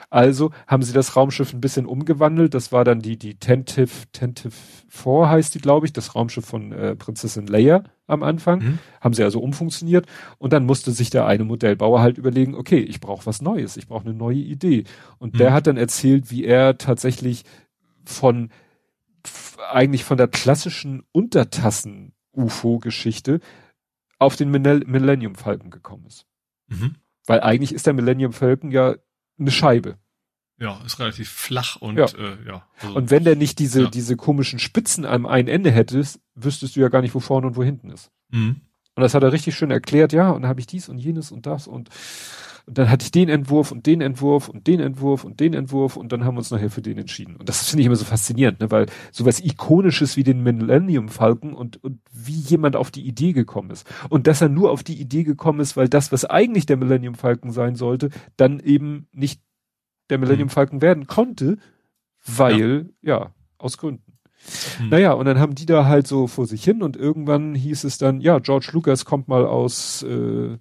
Also 0.10 0.52
haben 0.68 0.84
sie 0.84 0.94
das 0.94 1.18
Raumschiff 1.18 1.54
ein 1.54 1.60
bisschen 1.60 1.86
umgewandelt. 1.86 2.54
Das 2.54 2.72
war 2.72 2.86
dann 2.86 3.02
die, 3.02 3.18
die 3.18 3.36
Tentive, 3.36 3.92
Tentive 4.14 4.54
4 4.88 5.30
heißt 5.30 5.54
die, 5.54 5.60
glaube 5.60 5.86
ich, 5.86 5.92
das 5.92 6.16
Raumschiff 6.16 6.46
von 6.46 6.72
äh, 6.72 6.96
Prinzessin 6.96 7.46
Leia 7.46 7.84
am 8.08 8.24
Anfang. 8.24 8.60
Mhm. 8.60 8.80
Haben 9.02 9.14
sie 9.14 9.24
also 9.24 9.42
umfunktioniert. 9.42 10.06
Und 10.38 10.54
dann 10.54 10.66
musste 10.66 10.92
sich 10.92 11.10
der 11.10 11.26
eine 11.26 11.44
Modellbauer 11.44 12.00
halt 12.00 12.18
überlegen, 12.18 12.56
okay, 12.56 12.80
ich 12.80 13.02
brauche 13.02 13.26
was 13.26 13.42
Neues, 13.42 13.76
ich 13.76 13.88
brauche 13.88 14.06
eine 14.06 14.14
neue 14.14 14.38
Idee. 14.38 14.86
Und 15.18 15.34
mhm. 15.34 15.40
der 15.40 15.54
hat 15.54 15.68
dann 15.68 15.78
erzählt, 15.78 16.32
wie 16.32 16.46
er 16.46 16.78
tatsächlich 16.78 17.44
von 18.06 18.50
eigentlich 19.72 20.04
von 20.04 20.18
der 20.18 20.28
klassischen 20.28 21.04
Untertassen-UFO-Geschichte 21.12 23.40
auf 24.20 24.36
den 24.36 24.50
Millennium 24.50 25.36
Falcon 25.36 25.70
gekommen 25.70 26.08
ist. 26.08 26.26
Mhm. 26.68 26.96
Weil 27.26 27.42
eigentlich 27.42 27.74
ist 27.74 27.86
der 27.86 27.94
Millennium 27.94 28.34
Falcon 28.34 28.72
ja 28.72 28.96
eine 29.40 29.52
Scheibe. 29.52 30.00
Ja, 30.60 30.82
ist 30.86 31.00
relativ 31.00 31.30
flach 31.30 31.76
und 31.76 31.98
ja. 31.98 32.06
Äh, 32.06 32.48
ja 32.48 32.68
also, 32.82 32.96
und 32.96 33.12
wenn 33.12 33.24
der 33.24 33.36
nicht 33.36 33.60
diese 33.60 33.84
ja. 33.84 33.90
diese 33.90 34.16
komischen 34.16 34.58
Spitzen 34.58 35.06
am 35.06 35.28
einen 35.28 35.48
Ende 35.48 35.70
hättest, 35.70 36.20
wüsstest 36.34 36.76
du 36.76 36.80
ja 36.80 36.90
gar 36.90 37.02
nicht, 37.02 37.14
wo 37.14 37.20
vorne 37.20 37.46
und 37.46 37.56
wo 37.56 37.64
hinten 37.64 37.92
ist. 37.92 38.10
Mhm. 38.30 38.62
Und 38.96 39.04
das 39.04 39.14
hat 39.14 39.22
er 39.22 39.32
richtig 39.32 39.56
schön 39.56 39.70
erklärt, 39.70 40.14
ja, 40.14 40.32
und 40.32 40.42
dann 40.42 40.50
habe 40.50 40.60
ich 40.60 40.66
dies 40.66 40.90
und 40.90 40.98
jenes 40.98 41.32
und 41.32 41.46
das 41.46 41.68
und 41.68 41.90
und 42.68 42.78
dann 42.78 42.90
hatte 42.90 43.06
ich 43.06 43.12
den 43.12 43.30
Entwurf 43.30 43.72
und 43.72 43.86
den 43.86 44.02
Entwurf 44.02 44.50
und 44.50 44.68
den 44.68 44.82
Entwurf 44.82 45.24
und 45.24 45.40
den 45.40 45.54
Entwurf 45.54 45.96
und 45.96 46.12
dann 46.12 46.26
haben 46.26 46.36
wir 46.36 46.40
uns 46.40 46.52
nachher 46.52 46.70
für 46.70 46.82
den 46.82 46.98
entschieden. 46.98 47.38
Und 47.38 47.48
das 47.48 47.70
finde 47.70 47.82
ich 47.82 47.86
immer 47.86 47.96
so 47.96 48.04
faszinierend, 48.04 48.60
ne? 48.60 48.70
weil 48.70 48.88
sowas 49.14 49.40
Ikonisches 49.40 50.18
wie 50.18 50.26
den 50.26 50.44
Millennium 50.44 51.08
Falcon 51.08 51.54
und, 51.54 51.82
und 51.82 52.02
wie 52.12 52.34
jemand 52.34 52.76
auf 52.76 52.92
die 52.92 53.08
Idee 53.08 53.32
gekommen 53.32 53.72
ist. 53.72 53.88
Und 54.10 54.28
dass 54.28 54.42
er 54.42 54.50
nur 54.50 54.70
auf 54.70 54.84
die 54.84 55.00
Idee 55.00 55.24
gekommen 55.24 55.62
ist, 55.62 55.78
weil 55.78 55.88
das, 55.88 56.12
was 56.12 56.26
eigentlich 56.26 56.66
der 56.66 56.76
Millennium 56.76 57.16
Falcon 57.16 57.52
sein 57.52 57.76
sollte, 57.76 58.10
dann 58.36 58.60
eben 58.60 59.08
nicht 59.14 59.42
der 60.10 60.18
Millennium 60.18 60.48
mhm. 60.48 60.52
Falcon 60.52 60.82
werden 60.82 61.08
konnte, 61.08 61.60
weil, 62.26 62.90
ja, 63.02 63.20
ja 63.20 63.32
aus 63.60 63.78
Gründen. 63.78 64.18
Mhm. 64.82 64.90
Naja, 64.90 65.14
und 65.14 65.26
dann 65.26 65.40
haben 65.40 65.56
die 65.56 65.66
da 65.66 65.86
halt 65.86 66.06
so 66.06 66.28
vor 66.28 66.46
sich 66.48 66.66
hin 66.66 66.84
und 66.84 66.98
irgendwann 66.98 67.56
hieß 67.56 67.86
es 67.86 67.98
dann, 67.98 68.20
ja, 68.20 68.40
George 68.40 68.70
Lucas 68.74 69.06
kommt 69.06 69.30
mal 69.30 69.46
aus 69.46 70.04
äh, 70.04 70.58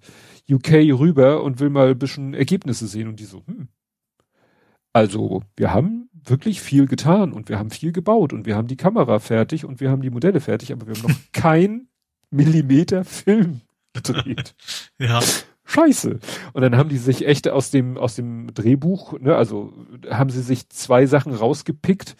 UK 0.49 0.97
rüber 0.97 1.43
und 1.43 1.59
will 1.59 1.69
mal 1.69 1.89
ein 1.89 1.99
bisschen 1.99 2.33
Ergebnisse 2.33 2.87
sehen 2.87 3.07
und 3.07 3.19
die 3.19 3.25
so, 3.25 3.43
hm. 3.45 3.67
Also, 4.93 5.43
wir 5.55 5.73
haben 5.73 6.09
wirklich 6.11 6.61
viel 6.61 6.87
getan 6.87 7.31
und 7.31 7.49
wir 7.49 7.59
haben 7.59 7.69
viel 7.69 7.91
gebaut 7.91 8.33
und 8.33 8.45
wir 8.45 8.55
haben 8.55 8.67
die 8.67 8.77
Kamera 8.77 9.19
fertig 9.19 9.63
und 9.63 9.79
wir 9.79 9.91
haben 9.91 10.01
die 10.01 10.09
Modelle 10.09 10.41
fertig, 10.41 10.71
aber 10.71 10.87
wir 10.87 10.95
haben 10.95 11.09
noch 11.09 11.17
kein 11.33 11.87
Millimeter 12.31 13.05
Film 13.05 13.61
gedreht. 13.93 14.55
ja. 14.99 15.21
Scheiße. 15.65 16.19
Und 16.53 16.61
dann 16.61 16.77
haben 16.77 16.89
die 16.89 16.97
sich 16.97 17.27
echt 17.27 17.47
aus 17.49 17.71
dem, 17.71 17.97
aus 17.97 18.15
dem 18.15 18.53
Drehbuch, 18.53 19.19
ne, 19.19 19.35
also 19.35 19.73
haben 20.09 20.29
sie 20.29 20.41
sich 20.41 20.69
zwei 20.69 21.05
Sachen 21.05 21.33
rausgepickt, 21.33 22.15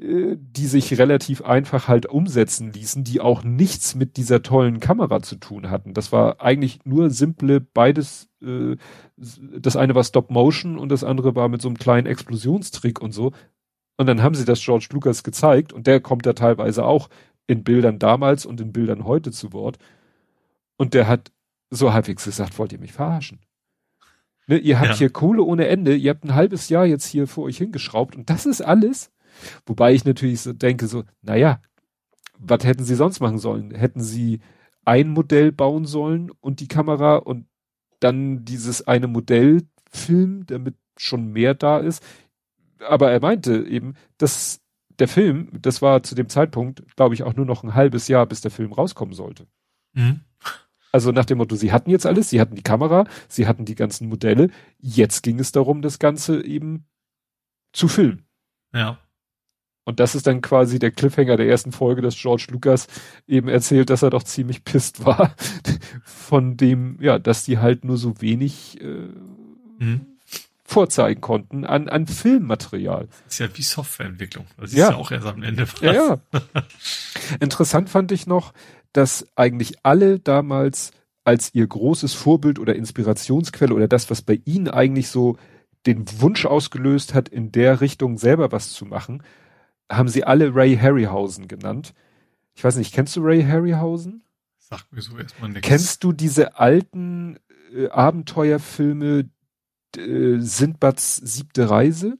die 0.00 0.66
sich 0.66 0.96
relativ 0.96 1.42
einfach 1.42 1.88
halt 1.88 2.06
umsetzen 2.06 2.72
ließen, 2.72 3.02
die 3.02 3.20
auch 3.20 3.42
nichts 3.42 3.96
mit 3.96 4.16
dieser 4.16 4.42
tollen 4.42 4.78
Kamera 4.78 5.22
zu 5.22 5.34
tun 5.34 5.70
hatten. 5.70 5.92
Das 5.92 6.12
war 6.12 6.40
eigentlich 6.40 6.84
nur 6.84 7.10
simple 7.10 7.60
beides. 7.60 8.28
Äh, 8.40 8.76
das 9.16 9.74
eine 9.74 9.96
war 9.96 10.04
Stop 10.04 10.30
Motion 10.30 10.78
und 10.78 10.90
das 10.90 11.02
andere 11.02 11.34
war 11.34 11.48
mit 11.48 11.62
so 11.62 11.68
einem 11.68 11.78
kleinen 11.78 12.06
Explosionstrick 12.06 13.00
und 13.00 13.10
so. 13.10 13.32
Und 13.96 14.06
dann 14.06 14.22
haben 14.22 14.36
sie 14.36 14.44
das 14.44 14.60
George 14.60 14.86
Lucas 14.92 15.24
gezeigt 15.24 15.72
und 15.72 15.88
der 15.88 15.98
kommt 15.98 16.26
da 16.26 16.32
teilweise 16.32 16.84
auch 16.84 17.08
in 17.48 17.64
Bildern 17.64 17.98
damals 17.98 18.46
und 18.46 18.60
in 18.60 18.72
Bildern 18.72 19.04
heute 19.04 19.32
zu 19.32 19.52
Wort. 19.52 19.78
Und 20.76 20.94
der 20.94 21.08
hat 21.08 21.32
so 21.70 21.92
halbwegs 21.92 22.24
gesagt, 22.24 22.56
wollt 22.60 22.72
ihr 22.72 22.78
mich 22.78 22.92
verarschen? 22.92 23.40
Ne, 24.46 24.58
ihr 24.58 24.78
habt 24.78 24.90
ja. 24.90 24.96
hier 24.96 25.10
Kohle 25.10 25.42
ohne 25.42 25.66
Ende, 25.66 25.96
ihr 25.96 26.10
habt 26.10 26.24
ein 26.24 26.36
halbes 26.36 26.68
Jahr 26.68 26.86
jetzt 26.86 27.06
hier 27.06 27.26
vor 27.26 27.44
euch 27.44 27.58
hingeschraubt 27.58 28.14
und 28.14 28.30
das 28.30 28.46
ist 28.46 28.62
alles 28.62 29.10
Wobei 29.66 29.94
ich 29.94 30.04
natürlich 30.04 30.40
so 30.40 30.52
denke, 30.52 30.86
so, 30.86 31.04
naja, 31.22 31.60
was 32.38 32.64
hätten 32.64 32.84
sie 32.84 32.94
sonst 32.94 33.20
machen 33.20 33.38
sollen? 33.38 33.72
Hätten 33.72 34.00
sie 34.00 34.40
ein 34.84 35.10
Modell 35.10 35.52
bauen 35.52 35.84
sollen 35.84 36.30
und 36.40 36.60
die 36.60 36.68
Kamera 36.68 37.16
und 37.16 37.46
dann 38.00 38.44
dieses 38.44 38.86
eine 38.86 39.06
Modell 39.08 39.62
filmen, 39.90 40.46
damit 40.46 40.76
schon 40.96 41.32
mehr 41.32 41.54
da 41.54 41.78
ist. 41.78 42.02
Aber 42.86 43.10
er 43.10 43.20
meinte 43.20 43.66
eben, 43.66 43.94
dass 44.18 44.60
der 44.98 45.08
Film, 45.08 45.50
das 45.60 45.82
war 45.82 46.02
zu 46.02 46.14
dem 46.14 46.28
Zeitpunkt, 46.28 46.84
glaube 46.96 47.14
ich, 47.14 47.22
auch 47.22 47.34
nur 47.34 47.46
noch 47.46 47.62
ein 47.62 47.74
halbes 47.74 48.08
Jahr, 48.08 48.26
bis 48.26 48.40
der 48.40 48.50
Film 48.50 48.72
rauskommen 48.72 49.14
sollte. 49.14 49.46
Mhm. 49.94 50.20
Also 50.90 51.12
nach 51.12 51.26
dem 51.26 51.38
Motto, 51.38 51.54
sie 51.54 51.72
hatten 51.72 51.90
jetzt 51.90 52.06
alles, 52.06 52.30
sie 52.30 52.40
hatten 52.40 52.54
die 52.54 52.62
Kamera, 52.62 53.04
sie 53.28 53.46
hatten 53.46 53.64
die 53.64 53.74
ganzen 53.74 54.08
Modelle, 54.08 54.50
jetzt 54.78 55.22
ging 55.22 55.38
es 55.38 55.52
darum, 55.52 55.82
das 55.82 55.98
Ganze 55.98 56.44
eben 56.44 56.86
zu 57.72 57.88
filmen. 57.88 58.26
Ja. 58.72 58.98
Und 59.88 60.00
das 60.00 60.14
ist 60.14 60.26
dann 60.26 60.42
quasi 60.42 60.78
der 60.78 60.90
Cliffhanger 60.90 61.38
der 61.38 61.48
ersten 61.48 61.72
Folge, 61.72 62.02
dass 62.02 62.14
George 62.14 62.48
Lucas 62.50 62.88
eben 63.26 63.48
erzählt, 63.48 63.88
dass 63.88 64.02
er 64.02 64.10
doch 64.10 64.22
ziemlich 64.22 64.62
pisst 64.62 65.06
war 65.06 65.34
von 66.04 66.58
dem, 66.58 66.98
ja, 67.00 67.18
dass 67.18 67.46
die 67.46 67.56
halt 67.56 67.86
nur 67.86 67.96
so 67.96 68.20
wenig 68.20 68.78
äh, 68.82 69.08
mhm. 69.78 70.02
vorzeigen 70.62 71.22
konnten 71.22 71.64
an, 71.64 71.88
an 71.88 72.06
Filmmaterial. 72.06 73.08
Das 73.24 73.32
ist 73.32 73.38
ja 73.38 73.48
wie 73.54 73.62
Softwareentwicklung. 73.62 74.44
Das 74.58 74.72
ist 74.72 74.76
ja. 74.76 74.90
ja 74.90 74.96
auch 74.96 75.10
erst 75.10 75.26
am 75.26 75.42
Ende. 75.42 75.62
Was. 75.62 75.80
Ja, 75.80 75.92
ja. 75.94 76.18
Interessant 77.40 77.88
fand 77.88 78.12
ich 78.12 78.26
noch, 78.26 78.52
dass 78.92 79.26
eigentlich 79.36 79.76
alle 79.84 80.18
damals 80.18 80.90
als 81.24 81.54
ihr 81.54 81.66
großes 81.66 82.12
Vorbild 82.12 82.58
oder 82.58 82.76
Inspirationsquelle 82.76 83.72
oder 83.72 83.88
das, 83.88 84.10
was 84.10 84.20
bei 84.20 84.42
ihnen 84.44 84.68
eigentlich 84.68 85.08
so 85.08 85.38
den 85.86 86.04
Wunsch 86.20 86.44
ausgelöst 86.44 87.14
hat, 87.14 87.30
in 87.30 87.52
der 87.52 87.80
Richtung 87.80 88.18
selber 88.18 88.52
was 88.52 88.74
zu 88.74 88.84
machen, 88.84 89.22
haben 89.90 90.08
sie 90.08 90.24
alle 90.24 90.54
Ray 90.54 90.76
Harryhausen 90.76 91.48
genannt. 91.48 91.94
Ich 92.54 92.64
weiß 92.64 92.76
nicht, 92.76 92.92
kennst 92.92 93.16
du 93.16 93.20
Ray 93.22 93.44
Harryhausen? 93.44 94.22
Sagt 94.58 94.92
mir 94.92 95.00
so 95.00 95.16
erstmal 95.16 95.50
nichts. 95.50 95.66
Kennst 95.66 96.04
du 96.04 96.12
diese 96.12 96.58
alten 96.58 97.38
äh, 97.74 97.88
Abenteuerfilme 97.88 99.30
äh, 99.96 100.38
Sindbads 100.38 101.16
siebte 101.16 101.70
Reise? 101.70 102.18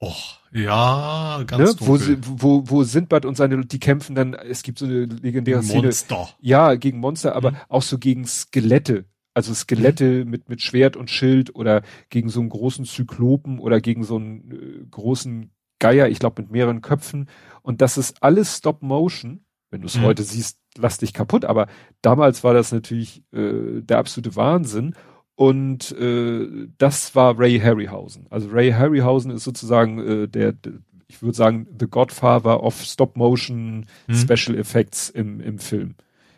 Oh, 0.00 0.12
ja, 0.52 1.44
ganz 1.46 1.80
ne? 1.80 1.86
wo, 1.86 1.96
sie, 1.96 2.18
wo, 2.20 2.64
wo 2.66 2.82
Sindbad 2.82 3.24
und 3.24 3.36
seine, 3.36 3.64
die 3.64 3.78
kämpfen 3.78 4.16
dann, 4.16 4.34
es 4.34 4.62
gibt 4.62 4.78
so 4.80 4.84
eine 4.84 5.04
legendäre 5.04 5.60
gegen 5.60 5.68
Szene. 5.68 5.82
Monster. 5.84 6.28
Ja, 6.40 6.74
gegen 6.74 6.98
Monster, 6.98 7.36
aber 7.36 7.52
mhm. 7.52 7.56
auch 7.68 7.82
so 7.82 7.98
gegen 7.98 8.26
Skelette. 8.26 9.04
Also 9.32 9.54
Skelette 9.54 10.24
mhm. 10.24 10.30
mit, 10.30 10.48
mit 10.48 10.60
Schwert 10.60 10.96
und 10.96 11.10
Schild 11.10 11.54
oder 11.54 11.82
gegen 12.10 12.30
so 12.30 12.40
einen 12.40 12.48
großen 12.48 12.84
Zyklopen 12.84 13.60
oder 13.60 13.80
gegen 13.80 14.02
so 14.02 14.16
einen 14.16 14.50
äh, 14.50 14.86
großen 14.90 15.52
Geier, 15.82 16.08
ich 16.08 16.20
glaube 16.20 16.40
mit 16.40 16.52
mehreren 16.52 16.80
Köpfen. 16.80 17.28
Und 17.62 17.80
das 17.80 17.98
ist 17.98 18.22
alles 18.22 18.58
Stop 18.58 18.82
Motion. 18.82 19.44
Wenn 19.70 19.80
du 19.80 19.88
es 19.88 19.96
mhm. 19.96 20.02
heute 20.02 20.22
siehst, 20.22 20.58
lass 20.78 20.98
dich 20.98 21.12
kaputt. 21.12 21.44
Aber 21.44 21.66
damals 22.02 22.44
war 22.44 22.54
das 22.54 22.70
natürlich 22.70 23.24
äh, 23.32 23.80
der 23.80 23.98
absolute 23.98 24.36
Wahnsinn. 24.36 24.94
Und 25.34 25.90
äh, 25.98 26.68
das 26.78 27.16
war 27.16 27.36
Ray 27.36 27.58
Harryhausen. 27.58 28.26
Also 28.30 28.48
Ray 28.50 28.70
Harryhausen 28.70 29.32
ist 29.32 29.42
sozusagen 29.42 29.98
äh, 29.98 30.28
der, 30.28 30.52
der 30.52 30.74
ich 31.08 31.20
würde 31.20 31.36
sagen, 31.36 31.66
The 31.78 31.88
Godfather 31.88 32.62
of 32.62 32.80
Stop-Motion 32.80 33.86
hm. 34.06 34.14
Special 34.14 34.56
Effects 34.56 35.10
im, 35.10 35.40
im 35.40 35.58
Film. 35.58 35.96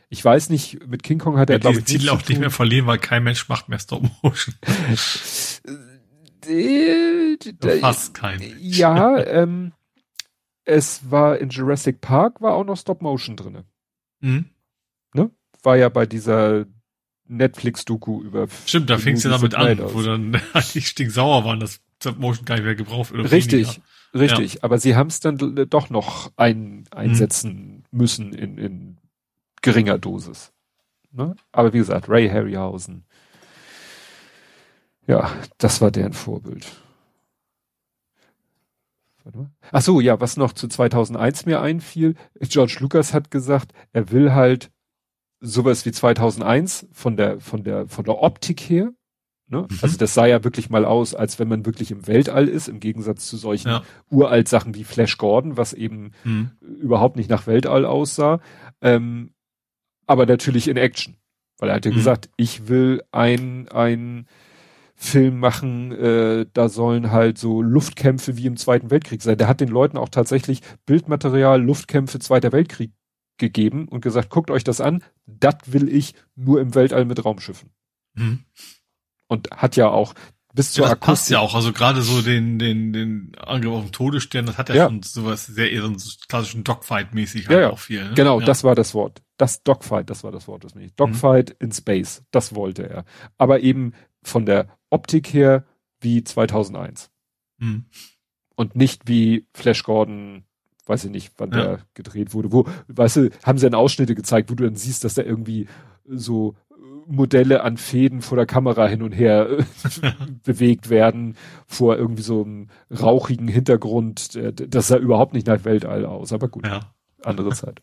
Ich 0.09 0.25
weiß 0.25 0.49
nicht, 0.49 0.87
mit 0.89 1.03
King 1.03 1.19
Kong 1.19 1.39
hat 1.39 1.51
er, 1.51 1.57
ja, 1.57 1.61
glaube 1.61 1.79
ich, 1.79 1.85
Titel 1.85 2.09
auch 2.09 2.27
nicht 2.29 2.41
mehr 2.41 2.51
verliehen, 2.51 2.87
weil 2.87 2.99
kein 2.99 3.23
Mensch 3.23 3.49
macht 3.49 3.69
mehr 3.69 3.79
Stop-Motion. 3.79 4.55
Fast 7.81 8.15
kein. 8.15 8.41
Ja, 8.61 9.19
ähm, 9.25 9.73
es 10.65 11.11
war 11.11 11.39
in 11.39 11.51
Jurassic 11.51 12.01
Park 12.01 12.41
war 12.41 12.55
auch 12.55 12.65
noch 12.65 12.77
Stop-Motion 12.77 13.37
drinne. 13.37 13.65
Mhm. 14.21 14.47
Ne? 15.15 15.31
War 15.63 15.77
ja 15.77 15.89
bei 15.89 16.07
dieser 16.07 16.67
Netflix-Doku 17.27 18.23
über. 18.23 18.49
Stimmt, 18.67 18.91
da 18.91 18.99
fing 18.99 19.17
es 19.17 19.25
ja 19.25 19.31
damit 19.31 19.55
an, 19.55 19.81
aus. 19.81 19.95
wo 19.95 20.03
dann 20.03 20.41
eigentlich 20.53 20.89
stinksauer 20.89 21.45
waren, 21.45 21.61
dass 21.61 21.81
Stop-Motion 22.01 22.45
gar 22.45 22.57
nicht 22.57 22.65
mehr 22.65 22.75
gebraucht 22.75 23.13
wird. 23.13 23.31
Richtig, 23.31 23.81
weniger. 24.13 24.33
richtig. 24.33 24.55
Ja. 24.55 24.61
Aber 24.63 24.79
sie 24.79 24.97
haben 24.97 25.09
es 25.09 25.21
dann 25.21 25.39
doch 25.69 25.91
noch 25.91 26.33
ein, 26.37 26.85
einsetzen 26.91 27.85
mhm. 27.91 27.99
müssen 27.99 28.33
in, 28.33 28.59
in 28.59 28.99
geringer 29.63 29.99
Dosis. 29.99 30.53
Ne? 31.13 31.37
Aber 31.53 31.73
wie 31.73 31.79
gesagt, 31.79 32.09
Ray 32.09 32.29
Harryhausen. 32.29 33.05
Ja, 35.07 35.31
das 35.59 35.81
war 35.81 35.91
deren 35.91 36.13
Vorbild. 36.13 36.67
Ach 39.73 39.81
so, 39.81 40.01
ja, 40.01 40.21
was 40.21 40.37
noch 40.37 40.53
zu 40.53 40.69
2001 40.69 41.47
mir 41.47 41.61
einfiel, 41.61 42.15
George 42.41 42.77
Lucas 42.81 43.15
hat 43.15 43.31
gesagt, 43.31 43.73
er 43.93 44.11
will 44.11 44.33
halt 44.33 44.71
sowas 45.41 45.87
wie 45.87 45.93
2001 45.93 46.89
von 46.93 47.17
der 47.17 47.41
von 47.41 47.65
der 47.65 47.89
von 47.89 48.05
der 48.05 48.23
Optik 48.23 48.61
her. 48.61 48.93
Ne? 49.47 49.67
Mhm. 49.69 49.79
Also 49.83 49.99
das 49.99 50.15
sah 50.15 50.27
ja 50.27 50.43
wirklich 50.45 50.71
mal 50.71 50.85
aus, 50.85 51.15
als 51.15 51.39
wenn 51.39 51.49
man 51.49 51.67
wirklich 51.67 51.91
im 51.91 52.07
Weltall 52.07 52.49
ist, 52.49 52.69
im 52.69 52.81
Gegensatz 52.81 53.27
zu 53.27 53.37
solchen 53.37 53.69
ja. 53.69 53.83
uralt 54.11 54.49
Sachen 54.49 54.75
wie 54.75 54.85
Flash 54.85 55.19
Gordon, 55.19 55.57
was 55.57 55.73
eben 55.73 56.13
mhm. 56.25 56.53
überhaupt 56.61 57.17
nicht 57.17 57.31
nach 57.31 57.47
Weltall 57.47 57.85
aussah. 57.85 58.41
Ähm, 58.81 59.35
aber 60.07 60.27
natürlich 60.27 60.69
in 60.69 60.77
Action, 60.77 61.17
weil 61.59 61.71
er 61.71 61.77
hat 61.77 61.85
ja 61.85 61.91
mhm. 61.91 61.97
gesagt, 61.97 62.31
ich 62.37 62.69
will 62.69 63.03
ein 63.11 63.69
ein 63.69 64.27
Film 65.05 65.39
machen, 65.39 65.93
äh, 65.93 66.47
da 66.53 66.69
sollen 66.69 67.11
halt 67.11 67.39
so 67.39 67.63
Luftkämpfe 67.63 68.37
wie 68.37 68.47
im 68.47 68.57
Zweiten 68.57 68.91
Weltkrieg 68.91 69.23
sein. 69.23 69.39
Der 69.39 69.49
hat 69.49 69.61
den 69.61 69.69
Leuten 69.69 69.97
auch 69.97 70.09
tatsächlich 70.09 70.61
Bildmaterial, 70.87 71.63
Luftkämpfe 71.63 72.19
Zweiter 72.19 72.53
Weltkrieg 72.53 72.93
gegeben 73.39 73.89
und 73.89 74.01
gesagt, 74.01 74.31
guckt 74.31 74.51
euch 74.51 74.65
das 74.65 74.81
an, 74.81 75.03
das 75.27 75.57
will 75.67 75.89
ich 75.89 76.15
nur 76.35 76.61
im 76.61 76.75
Weltall 76.75 77.05
mit 77.05 77.25
Raumschiffen. 77.25 77.71
Mhm. 78.15 78.45
Und 79.29 79.51
hat 79.51 79.77
ja 79.77 79.89
auch 79.89 80.15
bis 80.55 80.71
zur 80.71 80.85
ja, 80.85 80.91
das 80.91 81.01
passt 81.01 81.31
ja 81.31 81.41
auch, 81.41 81.55
also 81.57 81.73
gerade 81.73 82.01
so 82.03 82.23
den, 82.23 82.61
den, 82.61 82.93
den 82.93 83.33
Angriff 83.41 83.73
auf 83.73 83.83
den 83.83 83.93
Todesstern, 83.93 84.47
das 84.47 84.57
hat 84.57 84.69
ja, 84.69 84.77
ja. 84.77 84.87
schon 84.87 85.03
sowas 85.03 85.47
sehr 85.47 85.73
eher 85.73 85.83
so 85.83 86.11
klassischen 86.29 86.63
Dogfight-mäßig 86.63 87.49
halt 87.49 87.61
ja, 87.61 87.71
auch 87.71 87.79
viel. 87.81 88.05
Ne? 88.05 88.15
Genau, 88.15 88.39
ja. 88.39 88.47
das 88.47 88.63
war 88.63 88.77
das 88.77 88.95
Wort. 88.95 89.21
Das 89.37 89.65
Dogfight, 89.65 90.09
das 90.11 90.23
war 90.23 90.31
das 90.31 90.47
Wort, 90.47 90.63
das 90.63 90.77
nicht. 90.77 90.99
Dogfight 90.99 91.51
mhm. 91.51 91.67
in 91.67 91.73
Space, 91.73 92.23
das 92.31 92.55
wollte 92.55 92.89
er. 92.89 93.05
Aber 93.37 93.61
eben 93.61 93.95
von 94.25 94.47
der 94.47 94.69
Optik 94.91 95.33
her 95.33 95.65
wie 96.01 96.25
2001. 96.25 97.11
Mhm. 97.59 97.87
Und 98.57 98.77
nicht 98.77 99.09
wie 99.09 99.47
Flash 99.53 99.83
Gordon 99.83 100.45
weiß 100.87 101.05
ich 101.05 101.11
nicht, 101.11 101.33
wann 101.39 101.51
ja. 101.53 101.63
der 101.63 101.79
gedreht 101.95 102.35
wurde, 102.35 102.53
wo, 102.53 102.67
weißt 102.89 103.17
du, 103.17 103.31
haben 103.43 103.59
sie 103.59 103.67
dann 103.67 103.75
Ausschnitte 103.75 104.15
gezeigt, 104.15 104.51
wo 104.51 104.55
du 104.55 104.65
dann 104.65 104.77
siehst, 104.77 105.05
dass 105.05 105.15
da 105.15 105.23
irgendwie 105.23 105.67
so 106.07 106.55
Modelle 107.07 107.63
an 107.63 107.77
Fäden 107.77 108.23
vor 108.23 108.37
der 108.37 108.47
Kamera 108.47 108.87
hin 108.87 109.03
und 109.03 109.13
her 109.13 109.49
bewegt 110.45 110.91
werden, 110.91 111.37
vor 111.67 111.97
irgendwie 111.97 112.23
so 112.23 112.43
einem 112.43 112.69
rauchigen 112.91 113.49
Hintergrund. 113.49 114.39
Das 114.55 114.89
sah 114.89 114.97
überhaupt 114.97 115.35
nicht 115.35 115.47
nach 115.47 115.65
Weltall 115.65 116.07
aus, 116.07 116.33
aber 116.33 116.49
gut. 116.49 116.67
Ja. 116.67 116.95
Andere 117.23 117.51
Zeit. 117.51 117.83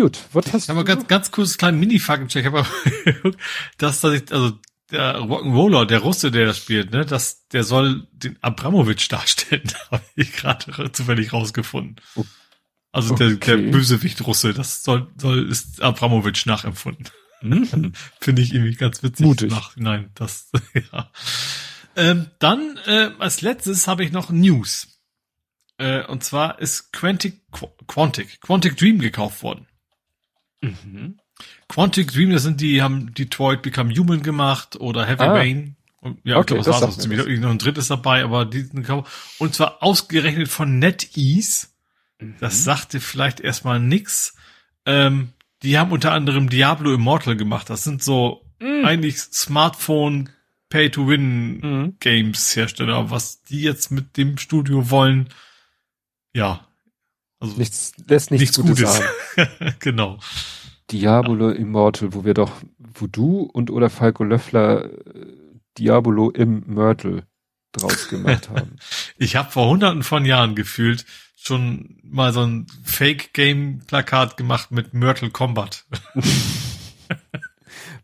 Gut, 0.00 0.18
was 0.32 0.52
hast 0.52 0.68
ich 0.68 0.74
du? 0.74 0.84
Ganz, 0.84 1.06
ganz 1.08 1.30
kurz 1.30 1.58
kleinen 1.58 1.78
Mini-Faktencheck. 1.78 2.46
Aber 2.46 2.66
das, 3.78 4.00
dass 4.00 4.14
ich, 4.14 4.32
also 4.32 4.58
der 4.90 5.18
Rock'n'Roller, 5.18 5.84
der 5.84 5.98
Russe, 6.00 6.30
der 6.30 6.46
das 6.46 6.56
spielt, 6.56 6.90
ne, 6.90 7.04
das, 7.04 7.46
der 7.48 7.64
soll 7.64 8.08
den 8.12 8.42
Abramowitsch 8.42 9.12
darstellen, 9.12 9.70
habe 9.90 10.02
ich 10.16 10.32
gerade 10.32 10.90
zufällig 10.92 11.32
rausgefunden. 11.32 11.96
Also 12.92 13.12
okay. 13.14 13.36
der, 13.36 13.56
der 13.56 13.70
Bösewicht 13.70 14.26
Russe, 14.26 14.54
das 14.54 14.82
soll, 14.82 15.08
soll 15.16 15.50
ist 15.50 15.82
Abramowitsch 15.82 16.46
nachempfunden. 16.46 17.08
Mhm. 17.42 17.92
Finde 18.20 18.42
ich 18.42 18.54
irgendwie 18.54 18.74
ganz 18.74 19.02
witzig. 19.02 19.26
Mutig. 19.26 19.52
Nein, 19.76 20.10
das, 20.14 20.50
ja. 20.92 21.10
Ähm, 21.94 22.30
dann, 22.38 22.78
äh, 22.86 23.10
als 23.18 23.42
letztes 23.42 23.86
habe 23.86 24.02
ich 24.02 24.12
noch 24.12 24.30
News. 24.30 24.88
Äh, 25.76 26.04
und 26.06 26.24
zwar 26.24 26.58
ist 26.58 26.92
Quantic, 26.92 27.42
Quantic, 27.86 28.40
Quantic 28.40 28.76
Dream 28.78 28.98
gekauft 28.98 29.42
worden. 29.42 29.66
Mhm. 30.60 31.18
Quantic 31.68 32.12
Dream, 32.12 32.30
das 32.30 32.42
sind 32.42 32.60
die, 32.60 32.82
haben 32.82 33.14
Detroit 33.14 33.62
Become 33.62 33.94
Human 33.94 34.22
gemacht 34.22 34.76
oder 34.76 35.06
Heavy 35.06 35.22
ah. 35.22 35.32
Rain. 35.32 35.76
Und, 36.00 36.18
ja, 36.24 36.36
okay, 36.36 36.56
ich 36.56 36.64
glaube, 36.64 36.80
das 36.80 36.82
war 36.82 36.90
so. 36.92 37.08
Noch 37.40 37.50
ein 37.50 37.58
drittes 37.58 37.88
dabei, 37.88 38.24
aber 38.24 38.46
die 38.46 38.62
sind 38.62 38.88
Und 39.38 39.54
zwar 39.54 39.82
ausgerechnet 39.82 40.48
von 40.48 40.78
NetEase. 40.78 41.68
Mhm. 42.18 42.36
Das 42.40 42.64
sagte 42.64 43.00
vielleicht 43.00 43.40
erstmal 43.40 43.80
nix. 43.80 44.34
Ähm, 44.86 45.32
die 45.62 45.78
haben 45.78 45.92
unter 45.92 46.12
anderem 46.12 46.48
Diablo 46.48 46.92
Immortal 46.94 47.36
gemacht. 47.36 47.68
Das 47.68 47.84
sind 47.84 48.02
so 48.02 48.46
mhm. 48.60 48.84
eigentlich 48.84 49.18
Smartphone 49.18 50.30
Pay-to-Win-Games 50.70 52.56
mhm. 52.56 52.60
Hersteller. 52.60 53.10
Was 53.10 53.42
die 53.42 53.62
jetzt 53.62 53.90
mit 53.90 54.16
dem 54.16 54.38
Studio 54.38 54.90
wollen, 54.90 55.28
ja. 56.32 56.66
Also 57.40 57.56
nichts, 57.56 57.94
lässt 58.06 58.30
nichts, 58.30 58.58
nichts 58.58 58.60
Gutes, 58.60 59.00
Gutes. 59.34 59.78
genau. 59.80 60.18
Diabolo 60.90 61.50
Immortal, 61.50 62.12
wo 62.12 62.24
wir 62.24 62.34
doch, 62.34 62.52
wo 62.78 63.06
du 63.06 63.42
und 63.42 63.70
oder 63.70 63.88
Falco 63.88 64.24
Löffler 64.24 64.84
äh, 64.84 64.90
Diabolo 65.78 66.30
im 66.30 66.64
Myrtle 66.66 67.24
draus 67.72 68.08
gemacht 68.08 68.50
haben. 68.54 68.76
ich 69.16 69.36
habe 69.36 69.50
vor 69.50 69.68
hunderten 69.68 70.02
von 70.02 70.26
Jahren 70.26 70.54
gefühlt 70.54 71.06
schon 71.36 71.98
mal 72.02 72.34
so 72.34 72.42
ein 72.42 72.66
Fake-Game-Plakat 72.84 74.36
gemacht 74.36 74.70
mit 74.72 74.92
Myrtle 74.92 75.30
Combat. 75.30 75.86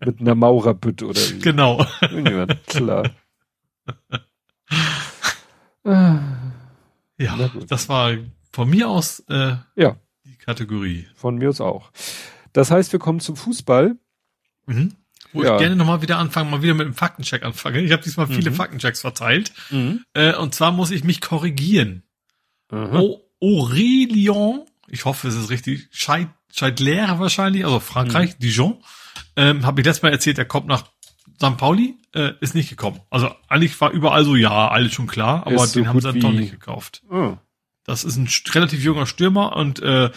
mit 0.05 0.21
einer 0.21 0.35
Maurerbütte 0.35 1.07
oder 1.07 1.21
wie? 1.21 1.41
Genau. 1.41 1.85
Ja, 2.01 2.47
klar. 2.67 3.11
ja, 7.19 7.51
das 7.69 7.89
war 7.91 8.17
von 8.57 8.71
mir 8.71 8.89
aus 8.89 9.21
äh, 9.29 9.57
ja. 9.75 9.97
die 10.25 10.37
Kategorie. 10.39 11.07
Von 11.15 11.37
mir 11.37 11.51
aus 11.51 11.61
auch. 11.61 11.91
Das 12.55 12.71
heißt, 12.71 12.91
wir 12.91 12.99
kommen 12.99 13.21
zum 13.21 13.37
Fußball. 13.37 13.97
Mhm. 14.65 14.95
Wo 15.35 15.45
ja. 15.45 15.53
ich 15.53 15.61
gerne 15.61 15.77
nochmal 15.77 16.01
wieder 16.01 16.17
anfangen, 16.17 16.51
mal 16.51 16.63
wieder 16.63 16.73
mit 16.73 16.87
dem 16.87 16.95
Faktencheck 16.95 17.43
anfange. 17.43 17.83
Ich 17.83 17.93
habe 17.93 18.03
diesmal 18.03 18.29
viele 18.29 18.51
mhm. 18.51 18.55
Faktenchecks 18.55 19.03
verteilt. 19.03 19.53
Mhm. 19.69 20.07
Äh, 20.15 20.35
und 20.37 20.55
zwar 20.55 20.73
muss 20.73 20.91
ich 20.91 21.05
mich 21.05 21.21
korrigieren. 21.21 22.05
Mhm. 22.71 23.17
Aurélien, 23.43 24.65
ich 24.89 25.05
hoffe, 25.05 25.29
es 25.29 25.35
ist 25.35 25.51
richtig, 25.51 25.89
Scheid, 25.91 26.29
Scheidler 26.51 27.19
wahrscheinlich, 27.19 27.63
also 27.67 27.79
Frankreich, 27.79 28.37
mhm. 28.37 28.39
Dijon, 28.39 28.85
ähm, 29.37 29.67
habe 29.67 29.83
ich 29.83 29.87
letztes 29.87 30.03
Mal 30.03 30.13
erzählt, 30.13 30.39
er 30.39 30.47
kommt 30.47 30.67
nach 30.67 30.85
St. 31.37 31.59
Pauli, 31.59 31.99
äh, 32.15 32.33
ist 32.41 32.55
nicht 32.55 32.71
gekommen. 32.71 33.01
Also 33.11 33.31
eigentlich 33.49 33.79
war 33.83 33.91
überall 33.91 34.25
so, 34.25 34.35
ja, 34.35 34.69
alles 34.69 34.95
schon 34.95 35.09
klar, 35.09 35.47
aber 35.47 35.57
ist 35.57 35.77
den 35.77 35.85
so 35.85 35.89
haben 35.91 36.01
sie 36.01 36.07
dann 36.07 36.21
doch 36.21 36.33
nicht 36.33 36.53
gekauft. 36.53 37.03
Oh. 37.11 37.37
Das 37.87 38.05
ist 38.05 38.17
ein 38.17 38.29
relativ 38.53 38.83
junger 38.83 39.07
Stürmer 39.07 39.57
und 39.57 39.81
äh, 39.81 40.11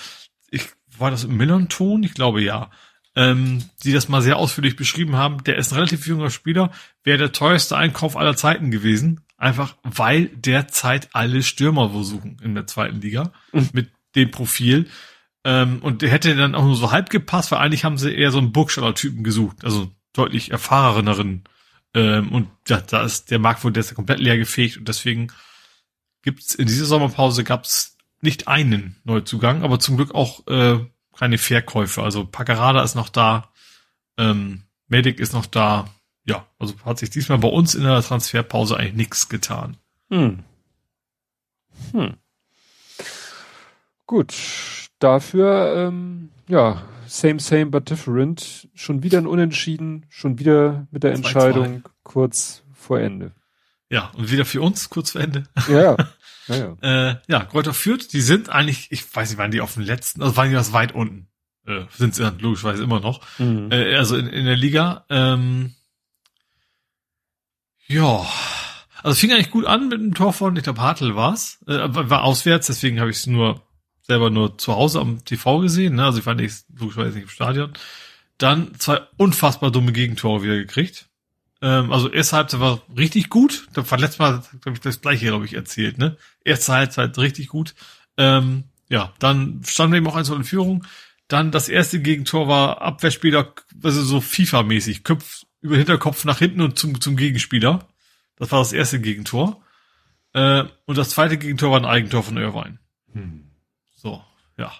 ich 0.50 0.64
war 0.98 1.12
das 1.12 1.24
im 1.24 1.38
Millern-Ton? 1.38 2.04
Ich 2.04 2.14
glaube 2.14 2.42
ja. 2.42 2.70
Ähm, 3.16 3.64
die 3.84 3.92
das 3.92 4.08
mal 4.08 4.22
sehr 4.22 4.38
ausführlich 4.38 4.76
beschrieben 4.76 5.16
haben. 5.16 5.44
Der 5.44 5.58
ist 5.58 5.72
ein 5.72 5.76
relativ 5.76 6.06
junger 6.08 6.30
Spieler, 6.30 6.72
wäre 7.04 7.18
der 7.18 7.32
teuerste 7.32 7.76
Einkauf 7.76 8.16
aller 8.16 8.36
Zeiten 8.36 8.72
gewesen. 8.72 9.22
Einfach 9.38 9.76
weil 9.84 10.28
derzeit 10.28 11.10
alle 11.14 11.44
Stürmer 11.44 11.94
wo 11.94 12.04
suchen 12.04 12.38
in 12.44 12.56
der 12.56 12.68
zweiten 12.68 13.02
Liga 13.02 13.32
mhm. 13.52 13.70
mit 13.74 13.92
dem 14.16 14.32
Profil. 14.32 14.88
Ähm, 15.44 15.80
und 15.82 16.02
der 16.02 16.10
hätte 16.10 16.36
dann 16.36 16.56
auch 16.56 16.64
nur 16.64 16.76
so 16.76 16.92
halb 16.92 17.10
gepasst, 17.10 17.52
weil 17.52 17.60
eigentlich 17.60 17.86
haben 17.86 17.98
sie 17.98 18.14
eher 18.14 18.32
so 18.32 18.38
einen 18.38 18.52
Burgstaller-Typen 18.52 19.24
gesucht, 19.24 19.64
also 19.64 19.92
deutlich 20.14 20.52
erfahreneren. 20.52 21.46
Ähm, 21.94 22.32
und 22.32 22.50
ja, 22.68 22.82
da 22.82 23.04
ist 23.04 23.32
der 23.32 23.40
Markt 23.40 23.64
wohl 23.64 23.72
der 23.72 23.82
ist 23.82 23.96
komplett 23.96 24.20
leer 24.20 24.38
gefegt 24.38 24.78
und 24.78 24.88
deswegen 24.88 25.32
gibt's 26.22 26.56
in 26.56 26.68
dieser 26.68 26.86
Sommerpause 26.86 27.44
gab's 27.44 27.98
nicht 28.22 28.48
einen 28.48 28.98
Neuzugang, 29.04 29.64
aber 29.64 29.80
zum 29.80 29.96
Glück 29.96 30.14
auch 30.14 30.46
äh, 30.48 30.80
keine 31.18 31.38
Verkäufe. 31.38 32.04
Also 32.04 32.26
Packerada 32.26 32.84
ist 32.84 32.96
noch 32.96 33.10
da, 33.10 33.50
ähm, 34.18 34.64
Medic 34.88 35.20
ist 35.20 35.34
noch 35.34 35.46
da. 35.46 35.90
Ja, 36.26 36.46
also 36.60 36.76
hat 36.86 37.00
sich 37.00 37.10
diesmal 37.10 37.40
bei 37.40 37.48
uns 37.48 37.76
in 37.76 37.84
der 37.84 38.02
Transferpause 38.02 38.78
eigentlich 38.78 38.94
nichts 38.94 39.30
getan. 39.30 39.78
Hm. 40.10 40.44
Hm. 41.92 42.18
Gut, 44.06 44.34
dafür, 45.00 45.74
ähm, 45.76 46.30
ja, 46.48 46.82
same, 47.08 47.40
same, 47.40 47.68
but 47.68 47.90
different. 47.90 48.68
Schon 48.74 49.04
wieder 49.04 49.18
ein 49.18 49.28
Unentschieden, 49.28 50.06
schon 50.10 50.40
wieder 50.40 50.88
mit 50.92 51.04
der 51.04 51.14
Entscheidung 51.14 51.84
2 51.84 51.90
-2. 51.90 51.92
kurz 52.04 52.64
vor 52.74 53.00
Ende. 53.00 53.32
Ja, 53.90 54.12
und 54.16 54.32
wieder 54.32 54.46
für 54.46 54.62
uns 54.62 54.90
kurz 54.90 55.12
vor 55.12 55.22
Ende. 55.22 55.46
Ja. 55.68 55.98
Ja, 56.48 56.56
ja. 56.82 57.10
äh, 57.10 57.16
ja 57.28 57.46
Kräuter 57.46 57.74
führt, 57.74 58.14
die 58.14 58.22
sind 58.22 58.50
eigentlich, 58.50 58.92
ich 58.92 59.16
weiß 59.16 59.30
nicht, 59.30 59.40
waren 59.40 59.52
die 59.52 59.62
auf 59.62 59.74
dem 59.74 59.84
letzten, 59.84 60.22
also 60.22 60.36
waren 60.38 60.50
die 60.50 60.56
was 60.56 60.74
weit 60.74 60.94
unten. 60.94 61.28
Äh, 61.66 61.86
sind 61.96 62.16
sie 62.16 62.30
logischerweise 62.40 62.84
immer 62.84 63.00
noch. 63.00 63.22
Mhm. 63.40 63.72
Äh, 63.72 63.96
also 63.96 64.16
in, 64.16 64.28
in 64.28 64.46
der 64.46 64.56
Liga. 64.56 65.06
Ähm, 65.10 65.74
ja, 67.88 68.26
also 69.02 69.16
fing 69.20 69.32
eigentlich 69.32 69.52
gut 69.52 69.66
an 69.66 69.90
mit 69.90 70.00
einem 70.00 70.14
Tor 70.14 70.34
von, 70.34 70.56
ich 70.56 70.64
glaube 70.64 70.82
Hartl 70.82 71.16
war's, 71.16 71.60
äh, 71.68 71.80
war 71.90 72.24
auswärts, 72.24 72.68
deswegen 72.68 73.00
habe 73.00 73.10
ich 73.10 73.18
es 73.18 73.28
nur 73.28 73.64
selber 74.04 74.30
nur 74.30 74.58
zu 74.58 74.76
Hause 74.76 75.00
am 75.00 75.24
TV 75.26 75.60
gesehen, 75.60 75.96
ne? 75.96 76.06
also 76.06 76.20
ich 76.20 76.26
war 76.26 76.36
nicht, 76.36 76.66
logischerweise 76.76 77.16
nicht 77.16 77.24
im 77.24 77.30
Stadion. 77.30 77.74
Dann 78.38 78.74
zwei 78.80 79.02
unfassbar 79.18 79.72
dumme 79.72 79.92
Gegentore 79.92 80.44
wieder 80.44 80.56
gekriegt. 80.56 81.09
Ähm, 81.62 81.92
also 81.92 82.10
erste 82.10 82.38
Halbzeit 82.38 82.60
war 82.60 82.82
richtig 82.98 83.30
gut. 83.30 83.68
Da 83.74 83.90
war 83.90 83.98
letztes 83.98 84.20
Mal 84.20 84.42
habe 84.66 84.74
ich 84.74 84.80
das 84.80 85.02
gleiche, 85.02 85.26
glaube 85.28 85.46
ich, 85.46 85.54
erzählt. 85.54 85.98
Ne? 85.98 86.18
Erste 86.44 86.74
Halbzeit 86.74 87.18
richtig 87.18 87.50
gut. 87.50 87.76
Ähm, 88.18 88.66
ja, 88.90 89.14
dann 89.20 89.62
standen 89.66 89.94
wir 89.94 89.98
eben 89.98 90.08
auch 90.08 90.16
eins 90.16 90.30
in 90.30 90.44
Führung. 90.44 90.86
Dann 91.28 91.52
das 91.52 91.70
erste 91.70 92.02
Gegentor 92.02 92.48
war 92.48 92.82
Abwehrspieler, 92.82 93.54
also 93.84 94.04
so 94.04 94.20
FIFA-mäßig, 94.20 95.04
Köpf 95.04 95.46
über 95.62 95.78
Hinterkopf 95.78 96.26
nach 96.26 96.40
hinten 96.40 96.62
und 96.62 96.80
zum, 96.80 97.00
zum 97.00 97.16
Gegenspieler. 97.16 97.88
Das 98.38 98.52
war 98.52 98.60
das 98.60 98.74
erste 98.74 99.00
Gegentor. 99.00 99.62
Äh, 100.34 100.64
und 100.86 100.98
das 100.98 101.10
zweite 101.10 101.38
Gegentor 101.38 101.72
war 101.72 101.80
ein 101.80 101.86
Eigentor 101.86 102.24
von 102.24 102.38
Irvine. 102.38 102.80
Hm. 103.14 103.52
So, 103.96 104.24
ja. 104.58 104.72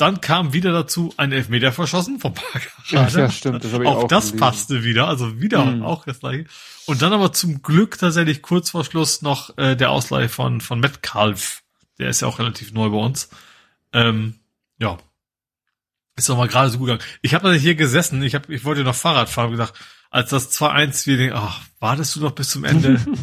Dann 0.00 0.20
kam 0.20 0.52
wieder 0.52 0.72
dazu 0.72 1.12
ein 1.16 1.32
Elfmeter 1.32 1.72
verschossen 1.72 2.18
vom 2.18 2.32
Parker. 2.34 2.70
Ja, 2.88 3.30
stimmt. 3.30 3.64
Das 3.64 3.74
auch, 3.74 3.84
auch 3.84 4.08
das 4.08 4.26
gelesen. 4.26 4.38
passte 4.38 4.84
wieder, 4.84 5.08
also 5.08 5.40
wieder 5.40 5.64
hm. 5.64 5.82
auch 5.82 6.04
das 6.04 6.20
gleiche. 6.20 6.46
Und 6.86 7.02
dann 7.02 7.12
aber 7.12 7.32
zum 7.32 7.62
Glück 7.62 7.98
tatsächlich 7.98 8.40
kurz 8.40 8.70
vor 8.70 8.84
Schluss 8.84 9.22
noch 9.22 9.56
äh, 9.58 9.76
der 9.76 9.90
Ausleih 9.90 10.28
von 10.28 10.60
von 10.60 10.80
Metcalf. 10.80 11.62
Der 11.98 12.08
ist 12.08 12.22
ja 12.22 12.28
auch 12.28 12.38
relativ 12.38 12.72
neu 12.72 12.88
bei 12.88 12.96
uns. 12.96 13.28
Ähm, 13.92 14.40
ja, 14.78 14.96
ist 16.16 16.28
doch 16.28 16.36
mal 16.36 16.48
gerade 16.48 16.70
so 16.70 16.78
gut 16.78 16.88
gegangen. 16.88 17.08
Ich 17.22 17.34
habe 17.34 17.52
hier 17.54 17.74
gesessen, 17.74 18.22
ich 18.22 18.34
hab, 18.34 18.48
ich 18.48 18.64
wollte 18.64 18.84
noch 18.84 18.94
Fahrrad 18.94 19.28
fahren 19.28 19.46
und 19.46 19.52
gesagt, 19.52 19.74
als 20.10 20.30
das 20.30 20.50
2-1 20.52 21.06
wir 21.06 21.16
denken, 21.16 21.36
ach, 21.36 21.60
wartest 21.78 22.16
du 22.16 22.20
noch 22.20 22.32
bis 22.32 22.50
zum 22.50 22.64
Ende? 22.64 23.00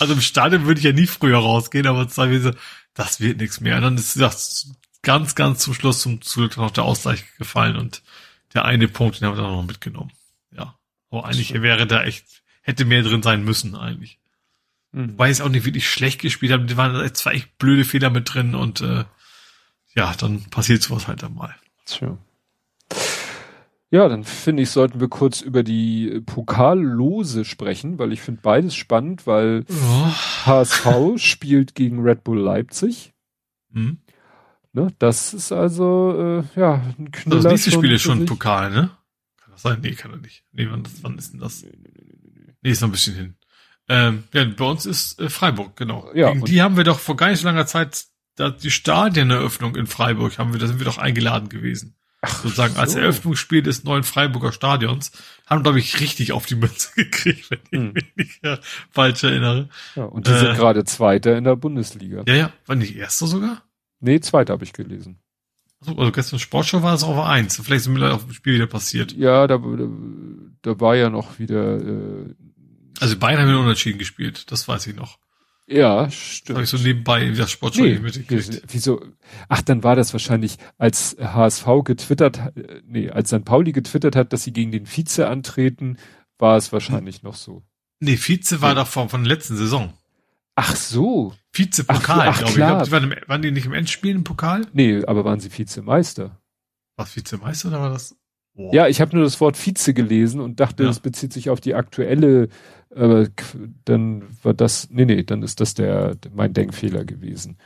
Also 0.00 0.12
im 0.12 0.20
Stadion 0.20 0.66
würde 0.66 0.80
ich 0.80 0.84
ja 0.84 0.92
nie 0.92 1.06
früher 1.06 1.38
rausgehen, 1.38 1.86
aber 1.86 2.06
zwei 2.08 2.38
so, 2.40 2.50
das 2.92 3.20
wird 3.20 3.38
nichts 3.38 3.58
mehr. 3.60 3.76
Und 3.76 3.82
dann 3.82 3.96
ist 3.96 4.20
das 4.20 4.70
ganz, 5.02 5.34
ganz 5.34 5.60
zum 5.60 5.74
Schluss 5.74 6.02
zum 6.02 6.20
Glück 6.20 6.56
noch 6.56 6.70
der 6.70 6.84
Ausgleich 6.84 7.24
gefallen 7.38 7.76
und 7.76 8.02
der 8.54 8.64
eine 8.64 8.88
Punkt, 8.88 9.20
den 9.20 9.28
haben 9.28 9.36
wir 9.36 9.42
dann 9.42 9.52
noch 9.52 9.66
mitgenommen. 9.66 10.12
Ja. 10.56 10.74
Aber 11.10 11.24
eigentlich 11.24 11.52
wäre 11.54 11.86
da 11.86 12.02
echt, 12.04 12.42
hätte 12.62 12.84
mehr 12.84 13.02
drin 13.02 13.22
sein 13.22 13.44
müssen, 13.44 13.74
eigentlich. 13.74 14.18
Mhm. 14.92 15.18
Weil 15.18 15.30
es 15.30 15.40
auch 15.40 15.48
nicht 15.48 15.64
wirklich 15.64 15.88
schlecht 15.88 16.20
gespielt 16.20 16.52
haben. 16.52 16.66
Die 16.66 16.76
waren 16.76 17.14
zwei 17.14 17.32
echt 17.32 17.58
blöde 17.58 17.84
Fehler 17.84 18.10
mit 18.10 18.32
drin 18.32 18.54
und 18.54 18.80
äh, 18.80 19.04
ja, 19.94 20.14
dann 20.14 20.44
passiert 20.50 20.82
sowas 20.82 21.08
halt 21.08 21.22
einmal. 21.24 21.54
Tja. 21.84 22.18
Ja, 23.92 24.08
dann 24.08 24.22
finde 24.22 24.62
ich, 24.62 24.70
sollten 24.70 25.00
wir 25.00 25.08
kurz 25.08 25.40
über 25.40 25.64
die 25.64 26.22
Pokallose 26.24 27.44
sprechen, 27.44 27.98
weil 27.98 28.12
ich 28.12 28.20
finde 28.20 28.40
beides 28.40 28.76
spannend, 28.76 29.26
weil 29.26 29.64
oh. 29.68 30.12
HSV 30.46 31.16
spielt 31.16 31.74
gegen 31.74 32.00
Red 32.00 32.22
Bull 32.22 32.38
Leipzig. 32.38 33.12
Mhm. 33.70 33.98
Ne, 34.72 34.92
das 34.98 35.34
ist 35.34 35.50
also, 35.50 36.44
äh, 36.56 36.60
ja, 36.60 36.74
ein 36.98 37.10
Knüller. 37.10 37.36
Also 37.36 37.48
das 37.48 37.52
nächste 37.52 37.70
Spiel 37.72 37.92
ist 37.92 38.02
schon 38.02 38.20
ein 38.20 38.26
Pokal, 38.26 38.70
ne? 38.70 38.90
Kann 39.36 39.50
das 39.50 39.62
sein? 39.62 39.78
Nee, 39.82 39.92
kann 39.92 40.12
er 40.12 40.18
nicht. 40.18 40.44
Nee, 40.52 40.68
wann, 40.70 40.84
wann 41.02 41.18
ist 41.18 41.32
denn 41.32 41.40
das? 41.40 41.64
Nee, 42.62 42.70
ist 42.70 42.80
noch 42.80 42.88
ein 42.88 42.92
bisschen 42.92 43.16
hin. 43.16 43.34
Ähm, 43.88 44.24
ja, 44.32 44.44
bei 44.44 44.64
uns 44.64 44.86
ist 44.86 45.18
äh, 45.18 45.28
Freiburg, 45.28 45.76
genau. 45.76 46.10
Ja, 46.14 46.32
Gegen 46.32 46.44
die 46.44 46.62
haben 46.62 46.76
wir 46.76 46.84
doch 46.84 47.00
vor 47.00 47.16
gar 47.16 47.30
nicht 47.30 47.40
so 47.40 47.46
langer 47.46 47.66
Zeit 47.66 48.06
da 48.36 48.50
die 48.50 48.70
Stadieneröffnung 48.70 49.76
in 49.76 49.86
Freiburg 49.86 50.38
haben 50.38 50.52
wir, 50.52 50.60
da 50.60 50.66
sind 50.66 50.78
wir 50.78 50.86
doch 50.86 50.98
eingeladen 50.98 51.48
gewesen. 51.48 51.96
Ach, 52.22 52.42
sozusagen 52.42 52.74
so. 52.74 52.80
als 52.80 52.94
Eröffnungsspiel 52.94 53.62
des 53.62 53.84
neuen 53.84 54.02
Freiburger 54.02 54.52
Stadions 54.52 55.12
haben, 55.46 55.62
glaube 55.62 55.78
ich, 55.78 56.00
richtig 56.00 56.32
auf 56.32 56.46
die 56.46 56.54
Mütze 56.54 56.90
gekriegt, 56.96 57.50
wenn 57.50 57.60
hm. 57.70 57.94
ich 57.96 58.16
mich 58.16 58.42
nicht 58.42 58.62
falsch 58.90 59.24
erinnere. 59.24 59.68
Ja, 59.94 60.04
und 60.04 60.26
die 60.26 60.32
äh, 60.32 60.38
sind 60.38 60.54
gerade 60.54 60.84
Zweiter 60.84 61.36
in 61.36 61.44
der 61.44 61.56
Bundesliga. 61.56 62.22
Ja, 62.26 62.34
ja, 62.34 62.52
war 62.66 62.76
nicht 62.76 62.96
Erster 62.96 63.26
sogar? 63.26 63.62
Nee, 64.00 64.20
Zweiter 64.20 64.54
habe 64.54 64.64
ich 64.64 64.72
gelesen. 64.72 65.18
Also, 65.80 65.96
also 65.96 66.12
gestern 66.12 66.38
Sportshow 66.38 66.82
war 66.82 66.94
es 66.94 67.02
auf 67.02 67.18
eins. 67.18 67.60
Vielleicht 67.62 67.84
sind 67.84 67.96
wir 67.96 68.14
auf 68.14 68.24
dem 68.24 68.32
Spiel 68.32 68.54
wieder 68.54 68.66
passiert. 68.66 69.12
Ja, 69.12 69.46
da, 69.46 69.58
da, 69.58 69.88
da 70.62 70.80
war 70.80 70.96
ja 70.96 71.08
noch 71.08 71.38
wieder. 71.38 71.78
Äh, 71.78 72.34
also 72.98 73.16
beide 73.18 73.40
haben 73.40 73.48
wir 73.48 73.58
unentschieden 73.58 73.98
gespielt, 73.98 74.50
das 74.50 74.68
weiß 74.68 74.86
ich 74.88 74.96
noch. 74.96 75.18
Ja, 75.66 76.10
stimmt. 76.10 76.56
Habe 76.56 76.64
ich 76.64 76.70
so 76.70 76.78
nebenbei 76.78 77.30
das 77.30 77.52
Sportschau 77.52 77.82
nee, 77.82 78.00
mitgekriegt. 78.00 78.62
Wieso? 78.68 79.04
Ach, 79.48 79.62
dann 79.62 79.84
war 79.84 79.94
das 79.94 80.12
wahrscheinlich, 80.12 80.56
als 80.78 81.16
HSV 81.20 81.64
getwittert, 81.84 82.40
nee, 82.84 83.08
als 83.08 83.28
St. 83.28 83.44
Pauli 83.44 83.70
getwittert 83.70 84.16
hat, 84.16 84.32
dass 84.32 84.42
sie 84.42 84.52
gegen 84.52 84.72
den 84.72 84.86
Vize 84.86 85.28
antreten, 85.28 85.96
war 86.38 86.56
es 86.56 86.72
wahrscheinlich 86.72 87.16
hm. 87.16 87.22
noch 87.22 87.36
so. 87.36 87.62
Nee, 88.00 88.16
Vize 88.16 88.60
war 88.60 88.70
ja. 88.70 88.74
doch 88.76 88.88
von, 88.88 89.08
von 89.08 89.22
der 89.22 89.32
letzten 89.32 89.56
Saison. 89.56 89.92
Ach 90.60 90.76
so. 90.76 91.34
Vize-Pokal, 91.52 92.32
glaube 92.32 92.48
ich. 92.48 92.54
Glaub, 92.54 92.84
die 92.84 92.90
waren, 92.92 93.12
im, 93.12 93.14
waren 93.26 93.42
die 93.42 93.50
nicht 93.50 93.66
im 93.66 93.74
Endspiel 93.74 94.14
im 94.14 94.24
Pokal? 94.24 94.66
Nee, 94.72 95.04
aber 95.04 95.24
waren 95.24 95.40
sie 95.40 95.56
Vizemeister? 95.56 96.40
Was 96.96 97.16
Vizemeister 97.16 97.68
oder 97.68 97.80
war 97.80 97.90
das? 97.90 98.16
Boah. 98.54 98.74
Ja, 98.74 98.88
ich 98.88 99.00
habe 99.00 99.14
nur 99.14 99.24
das 99.24 99.40
Wort 99.40 99.56
Vize 99.56 99.94
gelesen 99.94 100.40
und 100.40 100.60
dachte, 100.60 100.82
ja. 100.82 100.88
das 100.88 101.00
bezieht 101.00 101.32
sich 101.32 101.50
auf 101.50 101.60
die 101.60 101.74
aktuelle 101.74 102.48
aber 102.94 103.28
dann 103.84 104.24
war 104.42 104.54
das, 104.54 104.88
nee, 104.90 105.04
nee, 105.04 105.22
dann 105.22 105.42
ist 105.42 105.60
das 105.60 105.74
der, 105.74 106.16
mein 106.32 106.52
Denkfehler 106.52 107.04
gewesen. 107.04 107.58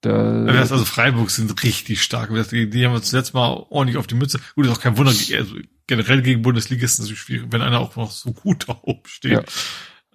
Da, 0.00 0.44
also 0.44 0.84
Freiburg 0.84 1.30
sind 1.30 1.62
richtig 1.64 2.02
stark. 2.02 2.30
Die, 2.50 2.70
die 2.70 2.86
haben 2.86 2.92
wir 2.92 3.02
zuletzt 3.02 3.34
mal 3.34 3.66
ordentlich 3.70 3.96
auf 3.96 4.06
die 4.06 4.14
Mütze. 4.14 4.38
Gut, 4.54 4.66
ist 4.66 4.72
auch 4.72 4.80
kein 4.80 4.96
Wunder, 4.96 5.10
also 5.10 5.56
generell 5.88 6.22
gegen 6.22 6.42
Bundesligisten 6.42 7.04
ist 7.04 7.10
es 7.10 7.18
schwierig, 7.18 7.48
wenn 7.50 7.62
einer 7.62 7.80
auch 7.80 7.96
noch 7.96 8.10
so 8.10 8.32
gut 8.32 8.68
da 8.68 8.78
oben 8.82 9.06
steht. 9.06 9.32
Ja. 9.32 9.42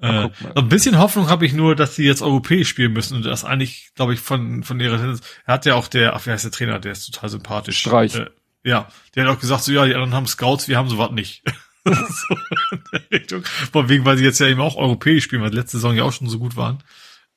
Äh, 0.04 0.30
ein 0.56 0.68
bisschen 0.68 1.00
Hoffnung 1.00 1.30
habe 1.30 1.46
ich 1.46 1.54
nur, 1.54 1.78
dass 1.78 1.96
sie 1.96 2.04
jetzt 2.04 2.22
europäisch 2.22 2.68
spielen 2.68 2.92
müssen 2.92 3.16
und 3.16 3.26
das 3.26 3.46
eigentlich, 3.46 3.92
glaube 3.96 4.14
ich, 4.14 4.20
von 4.20 4.62
von 4.64 4.78
ihrer 4.82 4.98
Tendenz. 4.98 5.22
Er 5.46 5.54
hat 5.54 5.66
ja 5.66 5.76
auch 5.76 5.88
der, 5.88 6.14
ach 6.14 6.26
wie 6.26 6.32
heißt 6.32 6.44
der 6.44 6.52
Trainer, 6.52 6.80
der 6.80 6.92
ist 6.92 7.06
total 7.06 7.30
sympathisch. 7.30 7.80
Streich. 7.80 8.16
Äh, 8.16 8.30
ja, 8.66 8.90
der 9.16 9.24
hat 9.26 9.36
auch 9.36 9.40
gesagt, 9.40 9.64
so 9.64 9.72
ja, 9.72 9.86
die 9.86 9.94
anderen 9.94 10.14
haben 10.14 10.28
Scouts, 10.28 10.68
wir 10.68 10.78
haben 10.78 10.90
sowas 10.90 11.12
nicht. 11.12 11.44
so 11.86 12.36
in 12.72 12.84
der 12.92 13.12
Richtung. 13.12 13.44
Von 13.72 13.88
wegen, 13.88 14.04
weil 14.04 14.18
sie 14.18 14.26
jetzt 14.26 14.40
ja 14.40 14.48
eben 14.48 14.60
auch 14.60 14.76
europäisch 14.76 15.24
spielen, 15.24 15.42
weil 15.42 15.54
letzte 15.54 15.78
Saison 15.78 15.96
ja 15.96 16.04
auch 16.04 16.12
schon 16.12 16.28
so 16.28 16.38
gut 16.38 16.58
waren, 16.58 16.84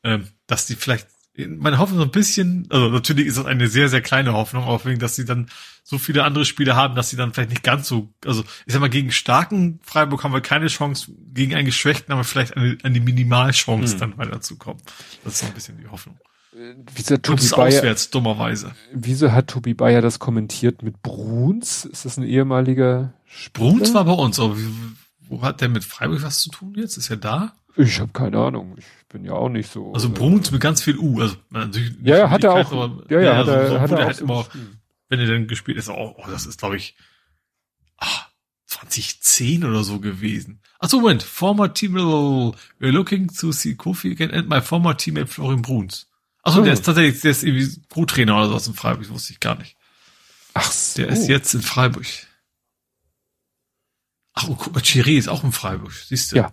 ähm, 0.03 0.27
dass 0.49 0.67
die 0.67 0.75
vielleicht, 0.75 1.07
meine 1.37 1.79
Hoffnung 1.79 1.99
so 1.99 2.05
ein 2.05 2.11
bisschen, 2.11 2.67
also 2.71 2.89
natürlich 2.89 3.27
ist 3.27 3.39
das 3.39 3.47
eine 3.47 3.69
sehr, 3.69 3.89
sehr 3.89 4.01
kleine 4.01 4.33
Hoffnung, 4.33 4.65
auch 4.65 4.85
wegen, 4.85 4.99
dass 4.99 5.17
sie 5.17 5.25
dann 5.25 5.49
so 5.85 5.99
viele 5.99 6.25
andere 6.25 6.45
Spiele 6.45 6.77
haben, 6.77 6.95
dass 6.95 7.11
sie 7.11 7.17
dann 7.17 7.33
vielleicht 7.33 7.51
nicht 7.51 7.63
ganz 7.63 7.89
so, 7.89 8.09
also 8.25 8.43
ich 8.65 8.73
sag 8.73 8.81
mal, 8.81 8.89
gegen 8.89 9.13
starken 9.13 9.79
Freiburg 9.83 10.25
haben 10.25 10.33
wir 10.33 10.41
keine 10.41 10.69
Chance, 10.69 11.13
gegen 11.33 11.55
einen 11.55 11.67
geschwächten 11.67 12.13
haben 12.13 12.21
wir 12.21 12.25
vielleicht 12.25 12.57
eine, 12.57 12.79
eine 12.83 13.01
Minimalchance, 13.01 13.93
hm. 13.93 14.01
dann 14.01 14.19
weiterzukommen. 14.19 14.83
Das 15.25 15.35
ist 15.35 15.41
so 15.41 15.47
ein 15.47 15.53
bisschen 15.53 15.79
die 15.79 15.89
Hoffnung. 15.89 16.19
Wieso 16.95 17.15
hat 17.15 17.23
Tobi 17.23 17.49
Bayer, 17.51 17.67
auswärts, 17.67 18.09
dummerweise. 18.09 18.73
Wieso 18.95 19.31
hat 19.31 19.49
Tobi 19.49 19.75
Bayer 19.75 20.01
das 20.01 20.19
kommentiert 20.19 20.83
mit 20.83 21.03
Bruns? 21.03 21.85
Ist 21.85 22.07
das 22.07 22.17
ein 22.17 22.25
ehemaliger 22.25 23.13
Spieler? 23.27 23.69
Bruns 23.69 23.93
war 23.93 24.07
bei 24.07 24.13
uns, 24.13 24.41
aber 24.41 24.59
wie, 24.59 24.67
wo 25.29 25.43
hat 25.43 25.61
der 25.61 25.69
mit 25.69 25.85
Freiburg 25.85 26.23
was 26.23 26.41
zu 26.41 26.49
tun 26.49 26.75
jetzt? 26.75 26.97
Ist 26.97 27.11
er 27.11 27.19
da? 27.19 27.53
Ich 27.77 28.01
habe 28.01 28.11
keine 28.13 28.39
Ahnung. 28.39 28.75
Ich 28.79 28.87
bin 29.17 29.25
ja 29.25 29.33
auch 29.33 29.49
nicht 29.49 29.71
so. 29.71 29.95
Also 29.95 30.11
Bruns 30.11 30.51
mit 30.51 30.61
ganz 30.61 30.83
viel 30.83 30.99
U. 30.99 31.21
Also 31.21 31.37
natürlich 31.49 31.95
ja, 32.03 32.19
ja, 32.19 32.31
hat 32.31 32.45
er 32.45 32.53
auch. 32.53 32.71
Aber, 32.71 33.03
ja, 33.09 33.21
ja, 33.21 33.25
ja, 33.25 33.37
hat 33.39 33.49
er, 33.49 33.69
so, 33.69 33.81
hat 33.81 33.91
er 33.91 34.05
halt 34.05 34.21
immer, 34.21 34.45
gespielt. 34.45 34.79
wenn 35.09 35.21
er 35.21 35.27
dann 35.27 35.47
gespielt 35.47 35.79
ist, 35.79 35.89
oh, 35.89 36.15
oh 36.19 36.25
das 36.29 36.45
ist 36.45 36.61
glaube 36.61 36.77
ich 36.77 36.97
ach, 37.97 38.29
2010 38.67 39.65
oder 39.65 39.85
so 39.85 40.01
gewesen. 40.01 40.61
Achso, 40.79 41.01
Moment, 41.01 41.23
former 41.23 41.73
team, 41.73 41.95
we're 41.95 42.91
looking 42.91 43.29
to 43.29 43.53
see 43.53 43.75
Kofi 43.75 44.13
again 44.13 44.31
and 44.33 44.51
my 44.51 44.61
former 44.61 44.95
teammate 44.95 45.29
Florian 45.29 45.63
Bruns. 45.63 46.09
Achso, 46.43 46.61
oh. 46.61 46.65
der 46.65 46.75
ist 46.75 46.85
tatsächlich, 46.85 47.23
der 47.23 47.31
ist 47.31 47.43
irgendwie 47.43 47.81
Co-Trainer 47.89 48.37
oder 48.37 48.49
sowas 48.49 48.67
in 48.67 48.75
Freiburg, 48.75 49.09
wusste 49.09 49.33
ich 49.33 49.41
gar 49.41 49.57
nicht. 49.57 49.77
Ach 50.53 50.71
so. 50.71 51.01
Der 51.01 51.11
ist 51.11 51.27
jetzt 51.27 51.55
in 51.55 51.63
Freiburg. 51.63 52.07
Ach, 54.35 54.49
oh, 54.49 54.81
Chiri 54.81 55.17
ist 55.17 55.29
auch 55.29 55.43
in 55.43 55.53
Freiburg, 55.53 55.93
siehst 55.93 56.33
du? 56.33 56.37
Ja. 56.37 56.53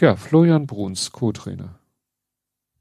Ja, 0.00 0.16
Florian 0.16 0.66
Bruns, 0.66 1.10
Co-Trainer. 1.12 1.78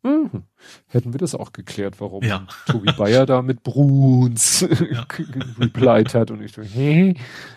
Mhm. 0.03 0.43
Hätten 0.87 1.13
wir 1.13 1.17
das 1.17 1.35
auch 1.35 1.51
geklärt, 1.51 1.99
warum 1.99 2.23
ja. 2.23 2.47
Tobi 2.67 2.91
Bayer 2.93 3.25
da 3.25 3.41
mit 3.41 3.63
Bruns 3.63 4.61
ja. 4.91 5.05
replied 5.59 6.13
hat 6.13 6.31
und 6.31 6.41
ich 6.41 6.53
so, 6.53 6.61
hä? 6.61 7.15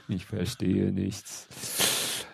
Ich 0.08 0.26
verstehe 0.26 0.92
nichts. 0.92 2.26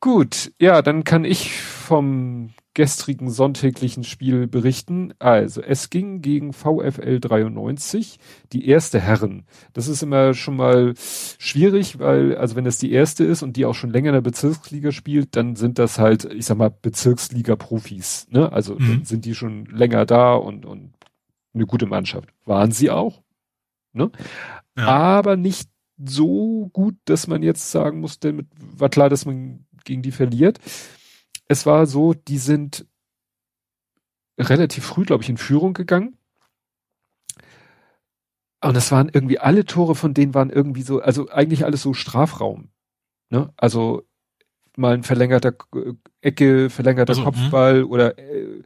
Gut, 0.00 0.52
ja, 0.60 0.82
dann 0.82 1.04
kann 1.04 1.24
ich 1.24 1.52
vom 1.52 2.52
gestrigen 2.78 3.28
sonntäglichen 3.28 4.04
Spiel 4.04 4.46
berichten. 4.46 5.12
Also, 5.18 5.60
es 5.60 5.90
ging 5.90 6.22
gegen 6.22 6.52
VfL 6.52 7.18
93, 7.18 8.20
die 8.52 8.68
erste 8.68 9.00
Herren. 9.00 9.42
Das 9.72 9.88
ist 9.88 10.04
immer 10.04 10.32
schon 10.32 10.54
mal 10.54 10.94
schwierig, 10.96 11.98
weil, 11.98 12.36
also 12.36 12.54
wenn 12.54 12.64
das 12.64 12.78
die 12.78 12.92
erste 12.92 13.24
ist 13.24 13.42
und 13.42 13.56
die 13.56 13.64
auch 13.64 13.74
schon 13.74 13.90
länger 13.90 14.10
in 14.10 14.14
der 14.14 14.20
Bezirksliga 14.20 14.92
spielt, 14.92 15.34
dann 15.34 15.56
sind 15.56 15.80
das 15.80 15.98
halt, 15.98 16.24
ich 16.26 16.46
sag 16.46 16.56
mal, 16.56 16.70
Bezirksliga-Profis, 16.70 18.28
ne? 18.30 18.52
Also, 18.52 18.76
mhm. 18.78 19.04
sind 19.04 19.24
die 19.24 19.34
schon 19.34 19.64
länger 19.64 20.06
da 20.06 20.34
und, 20.34 20.64
und 20.64 20.92
eine 21.54 21.66
gute 21.66 21.86
Mannschaft. 21.86 22.28
Waren 22.44 22.70
sie 22.70 22.90
auch, 22.90 23.24
ne? 23.92 24.12
Ja. 24.76 24.86
Aber 24.86 25.36
nicht 25.36 25.68
so 25.96 26.70
gut, 26.72 26.94
dass 27.06 27.26
man 27.26 27.42
jetzt 27.42 27.72
sagen 27.72 27.98
muss, 27.98 28.20
denn 28.20 28.46
war 28.56 28.88
klar, 28.88 29.08
dass 29.08 29.26
man 29.26 29.66
gegen 29.84 30.02
die 30.02 30.12
verliert 30.12 30.60
es 31.48 31.66
war 31.66 31.86
so, 31.86 32.14
die 32.14 32.38
sind 32.38 32.86
relativ 34.38 34.84
früh, 34.84 35.04
glaube 35.04 35.22
ich, 35.22 35.30
in 35.30 35.38
Führung 35.38 35.72
gegangen. 35.72 36.16
Und 38.60 38.76
es 38.76 38.90
waren 38.92 39.08
irgendwie 39.12 39.38
alle 39.38 39.64
Tore 39.64 39.94
von 39.94 40.14
denen 40.14 40.34
waren 40.34 40.50
irgendwie 40.50 40.82
so, 40.82 41.00
also 41.00 41.28
eigentlich 41.28 41.64
alles 41.64 41.82
so 41.82 41.94
Strafraum. 41.94 42.70
Ne? 43.30 43.52
Also 43.56 44.02
mal 44.76 44.94
ein 44.94 45.04
verlängerter 45.04 45.54
Ecke, 46.20 46.70
verlängerter 46.70 47.10
also, 47.10 47.24
Kopfball 47.24 47.82
mh. 47.82 47.86
oder 47.86 48.18
äh, 48.18 48.62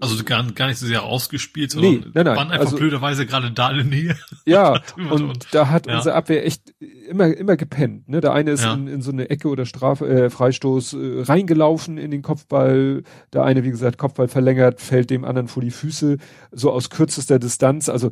also 0.00 0.22
gar, 0.24 0.44
gar 0.52 0.68
nicht 0.68 0.78
so 0.78 0.86
sehr 0.86 1.02
ausgespielt, 1.02 1.70
sondern 1.70 1.92
nee, 1.92 2.00
nein, 2.14 2.24
nein. 2.24 2.36
waren 2.36 2.50
einfach 2.50 2.66
also, 2.66 2.76
blöderweise 2.76 3.26
gerade 3.26 3.50
da 3.50 3.70
in 3.70 3.76
der 3.76 3.86
Nähe. 3.86 4.16
Ja, 4.46 4.82
und, 4.96 5.22
und, 5.22 5.46
da 5.52 5.70
hat 5.70 5.86
ja. 5.86 5.96
unsere 5.96 6.14
Abwehr 6.14 6.44
echt 6.44 6.74
immer, 7.08 7.26
immer 7.34 7.56
gepennt. 7.56 8.08
Ne? 8.10 8.20
Der 8.20 8.34
eine 8.34 8.50
ist 8.50 8.62
ja. 8.62 8.74
in, 8.74 8.88
in 8.88 9.00
so 9.00 9.10
eine 9.10 9.30
Ecke 9.30 9.48
oder 9.48 9.64
Strafe, 9.64 10.06
äh, 10.06 10.28
Freistoß 10.28 10.92
äh, 10.92 11.22
reingelaufen 11.22 11.96
in 11.96 12.10
den 12.10 12.20
Kopfball. 12.20 13.04
Der 13.32 13.44
eine, 13.44 13.64
wie 13.64 13.70
gesagt, 13.70 13.96
Kopfball 13.96 14.28
verlängert, 14.28 14.82
fällt 14.82 15.08
dem 15.08 15.24
anderen 15.24 15.48
vor 15.48 15.62
die 15.62 15.70
Füße, 15.70 16.18
so 16.52 16.72
aus 16.72 16.90
kürzester 16.90 17.38
Distanz. 17.38 17.88
Also 17.88 18.10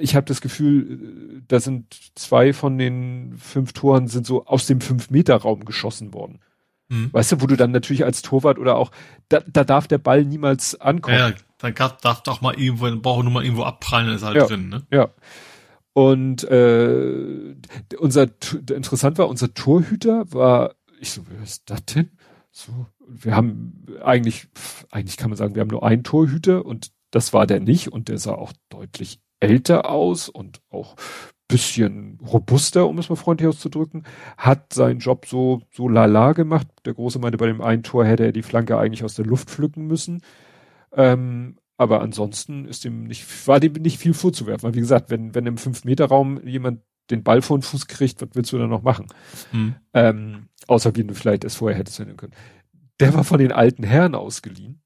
ich 0.00 0.16
habe 0.16 0.26
das 0.26 0.40
Gefühl, 0.40 1.42
da 1.46 1.60
sind 1.60 1.94
zwei 2.16 2.52
von 2.52 2.76
den 2.76 3.34
fünf 3.38 3.72
Toren 3.72 4.08
sind 4.08 4.26
so 4.26 4.46
aus 4.46 4.66
dem 4.66 4.80
Fünf-Meter-Raum 4.80 5.64
geschossen 5.64 6.12
worden. 6.12 6.40
Mhm. 6.88 7.12
Weißt 7.12 7.32
du, 7.32 7.40
wo 7.40 7.46
du 7.46 7.56
dann 7.56 7.70
natürlich 7.70 8.04
als 8.04 8.22
Torwart 8.22 8.58
oder 8.58 8.76
auch, 8.76 8.90
da, 9.28 9.40
da 9.46 9.64
darf 9.64 9.88
der 9.88 9.98
Ball 9.98 10.24
niemals 10.24 10.80
ankommen. 10.80 11.18
Ja, 11.18 11.32
dann 11.58 11.74
darf 11.74 12.22
doch 12.22 12.40
mal 12.40 12.58
irgendwo, 12.58 12.86
dann 12.86 13.02
braucht 13.02 13.24
nur 13.24 13.32
mal 13.32 13.44
irgendwo 13.44 13.64
abprallen, 13.64 14.14
ist 14.14 14.22
halt 14.22 14.36
ja, 14.36 14.46
drin, 14.46 14.68
ne? 14.68 14.86
Ja. 14.90 15.10
Und 15.92 16.44
äh, 16.44 17.56
unser 17.98 18.28
interessant 18.70 19.18
war, 19.18 19.28
unser 19.28 19.52
Torhüter 19.52 20.32
war, 20.32 20.76
ich 21.00 21.10
so, 21.10 21.22
wer 21.28 21.42
ist 21.42 21.68
das 21.70 21.84
denn? 21.86 22.10
So, 22.50 22.86
wir 23.06 23.34
haben 23.34 23.86
eigentlich, 24.02 24.48
eigentlich 24.90 25.16
kann 25.16 25.30
man 25.30 25.36
sagen, 25.36 25.54
wir 25.54 25.60
haben 25.60 25.68
nur 25.68 25.84
einen 25.84 26.04
Torhüter 26.04 26.64
und 26.64 26.92
das 27.10 27.32
war 27.32 27.46
der 27.46 27.60
nicht 27.60 27.92
und 27.92 28.08
der 28.08 28.18
sah 28.18 28.34
auch 28.34 28.52
deutlich 28.68 29.20
älter 29.40 29.90
aus 29.90 30.28
und 30.28 30.60
auch 30.70 30.96
bisschen 31.48 32.18
robuster, 32.20 32.86
um 32.86 32.98
es 32.98 33.08
mal 33.08 33.16
freundlich 33.16 33.48
auszudrücken, 33.48 34.04
hat 34.36 34.72
seinen 34.72 35.00
Job 35.00 35.26
so, 35.26 35.62
so 35.72 35.88
lala 35.88 36.32
gemacht. 36.32 36.66
Der 36.84 36.94
Große 36.94 37.18
meinte, 37.18 37.38
bei 37.38 37.46
dem 37.46 37.62
einen 37.62 37.82
Tor 37.82 38.04
hätte 38.04 38.26
er 38.26 38.32
die 38.32 38.42
Flanke 38.42 38.78
eigentlich 38.78 39.02
aus 39.02 39.14
der 39.14 39.24
Luft 39.24 39.50
pflücken 39.50 39.86
müssen. 39.86 40.22
Ähm, 40.92 41.56
aber 41.78 42.02
ansonsten 42.02 42.66
ist 42.66 42.84
dem 42.84 43.04
nicht, 43.04 43.46
war 43.46 43.60
dem 43.60 43.72
nicht 43.74 43.98
viel 43.98 44.12
vorzuwerfen. 44.12 44.64
Weil 44.64 44.74
wie 44.74 44.80
gesagt, 44.80 45.10
wenn, 45.10 45.34
wenn 45.34 45.46
im 45.46 45.56
Fünf-Meter-Raum 45.56 46.46
jemand 46.46 46.82
den 47.10 47.22
Ball 47.22 47.40
vor 47.40 47.56
den 47.56 47.62
Fuß 47.62 47.86
kriegt, 47.86 48.20
was 48.20 48.28
willst 48.34 48.52
du 48.52 48.58
da 48.58 48.66
noch 48.66 48.82
machen? 48.82 49.06
Mhm. 49.52 49.74
Ähm, 49.94 50.48
außer 50.66 50.94
wie 50.96 51.04
du 51.04 51.14
vielleicht 51.14 51.44
es 51.44 51.54
vorher 51.54 51.78
hättest 51.78 51.96
finden 51.96 52.16
können. 52.16 52.34
Der 53.00 53.14
war 53.14 53.24
von 53.24 53.38
den 53.38 53.52
alten 53.52 53.84
Herren 53.84 54.14
ausgeliehen, 54.14 54.82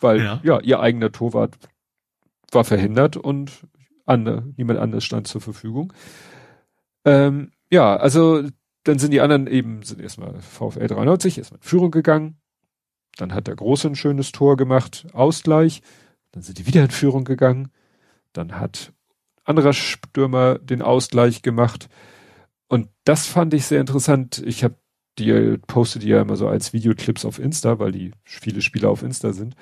weil 0.00 0.22
ja, 0.22 0.40
ja 0.42 0.60
ihr 0.60 0.80
eigener 0.80 1.12
Torwart 1.12 1.56
war 2.50 2.64
verhindert 2.64 3.16
und 3.16 3.66
andere, 4.06 4.44
niemand 4.56 4.78
anders 4.78 5.04
stand 5.04 5.26
zur 5.26 5.40
Verfügung. 5.40 5.92
Ähm, 7.04 7.52
ja, 7.70 7.96
also 7.96 8.42
dann 8.84 8.98
sind 8.98 9.12
die 9.12 9.20
anderen 9.20 9.46
eben, 9.46 9.82
sind 9.82 10.00
erstmal 10.00 10.40
VfL 10.40 10.86
93, 10.86 11.38
erstmal 11.38 11.58
in 11.58 11.66
Führung 11.66 11.90
gegangen. 11.90 12.36
Dann 13.16 13.34
hat 13.34 13.46
der 13.46 13.56
Große 13.56 13.88
ein 13.88 13.94
schönes 13.94 14.32
Tor 14.32 14.56
gemacht, 14.56 15.06
Ausgleich. 15.12 15.82
Dann 16.32 16.42
sind 16.42 16.58
die 16.58 16.66
wieder 16.66 16.82
in 16.82 16.90
Führung 16.90 17.24
gegangen. 17.24 17.70
Dann 18.32 18.58
hat 18.58 18.92
anderer 19.44 19.72
Stürmer 19.72 20.58
den 20.58 20.82
Ausgleich 20.82 21.42
gemacht. 21.42 21.88
Und 22.68 22.88
das 23.04 23.26
fand 23.26 23.52
ich 23.54 23.66
sehr 23.66 23.80
interessant. 23.80 24.42
Ich 24.44 24.64
habe 24.64 24.76
die 25.18 25.58
postet 25.66 26.02
die 26.02 26.08
ja 26.08 26.22
immer 26.22 26.36
so 26.36 26.48
als 26.48 26.72
Videoclips 26.72 27.26
auf 27.26 27.38
Insta, 27.38 27.78
weil 27.78 27.92
die 27.92 28.12
viele 28.24 28.62
Spieler 28.62 28.88
auf 28.88 29.02
Insta 29.02 29.32
sind. 29.32 29.56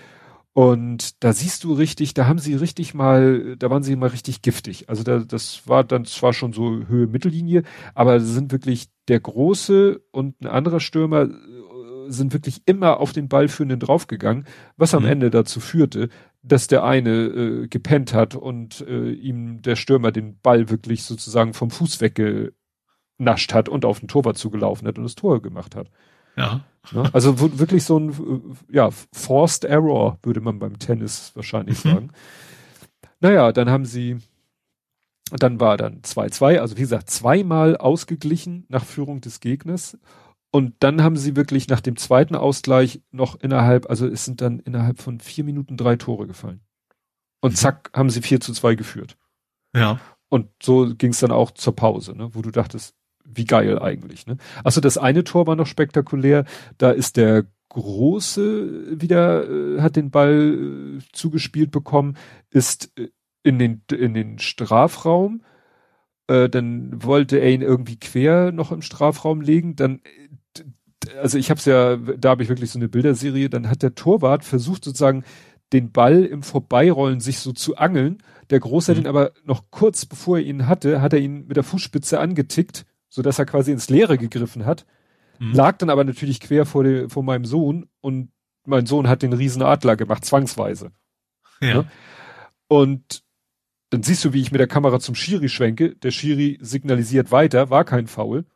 Und 0.52 1.22
da 1.22 1.32
siehst 1.32 1.62
du 1.62 1.74
richtig, 1.74 2.12
da 2.14 2.26
haben 2.26 2.40
sie 2.40 2.54
richtig 2.54 2.92
mal, 2.92 3.56
da 3.56 3.70
waren 3.70 3.84
sie 3.84 3.94
mal 3.94 4.08
richtig 4.08 4.42
giftig. 4.42 4.88
Also 4.88 5.04
da, 5.04 5.20
das 5.20 5.68
war 5.68 5.84
dann 5.84 6.04
zwar 6.04 6.32
schon 6.32 6.52
so 6.52 6.86
Höhe 6.88 7.06
Mittellinie, 7.06 7.62
aber 7.94 8.18
sind 8.20 8.50
wirklich 8.50 8.88
der 9.06 9.20
große 9.20 10.00
und 10.10 10.40
ein 10.40 10.48
anderer 10.48 10.80
Stürmer 10.80 11.22
äh, 11.22 12.10
sind 12.10 12.32
wirklich 12.32 12.62
immer 12.66 12.98
auf 12.98 13.12
den 13.12 13.28
Ballführenden 13.28 13.78
draufgegangen, 13.78 14.44
was 14.76 14.92
am 14.92 15.04
mhm. 15.04 15.10
Ende 15.10 15.30
dazu 15.30 15.60
führte, 15.60 16.08
dass 16.42 16.66
der 16.66 16.82
eine 16.82 17.10
äh, 17.10 17.68
gepennt 17.68 18.12
hat 18.12 18.34
und 18.34 18.80
äh, 18.88 19.12
ihm 19.12 19.62
der 19.62 19.76
Stürmer 19.76 20.10
den 20.10 20.40
Ball 20.40 20.68
wirklich 20.68 21.04
sozusagen 21.04 21.54
vom 21.54 21.70
Fuß 21.70 22.00
weggenascht 22.00 23.54
hat 23.54 23.68
und 23.68 23.84
auf 23.84 24.00
den 24.00 24.08
Torwart 24.08 24.36
zugelaufen 24.36 24.88
hat 24.88 24.98
und 24.98 25.04
das 25.04 25.14
Tor 25.14 25.40
gemacht 25.42 25.76
hat. 25.76 25.90
Ja. 26.36 26.64
Ne? 26.92 27.08
Also 27.12 27.58
wirklich 27.58 27.84
so 27.84 27.98
ein 27.98 28.56
ja, 28.70 28.90
Forced 29.12 29.64
Error, 29.64 30.18
würde 30.22 30.40
man 30.40 30.58
beim 30.58 30.78
Tennis 30.78 31.32
wahrscheinlich 31.34 31.84
mhm. 31.84 31.88
sagen. 31.90 32.10
Naja, 33.20 33.52
dann 33.52 33.70
haben 33.70 33.84
sie, 33.84 34.18
dann 35.30 35.60
war 35.60 35.76
dann 35.76 36.00
2-2, 36.00 36.58
also 36.58 36.76
wie 36.76 36.82
gesagt, 36.82 37.10
zweimal 37.10 37.76
ausgeglichen 37.76 38.64
nach 38.68 38.84
Führung 38.84 39.20
des 39.20 39.40
Gegners. 39.40 39.98
Und 40.52 40.74
dann 40.80 41.02
haben 41.02 41.16
sie 41.16 41.36
wirklich 41.36 41.68
nach 41.68 41.80
dem 41.80 41.96
zweiten 41.96 42.34
Ausgleich 42.34 43.02
noch 43.12 43.36
innerhalb, 43.36 43.88
also 43.88 44.06
es 44.06 44.24
sind 44.24 44.40
dann 44.40 44.58
innerhalb 44.58 45.00
von 45.00 45.20
vier 45.20 45.44
Minuten 45.44 45.76
drei 45.76 45.96
Tore 45.96 46.26
gefallen. 46.26 46.60
Und 47.40 47.56
zack, 47.56 47.90
haben 47.94 48.10
sie 48.10 48.20
4 48.20 48.40
zu 48.40 48.52
2 48.52 48.74
geführt. 48.74 49.16
Ja. 49.74 50.00
Und 50.28 50.48
so 50.62 50.94
ging 50.94 51.12
es 51.12 51.20
dann 51.20 51.32
auch 51.32 51.52
zur 51.52 51.74
Pause, 51.74 52.16
ne, 52.16 52.34
wo 52.34 52.42
du 52.42 52.50
dachtest, 52.50 52.94
wie 53.34 53.44
geil 53.44 53.78
eigentlich. 53.78 54.26
Ne? 54.26 54.36
Also 54.64 54.80
das 54.80 54.98
eine 54.98 55.24
Tor 55.24 55.46
war 55.46 55.56
noch 55.56 55.66
spektakulär. 55.66 56.44
Da 56.78 56.90
ist 56.90 57.16
der 57.16 57.46
Große 57.70 59.00
wieder, 59.00 59.48
äh, 59.48 59.80
hat 59.80 59.96
den 59.96 60.10
Ball 60.10 60.98
äh, 60.98 61.02
zugespielt 61.12 61.70
bekommen, 61.70 62.16
ist 62.50 62.90
äh, 62.98 63.08
in 63.42 63.58
den, 63.58 63.82
in 63.90 64.12
den 64.12 64.38
Strafraum. 64.38 65.42
Äh, 66.26 66.48
dann 66.48 67.02
wollte 67.02 67.38
er 67.38 67.50
ihn 67.50 67.62
irgendwie 67.62 67.98
quer 67.98 68.50
noch 68.52 68.72
im 68.72 68.82
Strafraum 68.82 69.40
legen. 69.40 69.76
Dann, 69.76 70.00
also 71.22 71.38
ich 71.38 71.48
habe 71.50 71.58
es 71.58 71.64
ja, 71.64 71.96
da 71.96 72.30
habe 72.30 72.42
ich 72.42 72.48
wirklich 72.48 72.70
so 72.70 72.78
eine 72.78 72.88
Bilderserie. 72.88 73.48
Dann 73.48 73.70
hat 73.70 73.82
der 73.82 73.94
Torwart 73.94 74.44
versucht 74.44 74.84
sozusagen 74.84 75.24
den 75.72 75.92
Ball 75.92 76.24
im 76.24 76.42
Vorbeirollen 76.42 77.20
sich 77.20 77.38
so 77.38 77.52
zu 77.52 77.76
angeln. 77.76 78.18
Der 78.50 78.58
Große 78.58 78.90
mhm. 78.90 78.96
hat 78.96 79.04
ihn 79.04 79.08
aber 79.08 79.32
noch 79.44 79.70
kurz 79.70 80.06
bevor 80.06 80.38
er 80.38 80.44
ihn 80.44 80.66
hatte, 80.66 81.00
hat 81.00 81.12
er 81.12 81.20
ihn 81.20 81.46
mit 81.46 81.56
der 81.56 81.62
Fußspitze 81.62 82.18
angetickt 82.18 82.84
so 83.10 83.20
dass 83.20 83.38
er 83.38 83.44
quasi 83.44 83.72
ins 83.72 83.90
Leere 83.90 84.16
gegriffen 84.16 84.64
hat, 84.64 84.86
mhm. 85.38 85.52
lag 85.52 85.76
dann 85.76 85.90
aber 85.90 86.04
natürlich 86.04 86.40
quer 86.40 86.64
vor, 86.64 86.84
de, 86.84 87.10
vor 87.10 87.22
meinem 87.22 87.44
Sohn 87.44 87.86
und 88.00 88.30
mein 88.64 88.86
Sohn 88.86 89.08
hat 89.08 89.22
den 89.22 89.32
Riesenadler 89.32 89.96
gemacht, 89.96 90.24
zwangsweise. 90.24 90.92
Ja. 91.60 91.74
Ne? 91.74 91.90
Und 92.68 93.24
dann 93.90 94.02
siehst 94.04 94.24
du, 94.24 94.32
wie 94.32 94.40
ich 94.40 94.52
mit 94.52 94.60
der 94.60 94.68
Kamera 94.68 95.00
zum 95.00 95.16
Schiri 95.16 95.48
schwenke. 95.48 95.96
Der 95.96 96.12
Schiri 96.12 96.58
signalisiert 96.60 97.32
weiter, 97.32 97.70
war 97.70 97.84
kein 97.84 98.06
Foul. 98.06 98.46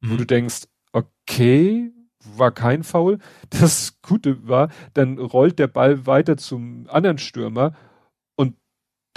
Mhm. 0.00 0.10
Wo 0.10 0.16
du 0.16 0.26
denkst, 0.26 0.66
okay, 0.92 1.90
war 2.36 2.52
kein 2.52 2.84
Foul. 2.84 3.18
Das 3.48 4.00
Gute 4.02 4.46
war, 4.46 4.68
dann 4.92 5.18
rollt 5.18 5.58
der 5.58 5.68
Ball 5.68 6.06
weiter 6.06 6.36
zum 6.36 6.86
anderen 6.88 7.18
Stürmer 7.18 7.74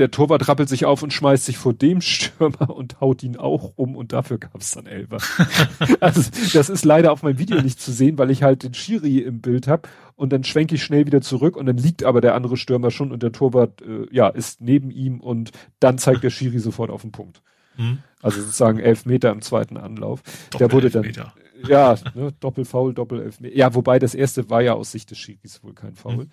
der 0.02 0.10
Torwart 0.10 0.48
rappelt 0.48 0.68
sich 0.68 0.86
auf 0.86 1.04
und 1.04 1.14
schmeißt 1.14 1.46
sich 1.46 1.60
vor 1.60 1.76
dem 1.76 2.02
Stürmer 2.02 2.72
und 2.72 3.00
haut 3.00 3.22
ihn 3.22 3.38
auch 3.38 3.74
um 3.76 3.96
und 3.96 4.14
dafür 4.14 4.40
gab 4.40 4.60
es 4.60 4.72
dann 4.72 4.88
Elber. 4.88 5.20
also 6.00 6.30
das 6.54 6.70
ist 6.70 6.84
leider 6.84 7.12
auf 7.12 7.22
meinem 7.22 7.38
Video 7.38 7.62
nicht 7.62 7.80
zu 7.80 7.92
sehen, 7.92 8.18
weil 8.18 8.32
ich 8.32 8.42
halt 8.42 8.64
den 8.64 8.74
Schiri 8.74 9.20
im 9.20 9.42
Bild 9.42 9.68
habe 9.68 9.88
und 10.16 10.34
dann 10.34 10.44
schwenke 10.44 10.74
ich 10.74 10.84
schnell 10.84 11.06
wieder 11.06 11.22
zurück 11.22 11.56
und 11.56 11.68
dann 11.68 11.78
liegt 11.78 12.04
aber 12.04 12.20
der 12.20 12.34
andere 12.34 12.58
Stürmer 12.58 12.90
schon 12.90 13.12
und 13.12 13.22
der 13.22 13.32
Torwart 13.32 13.84
äh, 13.84 14.08
ja 14.12 14.28
ist 14.28 14.60
neben 14.60 14.90
ihm 14.90 15.20
und 15.20 15.52
dann 15.80 16.00
zeigt 16.00 16.24
der 16.24 16.32
Schiri 16.32 16.58
sofort 16.58 16.90
auf 16.90 17.04
den 17.04 17.12
Punkt. 17.12 17.44
Mhm. 17.78 18.00
Also 18.24 18.42
sozusagen 18.42 18.80
elf 18.80 19.06
Meter 19.06 19.32
im 19.32 19.44
zweiten 19.44 19.78
Anlauf. 19.78 20.24
Doppel 20.50 20.58
der 20.58 20.72
wurde 20.72 20.90
dann 20.90 21.02
Meter. 21.04 21.34
ja 21.68 21.96
ne, 22.16 22.34
Doppelfoul, 22.40 22.96
Doppel 22.96 23.22
elf 23.22 23.40
Meter. 23.40 23.56
Ja, 23.56 23.76
wobei 23.76 24.00
das 24.00 24.16
erste 24.16 24.50
war 24.50 24.64
ja 24.64 24.74
aus 24.74 24.92
Sicht 24.92 25.12
des 25.12 25.20
Schiris 25.20 25.64
wohl 25.64 25.76
kein 25.76 25.94
Foul. 25.94 26.26
Mhm. 26.26 26.30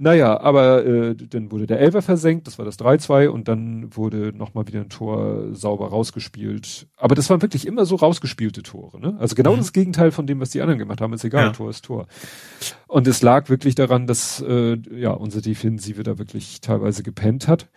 Naja, 0.00 0.40
aber 0.40 0.86
äh, 0.86 1.16
dann 1.16 1.50
wurde 1.50 1.66
der 1.66 1.80
Elfer 1.80 2.02
versenkt, 2.02 2.46
das 2.46 2.56
war 2.56 2.64
das 2.64 2.78
3-2 2.78 3.26
und 3.26 3.48
dann 3.48 3.96
wurde 3.96 4.32
nochmal 4.32 4.68
wieder 4.68 4.80
ein 4.80 4.90
Tor 4.90 5.52
sauber 5.52 5.88
rausgespielt. 5.88 6.86
Aber 6.96 7.16
das 7.16 7.28
waren 7.30 7.42
wirklich 7.42 7.66
immer 7.66 7.84
so 7.84 7.96
rausgespielte 7.96 8.62
Tore, 8.62 9.00
ne? 9.00 9.16
Also 9.18 9.34
genau 9.34 9.54
mhm. 9.54 9.58
das 9.58 9.72
Gegenteil 9.72 10.12
von 10.12 10.28
dem, 10.28 10.38
was 10.38 10.50
die 10.50 10.60
anderen 10.62 10.78
gemacht 10.78 11.00
haben. 11.00 11.12
Ist 11.14 11.24
egal, 11.24 11.46
ja. 11.46 11.50
Tor 11.50 11.70
ist 11.70 11.84
Tor. 11.84 12.06
Und 12.86 13.08
es 13.08 13.22
lag 13.22 13.48
wirklich 13.48 13.74
daran, 13.74 14.06
dass 14.06 14.40
äh, 14.40 14.78
ja 14.94 15.10
unsere 15.10 15.42
Defensive 15.42 16.04
da 16.04 16.16
wirklich 16.16 16.60
teilweise 16.60 17.02
gepennt 17.02 17.48
hat. 17.48 17.68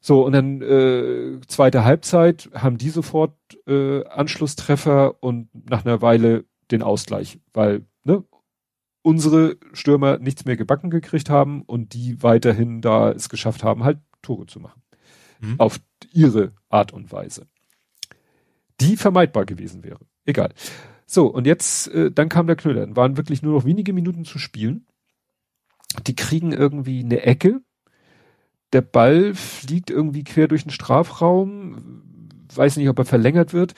So, 0.00 0.24
und 0.24 0.32
dann 0.32 0.62
äh, 0.62 1.40
zweite 1.46 1.84
Halbzeit 1.84 2.48
haben 2.54 2.78
die 2.78 2.88
sofort 2.88 3.34
äh, 3.66 4.02
Anschlusstreffer 4.06 5.22
und 5.22 5.48
nach 5.68 5.84
einer 5.84 6.00
Weile 6.00 6.46
den 6.70 6.82
Ausgleich, 6.82 7.38
weil 7.52 7.82
unsere 9.02 9.56
Stürmer 9.72 10.18
nichts 10.18 10.44
mehr 10.44 10.56
gebacken 10.56 10.90
gekriegt 10.90 11.30
haben 11.30 11.62
und 11.62 11.94
die 11.94 12.22
weiterhin 12.22 12.80
da 12.80 13.10
es 13.10 13.28
geschafft 13.28 13.64
haben, 13.64 13.84
halt 13.84 13.98
Tore 14.22 14.46
zu 14.46 14.60
machen. 14.60 14.82
Mhm. 15.40 15.58
Auf 15.58 15.80
ihre 16.12 16.52
Art 16.68 16.92
und 16.92 17.10
Weise. 17.12 17.46
Die 18.80 18.96
vermeidbar 18.96 19.46
gewesen 19.46 19.84
wäre. 19.84 20.00
Egal. 20.24 20.52
So, 21.06 21.26
und 21.26 21.46
jetzt, 21.46 21.88
äh, 21.88 22.10
dann 22.10 22.28
kam 22.28 22.46
der 22.46 22.56
Knüller. 22.56 22.80
Dann 22.82 22.96
waren 22.96 23.16
wirklich 23.16 23.42
nur 23.42 23.54
noch 23.54 23.64
wenige 23.64 23.92
Minuten 23.92 24.24
zu 24.24 24.38
spielen. 24.38 24.86
Die 26.06 26.14
kriegen 26.14 26.52
irgendwie 26.52 27.00
eine 27.00 27.22
Ecke. 27.22 27.62
Der 28.72 28.82
Ball 28.82 29.34
fliegt 29.34 29.90
irgendwie 29.90 30.24
quer 30.24 30.46
durch 30.46 30.62
den 30.62 30.70
Strafraum. 30.70 32.04
Weiß 32.54 32.76
nicht, 32.76 32.88
ob 32.88 32.98
er 32.98 33.04
verlängert 33.04 33.52
wird 33.52 33.74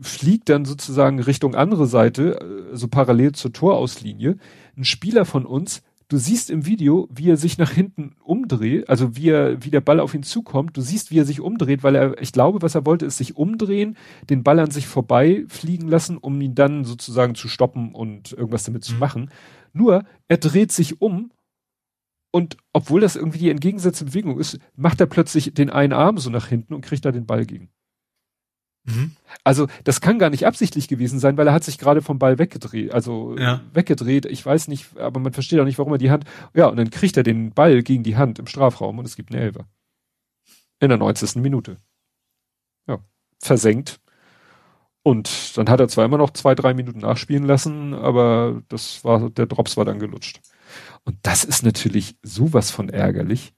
fliegt 0.00 0.48
dann 0.48 0.64
sozusagen 0.64 1.20
Richtung 1.20 1.54
andere 1.54 1.86
Seite, 1.86 2.38
so 2.40 2.70
also 2.70 2.88
parallel 2.88 3.32
zur 3.32 3.52
Torauslinie. 3.52 4.36
Ein 4.76 4.84
Spieler 4.84 5.24
von 5.24 5.46
uns, 5.46 5.82
du 6.08 6.18
siehst 6.18 6.50
im 6.50 6.66
Video, 6.66 7.08
wie 7.10 7.30
er 7.30 7.36
sich 7.36 7.58
nach 7.58 7.70
hinten 7.70 8.14
umdreht, 8.22 8.88
also 8.88 9.16
wie 9.16 9.30
er, 9.30 9.64
wie 9.64 9.70
der 9.70 9.80
Ball 9.80 10.00
auf 10.00 10.14
ihn 10.14 10.22
zukommt. 10.22 10.76
Du 10.76 10.80
siehst, 10.80 11.10
wie 11.10 11.18
er 11.18 11.24
sich 11.24 11.40
umdreht, 11.40 11.82
weil 11.82 11.94
er, 11.94 12.20
ich 12.20 12.32
glaube, 12.32 12.62
was 12.62 12.74
er 12.74 12.86
wollte, 12.86 13.06
ist 13.06 13.18
sich 13.18 13.36
umdrehen, 13.36 13.96
den 14.30 14.42
Ball 14.42 14.58
an 14.60 14.70
sich 14.70 14.86
vorbei 14.86 15.44
fliegen 15.48 15.88
lassen, 15.88 16.16
um 16.16 16.40
ihn 16.40 16.54
dann 16.54 16.84
sozusagen 16.84 17.34
zu 17.34 17.48
stoppen 17.48 17.94
und 17.94 18.32
irgendwas 18.32 18.64
damit 18.64 18.84
zu 18.84 18.94
mhm. 18.94 19.00
machen. 19.00 19.30
Nur, 19.72 20.04
er 20.28 20.38
dreht 20.38 20.72
sich 20.72 21.00
um 21.00 21.30
und 22.32 22.58
obwohl 22.72 23.00
das 23.00 23.16
irgendwie 23.16 23.38
die 23.38 23.50
entgegengesetzte 23.50 24.04
Bewegung 24.04 24.38
ist, 24.38 24.58
macht 24.74 25.00
er 25.00 25.06
plötzlich 25.06 25.54
den 25.54 25.70
einen 25.70 25.94
Arm 25.94 26.18
so 26.18 26.28
nach 26.30 26.48
hinten 26.48 26.74
und 26.74 26.82
kriegt 26.82 27.04
da 27.04 27.12
den 27.12 27.26
Ball 27.26 27.46
gegen. 27.46 27.70
Mhm. 28.86 29.12
Also 29.44 29.66
das 29.84 30.00
kann 30.00 30.18
gar 30.18 30.30
nicht 30.30 30.46
absichtlich 30.46 30.88
gewesen 30.88 31.18
sein, 31.18 31.36
weil 31.36 31.46
er 31.46 31.52
hat 31.52 31.64
sich 31.64 31.78
gerade 31.78 32.02
vom 32.02 32.18
Ball 32.18 32.38
weggedreht, 32.38 32.92
also 32.92 33.36
ja. 33.38 33.60
weggedreht. 33.72 34.24
Ich 34.26 34.44
weiß 34.44 34.68
nicht, 34.68 34.96
aber 34.98 35.20
man 35.20 35.32
versteht 35.32 35.60
auch 35.60 35.64
nicht, 35.64 35.78
warum 35.78 35.92
er 35.92 35.98
die 35.98 36.10
Hand. 36.10 36.24
Ja, 36.54 36.66
und 36.66 36.76
dann 36.76 36.90
kriegt 36.90 37.16
er 37.16 37.22
den 37.22 37.52
Ball 37.52 37.82
gegen 37.82 38.02
die 38.02 38.16
Hand 38.16 38.38
im 38.38 38.46
Strafraum 38.46 38.98
und 38.98 39.04
es 39.04 39.16
gibt 39.16 39.32
eine 39.32 39.42
Elfer. 39.42 39.66
In 40.80 40.88
der 40.88 40.98
90. 40.98 41.36
Minute. 41.36 41.78
Ja, 42.86 42.98
versenkt. 43.40 44.00
Und 45.02 45.56
dann 45.56 45.68
hat 45.68 45.80
er 45.80 45.88
zwar 45.88 46.04
immer 46.04 46.18
noch 46.18 46.30
zwei, 46.30 46.54
drei 46.54 46.74
Minuten 46.74 46.98
nachspielen 46.98 47.44
lassen, 47.44 47.94
aber 47.94 48.62
das 48.68 49.04
war, 49.04 49.30
der 49.30 49.46
Drops 49.46 49.76
war 49.76 49.84
dann 49.84 50.00
gelutscht. 50.00 50.40
Und 51.04 51.16
das 51.22 51.44
ist 51.44 51.62
natürlich 51.62 52.16
sowas 52.22 52.72
von 52.72 52.88
ärgerlich. 52.88 53.54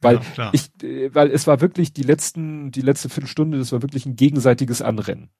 Weil 0.00 0.20
ja, 0.36 0.50
ich, 0.52 0.70
äh, 0.82 1.14
weil 1.14 1.30
es 1.30 1.46
war 1.46 1.60
wirklich 1.60 1.92
die 1.92 2.02
letzten, 2.02 2.70
die 2.70 2.80
letzte 2.80 3.08
Viertelstunde, 3.08 3.58
das 3.58 3.72
war 3.72 3.82
wirklich 3.82 4.06
ein 4.06 4.16
gegenseitiges 4.16 4.82
Anrennen. 4.82 5.30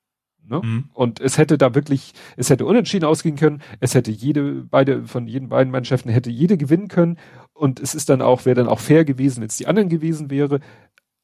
Ne? 0.46 0.60
Mhm. 0.62 0.90
Und 0.92 1.20
es 1.20 1.38
hätte 1.38 1.56
da 1.56 1.74
wirklich, 1.74 2.12
es 2.36 2.50
hätte 2.50 2.66
unentschieden 2.66 3.06
ausgehen 3.06 3.36
können, 3.36 3.62
es 3.80 3.94
hätte 3.94 4.10
jede, 4.10 4.64
beide, 4.64 5.06
von 5.06 5.26
jeden 5.26 5.48
beiden 5.48 5.70
Mannschaften 5.70 6.10
hätte 6.10 6.30
jede 6.30 6.56
gewinnen 6.58 6.88
können 6.88 7.18
und 7.54 7.80
es 7.80 7.94
ist 7.94 8.10
dann 8.10 8.20
auch, 8.20 8.44
wäre 8.44 8.56
dann 8.56 8.68
auch 8.68 8.80
fair 8.80 9.04
gewesen, 9.04 9.40
wenn 9.40 9.48
es 9.48 9.56
die 9.56 9.66
anderen 9.66 9.88
gewesen 9.88 10.30
wäre, 10.30 10.60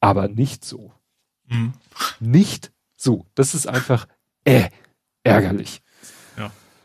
aber 0.01 0.29
nicht 0.29 0.65
so. 0.65 0.93
Mhm. 1.49 1.73
Nicht 2.19 2.73
so. 2.97 3.27
Das 3.35 3.55
ist 3.55 3.67
einfach, 3.67 4.07
äh, 4.45 4.71
ärgerlich 5.23 5.83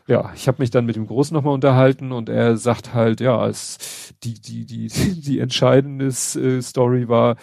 ja, 0.06 0.32
ich 0.34 0.46
habe 0.46 0.62
mich 0.62 0.70
dann 0.70 0.86
mit 0.86 0.96
dem 0.96 1.06
Großen 1.06 1.34
nochmal 1.34 1.54
unterhalten 1.54 2.12
und 2.12 2.28
er 2.28 2.56
sagt 2.56 2.94
halt, 2.94 3.20
ja, 3.20 3.46
es, 3.48 4.14
die, 4.22 4.34
die, 4.34 4.64
die, 4.64 4.88
die 5.20 5.38
entscheidende 5.40 6.06
äh, 6.06 6.62
Story 6.62 7.08
war 7.08 7.36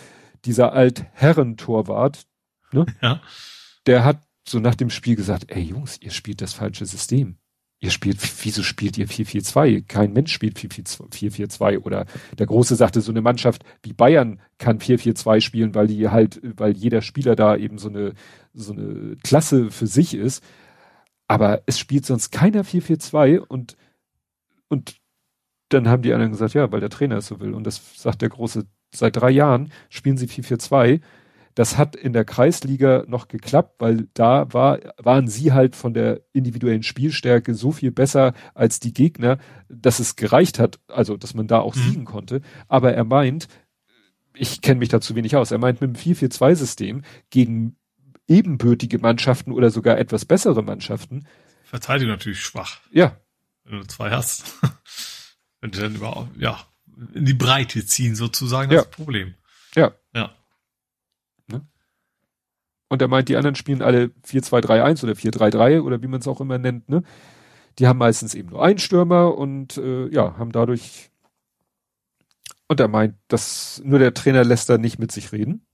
dieser 0.46 0.74
Altherrentorwart, 0.74 2.24
ne? 2.72 2.86
Ja. 3.02 3.22
Der 3.86 4.06
hat 4.06 4.22
so 4.48 4.60
nach 4.60 4.76
dem 4.76 4.90
Spiel 4.90 5.16
gesagt, 5.16 5.46
ey 5.50 5.62
Jungs, 5.62 5.98
ihr 6.02 6.12
spielt 6.12 6.42
das 6.42 6.54
falsche 6.54 6.86
System. 6.86 7.38
Ihr 7.80 7.92
spielt, 7.92 8.18
wieso 8.46 8.64
spielt 8.64 8.98
ihr 8.98 9.10
4-4-2? 9.10 9.86
Kein 9.86 10.14
Mensch 10.14 10.32
spielt 10.32 10.58
4-4-2 10.58 11.80
oder 11.80 12.06
der 12.38 12.46
Große 12.46 12.78
sagte, 12.78 13.02
so 13.02 13.12
eine 13.12 13.22
Mannschaft 13.22 13.66
wie 13.84 13.92
Bayern 13.92 14.40
kann 14.58 14.80
4-4-2 14.80 15.42
spielen, 15.42 15.76
weil 15.76 15.88
die 15.88 16.08
halt, 16.08 16.40
weil 16.44 16.78
jeder 16.78 17.02
Spieler 17.02 17.36
da 17.36 17.58
eben 17.58 17.78
so 17.78 17.90
eine, 17.90 18.14
so 18.54 18.72
eine 18.72 19.18
Klasse 19.22 19.70
für 19.70 19.88
sich 19.88 20.14
ist. 20.14 20.42
Aber 21.28 21.62
es 21.66 21.80
spielt 21.80 22.06
sonst 22.06 22.32
keiner 22.32 22.64
4-4-2 22.64 23.40
und, 23.40 23.78
und 24.68 24.98
dann 25.70 25.88
haben 25.88 26.04
die 26.04 26.14
anderen 26.14 26.32
gesagt, 26.32 26.54
ja, 26.54 26.72
weil 26.72 26.80
der 26.80 26.90
Trainer 26.90 27.18
es 27.18 27.28
so 27.28 27.40
will. 27.40 27.54
Und 27.54 27.66
das 27.66 27.82
sagt 27.96 28.22
der 28.22 28.30
Große, 28.30 28.66
seit 28.94 29.16
drei 29.16 29.32
Jahren 29.32 29.72
spielen 29.90 30.18
sie 30.18 30.28
4-4-2. 30.28 31.02
Das 31.56 31.78
hat 31.78 31.96
in 31.96 32.14
der 32.14 32.26
Kreisliga 32.26 33.04
noch 33.08 33.28
geklappt, 33.28 33.76
weil 33.80 34.08
da 34.16 34.52
war, 34.54 34.80
waren 34.98 35.28
sie 35.28 35.54
halt 35.54 35.76
von 35.76 35.94
der 35.94 36.22
individuellen 36.34 36.84
Spielstärke 36.84 37.54
so 37.54 37.72
viel 37.72 37.92
besser 37.92 38.34
als 38.56 38.80
die 38.80 38.94
Gegner, 38.94 39.38
dass 39.70 40.00
es 40.00 40.16
gereicht 40.16 40.58
hat, 40.58 40.80
also 40.88 41.16
dass 41.16 41.36
man 41.36 41.48
da 41.48 41.60
auch 41.60 41.76
mhm. 41.76 41.82
siegen 41.82 42.06
konnte. 42.06 42.42
Aber 42.68 42.94
er 42.94 43.04
meint, 43.04 43.48
ich 44.36 44.62
kenne 44.62 44.80
mich 44.80 44.90
da 44.90 45.00
zu 45.00 45.16
wenig 45.16 45.36
aus, 45.36 45.52
er 45.52 45.60
meint 45.60 45.80
mit 45.80 45.96
dem 45.96 46.16
4-4-2-System 46.16 47.04
gegen 47.30 47.76
ebenbürtige 48.28 49.00
Mannschaften 49.00 49.52
oder 49.52 49.70
sogar 49.70 49.98
etwas 49.98 50.26
bessere 50.26 50.64
Mannschaften. 50.64 51.28
Verteidigung 51.64 52.14
natürlich 52.14 52.42
schwach. 52.42 52.80
Ja. 52.92 53.18
Wenn 53.64 53.80
du 53.80 53.88
zwei 53.88 54.12
hast. 54.12 54.60
Wenn 55.62 55.72
du 55.72 55.80
dann 55.80 55.96
überhaupt, 55.96 56.36
ja, 56.38 56.60
in 57.14 57.26
die 57.26 57.34
Breite 57.34 57.86
ziehen 57.86 58.16
sozusagen, 58.16 58.70
das 58.70 58.84
ja. 58.84 58.90
Problem. 58.90 59.36
Ja. 59.76 59.94
Ja. 60.14 60.36
Ne? 61.48 61.66
Und 62.90 63.02
er 63.02 63.08
meint, 63.08 63.30
die 63.30 63.38
anderen 63.38 63.56
spielen 63.56 63.82
alle 63.82 64.12
4-2-3-1 64.28 65.04
oder 65.04 65.14
4-3-3 65.14 65.82
oder 65.82 66.02
wie 66.02 66.08
man 66.08 66.20
es 66.20 66.28
auch 66.28 66.42
immer 66.42 66.58
nennt, 66.58 66.90
ne? 66.90 67.04
Die 67.80 67.88
haben 67.88 67.98
meistens 67.98 68.36
eben 68.36 68.50
nur 68.50 68.64
einen 68.64 68.78
Stürmer 68.78 69.36
und 69.36 69.78
äh, 69.78 70.08
ja, 70.10 70.38
haben 70.38 70.52
dadurch 70.52 71.10
und 72.68 72.80
er 72.80 72.88
meint, 72.88 73.16
dass 73.28 73.82
nur 73.84 74.00
der 74.00 74.14
Trainer 74.14 74.44
lässt 74.44 74.70
da 74.70 74.78
nicht 74.78 75.00
mit 75.00 75.12
sich 75.12 75.32
reden. 75.32 75.66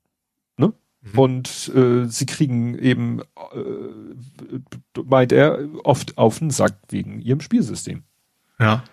Mhm. 1.02 1.20
Und 1.20 1.72
äh, 1.76 2.06
sie 2.06 2.26
kriegen 2.26 2.78
eben, 2.78 3.22
äh, 3.22 5.02
meint 5.04 5.32
er, 5.32 5.60
oft 5.84 6.18
auf 6.18 6.40
den 6.40 6.50
Sack 6.50 6.76
wegen 6.90 7.20
ihrem 7.22 7.42
Spielsystem. 7.42 8.04
Ja. 8.60 8.84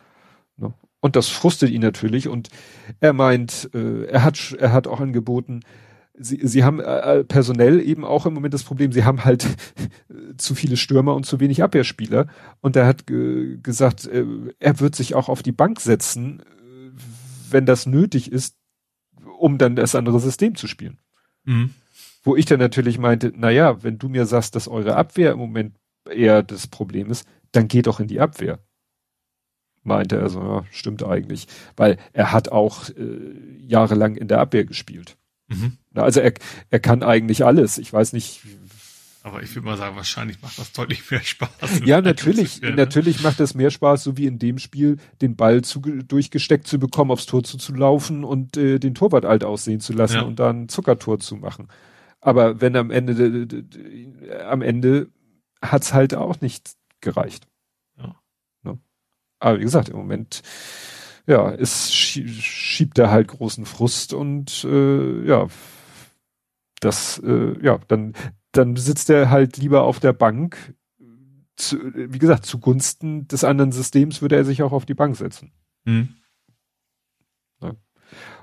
Ne? 0.56 0.72
Und 1.00 1.16
das 1.16 1.28
frustet 1.28 1.70
ihn 1.70 1.82
natürlich. 1.82 2.28
Und 2.28 2.48
er 3.00 3.12
meint, 3.12 3.70
äh, 3.74 4.04
er 4.04 4.22
hat, 4.22 4.56
er 4.58 4.72
hat 4.72 4.86
auch 4.86 5.00
angeboten, 5.00 5.60
sie, 6.14 6.40
sie 6.42 6.64
haben 6.64 6.80
äh, 6.80 7.24
personell 7.24 7.80
eben 7.80 8.04
auch 8.04 8.26
im 8.26 8.34
Moment 8.34 8.54
das 8.54 8.64
Problem, 8.64 8.92
sie 8.92 9.04
haben 9.04 9.24
halt 9.24 9.46
zu 10.36 10.54
viele 10.54 10.76
Stürmer 10.76 11.14
und 11.14 11.26
zu 11.26 11.40
wenig 11.40 11.62
Abwehrspieler. 11.62 12.28
Und 12.60 12.76
er 12.76 12.86
hat 12.86 13.10
äh, 13.10 13.56
gesagt, 13.58 14.06
äh, 14.06 14.24
er 14.58 14.80
wird 14.80 14.94
sich 14.94 15.14
auch 15.14 15.28
auf 15.28 15.42
die 15.42 15.52
Bank 15.52 15.80
setzen, 15.80 16.42
wenn 17.50 17.66
das 17.66 17.86
nötig 17.86 18.30
ist, 18.30 18.56
um 19.38 19.58
dann 19.58 19.76
das 19.76 19.94
andere 19.94 20.20
System 20.20 20.54
zu 20.54 20.66
spielen. 20.66 20.98
Mhm. 21.44 21.70
Wo 22.26 22.34
ich 22.34 22.44
dann 22.44 22.58
natürlich 22.58 22.98
meinte, 22.98 23.32
na 23.36 23.50
ja, 23.50 23.84
wenn 23.84 23.98
du 23.98 24.08
mir 24.08 24.26
sagst, 24.26 24.56
dass 24.56 24.66
eure 24.66 24.96
Abwehr 24.96 25.30
im 25.30 25.38
Moment 25.38 25.76
eher 26.10 26.42
das 26.42 26.66
Problem 26.66 27.08
ist, 27.08 27.24
dann 27.52 27.68
geht 27.68 27.86
doch 27.86 28.00
in 28.00 28.08
die 28.08 28.18
Abwehr. 28.18 28.58
Meinte 29.84 30.16
er 30.16 30.28
so, 30.28 30.40
ja, 30.40 30.64
stimmt 30.72 31.04
eigentlich. 31.04 31.46
Weil 31.76 31.98
er 32.12 32.32
hat 32.32 32.48
auch 32.48 32.88
äh, 32.88 32.94
jahrelang 33.60 34.16
in 34.16 34.26
der 34.26 34.40
Abwehr 34.40 34.64
gespielt. 34.64 35.16
Mhm. 35.46 35.78
Also 35.94 36.18
er, 36.18 36.34
er 36.68 36.80
kann 36.80 37.04
eigentlich 37.04 37.44
alles. 37.44 37.78
Ich 37.78 37.92
weiß 37.92 38.12
nicht. 38.12 38.40
Aber 39.22 39.44
ich 39.44 39.54
würde 39.54 39.66
mal 39.66 39.76
sagen, 39.76 39.94
wahrscheinlich 39.94 40.42
macht 40.42 40.58
das 40.58 40.72
deutlich 40.72 41.08
mehr 41.08 41.22
Spaß. 41.22 41.82
Ja, 41.84 42.00
natürlich, 42.00 42.60
ne? 42.60 42.72
natürlich 42.72 43.22
macht 43.22 43.38
es 43.38 43.54
mehr 43.54 43.70
Spaß, 43.70 44.02
so 44.02 44.16
wie 44.16 44.26
in 44.26 44.40
dem 44.40 44.58
Spiel, 44.58 44.96
den 45.22 45.36
Ball 45.36 45.62
zu, 45.62 45.78
durchgesteckt 45.78 46.66
zu 46.66 46.80
bekommen, 46.80 47.12
aufs 47.12 47.26
Tor 47.26 47.44
zuzulaufen 47.44 48.24
und 48.24 48.56
äh, 48.56 48.80
den 48.80 48.96
Torwart 48.96 49.24
alt 49.24 49.44
aussehen 49.44 49.78
zu 49.78 49.92
lassen 49.92 50.16
ja. 50.16 50.22
und 50.22 50.40
dann 50.40 50.68
Zuckertor 50.68 51.20
zu 51.20 51.36
machen. 51.36 51.68
Aber 52.26 52.60
wenn 52.60 52.74
am 52.74 52.90
Ende, 52.90 53.46
am 54.48 54.60
Ende 54.60 55.08
hat's 55.62 55.94
halt 55.94 56.12
auch 56.12 56.40
nicht 56.40 56.72
gereicht. 57.00 57.46
Ja. 57.96 58.16
Ne? 58.64 58.80
Aber 59.38 59.60
wie 59.60 59.62
gesagt, 59.62 59.90
im 59.90 59.96
Moment, 59.96 60.42
ja, 61.28 61.52
es 61.52 61.94
schiebt 61.94 62.98
er 62.98 63.12
halt 63.12 63.28
großen 63.28 63.64
Frust 63.64 64.12
und 64.12 64.64
äh, 64.64 65.24
ja, 65.24 65.46
das, 66.80 67.20
äh, 67.20 67.64
ja, 67.64 67.78
dann, 67.86 68.14
dann 68.50 68.74
sitzt 68.74 69.08
er 69.08 69.30
halt 69.30 69.56
lieber 69.56 69.84
auf 69.84 70.00
der 70.00 70.12
Bank. 70.12 70.74
Zu, 71.54 71.78
wie 71.94 72.18
gesagt, 72.18 72.44
zugunsten 72.44 73.28
des 73.28 73.44
anderen 73.44 73.70
Systems 73.70 74.20
würde 74.20 74.34
er 74.34 74.44
sich 74.44 74.64
auch 74.64 74.72
auf 74.72 74.84
die 74.84 74.94
Bank 74.94 75.14
setzen. 75.16 75.52
Mhm. 75.84 76.16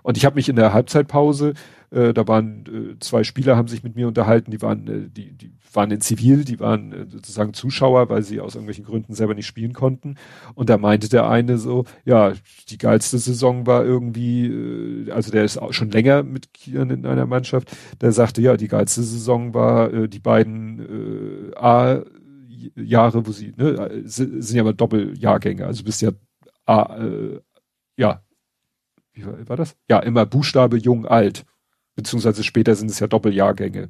Und 0.04 0.18
ich 0.18 0.26
habe 0.26 0.36
mich 0.36 0.50
in 0.50 0.58
der 0.58 0.74
Halbzeitpause, 0.74 1.54
äh, 1.94 2.14
da 2.14 2.28
waren 2.28 2.66
äh, 2.66 3.00
zwei 3.00 3.24
Spieler, 3.24 3.56
haben 3.56 3.68
sich 3.68 3.84
mit 3.84 3.96
mir 3.96 4.08
unterhalten, 4.08 4.52
die 4.52 4.62
waren, 4.62 4.88
äh, 4.88 5.10
die, 5.10 5.32
die 5.32 5.54
waren 5.72 5.92
in 5.92 6.02
Zivil, 6.02 6.44
die 6.44 6.60
waren 6.60 6.92
äh, 6.92 7.06
sozusagen 7.08 7.54
Zuschauer, 7.54 8.10
weil 8.10 8.24
sie 8.24 8.42
aus 8.42 8.56
irgendwelchen 8.56 8.86
Gründen 8.86 9.14
selber 9.14 9.36
nicht 9.36 9.46
spielen 9.46 9.74
konnten. 9.74 10.16
Und 10.56 10.70
da 10.70 10.78
meinte 10.78 11.08
der 11.08 11.30
eine 11.30 11.58
so, 11.58 11.86
ja, 12.04 12.34
die 12.70 12.78
geilste 12.78 13.20
Saison 13.20 13.68
war 13.68 13.86
irgendwie, 13.86 14.48
äh, 14.48 15.12
also 15.12 15.32
der 15.32 15.44
ist 15.44 15.58
auch 15.58 15.74
schon 15.74 15.92
länger 15.92 16.24
mit 16.24 16.54
Kian 16.54 16.90
in 16.90 17.06
einer 17.06 17.28
Mannschaft, 17.28 17.76
der 18.02 18.12
sagte, 18.12 18.42
ja, 18.42 18.58
die 18.58 18.68
geilste 18.68 19.04
Saison 19.04 19.54
war 19.54 20.08
die 20.08 20.20
beiden 20.20 21.54
A 21.56 22.02
Jahre, 22.76 23.28
wo 23.28 23.32
sie, 23.32 23.54
ne, 23.56 24.04
sind 24.06 24.52
ja 24.52 24.62
aber 24.62 24.74
Doppeljahrgänge, 24.74 25.66
also 25.66 25.84
bist 25.84 26.02
ja 26.02 26.12
A, 26.66 26.98
ja, 27.98 28.24
wie 29.14 29.26
war 29.48 29.58
das? 29.58 29.76
Ja, 29.90 30.00
immer 30.00 30.26
Buchstabe 30.26 30.78
jung 30.78 31.06
alt. 31.06 31.46
Beziehungsweise 31.96 32.44
später 32.44 32.76
sind 32.76 32.90
es 32.90 33.00
ja 33.00 33.08
Doppeljahrgänge, 33.08 33.90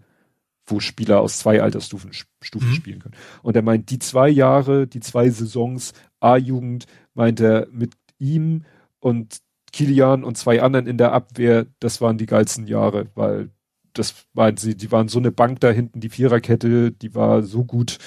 wo 0.66 0.80
Spieler 0.80 1.22
aus 1.22 1.40
zwei 1.40 1.62
Altersstufen 1.62 2.12
Stufen 2.42 2.70
mhm. 2.70 2.74
spielen 2.74 3.00
können. 3.00 3.16
Und 3.42 3.56
er 3.56 3.62
meint, 3.62 3.90
die 3.90 4.00
zwei 4.00 4.30
Jahre, 4.30 4.88
die 4.88 5.00
zwei 5.00 5.30
Saisons 5.30 5.94
A-Jugend, 6.20 6.86
meint 7.14 7.40
er 7.40 7.68
mit 7.72 7.94
ihm 8.20 8.66
und 9.00 9.40
Kilian 9.72 10.24
und 10.24 10.38
zwei 10.38 10.62
anderen 10.62 10.88
in 10.88 10.98
der 10.98 11.14
Abwehr, 11.14 11.66
das 11.80 12.00
waren 12.00 12.18
die 12.18 12.28
geilsten 12.28 12.68
Jahre, 12.68 13.08
weil 13.16 13.50
das 13.94 14.26
meint 14.34 14.60
sie, 14.60 14.76
die 14.76 14.92
waren 14.92 15.08
so 15.08 15.20
eine 15.20 15.32
Bank 15.32 15.60
da 15.60 15.70
hinten, 15.72 16.00
die 16.00 16.10
Viererkette, 16.10 16.92
die 16.92 17.16
war 17.16 17.44
so 17.44 17.64
gut. 17.64 17.98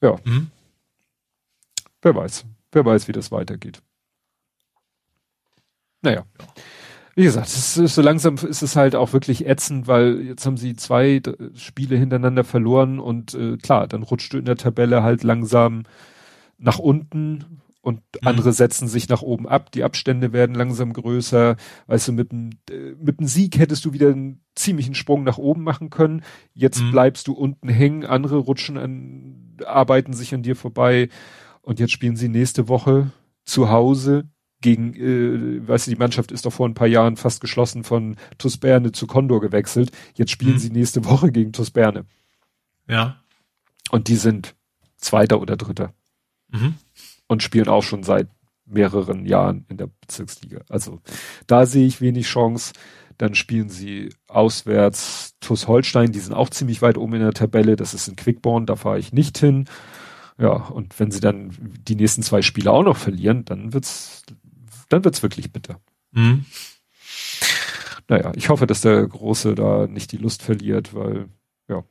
Ja. 0.00 0.16
Mhm. 0.24 0.50
Wer 2.02 2.14
weiß. 2.14 2.44
Wer 2.72 2.84
weiß, 2.84 3.08
wie 3.08 3.12
das 3.12 3.32
weitergeht. 3.32 3.82
Naja. 6.02 6.24
Wie 7.18 7.24
gesagt, 7.24 7.48
es 7.48 7.76
ist, 7.76 7.96
so 7.96 8.00
langsam 8.00 8.36
ist 8.36 8.62
es 8.62 8.76
halt 8.76 8.94
auch 8.94 9.12
wirklich 9.12 9.44
ätzend, 9.44 9.88
weil 9.88 10.20
jetzt 10.20 10.46
haben 10.46 10.56
sie 10.56 10.76
zwei 10.76 11.20
Spiele 11.56 11.96
hintereinander 11.96 12.44
verloren 12.44 13.00
und 13.00 13.34
äh, 13.34 13.56
klar, 13.56 13.88
dann 13.88 14.04
rutscht 14.04 14.32
du 14.32 14.38
in 14.38 14.44
der 14.44 14.54
Tabelle 14.54 15.02
halt 15.02 15.24
langsam 15.24 15.82
nach 16.58 16.78
unten 16.78 17.60
und 17.80 17.96
mhm. 17.96 18.28
andere 18.28 18.52
setzen 18.52 18.86
sich 18.86 19.08
nach 19.08 19.22
oben 19.22 19.48
ab, 19.48 19.72
die 19.72 19.82
Abstände 19.82 20.32
werden 20.32 20.54
langsam 20.54 20.92
größer. 20.92 21.56
Weißt 21.88 22.06
du, 22.06 22.12
mit 22.12 22.30
dem, 22.30 22.50
äh, 22.70 22.94
mit 23.02 23.16
Sieg 23.22 23.58
hättest 23.58 23.84
du 23.84 23.92
wieder 23.92 24.10
einen 24.10 24.40
ziemlichen 24.54 24.94
Sprung 24.94 25.24
nach 25.24 25.38
oben 25.38 25.64
machen 25.64 25.90
können. 25.90 26.22
Jetzt 26.54 26.80
mhm. 26.80 26.92
bleibst 26.92 27.26
du 27.26 27.32
unten 27.32 27.68
hängen, 27.68 28.06
andere 28.06 28.36
rutschen 28.36 28.78
an, 28.78 29.56
arbeiten 29.66 30.12
sich 30.12 30.32
an 30.34 30.44
dir 30.44 30.54
vorbei 30.54 31.08
und 31.62 31.80
jetzt 31.80 31.90
spielen 31.90 32.14
sie 32.14 32.28
nächste 32.28 32.68
Woche 32.68 33.10
zu 33.44 33.70
Hause 33.70 34.28
gegen, 34.60 34.94
äh, 34.94 35.66
weißt 35.66 35.86
du, 35.86 35.90
die 35.90 35.98
Mannschaft 35.98 36.32
ist 36.32 36.44
doch 36.44 36.52
vor 36.52 36.68
ein 36.68 36.74
paar 36.74 36.86
Jahren 36.86 37.16
fast 37.16 37.40
geschlossen 37.40 37.84
von 37.84 38.16
TuS 38.38 38.58
Berne 38.58 38.92
zu 38.92 39.06
Condor 39.06 39.40
gewechselt. 39.40 39.92
Jetzt 40.14 40.32
spielen 40.32 40.54
mhm. 40.54 40.58
sie 40.58 40.70
nächste 40.70 41.04
Woche 41.04 41.30
gegen 41.30 41.52
TuS 41.52 41.70
Berne. 41.70 42.06
Ja. 42.88 43.22
Und 43.90 44.08
die 44.08 44.16
sind 44.16 44.54
Zweiter 44.96 45.40
oder 45.40 45.56
Dritter. 45.56 45.92
Mhm. 46.48 46.74
Und 47.28 47.42
spielen 47.42 47.68
auch 47.68 47.82
schon 47.82 48.02
seit 48.02 48.28
mehreren 48.64 49.26
Jahren 49.26 49.64
in 49.68 49.76
der 49.76 49.88
Bezirksliga. 50.00 50.60
Also 50.68 51.00
da 51.46 51.66
sehe 51.66 51.86
ich 51.86 52.00
wenig 52.00 52.26
Chance. 52.26 52.72
Dann 53.16 53.34
spielen 53.34 53.68
sie 53.68 54.10
auswärts 54.28 55.34
TuS 55.40 55.66
Holstein, 55.66 56.12
die 56.12 56.20
sind 56.20 56.34
auch 56.34 56.50
ziemlich 56.50 56.82
weit 56.82 56.96
oben 56.96 57.14
in 57.14 57.20
der 57.20 57.32
Tabelle. 57.32 57.74
Das 57.74 57.92
ist 57.92 58.06
in 58.06 58.14
Quickborn, 58.14 58.66
da 58.66 58.76
fahre 58.76 58.98
ich 58.98 59.12
nicht 59.12 59.38
hin. 59.38 59.64
Ja, 60.40 60.52
und 60.52 60.98
wenn 61.00 61.10
sie 61.10 61.18
dann 61.18 61.50
die 61.88 61.96
nächsten 61.96 62.22
zwei 62.22 62.42
Spiele 62.42 62.70
auch 62.70 62.84
noch 62.84 62.96
verlieren, 62.96 63.44
dann 63.44 63.72
wird's 63.72 64.22
dann 64.88 65.04
wird's 65.04 65.22
wirklich 65.22 65.52
bitter. 65.52 65.80
Mhm. 66.12 66.44
Naja, 68.08 68.32
ich 68.34 68.48
hoffe, 68.48 68.66
dass 68.66 68.80
der 68.80 69.06
Große 69.06 69.54
da 69.54 69.86
nicht 69.86 70.12
die 70.12 70.16
Lust 70.16 70.42
verliert, 70.42 70.94
weil, 70.94 71.28
ja, 71.68 71.84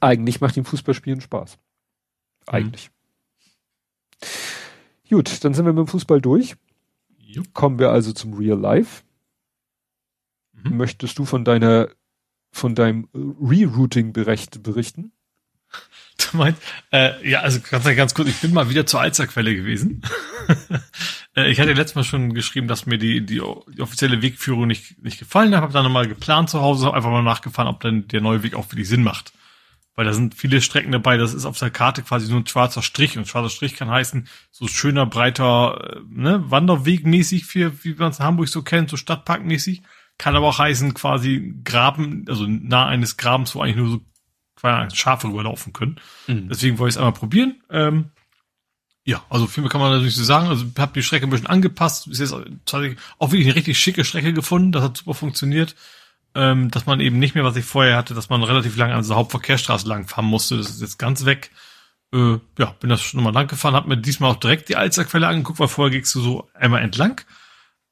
eigentlich 0.00 0.40
macht 0.40 0.56
ihm 0.56 0.64
Fußballspielen 0.64 1.20
Spaß. 1.20 1.58
Eigentlich. 2.46 2.90
Mhm. 2.90 2.96
Gut, 5.08 5.44
dann 5.44 5.54
sind 5.54 5.66
wir 5.66 5.72
mit 5.72 5.86
dem 5.86 5.88
Fußball 5.88 6.20
durch. 6.20 6.56
Jupp. 7.18 7.52
Kommen 7.54 7.78
wir 7.78 7.90
also 7.90 8.12
zum 8.12 8.34
Real 8.34 8.58
Life. 8.58 9.04
Mhm. 10.52 10.76
Möchtest 10.76 11.18
du 11.18 11.24
von 11.24 11.44
deiner, 11.44 11.88
von 12.50 12.74
deinem 12.74 13.08
Rerouting 13.14 14.12
berichten? 14.12 15.12
Du 16.30 16.38
meinst, 16.38 16.62
äh, 16.92 17.28
ja, 17.28 17.40
also 17.40 17.60
ganz, 17.60 17.84
ganz 17.84 18.14
kurz, 18.14 18.28
ich 18.28 18.40
bin 18.40 18.52
mal 18.52 18.68
wieder 18.68 18.86
zur 18.86 19.00
Alzerquelle 19.00 19.54
gewesen. 19.54 20.02
äh, 21.36 21.50
ich 21.50 21.60
hatte 21.60 21.72
letztes 21.72 21.94
Mal 21.94 22.04
schon 22.04 22.34
geschrieben, 22.34 22.68
dass 22.68 22.86
mir 22.86 22.98
die, 22.98 23.24
die, 23.24 23.42
die 23.74 23.82
offizielle 23.82 24.22
Wegführung 24.22 24.66
nicht, 24.66 25.02
nicht 25.02 25.18
gefallen 25.18 25.54
hat, 25.54 25.62
habe 25.62 25.72
dann 25.72 25.84
nochmal 25.84 26.08
geplant 26.08 26.50
zu 26.50 26.60
Hause, 26.60 26.92
einfach 26.92 27.10
mal 27.10 27.22
nachgefahren, 27.22 27.68
ob 27.68 27.80
dann 27.80 28.08
der 28.08 28.20
neue 28.20 28.42
Weg 28.42 28.54
auch 28.54 28.70
wirklich 28.70 28.88
Sinn 28.88 29.02
macht. 29.02 29.32
Weil 29.94 30.04
da 30.04 30.12
sind 30.12 30.34
viele 30.34 30.60
Strecken 30.60 30.92
dabei, 30.92 31.16
das 31.16 31.32
ist 31.32 31.46
auf 31.46 31.58
der 31.58 31.70
Karte 31.70 32.02
quasi 32.02 32.30
nur 32.30 32.40
ein 32.40 32.46
schwarzer 32.46 32.82
Strich 32.82 33.16
und 33.16 33.26
schwarzer 33.26 33.48
Strich 33.48 33.76
kann 33.76 33.88
heißen, 33.88 34.28
so 34.50 34.68
schöner, 34.68 35.06
breiter, 35.06 35.96
äh, 35.96 36.00
ne, 36.08 36.50
Wanderweg 36.50 37.06
mäßig 37.06 37.46
für, 37.46 37.82
wie 37.82 37.94
man 37.94 38.10
es 38.10 38.18
in 38.18 38.24
Hamburg 38.24 38.48
so 38.48 38.62
kennt, 38.62 38.90
so 38.90 38.96
Stadtparkmäßig. 38.96 39.82
Kann 40.18 40.36
aber 40.36 40.48
auch 40.48 40.58
heißen, 40.58 40.94
quasi 40.94 41.54
Graben, 41.64 42.24
also 42.28 42.46
nah 42.46 42.86
eines 42.86 43.16
Grabens, 43.16 43.54
wo 43.54 43.60
eigentlich 43.60 43.76
nur 43.76 43.88
so 43.88 44.00
Schafe 44.92 45.28
rüberlaufen 45.28 45.72
können. 45.72 46.00
Mhm. 46.26 46.48
Deswegen 46.48 46.78
wollte 46.78 46.90
ich 46.90 46.94
es 46.94 46.98
einmal 46.98 47.12
probieren. 47.12 47.62
Ähm, 47.70 48.10
ja, 49.04 49.22
also 49.30 49.46
viel 49.46 49.62
mehr 49.62 49.70
kann 49.70 49.80
man 49.80 49.92
natürlich 49.92 50.16
so 50.16 50.24
sagen. 50.24 50.48
Also 50.48 50.66
habe 50.78 50.92
die 50.94 51.02
Strecke 51.02 51.26
ein 51.26 51.30
bisschen 51.30 51.46
angepasst. 51.46 52.08
Ist 52.08 52.18
jetzt 52.18 52.34
tatsächlich 52.64 52.98
auch 53.18 53.30
wirklich 53.30 53.46
eine 53.46 53.54
richtig 53.54 53.78
schicke 53.78 54.04
Strecke 54.04 54.32
gefunden. 54.32 54.72
Das 54.72 54.82
hat 54.82 54.96
super 54.96 55.14
funktioniert. 55.14 55.76
Ähm, 56.34 56.70
dass 56.70 56.86
man 56.86 57.00
eben 57.00 57.18
nicht 57.18 57.34
mehr, 57.34 57.44
was 57.44 57.56
ich 57.56 57.64
vorher 57.64 57.96
hatte, 57.96 58.12
dass 58.12 58.28
man 58.28 58.42
relativ 58.42 58.76
lange 58.76 58.94
an 58.94 59.02
dieser 59.02 59.14
Hauptverkehrsstraße 59.14 59.88
lang 59.88 60.06
fahren 60.06 60.26
musste. 60.26 60.56
Das 60.56 60.68
ist 60.68 60.80
jetzt 60.80 60.98
ganz 60.98 61.24
weg. 61.24 61.50
Äh, 62.12 62.38
ja, 62.58 62.74
bin 62.80 62.90
das 62.90 63.00
schon 63.00 63.22
mal 63.22 63.32
lang 63.32 63.46
gefahren, 63.46 63.74
habe 63.74 63.88
mir 63.88 63.96
diesmal 63.96 64.32
auch 64.32 64.40
direkt 64.40 64.68
die 64.68 64.76
Alzerquelle 64.76 65.28
angeguckt, 65.28 65.60
weil 65.60 65.68
vorher 65.68 65.92
gingst 65.92 66.14
du 66.14 66.20
so 66.20 66.48
einmal 66.52 66.82
entlang. 66.82 67.20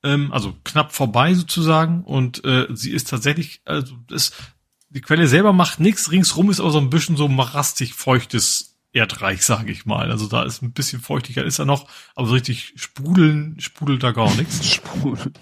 Ähm, 0.02 0.32
also 0.32 0.54
knapp 0.64 0.92
vorbei 0.92 1.32
sozusagen. 1.34 2.02
Und 2.04 2.44
äh, 2.44 2.66
sie 2.74 2.90
ist 2.90 3.08
tatsächlich, 3.08 3.62
also 3.64 3.94
ist 4.10 4.34
die 4.94 5.00
Quelle 5.00 5.26
selber 5.26 5.52
macht 5.52 5.80
nichts, 5.80 6.10
ringsrum 6.10 6.50
ist 6.50 6.60
aber 6.60 6.70
so 6.70 6.78
ein 6.78 6.90
bisschen 6.90 7.16
so 7.16 7.28
marastig 7.28 7.94
feuchtes 7.94 8.76
Erdreich, 8.92 9.42
sage 9.44 9.72
ich 9.72 9.84
mal. 9.84 10.10
Also 10.10 10.26
da 10.26 10.44
ist 10.44 10.62
ein 10.62 10.72
bisschen 10.72 11.00
Feuchtigkeit 11.00 11.44
ist 11.44 11.58
da 11.58 11.64
noch, 11.64 11.88
aber 12.14 12.28
so 12.28 12.34
richtig 12.34 12.72
sprudeln, 12.76 13.56
sprudelt 13.58 14.02
da 14.02 14.12
gar 14.12 14.34
nichts. 14.36 14.66
Sprudeln. 14.74 15.34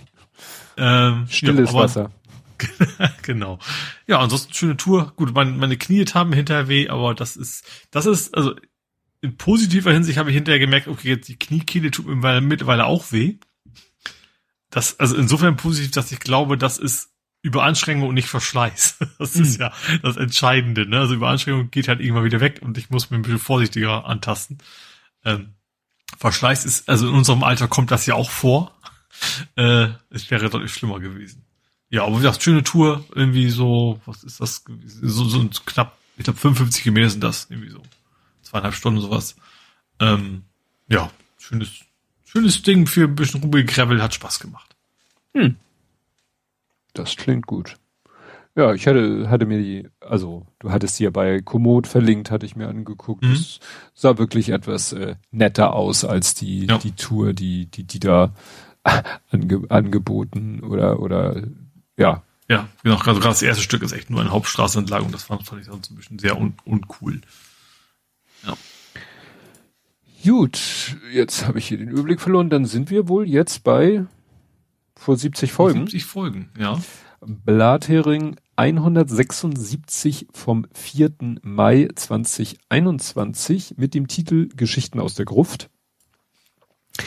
Ähm, 0.77 1.27
Stilles 1.29 1.71
ja, 1.71 1.77
aber, 1.77 1.85
Wasser. 1.85 2.11
genau. 3.23 3.59
Ja, 4.07 4.21
ansonsten 4.21 4.55
schöne 4.55 4.77
Tour. 4.77 5.13
Gut, 5.17 5.35
meine, 5.35 5.53
meine 5.53 5.77
Knie 5.77 6.05
haben 6.07 6.33
hinterher 6.33 6.69
weh, 6.69 6.89
aber 6.89 7.15
das 7.15 7.37
ist, 7.37 7.65
das 7.91 8.07
ist, 8.07 8.35
also 8.35 8.55
in 9.21 9.37
positiver 9.37 9.93
Hinsicht 9.93 10.19
habe 10.19 10.31
ich 10.31 10.35
hinterher 10.35 10.59
gemerkt, 10.59 10.89
okay, 10.89 11.11
jetzt 11.11 11.29
die 11.29 11.39
Kniekehle 11.39 11.91
tut 11.91 12.07
mir 12.07 12.41
mittlerweile 12.41 12.87
auch 12.87 13.13
weh. 13.13 13.37
Das, 14.71 14.99
also 14.99 15.17
insofern 15.17 15.57
positiv, 15.57 15.91
dass 15.91 16.11
ich 16.11 16.21
glaube, 16.21 16.57
das 16.57 16.79
ist 16.79 17.12
Überanstrengung 17.43 18.09
und 18.09 18.15
nicht 18.15 18.29
Verschleiß. 18.29 18.99
Das 19.19 19.37
ist 19.37 19.59
mhm. 19.59 19.65
ja 19.65 19.73
das 20.03 20.17
Entscheidende. 20.17 20.87
Ne? 20.87 21.01
Also 21.01 21.15
Überanstrengung 21.15 21.71
geht 21.71 21.89
halt 21.89 22.01
irgendwann 22.01 22.25
wieder 22.25 22.41
weg 22.41 22.61
und 22.63 22.79
ich 22.79 22.91
muss 22.91 23.11
mir 23.11 23.19
ein 23.19 23.23
bisschen 23.23 23.39
vorsichtiger 23.39 24.07
antasten. 24.07 24.59
Ähm, 25.25 25.55
Verschleiß 26.19 26.65
ist, 26.65 26.89
also 26.89 27.09
in 27.09 27.15
unserem 27.15 27.43
Alter 27.43 27.69
kommt 27.69 27.91
das 27.91 28.07
ja 28.07 28.15
auch 28.15 28.31
vor. 28.31 28.73
Äh, 29.55 29.91
es 30.11 30.29
wäre 30.33 30.51
deutlich 30.51 30.73
schlimmer 30.73 30.99
gewesen. 30.99 31.45
Ja, 31.91 32.05
aber 32.05 32.15
wie 32.15 32.23
gesagt, 32.23 32.43
schöne 32.43 32.65
Tour, 32.65 33.05
irgendwie 33.15 33.51
so, 33.51 34.01
was 34.05 34.25
ist 34.25 34.41
das 34.41 34.65
gewesen? 34.65 35.09
So, 35.09 35.25
so 35.29 35.49
knapp, 35.65 35.97
ich 36.17 36.25
glaube 36.25 36.41
55 36.41 36.83
Kilometer 36.83 37.11
sind 37.11 37.23
das, 37.23 37.47
irgendwie 37.49 37.71
so. 37.71 37.81
Zweieinhalb 38.43 38.75
Stunden 38.75 39.01
sowas. 39.01 39.37
Ähm, 40.01 40.43
ja, 40.89 41.11
schönes, 41.39 41.69
schönes 42.25 42.63
Ding 42.63 42.87
für 42.87 43.05
ein 43.05 43.15
bisschen 43.15 43.49
Gravel, 43.67 44.03
hat 44.03 44.15
Spaß 44.15 44.41
gemacht. 44.41 44.75
Hm. 45.35 45.57
Das 46.93 47.17
klingt 47.17 47.47
gut. 47.47 47.77
Ja, 48.55 48.75
ich 48.75 48.87
hatte, 48.87 49.31
hatte 49.31 49.47
mir 49.47 49.59
die, 49.59 49.89
also 50.01 50.47
du 50.59 50.71
hattest 50.71 50.97
sie 50.97 51.05
ja 51.05 51.11
bei 51.11 51.41
Komoot 51.41 51.87
verlinkt, 51.87 52.31
hatte 52.31 52.45
ich 52.45 52.55
mir 52.55 52.69
angeguckt. 52.69 53.23
Mhm. 53.25 53.31
Das 53.31 53.61
sah 53.95 54.19
wirklich 54.19 54.51
etwas 54.51 54.93
äh, 54.93 55.17
netter 55.31 55.73
aus 55.73 56.05
als 56.05 56.35
die, 56.35 56.67
ja. 56.67 56.77
die 56.77 56.93
Tour, 56.93 57.33
die, 57.33 57.67
die, 57.67 57.85
die 57.85 57.99
da 57.99 58.35
ange, 59.31 59.63
angeboten 59.71 60.61
oder, 60.61 61.01
oder 61.01 61.43
ja. 61.97 62.23
Ja, 62.49 62.69
genau. 62.83 62.97
Also 62.97 63.21
gerade 63.21 63.29
das 63.29 63.43
erste 63.43 63.63
Stück 63.63 63.83
ist 63.83 63.93
echt 63.93 64.11
nur 64.11 64.21
eine 64.21 64.33
Hauptstraße 64.33 64.79
entlang 64.79 65.05
und 65.07 65.15
das 65.15 65.23
fand, 65.23 65.47
fand 65.47 65.63
ich 65.63 65.69
sonst 65.69 65.91
ein 65.91 65.97
bisschen 65.97 66.19
sehr 66.19 66.39
un, 66.39 66.55
uncool. 66.65 67.23
Ja. 68.47 68.55
Gut, 70.25 70.97
jetzt 71.11 71.47
habe 71.47 71.59
ich 71.59 71.69
hier 71.69 71.79
den 71.79 71.89
Überblick 71.89 72.21
verloren. 72.21 72.51
Dann 72.51 72.67
sind 72.67 72.91
wir 72.91 73.09
wohl 73.09 73.27
jetzt 73.27 73.65
bei 73.65 74.05
vor 75.03 75.17
70 75.17 75.53
Folgen. 75.53 75.81
70 75.81 76.05
Folgen, 76.05 76.51
ja. 76.59 76.81
Blathering 77.21 78.37
176 78.57 80.29
vom 80.33 80.67
4. 80.73 81.13
Mai 81.43 81.89
2021 81.95 83.75
mit 83.77 83.95
dem 83.95 84.09
Titel 84.09 84.49
Geschichten 84.57 84.99
aus 84.99 85.15
der 85.15 85.27
Gruft. 85.27 85.71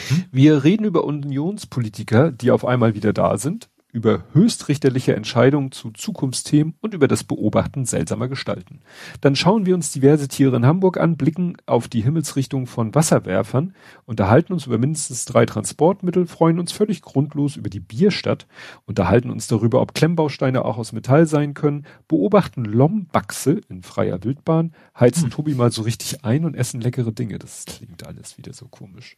Hm? 0.08 0.24
Wir 0.32 0.64
reden 0.64 0.84
über 0.84 1.04
Unionspolitiker, 1.04 2.32
die 2.32 2.50
auf 2.50 2.64
einmal 2.64 2.94
wieder 2.94 3.12
da 3.12 3.36
sind 3.38 3.68
über 3.96 4.24
höchstrichterliche 4.34 5.16
Entscheidungen 5.16 5.72
zu 5.72 5.90
Zukunftsthemen 5.90 6.74
und 6.82 6.92
über 6.92 7.08
das 7.08 7.24
Beobachten 7.24 7.86
seltsamer 7.86 8.28
Gestalten. 8.28 8.80
Dann 9.22 9.34
schauen 9.36 9.64
wir 9.64 9.74
uns 9.74 9.90
diverse 9.90 10.28
Tiere 10.28 10.54
in 10.54 10.66
Hamburg 10.66 11.00
an, 11.00 11.16
blicken 11.16 11.56
auf 11.64 11.88
die 11.88 12.02
Himmelsrichtung 12.02 12.66
von 12.66 12.94
Wasserwerfern, 12.94 13.72
unterhalten 14.04 14.52
uns 14.52 14.66
über 14.66 14.76
mindestens 14.76 15.24
drei 15.24 15.46
Transportmittel, 15.46 16.26
freuen 16.26 16.58
uns 16.58 16.72
völlig 16.72 17.00
grundlos 17.00 17.56
über 17.56 17.70
die 17.70 17.80
Bierstadt, 17.80 18.46
unterhalten 18.84 19.30
uns 19.30 19.46
darüber, 19.46 19.80
ob 19.80 19.94
Klemmbausteine 19.94 20.66
auch 20.66 20.76
aus 20.76 20.92
Metall 20.92 21.26
sein 21.26 21.54
können, 21.54 21.86
beobachten 22.06 22.66
Lombachse 22.66 23.62
in 23.70 23.82
freier 23.82 24.22
Wildbahn, 24.22 24.74
heizen 25.00 25.24
hm. 25.24 25.30
Tobi 25.30 25.54
mal 25.54 25.72
so 25.72 25.80
richtig 25.80 26.22
ein 26.22 26.44
und 26.44 26.54
essen 26.54 26.82
leckere 26.82 27.12
Dinge. 27.12 27.38
Das 27.38 27.64
klingt 27.64 28.06
alles 28.06 28.36
wieder 28.36 28.52
so 28.52 28.68
komisch. 28.68 29.16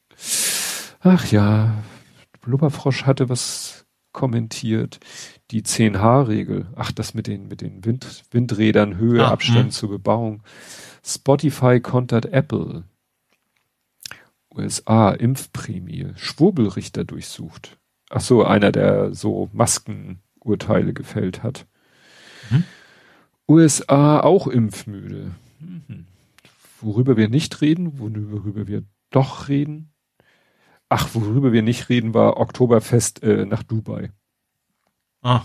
Ach 1.00 1.26
ja, 1.32 1.74
Blubberfrosch 2.42 3.04
hatte 3.04 3.28
was 3.28 3.87
kommentiert. 4.18 4.98
Die 5.52 5.62
10H-Regel. 5.62 6.66
Ach, 6.74 6.90
das 6.90 7.14
mit 7.14 7.28
den, 7.28 7.46
mit 7.46 7.60
den 7.60 7.84
Wind, 7.84 8.24
Windrädern, 8.32 8.96
Höhe, 8.96 9.24
ah, 9.24 9.30
Abstand 9.30 9.66
mh. 9.66 9.70
zur 9.70 9.90
Bebauung. 9.90 10.42
Spotify 11.04 11.78
kontert 11.80 12.26
Apple. 12.26 12.82
USA, 14.52 15.12
Impfprämie. 15.12 16.08
Schwurbelrichter 16.16 17.04
durchsucht. 17.04 17.78
Ach 18.10 18.20
so, 18.20 18.44
einer, 18.44 18.72
der 18.72 19.14
so 19.14 19.50
Maskenurteile 19.52 20.92
gefällt 20.94 21.44
hat. 21.44 21.66
Mhm. 22.50 22.64
USA 23.46 24.18
auch 24.18 24.48
impfmüde. 24.48 25.30
Mhm. 25.60 26.06
Worüber 26.80 27.16
wir 27.16 27.28
nicht 27.28 27.60
reden, 27.60 28.00
worüber 28.00 28.66
wir 28.66 28.82
doch 29.10 29.48
reden. 29.48 29.92
Ach, 30.88 31.08
worüber 31.14 31.52
wir 31.52 31.62
nicht 31.62 31.88
reden, 31.88 32.14
war 32.14 32.38
Oktoberfest 32.38 33.22
äh, 33.22 33.44
nach 33.44 33.62
Dubai. 33.62 34.10
Ah. 35.22 35.42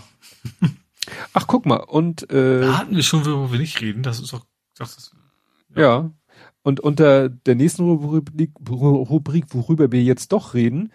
Ach, 1.34 1.46
guck 1.46 1.66
mal, 1.66 1.76
und 1.76 2.30
äh, 2.30 2.62
da 2.62 2.78
hatten 2.78 2.96
wir 2.96 3.02
schon, 3.02 3.26
worüber 3.26 3.52
wir 3.52 3.58
nicht 3.58 3.80
reden, 3.80 4.02
das 4.02 4.20
ist 4.20 4.32
doch. 4.32 4.46
Das 4.76 4.96
ist, 4.96 5.14
ja. 5.76 5.82
ja. 5.82 6.10
Und 6.62 6.80
unter 6.80 7.28
der 7.28 7.54
nächsten 7.56 7.82
Rubrik, 7.82 8.52
Rubrik, 8.68 9.44
worüber 9.50 9.92
wir 9.92 10.02
jetzt 10.02 10.32
doch 10.32 10.54
reden, 10.54 10.92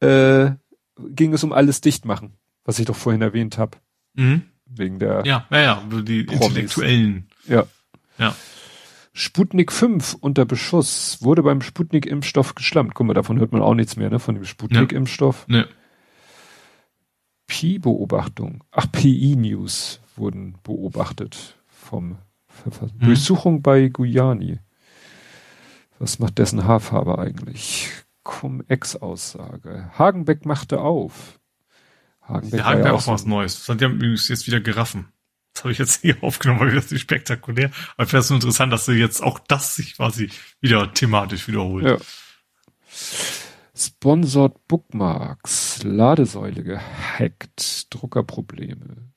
äh, 0.00 0.52
ging 0.96 1.34
es 1.34 1.44
um 1.44 1.52
alles 1.52 1.82
dicht 1.82 2.06
machen, 2.06 2.32
was 2.64 2.78
ich 2.78 2.86
doch 2.86 2.96
vorhin 2.96 3.20
erwähnt 3.20 3.58
habe. 3.58 3.76
Mhm. 4.14 4.42
Wegen 4.64 4.98
der 4.98 5.24
Ja, 5.26 5.46
ja, 5.50 5.60
ja, 5.60 5.82
die 6.02 6.24
Promis. 6.24 6.46
intellektuellen. 6.46 7.28
Ja. 7.46 7.66
Ja. 8.18 8.34
Sputnik 9.14 9.72
5 9.72 10.14
unter 10.20 10.44
Beschuss 10.46 11.18
wurde 11.20 11.42
beim 11.42 11.60
Sputnik-Impfstoff 11.60 12.54
geschlampt. 12.54 12.94
Guck 12.94 13.06
mal, 13.06 13.14
davon 13.14 13.38
hört 13.38 13.52
man 13.52 13.60
auch 13.60 13.74
nichts 13.74 13.96
mehr, 13.96 14.08
ne? 14.08 14.18
Von 14.18 14.34
dem 14.34 14.44
Sputnik-Impfstoff. 14.44 15.46
Ne. 15.48 15.68
Pi-Beobachtung. 17.46 18.64
Ach, 18.70 18.86
PI-News 18.90 20.00
wurden 20.16 20.56
beobachtet 20.62 21.56
vom 21.66 22.16
Verfassen. 22.46 22.98
Hm. 23.00 23.06
Durchsuchung 23.06 23.62
bei 23.62 23.88
Guyani. 23.88 24.60
Was 25.98 26.18
macht 26.18 26.38
dessen 26.38 26.64
Haarfarbe 26.64 27.18
eigentlich? 27.18 27.90
Cum-Ex-Aussage. 28.24 29.90
Hagenbeck 29.98 30.46
machte 30.46 30.80
auf. 30.80 31.38
Hagenbeck, 32.22 32.58
Der 32.58 32.64
Hagenbeck 32.64 32.92
auch 32.92 33.06
was 33.06 33.26
Neues. 33.26 33.56
Das 33.56 33.66
sind 33.66 33.80
ja 33.80 33.88
übrigens 33.88 34.28
jetzt 34.28 34.46
wieder 34.46 34.60
Giraffen. 34.60 35.08
Das 35.52 35.64
habe 35.64 35.72
ich 35.72 35.78
jetzt 35.78 36.00
hier 36.02 36.16
aufgenommen, 36.22 36.60
weil 36.60 36.74
das 36.74 36.92
ist 36.92 37.00
spektakulär. 37.00 37.70
Aber 37.96 38.04
ich 38.04 38.10
finde 38.10 38.20
es 38.20 38.28
so 38.28 38.34
interessant, 38.34 38.72
dass 38.72 38.86
du 38.86 38.92
jetzt 38.92 39.22
auch 39.22 39.38
das 39.38 39.76
sich 39.76 39.96
quasi 39.96 40.30
wieder 40.60 40.92
thematisch 40.92 41.48
wiederholt. 41.48 41.84
Ja. 41.84 41.96
Sponsored 43.74 44.68
Bookmarks, 44.68 45.82
Ladesäule 45.82 46.62
gehackt, 46.62 47.86
Druckerprobleme. 47.90 49.12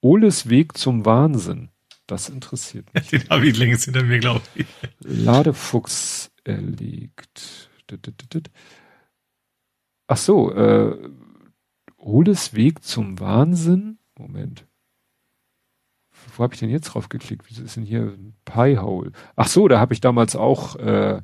Oles 0.00 0.48
Weg 0.48 0.76
zum 0.76 1.04
Wahnsinn. 1.04 1.70
Das 2.06 2.28
interessiert 2.28 2.92
mich. 2.94 3.08
Den 3.08 3.28
habe 3.28 3.46
ich 3.46 3.56
längst 3.56 3.84
hinter 3.84 4.02
mir, 4.02 4.18
glaube 4.18 4.42
ich. 4.54 4.66
Ladefuchs 5.00 6.30
erlegt. 6.44 7.70
Ach 10.06 10.16
so, 10.16 10.52
äh, 10.52 11.10
Oles 11.96 12.54
Weg 12.54 12.84
zum 12.84 13.18
Wahnsinn. 13.18 13.98
Moment 14.16 14.67
wo 16.36 16.44
habe 16.44 16.54
ich 16.54 16.60
denn 16.60 16.70
jetzt 16.70 16.86
drauf 16.86 17.08
geklickt? 17.08 17.46
Wieso 17.48 17.62
ist 17.62 17.76
denn 17.76 17.84
hier 17.84 18.16
Piehole? 18.44 19.12
Ach 19.36 19.48
so, 19.48 19.68
da 19.68 19.80
habe 19.80 19.94
ich 19.94 20.00
damals 20.00 20.36
auch 20.36 20.76
äh, 20.76 21.22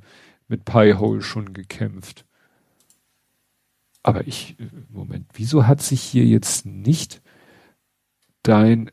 mit 0.49 0.65
Piehole 0.65 1.23
schon 1.23 1.53
gekämpft. 1.53 2.25
Aber 4.03 4.27
ich, 4.27 4.59
äh, 4.61 4.69
Moment, 4.91 5.27
wieso 5.33 5.67
hat 5.67 5.83
sich 5.83 6.03
hier 6.03 6.25
jetzt 6.25 6.67
nicht 6.67 7.23
dein, 8.43 8.89
äh, 8.89 8.93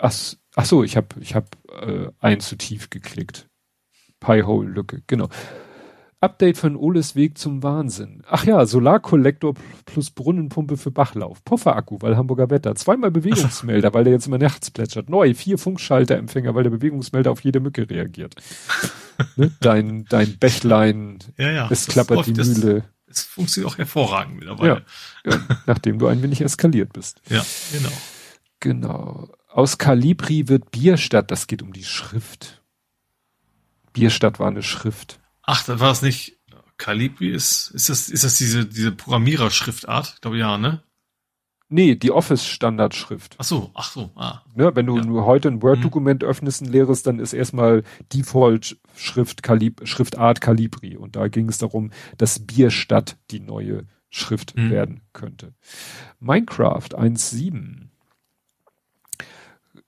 ach, 0.00 0.14
ach 0.54 0.64
so, 0.64 0.82
ich 0.82 0.96
habe 0.96 1.08
ich 1.20 1.34
hab, 1.34 1.56
äh, 1.82 2.10
ein 2.20 2.40
zu 2.40 2.56
tief 2.56 2.90
geklickt. 2.90 3.48
Piehole-Lücke, 4.20 5.02
genau. 5.06 5.28
Update 6.20 6.58
von 6.58 6.74
Oles 6.74 7.14
Weg 7.14 7.38
zum 7.38 7.62
Wahnsinn. 7.62 8.24
Ach 8.28 8.44
ja, 8.44 8.66
Solarkollektor 8.66 9.54
plus 9.84 10.10
Brunnenpumpe 10.10 10.76
für 10.76 10.90
Bachlauf. 10.90 11.44
Pufferakku, 11.44 11.98
weil 12.00 12.16
Hamburger 12.16 12.50
Wetter. 12.50 12.74
Zweimal 12.74 13.12
Bewegungsmelder, 13.12 13.94
weil 13.94 14.02
der 14.02 14.14
jetzt 14.14 14.26
immer 14.26 14.38
nachts 14.38 14.72
plätschert. 14.72 15.08
Neu, 15.08 15.32
vier 15.34 15.58
Funkschalterempfänger, 15.58 16.56
weil 16.56 16.64
der 16.64 16.70
Bewegungsmelder 16.70 17.30
auf 17.30 17.42
jede 17.42 17.60
Mücke 17.60 17.88
reagiert. 17.88 18.34
ne? 19.36 19.52
Dein, 19.60 20.06
dein 20.06 20.38
Bächlein, 20.38 21.18
ja, 21.36 21.50
ja, 21.50 21.68
es 21.70 21.86
klappert 21.86 22.26
die 22.26 22.32
Mühle. 22.32 22.84
Es 23.06 23.22
funktioniert 23.22 23.72
auch 23.72 23.78
hervorragend 23.78 24.36
mittlerweile. 24.36 24.84
Ja, 25.24 25.32
ja, 25.32 25.40
nachdem 25.66 26.00
du 26.00 26.08
ein 26.08 26.22
wenig 26.22 26.40
eskaliert 26.40 26.92
bist. 26.92 27.22
Ja, 27.30 27.44
genau. 27.72 27.92
Genau. 28.60 29.28
Aus 29.48 29.78
Kalibri 29.78 30.48
wird 30.48 30.72
Bierstadt, 30.72 31.30
das 31.30 31.46
geht 31.46 31.62
um 31.62 31.72
die 31.72 31.84
Schrift. 31.84 32.60
Bierstadt 33.92 34.40
war 34.40 34.48
eine 34.48 34.62
Schrift. 34.62 35.20
Ach, 35.50 35.64
da 35.64 35.80
war 35.80 35.92
es 35.92 36.02
nicht. 36.02 36.36
Calibri 36.76 37.30
ist, 37.30 37.70
ist 37.70 37.88
das, 37.88 38.10
ist 38.10 38.22
das 38.22 38.36
diese, 38.36 38.66
diese 38.66 38.92
Programmierer-Schriftart? 38.92 40.12
Ich 40.16 40.20
glaube 40.20 40.36
ja, 40.36 40.58
ne? 40.58 40.82
Nee, 41.70 41.94
die 41.94 42.10
Office-Standardschrift. 42.10 43.36
Ach 43.38 43.44
so, 43.44 43.70
ach 43.72 43.90
so, 43.90 44.10
ah. 44.14 44.42
Ne, 44.54 44.76
wenn 44.76 44.84
du 44.84 44.98
ja. 44.98 45.04
nur 45.04 45.24
heute 45.24 45.48
ein 45.48 45.62
Word-Dokument 45.62 46.22
mhm. 46.22 46.28
öffnest, 46.28 46.60
ein 46.60 46.70
leeres, 46.70 47.02
dann 47.02 47.18
ist 47.18 47.32
erstmal 47.32 47.82
Default-Schrift 48.12 49.42
Kalib 49.42 49.80
Schriftart 49.88 50.42
Calibri. 50.42 50.98
Und 50.98 51.16
da 51.16 51.28
ging 51.28 51.48
es 51.48 51.56
darum, 51.56 51.92
dass 52.18 52.40
Bierstadt 52.40 53.16
die 53.30 53.40
neue 53.40 53.86
Schrift 54.10 54.54
mhm. 54.54 54.70
werden 54.70 55.00
könnte. 55.14 55.54
Minecraft 56.20 56.90
1.7. 56.94 57.88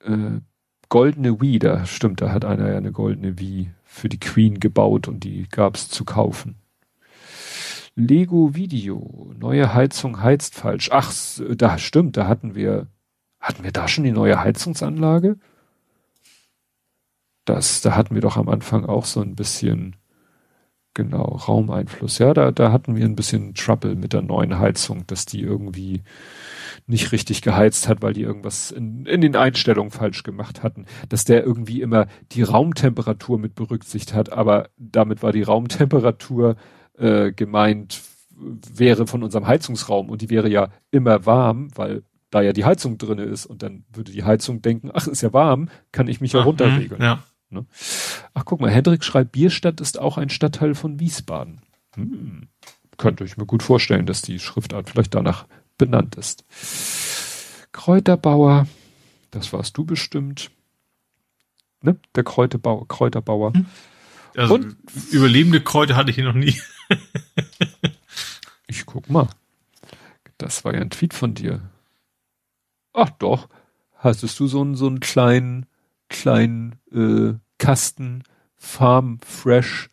Äh, 0.05 0.41
goldene 0.89 1.39
Wii, 1.39 1.59
da 1.59 1.85
stimmt, 1.85 2.19
da 2.19 2.31
hat 2.31 2.45
einer 2.45 2.67
ja 2.67 2.77
eine 2.77 2.91
goldene 2.91 3.37
Wii 3.37 3.69
für 3.91 4.07
die 4.07 4.19
Queen 4.19 4.59
gebaut 4.61 5.09
und 5.09 5.25
die 5.25 5.47
gab's 5.49 5.89
zu 5.89 6.05
kaufen. 6.05 6.55
Lego 7.95 8.55
Video, 8.55 9.33
neue 9.37 9.73
Heizung 9.73 10.21
heizt 10.23 10.55
falsch. 10.55 10.89
Ach, 10.93 11.13
da 11.55 11.77
stimmt, 11.77 12.15
da 12.15 12.25
hatten 12.25 12.55
wir, 12.55 12.87
hatten 13.41 13.65
wir 13.65 13.73
da 13.73 13.89
schon 13.89 14.05
die 14.05 14.13
neue 14.13 14.39
Heizungsanlage? 14.39 15.37
Das, 17.43 17.81
da 17.81 17.95
hatten 17.95 18.15
wir 18.15 18.21
doch 18.21 18.37
am 18.37 18.47
Anfang 18.47 18.85
auch 18.85 19.03
so 19.03 19.19
ein 19.21 19.35
bisschen, 19.35 19.97
genau, 20.93 21.23
Raumeinfluss. 21.23 22.17
Ja, 22.19 22.33
da, 22.33 22.51
da 22.51 22.71
hatten 22.71 22.95
wir 22.95 23.05
ein 23.05 23.15
bisschen 23.15 23.53
Trouble 23.53 23.95
mit 23.95 24.13
der 24.13 24.21
neuen 24.21 24.59
Heizung, 24.59 25.05
dass 25.07 25.25
die 25.25 25.41
irgendwie 25.41 26.03
nicht 26.87 27.11
richtig 27.11 27.41
geheizt 27.41 27.87
hat, 27.87 28.01
weil 28.01 28.13
die 28.13 28.21
irgendwas 28.21 28.71
in, 28.71 29.05
in 29.05 29.21
den 29.21 29.35
Einstellungen 29.35 29.91
falsch 29.91 30.23
gemacht 30.23 30.63
hatten, 30.63 30.85
dass 31.09 31.25
der 31.25 31.43
irgendwie 31.43 31.81
immer 31.81 32.07
die 32.31 32.43
Raumtemperatur 32.43 33.39
mit 33.39 33.55
berücksichtigt 33.55 34.13
hat, 34.13 34.31
aber 34.31 34.69
damit 34.77 35.23
war 35.23 35.31
die 35.31 35.43
Raumtemperatur 35.43 36.55
äh, 36.97 37.31
gemeint, 37.31 38.01
wäre 38.73 39.07
von 39.07 39.23
unserem 39.23 39.47
Heizungsraum 39.47 40.09
und 40.09 40.21
die 40.21 40.29
wäre 40.29 40.49
ja 40.49 40.69
immer 40.89 41.25
warm, 41.25 41.69
weil 41.75 42.03
da 42.31 42.41
ja 42.41 42.53
die 42.53 42.65
Heizung 42.65 42.97
drinne 42.97 43.23
ist 43.23 43.45
und 43.45 43.61
dann 43.61 43.83
würde 43.93 44.11
die 44.11 44.23
Heizung 44.23 44.61
denken, 44.61 44.89
ach, 44.93 45.07
ist 45.07 45.21
ja 45.21 45.33
warm, 45.33 45.69
kann 45.91 46.07
ich 46.07 46.21
mich 46.21 46.33
ja 46.33 46.41
runterregeln. 46.41 47.01
Ja. 47.01 47.23
Ne? 47.51 47.65
Ach, 48.33 48.45
guck 48.45 48.61
mal, 48.61 48.71
Hendrik 48.71 49.03
schreibt, 49.03 49.33
Bierstadt 49.33 49.81
ist 49.81 49.99
auch 49.99 50.17
ein 50.17 50.29
Stadtteil 50.29 50.73
von 50.75 50.99
Wiesbaden. 50.99 51.61
Hm. 51.95 52.47
Könnte 52.97 53.23
ich 53.23 53.37
mir 53.37 53.45
gut 53.45 53.63
vorstellen, 53.63 54.05
dass 54.05 54.21
die 54.21 54.39
Schriftart 54.39 54.89
vielleicht 54.89 55.15
danach 55.15 55.45
benannt 55.77 56.15
ist. 56.15 56.45
Kräuterbauer, 57.71 58.67
das 59.31 59.51
warst 59.53 59.77
du 59.77 59.85
bestimmt. 59.85 60.51
Ne? 61.81 61.97
Der 62.15 62.23
Kräuterbauer, 62.23 62.87
Kräuterbauer. 62.87 63.53
Hm. 63.53 63.65
Also 64.35 64.55
Und, 64.55 64.77
überlebende 65.11 65.61
Kräuter 65.61 65.95
hatte 65.95 66.11
ich 66.11 66.15
hier 66.15 66.25
noch 66.25 66.33
nie. 66.33 66.55
ich 68.67 68.85
guck 68.85 69.09
mal. 69.09 69.27
Das 70.37 70.63
war 70.63 70.73
ja 70.73 70.81
ein 70.81 70.89
Tweet 70.89 71.13
von 71.13 71.33
dir. 71.33 71.61
Ach 72.93 73.09
doch. 73.09 73.49
Hattest 73.97 74.39
du 74.39 74.47
so 74.47 74.61
einen, 74.61 74.75
so 74.75 74.87
einen 74.87 74.99
kleinen, 74.99 75.65
kleinen 76.11 76.75
äh, 76.93 77.33
Kasten 77.57 78.23
Farm 78.57 79.19
Fresh 79.25 79.89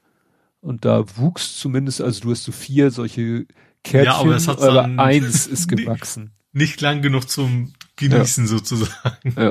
Und 0.60 0.84
da 0.84 1.04
wuchs 1.16 1.58
zumindest, 1.58 2.02
also 2.02 2.20
du 2.20 2.30
hast 2.32 2.44
so 2.44 2.52
vier 2.52 2.90
solche 2.90 3.46
Kärtchen, 3.84 4.12
ja, 4.12 4.20
aber, 4.20 4.36
es 4.36 4.48
hat 4.48 4.60
aber 4.60 4.84
eins 5.00 5.46
ist 5.46 5.68
gewachsen. 5.74 6.32
Nicht 6.52 6.80
lang 6.80 7.00
genug 7.00 7.28
zum 7.30 7.72
Genießen 7.96 8.44
ja. 8.44 8.48
sozusagen. 8.48 9.34
Ja. 9.36 9.50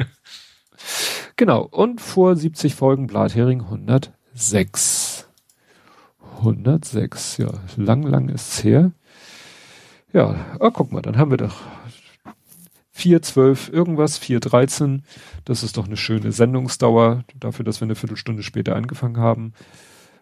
Genau. 1.38 1.62
Und 1.62 2.02
vor 2.02 2.36
70 2.36 2.76
Folgen 2.76 3.08
Blathering 3.08 3.62
106. 3.62 5.28
106, 6.40 7.38
ja. 7.38 7.52
Lang, 7.78 8.04
lang 8.04 8.30
ist's 8.30 8.64
her. 8.64 8.92
Ja, 10.14 10.58
oh, 10.60 10.72
guck 10.72 10.92
mal, 10.92 11.02
dann 11.02 11.18
haben 11.18 11.32
wir 11.32 11.38
doch 11.38 11.62
412 12.98 13.70
irgendwas, 13.72 14.18
413. 14.18 15.04
Das 15.46 15.62
ist 15.62 15.78
doch 15.78 15.86
eine 15.86 15.98
schöne 15.98 16.32
Sendungsdauer 16.32 17.24
dafür, 17.40 17.64
dass 17.64 17.80
wir 17.80 17.86
eine 17.86 17.96
Viertelstunde 17.96 18.42
später 18.42 18.76
angefangen 18.76 19.18
haben, 19.18 19.54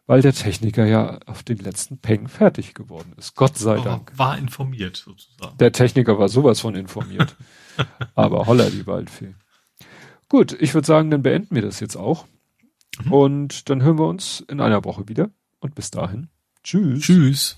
weil 0.08 0.22
der 0.22 0.34
Techniker 0.34 0.86
ja 0.86 1.20
auf 1.26 1.42
den 1.42 1.58
letzten 1.58 2.00
Peng 2.00 2.28
fertig 2.28 2.74
geworden 2.74 3.14
ist. 3.18 3.36
Gott 3.36 3.58
sei 3.58 3.76
Aber 3.76 3.84
Dank. 3.84 4.12
War 4.18 4.38
informiert 4.38 4.98
sozusagen. 4.98 5.58
Der 5.58 5.72
Techniker 5.72 6.20
war 6.20 6.28
sowas 6.28 6.60
von 6.60 6.76
informiert. 6.76 7.38
Aber 8.16 8.45
holla 8.45 8.70
die 8.70 8.86
Waldfee. 8.86 9.36
Gut, 10.28 10.58
ich 10.60 10.74
würde 10.74 10.86
sagen, 10.86 11.10
dann 11.12 11.24
beenden 11.24 11.56
wir 11.56 11.62
das 11.62 11.80
jetzt 11.80 11.95
auch. 11.95 12.26
Mhm. 13.06 13.14
Und 13.14 13.70
dann 13.70 13.84
hören 13.84 14.00
wir 14.00 14.08
uns 14.08 14.44
in 14.50 14.60
einer 14.60 14.84
Woche 14.84 15.08
wieder. 15.08 15.30
Und 15.60 15.76
bis 15.76 15.92
dahin. 15.92 16.28
Tschüss. 16.62 17.02
Tschüss. 17.02 17.58